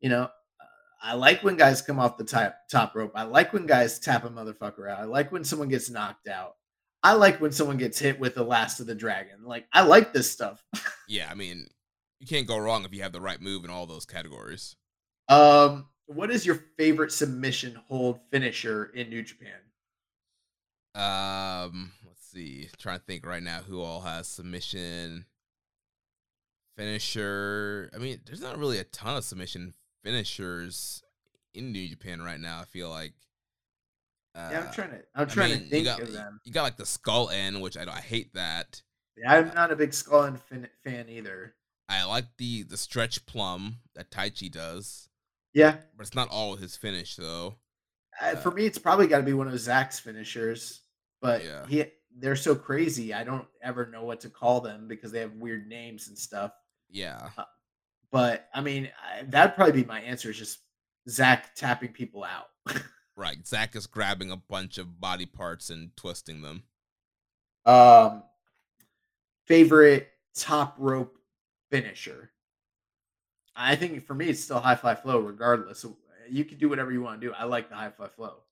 you 0.00 0.08
know, 0.08 0.28
I 1.02 1.14
like 1.14 1.42
when 1.42 1.56
guys 1.56 1.82
come 1.82 1.98
off 1.98 2.16
the 2.16 2.24
top 2.24 2.56
top 2.70 2.94
rope. 2.94 3.12
I 3.14 3.24
like 3.24 3.52
when 3.52 3.66
guys 3.66 3.98
tap 3.98 4.24
a 4.24 4.30
motherfucker 4.30 4.90
out. 4.90 5.00
I 5.00 5.04
like 5.04 5.30
when 5.32 5.44
someone 5.44 5.68
gets 5.68 5.90
knocked 5.90 6.28
out. 6.28 6.54
I 7.02 7.12
like 7.12 7.40
when 7.40 7.52
someone 7.52 7.76
gets 7.76 7.98
hit 7.98 8.18
with 8.18 8.34
the 8.34 8.42
last 8.42 8.80
of 8.80 8.86
the 8.86 8.94
dragon. 8.94 9.44
Like 9.44 9.66
I 9.72 9.82
like 9.82 10.12
this 10.12 10.30
stuff. 10.30 10.64
yeah, 11.08 11.28
I 11.30 11.34
mean, 11.34 11.66
you 12.18 12.26
can't 12.26 12.46
go 12.46 12.58
wrong 12.58 12.84
if 12.84 12.94
you 12.94 13.02
have 13.02 13.12
the 13.12 13.20
right 13.20 13.40
move 13.40 13.64
in 13.64 13.70
all 13.70 13.86
those 13.86 14.06
categories. 14.06 14.76
Um, 15.28 15.86
what 16.06 16.30
is 16.30 16.46
your 16.46 16.60
favorite 16.78 17.12
submission 17.12 17.78
hold 17.88 18.20
finisher 18.30 18.86
in 18.86 19.10
New 19.10 19.22
Japan? 19.22 19.52
Um, 20.94 21.92
let's 22.06 22.26
see. 22.26 22.70
trying 22.78 22.98
to 22.98 23.04
think 23.04 23.26
right 23.26 23.42
now 23.42 23.58
who 23.58 23.82
all 23.82 24.00
has 24.00 24.26
submission 24.26 25.26
finisher. 26.76 27.90
I 27.94 27.98
mean, 27.98 28.20
there's 28.24 28.40
not 28.40 28.58
really 28.58 28.78
a 28.78 28.84
ton 28.84 29.16
of 29.16 29.24
submission 29.24 29.74
finishers 30.06 31.02
in 31.52 31.72
New 31.72 31.88
Japan 31.88 32.22
right 32.22 32.40
now. 32.40 32.60
I 32.60 32.64
feel 32.64 32.88
like. 32.88 33.12
Uh, 34.34 34.48
yeah, 34.52 34.60
I'm 34.60 34.72
trying 34.72 34.90
to. 34.90 35.02
I'm 35.14 35.28
trying 35.28 35.52
I 35.52 35.54
mean, 35.54 35.64
to 35.64 35.70
think 35.70 35.84
got, 35.86 36.00
of 36.00 36.12
them. 36.12 36.40
You 36.44 36.52
got 36.52 36.62
like 36.62 36.76
the 36.76 36.86
Skull 36.86 37.30
End, 37.30 37.60
which 37.60 37.76
I 37.76 37.82
I 37.90 38.00
hate 38.00 38.34
that. 38.34 38.82
Yeah, 39.16 39.32
I'm 39.32 39.54
not 39.54 39.72
a 39.72 39.76
big 39.76 39.92
Skull 39.92 40.24
End 40.24 40.40
fan, 40.40 40.68
fan 40.84 41.08
either. 41.08 41.54
I 41.88 42.04
like 42.04 42.26
the 42.38 42.62
the 42.62 42.76
stretch 42.76 43.26
plum 43.26 43.78
that 43.94 44.10
Taichi 44.10 44.50
does. 44.50 45.08
Yeah, 45.54 45.76
but 45.96 46.06
it's 46.06 46.14
not 46.14 46.28
all 46.28 46.56
his 46.56 46.76
finish 46.76 47.16
though. 47.16 47.56
Uh, 48.20 48.26
uh, 48.26 48.36
for 48.36 48.50
me, 48.50 48.66
it's 48.66 48.78
probably 48.78 49.06
got 49.06 49.18
to 49.18 49.22
be 49.24 49.32
one 49.32 49.48
of 49.48 49.58
Zack's 49.58 49.98
finishers. 49.98 50.82
But 51.20 51.44
yeah. 51.44 51.66
he 51.66 51.84
they're 52.18 52.36
so 52.36 52.54
crazy. 52.54 53.12
I 53.14 53.24
don't 53.24 53.46
ever 53.62 53.86
know 53.86 54.04
what 54.04 54.20
to 54.20 54.30
call 54.30 54.60
them 54.60 54.86
because 54.86 55.12
they 55.12 55.20
have 55.20 55.32
weird 55.32 55.66
names 55.66 56.08
and 56.08 56.18
stuff. 56.18 56.52
Yeah. 56.90 57.30
Uh, 57.36 57.44
but 58.10 58.48
I 58.54 58.60
mean, 58.60 58.90
I, 59.02 59.22
that'd 59.24 59.54
probably 59.54 59.82
be 59.82 59.86
my 59.86 60.00
answer. 60.00 60.30
Is 60.30 60.38
just 60.38 60.58
Zack 61.08 61.54
tapping 61.54 61.92
people 61.92 62.24
out. 62.24 62.48
right. 63.16 63.46
Zack 63.46 63.76
is 63.76 63.86
grabbing 63.86 64.30
a 64.30 64.36
bunch 64.36 64.78
of 64.78 65.00
body 65.00 65.26
parts 65.26 65.70
and 65.70 65.96
twisting 65.96 66.42
them. 66.42 66.64
Um, 67.64 68.22
favorite 69.46 70.08
top 70.34 70.74
rope 70.78 71.16
finisher. 71.70 72.30
I 73.54 73.74
think 73.76 74.06
for 74.06 74.14
me, 74.14 74.26
it's 74.26 74.42
still 74.42 74.60
high 74.60 74.74
fly 74.74 74.94
flow. 74.94 75.20
Regardless, 75.20 75.84
you 76.28 76.44
can 76.44 76.58
do 76.58 76.68
whatever 76.68 76.92
you 76.92 77.02
want 77.02 77.20
to 77.20 77.26
do. 77.26 77.32
I 77.32 77.44
like 77.44 77.68
the 77.68 77.76
high 77.76 77.90
fly 77.90 78.08
flow. 78.08 78.42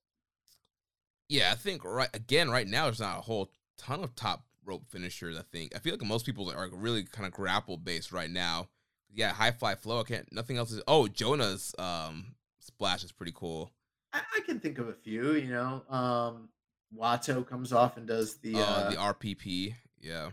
Yeah, 1.27 1.49
I 1.51 1.55
think 1.55 1.83
right 1.83 2.09
again. 2.13 2.49
Right 2.49 2.67
now, 2.67 2.85
there's 2.85 2.99
not 2.99 3.19
a 3.19 3.21
whole 3.21 3.51
ton 3.77 4.03
of 4.03 4.15
top 4.15 4.45
rope 4.65 4.85
finishers. 4.89 5.37
I 5.37 5.43
think 5.51 5.75
I 5.75 5.79
feel 5.79 5.93
like 5.93 6.03
most 6.03 6.25
people 6.25 6.51
are 6.51 6.69
really 6.71 7.03
kind 7.03 7.27
of 7.27 7.33
grapple 7.33 7.77
based 7.77 8.11
right 8.11 8.29
now 8.29 8.69
yeah, 9.15 9.31
high 9.31 9.51
fly 9.51 9.75
flow. 9.75 10.01
I 10.01 10.03
can't. 10.03 10.31
Nothing 10.31 10.57
else 10.57 10.71
is. 10.71 10.81
Oh, 10.87 11.07
Jonah's 11.07 11.73
um 11.79 12.35
splash 12.59 13.03
is 13.03 13.11
pretty 13.11 13.33
cool. 13.33 13.71
I, 14.13 14.21
I 14.37 14.39
can 14.41 14.59
think 14.59 14.77
of 14.77 14.89
a 14.89 14.93
few. 14.93 15.33
You 15.33 15.49
know, 15.49 15.83
um, 15.89 16.49
Wato 16.95 17.47
comes 17.47 17.73
off 17.73 17.97
and 17.97 18.05
does 18.05 18.37
the 18.37 18.55
uh, 18.55 18.59
uh 18.59 18.89
the 18.89 18.97
RPP. 18.97 19.73
Yeah. 19.99 20.29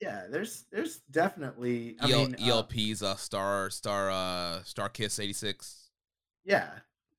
Yeah, 0.00 0.26
there's 0.30 0.64
there's 0.72 0.98
definitely 1.10 1.96
I 2.00 2.10
EL, 2.10 2.18
mean, 2.18 2.36
ELP's 2.38 3.02
uh, 3.02 3.12
uh 3.12 3.16
star 3.16 3.70
star 3.70 4.10
uh 4.10 4.62
star 4.64 4.88
kiss 4.88 5.18
86. 5.18 5.90
Yeah. 6.44 6.68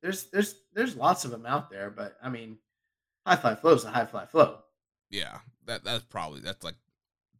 There's 0.01 0.25
there's 0.25 0.55
there's 0.73 0.95
lots 0.95 1.25
of 1.25 1.31
them 1.31 1.45
out 1.45 1.71
there, 1.71 1.89
but 1.89 2.17
I 2.21 2.29
mean 2.29 2.57
high 3.25 3.35
fly 3.35 3.55
flow 3.55 3.73
is 3.73 3.83
a 3.83 3.89
high 3.89 4.05
fly 4.05 4.25
flow. 4.25 4.59
Yeah. 5.09 5.39
That 5.65 5.83
that's 5.83 6.03
probably 6.03 6.41
that's 6.41 6.63
like 6.63 6.75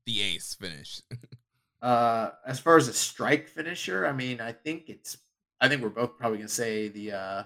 the 0.06 0.22
ace 0.22 0.56
finish. 0.56 1.02
Uh, 1.82 2.32
as 2.46 2.60
far 2.60 2.78
as 2.78 2.88
a 2.88 2.94
strike 2.94 3.48
finisher, 3.48 4.06
I 4.06 4.12
mean, 4.12 4.42
I 4.42 4.52
think 4.52 4.90
it's. 4.90 5.18
I 5.60 5.68
think 5.68 5.82
we're 5.82 5.90
both 5.90 6.18
probably 6.18 6.38
gonna 6.38 6.50
say 6.50 6.88
the 6.88 7.12
uh, 7.12 7.44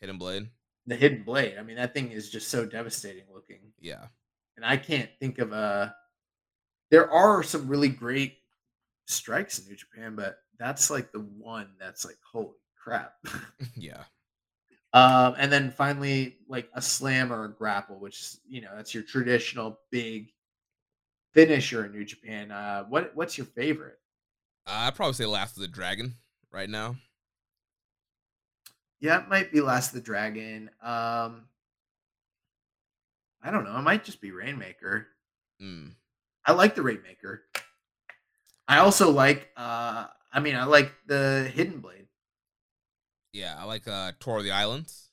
hidden 0.00 0.18
blade. 0.18 0.48
The 0.86 0.96
hidden 0.96 1.22
blade. 1.22 1.56
I 1.58 1.62
mean, 1.62 1.76
that 1.76 1.94
thing 1.94 2.12
is 2.12 2.30
just 2.30 2.48
so 2.48 2.64
devastating 2.64 3.24
looking. 3.32 3.60
Yeah. 3.80 4.06
And 4.56 4.64
I 4.64 4.76
can't 4.76 5.10
think 5.20 5.38
of 5.38 5.52
a. 5.52 5.94
There 6.90 7.10
are 7.10 7.42
some 7.42 7.68
really 7.68 7.88
great 7.88 8.38
strikes 9.06 9.58
in 9.58 9.68
New 9.68 9.76
Japan, 9.76 10.16
but 10.16 10.38
that's 10.58 10.90
like 10.90 11.12
the 11.12 11.20
one 11.20 11.68
that's 11.78 12.04
like 12.04 12.18
holy 12.32 12.56
crap. 12.76 13.14
yeah. 13.76 14.04
Um, 14.94 15.34
and 15.38 15.52
then 15.52 15.70
finally, 15.70 16.38
like 16.48 16.68
a 16.74 16.80
slam 16.80 17.32
or 17.32 17.44
a 17.44 17.52
grapple, 17.52 18.00
which 18.00 18.36
you 18.48 18.62
know 18.62 18.70
that's 18.74 18.94
your 18.94 19.02
traditional 19.02 19.80
big 19.90 20.30
finisher 21.32 21.84
in 21.84 21.92
New 21.92 22.04
Japan. 22.04 22.50
Uh, 22.50 22.84
what 22.84 23.14
what's 23.14 23.36
your 23.38 23.46
favorite? 23.46 23.98
Uh, 24.66 24.86
I'd 24.86 24.94
probably 24.94 25.14
say 25.14 25.26
Last 25.26 25.56
of 25.56 25.62
the 25.62 25.68
Dragon 25.68 26.14
right 26.50 26.68
now. 26.68 26.96
Yeah, 29.00 29.20
it 29.22 29.28
might 29.28 29.52
be 29.52 29.60
Last 29.60 29.88
of 29.88 29.94
the 29.94 30.00
Dragon. 30.00 30.70
Um, 30.82 31.46
I 33.42 33.50
don't 33.50 33.64
know. 33.64 33.76
It 33.76 33.82
might 33.82 34.04
just 34.04 34.20
be 34.20 34.32
Rainmaker. 34.32 35.06
Mm. 35.62 35.92
I 36.44 36.52
like 36.52 36.74
the 36.74 36.82
Rainmaker. 36.82 37.44
I 38.66 38.78
also 38.78 39.10
like. 39.10 39.48
Uh, 39.56 40.06
I 40.32 40.40
mean, 40.40 40.56
I 40.56 40.64
like 40.64 40.92
the 41.06 41.50
Hidden 41.54 41.80
Blade. 41.80 42.06
Yeah, 43.32 43.54
I 43.58 43.64
like 43.64 43.86
uh 43.86 44.12
Tour 44.18 44.38
of 44.38 44.44
the 44.44 44.50
Islands. 44.50 45.10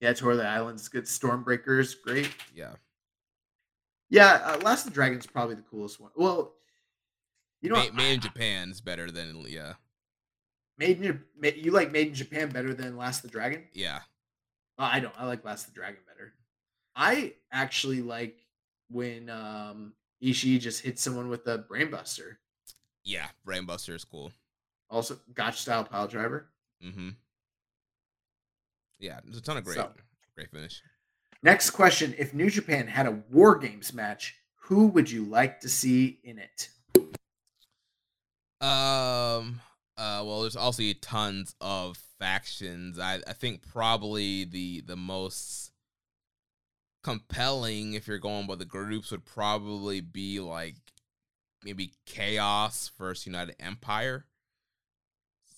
Yeah, 0.00 0.12
Tour 0.12 0.32
of 0.32 0.38
the 0.38 0.46
Islands, 0.46 0.88
good. 0.88 1.04
Stormbreakers, 1.04 1.94
great. 2.02 2.30
Yeah. 2.54 2.72
Yeah, 4.10 4.40
uh, 4.44 4.58
Last 4.62 4.86
of 4.86 4.92
the 4.92 4.94
Dragon's 4.94 5.26
probably 5.26 5.54
the 5.54 5.62
coolest 5.62 6.00
one. 6.00 6.10
Well, 6.16 6.54
you 7.60 7.70
know, 7.70 7.76
made, 7.76 7.94
made 7.94 8.14
in 8.14 8.20
Japan 8.20 8.70
is 8.70 8.80
better 8.80 9.10
than 9.10 9.44
yeah. 9.48 9.74
Made 10.76 11.00
in 11.02 11.22
you 11.56 11.70
like 11.70 11.92
Made 11.92 12.08
in 12.08 12.14
Japan 12.14 12.50
better 12.50 12.74
than 12.74 12.96
Last 12.96 13.24
of 13.24 13.30
the 13.30 13.36
Dragon? 13.36 13.64
Yeah. 13.72 14.00
Uh, 14.78 14.90
I 14.92 15.00
don't. 15.00 15.14
I 15.18 15.26
like 15.26 15.44
Last 15.44 15.66
of 15.66 15.74
the 15.74 15.80
Dragon 15.80 16.00
better. 16.06 16.34
I 16.96 17.34
actually 17.50 18.02
like 18.02 18.36
when 18.90 19.30
um 19.30 19.94
Ishii 20.22 20.60
just 20.60 20.82
hits 20.82 21.02
someone 21.02 21.28
with 21.28 21.46
a 21.46 21.58
brainbuster. 21.58 22.36
Yeah, 23.04 23.26
brainbuster 23.46 23.94
is 23.94 24.04
cool. 24.04 24.32
Also, 24.90 25.18
gotch 25.34 25.60
style 25.60 25.84
pile 25.84 26.08
driver. 26.08 26.48
Mm-hmm. 26.84 27.10
Yeah, 28.98 29.20
there's 29.24 29.38
a 29.38 29.42
ton 29.42 29.56
of 29.56 29.64
great, 29.64 29.76
so, 29.76 29.90
great 30.34 30.50
finish. 30.50 30.82
Next 31.44 31.72
question: 31.72 32.14
If 32.16 32.32
New 32.32 32.48
Japan 32.48 32.86
had 32.86 33.06
a 33.06 33.22
War 33.30 33.58
Games 33.58 33.92
match, 33.92 34.34
who 34.62 34.86
would 34.86 35.10
you 35.10 35.26
like 35.26 35.60
to 35.60 35.68
see 35.68 36.18
in 36.24 36.38
it? 36.38 36.70
Um. 38.66 39.60
Uh. 39.98 40.24
Well, 40.24 40.40
there's 40.40 40.56
also 40.56 40.82
tons 41.02 41.54
of 41.60 41.98
factions. 42.18 42.98
I 42.98 43.20
I 43.26 43.34
think 43.34 43.60
probably 43.60 44.44
the 44.44 44.80
the 44.80 44.96
most 44.96 45.72
compelling, 47.02 47.92
if 47.92 48.08
you're 48.08 48.16
going 48.16 48.46
by 48.46 48.54
the 48.54 48.64
groups, 48.64 49.10
would 49.10 49.26
probably 49.26 50.00
be 50.00 50.40
like 50.40 50.76
maybe 51.62 51.92
Chaos 52.06 52.90
versus 52.98 53.26
United 53.26 53.56
Empire. 53.60 54.24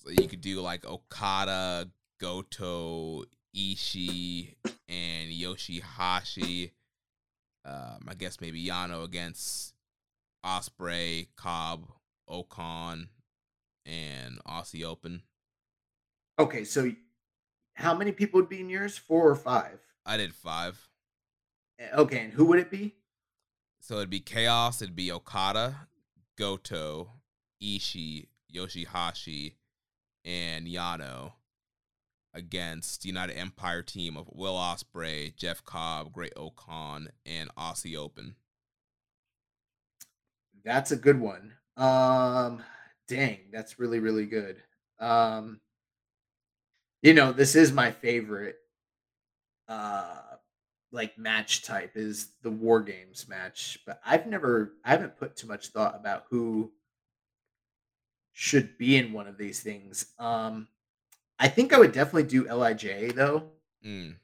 So 0.03 0.11
you 0.11 0.27
could 0.27 0.41
do 0.41 0.61
like 0.61 0.85
Okada, 0.85 1.91
Goto, 2.21 3.23
Ishii 3.57 4.55
and 4.89 5.31
Yoshihashi. 5.33 6.73
Um, 7.65 8.07
I 8.09 8.15
guess 8.15 8.41
maybe 8.41 8.65
Yano 8.65 9.05
against 9.05 9.75
Ospreay, 10.45 11.29
Cobb, 11.37 11.89
O-Khan, 12.29 13.09
and 13.85 14.39
Aussie 14.45 14.85
Open. 14.85 15.23
Okay, 16.39 16.65
so 16.65 16.93
how 17.75 17.95
many 17.95 18.13
people 18.13 18.41
would 18.41 18.49
be 18.49 18.61
in 18.61 18.69
yours? 18.69 18.97
Four 18.97 19.29
or 19.29 19.35
five? 19.35 19.81
I 20.05 20.17
did 20.17 20.35
five. 20.35 20.89
Eh, 21.79 21.89
Okay, 21.95 22.21
and 22.21 22.33
who 22.33 22.45
would 22.45 22.59
it 22.59 22.71
be? 22.71 22.95
So 23.81 23.97
it'd 23.97 24.11
be 24.11 24.21
Chaos, 24.21 24.83
it'd 24.83 24.97
be 24.97 25.11
Okada, 25.11 25.89
Goto, 26.37 27.11
Ishii, 27.63 28.27
Yoshihashi, 28.55 29.55
and 30.25 30.67
Yano 30.67 31.33
against 32.37 33.03
the 33.03 33.09
United 33.09 33.37
Empire 33.37 33.83
team 33.83 34.17
of 34.17 34.29
Will 34.33 34.55
Ospreay, 34.55 35.35
Jeff 35.35 35.65
Cobb, 35.65 36.13
Great-O-Khan, 36.13 37.09
and 37.25 37.53
Aussie 37.57 37.97
Open. 37.97 38.37
That's 40.65 40.93
a 40.93 40.97
good 40.97 41.19
one. 41.19 41.55
Um, 41.77 42.63
dang, 43.09 43.39
that's 43.53 43.79
really 43.79 44.01
really 44.01 44.27
good. 44.27 44.63
Um, 44.99 45.61
you 47.03 47.15
know, 47.15 47.33
this 47.33 47.55
is 47.55 47.73
my 47.73 47.91
favorite. 47.91 48.57
Uh, 49.69 50.23
like 50.93 51.19
match 51.19 51.63
type 51.63 51.93
is 51.97 52.31
the 52.43 52.51
war 52.51 52.81
games 52.81 53.29
match, 53.29 53.79
but 53.87 54.01
I've 54.05 54.27
never, 54.27 54.73
I 54.85 54.91
haven't 54.91 55.17
put 55.17 55.37
too 55.37 55.47
much 55.47 55.69
thought 55.69 55.95
about 55.95 56.25
who 56.31 56.73
should 58.33 58.79
be 58.79 58.97
in 58.97 59.13
one 59.13 59.27
of 59.27 59.37
these 59.37 59.61
things. 59.61 60.07
Um, 60.19 60.69
I 61.39 61.49
think 61.49 61.73
I 61.73 61.79
would 61.79 61.93
definitely 61.93 62.25
do 62.25 62.45
Lij 62.53 63.15
though, 63.15 63.51
Mm, 63.85 64.17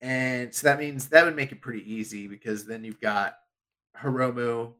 and 0.00 0.54
so 0.54 0.66
that 0.66 0.78
means 0.78 1.08
that 1.08 1.24
would 1.24 1.36
make 1.36 1.52
it 1.52 1.60
pretty 1.60 1.90
easy 1.92 2.26
because 2.26 2.66
then 2.66 2.84
you've 2.84 3.00
got 3.00 3.38
Hiromu, 3.96 4.72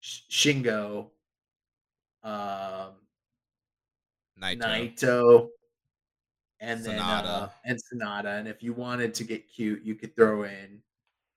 Sh- 0.00 0.22
Shingo, 0.30 1.10
um, 2.22 2.92
Naito. 4.40 4.62
Naito, 4.62 5.48
and 6.60 6.84
then 6.84 6.98
uh, 7.00 7.48
and 7.64 7.78
Sanada. 7.78 8.38
And 8.38 8.48
if 8.48 8.62
you 8.62 8.72
wanted 8.72 9.14
to 9.14 9.24
get 9.24 9.48
cute, 9.48 9.82
you 9.84 9.94
could 9.94 10.14
throw 10.16 10.44
in 10.44 10.82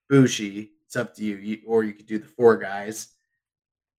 Bushi. 0.08 0.72
It's 0.86 0.96
up 0.96 1.14
to 1.16 1.24
you. 1.24 1.36
you. 1.36 1.58
Or 1.66 1.84
you 1.84 1.92
could 1.94 2.06
do 2.06 2.18
the 2.18 2.26
four 2.26 2.56
guys. 2.56 3.08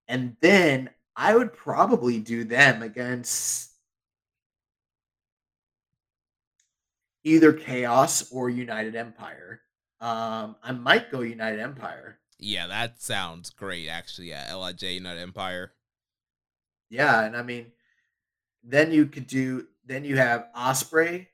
And 0.08 0.36
then 0.42 0.90
I 1.16 1.36
would 1.36 1.54
probably 1.54 2.20
do 2.20 2.44
them 2.44 2.82
against 2.82 3.72
either 7.24 7.54
Chaos 7.54 8.32
or 8.32 8.50
United 8.50 8.96
Empire. 8.96 9.62
Um, 10.02 10.56
I 10.62 10.72
might 10.72 11.12
go 11.12 11.22
United 11.22 11.60
Empire. 11.60 12.20
Yeah, 12.40 12.68
that 12.68 13.02
sounds 13.02 13.50
great, 13.52 13.88
actually. 13.88 14.30
Yeah, 14.30 14.54
Lij 14.56 14.84
United 14.84 15.22
Empire. 15.22 15.74
Yeah, 16.90 17.24
and 17.24 17.38
I 17.38 17.44
mean, 17.44 17.72
then 18.64 18.92
you 18.92 19.06
could 19.06 19.28
do. 19.28 19.68
Then 19.86 20.04
you 20.04 20.18
have 20.18 20.48
Ospreay, 20.56 21.28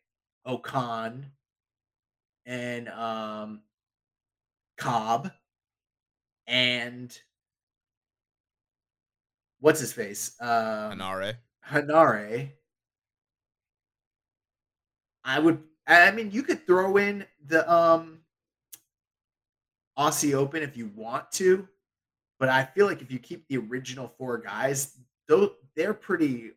O-Khan, 0.45 1.27
and 2.45 2.89
um, 2.89 3.61
Cobb, 4.77 5.31
and 6.47 7.17
what's 9.59 9.79
his 9.79 9.93
face? 9.93 10.35
Um, 10.39 10.97
Henare. 10.99 11.35
Henare. 11.67 12.51
I 15.23 15.39
would. 15.39 15.61
I 15.87 16.11
mean, 16.11 16.31
you 16.31 16.43
could 16.43 16.65
throw 16.65 16.97
in 16.97 17.25
the 17.47 17.69
um 17.71 18.19
Aussie 19.97 20.33
Open 20.33 20.63
if 20.63 20.77
you 20.77 20.91
want 20.95 21.31
to, 21.33 21.67
but 22.39 22.49
I 22.49 22.63
feel 22.63 22.85
like 22.85 23.01
if 23.01 23.11
you 23.11 23.19
keep 23.19 23.47
the 23.47 23.57
original 23.57 24.13
four 24.17 24.37
guys, 24.37 24.97
though 25.27 25.53
they're 25.75 25.93
pretty 25.93 26.51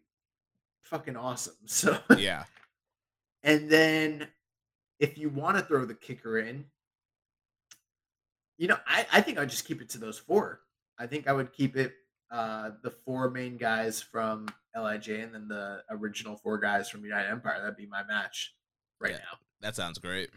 fucking 0.82 1.16
awesome. 1.16 1.54
So, 1.66 1.98
Yeah. 2.16 2.44
and 3.42 3.68
then 3.68 4.28
if 5.00 5.18
you 5.18 5.28
want 5.30 5.56
to 5.56 5.62
throw 5.64 5.84
the 5.84 5.94
kicker 5.94 6.38
in, 6.38 6.64
you 8.58 8.68
know, 8.68 8.76
I, 8.86 9.06
I 9.12 9.20
think 9.22 9.38
I'd 9.38 9.50
just 9.50 9.64
keep 9.64 9.80
it 9.82 9.88
to 9.90 9.98
those 9.98 10.18
four. 10.18 10.60
I 10.98 11.06
think 11.06 11.26
I 11.26 11.32
would 11.32 11.52
keep 11.52 11.76
it 11.76 11.94
uh 12.32 12.70
the 12.82 12.90
four 12.90 13.30
main 13.30 13.56
guys 13.58 14.00
from 14.00 14.46
Lij 14.74 15.08
and 15.08 15.34
then 15.34 15.46
the 15.48 15.82
original 15.90 16.36
four 16.36 16.58
guys 16.58 16.88
from 16.88 17.04
United 17.04 17.28
Empire. 17.30 17.60
That'd 17.60 17.76
be 17.76 17.86
my 17.86 18.02
match 18.04 18.54
right 19.00 19.12
Yeah. 19.12 19.18
now. 19.18 19.38
That 19.60 19.76
sounds 19.76 19.98
great. 19.98 20.30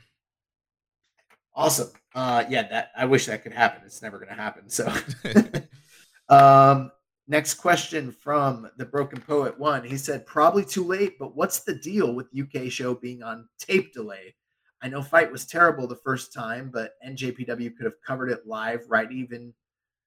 Awesome. 1.56 1.90
Uh 2.14 2.44
yeah, 2.50 2.68
that 2.68 2.92
I 2.98 3.06
wish 3.06 3.26
that 3.28 3.44
could 3.44 3.54
happen. 3.54 3.82
It's 3.86 4.02
never 4.02 4.20
gonna 4.20 4.34
happen. 4.34 4.70
So 4.70 4.94
um 6.30 6.92
next 7.28 7.56
question 7.56 8.12
from 8.12 8.70
the 8.78 8.86
broken 8.86 9.22
poet 9.22 9.58
one. 9.58 9.84
He 9.84 9.98
said 9.98 10.26
probably 10.26 10.66
too 10.66 10.84
late, 10.84 11.18
but 11.18 11.36
what's 11.36 11.62
the 11.62 11.76
deal 11.76 12.14
with 12.14 12.28
UK 12.38 12.70
show 12.70 12.94
being 12.94 13.24
on 13.24 13.48
tape 13.58 13.94
delay? 13.94 14.36
I 14.82 14.90
know 14.90 15.02
FITE 15.02 15.32
was 15.32 15.46
terrible 15.46 15.88
the 15.88 15.96
first 15.96 16.34
time, 16.34 16.70
but 16.72 16.92
NJPW 17.08 17.76
could 17.76 17.86
have 17.86 18.00
covered 18.06 18.30
it 18.30 18.46
live, 18.46 18.82
right? 18.90 19.12
Even 19.12 19.54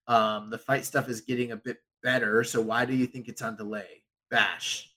um 0.09 0.51
the 0.51 0.59
FITE 0.59 0.85
stuff 0.85 1.09
is 1.09 1.20
getting 1.20 1.53
a 1.53 1.57
bit 1.57 1.78
better. 2.03 2.43
So 2.45 2.61
why 2.61 2.85
do 2.85 2.95
you 2.95 3.07
think 3.07 3.28
it's 3.28 3.43
on 3.43 3.57
delay? 3.57 4.03
Bash. 4.31 4.91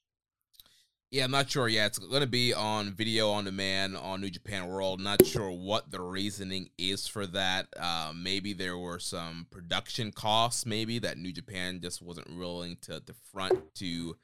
Yeah, 1.12 1.26
I'm 1.26 1.32
not 1.32 1.50
sure. 1.50 1.68
Yeah, 1.68 1.88
it's 1.88 2.00
going 2.00 2.22
to 2.22 2.28
be 2.28 2.54
on 2.54 2.94
video 2.94 3.32
on 3.32 3.44
demand 3.44 3.98
on 3.98 4.22
New 4.22 4.30
Japan 4.30 4.70
World. 4.70 5.02
Not 5.02 5.26
sure 5.26 5.52
what 5.52 5.92
the 5.92 6.00
reasoning 6.00 6.70
is 6.78 7.06
for 7.06 7.28
that. 7.28 7.68
Uh, 7.78 8.14
maybe 8.16 8.54
there 8.54 8.78
were 8.78 8.98
some 8.98 9.46
production 9.52 10.14
costs, 10.14 10.66
maybe 10.66 11.00
that 11.00 11.18
New 11.18 11.34
Japan 11.34 11.82
just 11.82 12.02
wasn't 12.02 12.38
willing 12.38 12.78
to, 12.84 13.02
to 13.02 13.14
front 13.34 13.76
to 13.76 14.16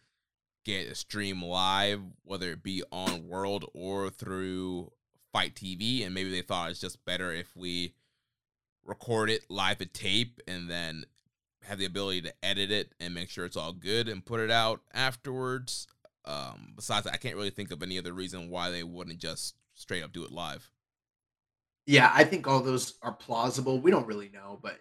get 0.64 0.88
a 0.88 0.96
stream 0.96 1.44
live, 1.44 2.00
whether 2.24 2.52
it 2.52 2.64
be 2.64 2.84
on 2.90 3.28
World 3.28 3.66
or 3.74 4.10
through 4.10 4.94
FITE 5.34 5.56
TV. 5.56 6.06
And 6.06 6.14
maybe 6.14 6.32
they 6.32 6.42
thought 6.42 6.72
it's 6.72 6.80
just 6.80 7.04
better 7.04 7.34
if 7.34 7.54
we 7.54 7.96
record 8.88 9.30
it 9.30 9.46
live 9.50 9.82
at 9.82 9.94
tape 9.94 10.40
and 10.48 10.70
then 10.70 11.06
have 11.64 11.78
the 11.78 11.86
ability 11.86 12.22
to 12.22 12.34
edit 12.42 12.72
it 12.72 12.94
and 13.00 13.14
make 13.14 13.30
sure 13.30 13.46
it's 13.46 13.58
all 13.58 13.74
good 13.74 14.08
and 14.08 14.26
put 14.26 14.40
it 14.40 14.50
out 14.50 14.82
afterwards. 14.94 15.88
Um, 16.26 16.74
besides 16.76 17.06
that, 17.06 17.14
I 17.14 17.18
can't 17.18 17.36
really 17.36 17.50
think 17.50 17.72
of 17.72 17.84
any 17.84 17.98
other 17.98 18.14
reason 18.14 18.50
why 18.50 18.70
they 18.70 18.84
wouldn't 18.84 19.20
just 19.20 19.56
straight 19.76 20.04
up 20.04 20.14
do 20.14 20.24
it 20.24 20.32
live. 20.32 20.72
Yeah, 21.86 22.12
I 22.14 22.24
think 22.24 22.48
all 22.48 22.62
those 22.62 22.96
are 23.02 23.14
plausible. 23.14 23.80
We 23.80 23.92
don't 23.92 24.08
really 24.08 24.30
know, 24.30 24.60
but 24.62 24.80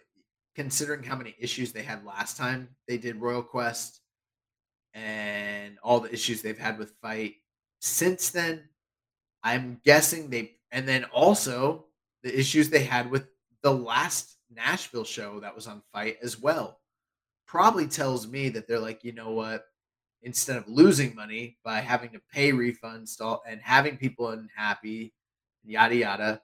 considering 0.55 1.03
how 1.03 1.17
many 1.17 1.35
issues 1.39 1.73
they 1.73 1.83
had 1.83 2.05
last 2.05 2.37
time 2.37 2.69
they 2.89 2.99
did 2.99 3.21
Royal 3.21 3.43
Quest 3.43 4.01
and 4.95 5.77
all 5.83 6.01
the 6.01 6.13
issues 6.13 6.43
they've 6.43 6.59
had 6.59 6.79
with 6.79 6.95
FITE 7.03 7.37
since 7.81 8.31
then, 8.31 8.63
I'm 9.43 9.81
guessing 9.85 10.31
they 10.31 10.57
and 10.73 10.89
then 10.89 11.05
also 11.05 11.87
the 12.23 12.37
issues 12.37 12.71
they 12.71 12.83
had 12.83 13.11
with 13.11 13.29
the 13.67 13.73
last 13.73 14.37
Nashville 14.55 15.03
show 15.03 15.41
that 15.41 15.53
was 15.53 15.67
on 15.67 15.83
FITE 15.93 16.19
as 16.23 16.39
well. 16.39 16.79
Probably 17.49 17.89
tells 17.89 18.29
me 18.29 18.49
that 18.51 18.69
they're 18.69 18.79
like, 18.79 19.03
you 19.03 19.11
know 19.11 19.33
what? 19.33 19.65
Instead 20.23 20.57
of 20.57 20.69
losing 20.69 21.17
money 21.17 21.59
by 21.65 21.81
having 21.81 22.11
to 22.11 22.21
pay 22.33 22.53
refunds 22.53 23.21
and 23.45 23.61
having 23.61 23.97
people 23.97 24.29
unhappy, 24.29 25.13
yada 25.65 25.97
yada, 25.97 26.41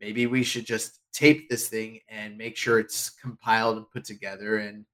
maybe 0.00 0.26
we 0.26 0.42
should 0.42 0.66
just 0.66 0.98
tape 1.12 1.48
this 1.48 1.68
thing 1.68 2.00
and 2.08 2.36
make 2.36 2.56
sure 2.56 2.80
it's 2.80 3.08
compiled 3.08 3.76
and 3.76 3.90
put 3.92 4.02
together 4.04 4.56
and 4.56 4.84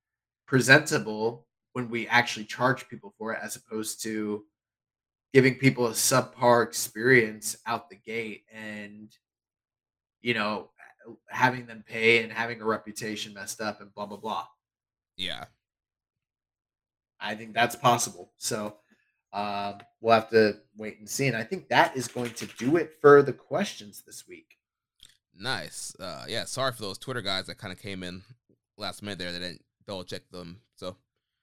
presentable 0.46 1.46
when 1.72 1.88
we 1.88 2.06
actually 2.08 2.44
charge 2.44 2.86
people 2.90 3.14
for 3.16 3.32
it 3.32 3.38
as 3.42 3.56
opposed 3.56 4.02
to 4.02 4.44
giving 5.32 5.54
people 5.54 5.86
a 5.86 5.92
subpar 5.92 6.62
experience 6.62 7.56
out 7.66 7.88
the 7.88 7.96
gate 7.96 8.44
and 8.52 9.16
you 10.20 10.34
know 10.34 10.68
having 11.28 11.66
them 11.66 11.84
pay 11.86 12.22
and 12.22 12.32
having 12.32 12.60
a 12.60 12.64
reputation 12.64 13.34
messed 13.34 13.60
up 13.60 13.80
and 13.80 13.92
blah 13.94 14.06
blah 14.06 14.16
blah 14.16 14.46
Yeah. 15.16 15.44
i 17.20 17.34
think 17.34 17.54
that's 17.54 17.76
possible 17.76 18.32
so 18.36 18.76
um, 19.32 19.78
we'll 20.00 20.14
have 20.14 20.30
to 20.30 20.58
wait 20.76 20.98
and 21.00 21.08
see 21.08 21.26
and 21.26 21.36
i 21.36 21.42
think 21.42 21.68
that 21.68 21.96
is 21.96 22.06
going 22.08 22.30
to 22.34 22.46
do 22.58 22.76
it 22.76 22.92
for 23.00 23.22
the 23.22 23.32
questions 23.32 24.02
this 24.06 24.26
week 24.28 24.56
Nice. 25.36 25.96
Uh, 25.98 26.24
yeah, 26.28 26.44
sorry 26.44 26.70
for 26.70 26.82
those 26.82 26.96
Twitter 26.96 27.20
guys 27.20 27.46
that 27.46 27.58
kind 27.58 27.72
of 27.72 27.82
came 27.82 28.04
in 28.04 28.22
last 28.78 29.02
minute 29.02 29.18
there. 29.18 29.32
They 29.32 29.40
didn't 29.40 29.64
double 29.84 30.04
check 30.04 30.22
them. 30.30 30.60
So 30.76 30.96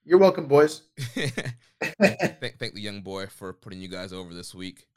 you're 0.06 0.18
welcome 0.18 0.48
boys 0.48 0.84
thank, 1.04 2.58
thank 2.58 2.74
the 2.74 2.80
young 2.80 3.02
boy 3.02 3.28
for 3.28 3.52
putting 3.52 3.82
you 3.82 3.90
guys 3.90 4.14
over 4.14 4.34
this 4.34 4.56
week. 4.56 4.88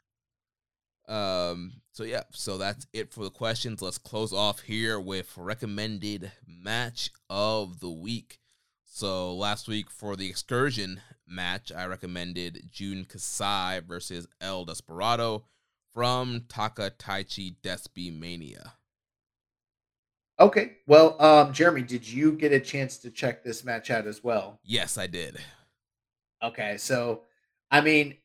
Um. 1.07 1.73
So 1.91 2.03
yeah. 2.03 2.23
So 2.31 2.57
that's 2.57 2.87
it 2.93 3.11
for 3.11 3.23
the 3.23 3.29
questions. 3.29 3.81
Let's 3.81 3.97
close 3.97 4.33
off 4.33 4.61
here 4.61 4.99
with 4.99 5.33
recommended 5.37 6.31
match 6.47 7.11
of 7.29 7.79
the 7.79 7.91
week. 7.91 8.39
So 8.83 9.35
last 9.35 9.67
week 9.67 9.89
for 9.89 10.15
the 10.15 10.29
excursion 10.29 11.01
match, 11.27 11.71
I 11.71 11.85
recommended 11.85 12.69
Jun 12.71 13.05
Kasai 13.05 13.81
versus 13.85 14.27
El 14.39 14.65
Desperado 14.65 15.45
from 15.93 16.45
Taka 16.47 16.91
Taichi 16.91 17.55
Despi 17.61 18.17
Mania. 18.17 18.73
Okay. 20.39 20.77
Well, 20.87 21.21
um, 21.21 21.53
Jeremy, 21.53 21.81
did 21.81 22.07
you 22.07 22.33
get 22.33 22.51
a 22.51 22.59
chance 22.59 22.97
to 22.99 23.09
check 23.09 23.43
this 23.43 23.63
match 23.63 23.89
out 23.89 24.05
as 24.05 24.23
well? 24.23 24.59
Yes, 24.63 24.97
I 24.97 25.07
did. 25.07 25.37
Okay, 26.43 26.77
so 26.77 27.21
I 27.71 27.81
mean, 27.81 28.15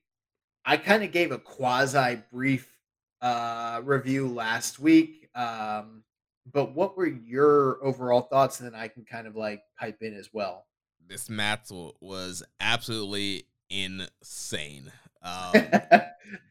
I 0.65 0.77
kind 0.77 1.03
of 1.03 1.13
gave 1.13 1.33
a 1.33 1.39
quasi 1.39 2.19
brief 2.33 2.70
uh 3.23 3.81
review 3.85 4.29
last 4.29 4.79
week. 4.79 5.29
Um, 5.35 6.03
but 6.51 6.75
what 6.75 6.97
were 6.97 7.07
your 7.07 7.79
overall 7.85 8.23
thoughts? 8.23 8.61
And 8.61 8.73
then 8.73 8.81
I 8.81 8.89
can 8.89 9.05
kind 9.05 9.27
of 9.27 9.37
like 9.37 9.63
pipe 9.79 9.99
in 10.03 10.15
as 10.15 10.31
well. 10.33 10.67
This 11.07 11.29
match 11.29 11.71
was 12.01 12.43
absolutely 12.61 13.47
insane. 13.69 14.93
Um, 15.23 15.53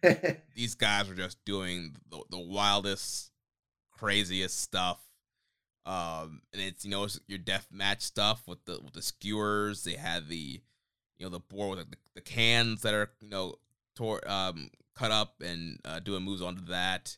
these 0.56 0.76
guys 0.76 1.08
were 1.08 1.16
just 1.16 1.44
doing 1.46 1.96
the, 2.10 2.22
the 2.30 2.40
wildest, 2.40 3.32
craziest 3.92 4.60
stuff. 4.60 5.00
Um, 5.86 6.42
and 6.54 6.62
it's 6.62 6.86
you 6.86 6.92
know 6.92 7.06
it's 7.06 7.20
your 7.28 7.40
death 7.40 7.68
match 7.72 8.02
stuff 8.02 8.44
with 8.48 8.64
the 8.66 8.80
with 8.84 8.94
the 8.94 9.02
skewers. 9.02 9.84
They 9.84 9.94
had 9.94 10.28
the 10.28 10.62
you 11.18 11.26
know 11.26 11.30
the 11.30 11.40
board 11.40 11.80
with 11.80 11.92
the, 11.92 11.98
the 12.16 12.22
cans 12.22 12.82
that 12.82 12.94
are 12.94 13.12
you 13.22 13.30
know 13.30 13.56
tore 13.96 14.22
um 14.30 14.70
cut 14.96 15.12
up 15.12 15.42
and 15.42 15.80
uh, 15.86 16.00
doing 16.00 16.24
moves 16.24 16.42
onto 16.42 16.66
that. 16.66 17.18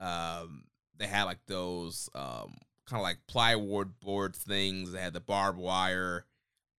Um, 0.00 0.64
they 0.98 1.06
had 1.06 1.24
like 1.24 1.40
those 1.46 2.08
um 2.14 2.56
kind 2.86 3.00
of 3.00 3.02
like 3.02 3.18
plywood 3.26 4.00
board 4.00 4.36
things. 4.36 4.92
They 4.92 5.00
had 5.00 5.12
the 5.12 5.20
barbed 5.20 5.58
wire, 5.58 6.26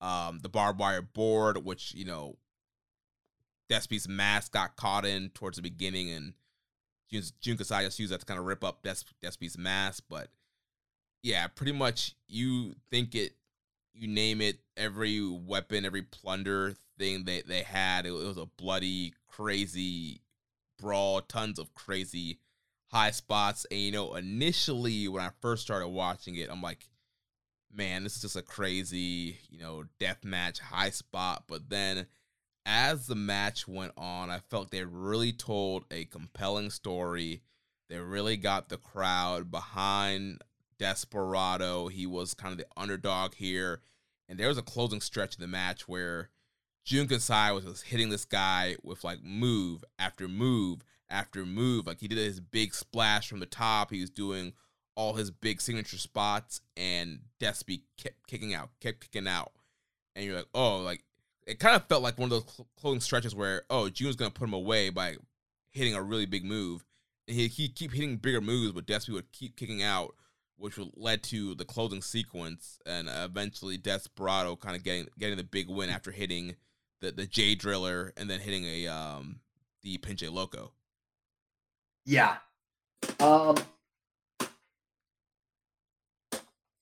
um, 0.02 0.40
the 0.42 0.50
barbed 0.50 0.80
wire 0.80 1.02
board, 1.02 1.64
which 1.64 1.93
you 1.93 2.06
know 2.06 2.38
Despy's 3.69 4.08
mask 4.08 4.52
got 4.52 4.76
caught 4.76 5.06
in 5.06 5.30
towards 5.30 5.58
the 5.58 5.64
beginning, 5.64 6.10
and 6.10 6.34
Jun, 7.10 7.24
Jun 7.42 7.58
Kasai 7.58 7.84
just 7.84 8.00
used 8.00 8.11
that 8.11 8.19
to 8.19 8.26
kind 8.26 8.40
of 8.40 8.45
rip 8.45 8.64
up 8.64 8.84
Des, 8.84 8.98
Despy's 9.22 9.58
mask. 9.58 10.03
But 10.10 10.30
yeah, 11.22 11.48
pretty 11.48 11.72
much 11.72 12.16
you 12.27 12.76
think 12.92 13.16
it, 13.16 13.34
you 13.93 14.08
name 14.08 14.42
it, 14.42 14.60
every 14.77 15.22
weapon, 15.22 15.85
every 15.85 16.02
plunder 16.02 16.76
thing 16.98 17.26
they, 17.26 17.42
they 17.42 17.62
had, 17.62 18.06
it, 18.06 18.10
it 18.10 18.14
was 18.14 18.38
a 18.38 18.48
bloody, 18.58 19.14
crazy 19.28 20.22
brawl, 20.80 21.22
tons 21.22 21.60
of 21.60 21.74
crazy 21.74 22.40
high 22.92 23.12
spots. 23.12 23.66
And 23.72 23.80
you 23.80 23.92
know, 23.92 24.16
initially 24.16 25.08
when 25.08 25.24
I 25.24 25.30
first 25.42 25.64
started 25.64 25.88
watching 25.88 26.36
it, 26.36 26.50
I'm 26.52 26.62
like, 26.62 26.88
man, 27.74 28.04
this 28.04 28.16
is 28.16 28.22
just 28.22 28.36
a 28.36 28.42
crazy, 28.42 29.40
you 29.50 29.60
know, 29.60 29.86
death 30.00 30.24
match 30.24 30.60
high 30.60 30.92
spot. 30.92 31.44
But 31.48 31.70
then 31.70 32.06
as 32.66 33.08
the 33.08 33.16
match 33.16 33.68
went 33.68 33.94
on, 33.98 34.30
I 34.30 34.40
felt 34.50 34.72
they 34.72 34.84
really 34.84 35.34
told 35.34 35.86
a 35.92 36.06
compelling 36.06 36.70
story. 36.70 37.42
They 37.90 37.98
really 37.98 38.38
got 38.38 38.70
the 38.70 38.78
crowd 38.78 39.52
behind 39.52 40.42
Desperado. 40.80 41.88
He 41.88 42.06
was 42.06 42.34
kind 42.34 42.52
of 42.52 42.58
the 42.58 42.68
underdog 42.78 43.36
here. 43.36 43.82
And 44.30 44.40
there 44.40 44.48
was 44.48 44.58
a 44.58 44.64
closing 44.64 45.02
stretch 45.02 45.36
of 45.36 45.42
the 45.42 45.48
match 45.48 45.88
where 45.88 46.30
Jun 46.86 47.08
Kasai 47.08 47.52
was 47.53 47.64
just 47.64 47.84
hitting 47.84 48.10
this 48.10 48.26
guy 48.26 48.76
with 48.84 49.03
like 49.03 49.24
move 49.24 49.84
after 49.98 50.28
move 50.28 50.84
after 51.10 51.45
move. 51.45 51.88
Like 51.88 52.00
he 52.00 52.08
did 52.08 52.18
his 52.18 52.40
big 52.40 52.74
splash 52.74 53.30
from 53.30 53.40
the 53.40 53.45
top. 53.45 53.92
He 53.92 54.02
was 54.02 54.10
doing 54.10 54.53
all 54.95 55.14
his 55.14 55.32
big 55.32 55.62
signature 55.62 55.98
spots, 55.98 56.62
and 56.76 57.20
Despy 57.40 57.82
kept 57.98 58.28
kicking 58.28 58.53
out, 58.53 58.70
kept 58.82 59.00
kicking 59.02 59.28
out. 59.28 59.52
And 60.16 60.26
you're 60.26 60.36
like, 60.36 60.50
oh, 60.53 60.78
like 60.78 61.03
it 61.48 61.60
kind 61.60 61.76
of 61.76 61.88
felt 61.88 62.03
like 62.03 62.18
one 62.18 62.26
of 62.26 62.30
those 62.32 62.53
cl- 62.53 62.68
closing 62.80 63.02
stretches 63.02 63.36
where 63.36 63.64
oh 63.70 63.90
Jun's 63.90 64.16
gonna 64.16 64.32
put 64.32 64.48
him 64.48 64.53
away 64.53 64.90
by 64.90 65.16
hitting 65.72 65.95
a 65.95 66.02
really 66.02 66.26
big 66.26 66.44
move. 66.44 66.84
And 67.28 67.38
he 67.38 67.48
he 67.48 67.70
keep 67.70 67.94
hitting 67.94 68.18
bigger 68.18 68.42
moves, 68.42 68.74
but 68.74 68.86
Despy 68.86 69.14
would 69.14 69.32
keep 69.32 69.56
kicking 69.56 69.82
out, 69.82 70.16
which 70.58 70.78
would 70.78 70.92
led 70.98 71.24
to 71.24 71.56
the 71.56 71.66
closing 71.66 72.02
sequence, 72.02 72.80
and 72.86 73.08
eventually 73.10 73.78
Desperado 73.78 74.58
kind 74.58 74.76
of 74.76 74.84
getting 74.84 75.08
getting 75.18 75.38
the 75.38 75.45
big 75.45 75.70
win 75.70 75.90
after 75.90 76.12
hitting 76.12 76.58
the 77.03 77.11
the 77.11 77.27
J 77.27 77.53
Driller 77.53 78.14
and 78.17 78.30
then 78.30 78.40
hitting 78.40 78.65
a 78.65 78.88
um 78.88 79.41
the 79.83 79.98
Pinche 79.98 80.32
Loco. 80.32 80.72
Yeah. 82.06 82.38
Um. 83.19 83.57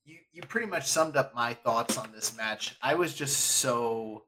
You 0.05 0.17
you 0.31 0.41
pretty 0.43 0.67
much 0.67 0.85
summed 0.85 1.17
up 1.17 1.33
my 1.33 1.53
thoughts 1.53 1.97
on 1.97 2.11
this 2.13 2.37
match. 2.37 2.77
I 2.81 2.93
was 2.93 3.13
just 3.13 3.37
so 3.37 4.25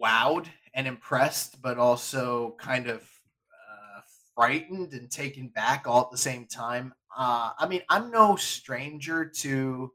wowed 0.00 0.46
and 0.74 0.86
impressed, 0.86 1.62
but 1.62 1.78
also 1.78 2.56
kind 2.58 2.88
of 2.88 3.02
uh, 3.02 4.00
frightened 4.34 4.92
and 4.92 5.10
taken 5.10 5.48
back 5.48 5.86
all 5.86 6.02
at 6.02 6.10
the 6.10 6.18
same 6.18 6.46
time. 6.46 6.92
Uh, 7.16 7.50
I 7.56 7.68
mean, 7.68 7.82
I'm 7.88 8.10
no 8.10 8.34
stranger 8.36 9.24
to 9.26 9.92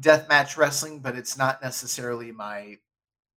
deathmatch 0.00 0.56
wrestling, 0.56 1.00
but 1.00 1.16
it's 1.16 1.36
not 1.36 1.62
necessarily 1.62 2.32
my 2.32 2.78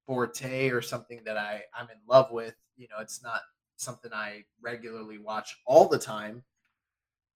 forte 0.05 0.69
or 0.69 0.81
something 0.81 1.21
that 1.25 1.37
I 1.37 1.63
I'm 1.77 1.89
in 1.89 1.97
love 2.07 2.31
with. 2.31 2.55
You 2.77 2.87
know, 2.89 3.01
it's 3.01 3.23
not 3.23 3.41
something 3.77 4.11
I 4.13 4.43
regularly 4.61 5.17
watch 5.17 5.55
all 5.65 5.87
the 5.87 5.99
time. 5.99 6.43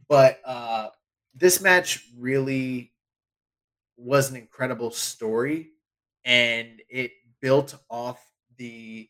But 0.08 0.40
uh, 0.46 0.90
this 1.36 1.62
match 1.62 2.06
really 2.18 2.94
was 3.98 4.30
an 4.30 4.36
incredible 4.36 4.92
story, 4.92 5.70
and 6.26 6.82
it 6.90 7.12
built 7.42 7.76
off 7.90 8.20
the 8.58 9.10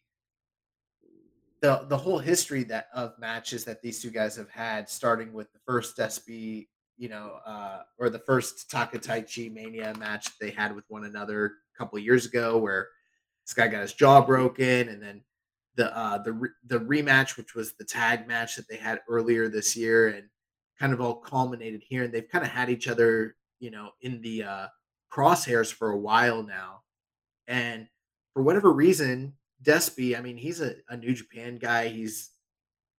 the 1.61 1.85
the 1.89 1.97
whole 1.97 2.19
history 2.19 2.63
that 2.63 2.87
of 2.93 3.13
matches 3.19 3.65
that 3.65 3.81
these 3.81 4.01
two 4.01 4.11
guys 4.11 4.35
have 4.35 4.49
had, 4.49 4.89
starting 4.89 5.33
with 5.33 5.51
the 5.53 5.59
first 5.65 5.97
Despy, 5.97 6.67
you 6.97 7.09
know, 7.09 7.39
uh, 7.45 7.81
or 7.97 8.09
the 8.09 8.19
first 8.19 8.69
Takataichi 8.69 9.53
Mania 9.53 9.93
match 9.97 10.37
they 10.39 10.51
had 10.51 10.75
with 10.75 10.85
one 10.89 11.05
another 11.05 11.45
a 11.45 11.77
couple 11.77 11.99
years 11.99 12.25
ago, 12.25 12.57
where 12.57 12.87
this 13.49 13.55
guy 13.55 13.67
got 13.67 13.81
his 13.81 13.95
jaw 13.95 14.23
broken, 14.23 14.89
and 14.89 15.01
then 15.01 15.23
the 15.73 15.95
uh, 15.97 16.19
the 16.19 16.33
re- 16.33 16.49
the 16.67 16.79
rematch, 16.81 17.35
which 17.35 17.55
was 17.55 17.73
the 17.73 17.83
tag 17.83 18.27
match 18.27 18.55
that 18.55 18.69
they 18.69 18.75
had 18.75 18.99
earlier 19.09 19.49
this 19.49 19.75
year, 19.75 20.09
and 20.09 20.27
kind 20.77 20.93
of 20.93 21.01
all 21.01 21.15
culminated 21.15 21.81
here. 21.81 22.03
And 22.03 22.13
they've 22.13 22.29
kind 22.29 22.45
of 22.45 22.51
had 22.51 22.69
each 22.69 22.87
other, 22.87 23.35
you 23.59 23.71
know, 23.71 23.89
in 24.01 24.21
the 24.21 24.43
uh, 24.43 24.67
crosshairs 25.11 25.73
for 25.73 25.89
a 25.89 25.97
while 25.97 26.43
now, 26.43 26.81
and 27.47 27.87
for 28.35 28.43
whatever 28.43 28.71
reason, 28.71 29.33
Despy, 29.63 30.15
I 30.15 30.21
mean, 30.21 30.37
he's 30.37 30.61
a, 30.61 30.75
a 30.89 30.95
New 30.95 31.15
Japan 31.15 31.57
guy. 31.57 31.87
He's 31.87 32.29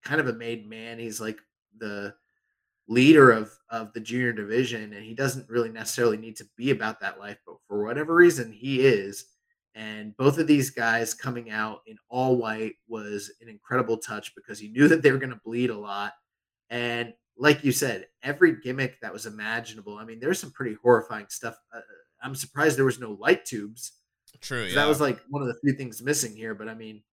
kind 0.03 0.19
of 0.19 0.27
a 0.27 0.33
made 0.33 0.69
man. 0.69 0.99
He's 0.99 1.21
like 1.21 1.39
the 1.77 2.13
leader 2.89 3.31
of 3.31 3.57
of 3.69 3.93
the 3.93 4.01
junior 4.01 4.33
division, 4.33 4.91
and 4.91 5.05
he 5.05 5.13
doesn't 5.13 5.49
really 5.49 5.69
necessarily 5.69 6.17
need 6.17 6.35
to 6.35 6.45
be 6.57 6.71
about 6.71 6.99
that 6.99 7.21
life, 7.21 7.37
but 7.47 7.55
for 7.69 7.85
whatever 7.85 8.13
reason, 8.13 8.51
he 8.51 8.81
is. 8.81 9.27
And 9.73 10.15
both 10.17 10.37
of 10.37 10.47
these 10.47 10.69
guys 10.69 11.13
coming 11.13 11.49
out 11.49 11.81
in 11.87 11.97
all 12.09 12.37
white 12.37 12.73
was 12.87 13.31
an 13.41 13.47
incredible 13.47 13.97
touch 13.97 14.33
because 14.35 14.61
you 14.61 14.71
knew 14.71 14.87
that 14.89 15.01
they 15.01 15.11
were 15.11 15.17
going 15.17 15.31
to 15.31 15.41
bleed 15.43 15.69
a 15.69 15.77
lot. 15.77 16.13
And 16.69 17.13
like 17.37 17.63
you 17.63 17.71
said, 17.71 18.07
every 18.23 18.59
gimmick 18.61 18.99
that 19.01 19.13
was 19.13 19.25
imaginable. 19.25 19.97
I 19.97 20.05
mean, 20.05 20.19
there's 20.19 20.39
some 20.39 20.51
pretty 20.51 20.75
horrifying 20.81 21.27
stuff. 21.29 21.55
Uh, 21.73 21.79
I'm 22.21 22.35
surprised 22.35 22.77
there 22.77 22.85
was 22.85 22.99
no 22.99 23.17
light 23.19 23.45
tubes 23.45 23.93
True. 24.39 24.63
Yeah. 24.63 24.75
that 24.75 24.87
was 24.87 25.01
like 25.01 25.19
one 25.29 25.41
of 25.41 25.47
the 25.47 25.59
few 25.61 25.73
things 25.73 26.01
missing 26.01 26.35
here. 26.35 26.55
But 26.55 26.69
I 26.69 26.73
mean, 26.73 27.03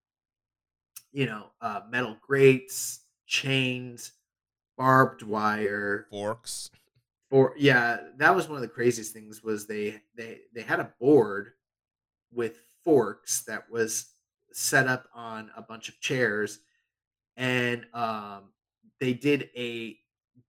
you 1.13 1.27
know, 1.27 1.47
uh, 1.61 1.81
metal 1.91 2.17
grates, 2.21 3.01
chains, 3.27 4.13
barbed 4.77 5.23
wire, 5.23 6.07
forks. 6.11 6.71
For 7.31 7.55
yeah, 7.59 7.99
that 8.17 8.35
was 8.35 8.49
one 8.49 8.57
of 8.57 8.63
the 8.63 8.69
craziest 8.69 9.13
things. 9.13 9.43
Was 9.43 9.67
they 9.67 10.01
they 10.17 10.39
they 10.55 10.63
had 10.63 10.81
a 10.81 10.93
board 11.01 11.51
with 12.33 12.61
forks 12.85 13.43
that 13.43 13.71
was 13.71 14.13
set 14.53 14.87
up 14.87 15.09
on 15.15 15.51
a 15.57 15.63
bunch 15.63 15.89
of 15.89 16.01
chairs, 16.01 16.61
and 17.37 17.87
um, 17.95 18.51
they 19.01 19.13
did 19.13 19.51
a 19.57 19.97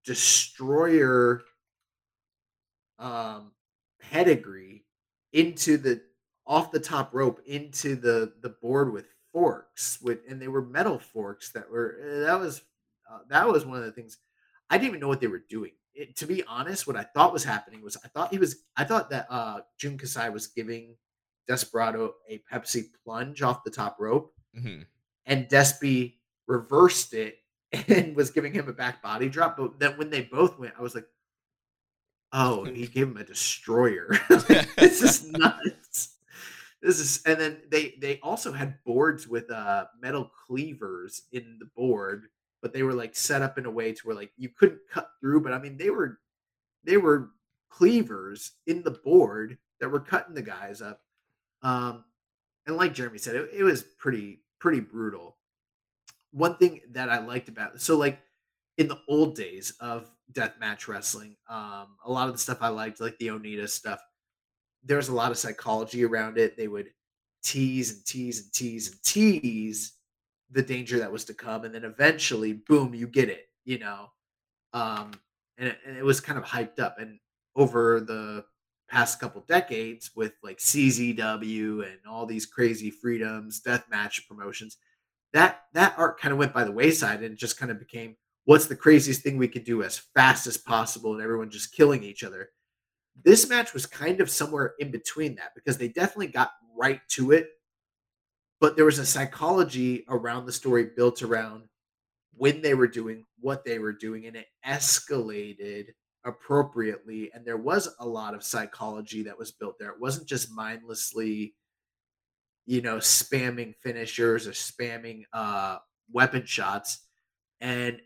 destroyer 0.06 1.42
um, 2.98 3.52
pedigree 4.02 4.84
into 5.34 5.78
the 5.78 6.02
off 6.48 6.72
the 6.72 6.80
top 6.80 7.14
rope 7.14 7.40
into 7.46 7.96
the 7.96 8.34
the 8.42 8.50
board 8.50 8.92
with 8.92 9.06
forks 9.32 10.00
with 10.02 10.20
and 10.28 10.42
they 10.42 10.48
were 10.48 10.66
metal 10.66 10.98
forks 10.98 11.52
that 11.52 11.70
were 11.70 11.98
eh, 12.04 12.20
that 12.26 12.40
was 12.40 12.62
uh, 13.12 13.20
that 13.30 13.48
was 13.48 13.66
one 13.66 13.78
of 13.78 13.84
the 13.84 13.92
things 13.92 14.18
I 14.70 14.78
didn't 14.78 14.90
even 14.90 15.00
know 15.00 15.08
what 15.08 15.20
they 15.20 15.28
were 15.28 15.44
doing. 15.50 15.72
It, 15.96 16.16
to 16.18 16.28
be 16.28 16.44
honest, 16.44 16.86
what 16.88 16.96
I 16.96 17.04
thought 17.04 17.34
was 17.34 17.44
happening 17.44 17.82
was 17.82 17.98
I 18.04 18.08
thought 18.08 18.32
he 18.32 18.38
was 18.38 18.58
I 18.76 18.84
thought 18.84 19.10
that 19.12 19.28
uh 19.30 19.62
Jun 19.78 19.98
Kasai 19.98 20.30
was 20.30 20.48
giving 20.48 20.96
Desperado 21.50 22.14
a 22.30 22.42
Pepsi 22.52 22.86
plunge 23.04 23.42
off 23.42 23.64
the 23.64 23.72
top 23.72 23.98
rope, 24.00 24.34
hmm 24.56 24.84
and 25.30 25.48
Despy 25.48 26.16
reversed 26.48 27.14
it 27.14 27.38
and 27.88 28.16
was 28.16 28.32
giving 28.32 28.52
him 28.52 28.68
a 28.68 28.74
back 28.74 29.02
body 29.02 29.30
drop. 29.30 29.56
But 29.56 29.80
then 29.80 29.98
when 29.98 30.10
they 30.10 30.24
both 30.24 30.60
went, 30.60 30.74
I 30.78 30.82
was 30.82 30.96
like, 30.96 31.08
"Oh, 32.34 32.64
he 32.74 32.88
gave 32.88 33.08
him 33.08 33.18
a 33.18 33.24
destroyer." 33.24 34.18
this 34.78 35.02
is 35.02 35.26
nuts. 35.26 36.16
This 36.82 37.00
is, 37.00 37.22
and 37.26 37.40
then 37.40 37.62
they 37.70 37.96
they 38.00 38.20
also 38.22 38.52
had 38.52 38.84
boards 38.84 39.28
with 39.28 39.50
uh 39.52 39.86
metal 40.02 40.32
cleavers 40.48 41.24
in 41.32 41.58
the 41.60 41.70
board, 41.76 42.28
but 42.62 42.74
they 42.74 42.84
were 42.84 42.94
like 42.94 43.16
set 43.16 43.42
up 43.42 43.58
in 43.58 43.66
a 43.66 43.72
way 43.72 43.94
to 43.94 44.08
where 44.08 44.16
like 44.16 44.32
you 44.38 44.50
couldn't 44.50 44.80
cut 44.92 45.12
through. 45.22 45.42
But 45.42 45.54
I 45.54 45.60
mean, 45.60 45.78
they 45.78 45.90
were 45.90 46.20
they 46.84 46.98
were 46.98 47.32
cleavers 47.70 48.54
in 48.66 48.82
the 48.82 48.92
board 48.92 49.58
that 49.80 49.90
were 49.90 50.00
cutting 50.00 50.34
the 50.34 50.42
guys 50.42 50.82
up. 50.82 51.02
Um, 51.62 52.06
and 52.66 52.78
like 52.78 52.94
Jeremy 52.94 53.18
said, 53.18 53.36
it, 53.36 53.50
it 53.54 53.64
was 53.64 53.84
pretty 53.84 54.42
pretty 54.60 54.80
brutal. 54.80 55.38
One 56.32 56.58
thing 56.58 56.82
that 56.92 57.10
I 57.10 57.20
liked 57.20 57.50
about 57.50 57.82
so 57.82 57.98
like 57.98 58.20
in 58.78 58.88
the 58.88 59.00
old 59.08 59.36
days 59.36 59.74
of 59.80 60.10
deathmatch 60.32 60.88
wrestling, 60.88 61.36
um, 61.50 61.98
a 62.06 62.12
lot 62.12 62.28
of 62.28 62.34
the 62.34 62.40
stuff 62.40 62.60
I 62.62 62.70
liked, 62.70 63.02
like 63.02 63.18
the 63.18 63.28
Onita 63.28 63.68
stuff, 63.68 64.00
there 64.84 64.98
was 64.98 65.10
a 65.10 65.14
lot 65.14 65.32
of 65.32 65.38
psychology 65.38 66.06
around 66.06 66.38
it. 66.38 66.56
They 66.56 66.68
would 66.68 66.90
tease 67.44 67.92
and 67.92 68.06
tease 68.06 68.42
and 68.42 68.54
tease 68.54 68.92
and 68.92 69.04
tease 69.04 69.94
the 70.52 70.62
danger 70.62 71.00
that 71.00 71.12
was 71.12 71.26
to 71.26 71.34
come, 71.34 71.66
and 71.66 71.76
then 71.76 71.84
eventually, 71.84 72.54
boom, 72.54 72.94
you 72.94 73.08
get 73.08 73.30
it. 73.30 73.48
You 73.66 73.80
know, 73.80 74.08
um, 74.74 75.12
and 75.58 75.70
it, 75.70 75.80
and 75.86 75.98
it 75.98 76.04
was 76.04 76.22
kind 76.22 76.40
of 76.40 76.46
hyped 76.46 76.80
up. 76.80 76.98
And 77.00 77.20
over 77.56 78.00
the 78.00 78.46
past 78.90 79.20
couple 79.20 79.42
decades, 79.48 80.12
with 80.16 80.34
like 80.44 80.58
CZW 80.58 81.86
and 81.86 82.00
all 82.10 82.26
these 82.26 82.46
crazy 82.46 82.92
freedoms, 82.92 83.62
deathmatch 83.62 84.28
promotions, 84.28 84.78
that 85.34 85.62
that 85.74 85.94
art 85.98 86.20
kind 86.20 86.32
of 86.32 86.38
went 86.40 86.54
by 86.54 86.64
the 86.64 86.72
wayside 86.72 87.24
and 87.24 87.38
just 87.38 87.60
kind 87.60 87.72
of 87.72 87.80
became 87.80 88.16
what's 88.46 88.66
the 88.66 88.76
craziest 88.76 89.22
thing 89.22 89.38
we 89.38 89.48
could 89.48 89.64
do 89.64 89.84
as 89.84 90.00
fast 90.16 90.48
as 90.48 90.58
possible, 90.58 91.14
and 91.14 91.22
everyone 91.22 91.50
just 91.50 91.74
killing 91.74 92.04
each 92.04 92.24
other. 92.24 92.50
This 93.24 93.50
match 93.50 93.74
was 93.74 93.86
kind 93.86 94.22
of 94.22 94.30
somewhere 94.30 94.74
in 94.80 94.92
between 94.92 95.36
that 95.36 95.52
because 95.54 95.78
they 95.78 95.90
definitely 95.90 96.28
got 96.28 96.52
right 96.78 97.02
to 97.10 97.32
it, 97.32 97.50
but 98.60 98.76
there 98.76 98.86
was 98.86 99.00
a 99.00 99.06
psychology 99.06 100.06
around 100.10 100.46
the 100.46 100.52
story 100.52 100.90
built 100.96 101.22
around 101.22 101.64
when 102.36 102.62
they 102.62 102.74
were 102.74 102.88
doing 102.88 103.26
what 103.40 103.66
they 103.66 103.78
were 103.80 103.94
doing, 103.94 104.26
and 104.26 104.36
it 104.36 104.48
escalated 104.66 105.88
appropriately. 106.30 107.30
And 107.34 107.46
there 107.46 107.58
was 107.58 107.90
a 108.00 108.08
lot 108.08 108.34
of 108.34 108.44
psychology 108.44 109.24
that 109.24 109.38
was 109.38 109.52
built 109.52 109.78
there. 109.78 109.90
It 109.90 110.00
wasn't 110.00 110.28
just 110.28 110.52
mindlessly, 110.52 111.56
you 112.66 112.82
know, 112.82 112.98
spamming 112.98 113.76
finishers 113.76 114.48
or 114.48 114.52
spamming 114.52 115.24
uh, 115.34 115.80
weapon 116.12 116.46
shots. 116.46 117.00
And 117.60 118.00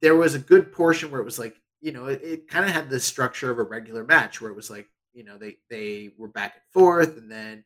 there 0.00 0.16
was 0.16 0.34
a 0.34 0.40
good 0.40 0.72
portion 0.72 1.10
where 1.10 1.20
it 1.20 1.24
was 1.24 1.38
like, 1.38 1.54
you 1.80 1.92
know, 1.92 2.06
it, 2.06 2.20
it 2.22 2.48
kind 2.48 2.64
of 2.64 2.72
had 2.72 2.88
the 2.90 3.00
structure 3.00 3.50
of 3.50 3.58
a 3.58 3.62
regular 3.62 4.04
match 4.04 4.40
where 4.40 4.50
it 4.50 4.56
was 4.56 4.70
like, 4.70 4.88
you 5.12 5.24
know, 5.24 5.36
they 5.36 5.56
they 5.68 6.10
were 6.16 6.28
back 6.28 6.54
and 6.54 6.62
forth, 6.72 7.18
and 7.18 7.30
then 7.30 7.64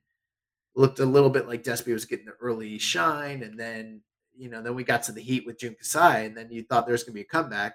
looked 0.75 0.99
a 0.99 1.05
little 1.07 1.31
bit 1.31 1.47
like 1.47 1.63
Despy 1.63 1.93
was 1.93 2.05
getting 2.05 2.27
the 2.27 2.33
early 2.41 2.79
shine, 2.79 3.43
and 3.43 3.59
then 3.59 4.03
you 4.37 4.51
know, 4.51 4.61
then 4.61 4.75
we 4.75 4.85
got 4.85 5.03
to 5.05 5.13
the 5.13 5.21
heat 5.21 5.47
with 5.47 5.59
Jun 5.59 5.77
Kasai, 5.79 6.27
and 6.27 6.37
then 6.37 6.51
you 6.51 6.63
thought 6.63 6.87
there's 6.87 7.05
gonna 7.05 7.15
be 7.15 7.21
a 7.21 7.25
comeback, 7.25 7.75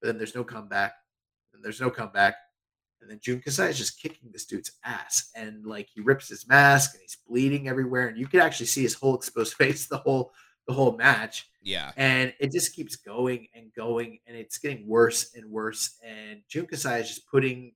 but 0.00 0.06
then 0.06 0.18
there's 0.18 0.34
no 0.34 0.44
comeback, 0.44 0.94
and 1.58 1.64
there's 1.64 1.80
no 1.80 1.90
comeback, 1.90 2.36
and 3.00 3.10
then 3.10 3.18
Jun 3.22 3.40
Kasai 3.40 3.70
is 3.70 3.78
just 3.78 4.00
kicking 4.00 4.30
this 4.32 4.46
dude's 4.46 4.72
ass, 4.84 5.30
and 5.34 5.66
like 5.66 5.88
he 5.92 6.00
rips 6.00 6.28
his 6.28 6.46
mask 6.46 6.94
and 6.94 7.02
he's 7.02 7.18
bleeding 7.28 7.68
everywhere, 7.68 8.06
and 8.06 8.16
you 8.16 8.28
could 8.28 8.40
actually 8.40 8.66
see 8.66 8.82
his 8.82 8.94
whole 8.94 9.16
exposed 9.16 9.54
face 9.58 9.86
the 9.86 9.98
whole 9.98 10.32
the 10.68 10.74
whole 10.74 10.96
match. 10.96 11.48
Yeah. 11.62 11.90
And 11.96 12.32
it 12.38 12.52
just 12.52 12.76
keeps 12.76 12.94
going 12.96 13.48
and 13.54 13.72
going, 13.74 14.20
and 14.26 14.36
it's 14.36 14.58
getting 14.58 14.86
worse 14.86 15.34
and 15.34 15.50
worse. 15.50 15.98
And 16.04 16.42
Jun 16.48 16.66
Kasai 16.66 17.00
is 17.00 17.08
just 17.08 17.26
putting 17.26 17.72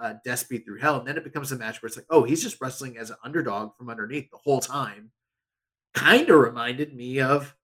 uh, 0.00 0.14
Despy 0.26 0.64
through 0.64 0.78
hell. 0.78 0.98
And 0.98 1.06
then 1.06 1.16
it 1.16 1.24
becomes 1.24 1.52
a 1.52 1.58
match 1.58 1.82
where 1.82 1.88
it's 1.88 1.96
like, 1.96 2.06
oh, 2.08 2.22
he's 2.22 2.42
just 2.42 2.60
wrestling 2.60 2.96
as 2.96 3.10
an 3.10 3.16
underdog 3.24 3.76
from 3.76 3.90
underneath 3.90 4.30
the 4.30 4.38
whole 4.38 4.60
time. 4.60 5.10
Kind 5.94 6.30
of 6.30 6.38
reminded 6.38 6.94
me 6.94 7.20
of 7.20 7.54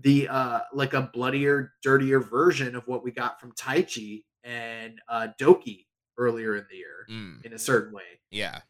the 0.00 0.28
uh 0.28 0.60
like 0.72 0.94
a 0.94 1.10
bloodier, 1.12 1.72
dirtier 1.82 2.20
version 2.20 2.76
of 2.76 2.86
what 2.86 3.02
we 3.02 3.10
got 3.10 3.40
from 3.40 3.52
Taichi 3.52 4.24
and 4.48 5.00
uh 5.08 5.28
Douki 5.40 5.86
earlier 6.16 6.56
in 6.56 6.64
the 6.70 6.76
year 6.76 7.06
Mm, 7.10 7.44
in 7.44 7.52
a 7.52 7.58
certain 7.58 7.92
way. 7.92 8.20
yeah. 8.30 8.60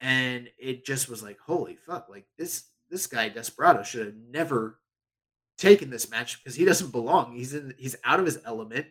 And 0.00 0.48
it 0.58 0.84
just 0.84 1.08
was 1.08 1.22
like, 1.22 1.38
holy 1.40 1.76
fuck, 1.76 2.08
like 2.08 2.26
this 2.38 2.64
this 2.90 3.06
guy 3.06 3.28
Desperado 3.28 3.82
should 3.82 4.06
have 4.06 4.14
never 4.30 4.78
taken 5.58 5.90
this 5.90 6.10
match 6.10 6.38
because 6.38 6.54
he 6.54 6.64
doesn't 6.64 6.92
belong. 6.92 7.32
He's 7.34 7.54
in 7.54 7.74
he's 7.78 7.96
out 8.04 8.20
of 8.20 8.26
his 8.26 8.38
element 8.44 8.86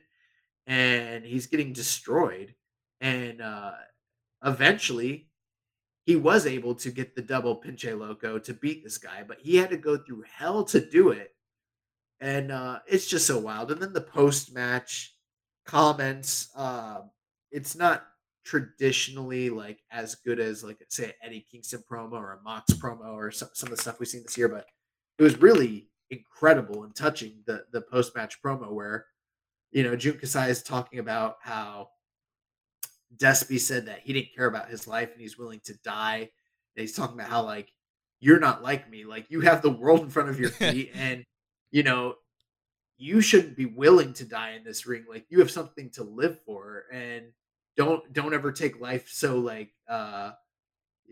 and 0.68 1.24
he's 1.24 1.48
getting 1.48 1.74
destroyed. 1.74 2.56
And 3.02 3.42
uh 3.42 3.74
eventually 4.44 5.30
he 6.06 6.16
was 6.16 6.46
able 6.46 6.76
to 6.76 6.92
get 6.92 7.16
the 7.16 7.22
double 7.22 7.56
pinche 7.62 7.98
loco 7.98 8.38
to 8.40 8.54
beat 8.54 8.84
this 8.84 8.98
guy, 8.98 9.24
but 9.28 9.40
he 9.42 9.56
had 9.58 9.72
to 9.72 9.78
go 9.78 9.98
through 9.98 10.24
hell 10.32 10.64
to 10.66 10.80
do 10.80 11.10
it. 11.10 11.36
And 12.20 12.52
uh 12.52 12.80
it's 12.88 13.08
just 13.08 13.28
so 13.28 13.40
wild. 13.40 13.72
And 13.72 13.82
then 13.82 13.94
the 13.94 14.02
post 14.02 14.54
match 14.54 15.15
comments, 15.66 16.50
um, 16.56 17.10
it's 17.52 17.76
not 17.76 18.06
traditionally 18.44 19.50
like 19.50 19.82
as 19.92 20.16
good 20.16 20.40
as 20.40 20.64
like 20.64 20.78
say 20.90 21.14
Eddie 21.24 21.46
Kingston 21.50 21.84
promo 21.90 22.14
or 22.14 22.34
a 22.34 22.44
Mox 22.44 22.74
promo 22.74 23.14
or 23.14 23.32
some, 23.32 23.50
some 23.54 23.72
of 23.72 23.76
the 23.76 23.82
stuff 23.82 24.00
we've 24.00 24.08
seen 24.08 24.24
this 24.24 24.38
year, 24.38 24.48
but 24.48 24.68
it 25.18 25.24
was 25.24 25.42
really 25.42 25.90
incredible 26.12 26.84
and 26.84 26.96
touching 26.96 27.42
the 27.48 27.66
the 27.72 27.82
post 27.82 28.16
match 28.16 28.42
promo 28.42 28.72
where 28.72 29.08
you 29.72 29.84
know 29.84 29.96
Jun 29.96 30.18
Kasai 30.18 30.50
is 30.50 30.62
talking 30.62 31.00
about 31.00 31.38
how 31.42 31.90
Despy 33.18 33.60
said 33.60 33.86
that 33.88 34.02
he 34.02 34.14
didn't 34.14 34.34
care 34.36 34.48
about 34.48 34.70
his 34.70 34.88
life 34.88 35.12
and 35.12 35.22
he's 35.22 35.38
willing 35.38 35.62
to 35.66 35.74
die. 35.84 36.18
And 36.18 36.82
he's 36.82 36.96
talking 36.96 37.16
about 37.16 37.30
how 37.30 37.44
like 37.44 37.72
you're 38.20 38.40
not 38.40 38.64
like 38.64 38.90
me, 38.90 39.06
like 39.06 39.26
you 39.30 39.42
have 39.42 39.62
the 39.62 39.72
world 39.72 40.02
in 40.02 40.10
front 40.10 40.30
of 40.30 40.40
your 40.40 40.50
feet, 40.52 40.92
and 40.94 41.24
you 41.72 41.84
know 41.84 42.16
you 42.98 43.22
shouldn't 43.22 43.58
be 43.58 43.66
willing 43.66 44.14
to 44.14 44.26
die 44.26 44.52
in 44.52 44.64
this 44.64 44.86
ring. 44.86 45.06
Like 45.10 45.26
you 45.30 45.40
have 45.40 45.52
something 45.52 45.90
to 45.92 46.04
live 46.04 46.40
for, 46.46 46.86
and 46.92 47.26
don't 47.78 48.12
don't 48.14 48.34
ever 48.34 48.52
take 48.52 48.80
life 48.80 49.10
so 49.10 49.40
like 49.40 49.72
uh 49.90 50.32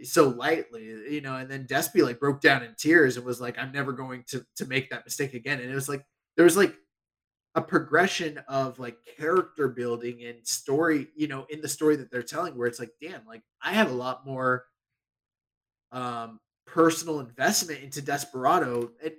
so 0.04 0.30
lightly, 0.30 0.84
you 0.86 1.22
know. 1.22 1.36
And 1.36 1.50
then 1.50 1.68
Despy 1.68 2.04
like 2.04 2.20
broke 2.20 2.42
down 2.42 2.64
in 2.64 2.76
tears 2.78 3.18
and 3.18 3.26
was 3.26 3.42
like, 3.42 3.58
"I'm 3.58 3.72
never 3.72 3.92
going 3.94 4.24
to 4.30 4.46
to 4.58 4.66
make 4.66 4.90
that 4.90 5.06
mistake 5.06 5.34
again." 5.34 5.60
And 5.60 5.72
it 5.72 5.76
was 5.76 5.90
like 5.90 6.06
there 6.36 6.46
was 6.46 6.58
like 6.58 6.76
a 7.56 7.62
progression 7.62 8.40
of 8.48 8.80
like 8.80 8.98
character 9.18 9.68
building 9.70 10.24
and 10.24 10.46
story, 10.48 11.08
you 11.16 11.28
know, 11.28 11.46
in 11.50 11.62
the 11.62 11.70
story 11.70 11.96
that 11.98 12.12
they're 12.12 12.24
telling, 12.24 12.58
where 12.58 12.68
it's 12.68 12.80
like, 12.80 12.92
damn, 13.02 13.26
like 13.28 13.44
I 13.62 13.74
have 13.74 13.92
a 13.92 13.96
lot 13.96 14.26
more 14.26 14.66
um 15.92 16.40
personal 16.66 17.20
investment 17.20 17.82
into 17.84 18.02
Desperado, 18.02 18.92
and 19.04 19.14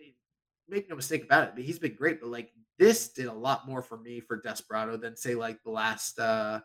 make 0.69 0.89
no 0.89 0.97
mistake 0.97 1.25
about 1.25 1.49
it, 1.49 1.53
but 1.55 1.65
he's 1.65 1.79
been 1.79 1.95
great. 1.95 2.21
But 2.21 2.31
like 2.31 2.51
this 2.79 3.09
did 3.13 3.27
a 3.27 3.33
lot 3.33 3.67
more 3.67 3.83
for 3.83 3.99
me 3.99 4.21
for 4.21 4.41
Desperado 4.41 4.97
than 4.97 5.17
say 5.17 5.35
like 5.35 5.63
the 5.63 5.71
last 5.71 6.19
uh 6.19 6.61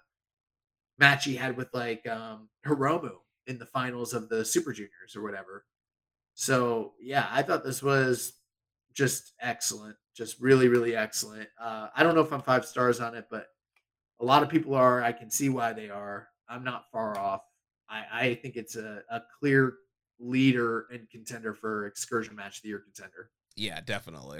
match 0.98 1.26
he 1.26 1.36
had 1.36 1.56
with 1.56 1.70
like 1.74 2.08
um 2.08 2.50
Hiromu 2.66 3.12
in 3.48 3.58
the 3.58 3.66
finals 3.66 4.14
of 4.14 4.30
the 4.30 4.46
Super 4.46 4.74
Juniors 4.74 5.16
or 5.16 5.22
whatever. 5.22 5.66
So 6.36 6.94
yeah, 7.02 7.28
I 7.32 7.42
thought 7.42 7.64
this 7.64 7.84
was 7.84 8.34
just 8.94 9.34
excellent, 9.42 9.96
just 10.16 10.40
really, 10.40 10.68
really 10.68 10.96
excellent. 10.96 11.50
Uh, 11.60 11.88
I 11.96 12.04
don't 12.04 12.16
know 12.16 12.22
if 12.22 12.32
I'm 12.32 12.42
five 12.42 12.66
stars 12.66 13.00
on 13.00 13.16
it, 13.16 13.26
but 13.30 13.48
a 14.20 14.26
lot 14.26 14.44
of 14.44 14.50
people 14.50 14.76
are. 14.76 15.02
I 15.02 15.12
can 15.12 15.30
see 15.30 15.50
why 15.50 15.74
they 15.74 15.90
are. 15.90 16.28
I'm 16.48 16.64
not 16.64 16.92
far 16.92 17.18
off. 17.18 17.42
I, 17.90 18.04
I 18.12 18.34
think 18.36 18.56
it's 18.56 18.76
a, 18.76 19.02
a 19.10 19.22
clear 19.40 19.76
leader 20.20 20.88
and 20.92 21.10
contender 21.10 21.54
for 21.54 21.86
excursion 21.86 22.36
match 22.36 22.58
of 22.58 22.64
the 22.64 22.70
year 22.70 22.80
contender. 22.80 23.32
Yeah, 23.60 23.82
definitely. 23.86 24.40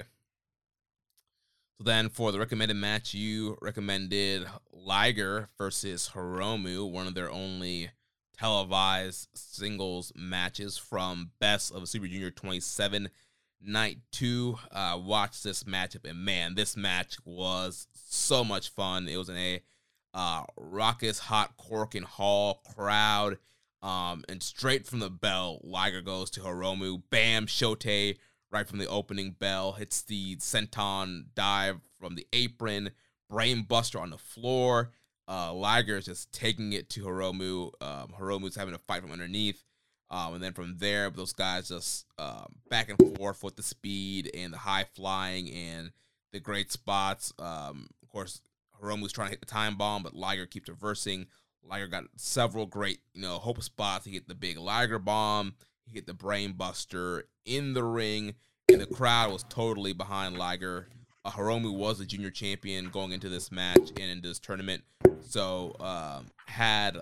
So 1.76 1.84
then 1.84 2.08
for 2.08 2.32
the 2.32 2.38
recommended 2.38 2.78
match, 2.78 3.12
you 3.12 3.58
recommended 3.60 4.46
Liger 4.72 5.50
versus 5.58 6.12
Hiromu, 6.14 6.90
one 6.90 7.06
of 7.06 7.14
their 7.14 7.30
only 7.30 7.90
televised 8.38 9.28
singles 9.34 10.10
matches 10.16 10.78
from 10.78 11.32
Best 11.38 11.70
of 11.70 11.86
Super 11.86 12.06
Junior 12.06 12.30
27 12.30 13.10
Night 13.60 13.98
2. 14.12 14.56
Uh, 14.72 14.98
watch 15.04 15.42
this 15.42 15.64
matchup, 15.64 16.08
and 16.08 16.24
man, 16.24 16.54
this 16.54 16.74
match 16.74 17.18
was 17.26 17.88
so 17.92 18.42
much 18.42 18.70
fun. 18.70 19.06
It 19.06 19.18
was 19.18 19.28
in 19.28 19.36
a 19.36 19.60
uh, 20.14 20.44
raucous, 20.56 21.18
hot 21.18 21.58
Korakuen 21.58 22.04
Hall 22.04 22.62
crowd. 22.74 23.36
Um, 23.82 24.24
and 24.30 24.42
straight 24.42 24.86
from 24.86 25.00
the 25.00 25.10
bell, 25.10 25.60
Liger 25.62 26.00
goes 26.00 26.30
to 26.30 26.40
Hiromu. 26.40 27.02
Bam, 27.10 27.46
Shotei 27.46 28.16
right 28.50 28.66
from 28.66 28.78
the 28.78 28.88
opening 28.88 29.32
bell. 29.38 29.72
Hits 29.72 30.02
the 30.02 30.36
senton 30.36 31.26
dive 31.34 31.80
from 31.98 32.14
the 32.14 32.26
apron. 32.32 32.90
Brain 33.28 33.62
buster 33.62 34.00
on 34.00 34.10
the 34.10 34.18
floor. 34.18 34.90
Uh, 35.28 35.52
Liger 35.52 35.96
is 35.96 36.06
just 36.06 36.32
taking 36.32 36.72
it 36.72 36.90
to 36.90 37.04
Hiromu. 37.04 37.70
Um, 37.80 38.12
Hiromu's 38.18 38.56
having 38.56 38.74
a 38.74 38.78
fight 38.78 39.02
from 39.02 39.12
underneath. 39.12 39.62
Um, 40.10 40.34
and 40.34 40.42
then 40.42 40.52
from 40.52 40.78
there, 40.78 41.08
those 41.10 41.32
guys 41.32 41.68
just 41.68 42.04
um, 42.18 42.56
back 42.68 42.88
and 42.90 43.16
forth 43.16 43.44
with 43.44 43.54
the 43.54 43.62
speed 43.62 44.28
and 44.34 44.52
the 44.52 44.58
high 44.58 44.86
flying 44.94 45.48
and 45.52 45.92
the 46.32 46.40
great 46.40 46.72
spots. 46.72 47.32
Um, 47.38 47.86
of 48.02 48.08
course, 48.08 48.40
Hiromu's 48.82 49.12
trying 49.12 49.28
to 49.28 49.32
hit 49.32 49.40
the 49.40 49.46
time 49.46 49.76
bomb, 49.76 50.02
but 50.02 50.14
Liger 50.14 50.46
keeps 50.46 50.68
reversing. 50.68 51.26
Liger 51.62 51.86
got 51.86 52.04
several 52.16 52.66
great, 52.66 52.98
you 53.14 53.22
know, 53.22 53.38
hope 53.38 53.62
spots. 53.62 54.04
He 54.04 54.12
hit 54.12 54.26
the 54.26 54.34
big 54.34 54.58
Liger 54.58 54.98
bomb. 54.98 55.54
He 55.90 55.98
hit 55.98 56.06
the 56.06 56.14
brain 56.14 56.52
buster 56.52 57.24
in 57.44 57.74
the 57.74 57.82
ring, 57.82 58.34
and 58.68 58.80
the 58.80 58.86
crowd 58.86 59.32
was 59.32 59.44
totally 59.48 59.92
behind 59.92 60.38
Liger. 60.38 60.88
Uh, 61.24 61.30
Hiromu 61.30 61.76
was 61.76 61.98
the 61.98 62.04
junior 62.04 62.30
champion 62.30 62.90
going 62.90 63.12
into 63.12 63.28
this 63.28 63.50
match 63.50 63.90
and 63.90 64.10
into 64.10 64.28
this 64.28 64.38
tournament 64.38 64.84
So 65.20 65.76
um, 65.80 66.26
had 66.46 66.96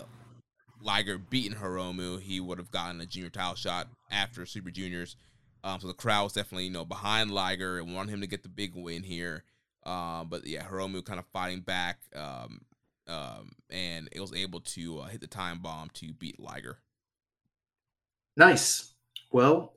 Liger 0.81 1.17
beaten 1.17 1.57
Hiromu, 1.57 2.19
he 2.19 2.39
would 2.39 2.57
have 2.57 2.71
gotten 2.71 2.99
a 2.99 3.05
junior 3.05 3.29
title 3.29 3.55
shot 3.55 3.87
after 4.11 4.45
Super 4.45 4.71
Juniors. 4.71 5.15
Um, 5.63 5.79
so 5.79 5.87
the 5.87 5.93
crowd 5.93 6.23
was 6.23 6.33
definitely 6.33 6.65
you 6.65 6.71
know 6.71 6.85
behind 6.85 7.31
Liger 7.31 7.77
and 7.77 7.93
wanted 7.93 8.13
him 8.13 8.21
to 8.21 8.27
get 8.27 8.43
the 8.43 8.49
big 8.49 8.73
win 8.75 9.03
here. 9.03 9.43
Um, 9.85 10.27
but 10.29 10.47
yeah, 10.47 10.63
Hiromu 10.63 11.05
kind 11.05 11.19
of 11.19 11.25
fighting 11.27 11.61
back, 11.61 11.99
um, 12.15 12.61
um, 13.07 13.51
and 13.69 14.09
it 14.11 14.19
was 14.19 14.33
able 14.33 14.61
to 14.61 14.99
uh, 14.99 15.05
hit 15.07 15.21
the 15.21 15.27
time 15.27 15.59
bomb 15.59 15.89
to 15.95 16.11
beat 16.13 16.39
Liger. 16.39 16.79
Nice. 18.39 18.93
Well, 19.33 19.73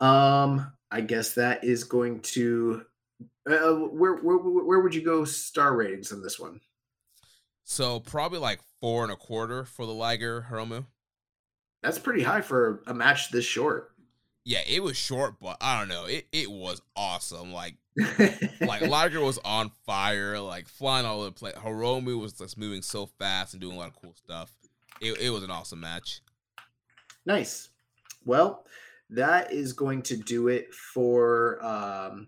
um, 0.00 0.72
I 0.92 1.00
guess 1.00 1.34
that 1.34 1.64
is 1.64 1.82
going 1.82 2.20
to. 2.20 2.82
Uh, 3.44 3.74
where, 3.74 4.14
where 4.16 4.38
where 4.38 4.80
would 4.80 4.94
you 4.94 5.04
go 5.04 5.24
star 5.24 5.76
ratings 5.76 6.12
on 6.12 6.22
this 6.22 6.38
one? 6.38 6.60
So 7.64 7.98
probably 7.98 8.38
like 8.38 8.60
four 8.80 9.02
and 9.02 9.12
a 9.12 9.16
quarter 9.16 9.64
for 9.64 9.86
the 9.86 9.92
Liger 9.92 10.46
Hiromu. 10.48 10.86
That's 11.82 11.98
pretty 11.98 12.22
high 12.22 12.42
for 12.42 12.82
a 12.86 12.94
match 12.94 13.30
this 13.30 13.44
short. 13.44 13.90
Yeah, 14.44 14.60
it 14.68 14.84
was 14.84 14.96
short, 14.96 15.40
but 15.40 15.56
I 15.60 15.78
don't 15.78 15.88
know. 15.88 16.04
It 16.04 16.28
it 16.30 16.48
was 16.48 16.80
awesome. 16.94 17.52
Like 17.52 17.74
like 18.60 18.82
Liger 18.82 19.20
was 19.20 19.38
on 19.44 19.72
fire, 19.84 20.38
like 20.38 20.68
flying 20.68 21.06
all 21.06 21.22
over 21.22 21.30
the 21.30 21.32
place. 21.32 21.54
Hiromu 21.54 22.20
was 22.20 22.34
just 22.34 22.56
moving 22.56 22.82
so 22.82 23.06
fast 23.18 23.54
and 23.54 23.60
doing 23.60 23.74
a 23.74 23.78
lot 23.78 23.88
of 23.88 23.96
cool 24.00 24.14
stuff. 24.14 24.52
It 25.00 25.20
it 25.20 25.30
was 25.30 25.42
an 25.42 25.50
awesome 25.50 25.80
match. 25.80 26.20
Nice. 27.24 27.70
Well, 28.26 28.66
that 29.10 29.52
is 29.52 29.72
going 29.72 30.02
to 30.02 30.16
do 30.16 30.48
it 30.48 30.74
for 30.74 31.64
um, 31.64 32.26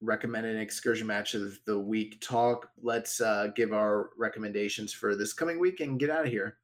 recommended 0.00 0.56
excursion 0.56 1.08
match 1.08 1.34
of 1.34 1.58
the 1.66 1.78
week 1.78 2.20
talk. 2.20 2.70
Let's 2.80 3.20
uh, 3.20 3.48
give 3.54 3.72
our 3.72 4.10
recommendations 4.16 4.92
for 4.92 5.16
this 5.16 5.32
coming 5.32 5.58
week 5.58 5.80
and 5.80 5.98
get 5.98 6.08
out 6.08 6.24
of 6.24 6.30
here. 6.30 6.58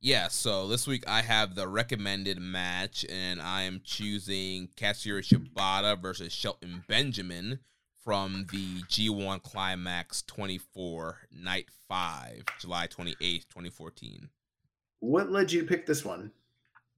Yeah, 0.00 0.28
so 0.28 0.68
this 0.68 0.86
week 0.86 1.04
I 1.06 1.22
have 1.22 1.54
the 1.54 1.66
recommended 1.68 2.38
match, 2.38 3.06
and 3.08 3.40
I 3.40 3.62
am 3.62 3.80
choosing 3.84 4.68
Katsuyori 4.76 5.22
Shibata 5.22 5.98
versus 5.98 6.32
Shelton 6.32 6.84
Benjamin 6.88 7.60
from 8.04 8.46
the 8.52 8.82
G1 8.82 9.42
Climax 9.42 10.22
24, 10.22 11.28
Night 11.32 11.68
5, 11.88 12.42
July 12.60 12.86
28th, 12.86 13.48
2014. 13.48 14.28
What 15.00 15.30
led 15.30 15.52
you 15.52 15.62
to 15.62 15.66
pick 15.66 15.86
this 15.86 16.04
one? 16.04 16.32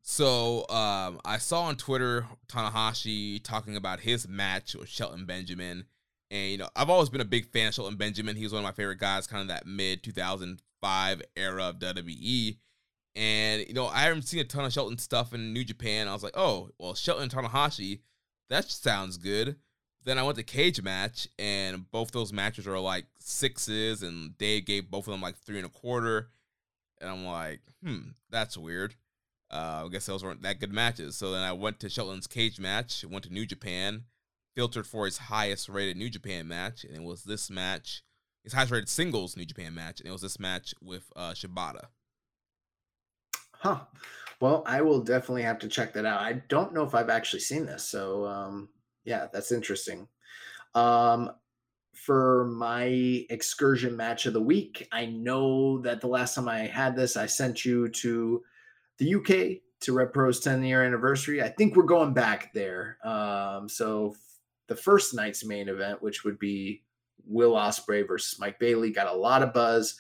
So 0.09 0.61
um, 0.69 1.21
I 1.25 1.39
saw 1.39 1.63
on 1.63 1.75
Twitter 1.75 2.29
Tanahashi 2.47 3.43
talking 3.43 3.75
about 3.75 3.99
his 3.99 4.29
match 4.29 4.77
with 4.77 4.89
Shelton 4.89 5.27
Benjamin, 5.27 5.85
and 6.31 6.53
you 6.53 6.59
know 6.59 6.69
I've 6.77 6.89
always 6.89 7.09
been 7.09 7.21
a 7.21 7.25
big 7.25 7.51
fan 7.51 7.67
of 7.67 7.75
Shelton 7.75 7.97
Benjamin. 7.97 8.37
He 8.37 8.45
was 8.45 8.53
one 8.53 8.61
of 8.61 8.65
my 8.65 8.71
favorite 8.71 9.01
guys, 9.01 9.27
kind 9.27 9.43
of 9.43 9.49
that 9.49 9.67
mid 9.67 10.05
2005 10.05 11.23
era 11.37 11.65
of 11.65 11.81
WWE. 11.81 12.57
And 13.17 13.67
you 13.67 13.75
know 13.75 13.89
I 13.89 14.03
haven't 14.03 14.23
seen 14.23 14.39
a 14.39 14.45
ton 14.45 14.65
of 14.65 14.73
Shelton 14.73 14.97
stuff 14.97 15.35
in 15.35 15.53
New 15.53 15.65
Japan. 15.65 16.07
I 16.07 16.13
was 16.13 16.23
like, 16.23 16.37
oh 16.37 16.71
well, 16.79 16.95
Shelton 16.95 17.29
Tanahashi, 17.29 17.99
that 18.49 18.71
sounds 18.71 19.17
good. 19.17 19.57
Then 20.05 20.19
I 20.19 20.23
went 20.23 20.39
to 20.39 20.45
Cage 20.45 20.81
Match, 20.81 21.27
and 21.37 21.91
both 21.91 22.13
those 22.13 22.33
matches 22.33 22.69
are 22.69 22.79
like 22.79 23.07
sixes, 23.19 24.05
and 24.05 24.39
Dave 24.39 24.67
gave 24.67 24.89
both 24.89 25.09
of 25.09 25.11
them 25.11 25.21
like 25.21 25.37
three 25.37 25.57
and 25.57 25.67
a 25.67 25.69
quarter. 25.69 26.29
And 27.01 27.11
I'm 27.11 27.27
like, 27.27 27.61
hmm, 27.83 28.11
that's 28.31 28.57
weird. 28.57 28.95
Uh, 29.51 29.85
I 29.85 29.89
guess 29.91 30.07
those 30.07 30.25
weren't 30.25 30.43
that 30.43 30.61
good 30.61 30.73
matches. 30.73 31.17
So 31.17 31.31
then 31.31 31.43
I 31.43 31.53
went 31.53 31.81
to 31.81 31.89
Shelton's 31.89 32.27
cage 32.27 32.59
match, 32.59 33.05
went 33.09 33.25
to 33.25 33.33
New 33.33 33.47
Japan, 33.47 34.05
filtered 34.55 34.87
for 34.87 35.05
his 35.05 35.19
highest 35.19 35.69
rated 35.69 35.97
New 35.97 36.11
Japan 36.11 36.49
match, 36.49 36.85
and 36.85 36.97
it 36.97 37.03
was 37.03 37.25
this 37.25 37.51
match, 37.51 38.03
his 38.43 38.55
highest 38.55 38.73
rated 38.73 38.89
singles 38.89 39.37
New 39.37 39.45
Japan 39.45 39.75
match, 39.75 40.01
and 40.01 40.09
it 40.09 40.13
was 40.13 40.23
this 40.23 40.41
match 40.41 40.75
with 40.83 41.05
uh, 41.15 41.33
Shibata. 41.33 41.87
Huh. 43.53 43.81
Well, 44.41 44.65
I 44.67 44.83
will 44.83 45.01
definitely 45.01 45.43
have 45.43 45.59
to 45.61 45.69
check 45.69 45.95
that 45.95 46.05
out. 46.05 46.21
I 46.21 46.43
don't 46.49 46.75
know 46.75 46.83
if 46.83 46.95
I've 46.95 47.09
actually 47.09 47.41
seen 47.41 47.67
this, 47.67 47.85
so 47.85 48.27
um, 48.27 48.69
yeah, 49.05 49.29
that's 49.33 49.53
interesting. 49.53 50.09
Um, 50.75 51.31
for 51.95 52.47
my 52.55 53.25
excursion 53.31 53.97
match 53.97 54.27
of 54.27 54.35
the 54.35 54.43
week, 54.43 54.87
I 54.93 55.07
know 55.07 55.79
that 55.79 56.01
the 56.01 56.07
last 56.09 56.35
time 56.35 56.49
I 56.49 56.67
had 56.67 56.95
this, 56.95 57.17
I 57.17 57.27
sent 57.27 57.65
you 57.65 57.89
to 57.89 58.43
the 58.99 59.15
UK 59.15 59.63
to 59.81 59.93
Rev 59.93 60.13
Pro's 60.13 60.41
10 60.41 60.63
year 60.65 60.83
anniversary. 60.85 61.43
I 61.43 61.49
think 61.49 61.77
we're 61.77 61.85
going 61.85 62.15
back 62.15 62.53
there. 62.53 62.99
Um, 63.05 63.69
so 63.69 64.15
the 64.69 64.77
first 64.77 65.15
night's 65.15 65.45
main 65.45 65.69
event, 65.69 66.03
which 66.03 66.25
would 66.25 66.39
be 66.39 66.83
Will 67.27 67.53
Ospreay 67.53 68.07
versus 68.07 68.39
Mike 68.39 68.59
Bailey, 68.59 68.91
got 68.91 69.07
a 69.07 69.17
lot 69.17 69.43
of 69.43 69.53
buzz. 69.53 69.99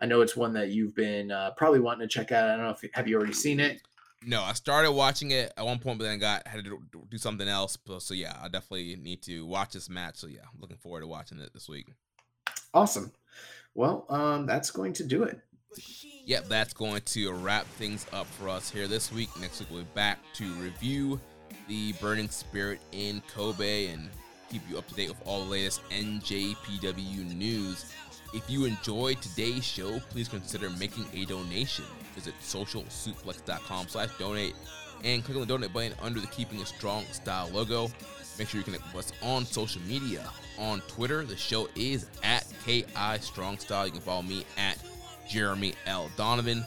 I 0.00 0.06
know 0.06 0.20
it's 0.20 0.36
one 0.36 0.52
that 0.54 0.70
you've 0.70 0.94
been 0.94 1.30
uh, 1.30 1.50
probably 1.56 1.80
wanting 1.80 2.08
to 2.08 2.12
check 2.12 2.32
out. 2.32 2.48
I 2.48 2.56
don't 2.56 2.64
know 2.64 2.70
if 2.80 2.84
have 2.94 3.08
you 3.08 3.16
already 3.16 3.32
seen 3.32 3.60
it. 3.60 3.80
No, 4.24 4.42
I 4.42 4.52
started 4.52 4.92
watching 4.92 5.30
it 5.30 5.52
at 5.56 5.64
one 5.64 5.78
point, 5.78 5.98
but 5.98 6.04
then 6.04 6.18
got 6.18 6.46
had 6.46 6.64
to 6.64 6.80
do 7.08 7.18
something 7.18 7.48
else. 7.48 7.78
So 7.98 8.14
yeah, 8.14 8.36
I 8.40 8.48
definitely 8.48 8.96
need 8.96 9.22
to 9.22 9.46
watch 9.46 9.72
this 9.72 9.88
match. 9.88 10.16
So 10.16 10.26
yeah, 10.26 10.40
I'm 10.42 10.60
looking 10.60 10.76
forward 10.76 11.00
to 11.02 11.06
watching 11.06 11.38
it 11.38 11.52
this 11.52 11.68
week. 11.68 11.92
Awesome. 12.74 13.12
Well, 13.74 14.06
um, 14.08 14.46
that's 14.46 14.70
going 14.70 14.92
to 14.94 15.04
do 15.04 15.22
it. 15.22 15.40
Yep, 16.28 16.48
that's 16.48 16.74
going 16.74 17.00
to 17.00 17.32
wrap 17.32 17.64
things 17.78 18.04
up 18.12 18.26
for 18.26 18.50
us 18.50 18.68
here 18.68 18.86
this 18.86 19.10
week. 19.10 19.30
Next 19.40 19.60
week 19.60 19.70
we'll 19.70 19.80
be 19.80 19.88
back 19.94 20.18
to 20.34 20.44
review 20.56 21.18
the 21.68 21.94
Burning 21.94 22.28
Spirit 22.28 22.80
in 22.92 23.22
Kobe 23.34 23.86
and 23.86 24.10
keep 24.50 24.60
you 24.68 24.76
up 24.76 24.86
to 24.88 24.94
date 24.94 25.08
with 25.08 25.26
all 25.26 25.42
the 25.42 25.50
latest 25.50 25.80
NJPW 25.88 27.34
news. 27.34 27.94
If 28.34 28.42
you 28.50 28.66
enjoyed 28.66 29.22
today's 29.22 29.64
show, 29.64 30.00
please 30.10 30.28
consider 30.28 30.68
making 30.68 31.06
a 31.14 31.24
donation. 31.24 31.86
Visit 32.14 32.34
socialsuplex.com 32.42 33.88
slash 33.88 34.10
donate 34.18 34.54
and 35.04 35.24
click 35.24 35.36
on 35.36 35.40
the 35.40 35.46
donate 35.46 35.72
button 35.72 35.94
under 36.02 36.20
the 36.20 36.26
Keeping 36.26 36.60
It 36.60 36.66
Strong 36.66 37.06
style 37.10 37.48
logo. 37.54 37.88
Make 38.38 38.48
sure 38.48 38.58
you 38.58 38.64
connect 38.64 38.84
with 38.94 39.06
us 39.06 39.12
on 39.22 39.46
social 39.46 39.80
media. 39.88 40.28
On 40.58 40.82
Twitter, 40.88 41.24
the 41.24 41.38
show 41.38 41.70
is 41.74 42.10
at 42.22 42.46
KI 42.66 42.84
Strong 43.18 43.60
Style. 43.60 43.86
You 43.86 43.92
can 43.92 44.02
follow 44.02 44.20
me 44.20 44.44
at 44.58 44.76
Jeremy 45.28 45.74
L. 45.86 46.10
Donovan. 46.16 46.64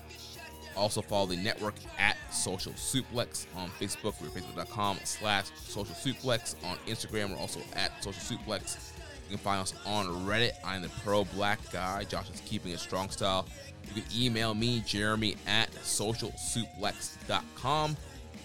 Also 0.75 1.01
follow 1.01 1.25
the 1.25 1.35
network 1.35 1.73
at 1.97 2.15
Social 2.31 2.71
Suplex 2.73 3.47
on 3.55 3.69
Facebook. 3.71 4.21
We're 4.21 4.27
facebook.com 4.29 4.99
slash 5.03 5.47
Social 5.55 5.95
Suplex. 5.95 6.53
On 6.63 6.77
Instagram, 6.87 7.31
we're 7.31 7.37
also 7.37 7.59
at 7.75 7.91
Social 8.03 8.37
Suplex. 8.37 8.91
You 9.29 9.37
can 9.37 9.43
find 9.43 9.61
us 9.61 9.73
on 9.85 10.07
Reddit. 10.25 10.51
I'm 10.65 10.81
the 10.81 10.89
pro 11.03 11.25
black 11.25 11.59
guy. 11.71 12.05
Josh 12.05 12.29
is 12.29 12.41
keeping 12.45 12.71
it 12.71 12.79
strong 12.79 13.09
style. 13.09 13.45
You 13.87 13.93
can 14.01 14.03
email 14.15 14.53
me, 14.53 14.81
Jeremy 14.85 15.35
at 15.47 15.71
socialsuplex.com. 15.71 17.97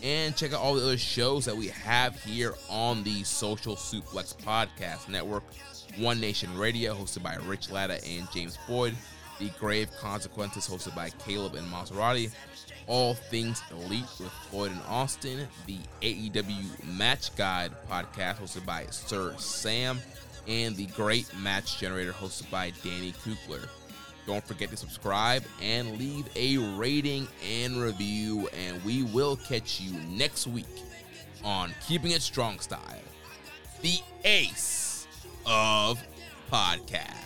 And 0.02 0.36
check 0.36 0.52
out 0.52 0.60
all 0.60 0.74
the 0.74 0.82
other 0.82 0.98
shows 0.98 1.46
that 1.46 1.56
we 1.56 1.68
have 1.68 2.22
here 2.22 2.52
on 2.68 3.02
the 3.02 3.24
Social 3.24 3.76
Suplex 3.76 4.36
Podcast 4.36 5.08
Network. 5.08 5.44
One 5.98 6.20
Nation 6.20 6.54
Radio, 6.58 6.94
hosted 6.94 7.22
by 7.22 7.36
Rich 7.46 7.70
Latta 7.70 8.06
and 8.06 8.30
James 8.30 8.58
Boyd. 8.68 8.94
The 9.38 9.50
Grave 9.58 9.90
Consequences, 9.98 10.68
hosted 10.68 10.94
by 10.94 11.10
Caleb 11.10 11.54
and 11.54 11.66
Maserati. 11.70 12.30
All 12.86 13.14
Things 13.14 13.62
Elite 13.70 14.04
with 14.20 14.32
Floyd 14.50 14.72
and 14.72 14.80
Austin. 14.88 15.46
The 15.66 15.78
AEW 16.02 16.96
Match 16.96 17.34
Guide 17.36 17.72
podcast, 17.90 18.36
hosted 18.36 18.64
by 18.64 18.86
Sir 18.90 19.34
Sam. 19.38 19.98
And 20.46 20.76
the 20.76 20.86
Great 20.86 21.28
Match 21.38 21.78
Generator, 21.78 22.12
hosted 22.12 22.50
by 22.50 22.72
Danny 22.82 23.12
Kukler. 23.12 23.68
Don't 24.26 24.46
forget 24.46 24.70
to 24.70 24.76
subscribe 24.76 25.44
and 25.62 25.98
leave 25.98 26.28
a 26.34 26.58
rating 26.76 27.28
and 27.44 27.80
review. 27.80 28.48
And 28.48 28.82
we 28.84 29.04
will 29.04 29.36
catch 29.36 29.80
you 29.80 29.98
next 30.08 30.46
week 30.46 30.66
on 31.44 31.72
Keeping 31.86 32.10
It 32.10 32.22
Strong 32.22 32.58
Style, 32.58 32.80
the 33.82 33.98
ace 34.24 35.06
of 35.46 36.02
podcasts. 36.50 37.25